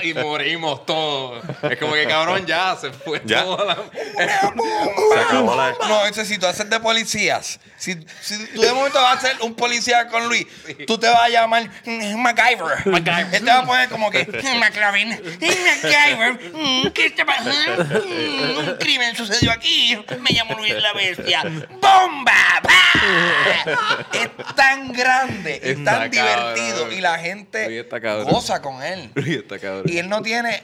y 0.02 0.14
morimos 0.14 0.84
todos. 0.86 1.42
Es 1.62 1.78
como 1.78 1.94
que 1.94 2.06
cabrón 2.06 2.44
ya, 2.46 2.76
se 2.76 2.90
fue 2.92 3.20
Ya. 3.24 3.44
toda 3.44 3.64
la... 3.64 3.76
Se 4.16 5.20
acabó 5.20 5.54
la... 5.56 5.74
No, 5.88 6.06
ese 6.06 6.24
si 6.24 6.38
tú 6.38 6.46
haces 6.46 6.68
de 6.68 6.80
policías, 6.80 7.58
si, 7.76 7.94
si 8.20 8.46
tú 8.54 8.60
de 8.60 8.72
momento 8.77 9.01
vas 9.03 9.19
a 9.19 9.28
ser 9.28 9.36
un 9.43 9.55
policía 9.55 10.07
con 10.09 10.28
Luis, 10.28 10.47
tú 10.86 10.98
te 10.98 11.09
vas 11.09 11.23
a 11.23 11.28
llamar 11.28 11.69
MacGyver. 12.16 12.86
MacGyver. 12.86 13.35
Él 13.35 13.44
te 13.44 13.51
va 13.51 13.59
a 13.61 13.66
poner 13.66 13.89
como 13.89 14.11
que 14.11 14.24
mm, 14.24 14.59
McLaren, 14.59 15.09
mm, 15.11 15.65
MacGyver, 15.66 16.53
mm, 16.53 16.86
¿qué 16.93 17.07
está 17.07 17.24
pasando? 17.24 17.85
Mm, 17.85 18.59
Un 18.59 18.77
crimen 18.78 19.16
sucedió 19.16 19.51
aquí, 19.53 19.97
me 20.20 20.31
llamo 20.31 20.55
Luis 20.59 20.74
la 20.74 20.93
Bestia. 20.93 21.43
¡Bomba! 21.81 22.61
¡Pah! 22.62 24.07
Es 24.12 24.31
tan 24.55 24.93
grande, 24.93 25.57
es 25.62 25.78
Está 25.78 25.98
tan 26.01 26.11
cabrón. 26.11 26.55
divertido 26.55 26.93
y 26.93 27.01
la 27.01 27.19
gente 27.19 27.66
Luis 27.66 27.81
está 27.81 28.01
cabrón. 28.01 28.28
goza 28.32 28.62
con 28.62 28.82
él. 28.82 29.11
Luis 29.15 29.39
está 29.39 29.59
cabrón. 29.59 29.85
Y 29.86 29.98
él 29.98 30.09
no 30.09 30.23
tiene. 30.23 30.62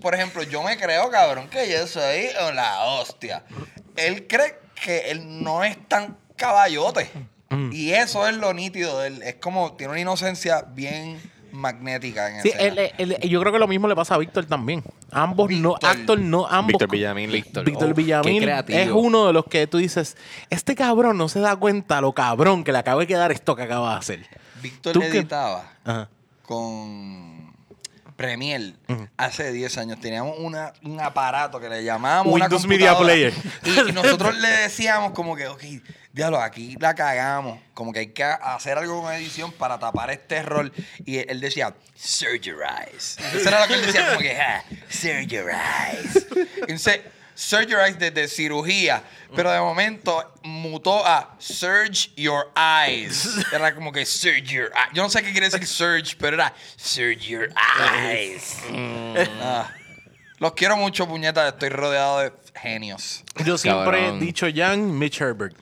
Por 0.00 0.14
ejemplo, 0.14 0.42
yo 0.44 0.62
me 0.62 0.78
creo, 0.78 1.10
cabrón, 1.10 1.48
que 1.48 1.70
yo 1.70 1.86
soy 1.86 2.30
la 2.54 2.84
hostia. 2.84 3.42
Él 3.96 4.26
cree 4.26 4.58
que 4.82 5.10
él 5.10 5.42
no 5.42 5.62
es 5.62 5.76
tan 5.88 6.16
caballote. 6.40 7.10
Y 7.72 7.90
eso 7.90 8.26
es 8.28 8.36
lo 8.36 8.52
nítido 8.54 8.98
de 9.00 9.08
él. 9.08 9.22
Es 9.22 9.34
como, 9.36 9.72
tiene 9.74 9.92
una 9.92 10.00
inocencia 10.00 10.62
bien 10.62 11.20
magnética 11.52 12.28
en 12.36 12.42
Sí, 12.42 12.52
él- 12.56 12.92
él- 12.96 13.18
yo 13.28 13.40
creo 13.40 13.52
que 13.52 13.58
lo 13.58 13.66
mismo 13.66 13.88
le 13.88 13.96
pasa 13.96 14.14
a 14.14 14.18
Víctor 14.18 14.46
también. 14.46 14.84
Ambos 15.10 15.50
no, 15.50 15.74
actor 15.82 16.16
no, 16.20 16.46
ambos. 16.46 16.68
Víctor 16.68 16.88
Villamil. 16.90 17.30
Víctor. 17.32 17.64
Víctor 17.64 17.90
Oh, 17.90 17.94
Villamil 17.94 18.48
es 18.68 18.90
uno 18.92 19.26
de 19.26 19.32
los 19.32 19.46
que 19.46 19.66
tú 19.66 19.78
dices, 19.78 20.16
este 20.48 20.76
cabrón 20.76 21.18
no 21.18 21.28
se 21.28 21.40
da 21.40 21.56
cuenta 21.56 22.00
lo 22.00 22.12
cabrón 22.12 22.62
que 22.62 22.70
le 22.70 22.78
acaba 22.78 23.00
de 23.00 23.08
quedar 23.08 23.32
esto 23.32 23.56
que 23.56 23.62
acaba 23.64 23.94
de 23.94 23.98
hacer. 23.98 24.26
Víctor 24.62 24.92
¿Tú 24.92 25.00
qué? 25.00 25.08
editaba 25.08 25.72
Ajá. 25.84 26.08
con 26.44 27.52
Premiere 28.16 28.74
hace 29.16 29.50
10 29.50 29.76
años. 29.78 29.98
Teníamos 29.98 30.36
una, 30.38 30.72
un 30.84 31.00
aparato 31.00 31.58
que 31.58 31.68
le 31.68 31.82
llamábamos 31.82 32.32
una 32.34 32.44
Windows 32.44 32.66
Media. 32.66 32.96
Player. 32.98 33.32
Y, 33.64 33.88
y 33.88 33.92
nosotros 33.92 34.36
le 34.38 34.48
decíamos 34.48 35.12
como 35.12 35.34
que, 35.34 35.48
ok, 35.48 35.62
diablo, 36.12 36.40
aquí 36.40 36.76
la 36.80 36.94
cagamos. 36.94 37.60
Como 37.74 37.92
que 37.92 38.00
hay 38.00 38.06
que 38.08 38.24
hacer 38.24 38.78
algo 38.78 39.02
con 39.02 39.12
edición 39.12 39.52
para 39.52 39.78
tapar 39.78 40.10
este 40.10 40.36
error. 40.36 40.70
Y 41.04 41.18
él, 41.18 41.40
decía, 41.40 41.74
surgerize. 41.94 43.20
Eso 43.34 43.48
era 43.48 43.60
lo 43.60 43.66
que 43.66 43.74
él 43.74 43.86
decía, 43.86 44.08
como 44.08 44.20
que, 44.20 44.36
ah, 44.40 44.64
surgerize. 44.88 46.26
Entonces, 46.60 47.00
surgerize 47.34 47.98
desde 47.98 48.28
cirugía. 48.28 49.02
Pero 49.34 49.50
de 49.50 49.60
momento 49.60 50.34
mutó 50.42 51.06
a 51.06 51.36
surge 51.38 52.10
your 52.16 52.52
eyes. 52.56 53.28
Era 53.52 53.74
como 53.74 53.92
que 53.92 54.04
surge 54.04 54.42
your 54.42 54.70
eyes. 54.74 54.92
Yo 54.92 55.02
no 55.02 55.10
sé 55.10 55.22
qué 55.22 55.32
quiere 55.32 55.48
decir 55.48 55.66
surge, 55.66 56.16
pero 56.18 56.34
era 56.34 56.54
surge 56.76 57.28
your 57.28 57.48
eyes. 57.78 58.56
Ah. 59.40 59.70
Los 60.38 60.54
quiero 60.54 60.76
mucho, 60.76 61.06
puñetas. 61.06 61.52
Estoy 61.52 61.68
rodeado 61.68 62.20
de 62.20 62.32
genios. 62.54 63.22
Yo 63.44 63.58
siempre 63.58 64.00
Cabrón. 64.00 64.22
he 64.22 64.24
dicho 64.24 64.46
Jan 64.52 64.98
Mitch 64.98 65.20
Herbert. 65.20 65.54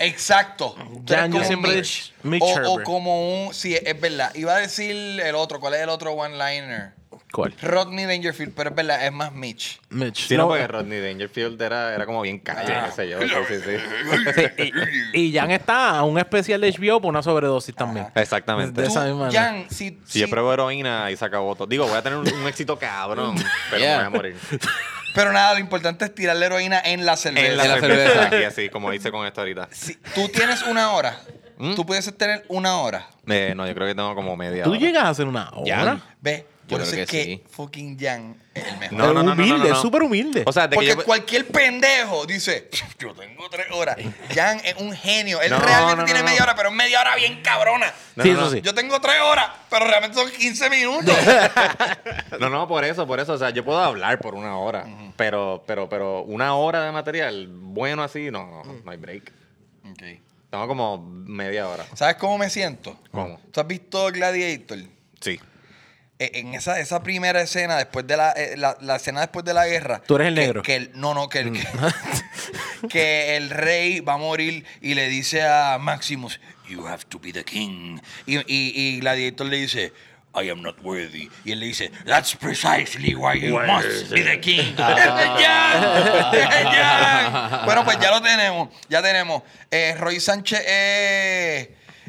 Exacto. 0.00 0.74
Ya, 1.04 1.26
yo 1.26 1.32
como 1.32 1.44
siempre 1.44 1.82
Mitch. 2.22 2.42
o, 2.42 2.82
como 2.82 3.44
un... 3.46 3.54
Sí, 3.54 3.76
es 3.80 4.00
verdad. 4.00 4.34
Iba 4.34 4.56
a 4.56 4.58
decir 4.58 5.20
el 5.20 5.34
otro. 5.34 5.60
¿Cuál 5.60 5.74
es 5.74 5.80
el 5.82 5.90
otro 5.90 6.12
one-liner? 6.12 6.92
¿Cuál? 7.32 7.54
Rodney 7.62 8.06
Dangerfield, 8.06 8.54
pero 8.56 8.70
es 8.70 8.76
verdad, 8.76 9.06
es 9.06 9.12
más 9.12 9.30
Mitch. 9.32 9.80
Mitch. 9.90 10.26
Sí, 10.26 10.36
no, 10.36 10.42
No, 10.44 10.48
porque 10.48 10.66
Rodney 10.66 10.98
Dangerfield 11.00 11.60
era, 11.62 11.94
era 11.94 12.04
como 12.06 12.22
bien 12.22 12.40
calle, 12.40 12.74
qué 12.86 12.90
sé 12.92 13.08
yo. 13.08 13.20
Sí, 13.20 13.28
sí, 13.48 13.54
sí. 14.56 14.72
y, 15.14 15.26
y 15.28 15.32
Jan 15.32 15.50
está 15.52 15.98
a 15.98 16.02
un 16.02 16.18
especial 16.18 16.60
de 16.60 16.72
HBO 16.72 17.00
por 17.00 17.08
una 17.10 17.22
sobredosis 17.22 17.74
también. 17.74 18.08
Exactamente. 18.16 18.80
De 18.80 18.88
esa 18.88 19.04
misma 19.04 19.30
Jan, 19.30 19.66
si, 19.70 19.96
Si 20.06 20.18
yo 20.18 20.28
pruebo 20.28 20.52
heroína, 20.52 21.04
ahí 21.04 21.16
se 21.16 21.24
acabó 21.24 21.54
todo. 21.54 21.68
Digo, 21.68 21.86
voy 21.86 21.96
a 21.98 22.02
tener 22.02 22.18
un, 22.18 22.26
un 22.32 22.48
éxito 22.48 22.76
cabrón, 22.78 23.36
pero 23.70 23.80
Yeah. 23.80 23.96
me 23.98 23.98
voy 23.98 24.06
a 24.06 24.10
morir. 24.10 24.36
Pero 25.14 25.32
nada, 25.32 25.54
lo 25.54 25.60
importante 25.60 26.04
es 26.04 26.14
tirar 26.14 26.36
la 26.36 26.46
heroína 26.46 26.80
en 26.84 27.04
la 27.04 27.16
cerveza. 27.16 27.46
En 27.46 27.56
la, 27.56 27.64
la 27.66 27.80
cerveza, 27.80 28.10
cerveza. 28.12 28.26
aquí, 28.26 28.44
así 28.44 28.68
como 28.68 28.92
hice 28.92 29.10
con 29.10 29.26
esto 29.26 29.40
ahorita. 29.40 29.68
Si 29.72 29.94
tú 30.14 30.28
tienes 30.28 30.62
una 30.62 30.92
hora, 30.92 31.20
tú 31.76 31.84
puedes 31.84 32.16
tener 32.16 32.44
una 32.48 32.78
hora. 32.78 33.06
Eh, 33.26 33.52
no, 33.56 33.66
yo 33.66 33.74
creo 33.74 33.86
que 33.86 33.94
tengo 33.94 34.14
como 34.14 34.36
media 34.36 34.64
¿Tú 34.64 34.70
hora. 34.70 34.78
llegas 34.80 35.04
a 35.04 35.08
hacer 35.10 35.26
una 35.26 35.50
hora? 35.50 35.76
Jan. 35.76 36.02
Ve, 36.20 36.46
Yo 36.70 36.76
Por 36.76 36.82
eso 36.82 36.92
creo 36.92 37.02
es 37.04 37.10
que 37.10 37.16
que 37.18 37.24
sí. 37.24 37.42
fucking 37.50 37.98
Jan 37.98 38.36
es 38.54 38.64
el 38.64 38.78
mejor. 38.78 38.96
No, 38.98 39.06
no, 39.08 39.14
no, 39.14 39.22
no, 39.22 39.32
humilde, 39.32 39.58
no, 39.58 39.64
no. 39.64 39.74
es 39.74 39.80
súper 39.80 40.02
humilde. 40.04 40.44
O 40.46 40.52
sea, 40.52 40.68
de 40.68 40.70
que 40.70 40.74
Porque 40.76 40.88
yo- 40.90 41.04
cualquier 41.04 41.46
pendejo 41.48 42.24
dice, 42.26 42.70
yo 42.98 43.12
tengo 43.14 43.50
tres 43.50 43.66
horas. 43.72 43.96
Jan 44.34 44.60
es 44.64 44.74
un 44.76 44.92
genio. 44.92 45.40
Él 45.42 45.50
No, 45.50 45.58
realmente 45.58 45.96
no, 45.96 46.04
tiene 46.04 46.20
no, 46.20 46.26
media 46.26 46.42
hora, 46.44 46.54
pero 46.54 46.68
es 46.68 46.74
media 46.76 47.00
hora 47.00 47.16
bien 47.16 47.42
cabrona. 47.42 47.92
No, 48.14 48.22
sí, 48.22 48.30
no, 48.30 48.34
eso 48.36 48.44
no. 48.44 48.50
sí. 48.52 48.60
Yo 48.62 48.72
tengo 48.74 49.00
tres 49.00 49.20
horas, 49.20 49.50
pero 49.68 49.86
realmente 49.86 50.16
son 50.16 50.30
15 50.30 50.70
minutos. 50.70 51.14
No, 52.38 52.48
no, 52.48 52.66
por 52.68 52.84
eso, 52.84 53.06
por 53.06 53.20
eso. 53.20 53.32
O 53.34 53.38
sea, 53.38 53.50
yo 53.50 53.64
puedo 53.64 53.80
hablar 53.80 54.18
por 54.20 54.34
una 54.34 54.56
hora, 54.56 54.86
pero, 55.16 55.62
pero, 55.66 55.88
pero 55.88 56.22
una 56.22 56.54
hora 56.54 56.84
de 56.84 56.92
material 56.92 57.48
bueno 57.50 58.02
así, 58.02 58.30
no, 58.30 58.62
no, 58.64 58.72
no 58.84 58.90
hay 58.90 58.96
break. 58.96 59.32
Ok. 59.90 60.02
Tengo 60.50 60.66
como 60.66 60.98
media 60.98 61.68
hora. 61.68 61.84
¿Sabes 61.94 62.16
cómo 62.16 62.38
me 62.38 62.48
siento? 62.50 62.98
¿Cómo? 63.12 63.38
¿Tú 63.52 63.60
has 63.60 63.66
visto 63.66 64.10
Gladiator? 64.10 64.78
Sí. 65.20 65.38
Eh, 66.20 66.30
En 66.34 66.54
esa, 66.54 66.78
esa 66.78 67.02
primera 67.02 67.40
escena, 67.40 67.76
después 67.78 68.06
de 68.06 68.16
la, 68.16 68.32
eh, 68.32 68.54
la, 68.58 68.76
la 68.82 68.96
escena 68.96 69.20
después 69.22 69.42
de 69.44 69.54
la 69.54 69.66
guerra. 69.66 70.02
Tú 70.06 70.16
eres 70.16 70.28
el 70.28 70.34
que- 70.34 70.40
negro. 70.42 70.62
Que 70.62 70.76
el- 70.76 70.90
no, 70.94 71.14
no, 71.14 71.28
que 71.30 71.38
el, 71.40 71.52
que, 71.52 71.66
que 72.90 73.36
el 73.36 73.48
rey 73.50 74.00
va 74.00 74.12
a 74.14 74.18
morir 74.18 74.64
y 74.82 74.94
le 74.94 75.08
dice 75.08 75.42
a 75.42 75.78
Maximus, 75.80 76.38
You 76.68 76.86
have 76.86 77.04
to 77.08 77.18
be 77.18 77.32
the 77.32 77.42
king. 77.42 77.98
Y, 78.26 78.36
y, 78.36 78.44
y 78.46 79.00
Gladiator 79.00 79.46
le 79.46 79.56
dice, 79.56 79.92
I 80.34 80.48
am 80.50 80.62
not 80.62 80.78
worthy. 80.84 81.28
Y 81.44 81.50
él 81.52 81.58
le 81.60 81.66
dice, 81.66 81.90
That's 82.06 82.36
precisely 82.36 83.14
why 83.16 83.40
you 83.40 83.58
must 83.58 84.10
be 84.12 84.22
the 84.22 84.38
king. 84.40 84.74
¡Ya! 84.78 86.30
¡Ya! 86.30 87.62
Bueno, 87.64 87.84
pues 87.84 87.98
ya 87.98 88.10
lo 88.10 88.20
tenemos. 88.22 88.68
Ya 88.88 89.02
tenemos. 89.02 89.42
Eh, 89.70 89.94
Roy 89.98 90.20
Sánchez 90.20 90.60
es 90.60 91.68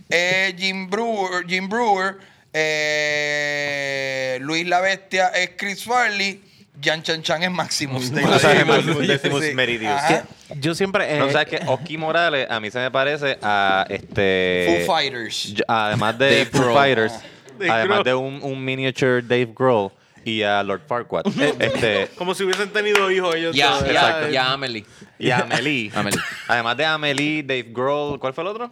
eh, 0.09 0.55
Jim 0.57 0.89
Brewer. 0.89 1.45
Jim 1.47 1.67
Brewer 1.69 2.17
eh, 2.53 4.37
Luis 4.41 4.65
La 4.67 4.81
Bestia 4.81 5.27
es 5.29 5.51
Chris 5.57 5.83
Farley. 5.83 6.41
Jan 6.83 7.03
Chan 7.03 7.21
Chan 7.21 7.43
es 7.43 7.51
Maximus. 7.51 8.11
O 8.11 9.39
Sí. 9.41 9.53
Meridius. 9.53 9.91
Ajá. 9.91 10.23
yo 10.55 10.73
siempre. 10.73 11.15
eh, 11.15 11.19
No, 11.19 11.29
¿sabes 11.29 11.47
qué? 11.47 11.59
Oski 11.67 11.97
Morales 11.97 12.47
a 12.49 12.59
mí 12.59 12.71
se 12.71 12.79
me 12.79 12.89
parece 12.89 13.37
a 13.41 13.85
este... 13.87 14.83
Foo 14.85 14.95
Fighters. 14.95 15.53
yo- 15.53 15.63
además 15.67 16.17
de 16.17 16.25
Dave 16.25 16.45
Foo 16.45 16.61
Grohl. 16.61 16.73
Fighters, 16.73 17.13
Dave 17.59 17.69
además 17.71 17.97
Grohl. 17.99 18.03
de 18.05 18.13
un, 18.15 18.39
un 18.41 18.65
miniature 18.65 19.21
Dave 19.21 19.49
Grohl 19.55 19.91
y 20.25 20.41
a 20.41 20.63
Lord 20.63 20.81
Farquaad. 20.87 21.23
este, 21.59 22.07
como 22.15 22.33
si 22.33 22.43
hubiesen 22.45 22.69
tenido 22.69 23.11
hijos 23.11 23.35
ellos. 23.35 23.55
Ya, 23.55 23.79
ya, 23.81 23.87
Exacto. 23.87 24.29
ya, 24.29 24.51
Amelie. 24.53 24.85
y 25.19 25.29
a 25.29 25.39
Amelie. 25.39 25.91
Amelie. 25.95 26.19
Además 26.47 26.77
de 26.77 26.85
Amelie, 26.85 27.43
Dave 27.43 27.65
Grohl, 27.69 28.19
¿cuál 28.19 28.33
fue 28.33 28.43
el 28.43 28.47
otro? 28.47 28.71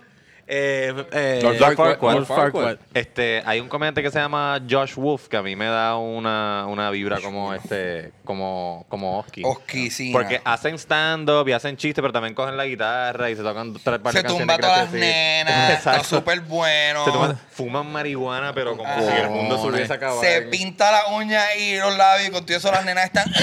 Eh, 0.52 0.92
eh, 1.12 1.40
Lord 1.44 1.76
Farquaad. 1.76 2.14
Lord 2.16 2.26
Farquaad. 2.26 2.78
Este, 2.96 3.44
hay 3.46 3.60
un 3.60 3.70
comediante 3.70 4.02
que 4.02 4.10
se 4.10 4.18
llama 4.18 4.60
Josh 4.68 4.96
Wolf 4.96 5.28
que 5.28 5.38
a 5.38 5.44
mí 5.44 5.56
me 5.56 5.68
da 5.68 5.96
una, 5.98 6.66
una 6.68 6.90
vibra 6.90 7.20
como 7.22 7.54
este, 7.54 8.12
como, 8.26 8.84
como 8.90 9.20
Oski. 9.20 9.44
Oskicina. 9.46 10.12
Porque 10.18 10.42
hacen 10.44 10.74
stand-up 10.80 11.48
y 11.48 11.52
hacen 11.52 11.78
chistes, 11.78 12.02
pero 12.02 12.12
también 12.12 12.34
cogen 12.34 12.58
la 12.58 12.66
guitarra 12.66 13.30
y 13.30 13.36
se 13.36 13.44
tocan 13.44 13.76
tres 13.76 14.00
par 14.00 14.12
de 14.12 14.22
Se 14.22 14.28
tumba 14.28 14.58
todas 14.58 14.80
las 14.86 14.92
sí. 14.92 14.98
nenas. 14.98 15.70
Está 15.78 15.98
Exacto. 15.98 16.18
súper 16.18 16.40
bueno. 16.42 17.06
Se 17.06 17.12
toman- 17.12 17.38
fuman 17.52 17.92
marihuana, 17.92 18.52
pero 18.52 18.76
como 18.76 18.90
Ah. 18.92 19.02
si 19.02 19.22
el 19.22 19.30
mundo 19.30 19.62
se 19.62 19.68
hubiese 19.68 19.94
acabado. 19.94 20.20
Se 20.22 20.42
pinta 20.44 20.92
la 20.92 21.16
uña 21.16 21.54
y 21.58 21.78
los 21.78 21.96
labios 21.96 22.30
y 22.30 22.32
con 22.32 22.44
todo 22.46 22.58
eso 22.58 22.72
las 22.72 22.84
nenas 22.86 23.06
están. 23.06 23.32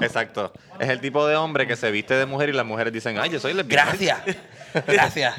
Exacto. 0.00 0.52
Es 0.78 0.88
el 0.88 1.00
tipo 1.00 1.26
de 1.26 1.36
hombre 1.36 1.66
que 1.66 1.76
se 1.76 1.90
viste 1.90 2.14
de 2.14 2.26
mujer 2.26 2.48
y 2.48 2.52
las 2.52 2.66
mujeres 2.66 2.92
dicen, 2.92 3.18
ay, 3.18 3.30
yo 3.30 3.40
soy 3.40 3.54
lesbiana. 3.54 3.92
Gracias. 3.92 4.18
Gracias. 4.86 5.34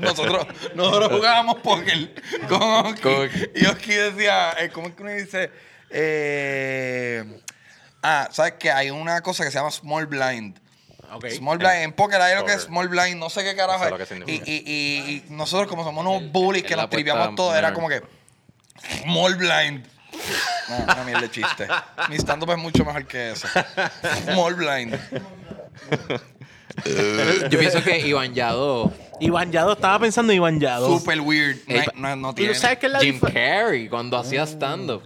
nosotros, 0.00 0.46
nosotros 0.74 1.12
jugábamos 1.12 1.56
póker 1.60 2.10
con 2.48 2.62
Oski. 2.62 3.08
Y 3.54 3.66
Oski 3.66 3.92
decía, 3.94 4.52
eh, 4.58 4.70
¿cómo 4.72 4.88
es 4.88 4.94
que 4.94 5.02
uno 5.02 5.12
dice? 5.12 5.50
Eh, 5.90 7.24
ah, 8.02 8.28
¿sabes 8.30 8.54
qué? 8.58 8.70
Hay 8.70 8.90
una 8.90 9.20
cosa 9.22 9.44
que 9.44 9.50
se 9.50 9.58
llama 9.58 9.70
small 9.70 10.06
blind. 10.06 10.58
Ok. 11.12 11.28
Small 11.28 11.58
blind, 11.58 11.82
en 11.82 11.92
póker 11.92 12.20
hay 12.20 12.34
lo 12.34 12.44
que 12.44 12.52
es 12.54 12.62
small 12.62 12.88
blind, 12.88 13.16
no 13.16 13.30
sé 13.30 13.44
qué 13.44 13.54
carajo 13.54 13.88
No 13.88 13.96
sé 13.96 14.02
es. 14.02 14.08
que 14.08 14.14
y, 14.14 14.18
significa. 14.18 14.44
y, 14.50 14.54
y, 14.66 15.24
y 15.28 15.30
nosotros 15.30 15.68
como 15.68 15.84
somos 15.84 16.04
unos 16.04 16.32
bullies 16.32 16.64
Es 16.64 16.68
que 16.68 16.76
nos 16.76 16.90
triviamos 16.90 17.34
todo, 17.36 17.54
era 17.54 17.72
como 17.72 17.88
que 17.88 18.02
small 19.02 19.36
blind. 19.36 19.86
No, 20.68 20.76
una 20.78 21.04
mierda 21.04 21.20
de 21.20 21.30
chiste. 21.30 21.68
Mi 22.08 22.16
stand-up 22.16 22.50
es 22.50 22.58
mucho 22.58 22.84
mejor 22.84 23.06
que 23.06 23.32
eso. 23.32 23.46
Small 24.24 24.54
blind. 24.54 24.98
Yo 27.50 27.58
pienso 27.58 27.82
que 27.82 27.98
Iván 28.06 28.34
Yado, 28.34 28.92
Iván 29.20 29.50
Yado, 29.50 29.72
estaba 29.72 29.98
pensando 29.98 30.32
en 30.32 30.36
Iván 30.38 30.60
Yado. 30.60 30.98
Super 30.98 31.20
weird. 31.20 31.56
No, 31.66 31.74
Ey, 31.74 31.82
no, 31.94 32.16
no 32.16 32.30
¿Y 32.30 32.34
tiene. 32.34 32.54
sabes 32.54 32.78
qué 32.78 32.86
es 32.86 32.92
la 32.92 33.00
Jim 33.00 33.18
Carrey, 33.20 33.88
cuando 33.88 34.18
hacía 34.18 34.42
stand-up. 34.46 35.02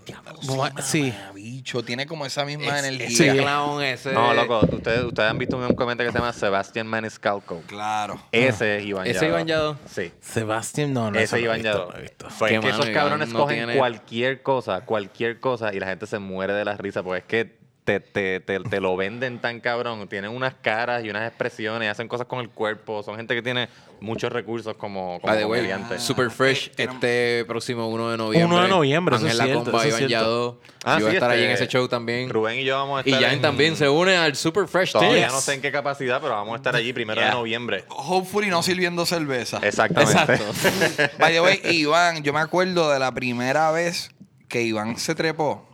Bu- 0.46 0.82
Sí. 0.82 1.14
Ah, 1.16 1.30
bicho, 1.32 1.82
tiene 1.84 2.06
como 2.06 2.26
esa 2.26 2.44
misma 2.44 2.78
Ese 2.78 2.88
energía. 2.88 3.32
clown 3.36 3.82
ese. 3.84 4.12
No, 4.12 4.34
loco, 4.34 4.60
ustedes, 4.72 5.04
ustedes 5.04 5.30
han 5.30 5.38
visto 5.38 5.56
un 5.58 5.74
comediante 5.74 6.04
que 6.06 6.10
se 6.12 6.18
llama 6.18 6.32
Sebastian 6.32 6.86
Maniscalco. 6.88 7.62
Claro. 7.66 8.20
Ese 8.32 8.78
es 8.78 8.84
Iván 8.86 9.06
¿Ese 9.06 9.14
Yadó. 9.20 9.28
Iván 9.28 9.46
Yadó? 9.46 9.78
Sí. 9.88 10.10
Sebastián, 10.20 10.92
no, 10.92 11.10
no. 11.10 11.18
eso 11.18 11.36
Ese 11.36 11.36
no 11.36 11.42
Iván 11.42 11.60
he 11.60 11.62
visto, 11.62 11.78
Yadó. 11.78 11.92
no 11.92 11.98
he 11.98 12.02
visto. 12.02 12.30
Fue 12.30 12.48
Qué 12.48 12.54
que 12.54 12.60
mano, 12.60 12.70
esos 12.74 12.86
Iván 12.86 12.94
cabrones 13.02 13.28
no 13.28 13.38
cogen 13.38 13.56
tiene- 13.58 13.76
cualquier 13.76 14.42
cosa, 14.42 14.80
cualquier 14.80 15.38
cosa, 15.38 15.72
y 15.72 15.78
la 15.78 15.86
gente 15.86 16.06
se 16.06 16.18
muere 16.18 16.52
de 16.54 16.64
la 16.64 16.76
risa, 16.76 17.02
porque 17.04 17.18
es 17.18 17.24
que 17.26 17.59
te, 17.84 17.98
te, 17.98 18.40
te, 18.40 18.60
te 18.60 18.80
lo 18.80 18.96
venden 18.96 19.38
tan 19.40 19.58
cabrón. 19.60 20.06
Tienen 20.08 20.30
unas 20.30 20.54
caras 20.54 21.04
y 21.04 21.10
unas 21.10 21.26
expresiones, 21.26 21.90
hacen 21.90 22.06
cosas 22.08 22.26
con 22.26 22.38
el 22.40 22.48
cuerpo. 22.50 23.02
Son 23.02 23.16
gente 23.16 23.34
que 23.34 23.42
tiene 23.42 23.68
muchos 24.00 24.30
recursos 24.32 24.76
como, 24.76 25.18
como 25.20 25.32
By 25.32 25.38
the 25.38 25.44
way, 25.46 25.60
comediante. 25.60 25.98
Super 25.98 26.30
Fresh, 26.30 26.70
Tiene- 26.72 26.92
este 26.92 27.44
próximo 27.46 27.88
1 27.88 28.10
de 28.12 28.16
noviembre. 28.16 28.54
1 28.56 28.62
de 28.62 28.68
noviembre, 28.68 29.16
eso 29.16 29.24
Ángel 29.24 29.32
es 29.32 29.38
La 29.38 29.44
cierto, 29.44 29.64
Comba, 29.64 29.78
eso 29.84 29.88
es 29.96 30.00
Iván. 30.02 30.08
Yadó. 30.10 30.60
Ah, 30.84 30.98
Yo 30.98 31.04
voy 31.06 31.10
a 31.10 31.18
estar 31.18 31.30
ahí 31.30 31.42
en 31.44 31.50
este, 31.50 31.64
ese 31.64 31.72
show 31.72 31.88
también. 31.88 32.30
Rubén 32.30 32.58
y 32.60 32.64
yo 32.64 32.76
vamos 32.76 33.00
a 33.04 33.08
Y 33.08 33.12
estar 33.12 33.24
Jan 33.24 33.34
en- 33.34 33.42
también 33.42 33.76
se 33.76 33.88
une 33.88 34.16
al 34.16 34.36
Super 34.36 34.66
Fresh 34.68 34.92
Todavía 34.92 35.22
Tips. 35.24 35.32
no 35.32 35.40
sé 35.40 35.54
en 35.54 35.60
qué 35.62 35.72
capacidad, 35.72 36.20
pero 36.20 36.34
vamos 36.34 36.52
a 36.54 36.56
estar 36.56 36.74
allí 36.76 36.92
primero 36.92 37.20
de 37.20 37.30
noviembre. 37.30 37.84
Hopefully 37.88 38.48
no 38.48 38.62
sirviendo 38.62 39.04
cerveza. 39.04 39.58
Exactamente. 39.62 40.32
Exacto. 40.34 41.16
By 41.18 41.32
the 41.32 41.40
way, 41.40 41.60
Iván, 41.64 42.22
yo 42.22 42.32
me 42.32 42.40
acuerdo 42.40 42.90
de 42.90 42.98
la 42.98 43.12
primera 43.12 43.70
vez 43.72 44.10
que 44.48 44.62
Iván 44.62 44.96
se 44.98 45.14
trepó 45.14 45.66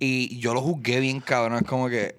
y 0.00 0.38
yo 0.40 0.54
lo 0.54 0.60
juzgué 0.62 0.98
bien 0.98 1.20
cabrón. 1.20 1.58
Es 1.62 1.68
como 1.68 1.88
que. 1.88 2.16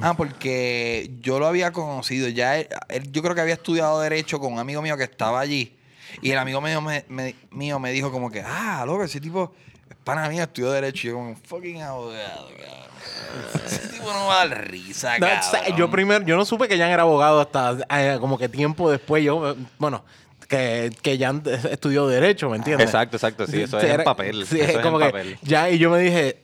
Ah, 0.00 0.14
porque 0.16 1.10
yo 1.20 1.38
lo 1.38 1.46
había 1.46 1.72
conocido. 1.72 2.28
Ya 2.28 2.58
él, 2.58 2.68
él- 2.88 3.10
yo 3.12 3.22
creo 3.22 3.34
que 3.34 3.40
había 3.40 3.54
estudiado 3.54 4.00
Derecho 4.00 4.38
con 4.38 4.52
un 4.52 4.58
amigo 4.58 4.80
mío 4.82 4.96
que 4.96 5.04
estaba 5.04 5.40
allí. 5.40 5.76
Y 6.22 6.30
el 6.30 6.38
amigo 6.38 6.60
mío 6.60 6.80
me, 6.80 7.04
me- 7.08 7.34
mío 7.50 7.78
me 7.80 7.90
dijo 7.92 8.12
como 8.12 8.30
que, 8.30 8.40
ah, 8.46 8.84
loco, 8.86 9.02
ese 9.04 9.20
tipo 9.20 9.52
es 9.90 9.96
pana 10.04 10.28
mío, 10.28 10.42
estudió 10.44 10.70
Derecho. 10.70 11.08
Y 11.08 11.10
yo 11.10 11.16
como, 11.16 11.34
fucking 11.36 11.82
abogado, 11.82 12.48
cabrón. 12.48 13.64
Ese 13.66 13.88
tipo 13.88 14.12
no 14.12 14.26
va 14.26 14.42
a 14.42 14.48
dar 14.48 14.70
risa, 14.70 15.18
No, 15.18 15.26
o 15.26 15.30
sea, 15.42 15.60
cabrón. 15.60 15.76
yo 15.76 15.90
primero, 15.90 16.24
yo 16.24 16.36
no 16.36 16.44
supe 16.44 16.68
que 16.68 16.78
Jan 16.78 16.90
era 16.90 17.02
abogado 17.02 17.40
hasta 17.40 17.76
eh, 17.90 18.16
como 18.20 18.38
que 18.38 18.48
tiempo 18.48 18.90
después. 18.90 19.22
Yo, 19.24 19.56
bueno, 19.78 20.04
que, 20.48 20.90
que 21.02 21.18
Jan 21.18 21.42
estudió 21.70 22.06
Derecho, 22.06 22.48
¿me 22.50 22.56
entiendes? 22.56 22.86
Exacto, 22.86 23.16
exacto, 23.16 23.46
sí, 23.46 23.62
eso 23.62 23.78
es 23.78 23.84
Era- 23.84 23.94
en 23.96 24.04
papel. 24.04 24.46
Sí, 24.46 24.60
eso 24.60 24.70
es 24.70 24.76
es 24.76 24.82
como 24.82 25.00
en 25.00 25.06
que 25.06 25.12
papel. 25.12 25.38
ya, 25.42 25.68
y 25.70 25.78
yo 25.78 25.90
me 25.90 25.98
dije, 25.98 26.43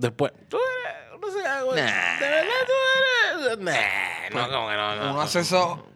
después, 0.00 0.32
tú 0.48 0.56
eres, 0.56 1.20
no 1.20 1.30
sé, 1.30 1.46
algo, 1.46 1.74
de 1.74 1.82
verdad 1.82 2.18
tú 2.66 3.44
eres, 3.46 3.58
nah, 3.58 4.40
no, 4.46 4.48
como 4.52 4.68
que 4.68 4.76
no, 4.76 4.96
no. 4.96 5.10
uno 5.12 5.20
hace 5.20 5.40
eso, 5.40 5.86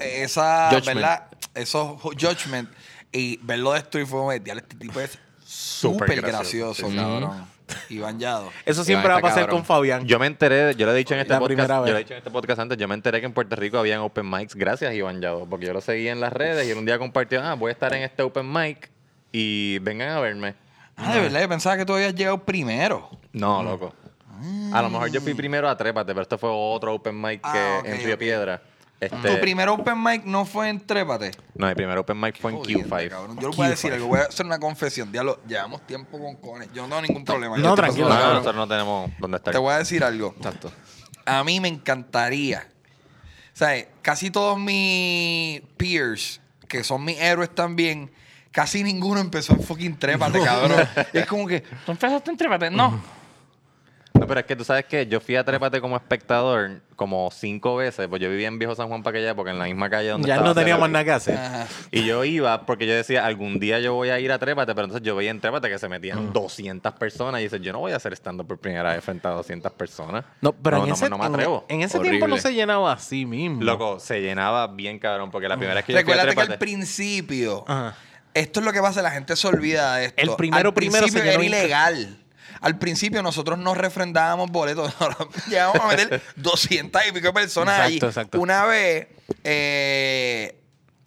esa, 0.00 0.70
Judgment. 0.70 0.96
¿verdad? 1.00 1.26
Esos 1.54 1.98
ju- 2.00 2.14
judgment 2.18 2.70
y 3.12 3.38
verlo 3.42 3.72
destruir 3.72 4.06
fue 4.06 4.18
como, 4.20 4.32
"Diablo, 4.32 4.62
este 4.62 4.76
tipo 4.76 5.00
es 5.00 5.18
Súper 5.44 6.08
súper 6.10 6.22
gracioso, 6.22 6.86
gracioso, 6.88 6.96
cabrón. 6.96 7.46
Iván 7.88 8.18
Yado. 8.18 8.50
Eso 8.64 8.82
siempre 8.84 9.06
Iván 9.08 9.16
va 9.16 9.18
a 9.18 9.22
pasar 9.22 9.42
cabrón. 9.42 9.58
con 9.60 9.64
Fabián. 9.66 10.04
Yo 10.06 10.18
me 10.18 10.26
enteré, 10.26 10.74
yo 10.76 10.86
lo 10.86 10.92
he 10.92 10.96
dicho 10.96 11.14
en 11.14 11.20
este 11.20 11.32
La 11.32 11.38
podcast, 11.38 11.56
primera 11.56 11.76
yo 11.76 11.82
vez. 11.82 11.92
lo 11.92 11.96
he 11.98 12.00
dicho 12.02 12.14
en 12.14 12.18
este 12.18 12.30
podcast 12.30 12.60
antes, 12.60 12.78
yo 12.78 12.88
me 12.88 12.94
enteré 12.94 13.20
que 13.20 13.26
en 13.26 13.32
Puerto 13.32 13.54
Rico 13.56 13.78
habían 13.78 14.00
open 14.00 14.28
mics 14.28 14.54
gracias 14.56 14.90
a 14.90 14.94
Iván 14.94 15.20
Yado, 15.20 15.46
porque 15.46 15.66
yo 15.66 15.72
lo 15.72 15.80
seguía 15.80 16.12
en 16.12 16.20
las 16.20 16.32
redes 16.32 16.68
y 16.68 16.72
un 16.72 16.84
día 16.84 16.98
compartió, 16.98 17.42
ah, 17.42 17.54
voy 17.54 17.70
a 17.70 17.72
estar 17.72 17.92
en 17.94 18.02
este 18.02 18.22
open 18.22 18.50
mic 18.52 18.90
y 19.32 19.78
vengan 19.80 20.10
a 20.10 20.20
verme. 20.20 20.54
Ah, 20.96 21.14
de 21.14 21.20
verdad, 21.20 21.40
yo 21.42 21.48
pensaba 21.48 21.76
que 21.76 21.84
tú 21.86 21.94
habías 21.94 22.14
llegado 22.14 22.38
primero. 22.44 23.08
No, 23.32 23.62
loco. 23.62 23.94
A 24.72 24.80
lo 24.82 24.88
mejor 24.90 25.10
yo 25.10 25.20
fui 25.20 25.34
primero 25.34 25.68
a 25.68 25.76
Trépate, 25.76 26.12
pero 26.12 26.22
esto 26.22 26.38
fue 26.38 26.48
otro 26.50 26.94
open 26.94 27.20
mic 27.20 27.40
que 27.42 27.58
Ah, 27.58 27.78
ok, 27.80 27.86
en 27.86 27.98
Río 28.04 28.14
ok. 28.14 28.18
Piedra. 28.20 28.62
Este, 28.98 29.16
Tu 29.16 29.40
primer 29.40 29.68
open 29.68 30.02
mic 30.02 30.24
no 30.24 30.44
fue 30.44 30.68
en 30.68 30.80
Trépate. 30.80 31.30
No, 31.54 31.66
mi 31.66 31.74
primer 31.74 31.96
open 31.98 32.18
mic 32.20 32.38
fue 32.40 32.52
en 32.52 32.58
Jodiendo, 32.58 32.96
Q5. 32.96 33.08
cabrón. 33.08 33.38
Yo 33.40 33.48
le 33.50 33.56
voy 33.56 33.66
a 33.66 33.70
decir 33.70 33.92
algo, 33.92 34.06
voy 34.08 34.20
a 34.20 34.24
hacer 34.24 34.44
una 34.46 34.58
confesión. 34.58 35.10
Diablo, 35.12 35.40
llevamos 35.46 35.86
tiempo 35.86 36.18
con 36.18 36.36
cones. 36.36 36.68
Yo 36.74 36.82
no 36.86 36.88
tengo 36.96 37.02
ningún 37.02 37.24
problema. 37.24 37.56
no, 37.56 37.62
Yo 37.62 37.74
te 37.74 37.82
tranquilo, 37.82 38.08
No, 38.08 38.14
paso 38.14 38.20
la 38.20 38.26
no, 38.26 38.28
mano. 38.28 38.40
nosotros 38.40 38.56
no 38.56 38.68
tenemos 38.68 39.10
dónde 39.18 39.36
estar. 39.38 39.52
Te 39.52 39.58
voy 39.58 39.72
a 39.74 39.78
decir 39.78 40.04
algo. 40.04 40.34
Exacto. 40.36 40.72
A 41.26 41.44
mí 41.44 41.60
me 41.60 41.68
encantaría. 41.68 42.66
¿Sabes? 43.52 43.88
Casi 44.02 44.30
todos 44.30 44.58
mis 44.58 45.60
peers, 45.76 46.40
que 46.68 46.82
son 46.84 47.04
mis 47.04 47.18
héroes 47.20 47.54
también, 47.54 48.10
casi 48.52 48.82
ninguno 48.82 49.20
empezó 49.20 49.52
en 49.52 49.62
fucking 49.62 49.98
trépate, 49.98 50.40
cabrón. 50.42 50.78
Y 51.12 51.18
es 51.18 51.26
como 51.26 51.46
que. 51.46 51.60
¿Tú 51.60 51.92
empezaste 51.92 52.30
en 52.30 52.36
Trépate? 52.38 52.70
No. 52.70 53.00
Pero 54.30 54.40
es 54.42 54.46
que 54.46 54.54
tú 54.54 54.62
sabes 54.62 54.84
que 54.84 55.08
yo 55.08 55.18
fui 55.20 55.34
a 55.34 55.42
Trépate 55.42 55.80
como 55.80 55.96
espectador 55.96 56.82
como 56.94 57.30
cinco 57.32 57.74
veces, 57.74 58.06
pues 58.06 58.22
yo 58.22 58.30
vivía 58.30 58.46
en 58.46 58.60
Viejo 58.60 58.76
San 58.76 58.86
Juan 58.86 59.02
para 59.02 59.18
aquella 59.18 59.32
época, 59.32 59.50
en 59.50 59.58
la 59.58 59.64
misma 59.64 59.90
calle 59.90 60.10
donde 60.10 60.28
Ya 60.28 60.34
estaba 60.34 60.50
no 60.50 60.54
teníamos 60.54 60.88
nada 60.88 61.04
que 61.04 61.10
hacer. 61.10 61.36
Ajá. 61.36 61.66
Y 61.90 62.04
yo 62.04 62.22
iba 62.24 62.64
porque 62.64 62.86
yo 62.86 62.94
decía, 62.94 63.26
algún 63.26 63.58
día 63.58 63.80
yo 63.80 63.94
voy 63.94 64.10
a 64.10 64.20
ir 64.20 64.30
a 64.30 64.38
Trépate, 64.38 64.72
pero 64.72 64.84
entonces 64.84 65.04
yo 65.04 65.16
veía 65.16 65.32
en 65.32 65.40
Trépate 65.40 65.68
que 65.68 65.80
se 65.80 65.88
metían 65.88 66.32
200 66.32 66.92
personas 66.92 67.40
y 67.40 67.44
dices, 67.44 67.60
yo 67.60 67.72
no 67.72 67.80
voy 67.80 67.90
a 67.90 67.96
hacer 67.96 68.12
stand-up 68.12 68.46
por 68.46 68.58
primera 68.58 68.94
vez 68.94 69.02
frente 69.02 69.26
a 69.26 69.32
200 69.32 69.72
personas. 69.72 70.24
No, 70.40 70.52
pero 70.52 70.76
no, 70.76 70.82
en, 70.84 70.88
no 70.90 70.94
ese, 70.94 71.10
no 71.10 71.18
me 71.18 71.24
atrevo. 71.24 71.64
en, 71.68 71.78
en 71.80 71.82
ese 71.82 71.98
tiempo 71.98 72.28
no 72.28 72.34
Horrible. 72.34 72.40
se 72.50 72.54
llenaba 72.54 72.92
así 72.92 73.26
mismo. 73.26 73.64
Loco, 73.64 73.98
se 73.98 74.20
llenaba 74.20 74.68
bien 74.68 75.00
cabrón 75.00 75.32
porque 75.32 75.48
la 75.48 75.56
primera 75.56 75.74
vez 75.74 75.84
que 75.86 75.92
yo 75.92 75.96
fui 75.96 76.12
a 76.12 76.14
Recuérdate 76.14 76.34
que 76.36 76.40
al 76.42 76.46
Trépate... 76.46 76.64
principio, 76.64 77.64
Ajá. 77.66 77.96
esto 78.32 78.60
es 78.60 78.66
lo 78.66 78.72
que 78.72 78.80
pasa, 78.80 79.02
la 79.02 79.10
gente 79.10 79.34
se 79.34 79.48
olvida 79.48 79.96
de 79.96 80.04
esto. 80.04 80.22
El 80.22 80.36
primero, 80.36 80.68
al 80.68 80.74
primero 80.74 81.06
se 81.08 81.12
principio 81.14 81.32
llenó 81.40 81.42
era 81.42 81.58
ilegal. 81.64 82.19
Al 82.60 82.78
principio 82.78 83.22
nosotros 83.22 83.58
no 83.58 83.74
refrendábamos 83.74 84.50
boletos, 84.50 84.92
llegamos 85.48 85.80
a 85.80 85.86
meter 85.88 86.22
200 86.36 87.02
y 87.08 87.12
pico 87.12 87.32
personas 87.32 87.74
Exacto, 87.76 87.86
allí. 88.06 88.06
exacto. 88.06 88.40
Una 88.40 88.64
vez 88.66 89.06
eh, 89.44 90.56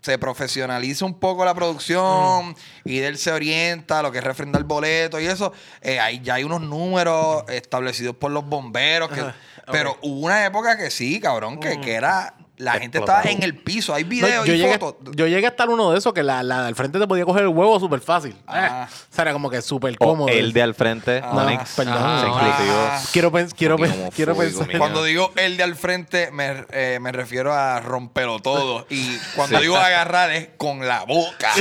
se 0.01 0.17
profesionaliza 0.17 1.05
un 1.05 1.17
poco 1.19 1.45
la 1.45 1.53
producción 1.53 2.49
Mm. 2.49 2.55
y 2.85 2.99
él 2.99 3.17
se 3.17 3.31
orienta 3.31 3.99
a 3.99 4.01
lo 4.03 4.11
que 4.11 4.17
es 4.17 4.23
refrendar 4.23 4.63
boletos 4.63 5.21
y 5.21 5.27
eso, 5.27 5.53
eh, 5.81 5.99
ahí 5.99 6.19
ya 6.21 6.35
hay 6.35 6.43
unos 6.43 6.61
números 6.61 7.43
establecidos 7.49 8.15
por 8.15 8.31
los 8.31 8.45
bomberos. 8.45 9.09
que- 9.11 9.23
Pero 9.71 9.97
hubo 10.01 10.25
una 10.25 10.45
época 10.45 10.75
que 10.77 10.89
sí, 10.91 11.19
cabrón, 11.21 11.59
que, 11.59 11.79
que 11.79 11.93
era... 11.93 12.33
La 12.57 12.73
gente 12.73 12.99
Explotado. 12.99 13.19
estaba 13.27 13.35
en 13.35 13.43
el 13.43 13.55
piso, 13.57 13.95
hay 13.95 14.03
No, 14.03 14.09
videos 14.09 14.45
yo, 14.45 14.53
y 14.53 14.57
llegué, 14.57 14.77
fotos. 14.77 15.15
yo 15.15 15.25
llegué 15.25 15.47
a 15.47 15.49
estar 15.49 15.69
uno 15.69 15.91
de 15.91 15.97
esos 15.97 16.13
que 16.13 16.21
la, 16.21 16.43
la 16.43 16.63
del 16.65 16.75
frente 16.75 16.99
te 16.99 17.07
podía 17.07 17.25
coger 17.25 17.41
el 17.43 17.47
huevo 17.47 17.79
súper 17.79 17.99
fácil. 17.99 18.35
Ah. 18.45 18.87
Eh, 18.87 18.93
o 19.11 19.13
sea, 19.15 19.21
era 19.23 19.33
como 19.33 19.49
que 19.49 19.59
súper 19.63 19.95
O 19.99 20.05
cómodo. 20.09 20.29
el 20.29 20.53
de 20.53 20.61
al 20.61 20.75
frente, 20.75 21.19
Ah, 21.23 21.31
No, 21.33 21.41
Onyx, 21.41 21.71
perdón. 21.75 21.95
se 21.95 21.99
Ah, 22.03 22.25
inclusivo. 22.27 22.75
ah. 22.77 23.01
Quiero, 23.11 23.31
pens- 23.31 23.53
quiero, 23.57 23.75
quiero 24.15 24.35
pensar. 24.37 24.67
Cuando 24.77 25.03
digo 25.03 25.31
el 25.35 25.57
de 25.57 25.63
al 25.63 25.75
frente, 25.75 26.29
me, 26.31 26.63
eh, 26.71 26.99
me 27.01 27.11
refiero 27.11 27.51
a 27.53 27.79
romperlo 27.79 28.39
todo. 28.39 28.85
Y 28.89 29.17
cuando 29.35 29.59
digo 29.59 29.75
agarrar 29.75 30.31
es 30.31 30.49
con 30.57 30.87
la 30.87 31.03
boca. 31.05 31.51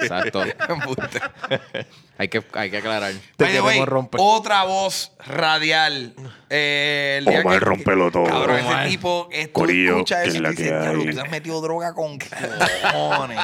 Exacto. 0.00 0.42
Hay, 2.18 2.28
que, 2.28 2.44
hay 2.52 2.70
que 2.70 2.76
aclarar. 2.76 3.12
Te 3.36 3.62
way, 3.62 3.82
otra 4.18 4.64
voz 4.64 5.12
radial. 5.26 6.12
Eh, 6.52 7.16
el 7.18 7.26
día 7.26 7.40
Omar, 7.42 7.58
que- 7.60 7.64
rómpelo 7.64 8.10
todo. 8.10 8.24
Cabrón, 8.24 8.60
Omar. 8.66 8.80
ese 8.82 8.90
tipo, 8.90 9.28
esto 9.30 9.52
Corillo, 9.52 9.92
escucha 9.98 10.22
eso 10.24 10.30
es 10.30 10.34
y 10.34 10.38
la 10.40 10.50
dice, 10.50 11.20
has 11.20 11.30
metido 11.30 11.60
droga 11.60 11.94
con 11.94 12.18
cojones. 12.18 13.38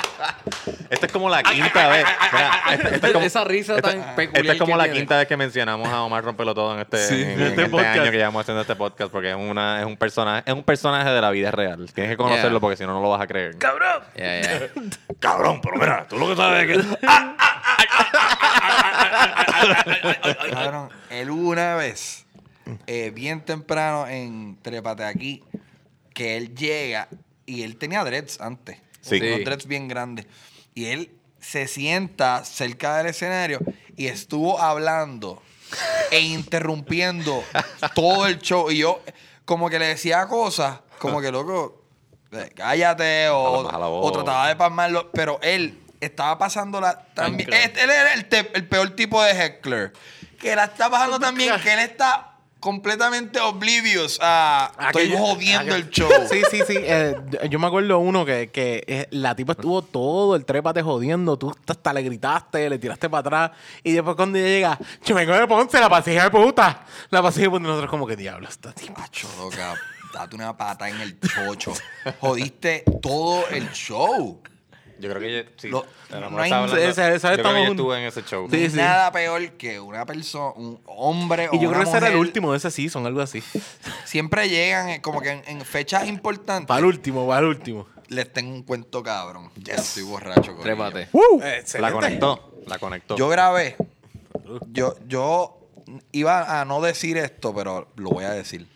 Esta 0.91 1.07
es 1.07 1.13
como 1.13 1.29
la 1.31 1.43
quinta 1.45 1.89
vez. 1.89 2.05
Mira, 2.33 2.51
esta- 2.73 2.89
esta 2.91 3.07
es 3.07 3.13
como- 3.13 3.25
Esa 3.27 3.45
risa 3.45 3.77
esta- 3.77 3.91
tan 3.91 4.15
peculiar 4.17 4.41
Esta 4.45 4.53
es 4.55 4.59
como 4.59 4.77
la 4.77 4.85
tiene. 4.85 4.99
quinta 4.99 5.19
vez 5.19 5.29
que 5.29 5.37
mencionamos 5.37 5.89
a 5.89 6.03
Omar 6.03 6.25
Rompelo 6.25 6.53
Todo 6.55 6.75
en 6.75 6.81
este, 6.81 7.09
en, 7.09 7.31
en 7.31 7.41
este 7.43 7.47
este 7.63 7.67
podcast. 7.71 7.99
año 8.01 8.11
que 8.11 8.17
llevamos 8.17 8.41
haciendo 8.41 8.61
este 8.63 8.75
podcast 8.77 9.11
porque 9.13 9.31
es 9.31 9.37
una 9.37 9.81
es 9.81 9.87
un 9.87 9.97
personaje 9.97 10.43
es 10.45 10.55
un 10.55 10.63
personaje 10.65 11.09
de 11.11 11.21
la 11.21 11.31
vida 11.31 11.51
real. 11.53 11.89
Tienes 11.93 12.11
que 12.13 12.17
conocerlo 12.17 12.51
Yeah. 12.51 12.61
porque 12.61 12.77
si 12.77 12.85
no 12.87 12.93
no 12.93 13.01
lo 13.03 13.11
vas 13.11 13.21
a 13.23 13.27
creer. 13.29 13.57
Ya. 13.59 14.69
Cabrón, 15.21 15.61
pero 15.63 15.77
mira, 15.77 16.07
tú 16.09 16.19
lo 16.19 16.29
que 16.29 16.37
sabes 16.37 16.71
es 16.71 16.77
que. 16.77 16.97
Cabrón, 20.53 20.89
él 21.11 21.31
una 21.31 21.75
vez, 21.77 22.26
eh, 22.87 23.11
bien 23.15 23.45
temprano 23.45 24.07
en 24.07 24.59
Trépate 24.63 25.05
aquí, 25.05 25.43
que 26.15 26.37
él 26.37 26.55
llega 26.55 27.09
y 27.45 27.63
él 27.63 27.77
tenía 27.77 28.03
dreads 28.05 28.41
antes. 28.41 28.79
Sí. 29.01 29.17
Unos 29.17 29.37
Sí. 29.39 29.45
dreads 29.45 29.67
bien 29.67 29.89
grandes. 29.89 30.27
Y 30.75 30.87
él 30.87 31.11
se 31.41 31.69
sienta 31.69 32.45
cerca 32.45 32.97
del 32.99 33.07
escenario 33.07 33.61
y 33.97 34.07
estuvo 34.09 34.61
hablando 34.61 35.43
e 36.11 36.21
interrumpiendo 36.21 37.43
todo 37.95 38.27
el 38.27 38.39
show. 38.41 38.71
Y 38.71 38.79
yo, 38.79 39.01
como 39.45 39.71
que 39.71 39.79
le 39.79 39.87
decía 39.89 40.27
cosas, 40.27 40.81
como 40.99 41.21
que 41.21 41.31
loco, 41.31 41.85
eh, 42.33 42.51
cállate, 42.55 43.29
o, 43.29 43.41
o 43.69 44.13
trataba 44.13 44.49
de 44.49 44.57
palmarlo, 44.57 45.11
pero 45.13 45.39
él 45.43 45.79
estaba 46.01 46.37
pasándola 46.39 47.07
también. 47.15 47.53
Este- 47.53 47.85
él 47.85 47.91
era 47.91 48.13
el 48.15 48.67
peor 48.69 48.91
tipo 48.97 49.23
de 49.23 49.31
heckler. 49.33 49.93
Que 50.41 50.55
la 50.57 50.65
está 50.65 50.91
pasando 50.91 51.19
también, 51.19 51.55
que 51.63 51.73
él 51.73 51.79
está 51.81 52.36
completamente 52.67 53.39
oblivious 53.39 54.19
a. 54.21 54.73
Estoy 54.89 55.05
Aquello- 55.05 55.19
jodiendo 55.19 55.75
el 55.77 55.89
show. 55.89 56.11
Sí, 56.29 56.43
sí, 56.51 56.63
sí. 56.67 56.75
eh, 56.79 57.15
yo 57.49 57.61
me 57.61 57.69
acuerdo 57.69 58.01
uno 58.01 58.25
que, 58.25 58.51
que 58.51 58.83
eh, 58.89 59.07
la 59.13 59.37
tipa 59.37 59.53
estuvo 59.53 59.83
todo 59.83 60.35
el 60.35 60.45
trépate 60.45 60.83
jodiendo. 60.83 61.39
Tú 61.39 61.55
hasta 61.69 61.93
le 61.93 62.03
gritaste, 62.03 62.69
le 62.69 62.79
tiraste 62.81 63.09
para 63.09 63.21
atrás. 63.21 63.51
Y 63.85 63.93
después 63.93 64.17
cuando 64.17 64.37
ella 64.39 64.49
llega, 64.49 64.79
yo 65.05 65.15
me 65.15 65.25
de 65.25 65.47
Ponce, 65.47 65.79
la 65.79 65.89
pasilla 65.89 66.25
de 66.25 66.31
puta. 66.31 66.85
La 67.11 67.23
pasilla 67.23 67.45
de 67.45 67.51
puta. 67.51 67.63
Nosotros 67.63 67.89
como 67.91 68.05
que 68.07 68.17
diablo 68.17 68.49
esta 68.49 68.73
tipa. 68.73 69.09
Loca, 69.39 69.75
date 70.13 70.35
una 70.35 70.57
pata 70.57 70.89
en 70.89 71.01
el 71.01 71.21
chocho. 71.21 71.73
Jodiste 72.21 72.83
todo 73.01 73.47
el 73.49 73.71
show. 73.71 74.43
Yo 74.99 75.11
creo 75.11 75.21
que 75.21 75.37
yo, 75.45 75.51
sí, 75.57 75.69
Lo- 75.69 75.85
no 76.11 76.39
hay- 76.39 76.45
estaba 76.45 76.63
hablando- 76.65 76.77
esa- 76.77 76.89
esa 76.89 77.11
vez 77.11 77.13
yo 77.13 77.21
creo 77.21 77.31
que 77.31 77.37
estamos 77.37 77.61
yo 77.63 77.67
juntos. 77.69 77.85
estuve 77.85 77.99
en 78.01 78.05
ese 78.07 78.23
show. 78.23 78.47
Sí, 78.51 78.57
No 78.57 78.63
hay 78.63 78.71
sí. 78.71 78.77
Nada 78.77 79.13
peor 79.13 79.51
que 79.53 79.81
una 79.81 80.07
persona, 80.07 80.53
un 80.57 80.81
hombre 80.87 81.45
Y 81.53 81.57
o 81.57 81.61
yo 81.61 81.69
una 81.69 81.79
creo 81.79 81.83
que 81.85 81.89
ese 81.89 81.97
era 81.99 82.09
el 82.09 82.17
último 82.17 82.53
de 82.53 82.59
ese 82.59 82.71
season, 82.71 83.05
algo 83.07 83.21
así. 83.21 83.43
Siempre 84.05 84.49
llegan 84.49 84.89
eh, 84.89 85.01
como 85.03 85.21
que 85.21 85.31
en, 85.31 85.43
en 85.47 85.61
fechas 85.63 86.07
importantes. 86.09 86.67
Para 86.67 86.81
el 86.81 86.87
último, 86.87 87.27
para 87.27 87.41
el 87.41 87.47
último. 87.47 87.87
Les 88.09 88.33
tengo 88.33 88.53
un 88.55 88.63
cuento 88.63 89.03
cabrón. 89.03 89.51
Ya 89.57 89.75
estoy 89.75 90.05
borracho. 90.05 90.57
corillo. 90.57 90.63
Trépate. 90.63 91.09
La 91.81 91.93
conectó, 91.93 92.55
la 92.67 92.79
conectó. 92.79 93.17
Yo 93.17 93.29
grabé. 93.29 93.77
Yo, 94.73 94.95
yo 95.09 95.59
iba 96.13 96.61
a 96.61 96.65
no 96.65 96.81
decir 96.81 97.17
esto, 97.17 97.53
pero 97.55 97.89
lo 97.97 98.11
voy 98.11 98.25
a 98.25 98.31
decir. 98.31 98.67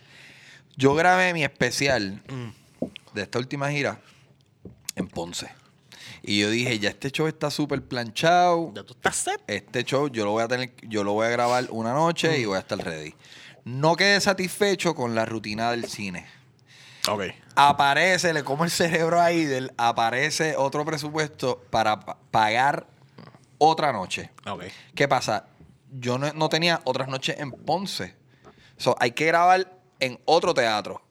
Yo 0.77 0.95
grabé 0.95 1.33
mi 1.33 1.45
especial 1.45 2.21
de 3.15 3.23
esta 3.23 3.39
última 3.39 3.71
gira 3.71 4.01
en 4.97 5.07
Ponce. 5.09 5.49
Y 6.23 6.41
yo 6.41 6.51
dije, 6.51 6.79
ya 6.79 6.91
este 6.91 7.11
show 7.11 7.27
está 7.27 7.51
súper 7.51 7.83
planchado. 7.83 8.73
Ya 8.75 8.83
tú 8.83 8.93
estás 8.93 9.17
set. 9.17 9.41
Este 9.47 9.85
show 9.85 10.09
yo 10.09 10.25
lo 10.25 10.33
voy 10.33 10.43
a 10.43 10.49
tener, 10.49 10.73
yo 10.83 11.03
lo 11.05 11.13
voy 11.13 11.27
a 11.27 11.31
grabar 11.31 11.67
una 11.71 11.93
noche 11.95 12.39
y 12.39 12.45
voy 12.45 12.57
a 12.57 12.61
estar 12.61 12.79
ready. 12.79 13.15
No 13.65 13.97
quedé 13.97 14.21
satisfecho 14.21 14.95
con 14.95 15.15
la 15.15 15.25
rutina 15.25 15.71
del 15.71 15.87
cine. 15.89 16.27
Ok. 17.09 17.23
Aparece, 17.57 18.33
le 18.35 18.45
como 18.45 18.65
el 18.65 18.71
cerebro 18.71 19.21
a 19.21 19.33
Idel, 19.33 19.73
aparece 19.77 20.57
otro 20.57 20.85
presupuesto 20.85 21.63
para 21.71 22.01
pa- 22.01 22.19
pagar 22.31 22.87
otra 23.59 23.93
noche. 23.93 24.31
Ok. 24.47 24.65
¿Qué 24.95 25.09
pasa? 25.09 25.47
Yo 25.93 26.19
no, 26.19 26.33
no 26.35 26.49
tenía 26.49 26.81
otras 26.85 27.09
noches 27.09 27.39
en 27.39 27.51
Ponce. 27.53 28.15
So, 28.77 28.97
hay 29.01 29.11
que 29.13 29.27
grabar 29.27 29.73
en 29.99 30.19
otro 30.25 30.55
teatro. 30.55 31.03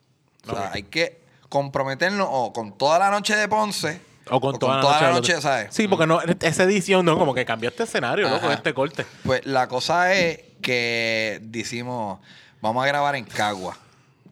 O 0.48 0.52
sea, 0.52 0.68
Ok. 0.70 0.76
hay 0.76 0.84
que 0.84 1.22
comprometernos 1.50 2.28
o 2.32 2.54
con 2.54 2.78
toda 2.78 2.98
la 3.00 3.10
noche 3.12 3.36
de 3.36 3.48
Ponce. 3.48 4.02
O 4.30 4.40
con 4.40 4.58
toda, 4.60 4.82
la 5.02 5.12
noche. 5.12 5.40
¿sabes? 5.42 5.68
Sí, 5.74 5.88
porque 5.88 6.06
no, 6.08 6.20
esa 6.42 6.64
edición 6.64 7.06
no, 7.06 7.18
como 7.18 7.34
que 7.34 7.46
cambió 7.46 7.70
este 7.70 7.84
escenario, 7.84 8.28
Ajá. 8.28 8.36
loco, 8.36 8.52
este 8.52 8.74
corte. 8.74 9.06
Pues 9.24 9.46
la 9.46 9.68
cosa 9.68 10.14
es 10.14 10.40
que 10.62 11.40
decimos, 11.44 12.20
vamos 12.62 12.84
a 12.84 12.88
grabar 12.88 13.16
en 13.16 13.26
Cagua. 13.26 13.78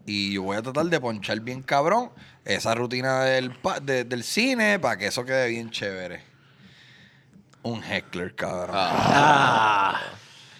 Y 0.05 0.33
yo 0.33 0.43
voy 0.43 0.55
a 0.57 0.61
tratar 0.61 0.85
de 0.85 0.99
ponchar 0.99 1.39
bien 1.41 1.61
cabrón 1.63 2.11
esa 2.45 2.73
rutina 2.75 3.21
del, 3.23 3.51
pa- 3.51 3.79
de- 3.79 4.03
del 4.05 4.23
cine 4.23 4.79
para 4.79 4.97
que 4.97 5.07
eso 5.07 5.25
quede 5.25 5.49
bien 5.49 5.69
chévere. 5.69 6.21
Un 7.63 7.83
heckler, 7.83 8.33
cabrón. 8.35 8.69
Ah. 8.73 9.99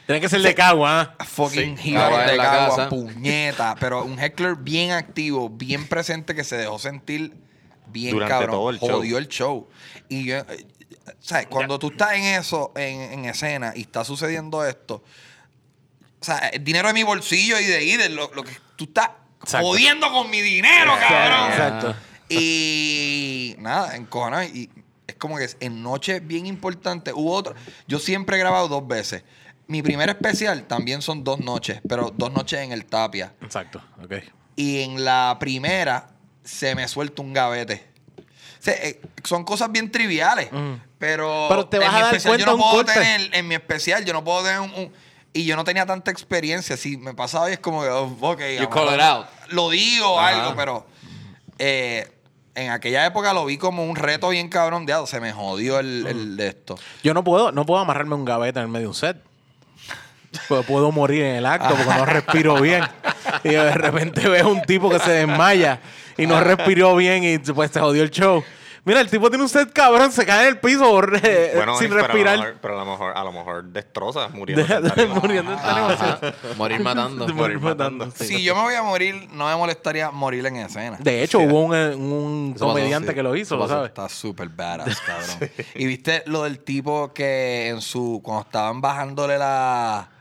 Tiene 0.06 0.20
que 0.22 0.30
ser 0.30 0.42
de 0.42 0.56
Cagua, 0.56 1.16
¿ah? 1.20 1.24
Fucking 1.26 1.78
Sí. 1.78 1.94
hero 1.96 2.18
de 2.18 2.38
Cagua, 2.38 2.90
puñeta. 2.90 3.76
Pero 3.80 4.04
un 4.04 4.20
heckler 4.20 4.56
bien 4.56 4.92
activo, 4.92 5.50
bien 5.50 5.88
presente, 5.88 6.34
que 6.36 6.44
se 6.44 6.58
dejó 6.58 6.80
sentir 6.80 7.34
bien 7.92 8.14
Durante 8.14 8.34
cabrón. 8.34 8.52
todo 8.52 8.70
el 8.70 8.80
show. 8.80 8.90
Jodió 8.90 9.18
el 9.18 9.28
show. 9.28 9.68
Y 10.10 10.26
yo, 10.26 10.38
eh, 10.38 10.66
¿sabes? 11.20 11.48
Cuando 11.48 11.78
tú 11.80 11.90
estás 11.92 12.14
en 12.14 12.24
eso, 12.24 12.72
en, 12.76 13.02
en 13.14 13.26
escena, 13.26 13.74
y 13.76 13.82
está 13.82 14.04
sucediendo 14.04 14.66
esto, 14.66 15.04
o 16.20 16.26
sea, 16.26 16.38
el 16.50 16.64
dinero 16.64 16.88
de 16.88 16.94
mi 16.94 17.04
bolsillo 17.04 17.60
y 17.60 17.66
de 17.66 17.84
Iden, 17.84 18.16
lo, 18.16 18.32
lo 18.34 18.44
que 18.44 18.52
tú 18.76 18.86
estás 18.86 19.12
Exacto. 19.42 19.68
jodiendo 19.68 20.12
con 20.12 20.30
mi 20.30 20.42
dinero, 20.42 20.94
cabrón. 21.00 21.52
Exacto. 21.52 21.96
Y 22.30 23.56
nada, 23.60 23.96
encojonado. 23.96 24.44
Y 24.44 24.70
es 25.06 25.16
como 25.16 25.38
que 25.38 25.48
en 25.60 25.84
noches 25.84 26.26
bien 26.26 26.46
importantes 26.46 27.14
hubo 27.16 27.34
otra. 27.34 27.54
Yo 27.88 28.00
siempre 28.00 28.36
he 28.36 28.40
grabado 28.40 28.68
dos 28.68 28.88
veces. 28.88 29.24
Mi 29.68 29.82
primer 29.82 30.10
especial 30.10 30.64
también 30.64 31.02
son 31.02 31.24
dos 31.24 31.40
noches, 31.40 31.82
pero 31.88 32.14
dos 32.16 32.32
noches 32.32 32.60
en 32.60 32.72
el 32.72 32.86
Tapia. 32.86 33.34
Exacto, 33.42 33.82
ok. 34.04 34.14
Y 34.56 34.80
en 34.82 35.04
la 35.04 35.38
primera 35.40 36.10
se 36.48 36.74
me 36.76 36.88
suelta 36.88 37.22
un 37.22 37.34
gavete. 37.34 37.86
O 38.18 38.24
sea, 38.68 38.74
eh, 38.76 39.02
son 39.24 39.44
cosas 39.44 39.72
bien 39.72 39.92
triviales, 39.92 40.50
pero, 40.98 41.46
Pero 41.50 41.68
te 41.68 41.78
vas 41.78 41.90
en 41.90 41.94
a 41.94 41.98
mi 41.98 42.02
dar 42.04 42.16
especial 42.16 42.32
cuenta 42.32 42.46
yo 42.46 42.52
no 42.52 42.58
puedo 42.64 42.76
corte. 42.86 42.94
tener, 42.94 43.36
en 43.36 43.48
mi 43.48 43.56
especial 43.56 44.04
yo 44.06 44.14
no 44.14 44.24
puedo 44.24 44.44
tener 44.44 44.60
un, 44.62 44.72
un- 44.74 44.94
y 45.34 45.46
yo 45.46 45.56
no 45.56 45.64
tenía 45.64 45.86
tanta 45.86 46.10
experiencia. 46.10 46.76
Si 46.78 46.98
me 46.98 47.14
pasaba 47.14 47.46
hoy 47.46 47.54
es 47.54 47.60
como 47.60 47.84
que, 47.84 47.90
oh, 47.90 48.06
ok, 48.20 48.42
lo 48.60 48.70
call 48.70 48.86
mejor 48.86 48.94
it 48.96 49.02
out. 49.02 49.26
Lo 49.50 49.70
digo 49.70 50.14
o 50.14 50.20
algo, 50.20 50.56
pero 50.56 50.88
eh, 51.60 52.12
en 52.56 52.72
aquella 52.72 53.06
época 53.06 53.34
lo 53.34 53.46
vi 53.46 53.58
como 53.60 53.84
un 53.86 53.96
reto 53.96 54.30
bien 54.30 54.50
cabrón 54.50 54.86
de 54.88 54.96
Se 55.06 55.20
me 55.20 55.32
jodió 55.34 55.80
el, 55.80 56.08
el 56.08 56.38
de 56.38 56.48
esto. 56.48 56.80
Yo 57.04 57.14
no 57.14 57.24
puedo, 57.24 57.52
no 57.52 57.66
puedo 57.68 57.80
amarrarme 57.82 58.16
un 58.16 58.26
gaveta 58.26 58.62
en 58.62 58.66
el 58.66 58.72
medio 58.72 58.86
de 58.86 58.90
un 58.90 58.96
set. 58.96 59.18
pues 60.48 60.66
puedo 60.66 60.92
morir 60.92 61.24
en 61.24 61.36
el 61.36 61.46
acto 61.46 61.76
porque 61.76 61.94
no 61.94 62.06
respiro 62.08 62.60
bien. 62.62 62.84
Y 63.44 63.50
de 63.50 63.72
repente 63.76 64.28
ves 64.28 64.44
un 64.44 64.62
tipo 64.64 64.90
que 64.90 65.00
se 65.00 65.12
desmaya 65.12 65.80
y 66.18 66.26
no 66.28 66.40
respiró 66.42 66.96
bien 66.96 67.24
y 67.24 67.38
pues 67.40 67.72
se 67.72 67.80
jodió 67.80 68.04
el 68.04 68.12
show. 68.12 68.44
Mira, 68.86 69.02
el 69.02 69.10
tipo 69.10 69.30
tiene 69.30 69.44
un 69.44 69.50
set 69.50 69.74
cabrón, 69.74 70.14
se 70.14 70.26
cae 70.26 70.44
en 70.44 70.48
el 70.54 70.60
piso 70.62 70.86
eh, 71.22 71.52
Bueno, 71.58 71.78
sin 71.78 71.90
pero 71.90 72.00
a 72.00 72.08
lo 72.08 72.08
respirar. 72.08 72.38
mejor- 72.40 72.56
Pero 72.62 72.74
a 72.80 72.86
lo 72.86 72.90
mejor, 72.92 73.18
a 73.18 73.24
lo 73.26 73.32
mejor 73.34 73.64
destroza 73.66 74.30
muriendo. 74.30 74.64
Muriendo 75.22 75.52
en 75.52 75.60
tarima. 75.60 76.20
Morir 76.56 76.80
matando. 76.80 77.26
De 77.26 77.34
morir 77.34 77.60
matando. 77.60 78.10
sí. 78.16 78.26
Si 78.28 78.44
yo 78.44 78.56
me 78.56 78.62
voy 78.62 78.76
a 78.76 78.84
morir, 78.84 79.28
no 79.34 79.48
me 79.48 79.56
molestaría 79.58 80.10
morir 80.12 80.46
en 80.46 80.56
escena. 80.56 80.96
De 81.02 81.22
hecho, 81.22 81.40
hubo 81.40 81.64
un, 81.66 81.76
eh, 81.76 81.96
un 81.96 82.54
Eso 82.56 82.66
pasó, 82.66 82.74
comediante 82.76 83.10
Sí, 83.10 83.16
que 83.16 83.24
lo 83.24 83.36
hizo, 83.36 83.60
pasó. 83.60 83.74
¿sabes? 83.74 83.90
Está 83.90 84.08
súper 84.08 84.48
badass, 84.48 85.02
cabrón. 85.02 85.50
Y 85.76 85.86
viste 85.86 86.24
lo 86.28 86.44
del 86.44 86.60
tipo 86.60 87.12
que 87.14 87.68
en 87.68 87.82
su. 87.82 88.22
Cuando 88.24 88.44
estaban 88.44 88.80
bajándole 88.80 89.38
la. 89.38 90.12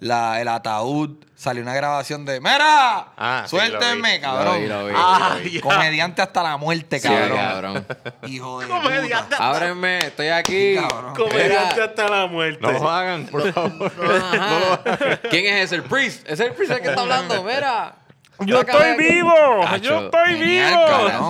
La 0.00 0.40
el 0.40 0.46
ataúd, 0.48 1.24
salió 1.34 1.62
una 1.62 1.74
grabación 1.74 2.24
de. 2.24 2.40
¡Mira! 2.40 3.08
Ah, 3.16 3.42
sí, 3.46 3.50
¡Suéltenme, 3.56 4.08
lo 4.10 4.14
vi. 4.14 4.20
cabrón! 4.20 4.54
Lo 4.54 4.60
vi, 4.60 4.66
lo 4.68 4.86
vi. 4.86 4.92
Ah, 4.96 5.34
lo 5.36 5.44
vi. 5.44 5.50
ya. 5.50 5.60
Comediante 5.60 6.22
hasta 6.22 6.42
la 6.42 6.56
muerte, 6.56 7.00
Sí, 7.00 7.08
cabrón. 7.08 7.36
cabrón. 7.38 7.86
Hijo 8.26 8.60
de. 8.60 8.68
Comediante 8.68 9.34
puta. 9.36 9.48
Ábrenme, 9.50 9.98
estoy 9.98 10.28
aquí. 10.28 10.76
Cabrón. 10.76 11.14
Comediante 11.16 11.74
Mira. 11.74 11.84
hasta 11.84 12.08
la 12.08 12.26
muerte. 12.26 12.60
No 12.62 12.72
lo 12.72 12.90
hagan, 12.90 13.26
por 13.26 13.52
favor. 13.52 13.92
¿Quién 15.30 15.46
es 15.46 15.64
ese? 15.64 15.74
El 15.76 15.82
priest. 15.84 16.22
Ese 16.24 16.32
es 16.32 16.40
el 16.50 16.52
priest 16.54 16.72
el 16.72 16.80
que 16.80 16.88
está 16.90 17.00
hablando. 17.00 17.42
Mira. 17.42 17.94
¡Yo 18.40 18.60
estoy 18.60 18.96
vivo! 18.96 19.34
¡Yo 19.82 20.04
estoy 20.04 20.36
genial, 20.38 20.70
vivo! 20.74 20.86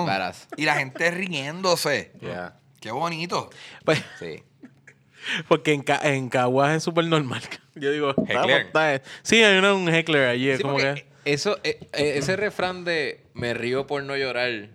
cabrón. 0.07 0.32
Y 0.59 0.65
la 0.66 0.74
gente 0.74 1.11
riéndose. 1.11 2.12
Yeah. 2.20 2.53
Qué 2.82 2.90
bonito. 2.90 3.49
Pues, 3.85 4.03
Sí. 4.19 4.43
Porque 5.49 5.73
en, 5.73 5.83
Ca- 5.83 6.01
en 6.03 6.29
Caguas 6.29 6.77
es 6.77 6.83
súper 6.83 7.05
normal. 7.07 7.43
Yo 7.75 7.91
digo, 7.93 8.15
Heckler. 8.27 8.67
está- 8.67 9.03
sí, 9.23 9.43
hay 9.43 9.59
una- 9.59 9.75
un 9.75 9.89
heckler 9.89 10.29
allí. 10.29 10.57
Sí, 10.57 10.63
como 10.63 10.77
que. 10.79 11.07
eso, 11.25 11.59
eh, 11.65 11.79
eh, 11.93 12.15
ese 12.17 12.37
refrán 12.37 12.85
de 12.85 13.21
me 13.35 13.55
río 13.55 13.87
por 13.87 14.03
no 14.03 14.17
llorar 14.17 14.69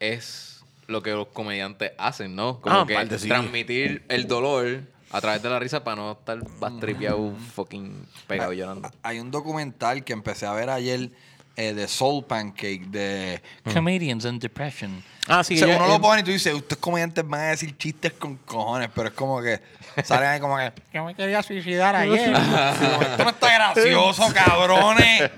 es 0.00 0.60
lo 0.86 1.02
que 1.02 1.10
los 1.10 1.28
comediantes 1.28 1.92
hacen, 1.98 2.34
¿no? 2.34 2.60
Como 2.60 2.80
Ah, 2.80 2.86
que 2.86 2.94
parte 2.94 3.18
sí. 3.18 3.28
transmitir 3.28 4.02
el 4.08 4.26
dolor 4.26 4.80
a 5.10 5.20
través 5.20 5.42
de 5.42 5.50
la 5.50 5.58
risa 5.58 5.84
para 5.84 5.96
no 5.96 6.12
estar 6.12 6.38
bastripeado, 6.58 7.34
fucking 7.54 8.06
pegado 8.26 8.52
llorando. 8.52 8.90
Hay 9.02 9.20
un 9.20 9.30
documental 9.30 10.04
que 10.04 10.12
empecé 10.12 10.46
a 10.46 10.52
ver 10.52 10.70
ayer 10.70 11.10
eh, 11.56 11.74
de 11.74 11.88
Soul 11.88 12.24
Pancake 12.24 12.86
de 12.88 13.42
Comedians 13.74 14.24
and 14.24 14.40
depression. 14.40 15.02
Ah, 15.26 15.42
sí, 15.42 15.56
o 15.56 15.58
sea, 15.58 15.66
ella- 15.68 15.76
uno 15.78 15.88
lo 15.88 16.00
pone 16.00 16.20
y 16.20 16.24
tú 16.24 16.30
dices, 16.30 16.54
ustedes 16.54 16.78
comediantes 16.78 17.26
van 17.26 17.40
a 17.40 17.44
decir 17.50 17.76
chistes 17.76 18.12
con 18.12 18.36
cojones, 18.36 18.88
pero 18.94 19.08
es 19.08 19.14
como 19.14 19.42
que 19.42 19.60
salen 20.04 20.28
ahí 20.30 20.40
como 20.40 20.56
que, 20.56 20.72
Yo 20.92 21.04
me 21.04 21.14
quería 21.14 21.42
suicidar 21.42 21.94
ayer. 21.96 22.30
esto 22.32 23.24
no 23.24 23.30
está 23.30 23.52
gracioso, 23.54 24.24
cabrones. 24.34 25.30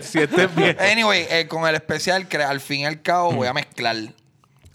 si 0.02 0.18
este 0.20 0.44
es 0.44 0.54
bien. 0.54 0.76
Anyway, 0.80 1.26
eh, 1.30 1.46
con 1.48 1.66
el 1.68 1.74
especial, 1.74 2.28
que 2.28 2.38
al 2.38 2.60
fin 2.60 2.80
y 2.80 2.86
al 2.86 3.02
cabo 3.02 3.32
voy 3.32 3.48
a 3.48 3.52
mezclar 3.52 3.96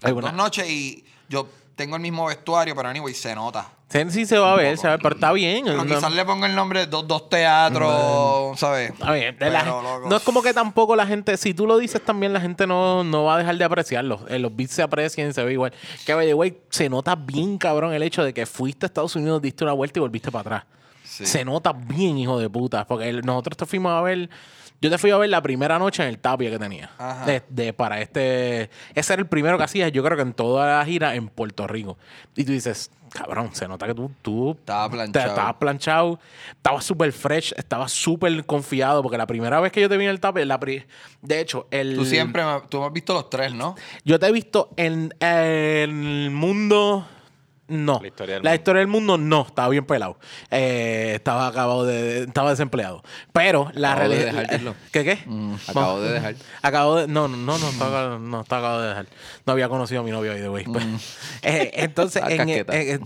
Alguna- 0.03 0.27
dos 0.27 0.35
noches 0.37 0.69
y 0.69 1.05
yo 1.29 1.47
tengo 1.75 1.95
el 1.95 2.01
mismo 2.01 2.25
vestuario, 2.27 2.75
pero 2.75 2.89
anyway, 2.89 3.13
se 3.13 3.33
nota. 3.35 3.67
Sí, 3.89 4.25
se 4.25 4.37
va 4.37 4.51
a 4.51 4.55
ver, 4.57 4.77
se 4.77 4.83
va 4.87 4.93
a 4.93 4.95
ver, 4.97 5.03
pero 5.03 5.15
está 5.15 5.31
bien. 5.31 5.63
Pero 5.65 5.83
no- 5.85 5.95
quizás 5.95 6.11
le 6.11 6.25
pongo 6.25 6.45
el 6.45 6.53
nombre 6.55 6.81
de 6.81 6.85
dos, 6.87 7.07
dos 7.07 7.29
teatros, 7.29 8.59
¿sabes? 8.59 8.91
Está 8.91 9.11
bien, 9.13 9.35
la- 9.39 9.63
no 10.09 10.15
es 10.17 10.23
como 10.23 10.41
que 10.41 10.53
tampoco 10.53 10.95
la 10.95 11.07
gente, 11.07 11.37
si 11.37 11.53
tú 11.53 11.65
lo 11.65 11.77
dices 11.77 12.03
también, 12.03 12.33
la 12.33 12.41
gente 12.41 12.67
no, 12.67 13.03
no 13.05 13.23
va 13.23 13.35
a 13.35 13.37
dejar 13.37 13.57
de 13.57 13.63
apreciarlo. 13.63 14.25
Eh, 14.27 14.39
los 14.39 14.53
beats 14.55 14.73
se 14.73 14.81
aprecian 14.83 15.29
y 15.29 15.33
se 15.33 15.43
ve 15.43 15.53
igual. 15.53 15.71
Que, 16.05 16.13
way, 16.33 16.57
se 16.69 16.89
nota 16.89 17.15
bien, 17.15 17.57
cabrón, 17.57 17.93
el 17.93 18.03
hecho 18.03 18.23
de 18.23 18.33
que 18.33 18.45
fuiste 18.45 18.85
a 18.85 18.87
Estados 18.87 19.15
Unidos, 19.15 19.41
diste 19.41 19.63
una 19.63 19.73
vuelta 19.73 19.99
y 19.99 20.01
volviste 20.01 20.31
para 20.31 20.41
atrás. 20.41 20.63
Sí. 21.05 21.25
Se 21.25 21.45
nota 21.45 21.71
bien, 21.71 22.17
hijo 22.17 22.37
de 22.37 22.49
puta. 22.49 22.85
Porque 22.85 23.07
el- 23.09 23.21
nosotros 23.25 23.55
te 23.57 23.65
fuimos 23.65 23.91
a 23.93 24.01
ver. 24.01 24.29
Yo 24.79 24.89
te 24.91 24.97
fui 24.99 25.09
a 25.11 25.17
ver 25.17 25.29
la 25.29 25.41
primera 25.41 25.79
noche 25.79 26.03
en 26.03 26.09
el 26.09 26.19
Tapia 26.19 26.49
que 26.51 26.59
tenía. 26.59 26.91
Ajá. 26.97 27.25
De, 27.25 27.41
de- 27.49 27.73
para 27.73 27.99
este. 28.01 28.69
Ese 28.93 29.13
era 29.13 29.21
el 29.21 29.27
primero 29.27 29.57
que 29.57 29.63
hacías, 29.63 29.91
yo 29.91 30.03
creo 30.03 30.15
que 30.15 30.21
en 30.23 30.33
toda 30.33 30.77
la 30.77 30.85
gira 30.85 31.15
en 31.15 31.29
Puerto 31.29 31.65
Rico. 31.65 31.97
Y 32.35 32.43
tú 32.45 32.51
dices, 32.51 32.91
cabrón, 33.11 33.49
se 33.53 33.67
nota 33.67 33.87
que 33.87 33.95
tú. 33.95 34.11
tú 34.21 34.51
Estaba 34.51 34.85
te- 34.87 34.91
planchado. 34.95 35.27
Estabas 35.29 35.53
planchado. 35.55 36.19
Estabas 36.51 36.85
súper 36.85 37.11
fresh. 37.11 37.53
Estabas 37.57 37.91
súper 37.91 38.45
confiado. 38.45 39.01
Porque 39.01 39.17
la 39.17 39.25
primera 39.25 39.59
vez 39.59 39.71
que 39.71 39.81
yo 39.81 39.89
te 39.89 39.97
vi 39.97 40.03
en 40.05 40.11
el 40.11 40.19
Tapia. 40.19 40.45
La 40.45 40.59
pri- 40.59 40.85
de 41.23 41.39
hecho, 41.39 41.67
el. 41.71 41.95
Tú 41.95 42.05
siempre, 42.05 42.43
tú 42.69 42.79
me 42.79 42.85
has 42.85 42.93
visto 42.93 43.13
los 43.15 43.29
tres, 43.31 43.53
¿no? 43.53 43.73
Yo 44.05 44.19
te 44.19 44.27
he 44.27 44.31
visto 44.31 44.69
en, 44.77 45.11
en 45.19 46.03
el 46.03 46.29
mundo. 46.31 47.07
No. 47.69 47.99
La 48.01 48.07
historia 48.07 48.35
del 48.35 48.43
La 48.43 48.49
mundo. 48.51 48.55
historia 48.61 48.79
del 48.79 48.87
mundo 48.87 49.17
no, 49.17 49.41
estaba 49.47 49.67
bien 49.69 49.85
pelado. 49.85 50.17
Eh, 50.51 51.11
estaba 51.15 51.47
acabado 51.47 51.85
de. 51.85 52.23
Estaba 52.23 52.51
desempleado. 52.51 53.03
Pero 53.33 53.69
la 53.73 53.93
Acabo 53.93 54.09
de 54.09 54.31
realidad. 54.31 54.75
¿Qué 54.91 55.03
qué? 55.03 55.19
Acabo 55.67 55.99
de 56.01 56.11
dejar. 56.13 56.35
Acabo 56.61 56.95
de. 56.95 57.07
No, 57.07 57.27
no, 57.27 57.35
no, 57.37 57.57
no, 57.57 57.69
estaba, 57.69 58.17
no, 58.19 58.41
estaba 58.41 58.59
acabado 58.61 58.81
de 58.83 58.87
dejar. 58.89 59.05
No 59.45 59.53
había 59.53 59.67
conocido 59.67 59.99
a 60.01 60.03
mi 60.03 60.11
novia 60.11 60.31
hoy 60.31 60.39
de 60.39 60.47
güey. 60.47 60.63
pues. 60.63 60.85
Eh, 61.41 61.71
entonces, 61.75 62.23
en, 62.27 62.37
casqueta. 62.37 62.75
en- 62.79 63.03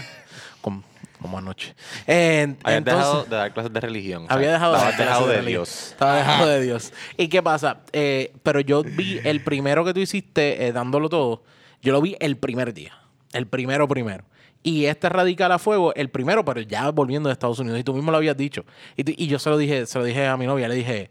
como, 0.62 0.82
como 1.20 1.38
anoche. 1.38 1.74
Eh, 2.06 2.56
Habías 2.64 2.84
dejado 2.84 3.24
de 3.24 3.36
dar 3.36 3.52
clases 3.52 3.72
de 3.72 3.80
religión. 3.80 4.24
o 4.24 4.26
sea, 4.28 4.36
había 4.36 4.52
dejado, 4.52 4.72
de, 4.78 4.96
dejado 4.96 5.26
de 5.26 5.36
religión. 5.36 5.64
Dios. 5.64 5.86
Estaba 5.90 6.16
dejado 6.16 6.46
de 6.48 6.62
Dios. 6.62 6.92
¿Y 7.16 7.28
qué 7.28 7.42
pasa? 7.42 7.80
Eh, 7.92 8.32
pero 8.42 8.60
yo 8.60 8.82
vi 8.82 9.20
el 9.24 9.42
primero 9.44 9.84
que 9.84 9.92
tú 9.92 10.00
hiciste 10.00 10.66
eh, 10.66 10.72
dándolo 10.72 11.08
todo. 11.08 11.42
Yo 11.82 11.92
lo 11.92 12.00
vi 12.00 12.16
el 12.20 12.36
primer 12.38 12.72
día. 12.74 12.94
El 13.32 13.46
primero, 13.46 13.86
primero. 13.88 14.24
Y 14.62 14.86
este 14.86 15.08
radical 15.08 15.52
a 15.52 15.58
fuego, 15.58 15.94
el 15.94 16.10
primero, 16.10 16.44
pero 16.44 16.60
ya 16.60 16.90
volviendo 16.90 17.28
de 17.28 17.32
Estados 17.32 17.58
Unidos. 17.58 17.78
Y 17.78 17.84
tú 17.84 17.94
mismo 17.94 18.10
lo 18.10 18.16
habías 18.16 18.36
dicho. 18.36 18.64
Y, 18.96 19.04
tú- 19.04 19.12
y 19.16 19.26
yo 19.28 19.38
se 19.38 19.50
lo 19.50 19.56
dije, 19.56 19.86
se 19.86 19.98
lo 19.98 20.04
dije 20.04 20.26
a 20.26 20.36
mi 20.36 20.46
novia. 20.46 20.68
Le 20.68 20.74
dije, 20.74 21.10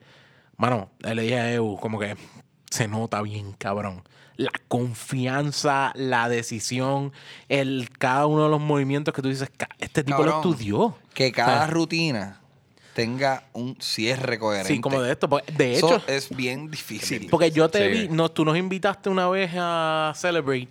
mano, 0.57 0.89
le 0.99 1.22
dije 1.22 1.39
a 1.39 1.53
Eu, 1.53 1.77
como 1.80 1.98
que 1.99 2.15
se 2.69 2.88
nota 2.88 3.22
bien, 3.22 3.53
cabrón. 3.53 4.03
La 4.35 4.52
confianza, 4.68 5.91
la 5.95 6.30
decisión, 6.30 7.14
el, 7.49 7.89
cada 7.98 8.26
uno 8.27 8.44
de 8.44 8.49
los 8.49 8.60
movimientos 8.60 9.14
que 9.14 9.22
tú 9.22 9.30
dices, 9.30 9.49
"Ca- 9.56 9.69
este 9.80 10.03
tipo 10.03 10.23
lo 10.23 10.35
estudió. 10.38 10.95
Que 11.14 11.31
cada 11.31 11.68
rutina 11.68 12.41
tenga 12.94 13.44
un 13.53 13.77
cierre 13.80 14.38
coherente. 14.39 14.73
Sí, 14.73 14.81
como 14.81 15.02
de 15.02 15.11
esto. 15.11 15.30
porque, 15.30 15.52
De 15.53 15.76
Eso 15.76 15.95
hecho, 15.95 16.03
es 16.07 16.35
bien 16.35 16.69
difícil. 16.69 17.27
porque 17.30 17.52
yo 17.52 17.69
te 17.69 17.91
Sí. 17.94 18.07
vi, 18.07 18.10
no, 18.10 18.30
tú 18.30 18.44
nos 18.44 18.57
invitaste 18.57 19.10
una 19.10 19.30
vez 19.30 19.52
a 19.56 20.14
Celebrate 20.15 20.68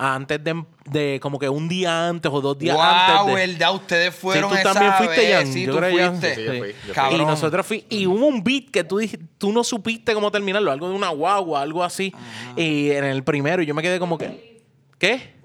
antes 0.00 0.42
de, 0.42 0.64
de 0.86 1.20
como 1.20 1.38
que 1.38 1.48
un 1.50 1.68
día 1.68 2.08
antes 2.08 2.32
o 2.32 2.40
dos 2.40 2.58
días 2.58 2.74
wow, 2.74 2.84
antes. 2.84 3.26
De, 3.26 3.46
verdad, 3.46 3.74
ustedes 3.74 4.14
fueron 4.14 4.50
Sí, 4.50 4.56
tú 4.56 4.60
esa 4.60 4.72
también 4.72 4.94
fuiste, 4.94 5.20
vez. 5.20 5.34
Jan. 5.34 5.52
Sí, 5.52 5.66
Yo 5.66 5.72
tú 5.72 5.78
creo 5.78 6.08
fuiste. 6.10 6.34
Sí, 6.34 6.42
yo 6.42 6.50
fui, 6.50 6.58
yo 6.58 6.64
fui. 6.64 6.92
Cabrón. 6.94 7.20
Y 7.20 7.24
nosotros 7.26 7.66
fui, 7.66 7.84
y 7.90 8.06
hubo 8.06 8.26
un 8.26 8.42
beat 8.42 8.70
que 8.70 8.82
tú 8.82 8.98
tú 9.36 9.52
no 9.52 9.62
supiste 9.62 10.14
cómo 10.14 10.30
terminarlo, 10.30 10.72
algo 10.72 10.88
de 10.88 10.94
una 10.94 11.10
guagua, 11.10 11.60
algo 11.60 11.84
así. 11.84 12.14
Y 12.56 12.90
en 12.90 13.04
el 13.04 13.22
primero 13.24 13.62
yo 13.62 13.74
me 13.74 13.82
quedé 13.82 13.98
como 13.98 14.16
que, 14.16 14.62
¿qué? 14.98 15.39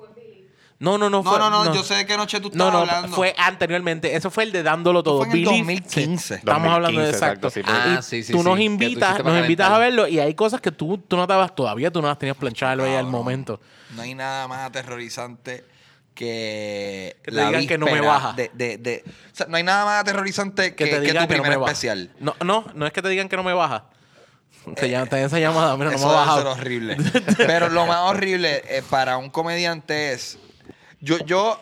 No, 0.85 0.97
no, 0.97 1.09
no. 1.09 1.23
No, 1.23 1.29
fue- 1.29 1.39
no, 1.39 1.49
no, 1.49 1.73
yo 1.73 1.83
sé 1.83 1.95
de 1.95 2.05
qué 2.05 2.15
noche 2.15 2.39
tú 2.39 2.49
No, 2.53 2.67
estabas 2.67 2.73
no, 2.73 2.79
hablando. 2.95 3.15
fue 3.15 3.33
anteriormente. 3.37 4.15
Eso 4.15 4.29
fue 4.29 4.43
el 4.43 4.51
de 4.51 4.63
dándolo 4.63 5.01
todo. 5.03 5.17
fue 5.17 5.25
en 5.27 5.31
el 5.31 5.37
Believe- 5.39 5.57
2015. 5.81 6.27
sí, 6.27 6.39
estamos 6.39 6.71
hablando 6.71 7.01
de 7.01 7.07
2015, 7.07 7.25
exacto. 7.25 7.47
exacto, 7.47 7.71
sí, 7.71 7.97
Ah, 7.97 8.01
sí, 8.01 8.23
sí, 8.23 8.31
tú 8.31 8.37
sí, 8.39 8.43
nos 8.43 8.55
tú 8.55 8.61
invitas, 8.61 9.23
nos 9.23 9.39
invitas 9.39 9.71
a 9.71 9.77
verlo 9.77 10.07
y 10.07 10.19
hay 10.19 10.33
cosas 10.35 10.61
que 10.61 10.71
tú, 10.71 10.97
tú 10.99 11.15
no 11.17 11.23
estabas 11.23 11.55
todavía, 11.55 11.91
tú 11.91 12.01
no 12.01 12.07
las 12.07 12.19
tenías 12.19 12.37
planchadas 12.37 12.79
ahí 12.79 12.95
al 12.95 13.07
momento. 13.07 13.59
No 13.95 14.01
hay 14.03 14.13
nada 14.15 14.47
más 14.47 14.59
aterrorizante 14.69 15.65
que, 16.13 17.17
Que 17.23 17.31
te 17.31 17.45
digan 17.45 17.67
que 17.67 17.77
no 17.77 17.85
me 17.87 18.01
baja. 18.01 18.33
De, 18.33 18.49
de, 18.53 18.77
de- 18.77 19.03
o 19.05 19.35
sea, 19.35 19.47
no 19.47 19.57
hay 19.57 19.63
nada 19.63 19.85
más 19.85 20.01
aterrorizante 20.01 20.75
que, 20.75 20.85
Que 20.85 20.91
te 20.91 20.91
que 20.91 20.99
digan 21.01 21.23
tu 21.25 21.27
que, 21.29 21.37
no 21.37 21.43
primer 21.43 21.49
me 21.51 21.57
baja. 21.57 21.71
especial. 21.73 22.11
No, 22.19 22.35
no, 22.43 22.65
no 22.73 22.85
es 22.85 22.93
que 22.93 23.01
te 23.01 23.09
digan 23.09 23.27
que 23.27 23.35
no 23.35 23.43
me 23.43 23.53
baja. 23.53 23.85
Se 24.77 24.89
llama, 24.89 25.05
te 25.05 25.23
esa 25.23 25.37
llamada, 25.39 25.75
mira, 25.77 25.91
no 25.91 25.91
me 25.91 25.95
Eso 25.97 26.09
ha 26.09 26.11
debe 26.13 26.23
ser 26.23 26.43
bajado. 26.43 26.51
horrible. 26.53 26.97
Pero 27.37 27.69
lo 27.69 27.85
más 27.85 27.99
horrible 28.09 28.63
eh, 28.67 28.81
para 28.89 29.17
un 29.17 29.29
comediante 29.29 30.13
es. 30.13 30.39
Yo, 31.05 31.19
yo, 31.19 31.59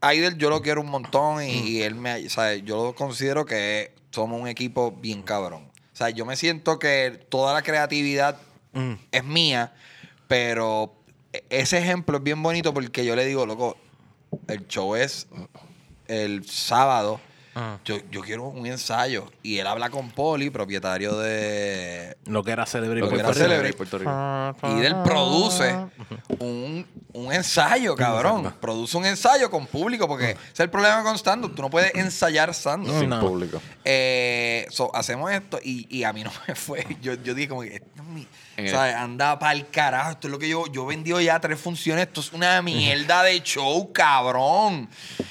Aidel, 0.00 0.36
yo 0.36 0.50
lo 0.50 0.60
quiero 0.60 0.80
un 0.80 0.90
montón 0.90 1.42
y, 1.42 1.52
y 1.52 1.82
él 1.82 1.94
me. 1.94 2.26
O 2.26 2.30
sea, 2.30 2.54
yo 2.56 2.84
lo 2.84 2.94
considero 2.94 3.46
que 3.46 3.92
somos 4.10 4.40
un 4.40 4.48
equipo 4.48 4.92
bien 4.92 5.22
cabrón. 5.22 5.70
O 5.92 5.96
sea, 5.96 6.10
yo 6.10 6.26
me 6.26 6.36
siento 6.36 6.78
que 6.78 7.24
toda 7.28 7.54
la 7.54 7.62
creatividad 7.62 8.36
Mm. 8.72 8.92
es 9.10 9.24
mía, 9.24 9.72
pero 10.28 10.94
ese 11.48 11.78
ejemplo 11.78 12.18
es 12.18 12.22
bien 12.22 12.42
bonito 12.42 12.72
porque 12.72 13.04
yo 13.04 13.16
le 13.16 13.24
digo, 13.26 13.46
loco, 13.46 13.76
el 14.46 14.66
show 14.68 14.94
es 14.94 15.26
el 16.06 16.48
sábado. 16.48 17.20
Ajá. 17.60 17.80
Yo, 17.84 17.98
yo 18.10 18.20
quiero 18.22 18.44
un 18.44 18.66
ensayo. 18.66 19.30
Y 19.42 19.58
él 19.58 19.66
habla 19.66 19.90
con 19.90 20.10
Poli, 20.10 20.50
propietario 20.50 21.16
de 21.18 22.16
Lo 22.26 22.42
que 22.42 22.52
era 22.52 22.64
celebrity. 22.66 23.00
Lo 23.02 23.08
que 23.08 23.22
Puerto 23.22 23.30
era 23.30 23.34
Rico. 23.34 23.48
Celebrity. 23.50 23.76
Puerto 23.76 23.98
Rico. 23.98 24.78
y 24.80 24.84
él 24.86 24.96
produce 25.04 25.76
un, 26.38 26.86
un 27.12 27.32
ensayo, 27.32 27.94
cabrón. 27.94 28.54
Produce 28.60 28.96
un 28.96 29.04
ensayo 29.06 29.50
con 29.50 29.66
público, 29.66 30.08
porque 30.08 30.30
ese 30.30 30.38
es 30.54 30.60
el 30.60 30.70
problema 30.70 31.02
con 31.02 31.16
stand-up. 31.18 31.54
Tú 31.54 31.62
no 31.62 31.70
puedes 31.70 31.94
ensayar 31.94 32.50
stand-up. 32.54 32.98
Sin 32.98 33.10
no. 33.10 33.20
público. 33.20 33.60
Eh, 33.84 34.66
so, 34.70 34.94
hacemos 34.94 35.30
esto 35.32 35.58
y, 35.62 35.86
y 35.94 36.04
a 36.04 36.12
mí 36.12 36.22
no 36.24 36.30
me 36.48 36.54
fue. 36.54 36.86
Yo, 37.02 37.14
yo 37.14 37.34
dije 37.34 37.48
como 37.48 37.62
que, 37.62 37.74
esto 37.76 37.86
es 37.96 38.04
mi- 38.04 38.26
En 38.56 38.66
o 38.66 38.70
sea, 38.70 39.02
anda 39.02 39.38
para 39.38 39.52
el 39.52 39.68
carajo. 39.68 40.10
Esto 40.12 40.28
es 40.28 40.32
lo 40.32 40.38
que 40.38 40.48
yo, 40.48 40.66
yo 40.66 40.84
he 40.84 40.88
vendido 40.94 41.20
ya 41.20 41.40
tres 41.40 41.58
funciones. 41.58 42.06
Esto 42.06 42.20
es 42.20 42.32
una 42.32 42.60
mierda 42.62 43.22
de 43.22 43.40
show, 43.42 43.92
cabrón. 43.92 44.88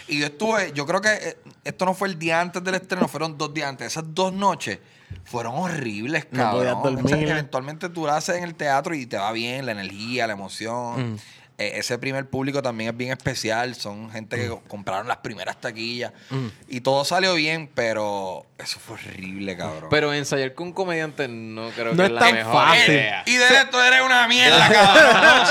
Y 0.07 0.19
yo 0.19 0.25
estuve, 0.27 0.71
yo 0.73 0.85
creo 0.85 1.01
que 1.01 1.13
eh, 1.13 1.37
esto 1.69 1.85
no 1.85 1.93
fue 1.93 2.07
el 2.09 2.19
día 2.19 2.41
antes 2.41 2.63
del 2.63 2.75
estreno, 2.75 3.07
fueron 3.07 3.37
dos 3.37 3.53
días 3.53 3.69
antes. 3.69 3.87
Esas 3.87 4.03
dos 4.13 4.33
noches 4.33 4.79
fueron 5.23 5.55
horribles, 5.55 6.27
No 6.31 6.37
cabrón. 6.43 6.57
podías 6.81 6.83
dormir. 6.83 7.05
O 7.05 7.07
sea, 7.07 7.31
eventualmente 7.31 7.89
tú 7.89 8.05
lo 8.05 8.11
haces 8.11 8.35
en 8.37 8.43
el 8.43 8.55
teatro 8.55 8.93
y 8.95 9.05
te 9.05 9.17
va 9.17 9.31
bien, 9.31 9.65
la 9.65 9.71
energía, 9.73 10.27
la 10.27 10.33
emoción. 10.33 11.13
Mm. 11.13 11.17
Eh, 11.61 11.73
ese 11.75 11.97
primer 11.97 12.25
público 12.29 12.61
también 12.61 12.91
es 12.91 12.95
bien 12.95 13.11
especial. 13.11 13.75
Son 13.75 14.09
gente 14.11 14.37
Mm. 14.37 14.39
que 14.39 14.47
co- 14.47 14.61
compraron 14.67 15.09
las 15.09 15.17
primeras 15.17 15.59
taquillas. 15.59 16.13
Y 16.69 16.79
todo 16.81 17.03
salió 17.03 17.33
bien, 17.33 17.69
pero 17.75 18.45
eso 18.57 18.79
fue 18.79 18.95
horrible, 18.95 19.57
cabrón. 19.57 19.89
Pero 19.89 20.13
ensayar 20.13 20.53
con 20.53 20.67
un 20.67 20.73
comediante 20.73 21.27
no 21.27 21.69
creo 21.71 21.93
No 21.93 21.97
que 21.97 22.03
es 22.03 22.07
es 22.07 22.13
la 22.13 22.19
tan 22.21 22.33
mejor 22.33 22.53
fácil. 22.53 22.93
idea. 22.93 23.23
y 23.25 23.35
de 23.35 23.45
esto 23.45 23.83
eres 23.83 24.01
una 24.05 24.25
mierda, 24.29 24.69
cabrón. 24.71 25.21
No 25.21 25.45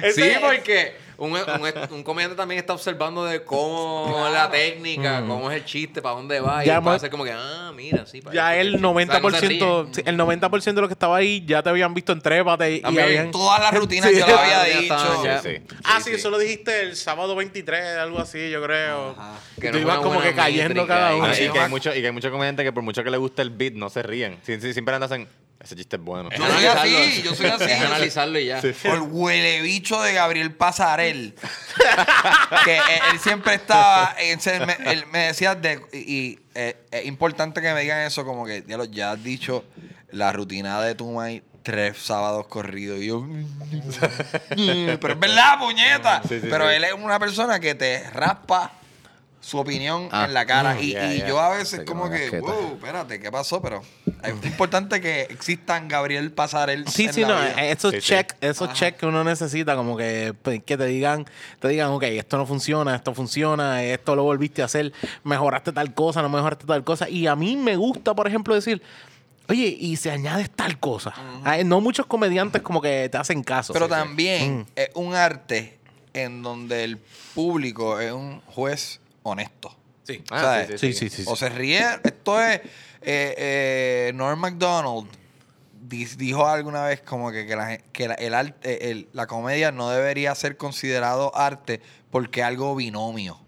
sirve. 0.00 0.12
Sí, 0.14 0.30
porque 0.40 0.96
un, 1.18 1.32
un, 1.32 1.42
un 1.90 2.02
comediante 2.02 2.36
también 2.36 2.58
está 2.58 2.72
observando 2.72 3.24
de 3.24 3.42
cómo 3.44 4.26
es 4.26 4.32
la 4.32 4.50
técnica, 4.50 5.20
cómo 5.26 5.50
es 5.50 5.56
el 5.58 5.64
chiste, 5.64 6.02
para 6.02 6.14
dónde 6.16 6.40
va. 6.40 6.62
Y 6.64 6.66
Ya 6.68 6.76
él 6.76 6.82
puede 6.82 6.92
mo- 6.92 6.96
hacer 6.96 7.10
como 7.10 7.24
que, 7.24 7.32
ah, 7.32 7.72
mira, 7.74 8.06
sí. 8.06 8.20
para 8.20 8.34
Ya 8.34 8.56
el 8.56 8.72
que- 8.72 8.76
o 8.76 8.80
sea, 8.80 8.92
no 8.92 8.98
se 9.00 9.06
90%, 9.06 9.48
ríen. 9.48 9.94
sí, 9.94 10.02
el 10.04 10.16
90% 10.16 10.74
de 10.74 10.80
los 10.80 10.88
que 10.88 10.94
estaba 10.94 11.16
ahí 11.16 11.44
ya 11.46 11.62
te 11.62 11.68
habían 11.70 11.94
visto 11.94 12.12
en 12.12 12.20
Trépate 12.20 12.72
y, 12.76 12.76
y 12.78 12.98
habían... 12.98 13.30
Todas 13.30 13.60
las 13.60 13.74
rutinas 13.74 14.10
Sí. 14.10 14.18
yo 14.18 14.26
lo 14.26 14.38
había 14.38 14.64
dicho. 14.64 14.94
estaban 14.94 15.24
ya. 15.24 15.42
Sí, 15.42 15.56
Ah, 15.84 16.00
sí, 16.00 16.10
eso 16.12 16.30
lo 16.30 16.38
dijiste 16.38 16.82
el 16.82 16.96
sábado 16.96 17.34
23, 17.36 17.96
algo 17.98 18.18
así, 18.18 18.50
yo 18.50 18.62
creo. 18.62 19.14
Que 19.60 19.68
Y 19.68 19.70
no 19.70 19.76
tú 19.76 19.78
ibas 19.82 19.98
como 19.98 20.20
que 20.20 20.34
cayendo 20.34 20.86
cada 20.86 21.14
uno. 21.16 21.32
Y, 21.32 21.36
que 21.36 21.58
hay 21.58 21.64
me- 21.64 21.68
mucho, 21.68 21.94
y 21.94 22.00
que 22.00 22.06
hay 22.06 22.12
muchos 22.12 22.30
comediantes 22.30 22.64
que 22.64 22.72
por 22.72 22.82
mucho 22.82 23.02
que 23.04 23.10
les 23.10 23.20
guste 23.20 23.42
el 23.42 23.50
beat 23.50 23.74
no 23.74 23.88
se 23.90 24.02
ríen. 24.02 24.38
Siempre 24.42 24.94
hacen, 24.96 25.28
ese 25.66 25.76
chiste 25.76 25.96
es 25.96 26.02
bueno. 26.02 26.30
Yo 26.30 26.46
soy 26.46 26.64
así, 26.66 27.22
yo 27.22 27.34
soy 27.34 27.46
así. 27.46 27.64
Es 27.64 27.80
analizarlo 27.80 28.38
y 28.38 28.46
ya. 28.46 28.60
El 28.60 29.00
huele 29.02 29.60
bicho 29.62 30.00
de 30.00 30.12
Gabriel 30.12 30.54
Pasarel. 30.54 31.34
que 32.64 32.76
él, 32.76 32.82
él 33.12 33.18
siempre 33.20 33.54
estaba. 33.54 34.14
él, 34.18 34.38
me, 34.66 34.90
él 34.92 35.04
me 35.12 35.18
decía. 35.26 35.54
De, 35.54 35.80
y 35.92 36.16
y, 36.16 36.38
eh, 36.54 36.76
es 36.90 37.04
importante 37.06 37.60
que 37.60 37.72
me 37.74 37.80
digan 37.82 38.00
eso, 38.00 38.24
como 38.24 38.46
que 38.46 38.64
ya, 38.66 38.76
lo- 38.78 38.84
ya 38.84 39.12
has 39.12 39.22
dicho 39.22 39.64
la 40.10 40.32
rutina 40.32 40.80
de 40.80 40.94
Tumay 40.94 41.42
tres 41.62 41.98
sábados 41.98 42.46
corridos. 42.46 43.00
Y 43.00 43.06
yo. 43.06 43.26
pero 45.00 45.14
es 45.14 45.20
verdad, 45.20 45.58
puñeta. 45.58 46.22
Sí, 46.22 46.40
sí, 46.40 46.46
pero 46.48 46.68
sí. 46.68 46.76
él 46.76 46.84
es 46.84 46.92
una 46.92 47.18
persona 47.18 47.58
que 47.60 47.74
te 47.74 48.08
raspa 48.10 48.72
su 49.46 49.58
opinión 49.58 50.08
Ah, 50.10 50.24
en 50.24 50.34
la 50.34 50.44
cara. 50.44 50.74
mm, 50.74 50.78
y 50.80 50.86
yeah, 50.90 51.12
y 51.14 51.16
yeah. 51.18 51.28
yo 51.28 51.38
a 51.40 51.50
veces, 51.56 51.82
como 51.86 52.10
que, 52.10 52.40
wow, 52.40 52.72
espérate, 52.74 53.20
¿qué 53.20 53.30
pasó? 53.30 53.62
Pero 53.62 53.80
es 54.24 54.32
importante 54.44 55.00
que 55.00 55.22
existan 55.22 55.86
Gabriel 55.86 56.32
Pasarel. 56.32 56.86
Sí, 56.88 57.04
en 57.04 57.12
sí, 57.12 57.20
la 57.20 57.28
no, 57.28 57.34
vida. 57.40 57.64
esos 57.66 57.92
Sí, 57.92 58.00
sí. 58.00 58.06
check, 58.08 58.34
esos 58.40 58.72
check 58.72 58.96
que 58.96 59.06
uno 59.06 59.22
necesita, 59.22 59.76
como 59.76 59.96
que, 59.96 60.34
pues, 60.42 60.62
que 60.64 60.76
te 60.76 60.86
digan, 60.86 61.26
te 61.60 61.68
digan, 61.68 61.90
ok, 61.90 62.02
esto 62.04 62.38
no 62.38 62.46
funciona, 62.46 62.96
esto 62.96 63.14
funciona, 63.14 63.84
esto 63.84 64.16
lo 64.16 64.24
volviste 64.24 64.62
a 64.62 64.64
hacer, 64.64 64.92
mejoraste 65.22 65.70
tal 65.72 65.94
cosa, 65.94 66.22
no 66.22 66.28
mejoraste 66.28 66.66
tal 66.66 66.82
cosa. 66.82 67.08
Y 67.08 67.28
a 67.28 67.36
mí 67.36 67.54
me 67.56 67.76
gusta, 67.76 68.14
por 68.14 68.26
ejemplo, 68.26 68.52
decir, 68.54 68.82
oye, 69.48 69.76
y 69.78 69.94
se 69.94 70.10
añades 70.10 70.50
tal 70.50 70.80
cosa. 70.80 71.14
Ah, 71.44 71.58
No 71.64 71.80
muchos 71.80 72.06
comediantes 72.06 72.62
como 72.62 72.80
que 72.82 73.08
te 73.08 73.16
hacen 73.16 73.44
caso. 73.44 73.72
Pero 73.72 73.86
también 73.86 74.58
Mm. 74.60 74.64
es 74.74 74.90
un 74.94 75.14
arte 75.14 75.78
en 76.14 76.42
donde 76.42 76.82
el 76.82 76.98
público 77.34 78.00
es 78.00 78.10
un 78.10 78.40
juez 78.46 78.98
honesto. 79.30 79.74
Sí. 80.04 80.22
Ah. 80.30 80.62
Sí, 80.68 80.78
sí, 80.78 80.92
sí. 80.92 81.08
sí. 81.10 81.24
O 81.26 81.36
se 81.36 81.48
ríe. 81.48 81.84
Esto 82.04 82.40
es. 82.42 82.60
Eh, 83.08 83.34
eh, 83.38 84.12
Norm 84.14 84.38
MacDonald 84.40 85.06
di- 85.80 86.04
dijo 86.16 86.46
alguna 86.48 86.84
vez 86.84 87.00
como 87.02 87.30
que, 87.30 87.46
que, 87.46 87.54
la, 87.56 87.78
que 87.78 88.08
la- 88.08 88.14
el 88.14 88.34
arte, 88.34 88.90
el- 88.90 89.08
la 89.12 89.26
comedia 89.26 89.70
no 89.72 89.90
debería 89.90 90.34
ser 90.34 90.56
considerado 90.56 91.36
arte 91.36 91.80
porque 92.10 92.40
es 92.40 92.46
algo 92.46 92.74
binomio. 92.74 93.38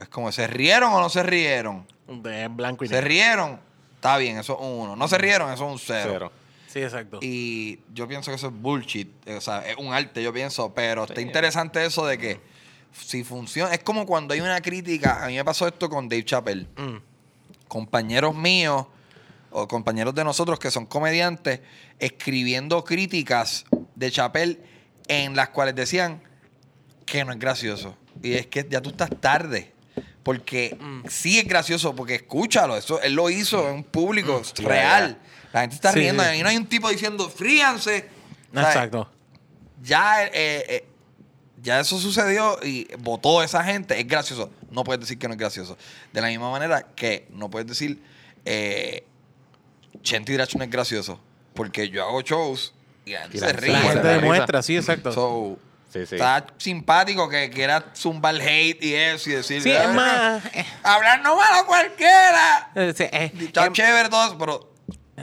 Es 0.00 0.08
como, 0.08 0.30
¿se 0.32 0.46
rieron 0.46 0.92
o 0.92 1.00
no 1.00 1.08
se 1.08 1.22
rieron? 1.22 1.86
De 2.06 2.48
blanco 2.48 2.84
y 2.84 2.88
Se 2.88 2.94
negro. 2.94 3.08
rieron, 3.08 3.60
está 3.94 4.16
bien, 4.18 4.38
eso 4.38 4.54
es 4.54 4.60
un 4.60 4.72
uno. 4.80 4.96
No 4.96 5.08
se 5.08 5.16
rieron, 5.18 5.50
eso 5.52 5.64
es 5.66 5.72
un 5.72 5.78
cero. 5.78 6.10
Cero. 6.12 6.32
Sí, 6.66 6.82
exacto. 6.82 7.18
Y 7.22 7.80
yo 7.94 8.06
pienso 8.06 8.30
que 8.30 8.34
eso 8.36 8.48
es 8.48 8.52
bullshit. 8.52 9.08
O 9.30 9.40
sea, 9.40 9.66
es 9.66 9.76
un 9.78 9.94
arte, 9.94 10.22
yo 10.22 10.30
pienso. 10.32 10.74
Pero 10.74 11.04
está 11.04 11.20
interesante 11.22 11.82
eso 11.84 12.04
de 12.04 12.18
que 12.18 12.40
si 13.04 13.24
funciona. 13.24 13.72
Es 13.74 13.80
como 13.82 14.06
cuando 14.06 14.34
hay 14.34 14.40
una 14.40 14.60
crítica. 14.60 15.24
A 15.24 15.28
mí 15.28 15.34
me 15.36 15.44
pasó 15.44 15.66
esto 15.66 15.88
con 15.88 16.08
Dave 16.08 16.24
Chappelle. 16.24 16.66
Mm. 16.76 16.96
Compañeros 17.68 18.34
míos 18.34 18.86
o 19.50 19.66
compañeros 19.66 20.14
de 20.14 20.24
nosotros 20.24 20.58
que 20.58 20.70
son 20.70 20.86
comediantes 20.86 21.60
escribiendo 21.98 22.84
críticas 22.84 23.64
de 23.94 24.10
Chappelle 24.10 24.60
en 25.08 25.34
las 25.34 25.48
cuales 25.50 25.74
decían 25.74 26.22
que 27.04 27.24
no 27.24 27.32
es 27.32 27.38
gracioso. 27.38 27.96
Y 28.22 28.34
es 28.34 28.46
que 28.46 28.66
ya 28.68 28.80
tú 28.80 28.90
estás 28.90 29.10
tarde. 29.20 29.72
Porque 30.22 30.76
sí 31.08 31.38
es 31.38 31.46
gracioso, 31.46 31.94
porque 31.94 32.16
escúchalo, 32.16 32.76
eso 32.76 33.00
él 33.00 33.12
lo 33.14 33.30
hizo 33.30 33.68
en 33.68 33.76
un 33.76 33.84
público 33.84 34.42
real. 34.56 35.16
La 35.52 35.60
gente 35.60 35.76
está 35.76 35.92
Sí, 35.92 36.00
riendo. 36.00 36.24
sí. 36.24 36.30
Y 36.38 36.42
no 36.42 36.48
hay 36.48 36.56
un 36.56 36.66
tipo 36.66 36.88
diciendo, 36.88 37.30
fríanse. 37.30 38.08
Exacto. 38.52 39.08
Ya, 39.82 40.24
eh, 40.24 40.30
eh, 40.34 40.84
ya 41.62 41.80
eso 41.80 41.98
sucedió 41.98 42.58
y 42.62 42.86
votó 42.98 43.42
esa 43.42 43.64
gente. 43.64 43.98
Es 43.98 44.06
gracioso. 44.06 44.50
No 44.70 44.84
puedes 44.84 45.00
decir 45.00 45.18
que 45.18 45.26
no 45.28 45.34
es 45.34 45.38
gracioso. 45.40 45.76
De 46.12 46.20
la 46.20 46.28
misma 46.28 46.50
manera 46.50 46.82
que 46.94 47.26
no 47.30 47.50
puedes 47.50 47.66
decir, 47.68 48.02
eh, 48.44 49.04
Chente 50.02 50.32
Drach 50.34 50.54
no 50.54 50.64
es 50.64 50.70
gracioso. 50.70 51.20
Porque 51.54 51.88
yo 51.88 52.04
hago 52.06 52.20
shows 52.20 52.74
y 53.04 53.12
la 53.12 53.20
gente 53.22 53.36
Y 53.36 53.40
se 53.40 53.46
la- 53.46 53.52
ríe. 53.54 53.72
La 53.72 53.80
gente 53.80 54.08
demuestra, 54.08 54.62
sí, 54.62 54.76
exacto. 54.76 55.12
So, 55.12 55.58
Sí, 55.92 56.04
sí. 56.04 56.16
Está 56.16 56.44
simpático 56.58 57.26
que 57.28 57.48
quiera 57.48 57.92
zumbar 57.96 58.34
hate 58.34 58.82
y 58.84 58.92
eso 58.92 59.30
y 59.30 59.34
decir. 59.34 59.62
Sí, 59.62 59.70
es 59.70 59.80
"Ah, 59.80 59.92
más... 59.92 60.44
eh, 60.54 60.66
Hablar 60.82 61.22
no 61.22 61.36
malo 61.36 61.64
cualquiera. 61.66 62.70
eh, 62.74 62.92
sí, 62.94 63.04
eh, 63.04 63.32
Está 63.40 63.66
es- 63.66 63.72
chévere 63.72 64.08
todo 64.10 64.26
eso, 64.26 64.36
pero 64.36 64.74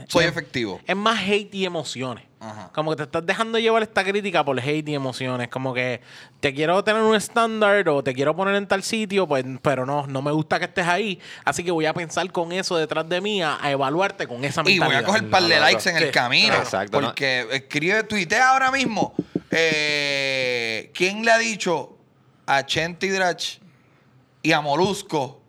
soy 0.08 0.24
efectivo. 0.24 0.80
es 0.86 0.96
más 0.96 1.20
hate 1.20 1.54
y 1.54 1.64
emociones. 1.64 2.24
Ajá. 2.40 2.70
Como 2.74 2.90
que 2.90 2.96
te 2.98 3.02
estás 3.04 3.24
dejando 3.24 3.58
llevar 3.58 3.82
esta 3.82 4.04
crítica 4.04 4.44
por 4.44 4.60
hate 4.60 4.86
y 4.90 4.94
emociones. 4.94 5.48
Como 5.48 5.72
que 5.72 6.02
te 6.40 6.52
quiero 6.52 6.84
tener 6.84 7.00
un 7.00 7.16
estándar 7.16 7.88
o 7.88 8.04
te 8.04 8.12
quiero 8.12 8.36
poner 8.36 8.54
en 8.56 8.66
tal 8.66 8.82
sitio, 8.82 9.26
pues, 9.26 9.44
pero 9.62 9.86
no, 9.86 10.06
no 10.06 10.20
me 10.20 10.30
gusta 10.30 10.58
que 10.58 10.66
estés 10.66 10.86
ahí. 10.86 11.18
Así 11.46 11.64
que 11.64 11.70
voy 11.70 11.86
a 11.86 11.94
pensar 11.94 12.30
con 12.32 12.52
eso 12.52 12.76
detrás 12.76 13.08
de 13.08 13.22
mí, 13.22 13.42
a, 13.42 13.56
a 13.64 13.70
evaluarte 13.70 14.26
con 14.26 14.44
esa 14.44 14.60
Y 14.60 14.78
voy 14.78 14.88
mentalidad. 14.90 15.02
a 15.02 15.06
coger 15.06 15.30
par 15.30 15.42
de 15.44 15.54
no, 15.54 15.60
likes 15.62 15.90
no. 15.90 15.96
en 15.96 16.02
el 16.04 16.10
camino. 16.10 16.54
Exacto, 16.54 17.00
¿no? 17.00 17.06
Porque 17.08 17.46
escribe, 17.52 18.02
tuitea 18.02 18.50
ahora 18.50 18.70
mismo. 18.70 19.14
eh, 19.50 20.90
¿Quién 20.94 21.24
le 21.24 21.30
ha 21.30 21.38
dicho 21.38 21.96
a 22.46 22.66
Chente 22.66 23.10
Drach 23.10 23.58
y 24.42 24.52
a 24.52 24.60
Molusco 24.60 25.40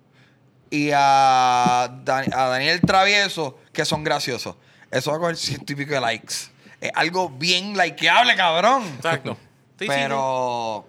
y 0.70 0.92
a, 0.94 1.92
Dan- 2.06 2.34
a 2.34 2.46
Daniel 2.48 2.80
Travieso 2.82 3.60
que 3.76 3.86
son 3.86 4.04
graciosos? 4.04 4.56
Eso 4.90 5.12
va 5.12 5.18
a 5.18 5.20
coger 5.20 5.38
ciento 5.38 5.74
y 5.74 5.76
pico 5.76 5.94
de 5.94 6.02
likes. 6.02 6.34
Es 6.82 6.92
algo 6.96 7.30
bien 7.30 7.78
likeable, 7.78 8.36
cabrón. 8.36 8.84
Exacto. 8.96 9.38
Sí, 9.78 9.86
Pero. 9.88 10.86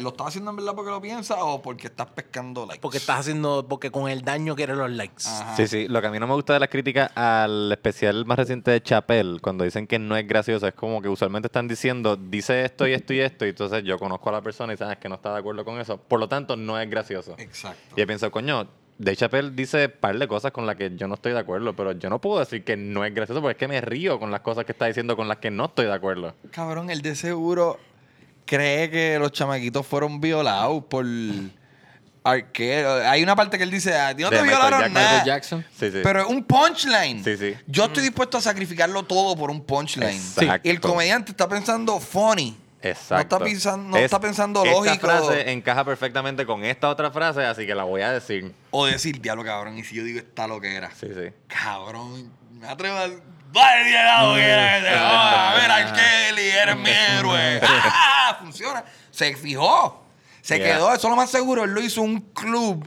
¿lo 0.00 0.08
estás 0.08 0.28
haciendo 0.28 0.50
en 0.50 0.56
verdad 0.56 0.74
porque 0.74 0.90
lo 0.90 1.00
piensas 1.00 1.38
o 1.40 1.62
porque 1.62 1.86
estás 1.86 2.08
pescando 2.08 2.66
likes? 2.66 2.80
Porque 2.80 2.98
estás 2.98 3.20
haciendo, 3.20 3.66
porque 3.68 3.90
con 3.90 4.08
el 4.08 4.22
daño 4.22 4.56
quieres 4.56 4.76
los 4.76 4.90
likes. 4.90 5.24
Ajá. 5.26 5.56
Sí, 5.56 5.68
sí. 5.68 5.88
Lo 5.88 6.00
que 6.00 6.08
a 6.08 6.10
mí 6.10 6.18
no 6.18 6.26
me 6.26 6.34
gusta 6.34 6.54
de 6.54 6.60
las 6.60 6.68
críticas 6.68 7.10
al 7.14 7.70
especial 7.70 8.24
más 8.24 8.38
reciente 8.38 8.72
de 8.72 8.82
Chappelle, 8.82 9.38
cuando 9.40 9.64
dicen 9.64 9.86
que 9.86 9.98
no 9.98 10.16
es 10.16 10.26
gracioso, 10.26 10.66
es 10.66 10.74
como 10.74 11.00
que 11.00 11.08
usualmente 11.08 11.46
están 11.46 11.68
diciendo, 11.68 12.16
dice 12.16 12.64
esto 12.64 12.88
y 12.88 12.92
esto 12.92 13.12
y 13.12 13.20
esto, 13.20 13.46
y 13.46 13.50
entonces 13.50 13.84
yo 13.84 13.98
conozco 13.98 14.28
a 14.30 14.32
la 14.32 14.42
persona 14.42 14.72
y 14.72 14.76
sabes 14.76 14.98
que 14.98 15.08
no 15.08 15.14
está 15.14 15.32
de 15.32 15.38
acuerdo 15.38 15.64
con 15.64 15.80
eso. 15.80 15.96
Por 15.96 16.18
lo 16.18 16.28
tanto, 16.28 16.56
no 16.56 16.78
es 16.78 16.90
gracioso. 16.90 17.36
Exacto. 17.38 17.94
Y 17.96 18.00
yo 18.00 18.06
pienso, 18.06 18.30
coño, 18.32 18.68
Dave 18.98 19.16
Chappelle 19.16 19.50
dice 19.52 19.86
un 19.86 19.92
par 20.00 20.18
de 20.18 20.26
cosas 20.26 20.50
con 20.52 20.66
las 20.66 20.74
que 20.76 20.90
yo 20.96 21.06
no 21.06 21.14
estoy 21.14 21.32
de 21.32 21.38
acuerdo, 21.38 21.74
pero 21.74 21.92
yo 21.92 22.10
no 22.10 22.20
puedo 22.20 22.40
decir 22.40 22.64
que 22.64 22.76
no 22.76 23.04
es 23.04 23.14
gracioso 23.14 23.40
porque 23.40 23.52
es 23.52 23.58
que 23.58 23.68
me 23.68 23.80
río 23.80 24.18
con 24.18 24.30
las 24.30 24.40
cosas 24.40 24.64
que 24.64 24.72
está 24.72 24.86
diciendo 24.86 25.16
con 25.16 25.28
las 25.28 25.38
que 25.38 25.50
no 25.50 25.66
estoy 25.66 25.86
de 25.86 25.92
acuerdo. 25.94 26.34
Cabrón, 26.50 26.90
él 26.90 27.00
de 27.02 27.14
seguro 27.14 27.78
cree 28.44 28.90
que 28.90 29.18
los 29.20 29.30
chamaquitos 29.32 29.86
fueron 29.86 30.20
violados 30.20 30.82
por 30.90 31.04
arquero. 32.24 32.94
Hay 33.08 33.22
una 33.22 33.36
parte 33.36 33.56
que 33.56 33.64
él 33.64 33.70
dice, 33.70 33.94
a 33.96 34.14
ti 34.14 34.22
no 34.22 34.30
De 34.30 34.36
te 34.36 34.42
Michael 34.42 34.58
violaron 34.60 34.80
Jackson. 34.80 34.94
nada. 34.94 35.10
Michael 35.10 35.26
Jackson. 35.26 35.64
Sí, 35.78 35.90
sí. 35.92 36.00
Pero 36.02 36.20
es 36.22 36.26
un 36.26 36.44
punchline. 36.44 37.24
Sí, 37.24 37.36
sí. 37.36 37.54
Yo 37.66 37.84
estoy 37.86 38.02
dispuesto 38.02 38.38
a 38.38 38.40
sacrificarlo 38.40 39.02
todo 39.04 39.36
por 39.36 39.50
un 39.50 39.62
punchline. 39.64 40.10
Exacto. 40.10 40.66
Y 40.68 40.70
el 40.70 40.80
comediante 40.80 41.30
está 41.32 41.48
pensando 41.48 41.98
funny. 42.00 42.56
Exacto. 42.82 43.14
No 43.14 43.20
está 43.20 43.38
pensando, 43.40 43.88
no 43.90 43.96
Es- 43.96 44.04
está 44.04 44.20
pensando 44.20 44.64
esta 44.64 44.78
lógico. 44.78 45.06
frase 45.08 45.50
encaja 45.52 45.84
perfectamente 45.84 46.46
con 46.46 46.64
esta 46.64 46.88
otra 46.88 47.10
frase, 47.10 47.44
así 47.44 47.66
que 47.66 47.74
la 47.74 47.84
voy 47.84 48.02
a 48.02 48.12
decir. 48.12 48.54
O 48.70 48.86
decir, 48.86 49.20
diablo, 49.20 49.44
cabrón. 49.44 49.76
Y 49.78 49.84
si 49.84 49.96
yo 49.96 50.04
digo 50.04 50.20
esta 50.20 50.46
lo 50.46 50.60
que 50.60 50.74
era. 50.76 50.90
Sí, 50.94 51.08
sí. 51.08 51.32
Cabrón, 51.48 52.32
me 52.52 52.68
atrevo 52.68 52.96
a. 52.96 53.08
¡Vale, 53.50 53.84
diablo, 53.88 54.34
que 54.34 54.42
era! 54.42 55.50
A 55.50 55.54
ver, 55.54 55.70
Arkeli, 55.70 56.48
eres 56.50 56.76
mi 56.76 56.90
héroe. 56.90 57.60
¡Ah! 57.62 58.36
Funciona. 58.40 58.84
Se 59.10 59.34
fijó. 59.34 60.04
Se 60.42 60.58
Yeah. 60.58 60.74
quedó. 60.76 60.88
Eso 60.94 61.06
es 61.08 61.10
lo 61.10 61.16
más 61.16 61.30
seguro. 61.30 61.64
Él 61.64 61.70
lo 61.72 61.80
hizo 61.80 62.02
un 62.02 62.20
club 62.20 62.86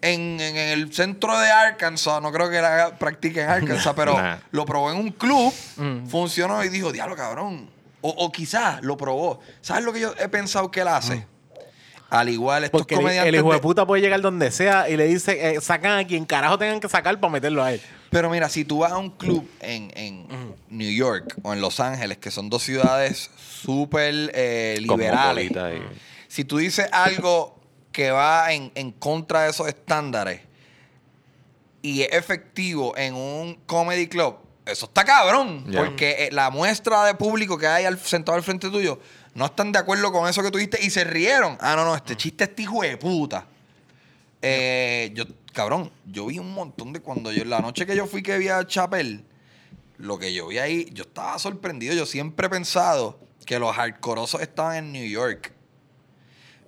en, 0.00 0.40
en 0.40 0.56
el 0.56 0.92
centro 0.92 1.38
de 1.38 1.50
Arkansas. 1.50 2.20
No 2.22 2.32
creo 2.32 2.48
que 2.50 2.60
la 2.62 2.96
practique 2.98 3.42
en 3.42 3.50
Arkansas, 3.50 3.92
pero 3.96 4.16
Nah. 4.20 4.38
lo 4.50 4.64
probó 4.64 4.90
en 4.90 4.98
un 4.98 5.10
club. 5.12 5.52
Funcionó 6.08 6.64
y 6.64 6.68
dijo, 6.70 6.90
diablo, 6.90 7.14
cabrón. 7.14 7.70
O, 8.06 8.10
o 8.10 8.30
quizás 8.30 8.82
lo 8.82 8.98
probó. 8.98 9.40
¿Sabes 9.62 9.82
lo 9.82 9.90
que 9.90 10.00
yo 10.00 10.12
he 10.20 10.28
pensado 10.28 10.70
que 10.70 10.80
él 10.80 10.88
hace? 10.88 11.26
Al 12.10 12.28
igual, 12.28 12.64
estos 12.64 12.82
Porque 12.82 12.96
el, 12.96 13.00
comediantes. 13.00 13.28
el 13.30 13.34
hijo 13.40 13.50
de 13.50 13.58
puta 13.60 13.86
puede 13.86 14.02
llegar 14.02 14.20
donde 14.20 14.50
sea 14.50 14.90
y 14.90 14.96
le 14.98 15.06
dice, 15.06 15.54
eh, 15.56 15.60
sacan 15.62 15.98
a 15.98 16.06
quien 16.06 16.26
carajo 16.26 16.58
tengan 16.58 16.80
que 16.80 16.88
sacar 16.90 17.18
para 17.18 17.32
meterlo 17.32 17.64
a 17.64 17.72
él. 17.72 17.80
Pero 18.10 18.28
mira, 18.28 18.50
si 18.50 18.66
tú 18.66 18.80
vas 18.80 18.92
a 18.92 18.98
un 18.98 19.08
club 19.08 19.48
en, 19.60 19.90
en 19.96 20.26
New 20.68 20.90
York 20.92 21.34
o 21.42 21.54
en 21.54 21.62
Los 21.62 21.80
Ángeles, 21.80 22.18
que 22.18 22.30
son 22.30 22.50
dos 22.50 22.62
ciudades 22.62 23.30
súper 23.62 24.30
eh, 24.34 24.76
liberales, 24.80 25.50
y- 25.50 25.82
si 26.28 26.44
tú 26.44 26.58
dices 26.58 26.86
algo 26.92 27.58
que 27.90 28.10
va 28.10 28.52
en, 28.52 28.70
en 28.74 28.92
contra 28.92 29.44
de 29.44 29.50
esos 29.50 29.66
estándares 29.66 30.42
y 31.80 32.02
es 32.02 32.12
efectivo 32.12 32.94
en 32.98 33.14
un 33.14 33.54
comedy 33.66 34.08
club, 34.08 34.36
eso 34.66 34.86
está 34.86 35.04
cabrón. 35.04 35.66
Porque 35.74 36.26
eh, 36.26 36.28
la 36.32 36.50
muestra 36.50 37.04
de 37.04 37.14
público 37.14 37.58
que 37.58 37.66
hay 37.66 37.84
al, 37.84 37.98
sentado 37.98 38.36
al 38.36 38.42
frente 38.42 38.70
tuyo 38.70 38.98
no 39.34 39.46
están 39.46 39.72
de 39.72 39.78
acuerdo 39.78 40.12
con 40.12 40.28
eso 40.28 40.42
que 40.42 40.50
tú 40.50 40.58
dijiste 40.58 40.78
y 40.82 40.90
se 40.90 41.04
rieron. 41.04 41.56
Ah, 41.60 41.74
no, 41.76 41.84
no, 41.84 41.94
este 41.94 42.16
chiste 42.16 42.44
es 42.44 42.50
hijo 42.58 42.82
de 42.82 42.96
puta. 42.96 43.46
Eh, 44.40 45.10
yo, 45.14 45.24
cabrón, 45.52 45.90
yo 46.04 46.26
vi 46.26 46.38
un 46.38 46.52
montón 46.52 46.92
de 46.92 47.00
cuando 47.00 47.32
yo, 47.32 47.44
la 47.44 47.60
noche 47.60 47.86
que 47.86 47.96
yo 47.96 48.06
fui 48.06 48.22
que 48.22 48.38
vi 48.38 48.48
a 48.48 48.66
Chapel, 48.66 49.24
lo 49.96 50.18
que 50.18 50.34
yo 50.34 50.48
vi 50.48 50.58
ahí, 50.58 50.88
yo 50.92 51.04
estaba 51.04 51.38
sorprendido. 51.38 51.94
Yo 51.94 52.06
siempre 52.06 52.46
he 52.46 52.50
pensado 52.50 53.18
que 53.46 53.58
los 53.58 53.74
hardcoreosos 53.74 54.40
estaban 54.42 54.76
en 54.76 54.92
New 54.92 55.06
York. 55.06 55.53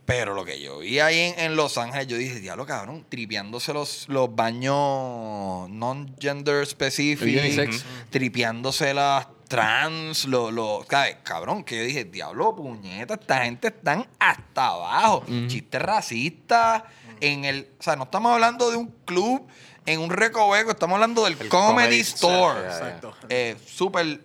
Pero 0.06 0.34
lo 0.34 0.44
que 0.44 0.60
yo 0.60 0.78
vi 0.78 1.00
ahí 1.00 1.18
en, 1.18 1.40
en 1.40 1.56
Los 1.56 1.76
Ángeles, 1.78 2.06
yo 2.06 2.16
dije, 2.16 2.38
diablo, 2.38 2.64
cabrón, 2.64 3.04
tripeándose 3.08 3.72
los, 3.72 4.08
los 4.08 4.34
baños 4.34 5.68
non-gender 5.68 6.64
specific, 6.64 7.70
tripeándose 8.10 8.94
las 8.94 9.26
trans, 9.48 10.24
los, 10.26 10.52
los, 10.52 10.86
¿sabes? 10.86 11.16
cabrón, 11.24 11.64
que 11.64 11.78
yo 11.78 11.84
dije, 11.84 12.04
diablo, 12.04 12.54
puñeta, 12.54 13.14
esta 13.14 13.44
gente 13.44 13.68
están 13.68 14.06
hasta 14.20 14.68
abajo. 14.68 15.24
Chistes 15.48 15.82
racistas, 15.82 16.84
en 17.20 17.44
el, 17.44 17.68
o 17.78 17.82
sea, 17.82 17.96
no 17.96 18.04
estamos 18.04 18.32
hablando 18.32 18.70
de 18.70 18.76
un 18.76 18.94
club, 19.04 19.44
en 19.86 20.00
un 20.00 20.10
recoveco, 20.10 20.70
estamos 20.70 20.94
hablando 20.94 21.24
del 21.24 21.32
El 21.32 21.48
Comedy, 21.48 21.66
Comedy 21.68 22.00
Store. 22.00 22.60
Exacto. 22.60 23.14
Eh, 23.28 23.56
Súper, 23.66 24.20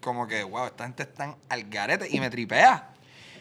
como 0.00 0.26
que, 0.26 0.42
wow, 0.42 0.66
esta 0.66 0.84
gente 0.84 1.04
están 1.04 1.36
al 1.48 1.64
garete 1.64 2.08
y 2.10 2.18
me 2.18 2.30
tripea. 2.30 2.93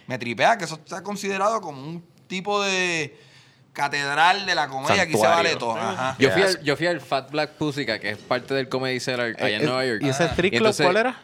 Me 0.08 0.18
tripea 0.18 0.58
que 0.58 0.66
eso 0.66 0.76
está 0.84 1.02
considerado 1.04 1.62
como 1.62 1.82
un 1.82 2.04
tipo 2.28 2.62
de 2.64 3.18
catedral 3.74 4.46
de 4.46 4.56
la 4.56 4.68
comedia. 4.68 5.04
Aquí 5.04 5.14
se 5.14 5.20
vale 5.26 5.56
todo. 5.56 5.76
Ajá. 5.78 6.16
Yo 6.20 6.30
fui, 6.32 6.42
al, 6.44 6.64
yo 6.64 6.76
fui 6.78 6.88
al 6.88 7.02
Fat 7.02 7.32
Black 7.32 7.52
Pussycat, 7.52 8.00
que 8.02 8.12
es 8.12 8.18
parte 8.18 8.54
del 8.54 8.70
Comedy 8.70 9.00
Cellar 9.00 9.34
allá 9.40 9.56
en 9.58 9.62
Eh, 9.64 9.66
Nueva 9.66 9.86
York. 9.86 10.02
¿Y 10.04 10.10
ese 10.10 10.26
street 10.26 10.54
Y 10.54 10.58
club 10.58 10.76
cuál 10.78 10.98
era? 10.98 11.16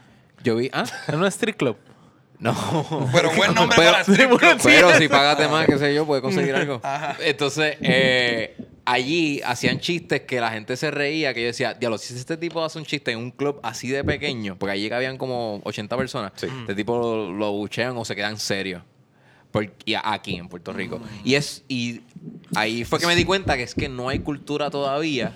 Yo 0.44 0.56
vi, 0.56 0.70
ah, 0.74 0.86
Era 1.08 1.18
un 1.18 1.26
street 1.26 1.58
club. 1.58 1.78
no. 2.40 3.10
Pero 3.14 3.32
buen 3.34 3.54
nombre 3.54 3.76
Pero- 3.78 3.92
para 3.92 4.04
strip 4.04 4.30
club. 4.40 4.60
Pero 4.64 4.96
si 4.98 5.08
pagaste 5.08 5.48
más, 5.48 5.66
qué 5.68 5.78
sé 5.78 5.94
yo, 5.94 6.06
puedes 6.06 6.22
conseguir 6.24 6.56
algo. 6.56 6.82
Entonces, 7.20 7.78
eh, 7.82 8.56
allí 8.92 9.42
hacían 9.46 9.80
chistes 9.80 10.22
que 10.22 10.40
la 10.42 10.52
gente 10.52 10.76
se 10.78 10.90
reía, 10.92 11.34
que 11.34 11.42
yo 11.42 11.48
decía, 11.48 11.74
diablo, 11.74 11.98
si 11.98 12.14
este 12.16 12.38
tipo 12.38 12.64
hace 12.64 12.80
un 12.80 12.86
chiste 12.86 13.12
en 13.12 13.20
un 13.20 13.32
club 13.32 13.60
así 13.64 13.88
de 13.90 14.04
pequeño, 14.04 14.58
porque 14.58 14.72
allí 14.74 14.92
habían 14.92 15.18
como 15.18 15.62
80 15.64 15.96
personas, 15.98 16.32
este 16.42 16.76
tipo 16.76 16.98
lo, 16.98 17.32
lo 17.32 17.52
buchean 17.52 17.96
o 17.98 18.06
se 18.06 18.16
quedan 18.16 18.38
serios. 18.40 18.82
Por- 19.52 19.74
y 19.86 19.96
a- 19.96 20.02
aquí 20.14 20.36
en 20.36 20.48
Puerto 20.48 20.72
Rico. 20.74 21.02
Y 21.24 21.34
es 21.36 21.64
y 21.68 22.02
ahí 22.56 22.84
fue 22.86 23.00
que 23.00 23.08
me 23.08 23.16
di 23.16 23.26
cuenta 23.26 23.58
que 23.58 23.64
es 23.64 23.74
que 23.74 23.90
no 23.90 24.08
hay 24.10 24.20
cultura 24.20 24.70
todavía 24.70 25.36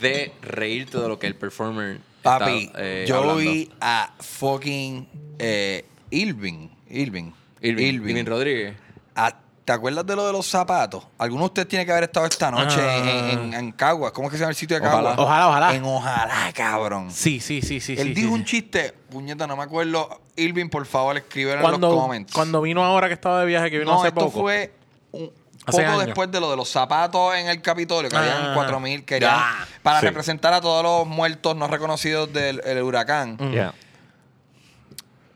de 0.00 0.32
reírte 0.42 0.98
de 0.98 1.08
lo 1.08 1.18
que 1.18 1.26
el 1.26 1.34
performer 1.34 1.98
está, 2.18 2.38
Papi, 2.38 2.70
eh, 2.76 3.04
yo 3.08 3.16
hablando. 3.18 3.40
vi 3.50 3.70
a 3.80 4.14
fucking 4.20 5.08
eh, 5.38 5.84
Irving. 6.10 6.68
Irving. 6.88 7.32
Irving, 7.60 7.84
Irving 7.94 8.24
Rodríguez. 8.24 8.74
Ah, 9.16 9.40
¿Te 9.64 9.72
acuerdas 9.72 10.04
de 10.06 10.14
lo 10.14 10.26
de 10.26 10.32
los 10.32 10.46
zapatos? 10.46 11.06
Alguno 11.16 11.42
de 11.42 11.46
ustedes 11.46 11.68
tiene 11.68 11.86
que 11.86 11.92
haber 11.92 12.04
estado 12.04 12.26
esta 12.26 12.50
noche 12.50 12.78
en, 12.98 13.08
en, 13.30 13.54
en 13.54 13.72
Caguas. 13.72 14.12
¿Cómo 14.12 14.28
es 14.28 14.32
que 14.32 14.36
se 14.36 14.42
llama 14.42 14.50
el 14.50 14.56
sitio 14.56 14.76
de. 14.78 14.82
Caguas? 14.82 15.16
Ojalá, 15.18 15.48
ojalá. 15.48 15.74
En 15.74 15.84
Ojalá, 15.84 16.52
cabrón. 16.54 17.10
Sí, 17.10 17.40
sí, 17.40 17.62
sí, 17.62 17.80
sí. 17.80 17.92
Él 17.98 18.08
sí, 18.08 18.14
dijo 18.14 18.28
sí, 18.28 18.34
un 18.34 18.40
sí. 18.40 18.44
chiste, 18.44 18.92
puñeta, 19.10 19.46
no 19.46 19.56
me 19.56 19.62
acuerdo. 19.62 20.20
Irving, 20.36 20.68
por 20.68 20.84
favor, 20.84 21.16
escríbelo 21.16 21.74
en 21.74 21.80
los 21.80 21.94
comments. 21.94 22.32
cuando 22.34 22.60
vino 22.60 22.84
ahora 22.84 23.08
que 23.08 23.14
estaba 23.14 23.40
de 23.40 23.46
viaje, 23.46 23.70
que 23.70 23.78
vino 23.78 23.92
no, 23.92 23.98
hace 24.00 24.08
esto 24.08 24.20
poco. 24.20 24.40
fue 24.42 24.74
un 25.12 25.30
Hace 25.66 25.78
poco 25.82 25.92
años. 25.94 26.06
después 26.06 26.30
de 26.30 26.40
lo 26.40 26.50
de 26.50 26.56
los 26.58 26.68
zapatos 26.68 27.34
en 27.36 27.48
el 27.48 27.62
Capitolio, 27.62 28.10
que 28.10 28.16
habían 28.18 28.50
Ah. 28.50 28.54
4000 28.54 29.04
querían 29.06 29.32
Ah. 29.34 29.66
para 29.82 30.00
Sí. 30.00 30.06
representar 30.06 30.52
a 30.52 30.60
todos 30.60 30.82
los 30.82 31.06
muertos 31.06 31.56
no 31.56 31.68
reconocidos 31.68 32.30
del 32.34 32.60
el 32.66 32.82
huracán. 32.82 33.38
Yeah. 33.38 33.72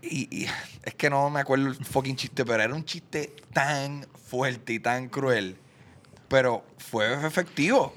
Y, 0.02 0.44
y 0.44 0.48
es 0.88 0.94
que 0.94 1.08
no 1.10 1.30
me 1.30 1.40
acuerdo 1.40 1.68
el 1.68 1.74
fucking 1.84 2.16
chiste, 2.16 2.44
pero 2.44 2.62
era 2.62 2.74
un 2.74 2.84
chiste 2.84 3.34
tan 3.52 4.06
fuerte 4.28 4.72
y 4.74 4.80
tan 4.80 5.08
cruel. 5.08 5.56
Pero 6.28 6.64
fue 6.78 7.14
efectivo. 7.26 7.94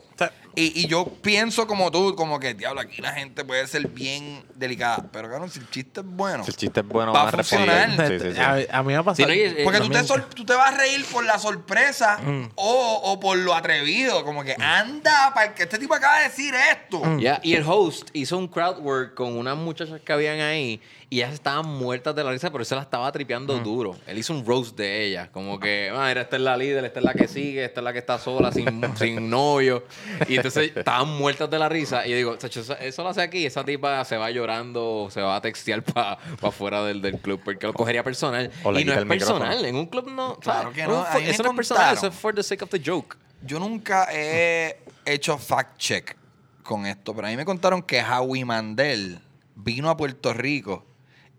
Y, 0.53 0.81
y 0.81 0.87
yo 0.87 1.05
pienso 1.21 1.65
como 1.65 1.89
tú, 1.91 2.13
como 2.15 2.37
que, 2.39 2.53
diablo, 2.53 2.81
aquí 2.81 3.01
la 3.01 3.13
gente 3.13 3.43
puede 3.45 3.65
ser 3.67 3.87
bien 3.87 4.43
delicada. 4.53 5.09
Pero, 5.11 5.29
claro, 5.29 5.47
si 5.47 5.59
el 5.59 5.69
chiste 5.69 6.01
es 6.01 6.05
bueno. 6.05 6.43
Si 6.43 6.51
el 6.51 6.57
chiste 6.57 6.81
es 6.81 6.85
bueno, 6.87 7.13
Va 7.13 7.29
a 7.29 7.31
funcionar. 7.31 7.89
Sí, 8.07 8.19
sí, 8.19 8.33
sí. 8.33 8.39
A, 8.39 8.77
a 8.79 8.83
mí 8.83 8.87
me 8.89 8.95
ha 8.97 9.03
pasado. 9.03 9.15
Sí, 9.15 9.23
no, 9.25 9.33
y- 9.33 9.39
eh, 9.61 9.61
Porque 9.63 9.79
tú 9.79 9.87
te, 9.87 9.93
también- 9.93 10.05
sor- 10.07 10.29
tú 10.35 10.45
te 10.45 10.53
vas 10.53 10.73
a 10.73 10.77
reír 10.77 11.05
por 11.05 11.23
la 11.25 11.39
sorpresa 11.39 12.19
o, 12.55 13.01
o 13.03 13.19
por 13.19 13.37
lo 13.37 13.55
atrevido. 13.55 14.23
Como 14.25 14.43
que 14.43 14.55
anda, 14.59 15.31
para 15.33 15.55
que 15.55 15.63
este 15.63 15.79
tipo 15.79 15.95
acaba 15.95 16.17
de 16.19 16.25
decir 16.25 16.53
esto. 16.53 17.01
Ya, 17.17 17.39
Y 17.43 17.55
el 17.55 17.63
host 17.65 18.09
hizo 18.13 18.37
un 18.37 18.47
crowd 18.49 18.79
work 18.79 19.13
con 19.15 19.37
unas 19.37 19.55
muchachas 19.57 20.01
que 20.01 20.11
habían 20.13 20.41
ahí 20.41 20.81
y 21.11 21.17
ellas 21.17 21.33
estaban 21.33 21.65
muertas 21.67 22.15
de 22.15 22.23
la 22.23 22.31
risa, 22.31 22.49
pero 22.51 22.61
él 22.61 22.65
se 22.65 22.73
la 22.73 22.83
estaba 22.83 23.11
tripeando 23.11 23.59
duro. 23.59 23.97
Él 24.07 24.17
hizo 24.17 24.31
un 24.33 24.45
roast 24.45 24.77
de 24.77 25.03
ellas, 25.03 25.27
como 25.29 25.59
que, 25.59 25.91
ah, 25.93 26.05
mira, 26.07 26.21
esta 26.21 26.37
es 26.37 26.41
la 26.41 26.55
líder, 26.55 26.85
esta 26.85 26.99
es 27.01 27.05
la 27.05 27.13
que 27.13 27.27
sigue, 27.27 27.65
esta 27.65 27.81
es 27.81 27.83
la 27.83 27.91
que 27.91 27.99
está 27.99 28.17
sola, 28.17 28.49
sin, 28.53 28.81
sin 28.95 29.29
novio. 29.29 29.83
Y 30.29 30.37
entonces 30.37 30.71
estaban 30.73 31.09
muertas 31.09 31.49
de 31.49 31.59
la 31.59 31.67
risa. 31.67 32.07
Y 32.07 32.11
yo 32.11 32.15
digo, 32.15 32.37
"Chacho, 32.37 32.61
eso, 32.61 32.77
eso 32.77 33.03
lo 33.03 33.09
hace 33.09 33.21
aquí, 33.21 33.45
esa 33.45 33.65
tipa 33.65 34.05
se 34.05 34.15
va 34.15 34.31
llorando, 34.31 35.09
se 35.11 35.19
va 35.19 35.35
a 35.35 35.41
textear 35.41 35.83
para 35.83 36.17
afuera 36.41 36.81
del, 36.85 37.01
del 37.01 37.19
club, 37.19 37.41
porque 37.43 37.67
lo 37.67 37.73
cogería 37.73 38.03
personal. 38.05 38.49
O 38.63 38.71
y 38.79 38.85
no 38.85 38.93
es 38.93 39.05
micrófono. 39.05 39.39
personal, 39.39 39.65
en 39.65 39.75
un 39.75 39.87
club 39.87 40.09
no. 40.09 40.37
Claro 40.39 40.71
que 40.71 40.87
no, 40.87 41.05
Eso 41.17 41.43
no 41.43 41.49
es 41.49 41.55
personal, 41.57 41.93
eso 41.93 42.07
es 42.07 42.15
for 42.15 42.33
the 42.33 42.41
sake 42.41 42.63
of 42.63 42.69
the 42.69 42.81
joke. 42.81 43.17
Yo 43.43 43.59
nunca 43.59 44.07
he 44.13 44.77
hecho 45.03 45.37
fact 45.37 45.77
check 45.77 46.15
con 46.63 46.85
esto, 46.85 47.13
pero 47.13 47.27
a 47.27 47.31
mí 47.31 47.35
me 47.35 47.43
contaron 47.43 47.81
que 47.81 48.01
Howie 48.01 48.45
Mandel 48.45 49.19
vino 49.55 49.89
a 49.89 49.97
Puerto 49.97 50.33
Rico 50.33 50.85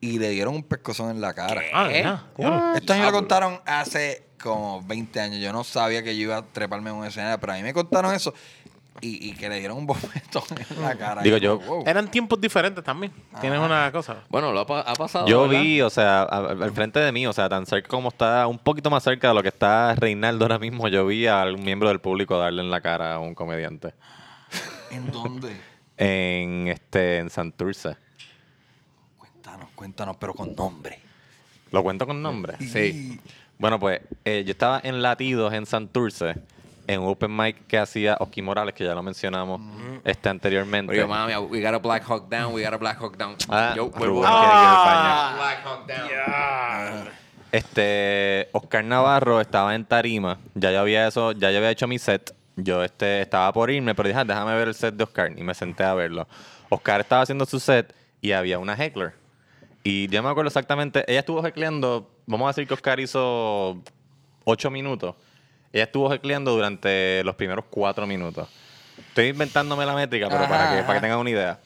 y 0.03 0.19
le 0.19 0.29
dieron 0.31 0.55
un 0.57 0.65
pescozón 0.65 1.11
en 1.11 1.21
la 1.23 1.33
cara. 1.33 1.63
Ah, 1.73 1.89
ya. 1.91 2.25
Esto 2.77 2.93
a 2.93 2.97
mí 2.97 3.01
me 3.01 3.07
lo 3.07 3.13
contaron 3.13 3.61
hace 3.65 4.25
como 4.43 4.83
20 4.83 5.21
años. 5.21 5.41
Yo 5.41 5.53
no 5.53 5.63
sabía 5.65 6.03
que 6.03 6.15
yo 6.17 6.25
iba 6.25 6.37
a 6.39 6.43
treparme 6.43 6.91
en 6.91 6.97
un 6.97 7.07
escenario, 7.07 7.39
pero 7.39 7.53
a 7.53 7.57
mí 7.57 7.63
me 7.63 7.73
contaron 7.73 8.13
eso 8.13 8.35
y, 9.01 9.29
y 9.29 9.33
que 9.35 9.49
le 9.49 9.61
dieron 9.61 9.79
un 9.79 9.87
bofetón 9.87 10.43
en 10.71 10.83
la 10.83 10.97
cara. 10.97 11.23
Digo 11.23 11.37
yo, 11.37 11.61
wow. 11.61 11.85
Eran 11.87 12.11
tiempos 12.11 12.41
diferentes 12.41 12.83
también. 12.83 13.13
Tienes 13.41 13.61
una 13.61 13.93
cosa. 13.93 14.25
Bueno, 14.29 14.53
lo 14.53 14.59
ha, 14.61 14.67
pa- 14.67 14.81
ha 14.81 14.95
pasado. 14.95 15.27
Yo 15.29 15.47
¿verdad? 15.47 15.63
vi, 15.63 15.81
o 15.81 15.89
sea, 15.91 16.23
al 16.25 16.73
frente 16.73 16.99
de 16.99 17.13
mí, 17.13 17.25
o 17.27 17.33
sea, 17.33 17.49
tan 17.49 17.65
cerca 17.65 17.89
como 17.89 18.09
está, 18.09 18.49
un 18.49 18.59
poquito 18.59 18.91
más 18.91 19.05
cerca 19.05 19.29
de 19.29 19.35
lo 19.35 19.43
que 19.43 19.49
está 19.51 19.95
Reinaldo 19.95 20.45
ahora 20.47 20.59
mismo, 20.59 20.89
yo 20.89 21.07
vi 21.07 21.29
a 21.29 21.41
algún 21.43 21.65
miembro 21.65 21.89
del 21.89 22.01
público 22.01 22.37
darle 22.39 22.61
en 22.63 22.71
la 22.71 22.81
cara 22.81 23.15
a 23.15 23.19
un 23.21 23.35
comediante 23.37 23.95
¿En 24.91 25.11
dónde? 25.13 25.57
en 25.97 26.67
este 26.69 27.19
en 27.19 27.31
Santurce. 27.31 27.97
Cuéntanos, 29.83 30.17
pero 30.17 30.33
con 30.33 30.55
nombre. 30.55 31.01
¿Lo 31.73 31.83
cuento 31.83 32.07
con 32.07 32.23
nombre? 32.23 32.55
Sí. 32.61 33.19
Bueno, 33.59 33.81
pues 33.81 34.01
eh, 34.25 34.45
yo 34.47 34.53
estaba 34.53 34.81
en 34.85 35.03
Latidos 35.03 35.53
en 35.55 35.67
Santurce, 35.67 36.37
en 36.87 37.01
un 37.01 37.09
open 37.09 37.37
mic 37.37 37.67
que 37.67 37.79
hacía 37.79 38.17
Oski 38.21 38.43
Morales, 38.43 38.77
que 38.77 38.85
ya 38.85 38.95
lo 38.95 39.03
mencionamos 39.03 39.61
este 40.05 40.29
anteriormente. 40.29 40.97
Yo, 40.97 41.09
mami, 41.09 41.35
we 41.35 41.61
got 41.61 41.75
a 41.75 41.79
Black 41.79 42.05
Hawk 42.09 42.29
down, 42.31 42.55
we 42.55 42.63
got 42.63 42.75
a 42.75 42.77
Black 42.77 42.97
Hawk 43.01 43.17
down. 43.17 43.35
Ah, 43.49 43.73
yo, 43.75 43.91
vuelvo. 43.91 44.21
baño. 44.21 45.37
Black 45.37 45.65
Hawk 45.65 45.87
down. 45.89 47.09
Este, 47.51 48.49
Oscar 48.53 48.85
Navarro 48.85 49.41
estaba 49.41 49.75
en 49.75 49.85
tarima. 49.85 50.39
Ya 50.55 50.71
yo 50.71 50.79
había 50.79 51.09
eso, 51.09 51.33
ya 51.33 51.51
yo 51.51 51.57
había 51.59 51.71
hecho 51.71 51.89
mi 51.89 51.99
set. 51.99 52.33
Yo 52.55 52.85
este, 52.85 53.21
estaba 53.23 53.53
por 53.53 53.69
irme, 53.69 53.97
pero 53.97 54.07
dije, 54.09 54.21
"Ah, 54.21 54.25
déjame 54.25 54.55
ver 54.55 54.69
el 54.69 54.75
set 54.77 54.95
de 54.95 55.03
Oscar. 55.03 55.33
Y 55.37 55.43
me 55.43 55.55
senté 55.55 55.83
a 55.83 55.93
verlo. 55.95 56.29
Oscar 56.69 57.01
estaba 57.01 57.23
haciendo 57.23 57.45
su 57.47 57.59
set 57.59 57.93
y 58.21 58.31
había 58.31 58.61
una 58.61 58.75
heckler. 58.77 59.21
Y 59.85 60.09
ya 60.09 60.23
me 60.23 60.29
acuerdo 60.29 60.49
exactamente, 60.49 61.05
ella 61.09 61.21
estuvo 61.21 61.45
heckleando, 61.45 62.11
vamos 62.27 62.47
a 62.47 62.51
decir 62.51 62.69
que 62.69 62.75
Oscar 62.75 63.01
hizo 63.01 63.83
ocho 64.45 64.71
minutos. 64.71 65.17
Ella 65.73 65.85
estuvo 65.85 66.13
heckleando 66.13 66.53
durante 66.53 67.25
los 67.25 67.35
primeros 67.35 67.65
cuatro 67.71 68.07
minutos. 68.07 68.49
Estoy 69.09 69.29
inventándome 69.29 69.85
la 69.87 69.95
métrica, 69.95 70.29
pero 70.29 70.45
para, 70.45 70.65
Ajá, 70.65 70.77
que, 70.77 70.83
para 70.83 70.95
que 70.95 71.01
tengan 71.01 71.19
una 71.19 71.31
idea. 71.31 71.59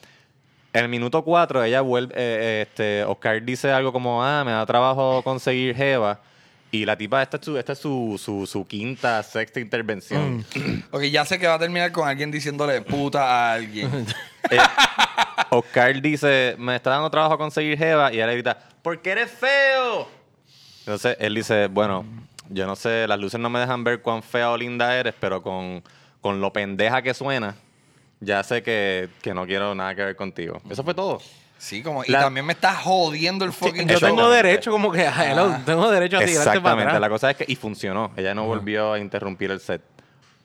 En 0.73 0.83
el 0.83 0.89
minuto 0.89 1.23
4, 1.25 1.65
ella 1.65 1.81
vuelve, 1.81 2.15
eh, 2.15 2.19
eh, 2.19 2.67
este, 2.69 3.05
Oscar 3.05 3.43
dice 3.43 3.73
algo 3.73 3.93
como, 3.93 4.23
ah, 4.23 4.45
me 4.45 4.53
da 4.53 4.67
trabajo 4.67 5.23
conseguir 5.23 5.75
Jeva. 5.75 6.21
Y 6.71 6.85
la 6.85 6.97
tipa, 6.99 7.23
esta 7.23 7.39
es 7.39 7.45
su, 7.45 7.57
esta 7.57 7.73
es 7.73 7.79
su, 7.79 8.21
su, 8.23 8.47
su 8.47 8.67
quinta, 8.67 9.23
sexta 9.23 9.61
intervención. 9.61 10.45
Ok, 10.91 11.05
ya 11.05 11.25
sé 11.25 11.39
que 11.39 11.47
va 11.47 11.55
a 11.55 11.59
terminar 11.59 11.93
con 11.93 12.07
alguien 12.07 12.31
diciéndole 12.31 12.83
puta 12.83 13.23
a 13.25 13.55
alguien. 13.55 14.07
Eh, 14.51 14.59
Oscar 15.51 16.01
dice, 16.01 16.55
me 16.59 16.77
está 16.77 16.91
dando 16.91 17.11
trabajo 17.11 17.37
conseguir 17.39 17.77
Jeva. 17.79 18.13
Y 18.13 18.17
ella 18.17 18.27
le 18.27 18.33
grita, 18.35 18.59
¿por 18.83 19.01
qué 19.01 19.11
eres 19.13 19.31
feo? 19.31 20.09
Entonces 20.81 21.17
él 21.21 21.35
dice, 21.35 21.67
bueno, 21.69 22.05
yo 22.49 22.67
no 22.67 22.77
sé, 22.77 23.07
las 23.09 23.19
luces 23.19 23.41
no 23.41 23.51
me 23.51 23.59
dejan 23.61 23.83
ver 23.85 24.01
cuán 24.03 24.23
fea 24.23 24.51
o 24.51 24.57
linda 24.57 24.97
eres, 24.97 25.15
pero 25.19 25.43
con, 25.43 25.83
con 26.21 26.41
lo 26.41 26.53
pendeja 26.53 27.03
que 27.03 27.13
suena, 27.15 27.57
ya 28.21 28.43
sé 28.45 28.63
que, 28.63 29.09
que 29.23 29.35
no 29.35 29.47
quiero 29.47 29.75
nada 29.75 29.95
que 29.95 30.05
ver 30.05 30.17
contigo. 30.17 30.61
Eso 30.71 30.85
fue 30.85 30.95
todo. 30.95 31.21
Sí, 31.59 31.83
como. 31.83 32.05
Y 32.05 32.09
La- 32.13 32.21
también 32.21 32.45
me 32.45 32.53
estás 32.53 32.77
jodiendo 32.83 33.45
el 33.47 33.53
fucking 33.53 33.89
Yo 33.89 33.99
show. 33.99 34.09
tengo 34.11 34.31
derecho 34.31 34.71
como 34.71 34.93
que, 34.93 35.07
a 35.07 35.33
hello, 35.33 35.57
tengo 35.65 35.91
derecho 35.91 36.19
a 36.19 36.21
tirarte 36.21 36.35
para 36.37 36.51
Exactamente. 36.51 36.85
atrás. 36.85 37.01
La 37.01 37.09
cosa 37.09 37.31
es 37.31 37.37
que, 37.39 37.45
y 37.49 37.57
funcionó. 37.57 38.13
Ella 38.17 38.35
no 38.35 38.45
volvió 38.45 38.93
a 38.93 38.99
interrumpir 38.99 39.51
el 39.51 39.61
set. 39.61 39.81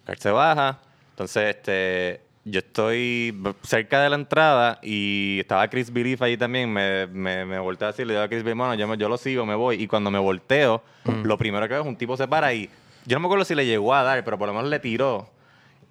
Carl 0.05 0.17
se 0.19 0.31
baja. 0.31 0.79
Entonces, 1.11 1.55
este, 1.57 2.21
yo 2.43 2.59
estoy 2.59 3.37
cerca 3.63 4.01
de 4.01 4.09
la 4.09 4.15
entrada 4.15 4.79
y 4.81 5.39
estaba 5.41 5.67
Chris 5.69 5.91
Belief 5.93 6.21
ahí 6.21 6.37
también. 6.37 6.71
Me, 6.73 7.05
me, 7.07 7.45
me 7.45 7.59
volteé 7.59 7.87
así, 7.87 8.03
le 8.03 8.13
digo 8.13 8.23
a 8.23 8.27
Chris 8.27 8.43
Belief, 8.43 8.57
bueno, 8.57 8.73
yo, 8.75 8.87
me- 8.87 8.97
yo 8.97 9.07
lo 9.09 9.17
sigo, 9.17 9.45
me 9.45 9.55
voy. 9.55 9.81
Y 9.81 9.87
cuando 9.87 10.09
me 10.11 10.19
volteo, 10.19 10.81
lo 11.23 11.37
primero 11.37 11.67
que 11.67 11.73
veo 11.73 11.81
es 11.83 11.87
un 11.87 11.95
tipo 11.97 12.17
se 12.17 12.27
para 12.27 12.53
y 12.53 12.69
yo 13.05 13.15
no 13.15 13.19
me 13.21 13.25
acuerdo 13.27 13.45
si 13.45 13.55
le 13.55 13.65
llegó 13.65 13.93
a 13.93 14.03
dar, 14.03 14.23
pero 14.23 14.37
por 14.37 14.47
lo 14.47 14.53
menos 14.53 14.69
le 14.69 14.79
tiró. 14.79 15.29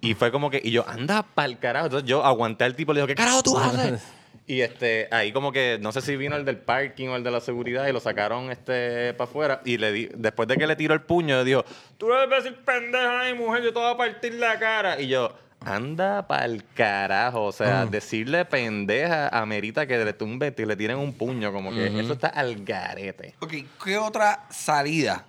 Y 0.01 0.13
fue 0.15 0.31
como 0.31 0.49
que, 0.49 0.59
y 0.63 0.71
yo, 0.71 0.83
anda 0.87 1.23
pa'l 1.23 1.59
carajo. 1.59 1.85
Entonces 1.85 2.09
yo 2.09 2.25
aguanté 2.25 2.63
al 2.63 2.75
tipo 2.75 2.91
y 2.91 2.95
le 2.95 2.99
digo, 3.01 3.07
¿qué 3.07 3.15
carajo 3.15 3.43
tú 3.43 3.57
haces? 3.57 4.03
Y 4.47 4.61
este, 4.61 5.07
ahí 5.11 5.31
como 5.31 5.51
que, 5.51 5.77
no 5.79 5.91
sé 5.91 6.01
si 6.01 6.17
vino 6.17 6.35
el 6.35 6.43
del 6.43 6.57
parking 6.57 7.09
o 7.09 7.15
el 7.15 7.23
de 7.23 7.31
la 7.31 7.39
seguridad 7.39 7.87
y 7.87 7.93
lo 7.93 7.99
sacaron 7.99 8.49
este 8.51 9.13
para 9.13 9.29
afuera. 9.29 9.61
Y 9.63 9.77
le 9.77 9.91
di, 9.93 10.09
después 10.15 10.47
de 10.47 10.57
que 10.57 10.65
le 10.67 10.75
tiró 10.75 10.93
el 10.95 11.01
puño, 11.01 11.37
le 11.37 11.43
dijo, 11.45 11.63
tú 11.97 12.07
debes 12.07 12.43
decir 12.43 12.57
pendeja 12.65 13.25
mi 13.31 13.37
mujer, 13.37 13.61
yo 13.63 13.71
te 13.71 13.79
voy 13.79 13.93
a 13.93 13.95
partir 13.95 14.33
la 14.33 14.57
cara. 14.59 14.99
Y 14.99 15.07
yo, 15.07 15.33
anda 15.63 16.27
pa'l 16.27 16.63
carajo. 16.75 17.43
O 17.45 17.51
sea, 17.51 17.85
decirle 17.85 18.45
pendeja 18.45 19.27
amerita 19.29 19.85
que 19.87 19.97
le 20.03 20.13
tumbe 20.13 20.53
y 20.57 20.65
le 20.65 20.75
tiren 20.75 20.97
un 20.97 21.13
puño. 21.13 21.51
Como 21.53 21.71
que 21.71 21.87
eso 21.99 22.13
está 22.13 22.27
al 22.27 22.63
garete. 22.65 23.35
Ok, 23.39 23.53
¿qué 23.83 23.97
otra 23.97 24.45
salida? 24.49 25.25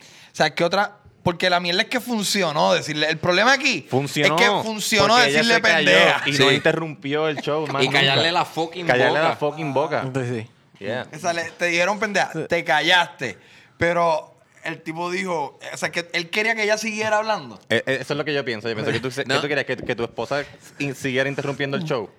O 0.00 0.36
sea, 0.36 0.54
¿qué 0.54 0.64
otra? 0.64 0.98
Porque 1.22 1.50
la 1.50 1.58
mierda 1.58 1.82
es 1.82 1.88
que 1.88 1.98
funcionó 1.98 2.72
decirle. 2.74 3.08
El 3.08 3.18
problema 3.18 3.52
aquí 3.54 3.84
Funcionó. 3.90 4.36
es 4.36 4.42
que 4.42 4.48
funcionó 4.62 5.08
porque 5.14 5.30
ella 5.30 5.38
decirle 5.38 5.60
pendeja. 5.60 6.22
Y 6.26 6.32
Sí. 6.34 6.42
no 6.44 6.52
interrumpió 6.52 7.26
el 7.28 7.38
show. 7.38 7.66
más 7.66 7.82
Y 7.82 7.88
callarle 7.88 8.30
la 8.30 8.44
fucking 8.44 8.86
Callarle 8.86 9.18
boca. 9.18 9.28
la 9.30 9.36
fucking 9.36 9.74
boca. 9.74 10.02
Entonces, 10.02 10.44
sí. 10.44 10.50
Yeah. 10.84 11.06
Esa 11.10 11.32
le- 11.32 11.50
te 11.52 11.66
dijeron 11.66 11.98
pendeja, 11.98 12.30
te 12.46 12.62
callaste. 12.62 13.38
Pero 13.78 14.35
el 14.66 14.82
tipo 14.82 15.10
dijo, 15.10 15.58
o 15.72 15.76
sea, 15.76 15.90
que 15.90 16.08
él 16.12 16.30
quería 16.30 16.54
que 16.54 16.64
ella 16.64 16.76
siguiera 16.78 17.18
hablando. 17.18 17.58
Eh, 17.68 17.82
eh, 17.86 17.98
Eso 18.00 18.14
es 18.14 18.16
lo 18.18 18.24
que 18.24 18.34
yo 18.34 18.44
pienso. 18.44 18.68
Yo 18.68 18.74
pienso 18.74 18.92
que 18.92 19.00
tú, 19.00 19.08
que 19.10 19.24
No. 19.24 19.40
tú 19.40 19.48
querías 19.48 19.66
que, 19.66 19.76
que 19.76 19.94
tu 19.96 20.04
esposa 20.04 20.44
in- 20.78 20.94
siguiera 20.94 21.28
interrumpiendo 21.28 21.76
el 21.76 21.84
show. 21.84 22.10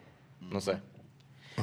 No 0.42 0.62
sé. 0.62 0.78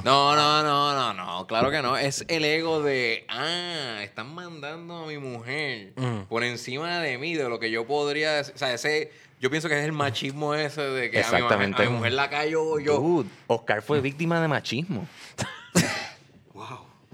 No, 0.05 0.35
no, 0.35 0.62
no, 0.65 0.93
no, 0.93 1.15
no, 1.15 1.47
claro 1.47 1.70
que 1.70 1.81
no. 1.81 1.97
Es 1.97 2.24
el 2.27 2.44
ego 2.44 2.82
de, 2.82 3.24
ah, 3.28 4.01
están 4.02 4.35
mandando 4.35 5.05
a 5.05 5.06
mi 5.06 5.19
mujer 5.19 5.94
por 6.28 6.43
encima 6.43 6.98
de 7.01 7.16
mí, 7.16 7.35
de 7.36 7.48
lo 7.48 7.61
que 7.61 7.70
yo 7.70 7.86
podría 7.86 8.32
decir. 8.32 8.55
O 8.56 8.59
sea, 8.59 8.74
ese, 8.74 9.12
yo 9.40 9.51
pienso 9.51 9.69
que 9.69 9.78
es 9.78 9.85
el 9.85 9.93
machismo 9.93 10.52
ese 10.55 10.82
de 10.82 11.11
que 11.12 11.19
a 11.19 11.20
mi, 11.20 11.27
mujer- 11.27 11.43
Exactamente. 11.44 11.82
a 11.82 11.86
mi 11.90 11.97
mujer 11.97 12.12
la 12.12 12.28
callo 12.28 12.81
yo. 12.81 12.98
Dude, 12.98 13.28
Oscar 13.47 13.82
fue 13.82 14.01
víctima 14.01 14.40
de 14.40 14.48
machismo. 14.48 15.06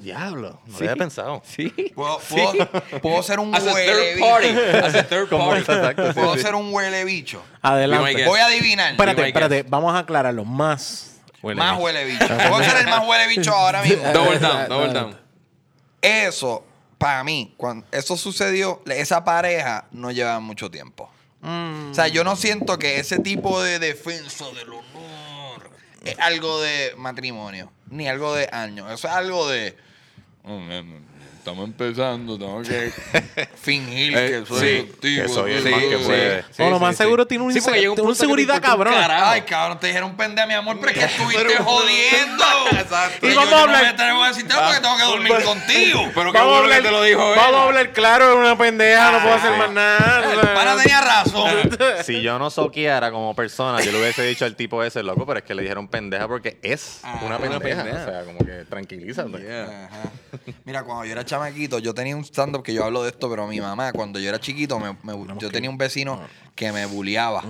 Diablo. 0.00 0.60
No 0.66 0.72
lo 0.72 0.76
había 0.78 0.96
pensado. 0.96 1.42
Sí. 1.44 1.68
Puedo, 1.94 2.18
puedo, 2.20 2.70
puedo 3.00 3.22
ser 3.22 3.38
un 3.40 3.54
As 3.54 3.62
huele 3.64 3.92
third 3.92 4.14
bicho. 4.16 4.28
party. 4.30 4.48
As 4.86 4.94
a 4.94 5.02
third 5.08 5.28
Como 5.28 5.46
party. 5.48 5.60
exacto, 5.60 6.06
sí, 6.08 6.12
Puedo 6.14 6.34
sí. 6.34 6.40
ser 6.42 6.54
un 6.54 6.72
huele 6.72 7.04
bicho. 7.04 7.42
Adelante. 7.62 8.26
Voy 8.26 8.40
a 8.40 8.46
adivinar. 8.46 8.92
Espérate, 8.92 9.26
espérate. 9.26 9.62
Vamos 9.64 9.94
a 9.94 9.98
aclararlo. 9.98 10.44
Más. 10.44 11.20
más 11.42 11.78
huele 11.78 12.04
bicho. 12.04 12.26
Puedo 12.26 12.62
ser 12.64 12.78
el 12.78 12.86
más 12.88 13.06
huele 13.06 13.26
bicho 13.28 13.52
ahora 13.54 13.82
mismo. 13.84 14.04
Double 14.12 14.38
down, 14.38 14.68
double 14.68 14.92
down. 14.92 15.20
Eso, 16.02 16.64
para 16.98 17.22
mí, 17.24 17.54
cuando 17.56 17.86
eso 17.92 18.16
sucedió, 18.16 18.82
esa 18.86 19.24
pareja 19.24 19.86
no 19.90 20.10
llevaba 20.10 20.40
mucho 20.40 20.70
tiempo. 20.70 21.10
O 21.42 21.94
sea, 21.94 22.08
yo 22.08 22.22
no 22.22 22.36
siento 22.36 22.78
que 22.78 22.98
ese 23.00 23.18
tipo 23.18 23.62
de 23.62 23.78
defensa 23.78 24.44
del 24.50 24.68
honor 24.68 25.70
es 26.04 26.18
algo 26.18 26.60
de 26.60 26.92
matrimonio, 26.98 27.72
ni 27.88 28.08
algo 28.08 28.34
de 28.34 28.48
años. 28.52 28.90
Eso 28.92 29.08
es 29.08 29.14
algo 29.14 29.48
de. 29.48 29.74
"Oh, 30.44 30.58
man, 30.58 31.09
Estamos 31.40 31.64
empezando, 31.64 32.38
tengo 32.38 32.60
que 32.60 32.92
fingir 33.62 34.14
Eh, 34.16 34.30
que 34.30 34.46
soy 34.46 34.60
sí, 34.60 34.86
contigo. 34.90 35.22
que 35.22 35.28
soy 35.30 35.52
el 35.54 35.62
Sí, 35.62 35.68
más 35.70 35.80
que 35.80 35.96
puede. 35.96 36.44
Sí, 36.50 36.62
más 36.62 36.96
sí. 36.96 37.02
seguro 37.02 37.26
tiene 37.26 37.44
un, 37.44 37.52
Sí, 37.54 37.60
porque 37.62 37.80
llega 37.80 37.92
un 38.02 38.14
seguridad 38.14 38.60
cabrón. 38.60 38.92
carajo. 38.92 39.24
Ay, 39.30 39.40
cabrón, 39.42 39.80
te 39.80 39.86
dijeron 39.86 40.14
pendeja, 40.18 40.46
mi 40.46 40.52
amor, 40.52 40.76
pero 40.78 40.92
es 40.92 40.98
que 40.98 41.04
estuviste 41.06 41.56
jodiendo. 41.64 42.44
Exacto. 42.72 43.26
Y 43.26 43.34
vamos 43.34 43.50
yo 43.50 43.56
a 43.56 43.60
no 43.60 43.66
me 43.72 43.76
hablar- 43.78 43.94
atrevo 43.94 44.22
a 44.22 44.28
decirte 44.28 44.52
nada 44.52 44.66
porque 44.66 44.80
tengo 44.82 44.96
que 44.98 45.02
dormir 45.04 45.32
contigo. 45.44 46.10
Pero 46.14 46.32
qué 46.32 46.40
bueno 46.42 46.68
que 46.68 46.82
te 46.82 46.90
lo 46.90 47.02
dijo 47.02 47.30
él. 47.32 47.36
vamos 47.36 47.54
a 47.60 47.64
hablar 47.64 47.92
claro, 47.94 48.30
es 48.32 48.36
una 48.36 48.58
pendeja, 48.58 49.10
no 49.12 49.20
puedo 49.22 49.34
hacer 49.34 49.56
más 49.56 49.70
nada. 49.70 50.32
El 50.34 50.40
pana 50.40 50.76
tenía 50.76 51.00
razón. 51.00 51.50
Si 52.04 52.20
yo 52.20 52.38
no 52.38 52.50
soqueara 52.50 53.10
como 53.10 53.34
persona, 53.34 53.80
yo 53.80 53.92
le 53.92 53.98
hubiese 54.00 54.22
dicho 54.24 54.44
al 54.44 54.56
tipo 54.56 54.84
ese, 54.84 55.02
loco, 55.02 55.24
pero 55.24 55.38
es 55.38 55.44
que 55.46 55.54
le 55.54 55.62
dijeron 55.62 55.88
pendeja 55.88 56.28
porque 56.28 56.58
es 56.62 57.00
una 57.22 57.38
pendeja. 57.38 57.80
O 57.82 58.04
sea, 58.04 58.24
como 58.26 58.38
que 58.40 58.64
tranquilízate. 58.68 59.30
Ajá. 59.62 60.10
Mira, 60.64 60.82
cuando 60.84 61.06
yo 61.06 61.12
era 61.12 61.24
chamaquito, 61.30 61.78
yo 61.78 61.94
tenía 61.94 62.16
un 62.16 62.24
stand-up 62.24 62.62
que 62.62 62.74
yo 62.74 62.84
hablo 62.84 63.02
de 63.02 63.10
esto, 63.10 63.30
pero 63.30 63.46
mi 63.46 63.60
mamá, 63.60 63.92
cuando 63.92 64.18
yo 64.18 64.28
era 64.28 64.40
chiquito, 64.40 64.78
me- 64.78 64.96
me- 65.02 65.34
yo 65.38 65.50
tenía 65.50 65.70
un 65.70 65.78
vecino 65.78 66.20
que 66.54 66.72
me 66.72 66.84
bulleaba. 66.86 67.42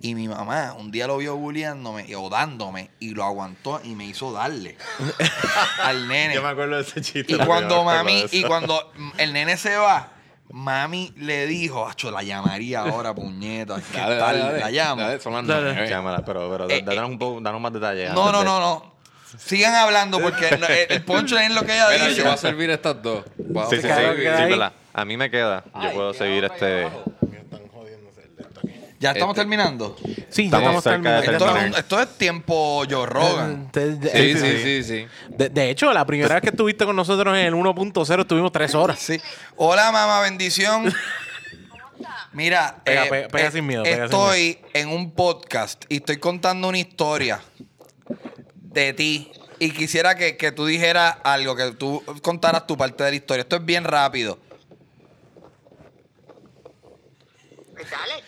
Y 0.00 0.14
mi 0.14 0.26
mamá 0.28 0.74
un 0.78 0.90
día 0.90 1.06
lo 1.06 1.16
vio 1.18 1.36
bulleándome 1.36 2.14
o 2.16 2.28
dándome 2.28 2.90
y 3.00 3.10
lo 3.14 3.24
aguantó 3.24 3.80
y 3.84 3.94
me 3.94 4.04
hizo 4.06 4.32
darle 4.32 4.76
al 5.82 6.08
nene. 6.08 6.34
Yo 6.34 6.42
me 6.42 6.48
acuerdo 6.48 6.76
de 6.76 6.82
ese 6.82 7.00
chiste. 7.00 7.32
Y 7.32 7.36
cuando 7.38 7.84
mami, 7.84 8.24
y 8.32 8.42
cuando 8.44 8.92
el 9.18 9.32
nene 9.32 9.56
se 9.56 9.76
va, 9.76 10.08
mami 10.50 11.12
le 11.16 11.46
dijo, 11.46 11.86
acho, 11.86 12.10
la 12.10 12.22
llamaría 12.22 12.80
ahora, 12.80 13.14
puñeta. 13.14 13.76
¿Qué 13.92 13.98
Dale, 13.98 14.18
tal? 14.18 14.38
dale. 14.40 14.58
La 14.60 14.70
llamo. 14.70 15.02
Dale, 15.02 15.20
son 15.20 15.32
las 15.34 15.44
nueve. 15.44 15.88
Llámala, 15.88 16.24
pero, 16.24 16.50
pero 16.50 16.68
Eh, 16.68 16.82
danos 16.84 17.10
un 17.10 17.18
poco, 17.18 17.40
danos 17.40 17.60
más 17.60 17.72
detalles. 17.72 18.12
No, 18.12 18.32
no, 18.32 18.40
de- 18.40 18.44
no, 18.44 18.60
no. 18.60 18.99
Sigan 19.38 19.74
hablando 19.74 20.20
porque 20.20 20.48
el, 20.48 20.64
el 20.88 21.02
punchline 21.04 21.50
es 21.50 21.54
lo 21.54 21.64
que 21.64 21.74
ella 21.74 21.88
Mira, 21.90 22.06
dice. 22.08 22.18
yo 22.18 22.24
voy 22.24 22.32
a 22.34 22.36
servir 22.36 22.70
estas 22.70 23.02
dos. 23.02 23.24
Sí, 23.70 23.76
sí, 23.76 23.82
sí. 23.82 23.88
Verdad. 23.88 24.72
A 24.92 25.04
mí 25.04 25.16
me 25.16 25.30
queda. 25.30 25.64
Yo 25.82 25.92
puedo 25.92 26.14
seguir 26.14 26.44
este. 26.44 26.88
Ya 28.98 29.12
estamos 29.12 29.32
Este- 29.32 29.40
terminando. 29.40 29.96
Sí, 30.28 30.50
ya 30.50 30.58
Estamos 30.58 30.76
estamos 30.78 30.84
cerca 30.84 31.20
de 31.20 31.22
terminando. 31.22 31.30
Esto 31.32 31.46
es, 31.46 31.52
terminar. 31.54 31.70
un- 31.72 31.78
esto 31.78 32.00
es 32.02 32.18
tiempo 32.18 32.84
Joe 32.90 33.06
Rogan. 33.06 33.70
De- 33.72 34.10
Sí, 34.12 34.38
sí, 34.38 34.62
sí, 34.62 34.82
sí. 34.84 35.06
de- 35.30 35.48
de 35.48 35.70
hecho, 35.70 35.90
la 35.94 36.04
primera 36.04 36.34
vez 36.34 36.42
que 36.42 36.50
estuviste 36.50 36.84
con 36.84 36.94
nosotros 36.96 37.34
en 37.38 37.46
el 37.46 37.54
1.0 37.54 38.20
estuvimos 38.22 38.52
tres 38.52 38.74
horas. 38.74 38.98
Sí. 38.98 39.18
Hola, 39.56 39.90
mamá, 39.90 40.20
bendición. 40.20 40.92
Mira, 42.32 42.76
Pega, 42.84 43.06
eh, 43.06 43.08
pega, 43.10 43.28
pega 43.28 43.48
eh, 43.48 43.52
sin 43.52 43.66
miedo, 43.66 43.82
pega 43.82 43.96
sin 43.96 44.04
estoy 44.04 44.58
en 44.74 44.88
un 44.88 45.10
podcast 45.12 45.84
y 45.88 45.96
estoy 45.96 46.18
contando 46.18 46.68
una 46.68 46.78
historia 46.78 47.40
de 48.72 48.92
ti. 48.92 49.32
Y 49.58 49.72
quisiera 49.72 50.14
que, 50.14 50.36
que 50.36 50.52
tú 50.52 50.64
dijeras 50.66 51.16
algo, 51.22 51.54
que 51.54 51.72
tú 51.72 52.02
contaras 52.22 52.66
tu 52.66 52.76
parte 52.76 53.04
de 53.04 53.10
la 53.10 53.16
historia. 53.16 53.42
Esto 53.42 53.56
es 53.56 53.64
bien 53.64 53.84
rápido. 53.84 54.38
Dale. 57.90 58.22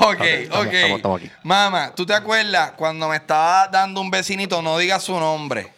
Ok, 0.00 0.20
estamos- 0.20 0.66
ok. 0.66 0.72
estamos- 0.72 0.96
estamos 0.96 1.20
aquí. 1.20 1.30
Mamá, 1.44 1.94
¿tú 1.94 2.06
te 2.06 2.14
acuerdas 2.14 2.72
cuando 2.72 3.08
me 3.08 3.16
estaba 3.16 3.68
dando 3.68 4.00
un 4.00 4.10
vecinito, 4.10 4.62
no 4.62 4.78
digas 4.78 5.02
su 5.02 5.12
nombre? 5.18 5.72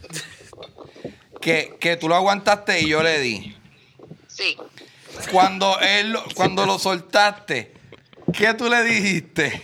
Que, 1.40 1.76
que 1.80 1.96
tú 1.96 2.08
lo 2.08 2.14
aguantaste 2.14 2.80
y 2.80 2.88
yo 2.88 3.02
le 3.02 3.18
di. 3.20 3.56
Sí. 4.28 4.56
Cuando 5.32 5.78
él, 5.80 6.12
lo- 6.12 6.24
cuando 6.34 6.64
lo 6.64 6.78
soltaste, 6.78 7.72
¿qué 8.32 8.54
tú 8.54 8.68
le 8.68 8.82
dijiste? 8.84 9.60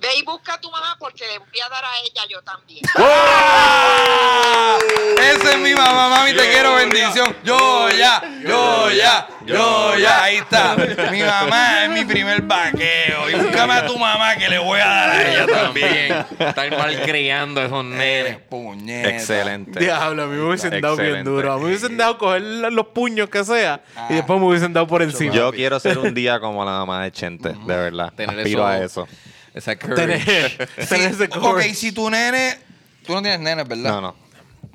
Ve 0.00 0.08
y 0.18 0.22
busca 0.24 0.54
a 0.54 0.60
tu 0.60 0.70
mamá 0.70 0.96
porque 0.98 1.26
le 1.26 1.38
voy 1.38 1.60
a 1.64 1.68
dar 1.68 1.84
a 1.84 1.98
ella 2.00 2.22
yo 2.28 2.42
también. 2.42 2.80
¡Ah! 2.96 4.78
Esa 5.18 5.52
es 5.52 5.58
mi 5.60 5.74
mamá, 5.74 6.08
mami, 6.08 6.32
te 6.34 6.50
quiero, 6.50 6.74
bendición. 6.74 7.34
Yo 7.44 7.90
ya, 7.90 8.22
yo 8.46 8.90
ya, 8.90 9.28
yo 9.46 9.96
ya. 9.98 10.22
Ahí 10.24 10.36
está. 10.36 10.76
Mi 11.10 11.22
mamá 11.22 11.84
es 11.84 11.90
mi 11.90 12.04
primer 12.04 12.42
vaqueo. 12.42 13.30
Y 13.30 13.34
búscame 13.34 13.74
a 13.74 13.86
tu 13.86 13.98
mamá 13.98 14.36
que 14.36 14.48
le 14.48 14.58
voy 14.58 14.80
a 14.80 14.86
dar 14.86 15.10
a 15.10 15.22
ella 15.30 15.46
también. 15.46 16.26
Estar 16.38 16.70
mal 16.76 17.02
criando 17.02 17.60
a 17.60 17.64
esos 17.64 17.84
nenes. 17.84 18.38
Puñeta. 18.48 19.08
Excelente. 19.10 19.80
Diablo, 19.80 20.24
a 20.24 20.26
mí 20.26 20.36
me 20.36 20.44
hubiesen 20.48 20.80
dado 20.80 20.96
bien 20.96 21.24
duro. 21.24 21.52
A 21.52 21.56
mí 21.56 21.62
me 21.62 21.66
hubiesen 21.68 21.96
dado 21.96 22.18
coger 22.18 22.42
los 22.42 22.86
puños 22.88 23.28
que 23.28 23.44
sea 23.44 23.80
y 24.08 24.14
después 24.14 24.38
me 24.40 24.46
hubiesen 24.46 24.72
dado 24.72 24.86
por 24.86 25.02
encima. 25.02 25.32
Yo 25.34 25.52
quiero 25.52 25.78
ser 25.80 25.98
un 25.98 26.14
día 26.14 26.40
como 26.40 26.64
la 26.64 26.72
mamá 26.72 27.02
de 27.04 27.12
Chente, 27.12 27.50
de 27.50 27.76
verdad. 27.76 28.12
Tener 28.14 28.38
Aspiro 28.38 28.66
a 28.66 28.78
eso- 28.78 28.84
eso. 29.04 29.08
Esa 29.54 29.76
tener, 29.76 30.20
courage. 30.24 30.66
tener 30.88 31.10
ese 31.12 31.24
Ok, 31.38 31.60
si 31.74 31.92
tu 31.92 32.10
nene. 32.10 32.58
Tú 33.06 33.12
no 33.14 33.22
tienes 33.22 33.40
nenes, 33.40 33.66
¿verdad? 33.68 33.90
No, 33.92 34.00
no. 34.00 34.24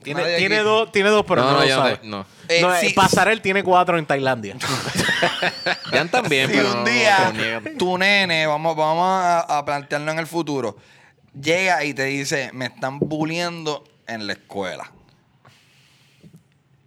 Tiene, 0.03 0.21
Nadie 0.21 0.37
tiene 0.37 0.55
aquí. 0.55 0.63
dos, 0.63 0.91
tiene 0.93 1.09
dos, 1.09 1.25
pero 1.27 1.41
no, 1.41 1.51
no, 1.51 1.59
no, 1.59 1.65
lo 1.65 1.69
sabe. 1.69 1.99
Eh, 2.47 2.61
No, 2.61 2.79
si- 2.79 2.87
eh, 2.87 2.93
Pasarel 2.95 3.41
tiene 3.41 3.63
cuatro 3.63 3.97
en 3.97 4.05
Tailandia. 4.05 4.55
Ya 5.91 6.05
también, 6.05 6.49
Si 6.49 6.55
pero 6.55 6.71
un 6.71 6.77
no- 6.79 6.89
día 6.89 7.19
no 7.25 7.33
niegan. 7.33 7.77
tu 7.77 7.97
nene, 7.97 8.47
vamos, 8.47 8.77
vamos 8.77 9.05
a, 9.05 9.39
a 9.57 9.65
plantearlo 9.65 10.09
en 10.11 10.19
el 10.19 10.27
futuro, 10.27 10.77
llega 11.39 11.83
y 11.83 11.93
te 11.93 12.05
dice, 12.05 12.49
me 12.53 12.67
están 12.67 12.99
bulliendo 12.99 13.83
en 14.07 14.25
la 14.27 14.33
escuela. 14.33 14.89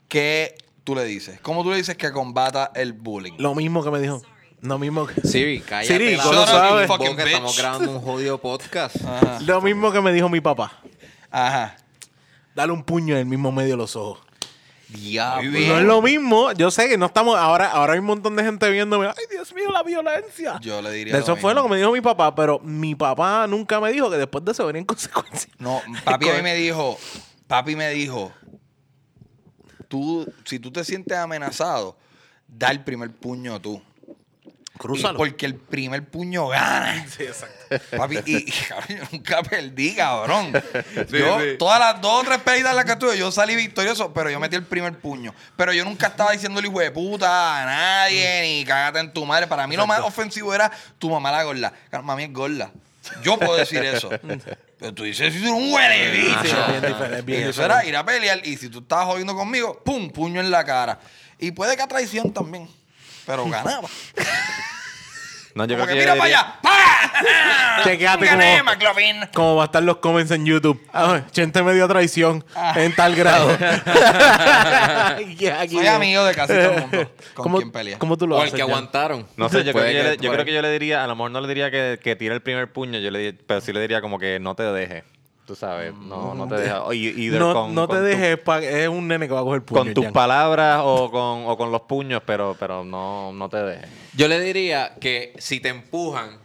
¿Qué 0.09 0.55
tú 0.85 0.95
le 0.95 1.05
dices? 1.05 1.41
¿Cómo 1.41 1.63
tú 1.63 1.71
le 1.71 1.77
dices 1.77 1.97
que 1.97 2.11
combata 2.13 2.71
el 2.75 2.93
bullying? 2.93 3.33
Lo 3.39 3.55
mismo 3.55 3.83
que 3.85 3.91
me 3.91 4.01
dijo. 4.01 4.23
Lo 4.63 4.79
mismo 4.79 5.07
que, 5.07 5.21
Siri, 5.23 5.61
cállate 5.61 5.87
Siri, 5.89 6.17
la 6.17 6.23
¿cómo 6.23 6.39
boca, 6.39 6.51
sabes? 6.51 6.87
fucking 6.87 7.17
que 7.17 7.23
estamos 7.25 7.59
grabando 7.59 7.91
un 7.91 8.01
jodido 8.01 8.39
podcast. 8.39 8.97
Ajá. 9.05 9.41
lo 9.41 9.61
mismo 9.61 9.91
que 9.91 10.01
me 10.01 10.13
dijo 10.13 10.29
mi 10.29 10.41
papá. 10.41 10.81
Ajá. 11.31 11.77
Dale 12.55 12.73
un 12.73 12.85
puño 12.85 13.15
en 13.15 13.21
el 13.21 13.27
mismo 13.27 13.51
medio 13.51 13.73
de 13.73 13.77
los 13.79 13.97
ojos. 13.97 14.21
Diablo. 14.87 15.51
No 15.51 15.79
es 15.79 15.85
lo 15.85 16.03
mismo. 16.03 16.53
Yo 16.53 16.71
sé 16.71 16.89
que 16.89 16.99
no 16.99 17.07
estamos. 17.07 17.37
Ahora, 17.37 17.71
ahora 17.73 17.95
hay 17.95 17.99
un 17.99 18.05
montón 18.05 18.37
de 18.37 18.45
gente 18.45 18.71
viéndome. 18.71 19.07
Ay, 19.09 19.25
Dios 19.31 19.53
mío, 19.55 19.73
la 19.73 19.83
violencia. 19.83 20.59
Yo 20.61 20.81
le 20.83 20.93
diría. 20.93 21.17
Eso 21.17 21.35
lo 21.35 21.37
fue 21.39 21.51
mismo. 21.55 21.63
lo 21.63 21.63
que 21.63 21.71
me 21.71 21.77
dijo 21.79 21.91
mi 21.93 22.01
papá, 22.03 22.35
pero 22.35 22.61
mi 22.61 22.95
papá 22.95 23.47
nunca 23.49 23.81
me 23.81 23.91
dijo 23.91 24.11
que 24.11 24.19
después 24.19 24.45
de 24.45 24.53
eso 24.53 24.67
venían 24.67 24.85
consecuencias. 24.87 25.49
No, 25.59 25.81
papi 26.05 26.29
a 26.29 26.35
mí 26.35 26.43
me 26.43 26.55
dijo, 26.55 26.99
papi 27.49 27.75
me 27.75 27.89
dijo, 27.91 28.33
tú, 29.89 30.31
si 30.45 30.59
tú 30.59 30.71
te 30.71 30.85
sientes 30.85 31.17
amenazado, 31.17 31.97
da 32.47 32.71
el 32.71 32.85
primer 32.85 33.11
puño 33.11 33.61
tú. 33.61 33.83
Porque 35.17 35.47
el 35.47 35.55
primer 35.55 36.05
puño 36.05 36.49
gana. 36.49 37.07
Sí, 37.17 37.25
exacto. 37.25 37.97
Papi, 37.97 38.19
y, 38.27 38.37
y, 38.37 38.51
cabrón, 38.51 38.87
yo 38.99 39.05
nunca 39.13 39.43
perdí, 39.43 39.95
cabrón. 39.95 40.53
yo, 41.09 41.59
todas 41.59 41.79
las 41.79 42.01
dos 42.01 42.23
o 42.23 42.25
tres 42.25 42.41
en 42.59 42.77
las 42.77 42.85
que 42.85 42.97
tuve, 42.97 43.17
yo 43.17 43.31
salí 43.31 43.55
victorioso, 43.55 44.13
pero 44.13 44.31
yo 44.31 44.41
metí 44.41 44.57
el 44.57 44.65
primer 44.65 44.99
puño. 44.99 45.35
Pero 45.57 45.73
yo 45.73 45.85
nunca 45.85 46.09
estaba 46.09 46.33
diciendo 46.33 46.61
hijo 46.61 46.81
de 46.81 46.91
puta 46.91 47.63
a 47.63 47.67
nadie, 47.67 48.43
ni 48.43 48.65
cágate 48.65 49.01
en 49.01 49.13
tu 49.13 49.25
madre. 49.25 49.47
Para 49.47 49.67
mí 49.67 49.77
lo 49.77 49.87
más 49.87 50.01
ofensivo 50.01 50.55
era 50.55 50.71
tu 50.99 51.11
mamá 51.11 51.31
la 51.31 51.45
gorda. 51.45 51.73
Claro, 51.91 52.05
mami 52.05 52.25
es 52.25 52.33
gorda. 52.33 52.73
Yo 53.23 53.39
puedo 53.39 53.57
decir 53.57 53.85
eso. 53.85 54.11
Pero 54.79 54.95
tú 54.95 55.05
dices, 55.05 55.33
si 55.33 55.41
tú 55.41 55.47
eres 55.47 55.57
un 55.57 55.73
huele 55.73 56.11
bicho. 56.11 56.39
Sí, 56.43 56.49
es 56.49 56.71
bien 56.71 56.83
diferente, 56.83 57.19
es 57.19 57.25
bien 57.25 57.41
y 57.41 57.45
eso 57.51 57.65
era 57.65 57.85
ir 57.85 57.97
a 57.97 58.05
pelear. 58.05 58.47
Y 58.47 58.57
si 58.57 58.69
tú 58.69 58.81
estabas 58.81 59.07
jodiendo 59.07 59.35
conmigo, 59.35 59.81
¡pum! 59.85 60.11
Puño 60.11 60.41
en 60.41 60.51
la 60.51 60.65
cara. 60.65 60.99
Y 61.39 61.51
puede 61.51 61.77
que 61.77 61.83
a 61.83 61.89
traición 61.89 62.33
también. 62.33 62.69
Pero 63.27 63.45
ganaba. 63.47 63.89
No, 65.55 65.67
yo 65.67 65.75
Como 65.77 65.85
creo 65.85 65.99
que 65.99 66.03
que 66.03 66.07
yo 66.09 66.15
mira 66.15 66.25
para 66.25 66.41
allá. 66.41 66.61
¡Pah! 66.63 67.83
Chequéate 67.85 68.25
Gané, 68.25 68.59
cómo- 68.61 68.71
McLovin. 68.71 69.17
Como 69.35 69.57
va 69.57 69.65
a 69.65 69.67
estar 69.67 69.83
los 69.83 69.99
comments 69.99 70.31
en 70.31 70.47
YouTube. 70.47 70.81
Ah, 70.95 71.21
Chente 71.31 71.63
me 71.63 71.75
dio 71.75 71.87
traición 71.87 72.43
en 72.75 72.95
tal 72.97 73.15
grado. 73.15 73.55
Ya, 75.37 75.61
aquí 75.61 75.75
Soy 75.75 75.85
ya. 75.85 75.97
amigo 75.97 76.25
de 76.25 76.35
casi 76.35 76.55
todo 76.55 76.71
el 76.73 76.81
mundo 76.81 77.11
con 77.35 77.43
¿Cómo, 77.45 77.57
quien 77.59 77.71
pelea. 77.71 77.99
¿Cómo 77.99 78.17
tú 78.17 78.27
lo 78.27 78.37
O 78.37 78.39
haces? 78.41 78.53
el 78.55 78.57
que 78.57 78.63
Jan? 78.63 78.71
aguantaron. 78.71 79.27
No 79.37 79.51
sé, 79.51 79.59
yo, 79.59 79.73
creo 79.73 79.75
Puede 79.75 79.93
que 79.93 79.99
yo, 79.99 80.05
le- 80.05 80.17
yo 80.17 80.33
creo 80.33 80.45
que 80.47 80.53
yo 80.55 80.63
le 80.63 80.71
diría, 80.73 81.05
a 81.05 81.07
lo 81.07 81.17
mejor 81.17 81.31
no 81.33 81.41
le 81.43 81.49
diría 81.49 81.71
que, 81.71 82.01
que 82.03 82.17
tire 82.17 82.35
el 82.35 82.41
primer 82.43 82.73
puño, 82.73 82.99
yo 82.99 83.11
le 83.11 83.19
di- 83.19 83.33
pero 83.47 83.61
sí 83.61 83.75
le 83.75 83.81
diría 83.83 84.01
como 84.01 84.19
que 84.19 84.39
no 84.41 84.55
te 84.55 84.63
deje. 84.63 85.05
Tú 85.47 85.57
sabes, 85.57 85.93
no, 85.95 86.35
no 86.35 86.47
te 86.47 86.55
deja. 86.55 86.85
O 86.85 86.93
y- 86.93 87.09
either 87.09 87.41
No, 87.41 87.53
con- 87.53 87.75
no 87.75 87.89
te 87.89 87.95
con 87.97 88.05
dejes, 88.05 88.39
es 88.63 88.89
un 88.89 89.09
nene 89.09 89.27
que 89.27 89.35
va 89.35 89.41
a 89.41 89.43
coger 89.43 89.63
puño. 89.63 89.83
con 89.85 89.95
tus 89.95 90.07
palabras 90.07 90.81
o 90.85 91.11
con, 91.11 91.45
o 91.47 91.57
con 91.57 91.73
los 91.73 91.83
puños, 91.83 92.23
pero, 92.25 92.57
pero 92.59 92.85
no, 92.85 93.33
no 93.33 93.49
te 93.49 93.57
dejes. 93.59 93.89
Yo 94.15 94.29
le 94.29 94.39
diría 94.41 94.95
que 95.01 95.35
si 95.39 95.59
te 95.61 95.69
empujan, 95.71 96.39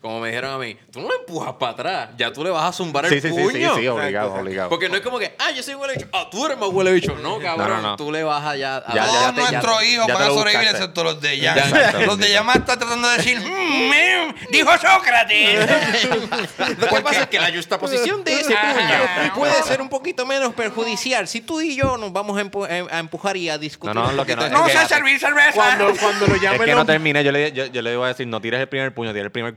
como 0.00 0.20
me 0.20 0.28
dijeron 0.28 0.52
a 0.54 0.58
mí, 0.58 0.76
tú 0.92 1.00
no 1.00 1.08
le 1.08 1.16
empujas 1.16 1.54
para 1.54 1.72
atrás, 1.72 2.08
ya 2.16 2.32
tú 2.32 2.44
le 2.44 2.50
vas 2.50 2.64
a 2.64 2.72
zumbar 2.72 3.04
el 3.06 3.10
Sí, 3.12 3.20
sí, 3.20 3.28
sí, 3.28 3.34
puño. 3.34 3.74
sí, 3.74 3.80
sí, 3.80 3.88
obligado, 3.88 4.34
obligado. 4.34 4.68
Porque 4.68 4.88
no 4.88 4.96
es 4.96 5.02
como 5.02 5.18
que, 5.18 5.34
ah, 5.38 5.50
yo 5.50 5.62
soy 5.62 5.74
huele 5.74 5.94
bicho, 5.94 6.06
ah, 6.12 6.28
tú 6.30 6.44
eres 6.46 6.58
más 6.58 6.68
huele 6.68 6.92
bicho. 6.92 7.16
No, 7.22 7.38
cabrón, 7.38 7.68
No, 7.68 7.76
no, 7.76 7.82
no. 7.90 7.96
tú 7.96 8.12
le 8.12 8.22
vas 8.22 8.44
allá 8.44 8.76
a 8.78 8.94
Ya, 8.94 9.06
ya 9.06 9.06
Todos 9.06 9.34
te- 9.34 9.40
nuestros 9.40 9.84
hijos 9.84 10.06
ya 10.06 10.14
van 10.14 10.22
a 10.22 10.26
lo 10.28 10.34
sobrevivir 10.34 10.58
buscaste. 10.68 10.76
excepto 10.84 11.04
los 11.04 11.20
de 11.20 11.40
Jan. 11.40 11.56
Ya. 11.56 12.00
los 12.06 12.18
de 12.18 12.28
Jan 12.34 12.48
estar 12.48 12.78
tratando 12.78 13.08
de 13.08 13.16
decir, 13.16 13.38
"Mm, 13.40 13.88
mm, 13.88 14.34
dijo 14.52 14.70
Sócrates. 14.78 15.68
Lo 16.78 16.86
que 16.88 17.00
pasa 17.02 17.20
es 17.22 17.26
que 17.28 17.38
la 17.40 17.50
justaposición 17.52 18.24
de 18.24 18.32
ese 18.40 18.54
puño 18.54 19.34
puede 19.34 19.62
ser 19.64 19.80
un 19.80 19.88
poquito 19.88 20.26
menos 20.26 20.54
perjudicial. 20.54 21.26
Si 21.28 21.40
tú 21.40 21.60
y 21.60 21.76
yo 21.76 21.96
nos 21.96 22.12
vamos 22.12 22.38
a, 22.38 22.42
empu- 22.44 22.66
eh, 22.68 22.86
a 22.90 22.98
empujar 22.98 23.36
y 23.36 23.48
a 23.48 23.58
discutir. 23.58 23.94
No, 23.94 24.06
no, 24.06 24.12
lo 24.12 24.24
que 24.26 24.36
no- 24.36 24.48
no 24.48 24.68
sé 24.68 24.86
servir 24.86 25.18
cerveza. 25.18 25.52
Cuando, 25.52 25.92
cuando 25.96 26.26
lo 26.26 26.34
Es 26.36 26.42
llamen 26.42 26.60
que 26.60 26.66
los- 26.66 26.76
no 26.76 26.86
terminé, 26.86 27.24
yo 27.24 27.32
le, 27.32 27.52
yo, 27.52 27.66
yo 27.66 27.82
le 27.82 27.92
iba 27.92 28.04
a 28.04 28.08
decir, 28.08 28.26
no 28.26 28.40
tires 28.40 28.60
el 28.60 28.68
primer 28.68 28.92
puño, 28.94 29.12
tira 29.12 29.24
el 29.24 29.32
primer 29.32 29.54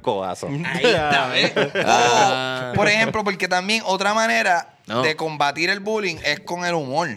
Ahí 0.66 0.86
está, 0.86 1.28
¿ves? 1.28 1.52
Ah. 1.86 2.70
O, 2.72 2.76
por 2.76 2.88
ejemplo, 2.88 3.24
porque 3.24 3.48
también 3.48 3.84
otra 3.86 4.14
manera 4.14 4.76
No. 4.88 5.02
de 5.02 5.16
combatir 5.16 5.70
el 5.70 5.80
bullying 5.80 6.18
es 6.24 6.40
con 6.42 6.66
el 6.66 6.74
humor. 6.74 7.10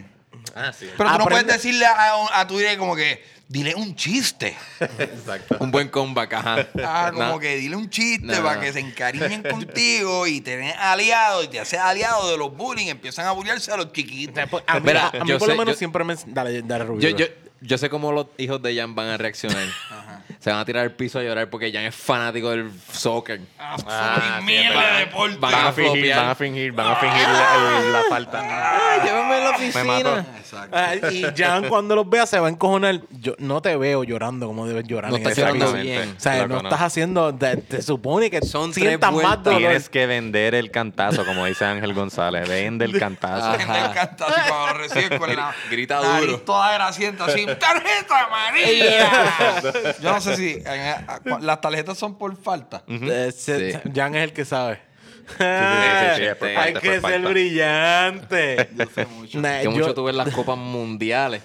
Ah, 0.54 0.72
sí. 0.72 0.86
Pero 0.96 1.10
tú 1.10 1.18
no 1.18 1.24
Aprende- 1.24 1.28
puedes 1.28 1.46
decirle 1.46 1.86
a, 1.86 2.40
a 2.40 2.46
tu 2.46 2.60
hijo 2.60 2.78
como 2.78 2.94
que, 2.94 3.24
dile 3.48 3.74
un 3.74 3.94
chiste. 3.96 4.56
Exacto. 4.80 5.56
Un 5.60 5.70
buen 5.70 5.88
comeback, 5.88 6.32
ajá. 6.34 6.66
Ah, 6.84 7.10
como 7.12 7.26
No. 7.26 7.38
que 7.38 7.56
dile 7.56 7.76
un 7.76 7.88
chiste 7.90 8.26
No. 8.26 8.42
para 8.42 8.60
que 8.60 8.72
se 8.72 8.80
encariñen 8.80 9.42
contigo 9.42 10.26
y 10.26 10.40
tener 10.40 10.74
aliados 10.78 11.44
y 11.44 11.48
te 11.48 11.60
haces 11.60 11.78
aliado 11.80 12.30
de 12.30 12.36
los 12.38 12.54
bullying, 12.56 12.86
empiezan 12.88 13.26
a 13.26 13.32
bullearse 13.32 13.70
a 13.72 13.76
los 13.76 13.92
chiquitos. 13.92 14.38
A 14.66 14.74
mí, 14.80 14.86
Mira, 14.86 15.08
a 15.08 15.24
mí 15.24 15.28
yo 15.30 15.38
por 15.38 15.48
lo 15.48 15.56
menos 15.56 15.74
yo- 15.74 15.78
siempre 15.78 16.04
me... 16.04 16.14
Dale, 16.26 16.62
dale, 16.62 16.84
Rubio. 16.84 17.08
Yo, 17.10 17.16
yo, 17.16 17.26
yo 17.66 17.78
sé 17.78 17.88
cómo 17.88 18.12
los 18.12 18.26
hijos 18.38 18.60
de 18.62 18.76
Jan 18.76 18.94
van 18.94 19.08
a 19.08 19.16
reaccionar. 19.16 19.64
Se 20.38 20.50
van 20.50 20.58
a 20.60 20.64
tirar 20.66 20.82
al 20.84 20.92
piso 20.92 21.18
a 21.18 21.22
llorar 21.22 21.48
porque 21.48 21.72
Jan 21.72 21.84
es 21.84 21.94
fanático 21.94 22.50
del 22.50 22.70
soccer. 22.92 23.40
Ah, 23.58 23.76
sí, 24.40 24.44
mierda 24.44 24.92
de 24.92 24.98
deporte. 25.06 25.36
Van 25.40 25.54
a 25.54 25.72
fingir, 25.72 26.14
van 26.14 26.28
a 26.28 26.34
fingir, 26.34 26.72
van 26.72 26.86
a 26.88 26.96
fingir 26.96 27.22
la, 27.28 27.78
el- 27.86 27.92
la 27.92 28.02
falta. 28.08 28.40
Ay, 28.92 29.00
llévame 29.04 29.34
a 29.34 29.40
la 29.40 29.50
oficina. 29.50 30.26
Ah, 30.72 30.94
y 31.10 31.24
Jan 31.36 31.68
cuando 31.68 31.96
los 31.96 32.08
vea 32.08 32.26
se 32.26 32.38
va 32.38 32.48
a 32.48 32.50
encojonar. 32.50 33.00
Yo 33.10 33.34
no 33.38 33.62
te 33.62 33.76
veo 33.76 34.04
llorando 34.04 34.46
como 34.46 34.66
debes 34.66 34.84
llorar. 34.86 35.10
No 35.10 35.16
en 35.16 35.22
estás 35.22 35.32
ese 35.32 35.40
llorando 35.42 35.72
bien. 35.72 36.14
O 36.16 36.20
sea, 36.20 36.46
no, 36.46 36.60
no. 36.62 36.68
estás 36.68 36.80
haciendo... 36.82 37.34
Te, 37.34 37.56
te 37.56 37.80
supone 37.82 38.30
que 38.30 38.42
Son 38.42 38.70
tres 38.72 38.84
sientas 38.86 39.12
más 39.12 39.42
dolor. 39.42 39.58
Tienes 39.60 39.88
que 39.88 40.06
vender 40.06 40.54
el 40.54 40.70
cantazo, 40.70 41.24
como 41.24 41.46
dice 41.46 41.64
Ángel 41.64 41.94
González. 41.94 42.48
Vende 42.48 42.84
el 42.84 42.98
cantazo. 42.98 43.46
Ajá. 43.46 43.72
Me 43.72 43.78
encanta 43.80 44.26
así 44.26 44.40
cuando 44.48 44.66
lo 44.66 44.78
reciben 44.78 45.18
con 45.18 45.34
la 45.34 45.54
Grita 45.70 46.18
duro. 46.20 46.40
toda 46.40 46.72
grasienta 46.74 47.24
así. 47.24 47.46
¡Tarjeta 47.58 48.24
amarilla! 48.26 49.60
Yo 50.00 50.12
no 50.12 50.20
sé 50.20 50.36
si 50.36 50.52
en- 50.64 50.66
a- 50.68 51.20
a- 51.24 51.38
las 51.40 51.60
tarjetas 51.60 51.98
son 51.98 52.16
por 52.18 52.36
falta. 52.36 52.82
Eh, 52.88 53.32
Sí. 53.36 53.72
Jan 53.94 54.14
es 54.14 54.24
el 54.24 54.32
que 54.32 54.44
sabe. 54.44 54.80
sí, 55.26 55.34
sí, 55.38 56.46
Hay 56.58 56.74
que 56.74 56.80
ser 56.80 57.00
falta. 57.00 57.28
brillante. 57.30 58.68
Nah, 59.34 59.58
Que 59.58 59.64
yo- 59.64 59.70
mucho 59.70 59.94
tú 59.94 60.04
ves 60.04 60.14
las 60.14 60.28
copas 60.34 60.56
mundiales. 60.58 61.42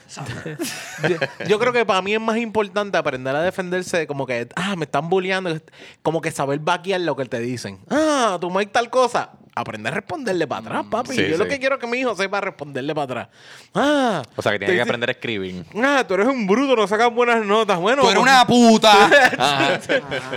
yo, 1.07 1.15
yo 1.47 1.59
creo 1.59 1.71
que 1.73 1.85
para 1.85 2.01
mí 2.01 2.13
es 2.13 2.19
más 2.19 2.37
importante 2.37 2.97
aprender 2.97 3.35
a 3.35 3.41
defenderse 3.41 4.05
como 4.05 4.25
que, 4.25 4.49
ah, 4.55 4.75
me 4.75 4.85
están 4.85 5.09
bulleando, 5.09 5.57
como 6.01 6.19
que 6.21 6.31
saber 6.31 6.59
vaquear 6.59 7.01
lo 7.01 7.15
que 7.15 7.25
te 7.25 7.39
dicen. 7.39 7.79
Ah, 7.89 8.37
tú 8.41 8.49
me 8.51 8.65
tal 8.65 8.89
cosa. 8.89 9.29
Aprender 9.55 9.91
a 9.91 9.95
responderle 9.97 10.47
para 10.47 10.61
atrás, 10.61 10.85
papi. 10.89 11.15
Sí, 11.15 11.27
yo 11.29 11.37
lo 11.37 11.47
que 11.47 11.59
quiero 11.59 11.75
es 11.75 11.81
que 11.81 11.87
mi 11.87 11.97
hijo 11.99 12.15
sepa 12.15 12.39
responderle 12.39 12.93
para 12.95 13.03
atrás. 13.03 13.27
Ah, 13.75 14.21
O 14.35 14.41
sea, 14.41 14.51
que 14.53 14.59
tiene 14.59 14.75
que 14.75 14.81
aprender 14.81 15.09
a 15.09 15.11
escribir. 15.11 15.65
Ah, 15.83 16.03
tú 16.07 16.13
eres 16.13 16.27
un 16.27 16.47
bruto, 16.47 16.75
no 16.75 16.87
sacas 16.87 17.13
buenas 17.13 17.45
notas. 17.45 17.77
Bueno, 17.79 18.03
Tú 18.03 18.09
eres 18.09 18.21
una 18.21 18.45
puta. 18.45 19.05
Ajá. 19.37 19.79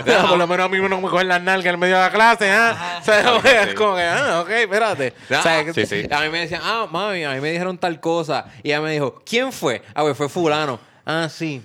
Ah, 0.07 0.25
por 0.29 0.37
lo 0.37 0.47
menos 0.47 0.65
a 0.65 0.69
mí 0.69 0.77
no 0.79 0.99
me 1.01 1.09
cogen 1.09 1.27
las 1.27 1.41
nalgas 1.41 1.73
en 1.73 1.79
medio 1.79 1.95
de 1.95 2.01
la 2.01 2.11
clase, 2.11 2.51
¿ah? 2.51 2.99
O 3.01 3.05
sea, 3.05 3.23
Sí, 3.41 3.47
es 3.63 3.69
sí. 3.69 3.75
como 3.75 3.95
que, 3.95 4.03
ah, 4.03 4.41
ok, 4.41 4.49
espérate. 4.49 5.13
O 5.29 5.41
sea, 5.41 5.63
que-. 5.65 6.09
A 6.11 6.19
mí 6.21 6.29
me 6.29 6.39
decían, 6.41 6.61
ah, 6.63 6.87
mami, 6.91 7.23
a 7.23 7.31
mí 7.31 7.39
me 7.41 7.51
dijeron 7.51 7.77
tal 7.77 7.99
cosa. 7.99 8.45
Y 8.63 8.69
ella 8.69 8.81
me 8.81 8.91
dijo, 8.91 9.21
¿quién 9.25 9.51
fue? 9.51 9.81
Ah, 9.95 10.01
pues 10.01 10.17
fue 10.17 10.29
fulano. 10.29 10.79
Ah, 11.05 11.27
sí. 11.29 11.61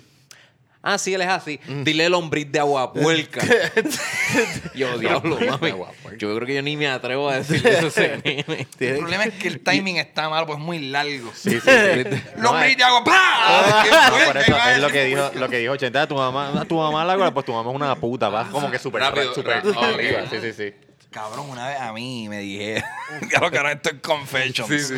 Ah, 0.80 0.96
sí, 0.96 1.12
él 1.12 1.20
es 1.22 1.28
así. 1.28 1.58
Dile 1.82 2.08
lombriz 2.08 2.50
de 2.52 2.60
agua 2.60 2.92
puerca. 2.92 3.40
yo, 4.74 4.96
diablo, 4.98 5.38
mami. 5.40 5.74
Yo 6.18 6.34
creo 6.36 6.46
que 6.46 6.54
yo 6.54 6.62
ni 6.62 6.76
me 6.76 6.88
atrevo 6.88 7.28
a 7.28 7.36
decirle 7.38 7.78
eso. 7.78 8.00
El 8.00 8.98
problema 8.98 9.24
es 9.24 9.34
que 9.34 9.48
el 9.48 9.60
timing 9.60 9.96
está 9.96 10.28
malo, 10.28 10.46
pues 10.46 10.58
es 10.58 10.64
muy 10.64 10.78
largo. 10.78 11.32
Sí, 11.34 11.50
sí, 11.50 11.60
sí. 11.60 12.04
No, 12.36 12.50
hago 12.50 13.04
¡pah! 13.04 13.82
¡Qué 13.84 13.90
No, 13.90 13.96
fuerte, 14.02 14.26
por 14.26 14.36
eso 14.38 14.52
va, 14.52 14.72
es 14.72 14.78
lo 14.80 14.88
que 14.88 15.04
dijo, 15.04 15.30
lo 15.34 15.48
que 15.48 15.58
dijo 15.58 15.72
80. 15.72 16.06
Tu 16.06 16.14
mamá, 16.14 16.64
tu 16.66 16.76
mamá 16.76 17.04
la 17.04 17.30
pues 17.32 17.44
tu 17.44 17.52
mamá 17.52 17.70
es 17.70 17.76
una 17.76 17.96
puta. 17.96 18.28
Vas 18.28 18.48
como 18.48 18.70
que 18.70 18.78
súper 18.78 19.02
Rápido, 19.02 19.34
súper 19.34 19.56
rápido. 19.56 19.80
arriba. 19.80 20.22
Sí, 20.30 20.36
sí, 20.40 20.52
sí. 20.52 20.74
Cabrón, 21.10 21.50
una 21.50 21.68
vez 21.68 21.80
a 21.80 21.92
mí 21.92 22.28
me 22.28 22.38
dijeron. 22.38 22.84
claro 23.30 23.50
que 23.50 23.56
ahora 23.56 23.72
esto 23.72 23.90
es 23.90 23.96
confessions. 24.00 24.92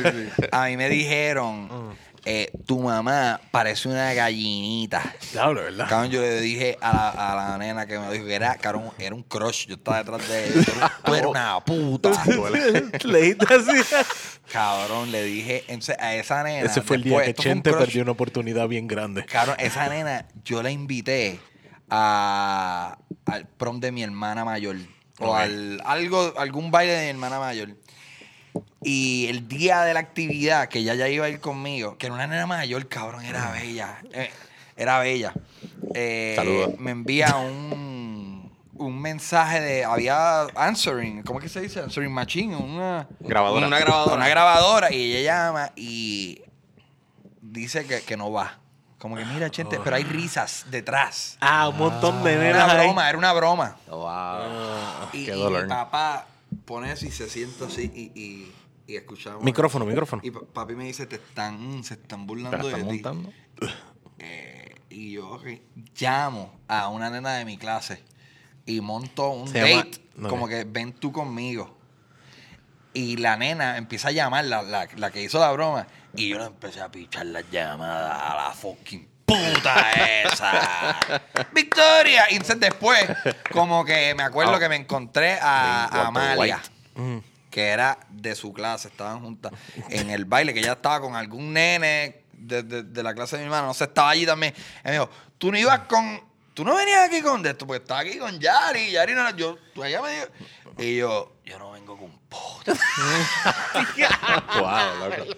A 0.53 0.67
mí 0.67 0.77
me 0.77 0.89
dijeron. 0.89 1.97
Eh, 2.25 2.51
tu 2.67 2.79
mamá 2.81 3.41
parece 3.51 3.89
una 3.89 4.13
gallinita. 4.13 5.15
Diablo, 5.33 5.63
¿verdad? 5.63 5.89
Cabrón, 5.89 6.11
yo 6.11 6.21
le 6.21 6.41
dije 6.41 6.77
a 6.81 6.93
la, 6.93 7.09
a 7.11 7.35
la 7.37 7.59
nena 7.59 7.87
que 7.87 7.99
me 7.99 8.11
dijo 8.13 8.27
que 8.27 8.35
era, 8.35 8.55
cabrón, 8.57 8.91
era 8.99 9.15
un 9.15 9.23
crush. 9.23 9.67
Yo 9.67 9.75
estaba 9.77 9.99
detrás 9.99 10.29
de 10.29 10.49
ella. 10.49 10.93
Tú 11.05 11.15
eres 11.15 11.27
una 11.27 11.61
puta. 11.65 12.11
Leíste 13.05 13.47
así. 13.55 13.97
Cabrón, 14.53 15.11
le 15.13 15.23
dije 15.25 15.65
entonces, 15.69 15.97
a 15.99 16.15
esa 16.15 16.43
nena. 16.43 16.67
Ese 16.67 16.83
fue 16.83 16.97
el 16.97 17.05
después, 17.05 17.27
día 17.27 17.35
que 17.35 17.41
un 17.41 17.45
Chente 17.45 17.71
crush. 17.71 17.81
perdió 17.85 18.03
una 18.03 18.13
oportunidad 18.13 18.69
bien 18.69 18.87
grande. 18.87 19.25
Cabrón, 19.25 19.57
esa 19.59 19.89
nena, 19.89 20.27
yo 20.45 20.63
la 20.63 20.71
invité 20.71 21.41
a, 21.89 22.99
al 23.27 23.47
prom 23.47 23.81
de 23.81 23.93
mi 23.93 24.03
hermana 24.03 24.45
mayor. 24.45 24.77
O 25.23 25.35
al 25.35 25.83
algo, 25.85 26.33
algún 26.39 26.71
baile 26.71 26.93
de 26.95 27.05
mi 27.05 27.11
hermana 27.11 27.39
mayor. 27.39 27.77
Y 28.83 29.27
el 29.29 29.47
día 29.49 29.83
de 29.83 29.93
la 29.95 30.01
actividad, 30.01 30.69
que 30.69 30.79
ella 30.79 30.95
ya 30.95 31.09
iba 31.09 31.27
a 31.27 31.29
ir 31.29 31.41
conmigo, 31.41 31.99
que 31.99 32.07
era 32.07 32.15
una 32.15 32.27
nena 32.27 32.47
mayor, 32.47 32.89
cabrón, 32.89 33.25
era 33.25 33.51
bella. 33.53 33.99
eh, 34.13 34.31
era 34.77 34.99
bella. 35.01 35.35
Eh, 35.95 36.33
Saludos. 36.37 36.79
Me 36.79 36.91
envía 36.93 37.37
un, 37.37 38.51
un 38.75 39.01
mensaje 39.03 39.61
de. 39.61 39.85
Había 39.85 40.43
answering, 40.55 41.23
¿cómo 41.23 41.39
es 41.41 41.43
que 41.45 41.49
se 41.51 41.61
dice? 41.61 41.81
Answering 41.81 42.11
machine, 42.13 42.57
una 42.57 43.07
Grabadora. 43.21 43.67
Una 43.67 43.79
grabadora. 43.79 44.17
una 44.17 44.29
grabadora 44.29 44.93
y 44.93 45.15
ella 45.17 45.35
llama 45.47 45.73
y 45.77 46.41
dice 47.43 47.87
que, 47.87 48.01
que 48.03 48.17
no 48.17 48.33
va. 48.33 48.59
Como 48.99 49.17
que 49.17 49.25
mira, 49.25 49.49
gente, 49.51 49.79
pero 49.83 49.97
hay 49.97 50.05
risas 50.05 50.67
detrás. 50.71 51.37
Ah, 51.41 51.69
un 51.69 51.79
montón 51.79 52.23
de 52.23 52.35
Era 52.35 52.43
nenas 52.45 52.65
una 52.65 52.73
ahí. 52.81 52.87
broma, 52.87 53.09
era 53.09 53.19
una 53.19 53.33
broma. 53.33 53.77
Wow. 53.89 55.09
Y, 55.13 55.25
Qué 55.27 55.37
y 55.37 55.39
dolor. 55.39 55.63
mi 55.65 55.69
papá 55.69 56.27
pone 56.67 56.93
eso 56.93 57.07
y 57.07 57.11
se 57.11 57.29
sienta 57.29 57.65
así 57.67 57.91
y, 57.95 58.21
y, 58.21 58.55
y 58.91 58.97
escuchamos. 58.97 59.43
Micrófono, 59.43 59.85
micrófono. 59.87 60.21
Y 60.25 60.31
pa- 60.31 60.41
papi 60.53 60.75
me 60.75 60.85
dice, 60.85 61.07
te 61.07 61.17
están, 61.17 61.83
se 61.85 61.95
están 61.95 62.21
¿Te 62.21 62.27
burlando 62.27 62.71
la 62.71 62.77
de 62.79 62.85
ti. 62.85 63.03
Eh, 64.23 64.75
y 64.91 65.13
yo 65.13 65.41
llamo 65.99 66.53
a 66.69 66.89
una 66.89 67.09
nena 67.09 67.33
de 67.37 67.47
mi 67.47 67.57
clase 67.57 68.03
y 68.67 68.83
monto 68.83 69.31
un 69.31 69.49
Se 69.49 69.59
llama- 69.67 69.85
date, 69.85 69.99
no, 70.17 70.29
como 70.29 70.47
que 70.47 70.65
ven 70.65 70.93
tú 70.93 71.11
conmigo. 71.11 71.75
Y 72.93 73.17
la 73.17 73.37
nena 73.39 73.77
empieza 73.79 74.09
a 74.09 74.11
llamar, 74.11 74.45
la, 74.45 74.63
la, 74.63 74.89
la 74.97 75.11
que 75.11 75.23
hizo 75.23 75.39
la 75.39 75.51
broma, 75.53 75.87
y 76.15 76.29
yo 76.29 76.39
le 76.39 76.45
empecé 76.47 76.81
a 76.83 76.91
pichar 76.91 77.25
las 77.27 77.49
llamadas 77.51 78.21
a 78.21 78.35
la 78.37 78.51
fucking 78.51 79.09
puta 79.25 79.91
esa. 80.25 80.99
¡Victoria! 81.55 82.25
Y 82.31 82.35
entonces 82.35 82.59
después, 82.61 83.01
como 83.53 83.85
que 83.85 84.15
me 84.17 84.25
acuerdo 84.25 84.57
Oh. 84.57 84.59
que 84.59 84.69
me 84.69 84.77
encontré 84.77 85.39
a, 85.41 85.85
a 85.87 86.07
Amalia. 86.09 86.61
Que 87.51 87.67
era 87.69 87.99
de 88.11 88.35
su 88.35 88.53
clase, 88.53 88.89
estaban 88.89 89.21
juntas 89.21 89.53
en 89.89 90.11
el 90.11 90.25
baile, 90.25 90.55
que 90.55 90.61
ella 90.61 90.73
estaba 90.73 91.01
con 91.01 91.17
algún 91.17 91.53
nene 91.53 92.23
de, 92.33 92.63
de- 92.63 93.03
la 93.03 93.15
clase 93.15 93.37
de 93.37 93.43
mi 93.43 93.47
hermano, 93.47 93.67
no 93.69 93.75
sé, 93.75 93.85
estaba 93.85 94.11
allí 94.11 94.25
también. 94.25 94.55
Y 94.85 94.87
me 94.89 94.93
dijo, 94.93 95.11
tú 95.37 95.51
no 95.53 95.59
ibas 95.59 95.81
con, 95.81 96.23
tú 96.55 96.65
no 96.65 96.75
venías 96.77 97.07
aquí 97.09 97.21
con 97.23 97.45
esto, 97.45 97.67
porque 97.67 97.83
estaba 97.83 98.01
aquí 98.01 98.19
con 98.19 98.39
Yari, 98.39 98.93
Yari 98.93 99.15
no, 99.15 99.31
yo, 99.37 99.59
ella 99.85 100.01
me 100.01 100.11
dijo, 100.13 100.27
y 100.79 100.97
yo, 100.97 101.33
yo 101.45 101.59
no 101.59 101.73
vengo 101.73 101.99
con 101.99 102.11
puta. 102.29 102.73
wow, 104.61 105.09
loco. 105.11 105.37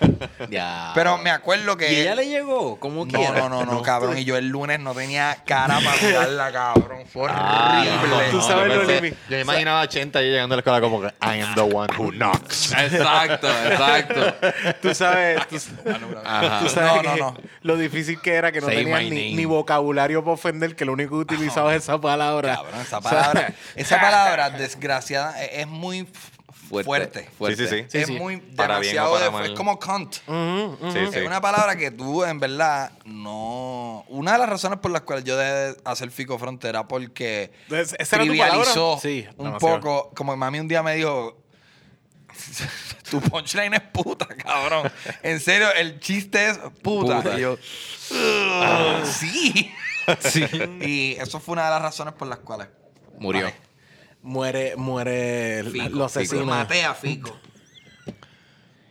Ya. 0.50 0.92
Pero 0.94 1.18
me 1.18 1.30
acuerdo 1.30 1.76
que... 1.76 1.92
¿Y 1.92 1.96
ella 2.00 2.14
le 2.14 2.26
llegó? 2.26 2.78
¿Cómo 2.80 3.04
no, 3.04 3.12
quiera? 3.12 3.38
no, 3.40 3.48
no, 3.48 3.64
no, 3.64 3.82
cabrón. 3.82 4.18
Y 4.18 4.24
yo 4.24 4.36
el 4.36 4.48
lunes 4.48 4.80
no 4.80 4.94
tenía 4.94 5.36
cara 5.46 5.78
para 5.84 6.00
mirarla, 6.02 6.52
cabrón. 6.52 7.02
Fue 7.06 7.28
Ah, 7.30 7.84
horrible. 7.86 8.30
Tú 8.30 8.40
sabes 8.40 8.72
yo 8.72 8.82
lo 8.82 8.84
límite. 8.84 9.16
Yo 9.28 9.36
me 9.36 9.42
imaginaba 9.42 9.80
a 9.80 9.84
80 9.84 10.18
ahí 10.18 10.30
llegando 10.30 10.54
a 10.54 10.56
la 10.56 10.60
escuela 10.60 10.80
como 10.80 11.00
que 11.00 11.06
I 11.08 11.40
am 11.40 11.54
the 11.54 11.60
one 11.60 11.92
who 11.96 12.10
knocks. 12.12 12.72
Exacto, 12.72 13.48
exacto. 13.48 14.34
Tú 14.82 14.94
sabes, 14.94 15.46
tú, 15.48 15.58
sabes 15.58 16.00
No, 16.00 17.02
no, 17.02 17.02
que 17.14 17.20
no. 17.20 17.36
lo 17.62 17.76
difícil 17.76 18.20
que 18.20 18.34
era 18.34 18.50
que 18.50 18.60
no 18.60 18.68
my 18.68 19.10
ni, 19.10 19.44
vocabulario 19.44 20.22
para 20.22 20.34
ofender, 20.34 20.74
que 20.74 20.84
lo 20.84 20.92
único 20.92 21.10
que 21.10 21.34
utilizaba 21.34 21.74
es 21.74 21.82
esa 21.84 22.00
palabra. 22.00 22.56
Cabrón, 22.56 22.80
esa 22.80 23.00
palabra, 23.00 23.52
esa 23.76 24.00
palabra 24.00 24.50
desgraciada 24.50 25.40
es 25.42 25.60
es 25.60 25.66
muy 25.66 26.08
f- 26.78 26.84
Fuerte, 26.84 27.28
fuerte. 27.36 27.66
Sí, 27.68 27.76
sí, 27.80 27.86
sí. 27.88 27.98
es 27.98 28.06
sí. 28.06 28.12
muy 28.12 28.36
Para 28.38 28.78
bien 28.78 28.98
o 28.98 29.02
demasiado 29.16 29.30
para 29.32 29.42
de- 29.46 29.52
es 29.52 29.56
como 29.58 29.78
cunt. 29.78 30.16
Ujú, 30.26 30.90
Sí, 30.92 30.98
sí. 31.12 31.18
Es 31.18 31.26
una 31.26 31.40
palabra 31.40 31.76
que 31.76 31.90
tú, 31.90 32.24
en 32.24 32.38
verdad, 32.38 32.92
no. 33.04 34.04
Una 34.08 34.32
de 34.32 34.38
las 34.38 34.48
razones 34.48 34.78
por 34.78 34.90
las 34.90 35.02
cuales 35.02 35.24
yo 35.24 35.36
dejé 35.36 35.50
de 35.52 35.76
hacer 35.84 36.10
Fico 36.10 36.38
Frontera 36.38 36.86
porque 36.86 37.50
¿esa 37.70 37.96
era 37.96 38.06
tu 38.08 38.16
trivializó 38.16 38.98
Sí, 39.02 39.26
un 39.36 39.46
demasiado. 39.46 39.80
poco. 39.80 40.10
Como 40.14 40.36
mami 40.36 40.60
un 40.60 40.68
día 40.68 40.82
me 40.82 40.94
dijo. 40.94 41.36
Tu 43.10 43.20
punchline 43.20 43.74
es 43.74 43.80
puta, 43.80 44.26
cabrón. 44.26 44.90
En 45.24 45.40
serio, 45.40 45.72
el 45.74 45.98
chiste 45.98 46.50
es 46.50 46.58
puta. 46.82 47.16
Puta. 47.22 47.36
Y 47.36 47.40
yo. 47.42 47.52
"Ugh, 47.54 49.04
sí. 49.06 49.72
Sí. 50.20 50.44
Y 50.80 51.12
eso 51.20 51.38
fue 51.38 51.52
una 51.52 51.64
de 51.66 51.70
las 51.70 51.82
razones 51.82 52.14
por 52.14 52.26
las 52.26 52.38
cuales. 52.40 52.66
Murió. 53.18 53.42
Vale. 53.44 53.54
Muere, 54.22 54.76
muere 54.76 55.64
Fico, 55.64 55.84
los 55.84 55.90
Fico. 55.92 56.04
asesinos. 56.04 56.46
Maté 56.46 56.84
a 56.84 56.94
Fico. 56.94 57.36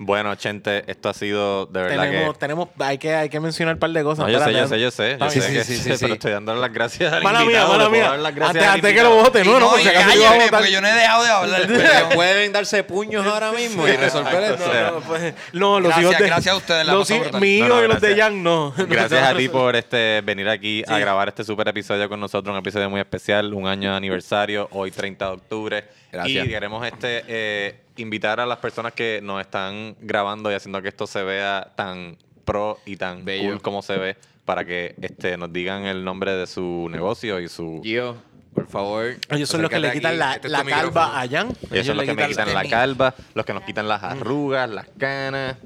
Bueno, 0.01 0.33
Chente, 0.35 0.85
esto 0.87 1.09
ha 1.09 1.13
sido 1.13 1.65
de 1.65 1.81
verdad 1.81 2.05
Tenemos, 2.05 2.33
que... 2.33 2.39
tenemos, 2.39 2.69
hay 2.79 2.97
que, 2.97 3.13
hay 3.13 3.27
que 3.27 3.37
mencionar 3.41 3.73
un 3.75 3.79
par 3.81 3.89
de 3.89 4.01
cosas. 4.01 4.25
No, 4.25 4.31
yo 4.31 4.39
sé, 4.39 4.53
yo 4.53 4.65
sé, 4.67 4.79
yo 4.79 4.91
sé. 4.91 5.03
Yo 5.19 5.25
Está 5.25 5.29
sé 5.29 5.39
bien. 5.41 5.53
que 5.55 5.63
sí, 5.65 5.75
sí, 5.75 5.83
sí, 5.83 5.89
sí. 5.91 5.97
pero 5.99 6.13
estoy 6.13 6.31
dándole 6.31 6.61
las 6.61 6.71
gracias 6.71 7.11
al 7.11 7.21
Mala 7.21 7.39
mía, 7.39 7.45
invitado. 7.47 7.69
mala 7.77 7.89
mía. 7.89 8.15
las 8.17 8.33
gracias 8.33 8.65
Antes, 8.65 8.93
que 8.93 9.03
lo 9.03 9.15
vote, 9.15 9.43
no, 9.43 9.51
no, 9.51 9.59
no, 9.59 9.69
porque 9.71 9.89
acaso 9.89 10.09
yo 10.11 10.15
iba 10.15 10.29
a 10.29 10.31
cállate, 10.31 10.45
votar. 10.45 10.59
porque 10.61 10.71
yo 10.71 10.81
no 10.81 10.87
he 10.87 10.93
dejado 10.93 11.23
de 11.25 11.29
hablar. 11.29 11.61
Pero 11.67 12.09
pueden 12.15 12.51
darse 12.53 12.83
puños 12.85 13.25
ahora 13.25 13.51
mismo 13.51 13.85
y 13.85 13.91
resolver 13.91 14.43
esto. 14.43 14.63
o 14.69 14.71
sea, 14.71 14.91
No, 14.91 14.99
pues, 15.01 15.33
no, 15.51 15.79
los 15.81 15.89
Gracias, 15.89 16.01
hijos 16.11 16.17
de, 16.17 16.27
gracias 16.27 16.53
a 16.53 16.57
ustedes, 16.57 16.85
la 16.85 16.93
los 16.93 17.11
hijos-. 17.11 17.39
Mi 17.41 17.57
hijo 17.57 17.67
No, 17.67 17.75
no, 17.79 17.83
y 17.83 17.87
los 17.89 17.99
de. 17.99 18.15
Jan 18.15 18.41
no. 18.41 18.73
Gracias 18.77 19.21
a 19.21 19.35
ti 19.35 19.49
por 19.49 19.75
este 19.75 20.21
venir 20.21 20.47
aquí 20.47 20.81
a 20.87 20.97
grabar 20.97 21.27
este 21.27 21.43
super 21.43 21.67
episodio 21.67 22.07
con 22.07 22.21
nosotros, 22.21 22.53
un 22.53 22.59
episodio 22.59 22.89
muy 22.89 23.01
especial, 23.01 23.53
un 23.53 23.67
año 23.67 23.91
de 23.91 23.97
aniversario, 23.97 24.69
hoy 24.71 24.91
30 24.91 25.25
de 25.25 25.31
octubre. 25.33 25.85
Gracias. 26.11 26.45
Y 26.45 26.49
queremos 26.49 26.85
este 26.87 27.23
eh, 27.27 27.75
invitar 27.99 28.39
a 28.39 28.45
las 28.45 28.57
personas 28.59 28.93
que 28.93 29.19
nos 29.23 29.41
están 29.41 29.95
grabando 30.01 30.51
y 30.51 30.55
haciendo 30.55 30.81
que 30.81 30.87
esto 30.89 31.07
se 31.07 31.23
vea 31.23 31.71
tan 31.75 32.17
pro 32.45 32.79
y 32.85 32.95
tan 32.97 33.23
Bello. 33.25 33.49
cool 33.51 33.61
como 33.61 33.81
se 33.81 33.97
ve 33.97 34.17
para 34.45 34.65
que 34.65 34.95
este 35.01 35.37
nos 35.37 35.53
digan 35.53 35.83
el 35.85 36.03
nombre 36.03 36.33
de 36.33 36.47
su 36.47 36.87
negocio 36.89 37.39
y 37.39 37.47
su 37.47 37.81
Gio, 37.83 38.17
por 38.55 38.67
favor. 38.67 39.15
Ellos 39.29 39.47
son 39.49 39.61
los 39.61 39.69
que 39.69 39.79
le 39.79 39.91
quitan 39.91 40.11
aquí. 40.13 40.17
la, 40.19 40.33
Este 40.35 40.49
la 40.49 40.63
micrófono. 40.63 40.91
calva 40.93 41.21
a 41.21 41.27
Jan. 41.27 41.55
ellos 41.71 41.85
son 41.85 41.97
los 41.97 42.05
le 42.07 42.15
que 42.15 42.21
me 42.21 42.27
quitan 42.27 42.53
la 42.53 42.63
calva, 42.67 43.13
los 43.35 43.45
que 43.45 43.53
nos 43.53 43.63
quitan 43.63 43.87
las 43.87 44.01
arrugas, 44.03 44.69
las 44.69 44.87
canas, 44.97 45.57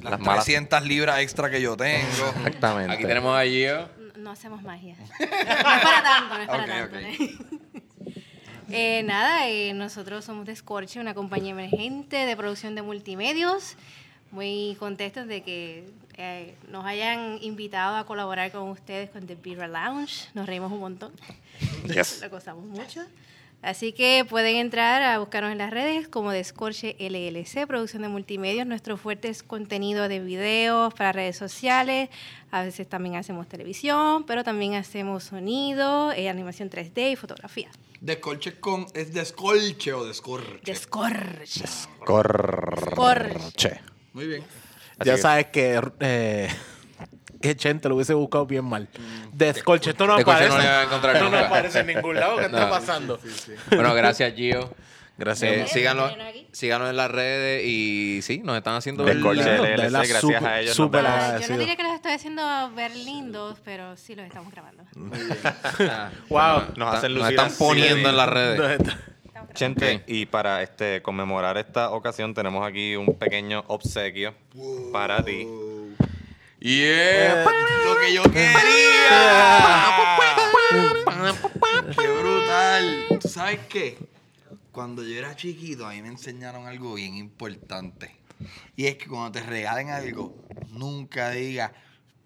las, 0.00 0.10
Las 0.12 0.20
malas. 0.20 0.44
300 0.44 0.82
libras 0.84 1.18
extra 1.20 1.50
que 1.50 1.60
yo 1.60 1.76
tengo. 1.76 2.06
Exactamente. 2.46 2.94
Aquí 2.94 3.04
tenemos 3.04 3.36
a 3.36 3.42
Gio. 3.44 3.88
No, 3.98 4.22
no 4.24 4.30
hacemos 4.30 4.62
magia. 4.62 4.94
No 5.18 5.24
es 5.24 5.82
para 5.82 6.02
tanto, 6.02 6.34
no 6.36 6.40
es 6.42 6.46
para 6.48 6.62
Ok, 6.62 6.68
tanto. 6.68 6.96
ok. 6.96 7.30
¿no? 7.74 7.80
Eh, 8.70 9.02
nada, 9.04 9.48
eh, 9.48 9.72
nosotros 9.72 10.24
somos 10.24 10.46
de 10.46 10.54
Scorche, 10.54 11.00
una 11.00 11.14
compañía 11.14 11.52
emergente 11.52 12.16
de 12.16 12.36
producción 12.36 12.74
de 12.74 12.82
multimedios. 12.82 13.76
Muy 14.30 14.76
contentos 14.78 15.26
de 15.26 15.42
que 15.42 15.88
eh, 16.18 16.54
nos 16.68 16.84
hayan 16.84 17.38
invitado 17.40 17.96
a 17.96 18.04
colaborar 18.04 18.52
con 18.52 18.68
ustedes 18.68 19.08
con 19.10 19.26
The 19.26 19.36
Beer 19.36 19.68
Lounge. 19.70 20.28
Nos 20.34 20.46
reímos 20.46 20.70
un 20.72 20.80
montón. 20.80 21.12
Yes. 21.86 22.20
Lo 22.22 22.28
gozamos 22.28 22.64
mucho. 22.64 23.00
Así 23.62 23.92
que 23.92 24.24
pueden 24.28 24.56
entrar 24.56 25.02
a 25.02 25.18
buscarnos 25.18 25.50
en 25.50 25.58
las 25.58 25.70
redes 25.70 26.06
como 26.06 26.30
Descorche 26.30 26.94
LLC, 27.00 27.66
producción 27.66 28.02
de 28.02 28.08
multimedios. 28.08 28.66
Nuestro 28.66 28.96
fuerte 28.96 29.28
es 29.28 29.42
contenido 29.42 30.08
de 30.08 30.20
videos 30.20 30.94
para 30.94 31.10
redes 31.10 31.36
sociales. 31.36 32.08
A 32.52 32.62
veces 32.62 32.88
también 32.88 33.16
hacemos 33.16 33.48
televisión, 33.48 34.24
pero 34.24 34.44
también 34.44 34.74
hacemos 34.74 35.24
sonido, 35.24 36.12
eh, 36.12 36.28
animación 36.28 36.70
3D 36.70 37.12
y 37.12 37.16
fotografía. 37.16 37.68
Descolche 38.00 38.60
con. 38.60 38.86
¿Es 38.94 39.12
descolche 39.12 39.92
o 39.92 40.04
descorche? 40.04 40.60
Descorche. 40.64 41.64
Corche. 42.94 43.80
Muy 44.12 44.26
bien. 44.26 44.44
Ya 45.04 45.14
que- 45.16 45.20
sabes 45.20 45.46
que, 45.46 45.80
eh, 46.00 46.48
que 47.40 47.56
Chente 47.56 47.88
lo 47.88 47.96
hubiese 47.96 48.14
buscado 48.14 48.46
bien 48.46 48.64
mal. 48.64 48.88
Descolche, 49.32 49.90
esto 49.90 50.06
no 50.06 50.14
aparece. 50.14 50.48
no 51.20 51.30
no 51.30 51.38
aparece 51.38 51.80
en 51.80 51.86
ningún 51.88 52.14
lado. 52.16 52.36
¿Qué 52.38 52.44
está 52.46 52.70
pasando? 52.70 53.20
Bueno, 53.70 53.94
gracias, 53.94 54.32
Gio. 54.34 54.74
Gracias. 55.18 55.52
Eh, 55.52 55.64
Sí, 55.66 55.80
síganos, 56.52 56.90
en 56.90 56.96
las 56.96 57.10
redes 57.10 57.64
y 57.66 58.20
sí, 58.22 58.38
nos 58.38 58.56
están 58.56 58.76
haciendo 58.76 59.02
ver 59.04 59.20
Colche 59.20 59.42
lindo. 59.44 59.62
de 59.64 59.74
LLC, 59.74 59.90
la 59.90 59.98
gracias 59.98 60.20
super- 60.20 60.46
a 60.46 60.60
ellos. 60.60 60.76
nos 60.78 60.86
super. 60.86 61.06
Ah, 61.06 61.38
yo 61.40 61.48
no 61.48 61.58
diría 61.58 61.76
que 61.76 61.82
los 61.82 61.94
estoy 61.94 62.12
haciendo 62.12 62.70
ver 62.74 62.94
lindos, 62.96 63.58
pero 63.64 63.96
sí 63.96 64.14
los 64.14 64.24
estamos 64.26 64.52
grabando. 64.52 64.84
Ah, 65.90 66.10
Wow. 66.28 66.62
Nos 66.76 66.94
hacen 66.94 67.12
nos 67.14 67.20
lucir 67.22 67.30
están 67.34 67.46
así 67.46 67.58
poniendo 67.58 68.08
en 68.08 68.16
las 68.16 68.28
redes. 68.28 68.80
Gente, 69.54 70.02
y 70.06 70.26
para 70.26 70.62
este 70.62 71.00
conmemorar 71.02 71.58
esta 71.58 71.90
ocasión 71.90 72.32
tenemos 72.34 72.66
aquí 72.66 72.94
un 72.96 73.18
pequeño 73.18 73.64
obsequio 73.68 74.34
para 74.92 75.24
ti. 75.24 75.46
Yeah. 76.60 77.44
Lo 77.44 77.96
que 78.00 78.12
yo 78.14 78.22
quería. 78.24 79.86
¡Qué 81.98 82.06
brutal! 82.08 83.06
¿Tú 83.20 83.28
sabes 83.28 83.60
qué? 83.68 83.96
Cuando 84.78 85.02
yo 85.02 85.18
era 85.18 85.34
chiquito, 85.34 85.88
a 85.88 85.90
mí 85.90 86.02
me 86.02 86.06
enseñaron 86.06 86.68
algo 86.68 86.94
bien 86.94 87.16
importante. 87.16 88.14
Y 88.76 88.86
es 88.86 88.94
que 88.94 89.08
cuando 89.08 89.32
te 89.32 89.44
regalen 89.44 89.88
algo, 89.90 90.32
nunca 90.70 91.30
digas, 91.30 91.72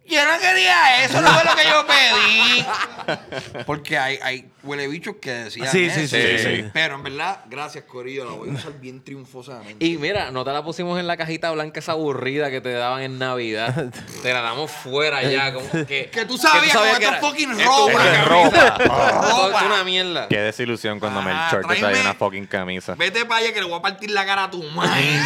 yo 0.07 0.25
no 0.25 0.39
quería 0.39 1.05
eso, 1.05 1.21
no 1.21 1.29
fue 1.33 1.45
lo 1.45 1.55
que 1.57 1.65
yo 1.65 1.87
pedí. 1.87 3.65
Porque 3.67 3.99
hay, 3.99 4.19
hay 4.23 4.51
huele 4.63 4.87
bichos 4.89 5.17
que 5.21 5.31
decían 5.31 5.69
Sí, 5.71 5.85
eso. 5.87 6.01
sí, 6.01 6.07
sí, 6.09 6.39
sí. 6.39 6.65
Pero 6.73 6.95
en 6.97 7.03
verdad, 7.03 7.41
gracias, 7.49 7.85
Corillo, 7.85 8.25
la 8.25 8.33
voy 8.33 8.51
a 8.51 8.53
usar 8.53 8.73
bien 8.81 9.03
triunfosamente. 9.03 9.85
Y 9.85 9.97
mira, 9.99 10.31
no 10.31 10.45
te 10.45 10.53
la 10.53 10.63
pusimos 10.63 10.99
en 11.01 11.07
la 11.07 11.17
cajita 11.17 11.51
blanca 11.51 11.81
esa 11.81 11.93
aburrida 11.93 12.51
que 12.51 12.61
te 12.61 12.73
daban 12.73 13.03
en 13.03 13.19
Navidad. 13.19 13.93
te 14.23 14.33
la 14.33 14.41
damos 14.43 14.71
fuera 14.71 15.23
ya. 15.23 15.53
Como 15.53 15.69
que, 15.87 16.11
Que 16.13 16.25
tú 16.27 16.37
sabías 16.39 16.77
que 16.77 16.89
esto 16.89 17.09
era- 17.09 17.21
fucking 17.21 17.65
ropa, 17.65 18.13
es 18.15 18.25
ropa. 18.29 18.79
Ropa. 18.79 19.63
una 19.67 19.85
mierda. 19.85 20.29
Qué 20.29 20.39
desilusión 20.41 21.01
cuando 21.01 21.21
Ah, 21.21 21.23
Melchor 21.51 21.67
te 21.73 21.77
trae 21.81 22.01
una 22.01 22.15
fucking 22.15 22.47
camisa. 22.47 22.95
Vete 22.97 23.25
para 23.25 23.41
allá 23.41 23.53
que 23.53 23.61
le 23.61 23.67
voy 23.67 23.79
a 23.79 23.83
partir 23.83 24.11
la 24.11 24.25
cara 24.27 24.45
a 24.45 24.51
tu 24.51 24.63
madre. 24.65 25.19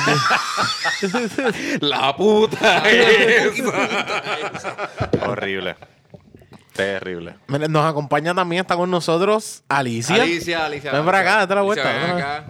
La 1.80 2.14
puta. 2.16 2.82
Horrible. 5.26 5.76
Terrible. 6.72 7.36
Nos 7.48 7.84
acompaña 7.84 8.34
también, 8.34 8.60
está 8.60 8.76
con 8.76 8.90
nosotros 8.90 9.62
Alicia. 9.68 10.14
Alicia, 10.16 10.66
Alicia. 10.66 10.92
Ven 10.92 11.04
para 11.04 11.20
acá, 11.20 11.36
date 11.38 11.54
la 11.54 11.60
Alicia, 11.62 11.82
vuelta. 11.82 11.92
ven 11.92 12.02
ven 12.02 12.10
acá. 12.24 12.44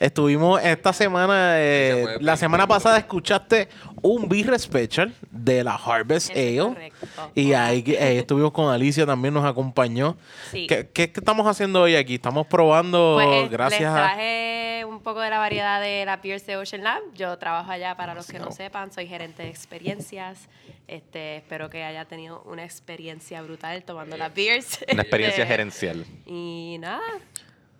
Estuvimos 0.00 0.62
esta 0.62 0.92
semana, 0.92 1.52
eh, 1.60 2.04
se 2.18 2.22
la 2.24 2.36
semana 2.36 2.66
pasada 2.66 2.98
escuchaste 2.98 3.68
un 4.02 4.28
beer 4.28 4.58
special 4.58 5.12
de 5.30 5.64
la 5.64 5.74
Harvest 5.74 6.30
es 6.30 6.36
Ale. 6.60 6.68
correcto. 6.74 7.30
Y 7.34 7.52
ahí 7.52 7.82
eh, 7.86 8.18
estuvimos 8.18 8.52
con 8.52 8.72
Alicia, 8.72 9.04
también 9.06 9.34
nos 9.34 9.44
acompañó. 9.44 10.16
Sí. 10.50 10.66
¿Qué, 10.68 10.88
qué- 10.92 11.10
qué 11.12 11.20
estamos 11.20 11.46
haciendo 11.46 11.82
hoy 11.82 11.96
aquí? 11.96 12.14
Estamos 12.14 12.46
probando, 12.46 13.14
Pues, 13.22 13.44
eh, 13.44 13.48
gracias 13.50 13.80
les 13.80 13.88
a... 13.90 13.94
traje 13.94 14.84
un 14.86 15.00
poco 15.02 15.20
de 15.20 15.30
la 15.30 15.38
variedad 15.38 15.80
de 15.80 16.04
la 16.04 16.16
Beers 16.18 16.46
de 16.46 16.56
Ocean 16.56 16.82
Lab. 16.84 17.02
Yo 17.14 17.36
trabajo 17.38 17.70
allá, 17.70 17.96
para 17.96 18.14
los 18.14 18.26
que 18.28 18.38
no 18.38 18.50
sepan, 18.52 18.92
soy 18.92 19.06
gerente 19.06 19.42
de 19.42 19.48
experiencias. 19.48 20.48
Este, 20.86 21.36
espero 21.36 21.68
que 21.68 21.84
haya 21.84 22.04
tenido 22.06 22.42
una 22.46 22.64
experiencia 22.64 23.42
brutal 23.42 23.82
tomando 23.84 24.16
las 24.16 24.32
beers. 24.32 24.78
Una 24.92 25.02
experiencia 25.02 25.42
Este, 25.42 25.52
gerencial. 25.54 26.06
Y 26.26 26.76
nada, 26.80 27.00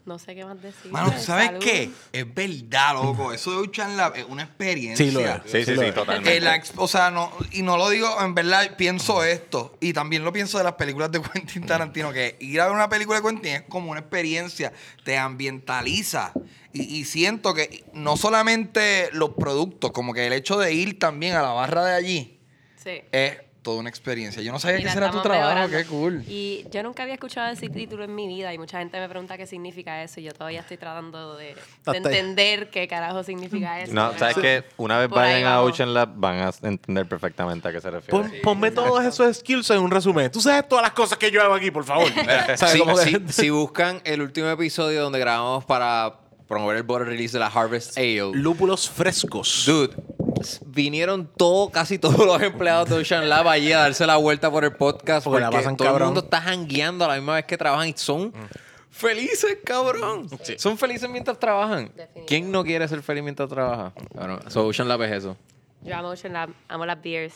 no 0.08 0.18
sé 0.18 0.34
qué 0.34 0.44
más 0.44 0.60
decir. 0.60 0.90
Mano, 0.90 1.12
¿sabes 1.18 1.46
Salud. 1.46 1.60
qué? 1.60 1.90
Es 2.12 2.34
verdad, 2.34 2.94
loco. 2.94 3.32
Eso 3.32 3.52
de 3.52 3.68
Ocean 3.68 3.96
Lab 3.96 4.16
es 4.16 4.24
una 4.24 4.42
experiencia. 4.42 5.06
Sí, 5.06 5.12
lo 5.12 5.20
es. 5.20 5.40
Sí, 5.46 5.64
sí, 5.64 5.74
lo 5.74 5.82
sí, 5.82 5.88
es. 5.88 5.94
totalmente. 5.94 6.36
Eh, 6.36 6.40
la 6.40 6.56
ex- 6.56 6.72
o 6.76 6.88
sea, 6.88 7.10
no, 7.10 7.30
y 7.52 7.62
no 7.62 7.76
lo 7.76 7.88
digo, 7.90 8.08
en 8.20 8.34
verdad 8.34 8.74
pienso 8.76 9.22
esto, 9.22 9.76
y 9.80 9.92
también 9.92 10.24
lo 10.24 10.32
pienso 10.32 10.58
de 10.58 10.64
las 10.64 10.72
películas 10.74 11.12
de 11.12 11.20
Quentin 11.32 11.64
Tarantino, 11.66 12.12
que 12.12 12.36
ir 12.40 12.60
a 12.60 12.64
ver 12.66 12.74
una 12.74 12.88
película 12.88 13.20
de 13.20 13.26
Quentin 13.28 13.52
es 13.52 13.62
como 13.68 13.90
una 13.92 14.00
experiencia, 14.00 14.72
te 15.04 15.16
ambientaliza. 15.16 16.32
Y, 16.72 16.82
y 16.98 17.04
siento 17.04 17.54
que 17.54 17.84
no 17.94 18.16
solamente 18.16 19.08
los 19.12 19.30
productos, 19.30 19.90
como 19.92 20.12
que 20.14 20.26
el 20.26 20.32
hecho 20.32 20.58
de 20.58 20.72
ir 20.72 20.98
también 20.98 21.34
a 21.36 21.42
la 21.42 21.50
barra 21.52 21.84
de 21.84 21.94
allí 21.94 22.38
Sí. 22.82 23.02
es 23.12 23.36
toda 23.68 23.80
una 23.80 23.90
experiencia. 23.90 24.40
Yo 24.40 24.50
no 24.50 24.58
sabía 24.58 24.78
que 24.78 24.86
ese 24.86 24.96
era 24.96 25.10
tu 25.10 25.20
trabajo, 25.20 25.46
mejorando. 25.46 25.76
qué 25.76 25.84
cool. 25.84 26.24
Y 26.26 26.64
yo 26.70 26.82
nunca 26.82 27.02
había 27.02 27.16
escuchado 27.16 27.52
ese 27.52 27.68
título 27.68 28.02
en 28.02 28.14
mi 28.14 28.26
vida 28.26 28.54
y 28.54 28.56
mucha 28.56 28.78
gente 28.78 28.98
me 28.98 29.06
pregunta 29.10 29.36
qué 29.36 29.46
significa 29.46 30.02
eso 30.02 30.20
y 30.20 30.22
yo 30.22 30.32
todavía 30.32 30.60
estoy 30.60 30.78
tratando 30.78 31.36
de, 31.36 31.54
entender 31.84 32.70
qué 32.70 32.88
carajo 32.88 33.22
significa 33.22 33.78
eso. 33.82 33.92
No, 33.92 34.16
sabes 34.16 34.36
que 34.36 34.64
una 34.78 34.98
vez 34.98 35.10
vayan 35.10 35.44
a. 35.44 35.60
Ocean 35.60 35.92
Lab 35.92 36.14
van 36.14 36.38
a 36.38 36.50
entender 36.62 37.06
perfectamente 37.06 37.68
a 37.68 37.72
qué 37.72 37.80
se 37.82 37.90
refiere. 37.90 38.10
Pon- 38.10 38.32
ponme 38.42 38.70
todos 38.70 39.04
esos 39.04 39.36
skills 39.36 39.68
en 39.68 39.80
un 39.80 39.90
resumen. 39.90 40.30
Tú 40.30 40.40
sabes 40.40 40.66
todas 40.66 40.82
las 40.82 40.92
cosas 40.92 41.18
que 41.18 41.30
yo 41.30 41.42
hago 41.42 41.52
aquí, 41.52 41.70
por 41.70 41.84
favor. 41.84 42.08
Si 43.28 43.50
buscan 43.50 44.00
el 44.04 44.22
último 44.22 44.48
episodio 44.48 45.02
donde 45.02 45.18
grabamos 45.18 45.66
para 45.66 46.14
promover 46.48 46.76
el 46.78 46.82
bottle 46.82 47.06
release 47.06 47.32
de 47.32 47.38
la 47.40 47.46
Harvest 47.48 47.96
Ale, 47.98 48.30
Lúpulos 48.32 48.88
frescos. 48.88 49.64
dude, 49.66 49.94
vinieron 50.66 51.28
todo, 51.36 51.70
casi 51.70 51.98
todos 51.98 52.24
los 52.26 52.40
empleados 52.42 52.88
de 52.88 52.96
Ocean 52.96 53.28
Lab 53.28 53.46
allí 53.48 53.72
a 53.72 53.80
darse 53.80 54.06
la 54.06 54.16
vuelta 54.16 54.50
por 54.50 54.64
el 54.64 54.72
podcast 54.72 55.24
Porque 55.24 55.42
porque, 55.42 55.44
la 55.44 55.50
pasan 55.50 55.76
todo 55.76 55.88
cabrón. 55.88 56.02
el 56.02 56.14
mundo 56.14 56.20
está 56.24 56.40
jangueando 56.40 57.04
a 57.04 57.08
la 57.08 57.14
misma 57.14 57.34
vez 57.34 57.44
que 57.44 57.56
trabajan 57.58 57.88
y 57.88 57.94
son 57.96 58.32
felices, 58.90 59.58
cabrón. 59.64 60.28
Son 60.56 60.78
felices 60.78 61.08
mientras 61.10 61.38
trabajan. 61.38 61.92
¿Quién 62.26 62.50
no 62.50 62.64
quiere 62.64 62.86
ser 62.88 63.02
feliz 63.02 63.22
mientras 63.22 63.48
trabaja? 63.48 63.92
Cabrón, 64.14 64.40
so 64.48 64.66
Ocean 64.66 64.88
Lab 64.88 65.02
es 65.02 65.12
eso. 65.12 65.36
Yo 65.82 65.94
amo 65.96 66.08
Ocean 66.08 66.32
Lab, 66.32 66.50
amo 66.68 66.86
las 66.86 67.00
beers. 67.02 67.34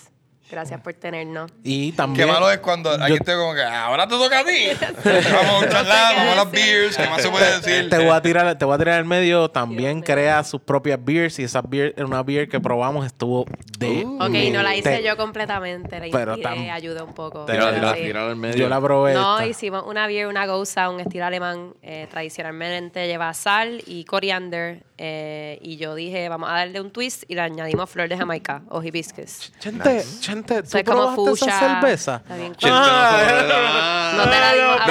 Gracias 0.51 0.81
por 0.83 0.93
tenernos. 0.95 1.51
Y 1.65 1.93
también... 1.93 2.27
Qué 2.27 2.33
malo 2.33 2.51
es 2.51 2.59
cuando 2.59 2.91
aquí 2.91 3.09
yo- 3.09 3.15
estoy 3.15 3.37
como 3.37 3.55
que 3.55 3.63
ahora 3.63 4.07
te 4.07 4.17
toca 4.17 4.41
a 4.41 4.45
ti. 4.45 4.67
vamos 5.33 5.63
a 5.65 5.67
Ocean 5.67 5.89
Lab, 5.89 6.17
vamos 6.17 6.33
a 6.33 6.37
las 6.37 6.51
beers, 6.51 6.97
¿qué 6.97 7.07
más 7.09 7.23
se 7.23 7.29
puede 7.31 7.61
decir? 7.61 7.89
Te 7.89 7.99
voy 7.99 8.11
a 8.11 8.21
tirar, 8.21 8.59
te 8.59 8.65
voy 8.65 8.75
a 8.75 8.79
tirar 8.79 8.99
al 8.99 9.05
medio. 9.07 9.51
También 9.51 10.01
Dios 10.01 10.07
crea 10.07 10.45
sus 10.45 10.61
propias 10.61 11.03
beers 11.03 11.39
y 11.39 11.45
esa 11.45 11.63
beer, 11.63 11.95
una 12.05 12.23
beer 12.23 12.49
que 12.49 12.61
probamos 12.61 13.07
estuvo 13.07 13.47
de. 13.79 14.05
Ok, 14.05 14.53
no 14.53 14.63
la 14.63 14.77
hice 14.77 15.03
yo 15.03 15.17
completamente, 15.17 15.99
la 15.99 16.07
Pero 16.13 16.37
inspiré, 16.37 16.71
ayudé 16.71 17.03
un 17.03 17.15
poco. 17.15 17.47
Tírala, 17.47 17.95
sí. 17.95 18.03
tírala 18.03 18.31
al 18.31 18.37
medio. 18.37 18.57
Yo 18.57 18.69
la 18.69 18.81
probé. 18.81 19.15
No, 19.15 19.39
esta. 19.39 19.47
hicimos 19.47 19.85
una 19.87 20.07
beer, 20.07 20.27
una 20.27 20.45
goza, 20.47 20.91
un 20.91 21.01
estilo 21.01 21.25
alemán. 21.25 21.73
eh, 21.83 22.07
tradicionalmente 22.11 23.07
lleva 23.07 23.33
sal 23.35 23.83
y 23.87 24.05
coriander. 24.05 24.83
Eh, 25.05 25.59
y 25.63 25.79
yo 25.79 25.97
dije, 25.97 26.29
vamos 26.29 26.49
a 26.49 26.53
darle 26.53 26.81
un 26.81 26.93
twist 26.93 27.25
y 27.27 27.35
le 27.35 27.41
añadimos 27.41 27.91
flor 27.91 28.09
de 28.09 28.17
Jamaica 28.17 28.63
o 28.69 28.81
hibiscus. 28.85 29.53
Chente, 29.59 30.05
Chente, 30.21 30.63
¿tú 30.63 30.69
Soy 30.71 30.85
como 30.85 31.13
probaste 31.15 31.45
esa 31.45 31.59
cerveza? 31.59 32.17
Está 32.23 32.37
bien 32.37 32.55
cool. 32.55 32.71
no 32.71 32.79
No 34.13 34.25
te 34.25 34.39
la 34.39 34.51
ahora. 34.51 34.85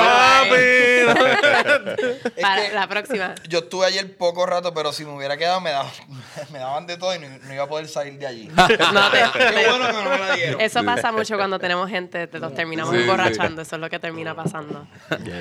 papi. 0.46 2.32
Para 2.42 2.70
la 2.74 2.88
próxima. 2.88 3.36
Yo 3.48 3.60
estuve 3.60 3.86
ayer 3.86 4.18
poco 4.18 4.46
rato, 4.46 4.74
pero 4.74 4.92
si 4.92 5.06
me 5.06 5.16
hubiera 5.16 5.38
quedado, 5.38 5.62
me 5.62 5.70
daban, 5.72 5.92
me 6.52 6.60
daban 6.60 6.88
de 6.88 6.98
todo 6.98 7.16
y 7.16 7.20
no, 7.20 7.28
no 7.30 7.54
iba 7.54 7.64
a 7.64 7.68
poder 7.68 7.88
salir 7.88 8.18
de 8.20 8.28
allí. 8.28 8.48
No, 8.48 8.68
te- 8.68 8.78
Qué 8.78 9.68
bueno 9.70 9.88
que 9.88 9.94
no 9.94 10.10
me 10.10 10.18
la 10.20 10.36
dieron. 10.36 10.62
Eso 10.62 10.84
pasa 10.84 11.12
mucho 11.12 11.38
cuando 11.38 11.58
tenemos 11.60 11.90
gente, 11.90 12.28
te 12.28 12.40
los 12.40 12.54
terminamos 12.54 12.92
Sí, 12.94 12.98
sí. 12.98 13.04
emborrachando, 13.04 13.62
eso 13.62 13.76
es 13.76 13.82
lo 13.82 13.90
que 13.90 14.00
termina 14.00 14.36
pasando. 14.36 14.88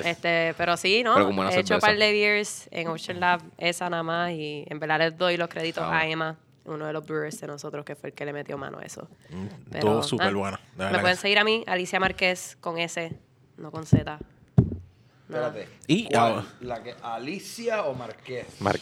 Este, 0.05 0.53
pero 0.57 0.77
sí, 0.77 1.03
¿no? 1.03 1.15
Pero 1.15 1.49
He 1.49 1.59
hecho 1.59 1.75
un 1.75 1.81
par 1.81 1.97
de 1.97 2.11
beers 2.11 2.67
en 2.71 2.87
Ocean 2.87 3.19
Lab, 3.19 3.41
esa 3.57 3.89
nada 3.89 4.03
más, 4.03 4.31
y 4.31 4.60
en 4.67 4.79
verdad 4.79 4.99
les 4.99 5.17
doy 5.17 5.37
los 5.37 5.47
créditos 5.49 5.83
a 5.85 6.05
Emma, 6.07 6.37
uno 6.65 6.85
de 6.85 6.93
los 6.93 7.05
brewers 7.05 7.39
de 7.41 7.47
nosotros, 7.47 7.83
que 7.85 7.95
fue 7.95 8.09
el 8.09 8.15
que 8.15 8.25
le 8.25 8.33
metió 8.33 8.57
mano 8.57 8.79
a 8.79 8.83
eso. 8.83 9.07
estuvo 9.73 10.03
súper 10.03 10.33
buena, 10.33 10.57
de 10.57 10.77
verdad 10.77 10.91
Me 10.91 10.97
que 10.97 11.01
pueden 11.01 11.17
seguir 11.17 11.39
a 11.39 11.43
mí, 11.43 11.63
Alicia 11.67 11.99
Márquez, 11.99 12.57
con 12.61 12.77
S, 12.77 13.11
no 13.57 13.71
con 13.71 13.85
Z. 13.85 14.19
Espérate. 15.27 15.69
Y 15.87 16.05
¿Cuál? 16.09 16.19
ahora- 16.33 16.45
¿La 16.61 16.83
que, 16.83 16.93
¿Alicia 17.01 17.83
o 17.83 17.93
Marqués? 17.93 18.45
Mar- 18.59 18.79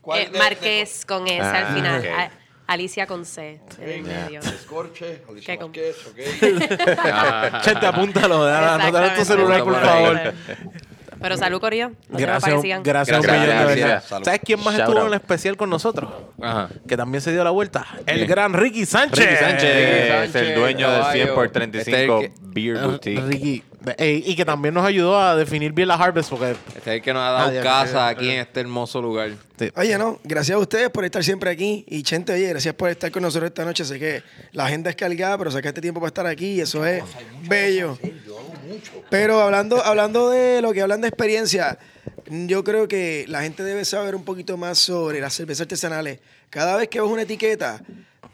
¿Cuál 0.00 0.20
Eh, 0.20 0.28
de- 0.30 0.38
Márquez 0.38 1.06
con 1.06 1.26
S 1.28 1.40
Ah, 1.40 1.68
al 1.68 1.74
final. 1.74 2.00
ok. 2.00 2.06
A- 2.18 2.30
Alicia 2.66 3.06
con 3.06 3.24
C 3.24 3.60
en 3.78 3.88
el 3.88 4.02
medio. 4.02 4.40
de 4.40 4.48
Escorche, 4.48 5.22
Alicia 5.28 5.54
¿Qué 5.54 5.60
com- 5.60 5.70
Marqués, 5.70 5.96
ok. 6.06 6.16
Chente, 7.62 7.86
apúntalo. 7.86 8.44
Anótalo 8.44 9.06
en 9.06 9.14
tu 9.16 9.24
celular, 9.24 9.62
por 9.62 9.74
Apúntalo 9.76 10.06
favor. 10.18 10.34
Pero 11.24 11.38
salud, 11.38 11.58
Corillo. 11.58 11.88
No 12.10 12.18
Gracias, 12.18 12.52
gracias, 12.52 12.76
un 12.78 12.82
Gracias, 12.84 13.18
millón 13.18 13.40
de 13.40 13.46
gracias. 13.46 13.76
verdad. 13.76 14.04
Salud. 14.06 14.24
¿Sabes 14.26 14.40
quién 14.44 14.58
más 14.58 14.74
Shout 14.74 14.80
estuvo 14.80 14.98
out. 14.98 15.06
en 15.08 15.14
el 15.14 15.20
especial 15.20 15.56
con 15.56 15.70
nosotros? 15.70 16.10
Ajá. 16.42 16.68
Que 16.86 16.96
también 16.98 17.22
se 17.22 17.32
dio 17.32 17.42
la 17.42 17.48
vuelta. 17.50 17.86
El 18.04 18.26
gran 18.26 18.52
Ricky 18.52 18.84
Sánchez. 18.84 19.24
Ricky 19.24 19.36
Sánchez, 19.42 19.64
es 19.64 20.08
Sánchez, 20.32 20.34
el 20.50 20.54
dueño 20.54 20.90
de 20.90 21.12
100 21.12 21.28
por 21.28 21.50
caballo. 21.50 21.52
35 21.52 22.20
Este 22.20 22.26
es 22.26 22.32
Beer 22.52 22.76
Boutique. 22.78 23.20
Ricky. 23.22 23.62
Eh, 23.98 24.22
y 24.24 24.34
que 24.36 24.44
también 24.46 24.72
nos 24.74 24.84
ayudó 24.86 25.18
a 25.20 25.34
definir 25.36 25.72
bien 25.72 25.88
la 25.88 25.94
Harvest 25.96 26.30
porque 26.30 26.52
Este 26.68 26.78
es 26.78 26.86
el 26.86 27.02
que 27.02 27.12
nos 27.12 27.22
ha 27.22 27.30
dado 27.32 27.58
Ah, 27.58 27.62
casa 27.62 28.08
aquí 28.08 28.30
en 28.30 28.40
este 28.40 28.60
hermoso 28.60 29.00
lugar. 29.02 29.30
Oye, 29.76 29.96
no, 29.98 30.18
gracias 30.24 30.56
a 30.56 30.58
ustedes 30.58 30.88
por 30.90 31.04
estar 31.04 31.22
siempre 31.24 31.50
aquí. 31.50 31.84
Y 31.88 32.02
Chente, 32.02 32.32
oye, 32.32 32.48
gracias 32.48 32.74
por 32.74 32.90
estar 32.90 33.10
con 33.10 33.22
nosotros 33.22 33.48
esta 33.48 33.64
noche. 33.64 33.84
Sé 33.84 33.98
que 33.98 34.22
la 34.52 34.66
agenda 34.66 34.90
es 34.90 34.96
cargada, 34.96 35.36
pero 35.38 35.50
sacaste 35.50 35.80
tiempo 35.80 36.00
para 36.00 36.08
estar 36.08 36.26
aquí 36.26 36.52
y 36.54 36.60
eso 36.62 36.84
es 36.86 37.02
bello. 37.46 37.98
Pero 39.10 39.40
hablando, 39.40 39.82
hablando 39.84 40.30
de 40.30 40.60
lo 40.62 40.72
que 40.72 40.82
hablan 40.82 41.00
de 41.00 41.08
experiencia, 41.08 41.78
yo 42.26 42.64
creo 42.64 42.88
que 42.88 43.24
la 43.28 43.42
gente 43.42 43.62
debe 43.62 43.84
saber 43.84 44.14
un 44.14 44.24
poquito 44.24 44.56
más 44.56 44.78
sobre 44.78 45.20
las 45.20 45.34
cervezas 45.34 45.62
artesanales. 45.62 46.20
Cada 46.50 46.76
vez 46.76 46.88
que 46.88 47.00
ves 47.00 47.10
una 47.10 47.22
etiqueta, 47.22 47.82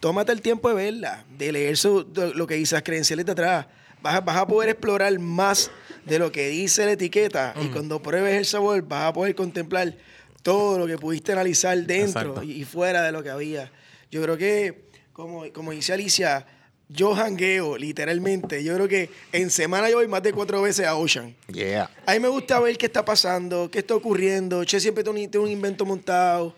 tómate 0.01 0.33
el 0.33 0.41
tiempo 0.43 0.69
de 0.69 0.75
verla, 0.75 1.25
de 1.37 1.53
leer 1.53 1.77
su- 1.77 2.05
de 2.13 2.35
lo 2.35 2.47
que 2.47 2.55
dice 2.55 2.75
las 2.75 2.83
credenciales 2.83 3.27
de 3.27 3.33
atrás. 3.33 3.67
Vas 4.03 4.15
a, 4.15 4.21
vas 4.21 4.37
a 4.37 4.47
poder 4.47 4.71
explorar 4.71 5.19
más 5.19 5.71
de 6.07 6.19
lo 6.19 6.33
que 6.33 6.49
dice 6.49 6.87
la 6.87 6.93
etiqueta 6.93 7.53
y 7.61 7.67
cuando 7.69 8.01
pruebes 8.01 8.35
el 8.37 8.47
sabor 8.47 8.81
vas 8.83 9.05
a 9.05 9.13
poder 9.13 9.35
contemplar 9.35 9.95
todo 10.43 10.79
lo 10.79 10.87
que 10.87 10.97
pudiste 10.97 11.33
analizar 11.33 11.77
dentro 11.85 12.21
Exacto. 12.31 12.43
y 12.43 12.65
fuera 12.65 13.03
de 13.03 13.13
lo 13.13 13.23
que 13.23 13.29
había. 13.29 13.71
Yo 14.11 14.23
creo 14.23 14.39
que, 14.39 14.85
como, 15.13 15.45
como 15.53 15.73
dice 15.73 15.93
Alicia, 15.93 16.47
yo 16.93 17.15
jangueo 17.15 17.79
literalmente. 17.79 18.63
Yo 18.65 18.75
creo 18.75 18.89
que 18.89 19.11
en 19.33 19.51
semana 19.51 19.89
yo 19.89 19.97
voy 19.97 20.09
más 20.09 20.23
de 20.23 20.33
cuatro 20.33 20.61
veces 20.63 20.87
a 20.87 20.97
Ocean. 20.97 21.35
Yeah. 21.53 21.91
A 22.05 22.13
mí 22.15 22.21
me 22.21 22.29
gusta 22.29 22.59
ver 22.61 22.77
qué 22.77 22.87
está 22.87 23.05
pasando, 23.05 23.71
qué 23.71 23.79
está 23.79 23.95
ocurriendo. 23.95 24.65
Che 24.65 24.81
siempre 24.81 25.05
tiene 25.05 25.25
un, 25.25 25.31
tiene 25.31 25.47
un 25.47 25.53
invento 25.53 25.85
montado. 25.85 26.55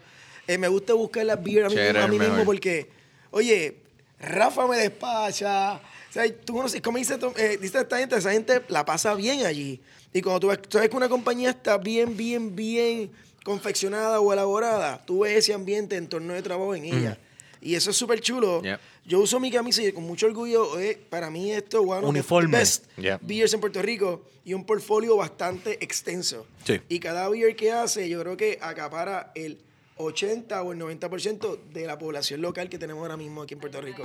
Eh, 0.46 0.58
me 0.58 0.68
gusta 0.68 0.94
buscar 0.94 1.24
las 1.26 1.42
beer 1.42 1.66
a 1.66 1.68
mí, 1.68 1.76
mismo, 1.76 2.00
a 2.00 2.06
mí 2.08 2.18
mismo 2.18 2.44
porque, 2.44 2.88
oye, 3.30 3.76
Rafa 4.18 4.66
me 4.66 4.76
despacha. 4.76 5.74
O 5.74 6.12
sea, 6.12 6.24
tú 6.44 6.54
conoces, 6.54 6.80
como 6.80 6.98
dice, 6.98 7.18
eh, 7.36 7.58
dice 7.60 7.78
esta 7.80 7.98
gente, 7.98 8.16
esa 8.16 8.32
gente 8.32 8.62
la 8.68 8.84
pasa 8.84 9.14
bien 9.14 9.46
allí. 9.46 9.80
Y 10.12 10.20
cuando 10.20 10.40
tú 10.40 10.48
ves, 10.48 10.60
tú 10.62 10.78
que 10.78 10.96
una 10.96 11.08
compañía 11.08 11.50
está 11.50 11.78
bien, 11.78 12.16
bien, 12.16 12.54
bien 12.54 13.10
confeccionada 13.44 14.20
o 14.20 14.32
elaborada, 14.32 15.02
tú 15.04 15.20
ves 15.20 15.38
ese 15.38 15.54
ambiente, 15.54 15.96
entorno 15.96 16.34
de 16.34 16.42
trabajo 16.42 16.74
en 16.74 16.84
ella. 16.84 17.18
Y 17.62 17.74
eso 17.76 17.90
es 17.90 17.96
súper 17.96 18.20
chulo. 18.20 18.60
Yo 19.04 19.20
uso 19.20 19.38
mi 19.40 19.50
camisa 19.50 19.82
y 19.82 19.92
con 19.92 20.04
mucho 20.04 20.26
orgullo, 20.26 20.78
eh, 20.78 20.98
para 21.08 21.30
mí 21.30 21.52
esto 21.52 21.78
es 21.82 21.88
one 21.88 21.96
of 21.98 22.02
the 22.02 22.08
Uniforme. 22.08 22.58
best 22.58 22.86
Yeah. 22.98 23.18
beers 23.22 23.54
en 23.54 23.60
Puerto 23.60 23.80
Rico 23.82 24.24
y 24.44 24.54
un 24.54 24.64
portfolio 24.64 25.16
bastante 25.16 25.82
extenso. 25.82 26.46
Sí. 26.64 26.80
Y 26.88 26.98
cada 26.98 27.28
beer 27.28 27.54
que 27.56 27.70
hace, 27.72 28.08
yo 28.08 28.20
creo 28.20 28.36
que 28.36 28.58
acapara 28.60 29.32
el 29.34 29.58
80 29.96 30.62
o 30.62 30.72
el 30.72 30.78
90% 30.78 31.58
de 31.72 31.86
la 31.86 31.98
población 31.98 32.40
local 32.40 32.68
que 32.68 32.78
tenemos 32.78 33.02
ahora 33.02 33.16
mismo 33.16 33.42
aquí 33.42 33.54
en 33.54 33.60
Puerto 33.60 33.80
Rico. 33.80 34.02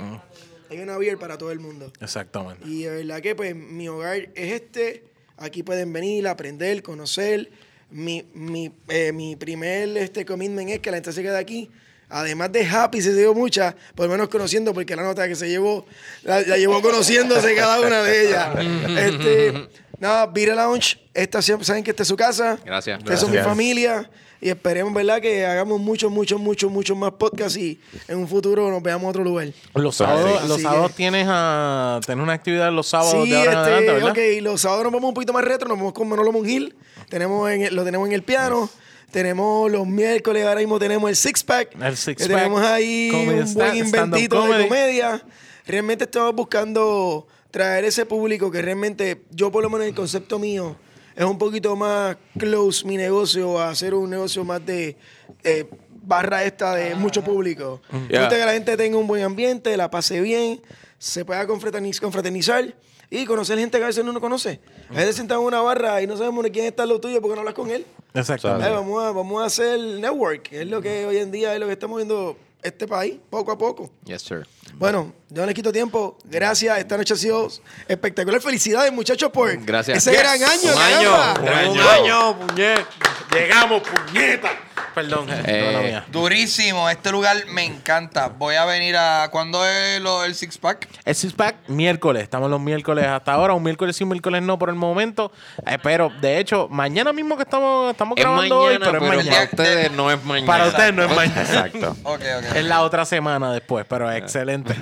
Hay 0.70 0.78
una 0.80 0.96
beer 0.98 1.18
para 1.18 1.36
todo 1.38 1.50
el 1.50 1.58
mundo. 1.60 1.92
Exactamente. 2.00 2.68
Y 2.68 2.82
de 2.84 2.90
verdad 2.90 3.20
que 3.22 3.34
pues 3.34 3.54
mi 3.56 3.88
hogar 3.88 4.16
es 4.34 4.52
este. 4.52 5.04
Aquí 5.36 5.62
pueden 5.62 5.92
venir, 5.92 6.26
aprender, 6.28 6.82
conocer. 6.82 7.50
Mi, 7.90 8.22
mi, 8.34 8.70
eh, 8.88 9.12
mi 9.12 9.34
primer 9.36 9.96
este, 9.96 10.26
commitment 10.26 10.68
es 10.68 10.80
que 10.80 10.90
la 10.90 10.98
gente 10.98 11.12
se 11.12 11.22
quede 11.22 11.38
aquí 11.38 11.70
además 12.08 12.52
de 12.52 12.66
happy, 12.66 13.02
se 13.02 13.14
dio 13.14 13.34
muchas, 13.34 13.74
por 13.94 14.06
lo 14.06 14.12
menos 14.12 14.28
conociendo, 14.28 14.72
porque 14.74 14.96
la 14.96 15.02
nota 15.02 15.26
que 15.28 15.36
se 15.36 15.48
llevó, 15.48 15.84
la, 16.22 16.40
la 16.42 16.56
llevó 16.56 16.80
conociéndose 16.82 17.54
cada 17.54 17.80
una 17.80 18.02
de 18.02 18.28
ellas. 18.28 18.48
este, 18.98 19.68
nada, 19.98 20.26
Vira 20.26 20.54
Lounge, 20.54 20.98
esta 21.14 21.42
siempre 21.42 21.64
saben 21.64 21.84
que 21.84 21.90
esta 21.90 22.02
es 22.02 22.08
su 22.08 22.16
casa. 22.16 22.58
Gracias. 22.64 22.98
Ustedes 22.98 23.20
son 23.20 23.30
mi 23.30 23.38
familia. 23.38 24.10
Y 24.40 24.50
esperemos, 24.50 24.94
¿verdad? 24.94 25.20
Que 25.20 25.44
hagamos 25.44 25.80
muchos, 25.80 26.12
muchos, 26.12 26.40
muchos, 26.40 26.70
muchos 26.70 26.96
más 26.96 27.10
podcasts 27.10 27.56
y 27.58 27.80
en 28.06 28.18
un 28.18 28.28
futuro 28.28 28.70
nos 28.70 28.80
veamos 28.80 29.02
en 29.02 29.10
otro 29.10 29.24
lugar. 29.24 29.48
Los 29.74 29.96
sábados, 29.96 30.90
que- 30.90 30.94
tienes 30.94 31.26
a 31.28 31.98
tener 32.06 32.22
una 32.22 32.34
actividad 32.34 32.70
los 32.70 32.86
sábados 32.86 33.24
Sí, 33.24 33.30
de 33.30 33.36
ahora 33.36 33.50
en 33.52 33.58
este, 33.58 33.68
adelante, 33.72 33.92
¿verdad? 33.94 34.10
ok, 34.10 34.42
los 34.44 34.60
sábados 34.60 34.84
nos 34.84 34.92
vamos 34.92 35.08
un 35.08 35.14
poquito 35.14 35.32
más 35.32 35.42
retro, 35.42 35.66
nos 35.68 35.76
vamos 35.76 35.92
con 35.92 36.08
Manolo 36.08 36.30
Mongil, 36.30 36.76
tenemos 37.08 37.50
en 37.50 37.74
lo 37.74 37.82
tenemos 37.84 38.06
en 38.06 38.14
el 38.14 38.22
piano, 38.22 38.70
tenemos 39.10 39.70
los 39.70 39.86
miércoles, 39.86 40.44
ahora 40.46 40.60
mismo 40.60 40.78
tenemos 40.78 41.08
el 41.10 41.16
Six 41.16 41.42
Pack, 41.44 41.74
El 41.80 41.96
Six 41.96 42.22
Pack, 42.22 42.28
tenemos 42.36 42.62
ahí 42.62 43.08
comedy 43.10 43.40
un 43.40 43.54
buen 43.54 43.76
inventito 43.76 44.46
de 44.46 44.68
comedia. 44.68 45.22
Realmente 45.66 46.04
estamos 46.04 46.34
buscando 46.34 47.26
traer 47.50 47.84
ese 47.84 48.06
público 48.06 48.50
que 48.50 48.60
realmente, 48.62 49.22
yo 49.30 49.50
por 49.50 49.62
lo 49.62 49.70
menos 49.70 49.86
el 49.86 49.94
concepto 49.94 50.38
mío, 50.38 50.76
es 51.16 51.24
un 51.24 51.36
poquito 51.38 51.74
más 51.76 52.16
close 52.38 52.86
mi 52.86 52.96
negocio 52.96 53.58
a 53.58 53.70
hacer 53.70 53.92
un 53.94 54.08
negocio 54.10 54.44
más 54.44 54.64
de 54.64 54.96
eh, 55.42 55.66
barra 56.02 56.44
esta 56.44 56.74
de 56.74 56.94
mucho 56.94 57.22
público. 57.24 57.80
Me 57.90 58.08
Yeah. 58.08 58.20
gusta 58.20 58.36
que 58.38 58.44
la 58.46 58.52
gente 58.52 58.76
tenga 58.76 58.96
un 58.98 59.06
buen 59.06 59.22
ambiente, 59.24 59.76
la 59.76 59.90
pase 59.90 60.20
bien, 60.20 60.60
se 60.98 61.24
pueda 61.24 61.46
confraterniz- 61.46 62.00
confraternizar 62.00 62.74
y 63.10 63.24
conocer 63.24 63.58
gente 63.58 63.78
que 63.78 63.84
a 63.84 63.88
veces 63.88 64.04
no 64.04 64.10
uno 64.10 64.20
conoce. 64.20 64.60
A 64.90 64.94
veces 64.94 65.16
sentado 65.16 65.40
en 65.40 65.46
una 65.48 65.60
barra 65.60 66.00
y 66.02 66.06
no 66.06 66.16
sabemos 66.16 66.44
de 66.44 66.50
quién 66.50 66.66
está 66.66 66.86
lo 66.86 67.00
tuyo 67.00 67.20
porque 67.20 67.34
no 67.34 67.40
hablas 67.40 67.54
con 67.54 67.70
él. 67.70 67.84
Exactamente. 68.14 68.66
Eh, 68.68 68.72
vamos, 68.72 69.04
a, 69.04 69.12
vamos 69.12 69.42
a 69.42 69.46
hacer 69.46 69.78
network, 69.78 70.42
que 70.42 70.62
es 70.62 70.68
lo 70.68 70.80
que 70.80 71.06
hoy 71.06 71.18
en 71.18 71.30
día 71.30 71.54
es 71.54 71.60
lo 71.60 71.66
que 71.66 71.72
estamos 71.72 71.96
viendo 71.96 72.36
este 72.62 72.86
país, 72.88 73.18
poco 73.30 73.52
a 73.52 73.58
poco. 73.58 73.90
Yes, 74.04 74.22
sir. 74.22 74.46
Bueno, 74.74 75.12
yo 75.30 75.42
no 75.42 75.46
les 75.46 75.54
quito 75.54 75.72
tiempo. 75.72 76.16
Gracias. 76.24 76.78
Esta 76.78 76.96
noche 76.96 77.14
ha 77.14 77.16
sido 77.16 77.48
espectacular. 77.86 78.40
Felicidades, 78.40 78.92
muchachos, 78.92 79.30
por 79.30 79.54
Gracias. 79.64 79.98
ese 79.98 80.10
Yes. 80.12 80.20
gran 80.20 80.42
año. 80.42 80.72
Un 80.74 80.78
año. 80.78 81.72
Un 81.72 81.80
año, 81.80 82.38
puñet. 82.38 82.86
Llegamos, 83.32 83.82
puñeta. 83.82 84.50
Perdón, 84.94 85.26
Eh. 85.30 86.00
Durísimo, 86.10 86.88
este 86.88 87.12
lugar 87.12 87.36
me 87.52 87.62
encanta. 87.64 88.28
Voy 88.28 88.56
a 88.56 88.64
venir 88.64 88.96
a. 88.96 89.28
¿Cuándo 89.30 89.64
es 89.64 90.00
lo, 90.00 90.24
el 90.24 90.34
Six 90.34 90.58
Pack? 90.58 90.88
El 91.04 91.14
Six 91.14 91.34
Pack, 91.34 91.68
miércoles. 91.68 92.22
Estamos 92.24 92.50
los 92.50 92.60
miércoles 92.60 93.06
hasta 93.06 93.32
ahora. 93.32 93.54
Un 93.54 93.62
miércoles 93.62 93.94
sí, 93.94 94.02
un 94.02 94.10
miércoles 94.10 94.42
no 94.42 94.58
por 94.58 94.70
el 94.70 94.74
momento. 94.74 95.30
Eh, 95.66 95.78
pero, 95.82 96.10
de 96.20 96.38
hecho, 96.38 96.66
mañana 96.68 97.12
mismo 97.12 97.36
que 97.36 97.42
estamos, 97.44 97.92
estamos 97.92 98.16
Es 98.18 98.24
grabando 98.24 98.56
mañana, 98.56 98.70
hoy, 98.70 98.78
pero, 98.78 98.98
es 98.98 99.04
para 99.04 99.16
mañana. 99.22 99.44
ustedes 99.44 99.92
no 99.92 100.10
es 100.10 100.24
mañana. 100.24 100.46
Para 100.52 100.66
ustedes 100.66 100.94
no 100.94 101.04
es 101.04 101.14
mañana. 101.14 101.40
Exacto. 101.42 101.96
Ok, 102.02 102.20
ok. 102.38 102.56
Es 102.56 102.64
la 102.64 102.82
otra 102.82 103.04
semana 103.04 103.52
después, 103.52 103.86
pero 103.88 104.10
excelente. 104.10 104.74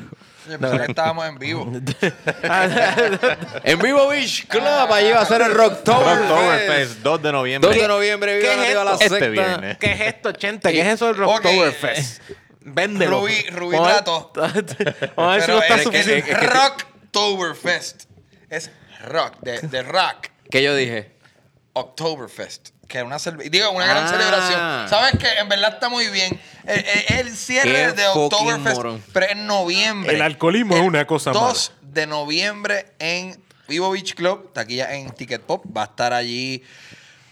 Yo 0.48 0.58
pensé 0.58 0.76
que 0.78 0.84
estábamos 0.92 1.26
en 1.26 1.38
vivo. 1.38 1.64
En 3.64 3.78
Vivo 3.80 4.08
Beach 4.08 4.46
Club, 4.46 4.62
allí 4.92 5.10
va 5.10 5.20
a 5.22 5.26
ser 5.26 5.42
el 5.42 5.52
Rocktoberfest. 5.54 6.28
Rocktoberfest, 6.30 6.98
2 7.00 7.22
de 7.22 7.32
noviembre. 7.32 7.70
2 7.70 7.80
de 7.82 7.88
noviembre, 7.88 8.36
viva 8.38 8.48
¿Qué 8.54 8.68
es 8.68 8.74
la 8.74 8.82
esto? 8.82 8.92
Este 9.04 9.08
secta. 9.08 9.28
viernes. 9.28 9.78
¿Qué 9.78 9.92
es 9.92 10.00
esto, 10.00 10.32
Chente? 10.32 10.72
¿Qué 10.72 10.80
es 10.80 10.86
eso 10.86 11.06
del. 11.06 11.16
Rocktoberfest? 11.16 12.22
Véndelo. 12.60 13.20
Rubí, 13.20 13.42
Rubí 13.50 13.76
Vamos 13.76 13.92
a- 13.92 14.04
Trato. 14.04 14.32
Vamos 15.16 15.32
a 15.32 15.36
ver 15.36 15.42
si 15.42 15.50
no 15.50 15.58
está 15.62 15.74
es, 15.74 15.80
que 15.80 15.84
suficiente. 15.84 16.30
es 16.32 16.52
Rocktoberfest. 16.52 18.02
Es 18.50 18.70
rock, 19.04 19.34
de, 19.40 19.60
de 19.60 19.82
rock. 19.82 20.28
¿Qué 20.50 20.62
yo 20.62 20.74
dije? 20.74 21.12
Oktoberfest. 21.72 22.70
Que 22.88 23.02
una 23.02 23.18
digo, 23.50 23.70
una 23.70 23.86
gran 23.86 24.04
Ah. 24.06 24.08
celebración. 24.10 24.88
¿Sabes 24.88 25.12
qué? 25.18 25.38
En 25.40 25.48
verdad 25.48 25.74
está 25.74 25.88
muy 25.88 26.08
bien. 26.08 26.38
El, 26.64 26.78
el- 26.84 27.26
el 27.28 27.36
cierre 27.36 27.70
Qué 27.72 27.92
de 27.92 28.06
Oktoberfest, 28.08 28.80
pero 29.12 29.28
en 29.30 29.46
noviembre. 29.46 30.14
El 30.14 30.22
alcoholismo 30.22 30.76
es 30.76 30.82
una 30.82 31.06
cosa 31.06 31.30
2 31.32 31.72
de 31.82 32.06
noviembre 32.06 32.86
en 32.98 33.40
Vivo 33.68 33.90
Beach 33.90 34.14
Club, 34.14 34.52
taquilla 34.52 34.94
en 34.94 35.10
Ticket 35.10 35.42
Pop. 35.42 35.64
Va 35.76 35.82
a 35.82 35.86
estar 35.86 36.12
allí 36.12 36.62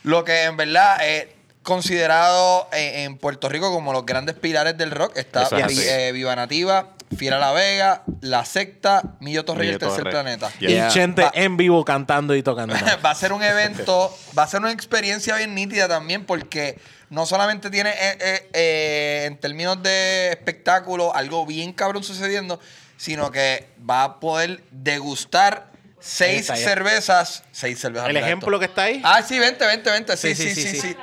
lo 0.02 0.24
que 0.24 0.42
en 0.44 0.56
verdad 0.56 1.04
es 1.06 1.26
considerado 1.62 2.68
eh, 2.72 3.04
en 3.04 3.16
Puerto 3.18 3.48
Rico 3.48 3.72
como 3.72 3.92
los 3.92 4.04
grandes 4.06 4.34
pilares 4.36 4.76
del 4.78 4.90
rock. 4.90 5.16
Está 5.16 5.42
es 5.44 5.78
eh, 5.78 6.12
Viva 6.12 6.34
Nativa, 6.36 6.93
Fiera 7.16 7.38
La 7.38 7.52
Vega, 7.52 8.02
La 8.20 8.44
Secta, 8.44 9.02
Millo 9.20 9.44
Torre 9.44 9.66
y 9.66 9.68
el 9.70 9.78
Tercer 9.78 9.98
Torre. 9.98 10.10
Planeta. 10.10 10.50
Yeah. 10.58 10.88
Y. 10.88 10.90
Chente 10.92 11.22
Va- 11.22 11.32
en 11.34 11.56
vivo 11.56 11.84
cantando 11.84 12.34
y 12.34 12.42
tocando. 12.42 12.74
va 13.04 13.10
a 13.10 13.14
ser 13.14 13.32
un 13.32 13.42
evento, 13.42 14.16
va 14.36 14.44
a 14.44 14.46
ser 14.46 14.60
una 14.60 14.72
experiencia 14.72 15.36
bien 15.36 15.54
nítida 15.54 15.88
también 15.88 16.24
porque 16.24 16.78
no 17.10 17.26
solamente 17.26 17.70
tiene 17.70 17.90
eh, 17.90 18.18
eh, 18.20 18.50
eh, 18.52 19.22
en 19.26 19.38
términos 19.38 19.82
de 19.82 20.30
espectáculo 20.30 21.14
algo 21.14 21.46
bien 21.46 21.72
cabrón 21.72 22.02
sucediendo, 22.02 22.60
sino 22.96 23.30
que 23.30 23.68
va 23.88 24.04
a 24.04 24.20
poder 24.20 24.64
degustar 24.70 25.70
seis 26.00 26.46
cervezas, 26.46 27.44
seis 27.50 27.80
cervezas. 27.80 28.08
El 28.10 28.16
ejemplo 28.16 28.56
esto. 28.56 28.60
que 28.60 28.66
está 28.66 28.82
ahí. 28.82 29.00
Ah, 29.04 29.22
sí, 29.22 29.38
vente, 29.38 29.64
vente, 29.66 29.90
vente. 29.90 30.16
Sí, 30.16 30.34
sí, 30.34 30.54
sí, 30.54 30.80
sí. 30.80 30.96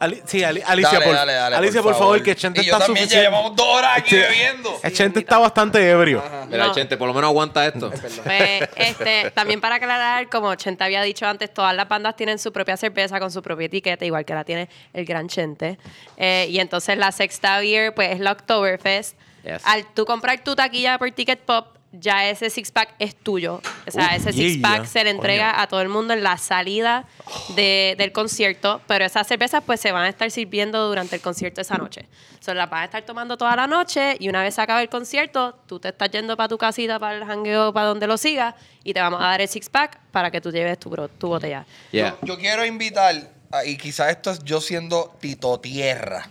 Ali- 0.00 0.22
sí, 0.24 0.42
Ali- 0.42 0.62
Alicia, 0.66 0.92
Dale, 0.94 1.04
por, 1.04 1.14
dale, 1.14 1.32
dale, 1.34 1.56
Alicia, 1.56 1.82
por 1.82 1.94
favor, 1.94 2.22
que 2.22 2.34
Chente 2.34 2.62
y 2.62 2.64
yo 2.64 2.72
está 2.72 2.86
también, 2.86 3.04
ya 3.06 3.10
suficiente. 3.10 3.30
llevamos 3.30 3.54
dos 3.54 3.66
horas 3.68 3.98
aquí 3.98 4.10
Sí. 4.10 4.16
bebiendo. 4.16 4.80
El 4.82 4.92
Chente 4.94 5.20
está 5.20 5.36
bastante 5.38 5.90
ebrio. 5.90 6.22
Mira, 6.48 6.66
No. 6.68 6.74
gente, 6.74 6.96
por 6.96 7.06
lo 7.06 7.12
menos 7.14 7.28
aguanta 7.28 7.66
esto. 7.66 7.90
Pues, 8.24 8.68
este, 8.76 9.30
también 9.32 9.60
para 9.60 9.74
aclarar, 9.74 10.28
como 10.30 10.54
Chente 10.54 10.82
había 10.84 11.02
dicho 11.02 11.26
antes, 11.26 11.52
todas 11.52 11.76
las 11.76 11.86
bandas 11.86 12.16
tienen 12.16 12.38
su 12.38 12.50
propia 12.50 12.78
cerveza 12.78 13.20
con 13.20 13.30
su 13.30 13.42
propia 13.42 13.66
etiqueta, 13.66 14.04
igual 14.06 14.24
que 14.24 14.32
la 14.34 14.42
tiene 14.44 14.68
el 14.94 15.04
Gran 15.04 15.28
Chente. 15.28 15.78
Eh, 16.16 16.46
y 16.48 16.58
entonces 16.60 16.96
la 16.96 17.12
Sexta 17.12 17.58
Beer, 17.60 17.94
pues 17.94 18.10
es 18.12 18.20
la 18.20 18.32
Oktoberfest. 18.32 19.16
Yes. 19.44 19.60
Al 19.64 19.84
tú 19.94 20.06
comprar 20.06 20.42
tu 20.42 20.54
taquilla 20.56 20.98
por 20.98 21.10
Ticket 21.12 21.40
Pop, 21.40 21.76
ya 21.92 22.28
ese 22.28 22.50
six 22.50 22.70
pack 22.70 22.94
es 22.98 23.16
tuyo. 23.16 23.60
O 23.86 23.90
sea, 23.90 24.10
Uh, 24.12 24.16
ese 24.16 24.32
yeah. 24.32 24.48
six 24.48 24.62
pack 24.62 24.84
se 24.86 25.02
le 25.04 25.10
entrega 25.10 25.50
Coño. 25.52 25.62
a 25.62 25.66
todo 25.66 25.80
el 25.80 25.88
mundo 25.88 26.12
en 26.14 26.22
la 26.22 26.36
salida 26.38 27.04
de- 27.56 27.94
del 27.98 28.12
concierto, 28.12 28.80
pero 28.86 29.04
esas 29.04 29.26
cervezas 29.26 29.62
pues 29.66 29.80
se 29.80 29.90
van 29.90 30.04
a 30.04 30.08
estar 30.08 30.30
sirviendo 30.30 30.86
durante 30.88 31.16
el 31.16 31.22
concierto 31.22 31.60
esa 31.60 31.76
noche. 31.76 32.06
So, 32.38 32.54
las 32.54 32.70
vas 32.70 32.82
a 32.82 32.84
estar 32.84 33.02
tomando 33.02 33.36
toda 33.36 33.54
la 33.56 33.66
noche 33.66 34.16
y 34.20 34.28
una 34.28 34.42
vez 34.42 34.54
se 34.54 34.62
acabe 34.62 34.82
el 34.82 34.88
concierto, 34.88 35.58
tú 35.66 35.78
te 35.80 35.88
estás 35.88 36.10
yendo 36.10 36.36
para 36.36 36.48
tu 36.48 36.56
casita, 36.58 36.98
para 36.98 37.16
el 37.18 37.24
jangueo, 37.24 37.72
para 37.72 37.86
donde 37.86 38.06
lo 38.06 38.16
sigas 38.16 38.54
y 38.84 38.94
te 38.94 39.00
vamos 39.00 39.20
a 39.20 39.24
dar 39.24 39.40
el 39.40 39.48
six 39.48 39.68
pack 39.68 39.98
para 40.12 40.30
que 40.30 40.40
tú 40.40 40.50
lleves 40.52 40.78
tu, 40.78 40.88
bro- 40.90 41.08
tu 41.18 41.28
botella. 41.28 41.66
Yeah. 41.90 42.16
Yo, 42.22 42.28
yo 42.34 42.38
quiero 42.38 42.64
invitar, 42.64 43.14
a- 43.52 43.64
y 43.64 43.76
quizás 43.76 44.10
esto 44.10 44.30
es 44.30 44.42
yo 44.44 44.60
siendo 44.60 45.14
Tito 45.20 45.58
Tierra, 45.60 46.28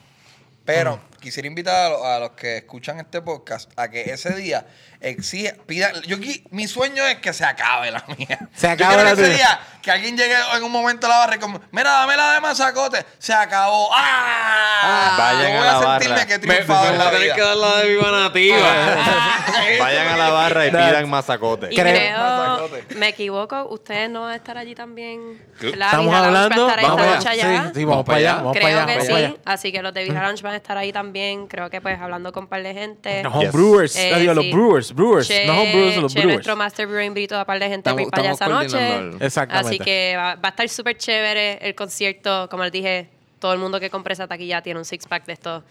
pero 0.65 0.99
quisiera 1.19 1.47
invitar 1.47 1.75
a, 1.85 1.89
lo- 1.89 2.05
a 2.05 2.19
los 2.19 2.31
que 2.31 2.57
escuchan 2.57 2.99
este 2.99 3.21
podcast 3.21 3.71
a 3.77 3.89
que 3.89 4.01
ese 4.11 4.33
día 4.35 4.65
exija, 5.01 5.53
pidan, 5.65 5.93
yo 6.03 6.17
qui- 6.17 6.43
mi 6.51 6.67
sueño 6.67 7.05
es 7.05 7.17
que 7.19 7.31
se 7.33 7.45
acabe 7.45 7.91
la 7.91 8.03
mía. 8.17 8.39
Se 8.53 8.67
acabe 8.67 9.03
la 9.03 9.15
que 9.15 9.21
ese 9.21 9.33
día, 9.35 9.59
que 9.81 9.91
alguien 9.91 10.17
llegue 10.17 10.35
en 10.55 10.63
un 10.63 10.71
momento 10.71 11.07
a 11.07 11.09
la 11.09 11.17
barra 11.19 11.35
y 11.35 11.39
como, 11.39 11.61
mira, 11.71 11.89
dame 11.91 12.17
la 12.17 12.33
de 12.33 12.41
mazacote, 12.41 13.05
se 13.17 13.33
acabó. 13.33 13.89
¡Ah! 13.93 15.15
Vayan 15.17 15.51
Yo 15.53 15.57
voy 15.59 15.67
a 15.67 15.71
a, 15.71 15.73
la 15.81 15.87
sentirme 15.99 16.15
barra. 16.15 16.25
que 16.27 16.33
he 16.33 16.39
Me, 16.39 16.47
me 16.47 16.53
triunfado 16.55 17.19
vida. 17.19 17.35
que 17.35 17.41
dar 17.41 17.57
la 17.57 17.77
de 17.77 17.89
Viva 17.89 18.11
Nativa. 18.11 18.67
Vayan 19.79 20.07
a 20.07 20.17
la 20.17 20.29
barra 20.29 20.65
y 20.67 20.69
pidan 20.71 21.09
mazacote. 21.09 21.67
Y 21.71 21.75
Creo- 21.75 22.69
me 22.95 23.09
equivoco, 23.09 23.67
ustedes 23.69 24.09
no 24.09 24.21
van 24.21 24.31
a 24.31 24.35
estar 24.35 24.57
allí 24.57 24.75
también. 24.75 25.41
La 25.75 25.85
Estamos 25.87 26.13
hablando. 26.13 26.65
Va 26.67 26.73
a 26.73 26.75
estar 26.75 26.89
Vamos 26.89 27.05
esta 27.17 27.29
allá. 27.31 27.43
noche 27.43 27.49
Sí, 27.49 27.57
allá. 27.57 27.71
sí, 27.75 27.85
vamos 27.85 28.05
para 28.05 28.17
allá. 28.17 28.35
Vamos 28.35 28.53
para 28.53 28.65
Creo 28.65 28.77
allá. 28.77 28.85
que 28.85 28.91
vamos 28.93 29.05
sí, 29.07 29.11
para 29.13 29.25
allá. 29.27 29.35
así 29.45 29.71
que 29.71 29.81
los 29.81 29.93
de 29.93 30.03
Vija 30.03 30.21
Lounge 30.23 30.43
van 30.43 30.53
a 30.53 30.57
estar 30.57 30.77
ahí 30.77 30.91
también. 30.93 31.08
Creo 31.47 31.69
que 31.69 31.81
pues 31.81 31.99
hablando 31.99 32.31
con 32.31 32.43
un 32.43 32.49
par 32.49 32.63
de 32.63 32.73
gente. 32.73 33.23
Los 33.23 33.33
Yes. 33.33 33.41
homebrewers. 33.53 33.95
Eh, 33.95 34.11
Ah, 34.13 34.19
digo, 34.19 34.33
los 34.33 34.45
sí. 34.45 34.51
brewers. 34.51 34.93
Brewers. 34.93 35.27
Che, 35.27 35.45
no 35.45 35.53
homebrewers, 35.61 35.97
los 35.97 36.13
Che, 36.13 36.19
brewers. 36.19 36.35
nuestro 36.37 36.55
Master 36.55 36.87
Brewer 36.87 37.05
invitó 37.05 37.35
a 37.35 37.39
un 37.39 37.45
par 37.45 37.59
de 37.59 37.67
gente 37.69 37.89
Estamos- 37.89 38.09
para 38.11 38.31
ir 38.31 38.37
para 38.37 38.59
allá 38.59 38.65
esa 38.65 38.77
noche. 39.09 39.25
Exactamente. 39.25 39.67
Así 39.69 39.79
que 39.79 40.13
va, 40.17 40.35
va 40.35 40.39
a 40.43 40.49
estar 40.49 40.69
súper 40.69 40.97
chévere 40.97 41.57
el 41.61 41.75
concierto. 41.75 42.47
Como 42.49 42.63
les 42.63 42.71
dije, 42.71 43.09
todo 43.39 43.53
el 43.53 43.59
mundo 43.59 43.79
que 43.79 43.89
compre 43.89 44.13
esa 44.13 44.27
taquilla 44.27 44.61
tiene 44.61 44.79
un 44.79 44.85
six 44.85 45.05
pack 45.07 45.25
de 45.25 45.33
esto. 45.33 45.63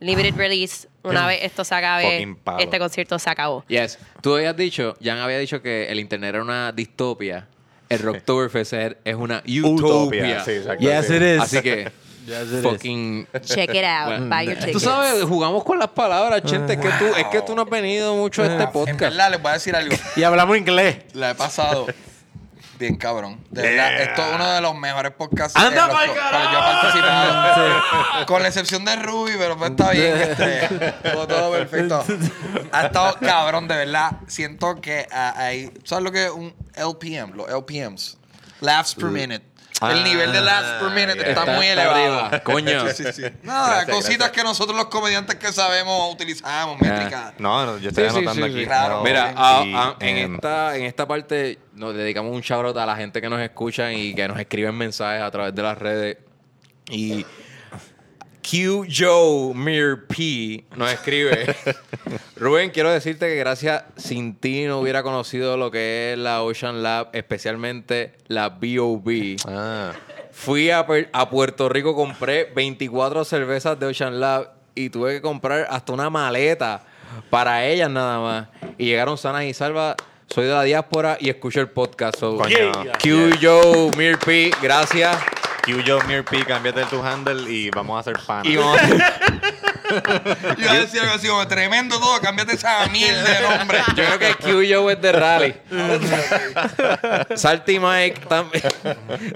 Limited 0.00 0.34
release. 0.36 0.88
Una 1.02 1.26
vez 1.26 1.38
esto 1.42 1.64
se 1.64 1.74
acabe, 1.74 2.26
este 2.58 2.78
concierto 2.78 3.18
se 3.18 3.30
acabó. 3.30 3.64
Yes. 3.68 3.98
Tú 4.20 4.34
habías 4.34 4.56
dicho, 4.56 4.96
Jan 5.02 5.18
había 5.18 5.38
dicho 5.38 5.62
que 5.62 5.86
el 5.90 6.00
internet 6.00 6.30
era 6.34 6.42
una 6.42 6.72
distopia. 6.72 7.46
El 7.88 7.98
Rocktoberfest 8.00 8.72
es 8.72 8.96
es 9.04 9.14
una 9.14 9.42
utopia. 9.62 10.42
Sí, 10.44 10.50
exacto. 10.52 10.82
Yes, 10.84 11.06
sí. 11.06 11.14
it 11.14 11.22
is. 11.22 11.40
Así 11.40 11.62
que, 11.62 11.92
Yes, 12.26 12.48
it 12.48 12.52
is. 12.54 12.62
fucking... 12.62 13.26
Check 13.42 13.70
it 13.74 13.84
out. 13.84 14.06
Bueno, 14.06 14.28
Buy 14.28 14.46
your 14.46 14.56
Tú 14.56 14.64
tickets. 14.66 14.82
sabes, 14.84 15.22
jugamos 15.24 15.62
con 15.64 15.78
las 15.78 15.88
palabras, 15.88 16.42
gente. 16.44 16.74
Es 16.74 16.78
que 16.80 16.88
tú, 16.90 17.04
es 17.16 17.26
que 17.26 17.42
tú 17.42 17.54
no 17.54 17.62
has 17.62 17.70
venido 17.70 18.14
mucho 18.16 18.42
a 18.42 18.46
este 18.46 18.62
En 18.62 18.70
podcast. 18.72 19.00
verdad, 19.00 19.30
les 19.30 19.42
voy 19.42 19.50
a 19.50 19.54
decir 19.54 19.76
algo. 19.76 19.94
Y 20.16 20.22
hablamos 20.22 20.56
inglés. 20.56 20.98
La 21.12 21.30
he 21.30 21.34
pasado 21.34 21.86
bien 22.78 22.96
cabrón. 22.96 23.38
De 23.50 23.62
verdad, 23.62 24.02
esto 24.02 24.22
es 24.22 24.34
uno 24.34 24.50
de 24.50 24.60
los 24.60 24.76
mejores 24.76 25.12
podcasts 25.12 25.56
¡Anda 25.56 25.68
en 25.70 25.76
los 25.76 25.88
cuales 25.88 26.14
yo 26.14 26.58
he 26.58 26.62
participado. 26.62 28.26
Con 28.26 28.42
la 28.42 28.48
excepción 28.48 28.84
de 28.84 28.96
Ruby, 28.96 29.32
pero 29.38 29.56
pues 29.56 29.70
está 29.70 29.90
bien. 29.90 30.16
Este, 30.16 30.92
todo, 31.12 31.26
todo 31.26 31.52
perfecto. 31.52 32.04
Ha 32.72 32.86
estado 32.86 33.16
cabrón, 33.20 33.68
de 33.68 33.76
verdad. 33.76 34.12
Siento 34.26 34.80
que 34.80 35.06
ah, 35.12 35.34
hay... 35.36 35.70
¿Sabes 35.84 36.04
lo 36.04 36.12
que 36.12 36.24
es 36.24 36.30
un 36.30 36.54
LPM? 36.74 37.36
Los 37.36 37.48
LPMs. 37.48 38.18
Laughs 38.60 38.94
per 38.94 39.10
minute. 39.10 39.44
El 39.82 40.04
nivel 40.04 40.32
de 40.32 40.40
laughs 40.40 40.82
per 40.82 40.90
minute 40.90 41.18
está, 41.28 41.40
Está- 41.42 41.56
muy 41.56 41.66
elevado. 41.66 42.20
arriba. 42.26 42.40
Coño. 42.44 42.88
Sí, 42.90 43.04
sí, 43.04 43.12
sí. 43.12 43.22
Nada, 43.42 43.84
cositas 43.86 44.30
que 44.30 44.42
nosotros 44.44 44.76
los 44.76 44.86
comediantes 44.86 45.34
que 45.36 45.52
sabemos 45.52 46.12
utilizamos, 46.14 46.80
métricas. 46.80 47.32
Eh, 47.32 47.36
no, 47.38 47.66
no, 47.66 47.78
yo 47.78 47.88
estoy 47.90 48.04
anotando 48.04 48.32
sí, 48.34 48.42
aquí. 48.42 48.60
sí. 48.60 48.64
Claro. 48.66 49.02
Mira, 49.02 49.32
Y, 49.32 49.74
a- 49.74 49.82
a- 49.82 49.96
en, 50.00 50.34
esta, 50.34 50.76
en 50.76 50.84
esta 50.84 51.06
parte 51.08 51.58
nos 51.74 51.94
dedicamos 51.94 52.32
un 52.34 52.40
shout 52.40 52.64
out 52.66 52.76
a 52.78 52.86
la 52.86 52.96
gente 52.96 53.20
que 53.20 53.28
nos 53.28 53.40
escucha 53.40 53.92
y 53.92 54.14
que 54.14 54.26
nos 54.28 54.38
escriben 54.38 54.74
mensajes 54.76 55.22
a 55.22 55.30
través 55.30 55.54
de 55.54 55.62
las 55.62 55.76
redes. 55.76 56.18
Y 56.88 57.26
Q 58.48 58.86
Joe 58.88 59.54
Mir 59.54 60.06
P 60.06 60.64
nos 60.76 60.92
escribe. 60.92 61.56
Rubén, 62.36 62.70
quiero 62.70 62.90
decirte 62.90 63.26
que 63.26 63.36
gracias 63.36 63.84
sin 63.96 64.34
ti 64.34 64.64
no 64.64 64.80
hubiera 64.80 65.02
conocido 65.02 65.56
lo 65.56 65.70
que 65.70 66.12
es 66.12 66.18
la 66.18 66.42
Ocean 66.42 66.82
Lab, 66.82 67.08
especialmente 67.12 68.12
la 68.28 68.50
BOB. 68.50 69.36
Ah, 69.46 69.92
Fui 70.30 70.70
a, 70.70 70.84
a 71.12 71.30
Puerto 71.30 71.68
Rico, 71.68 71.94
compré 71.94 72.44
24 72.54 73.24
cervezas 73.24 73.78
de 73.80 73.86
Ocean 73.86 74.20
Lab 74.20 74.50
y 74.74 74.90
tuve 74.90 75.14
que 75.14 75.22
comprar 75.22 75.66
hasta 75.70 75.92
una 75.92 76.10
maleta 76.10 76.82
para 77.30 77.64
ellas 77.64 77.88
nada 77.88 78.18
más. 78.18 78.48
Y 78.76 78.86
llegaron 78.86 79.16
sanas 79.16 79.44
y 79.44 79.54
salvas. 79.54 79.96
Soy 80.26 80.46
de 80.46 80.52
la 80.52 80.62
diáspora 80.64 81.16
y 81.20 81.30
escucho 81.30 81.60
el 81.60 81.68
podcast. 81.68 82.18
So. 82.18 82.36
Q, 82.38 83.30
Joe, 83.40 83.90
Mir 83.96 84.18
P, 84.18 84.50
gracias. 84.60 85.16
Q 85.64 85.82
Joe 85.86 86.02
Mirp, 86.04 86.28
cámbiate 86.46 86.84
tu 86.86 87.02
handle 87.02 87.50
y 87.50 87.70
vamos 87.70 87.96
a 87.96 88.00
hacer 88.00 88.18
pan. 88.26 88.44
Y 88.44 88.56
vamos- 88.56 88.80
Yo 90.58 90.64
iba 90.64 90.72
a 90.72 90.78
decir 90.80 91.00
algo 91.00 91.14
así 91.14 91.28
como 91.28 91.46
tremendo 91.46 91.98
todo, 92.00 92.20
cámbiate 92.20 92.54
esa 92.54 92.86
mierda 92.88 93.22
de 93.22 93.56
nombre. 93.58 93.78
Yo 93.94 94.04
creo 94.04 94.18
que 94.18 94.34
Q 94.36 94.62
Joe 94.68 94.92
es 94.94 95.00
de 95.00 95.12
rally. 95.12 95.54
Salty 97.36 97.78
Mike 97.78 98.20
también. 98.28 98.62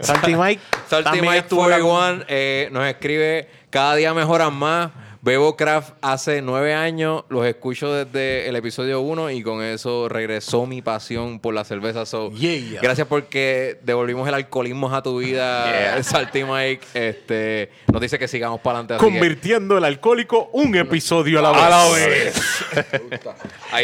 Salty 0.01 0.35
Mike. 0.35 0.61
Salty 0.89 1.21
Mike 1.21 1.39
estuvo 1.39 1.65
en 1.65 1.71
la- 1.71 1.79
41 1.81 2.25
eh, 2.29 2.69
nos 2.73 2.87
escribe 2.87 3.49
cada 3.71 3.95
día 3.95 4.13
mejoran 4.15 4.55
más. 4.55 4.91
Bebo 5.21 5.57
Craft 5.57 5.95
hace 6.01 6.43
nueve 6.43 6.75
años, 6.75 7.25
los 7.29 7.45
escucho 7.47 7.93
desde 7.93 8.49
el 8.49 8.55
episodio 8.57 9.01
1 9.01 9.31
y 9.33 9.43
con 9.43 9.63
eso 9.63 10.09
regresó 10.09 10.65
mi 10.67 10.81
pasión 10.83 11.41
por 11.41 11.55
la 11.55 11.65
cerveza. 11.65 12.07
So, 12.07 12.31
Yeah. 12.31 12.81
Gracias 12.81 13.07
porque 13.09 13.81
devolvimos 13.83 14.29
el 14.29 14.35
alcoholismo 14.35 14.95
a 14.95 15.03
tu 15.03 15.19
vida, 15.19 15.67
Yeah. 15.97 16.03
Salty 16.03 16.45
Mike. 16.45 16.87
Este, 16.95 17.71
nos 17.93 18.01
dice 18.01 18.19
que 18.19 18.29
sigamos 18.29 18.61
para 18.61 18.79
adelante. 18.79 19.05
que 19.05 19.11
Convirtiendo 19.13 19.77
el 19.77 19.85
alcohólico 19.85 20.51
un 20.53 20.75
episodio 20.77 21.41
a 21.41 21.43
la 21.53 21.89
vez. 21.95 22.37
Está, 23.11 23.35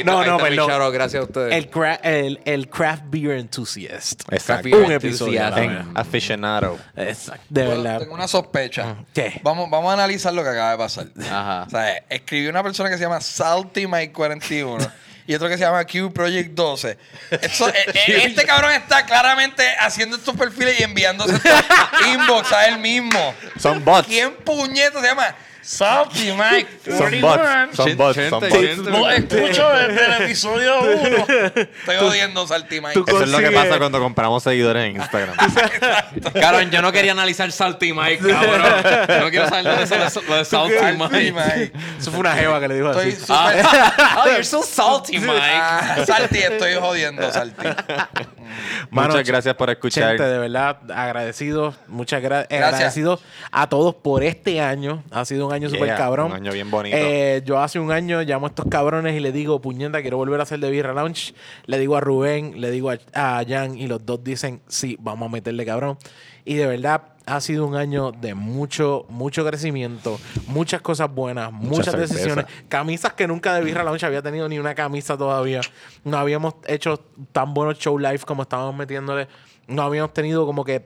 No, 0.05 0.21
ahí 0.21 0.29
no, 0.29 0.39
perdón. 0.39 0.93
gracias 0.93 1.21
a 1.23 1.25
ustedes. 1.25 1.55
El, 1.55 1.71
cra- 1.71 1.99
el, 2.03 2.41
el 2.45 2.69
craft 2.69 3.05
beer 3.09 3.33
enthusiast. 3.39 4.23
Exacto. 4.31 4.69
Un 4.77 4.93
episodio 4.93 5.43
a. 5.45 5.85
Aficionado. 5.95 6.79
Exacto. 6.97 7.45
De 7.49 7.65
Bueno, 7.67 7.83
verdad. 7.83 7.99
Tengo 8.01 8.15
una 8.15 8.29
sospecha. 8.29 8.97
¿Qué? 9.13 9.41
Vamos, 9.43 9.69
vamos 9.71 9.91
a 9.91 9.95
analizar 9.95 10.33
lo 10.33 10.43
que 10.43 10.51
acaba 10.51 10.71
de 10.73 10.79
pasar. 10.79 11.07
Ajá. 11.31 11.63
O 11.67 11.71
sea, 11.71 12.03
escribió 12.09 12.51
una 12.51 12.63
persona 12.63 12.89
que 12.91 12.97
se 12.97 13.03
llama 13.03 13.21
Salty 13.21 13.87
Mike 13.87 14.13
41 14.13 14.87
y 15.27 15.35
otro 15.35 15.49
que 15.49 15.57
se 15.57 15.65
llama 15.65 15.85
Q 15.87 16.13
Project 16.13 16.51
12. 16.51 16.99
Eso- 17.41 17.69
eh, 17.69 17.75
eh, 17.95 18.23
este 18.27 18.45
cabrón 18.45 18.73
está 18.73 19.07
claramente 19.07 19.65
haciendo 19.81 20.17
estos 20.17 20.37
perfiles 20.37 20.79
y 20.81 20.83
enviándose 20.83 21.35
estos 21.35 21.63
inbox 22.13 22.53
a 22.53 22.67
él 22.67 22.79
mismo. 22.79 23.35
Son 23.59 23.83
bots. 23.85 24.07
¿Quién 24.07 24.35
puñeto 24.37 25.01
se 25.01 25.07
llama 25.07 25.35
Salty 25.65 26.33
Mike? 26.33 26.69
Son 26.85 27.21
bots. 27.23 27.77
Son 27.77 27.97
bots. 27.97 28.17
Son 28.29 28.41
bots. 28.41 28.77
Lo 28.79 29.11
escucho 29.11 29.69
desde 29.71 30.05
el 30.07 30.23
episodio 30.23 30.81
1. 30.83 31.27
Estoy 31.57 31.97
odiando 31.97 32.47
Salty 32.47 32.81
Mike. 32.83 33.03
Eso 33.07 33.23
es 33.23 33.29
lo 33.31 33.39
que 33.39 33.51
pasa 33.51 33.79
cuando 33.79 33.99
compramos 33.99 34.43
seguidores 34.43 34.85
en 34.91 34.97
Instagram. 34.97 35.35
Cabrón, 36.41 36.71
yo 36.71 36.83
no 36.83 36.93
quería 36.93 37.13
analizar 37.13 37.51
Salty 37.51 37.93
Mike, 37.93 38.19
cabrón. 38.29 38.63
No 39.25 39.31
quiero 39.31 39.49
saber 39.49 39.65
lo 39.65 39.77
de, 39.77 40.07
eso- 40.07 40.23
lo 40.29 40.37
de 40.37 40.45
Salty 40.45 40.75
Mike. 40.99 41.33
Mike. 41.33 41.73
Eso 41.99 42.11
fue 42.11 42.21
una 42.21 42.35
jeva 42.35 42.61
que 42.61 42.69
le 42.69 42.75
dijo 42.77 42.91
Estoy 42.91 43.13
así. 43.13 43.21
súper... 43.21 43.65
Oh, 44.17 44.27
you're 44.27 44.45
so 44.45 44.63
salty, 44.63 45.19
Mike. 45.19 45.33
Ah, 45.41 45.97
Salty, 46.07 46.39
estoy 46.39 46.75
jodiendo, 46.75 47.31
Salty. 47.33 47.67
Mano, 48.91 49.09
Muchas 49.09 49.27
gracias 49.27 49.55
por 49.57 49.71
escuchar. 49.71 50.09
Gente, 50.11 50.23
de 50.25 50.39
verdad, 50.39 50.79
agradecidos. 50.95 51.75
Muchas 51.89 52.23
gra- 52.23 52.47
Gracias. 52.49 52.75
agradecidos 52.75 53.21
a 53.51 53.69
todos 53.69 53.95
por 53.97 54.23
este 54.23 54.61
año. 54.61 55.03
Ha 55.11 55.25
sido 55.25 55.47
un 55.49 55.54
año 55.55 55.69
Yeah, 55.69 55.79
súper 55.79 55.97
cabrón. 55.97 56.27
un 56.27 56.37
año 56.37 56.53
bien 56.53 56.71
bonito. 56.71 56.97
Eh, 56.99 57.43
yo 57.45 57.59
hace 57.59 57.79
un 57.79 57.91
año 57.91 58.21
llamo 58.23 58.47
a 58.47 58.49
estos 58.51 58.67
cabrones 58.67 59.17
y 59.17 59.21
le 59.21 59.33
digo, 59.33 59.61
puñeta, 59.61 60.03
quiero 60.03 60.19
volver 60.19 60.41
a 60.41 60.43
hacer 60.43 60.61
de 60.61 60.71
Birra 60.71 60.93
Lounge. 60.93 61.35
Le 61.67 61.79
digo 61.79 61.97
a 61.97 62.01
Rubén, 62.01 62.61
le 62.61 62.71
digo 62.71 62.91
a, 62.91 62.99
a 63.15 63.45
Jan 63.49 63.79
y 63.79 63.87
los 63.87 64.05
dos 64.05 64.23
dicen, 64.23 64.61
sí, 64.69 64.97
vamos 65.01 65.29
a 65.29 65.33
meterle 65.33 65.65
cabrón. 65.65 65.97
Y 66.45 66.57
de 66.57 66.67
verdad, 66.67 67.03
ha 67.27 67.41
sido 67.41 67.67
un 67.67 67.75
año 67.75 68.13
de 68.13 68.35
mucho, 68.35 69.07
mucho 69.09 69.47
crecimiento, 69.47 70.21
muchas 70.47 70.83
cosas 70.83 71.11
buenas, 71.13 71.51
muchas 71.53 71.97
decisiones. 71.97 72.45
Camisas 72.69 73.15
que 73.15 73.27
nunca 73.27 73.55
de 73.55 73.63
Birra 73.65 73.83
Lounge 73.83 74.05
había 74.05 74.21
tenido 74.21 74.49
ni 74.49 74.59
una 74.59 74.75
camisa 74.75 75.17
todavía. 75.17 75.63
No 76.05 76.19
habíamos 76.19 76.55
hecho 76.67 77.01
tan 77.33 77.55
buenos 77.55 77.79
show 77.79 77.99
live 77.99 78.21
como 78.27 78.43
estábamos 78.43 78.77
metiéndole. 78.77 79.27
No 79.67 79.83
habíamos 79.83 80.13
tenido 80.13 80.45
como 80.45 80.65
que 80.65 80.85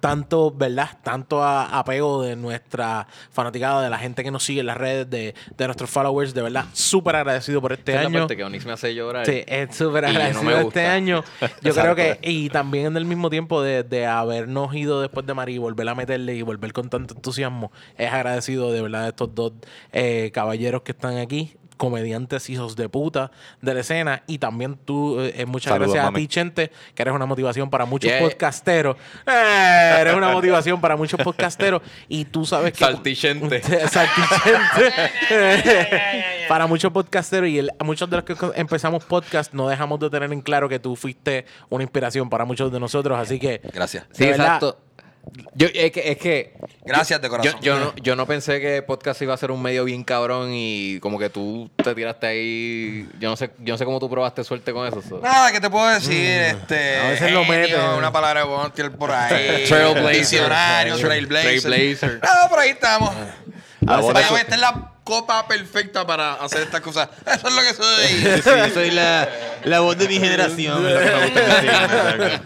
tanto, 0.00 0.50
¿verdad? 0.50 0.90
Tanto 1.02 1.42
a- 1.42 1.78
apego 1.78 2.22
de 2.22 2.36
nuestra 2.36 3.06
fanaticada, 3.30 3.82
de 3.82 3.90
la 3.90 3.98
gente 3.98 4.24
que 4.24 4.30
nos 4.30 4.44
sigue 4.44 4.60
en 4.60 4.66
las 4.66 4.76
redes, 4.76 5.08
de, 5.08 5.34
de 5.56 5.64
nuestros 5.66 5.88
followers. 5.90 6.34
De 6.34 6.42
verdad, 6.42 6.64
súper 6.72 7.16
agradecido 7.16 7.60
por 7.60 7.72
este 7.72 7.92
Esta 7.92 8.02
es 8.02 8.04
la 8.04 8.08
año. 8.08 8.18
parte 8.20 8.36
que 8.36 8.44
Onyx 8.44 8.66
me 8.66 8.72
hace 8.72 8.94
llorar. 8.94 9.26
Sí, 9.26 9.42
es 9.46 9.74
súper 9.76 10.02
no 10.04 10.08
agradecido 10.10 10.42
me 10.44 10.60
este 10.62 10.86
año. 10.86 11.24
Yo 11.62 11.74
creo 11.74 11.94
que, 11.94 12.18
y 12.22 12.48
también 12.50 12.86
en 12.86 12.96
el 12.96 13.04
mismo 13.04 13.30
tiempo 13.30 13.62
de, 13.62 13.82
de 13.84 14.06
habernos 14.06 14.74
ido 14.74 15.00
después 15.00 15.24
de 15.26 15.34
Marí 15.34 15.54
y 15.54 15.58
volver 15.58 15.88
a 15.88 15.94
meterle 15.94 16.34
y 16.34 16.42
volver 16.42 16.72
con 16.72 16.88
tanto 16.90 17.14
entusiasmo, 17.14 17.70
es 17.96 18.12
agradecido 18.12 18.72
de 18.72 18.82
verdad 18.82 19.02
de 19.04 19.08
estos 19.10 19.34
dos 19.34 19.52
eh, 19.92 20.30
caballeros 20.34 20.82
que 20.82 20.92
están 20.92 21.16
aquí 21.18 21.54
comediantes 21.76 22.48
hijos 22.50 22.76
de 22.76 22.88
puta 22.88 23.30
de 23.60 23.74
la 23.74 23.80
escena 23.80 24.22
y 24.26 24.38
también 24.38 24.76
tú 24.84 25.20
eh, 25.20 25.44
muchas 25.46 25.70
Saludos, 25.72 25.92
gracias 25.94 26.04
mami. 26.12 26.16
a 26.16 26.20
ti 26.22 26.28
Chente 26.28 26.70
que 26.94 27.02
eres 27.02 27.14
una 27.14 27.26
motivación 27.26 27.70
para 27.70 27.84
muchos 27.84 28.10
Yeah. 28.10 28.20
podcasteros 28.20 28.96
Eh, 29.26 29.96
eres 30.00 30.14
una 30.14 30.30
motivación 30.32 30.80
para 30.80 30.96
muchos 30.96 31.20
podcasteros 31.22 31.82
y 32.08 32.24
tú 32.26 32.44
sabes 32.46 32.72
que 32.72 32.78
Saltichente. 32.84 33.62
Saltichente. 33.88 34.92
Para 36.48 36.66
muchos 36.66 36.92
podcasteros 36.92 37.48
y 37.48 37.58
el- 37.58 37.70
muchos 37.84 38.08
de 38.08 38.16
los 38.16 38.24
que 38.24 38.36
empezamos 38.54 39.04
podcast 39.04 39.52
no 39.52 39.68
dejamos 39.68 39.98
de 40.00 40.10
tener 40.10 40.32
en 40.32 40.40
claro 40.40 40.68
que 40.68 40.78
tú 40.78 40.94
fuiste 40.96 41.44
una 41.68 41.82
inspiración 41.82 42.30
para 42.30 42.44
muchos 42.44 42.70
de 42.72 42.78
nosotros. 42.80 43.18
Así 43.18 43.38
que, 43.40 43.60
Gracias. 43.72 44.06
Sí, 44.12 44.26
verdad, 44.26 44.46
exacto. 44.46 44.78
Yo, 45.54 45.66
es 45.74 45.90
que, 45.92 46.10
es 46.12 46.18
que 46.18 46.54
Gracias 46.84 47.20
de 47.20 47.28
corazón. 47.28 47.58
yo 47.60 47.78
no, 47.80 47.94
yo 47.96 48.14
no 48.14 48.26
pensé 48.26 48.60
que 48.60 48.80
podcast 48.82 49.20
iba 49.22 49.34
a 49.34 49.36
ser 49.36 49.50
un 49.50 49.60
medio 49.60 49.84
bien 49.84 50.04
cabrón 50.04 50.50
y 50.52 50.98
como 51.00 51.18
que 51.18 51.28
tú 51.30 51.68
te 51.82 51.94
tiraste 51.94 52.26
ahí. 52.26 53.08
Yo 53.18 53.28
no 53.30 53.36
sé, 53.36 53.50
yo 53.58 53.74
no 53.74 53.78
sé 53.78 53.84
cómo 53.84 53.98
tú 53.98 54.08
probaste 54.08 54.44
suerte 54.44 54.72
con 54.72 54.86
eso. 54.86 55.02
so. 55.02 55.18
Nada, 55.20 55.50
¿qué 55.52 55.60
te 55.60 55.68
puedo 55.68 55.88
decir? 55.88 56.14
Este, 56.42 56.98
A 56.98 57.08
veces 57.10 57.32
lo 57.32 57.44
genio, 57.44 57.60
meten. 57.60 57.80
Una 57.98 58.12
palabra 58.12 58.40
de 58.40 58.46
Bontier 58.46 58.92
por 58.92 59.10
ahí. 59.12 59.64
Trailblazer. 59.66 60.46
Trailblazer. 60.46 61.60
Trailblazer. 61.62 62.20
Ah, 62.22 62.46
por 62.48 62.58
ahí 62.60 62.70
estamos. 62.70 63.12
La 63.80 63.96
bola 64.00 64.14
Vaya, 64.14 64.28
su- 64.28 64.36
esta 64.36 64.54
es 64.54 64.60
la 64.60 64.92
copa 65.06 65.46
perfecta 65.46 66.04
para 66.04 66.34
hacer 66.34 66.62
estas 66.62 66.80
cosas. 66.80 67.08
Eso 67.24 67.48
es 67.48 67.54
lo 67.54 67.62
que 67.62 67.74
soy. 67.74 68.42
Sí, 68.66 68.74
soy 68.74 68.90
la, 68.90 69.28
la 69.62 69.80
voz 69.80 69.96
de 69.96 70.08
mi 70.08 70.18
generación. 70.18 70.84
es 70.84 70.92
lo 70.92 70.98
que 70.98 71.06
me 71.06 71.24
gusta 71.26 72.16
decir. 72.16 72.42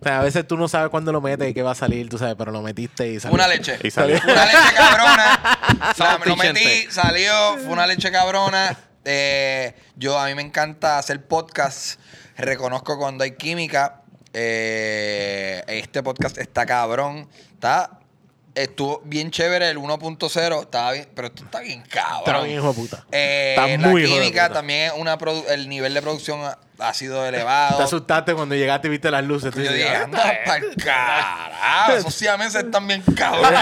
o 0.00 0.02
sea, 0.02 0.20
a 0.20 0.22
veces 0.24 0.46
tú 0.46 0.56
no 0.56 0.66
sabes 0.66 0.90
cuándo 0.90 1.12
lo 1.12 1.20
metes 1.20 1.48
y 1.48 1.54
qué 1.54 1.62
va 1.62 1.70
a 1.70 1.76
salir, 1.76 2.08
tú 2.08 2.18
sabes, 2.18 2.34
pero 2.36 2.50
lo 2.50 2.62
metiste 2.62 3.08
y 3.08 3.20
salió. 3.20 3.34
Una 3.34 3.46
leche. 3.46 3.78
Y 3.82 3.90
salió. 3.92 4.20
Una 4.24 4.44
leche 4.44 4.74
cabrona. 4.76 5.92
Salty 5.96 6.28
lo 6.28 6.36
metí, 6.36 6.90
salió, 6.90 7.56
fue 7.58 7.68
una 7.68 7.86
leche 7.86 8.10
cabrona. 8.10 8.76
Eh, 9.04 9.74
yo, 9.94 10.18
a 10.18 10.26
mí 10.26 10.34
me 10.34 10.42
encanta 10.42 10.98
hacer 10.98 11.24
podcast. 11.24 12.00
Reconozco 12.36 12.98
cuando 12.98 13.22
hay 13.22 13.36
química. 13.36 14.02
Eh, 14.32 15.62
este 15.68 16.02
podcast 16.02 16.38
está 16.38 16.66
cabrón. 16.66 17.28
Está. 17.52 17.99
Estuvo 18.62 19.00
bien 19.04 19.30
chévere 19.30 19.68
el 19.70 19.78
1.0. 19.78 20.60
Estaba 20.62 20.92
bien, 20.92 21.08
pero 21.14 21.28
esto 21.28 21.44
está 21.44 21.60
bien 21.60 21.82
cabrón. 21.88 22.18
Está 22.26 22.40
bien, 22.42 22.56
hijo 22.58 22.68
de 22.68 22.74
puta. 22.74 23.06
Eh, 23.12 23.54
Está 23.56 23.66
muy 23.88 24.02
la 24.02 24.08
hijo 24.08 24.14
de 24.16 24.20
química 24.22 24.42
puta. 24.48 24.54
también 24.54 24.80
es 24.86 24.92
una 24.96 25.18
produ- 25.18 25.48
el 25.48 25.68
nivel 25.68 25.94
de 25.94 26.02
producción 26.02 26.40
ha, 26.80 26.94
sido 26.94 27.24
elevado. 27.26 27.76
Te 27.78 27.82
asustaste 27.84 28.34
cuando 28.34 28.54
llegaste 28.54 28.88
y 28.88 28.90
viste 28.90 29.10
las 29.10 29.24
luces. 29.24 29.54
Yo 29.54 29.60
dije, 29.72 29.88
"Ah, 29.88 30.04
anda 30.04 30.32
pa'l 30.44 30.74
carajo, 30.82 31.92
esos 31.92 32.14
siameses 32.14 32.64
están 32.64 32.86
bien 32.86 33.02
cabrones. 33.16 33.60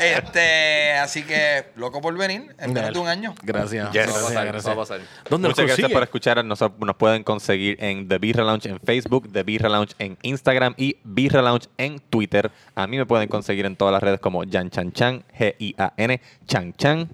este, 0.00 0.92
así 0.94 1.22
que, 1.22 1.66
loco 1.76 2.00
por 2.00 2.16
venir, 2.16 2.54
en 2.58 2.72
menos 2.72 2.92
de 2.92 2.98
un 2.98 3.08
año. 3.08 3.34
Gracias. 3.42 3.90
Yes. 3.92 4.02
Eso 4.08 4.12
va 4.12 4.18
a 4.18 4.20
gracias, 4.20 4.34
pasar, 4.34 4.46
gracias. 4.46 4.76
pasar. 4.76 5.00
¿Dónde 5.28 5.48
Muchas 5.48 5.64
gracias 5.66 5.76
consigue? 5.84 5.94
por 5.94 6.02
escuchar. 6.02 6.44
Nos, 6.44 6.60
nos 6.60 6.96
pueden 6.96 7.22
conseguir 7.24 7.76
en 7.82 8.08
The 8.08 8.18
Birra 8.18 8.44
Lounge 8.44 8.68
en 8.68 8.80
Facebook, 8.80 9.30
The 9.32 9.42
Birra 9.42 9.68
Lounge 9.68 9.94
en 9.98 10.16
Instagram 10.22 10.74
y 10.76 10.96
Birra 11.04 11.42
Lounge 11.42 11.68
en 11.78 11.98
Twitter. 12.00 12.50
A 12.74 12.86
mí 12.86 12.96
me 12.96 13.06
pueden 13.06 13.28
conseguir 13.28 13.66
en 13.66 13.76
todas 13.76 13.92
las 13.92 14.02
redes 14.02 14.20
como 14.20 14.42
Jan 14.50 14.70
Chan 14.70 14.92
Chan, 14.92 15.24
G-I-A-N, 15.38 16.20
Chan 16.46 16.74
Chan. 16.74 17.08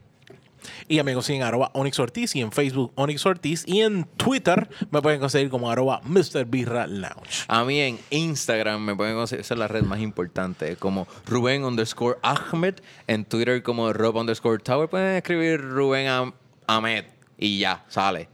Y 0.89 0.99
a 0.99 1.05
mí 1.05 1.11
me 1.11 1.15
consiguen 1.15 1.43
arroba 1.43 1.71
Onyx 1.75 1.99
Ortiz 1.99 2.35
y 2.37 2.41
en 2.41 2.53
Facebook 2.53 2.93
Onyx 2.95 3.25
Ortiz. 3.27 3.65
Y 3.67 3.81
en 3.81 4.05
Twitter 4.17 4.69
me 4.91 5.01
pueden 5.03 5.21
conseguir 5.21 5.51
como 5.51 5.71
arroba 5.71 6.01
Mr. 6.05 6.45
Birra 6.47 6.87
Lounge. 6.87 7.45
A 7.49 7.65
mí 7.65 7.81
en 7.81 7.99
Instagram 8.11 8.81
me 8.83 8.97
pueden 8.97 9.15
conseguir, 9.15 9.41
esa 9.41 9.55
es 9.55 9.61
la 9.61 9.69
red 9.69 9.83
más 9.83 10.01
importante, 10.01 10.77
como 10.77 11.07
Rubén 11.27 11.65
underscore 11.65 12.19
Ahmed. 12.23 12.75
En 13.07 13.25
Twitter 13.25 13.63
como 13.63 13.93
Rob 13.93 14.17
underscore 14.17 14.59
Tower. 14.59 14.89
Pueden 14.89 15.17
escribir 15.17 15.61
Rubén 15.61 16.33
Ahmed 16.67 17.05
y 17.39 17.59
ya, 17.59 17.85
sale. 17.89 18.34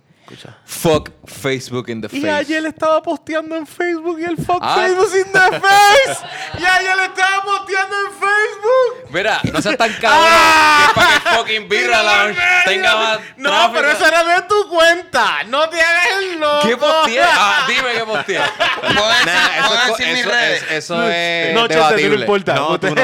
Fuck 0.65 1.11
Facebook 1.27 1.89
in 1.89 2.01
the 2.01 2.09
Y 2.17 2.21
face. 2.21 2.31
ayer 2.33 2.65
estaba 2.67 3.03
posteando 3.03 3.57
en 3.57 3.67
Facebook 3.67 4.19
y 4.21 4.25
el 4.25 4.37
fuck 4.37 4.61
Ah. 4.63 4.75
Facebook 4.77 5.11
in 5.17 5.33
the 5.33 5.39
face. 5.61 6.19
y 6.59 6.65
ayer 6.65 6.99
estaba 7.05 7.43
posteando 7.43 7.97
en 7.97 8.13
Facebook. 8.13 9.11
Mira, 9.11 9.41
no 9.53 9.61
seas 9.61 9.77
tan 9.77 9.93
cabrón. 9.95 10.21
¡Ah! 10.31 10.93
que 10.95 11.01
es 11.01 11.07
para 11.07 11.21
que 11.21 11.37
fucking 11.37 11.69
Birra 11.69 12.03
Lounge 12.03 12.41
tenga 12.65 12.97
más 12.97 13.19
No, 13.37 13.51
tráfico. 13.51 13.73
pero 13.75 13.91
eso 13.91 14.07
era 14.07 14.25
de 14.25 14.43
tu 14.43 14.69
cuenta. 14.69 15.43
No 15.49 15.69
te 15.69 15.81
hagas 15.81 16.07
el 16.19 16.39
loco. 16.41 16.69
¿Qué 16.69 16.77
posteé? 16.77 17.23
Ah, 17.25 17.65
dime 17.67 17.93
qué 17.93 18.05
posteé. 18.05 18.41
¿Puedo 18.81 19.09
decir, 19.09 19.27
Nah, 19.27 19.57
eso, 19.67 19.75
decir 19.89 20.07
es, 20.07 20.13
mis 20.13 20.21
eso, 20.21 20.31
redes? 20.31 20.63
es, 20.63 20.71
eso 20.71 21.11
es 21.11 21.55
No, 21.55 21.67
debatible. 21.69 22.09
no 22.09 22.21
importa. 22.21 22.55
No, 22.55 22.79
tú 22.81 22.95
no. 22.95 23.03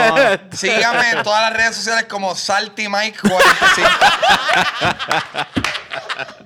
Sígame 0.56 1.10
en 1.10 1.22
todas 1.24 1.42
las 1.42 1.52
redes 1.54 1.76
sociales 1.76 2.04
como 2.08 2.34
Salty 2.36 2.88
Mike 2.88 3.18
45. 3.28 3.88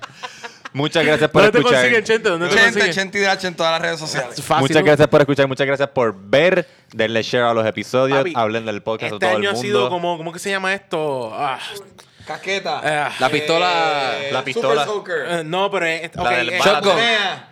Muchas 0.73 1.05
gracias 1.05 1.29
por 1.29 1.41
¿Dónde 1.41 1.51
te 1.51 1.57
escuchar. 1.59 1.81
consiguen, 1.81 2.03
Chente? 2.05 2.29
¿Dónde 2.29 2.47
te 2.47 2.53
Chente, 2.53 2.69
consiguen? 2.71 2.91
Chente 2.93 3.19
Hidrache 3.19 3.47
en 3.47 3.55
todas 3.55 3.71
las 3.73 3.81
redes 3.81 3.99
sociales. 3.99 4.41
Fácil, 4.41 4.61
Muchas 4.61 4.77
¿no? 4.77 4.85
gracias 4.85 5.07
por 5.09 5.21
escuchar, 5.21 5.47
muchas 5.47 5.67
gracias 5.67 5.89
por 5.89 6.15
ver, 6.17 6.67
denle 6.93 7.21
share 7.23 7.43
a 7.43 7.53
los 7.53 7.65
episodios, 7.65 8.19
Papi, 8.19 8.33
hablen 8.35 8.65
del 8.65 8.81
podcast 8.81 9.13
Este 9.13 9.25
a 9.25 9.29
todo 9.29 9.37
año 9.37 9.49
el 9.49 9.49
ha 9.49 9.51
mundo. 9.53 9.67
sido 9.67 9.89
como, 9.89 10.17
¿cómo 10.17 10.31
que 10.31 10.39
se 10.39 10.49
llama 10.49 10.73
esto? 10.73 11.31
Ah, 11.33 11.59
Casqueta. 12.25 12.81
eh, 12.83 13.09
La 13.19 13.29
pistola. 13.29 14.11
La 14.31 14.43
pistola. 14.43 14.85
Super 14.85 14.93
Soaker. 15.17 15.39
eh, 15.39 15.43
no, 15.43 15.69
pero 15.71 15.85
es, 15.85 16.15
La 16.15 16.41
eh. 16.41 16.59
Shotgun. 16.63 16.97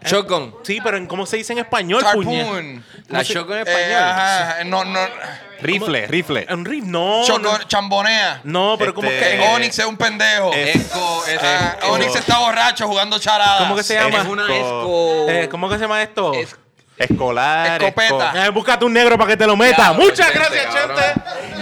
Shotgun. 0.06 0.56
Sí, 0.64 0.80
pero 0.84 0.98
en 0.98 1.08
cómo 1.08 1.26
se 1.26 1.38
dice 1.38 1.54
en 1.54 1.60
español, 1.60 2.04
puñe. 2.14 2.42
Harpoon. 2.42 2.84
La 3.10 3.24
shotgun 3.24 3.58
en 3.58 3.68
Eh, 3.68 3.72
español. 3.72 4.02
ajá, 4.02 4.64
no, 4.66 4.86
no. 4.86 5.00
Rifle, 5.62 6.08
rifle. 6.08 6.48
Un 6.50 6.64
riff, 6.66 6.86
no. 6.86 7.24
Chambonea. 7.68 8.42
No, 8.46 8.76
pero 8.80 8.94
¿cómo 8.94 9.10
Este, 9.10 9.38
que 9.38 9.44
Eh, 9.44 9.50
Onyx 9.56 9.80
es 9.80 9.86
un 9.86 9.98
pendejo. 9.98 10.54
Esco, 10.54 11.26
es, 11.28 11.40
Ah, 11.44 11.76
es- 11.82 11.90
Onyx 11.90 12.16
está 12.16 12.38
borracho 12.40 12.88
jugando 12.88 13.20
charadas. 13.20 13.60
¿Cómo 13.60 13.76
que 13.76 13.84
se 13.84 13.96
llama? 13.96 14.20
es 14.22 14.26
una 14.28 14.48
Esco- 14.48 14.54
esco. 14.56 15.26
Eh, 15.30 15.50
¿Cómo 15.50 15.68
que 15.70 15.76
se 15.76 15.82
llama 15.82 16.02
esto? 16.02 16.34
Es- 16.34 16.56
Escolar. 17.00 17.82
Escopeta. 17.82 18.34
esco- 18.34 18.46
Eh, 18.46 18.50
búscate 18.50 18.86
un 18.86 18.94
negro 18.94 19.18
para 19.18 19.30
que 19.32 19.38
te 19.38 19.48
lo 19.48 19.56
meta. 19.56 19.94
Muchas 19.94 20.34
gracias. 20.34 20.68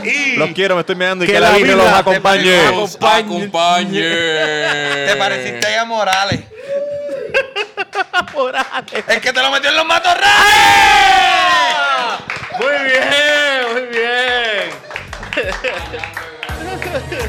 Y 0.04 0.36
Los 0.38 0.50
quiero, 0.52 0.76
me 0.76 0.82
estoy 0.82 0.96
mirando 0.96 1.24
y 1.24 1.28
Que 1.28 1.34
que, 1.34 1.40
la 1.40 1.52
Biblia 1.52 1.76
los 1.76 1.86
te 1.86 1.92
acompañe. 2.00 2.60
Acompañe. 2.68 4.02
Te 4.02 5.16
pareciste 5.18 5.66
a 5.68 5.70
ella 5.70 5.86
Morales. 5.86 6.40
Es 9.08 9.20
que 9.20 9.34
te 9.34 9.42
lo 9.42 9.52
metió 9.52 9.70
en 9.70 9.76
los 9.76 9.86
matorrales. 9.86 10.28
Muy 12.60 12.74
bien, 12.86 13.74
muy 13.74 13.82
bien. 13.88 14.72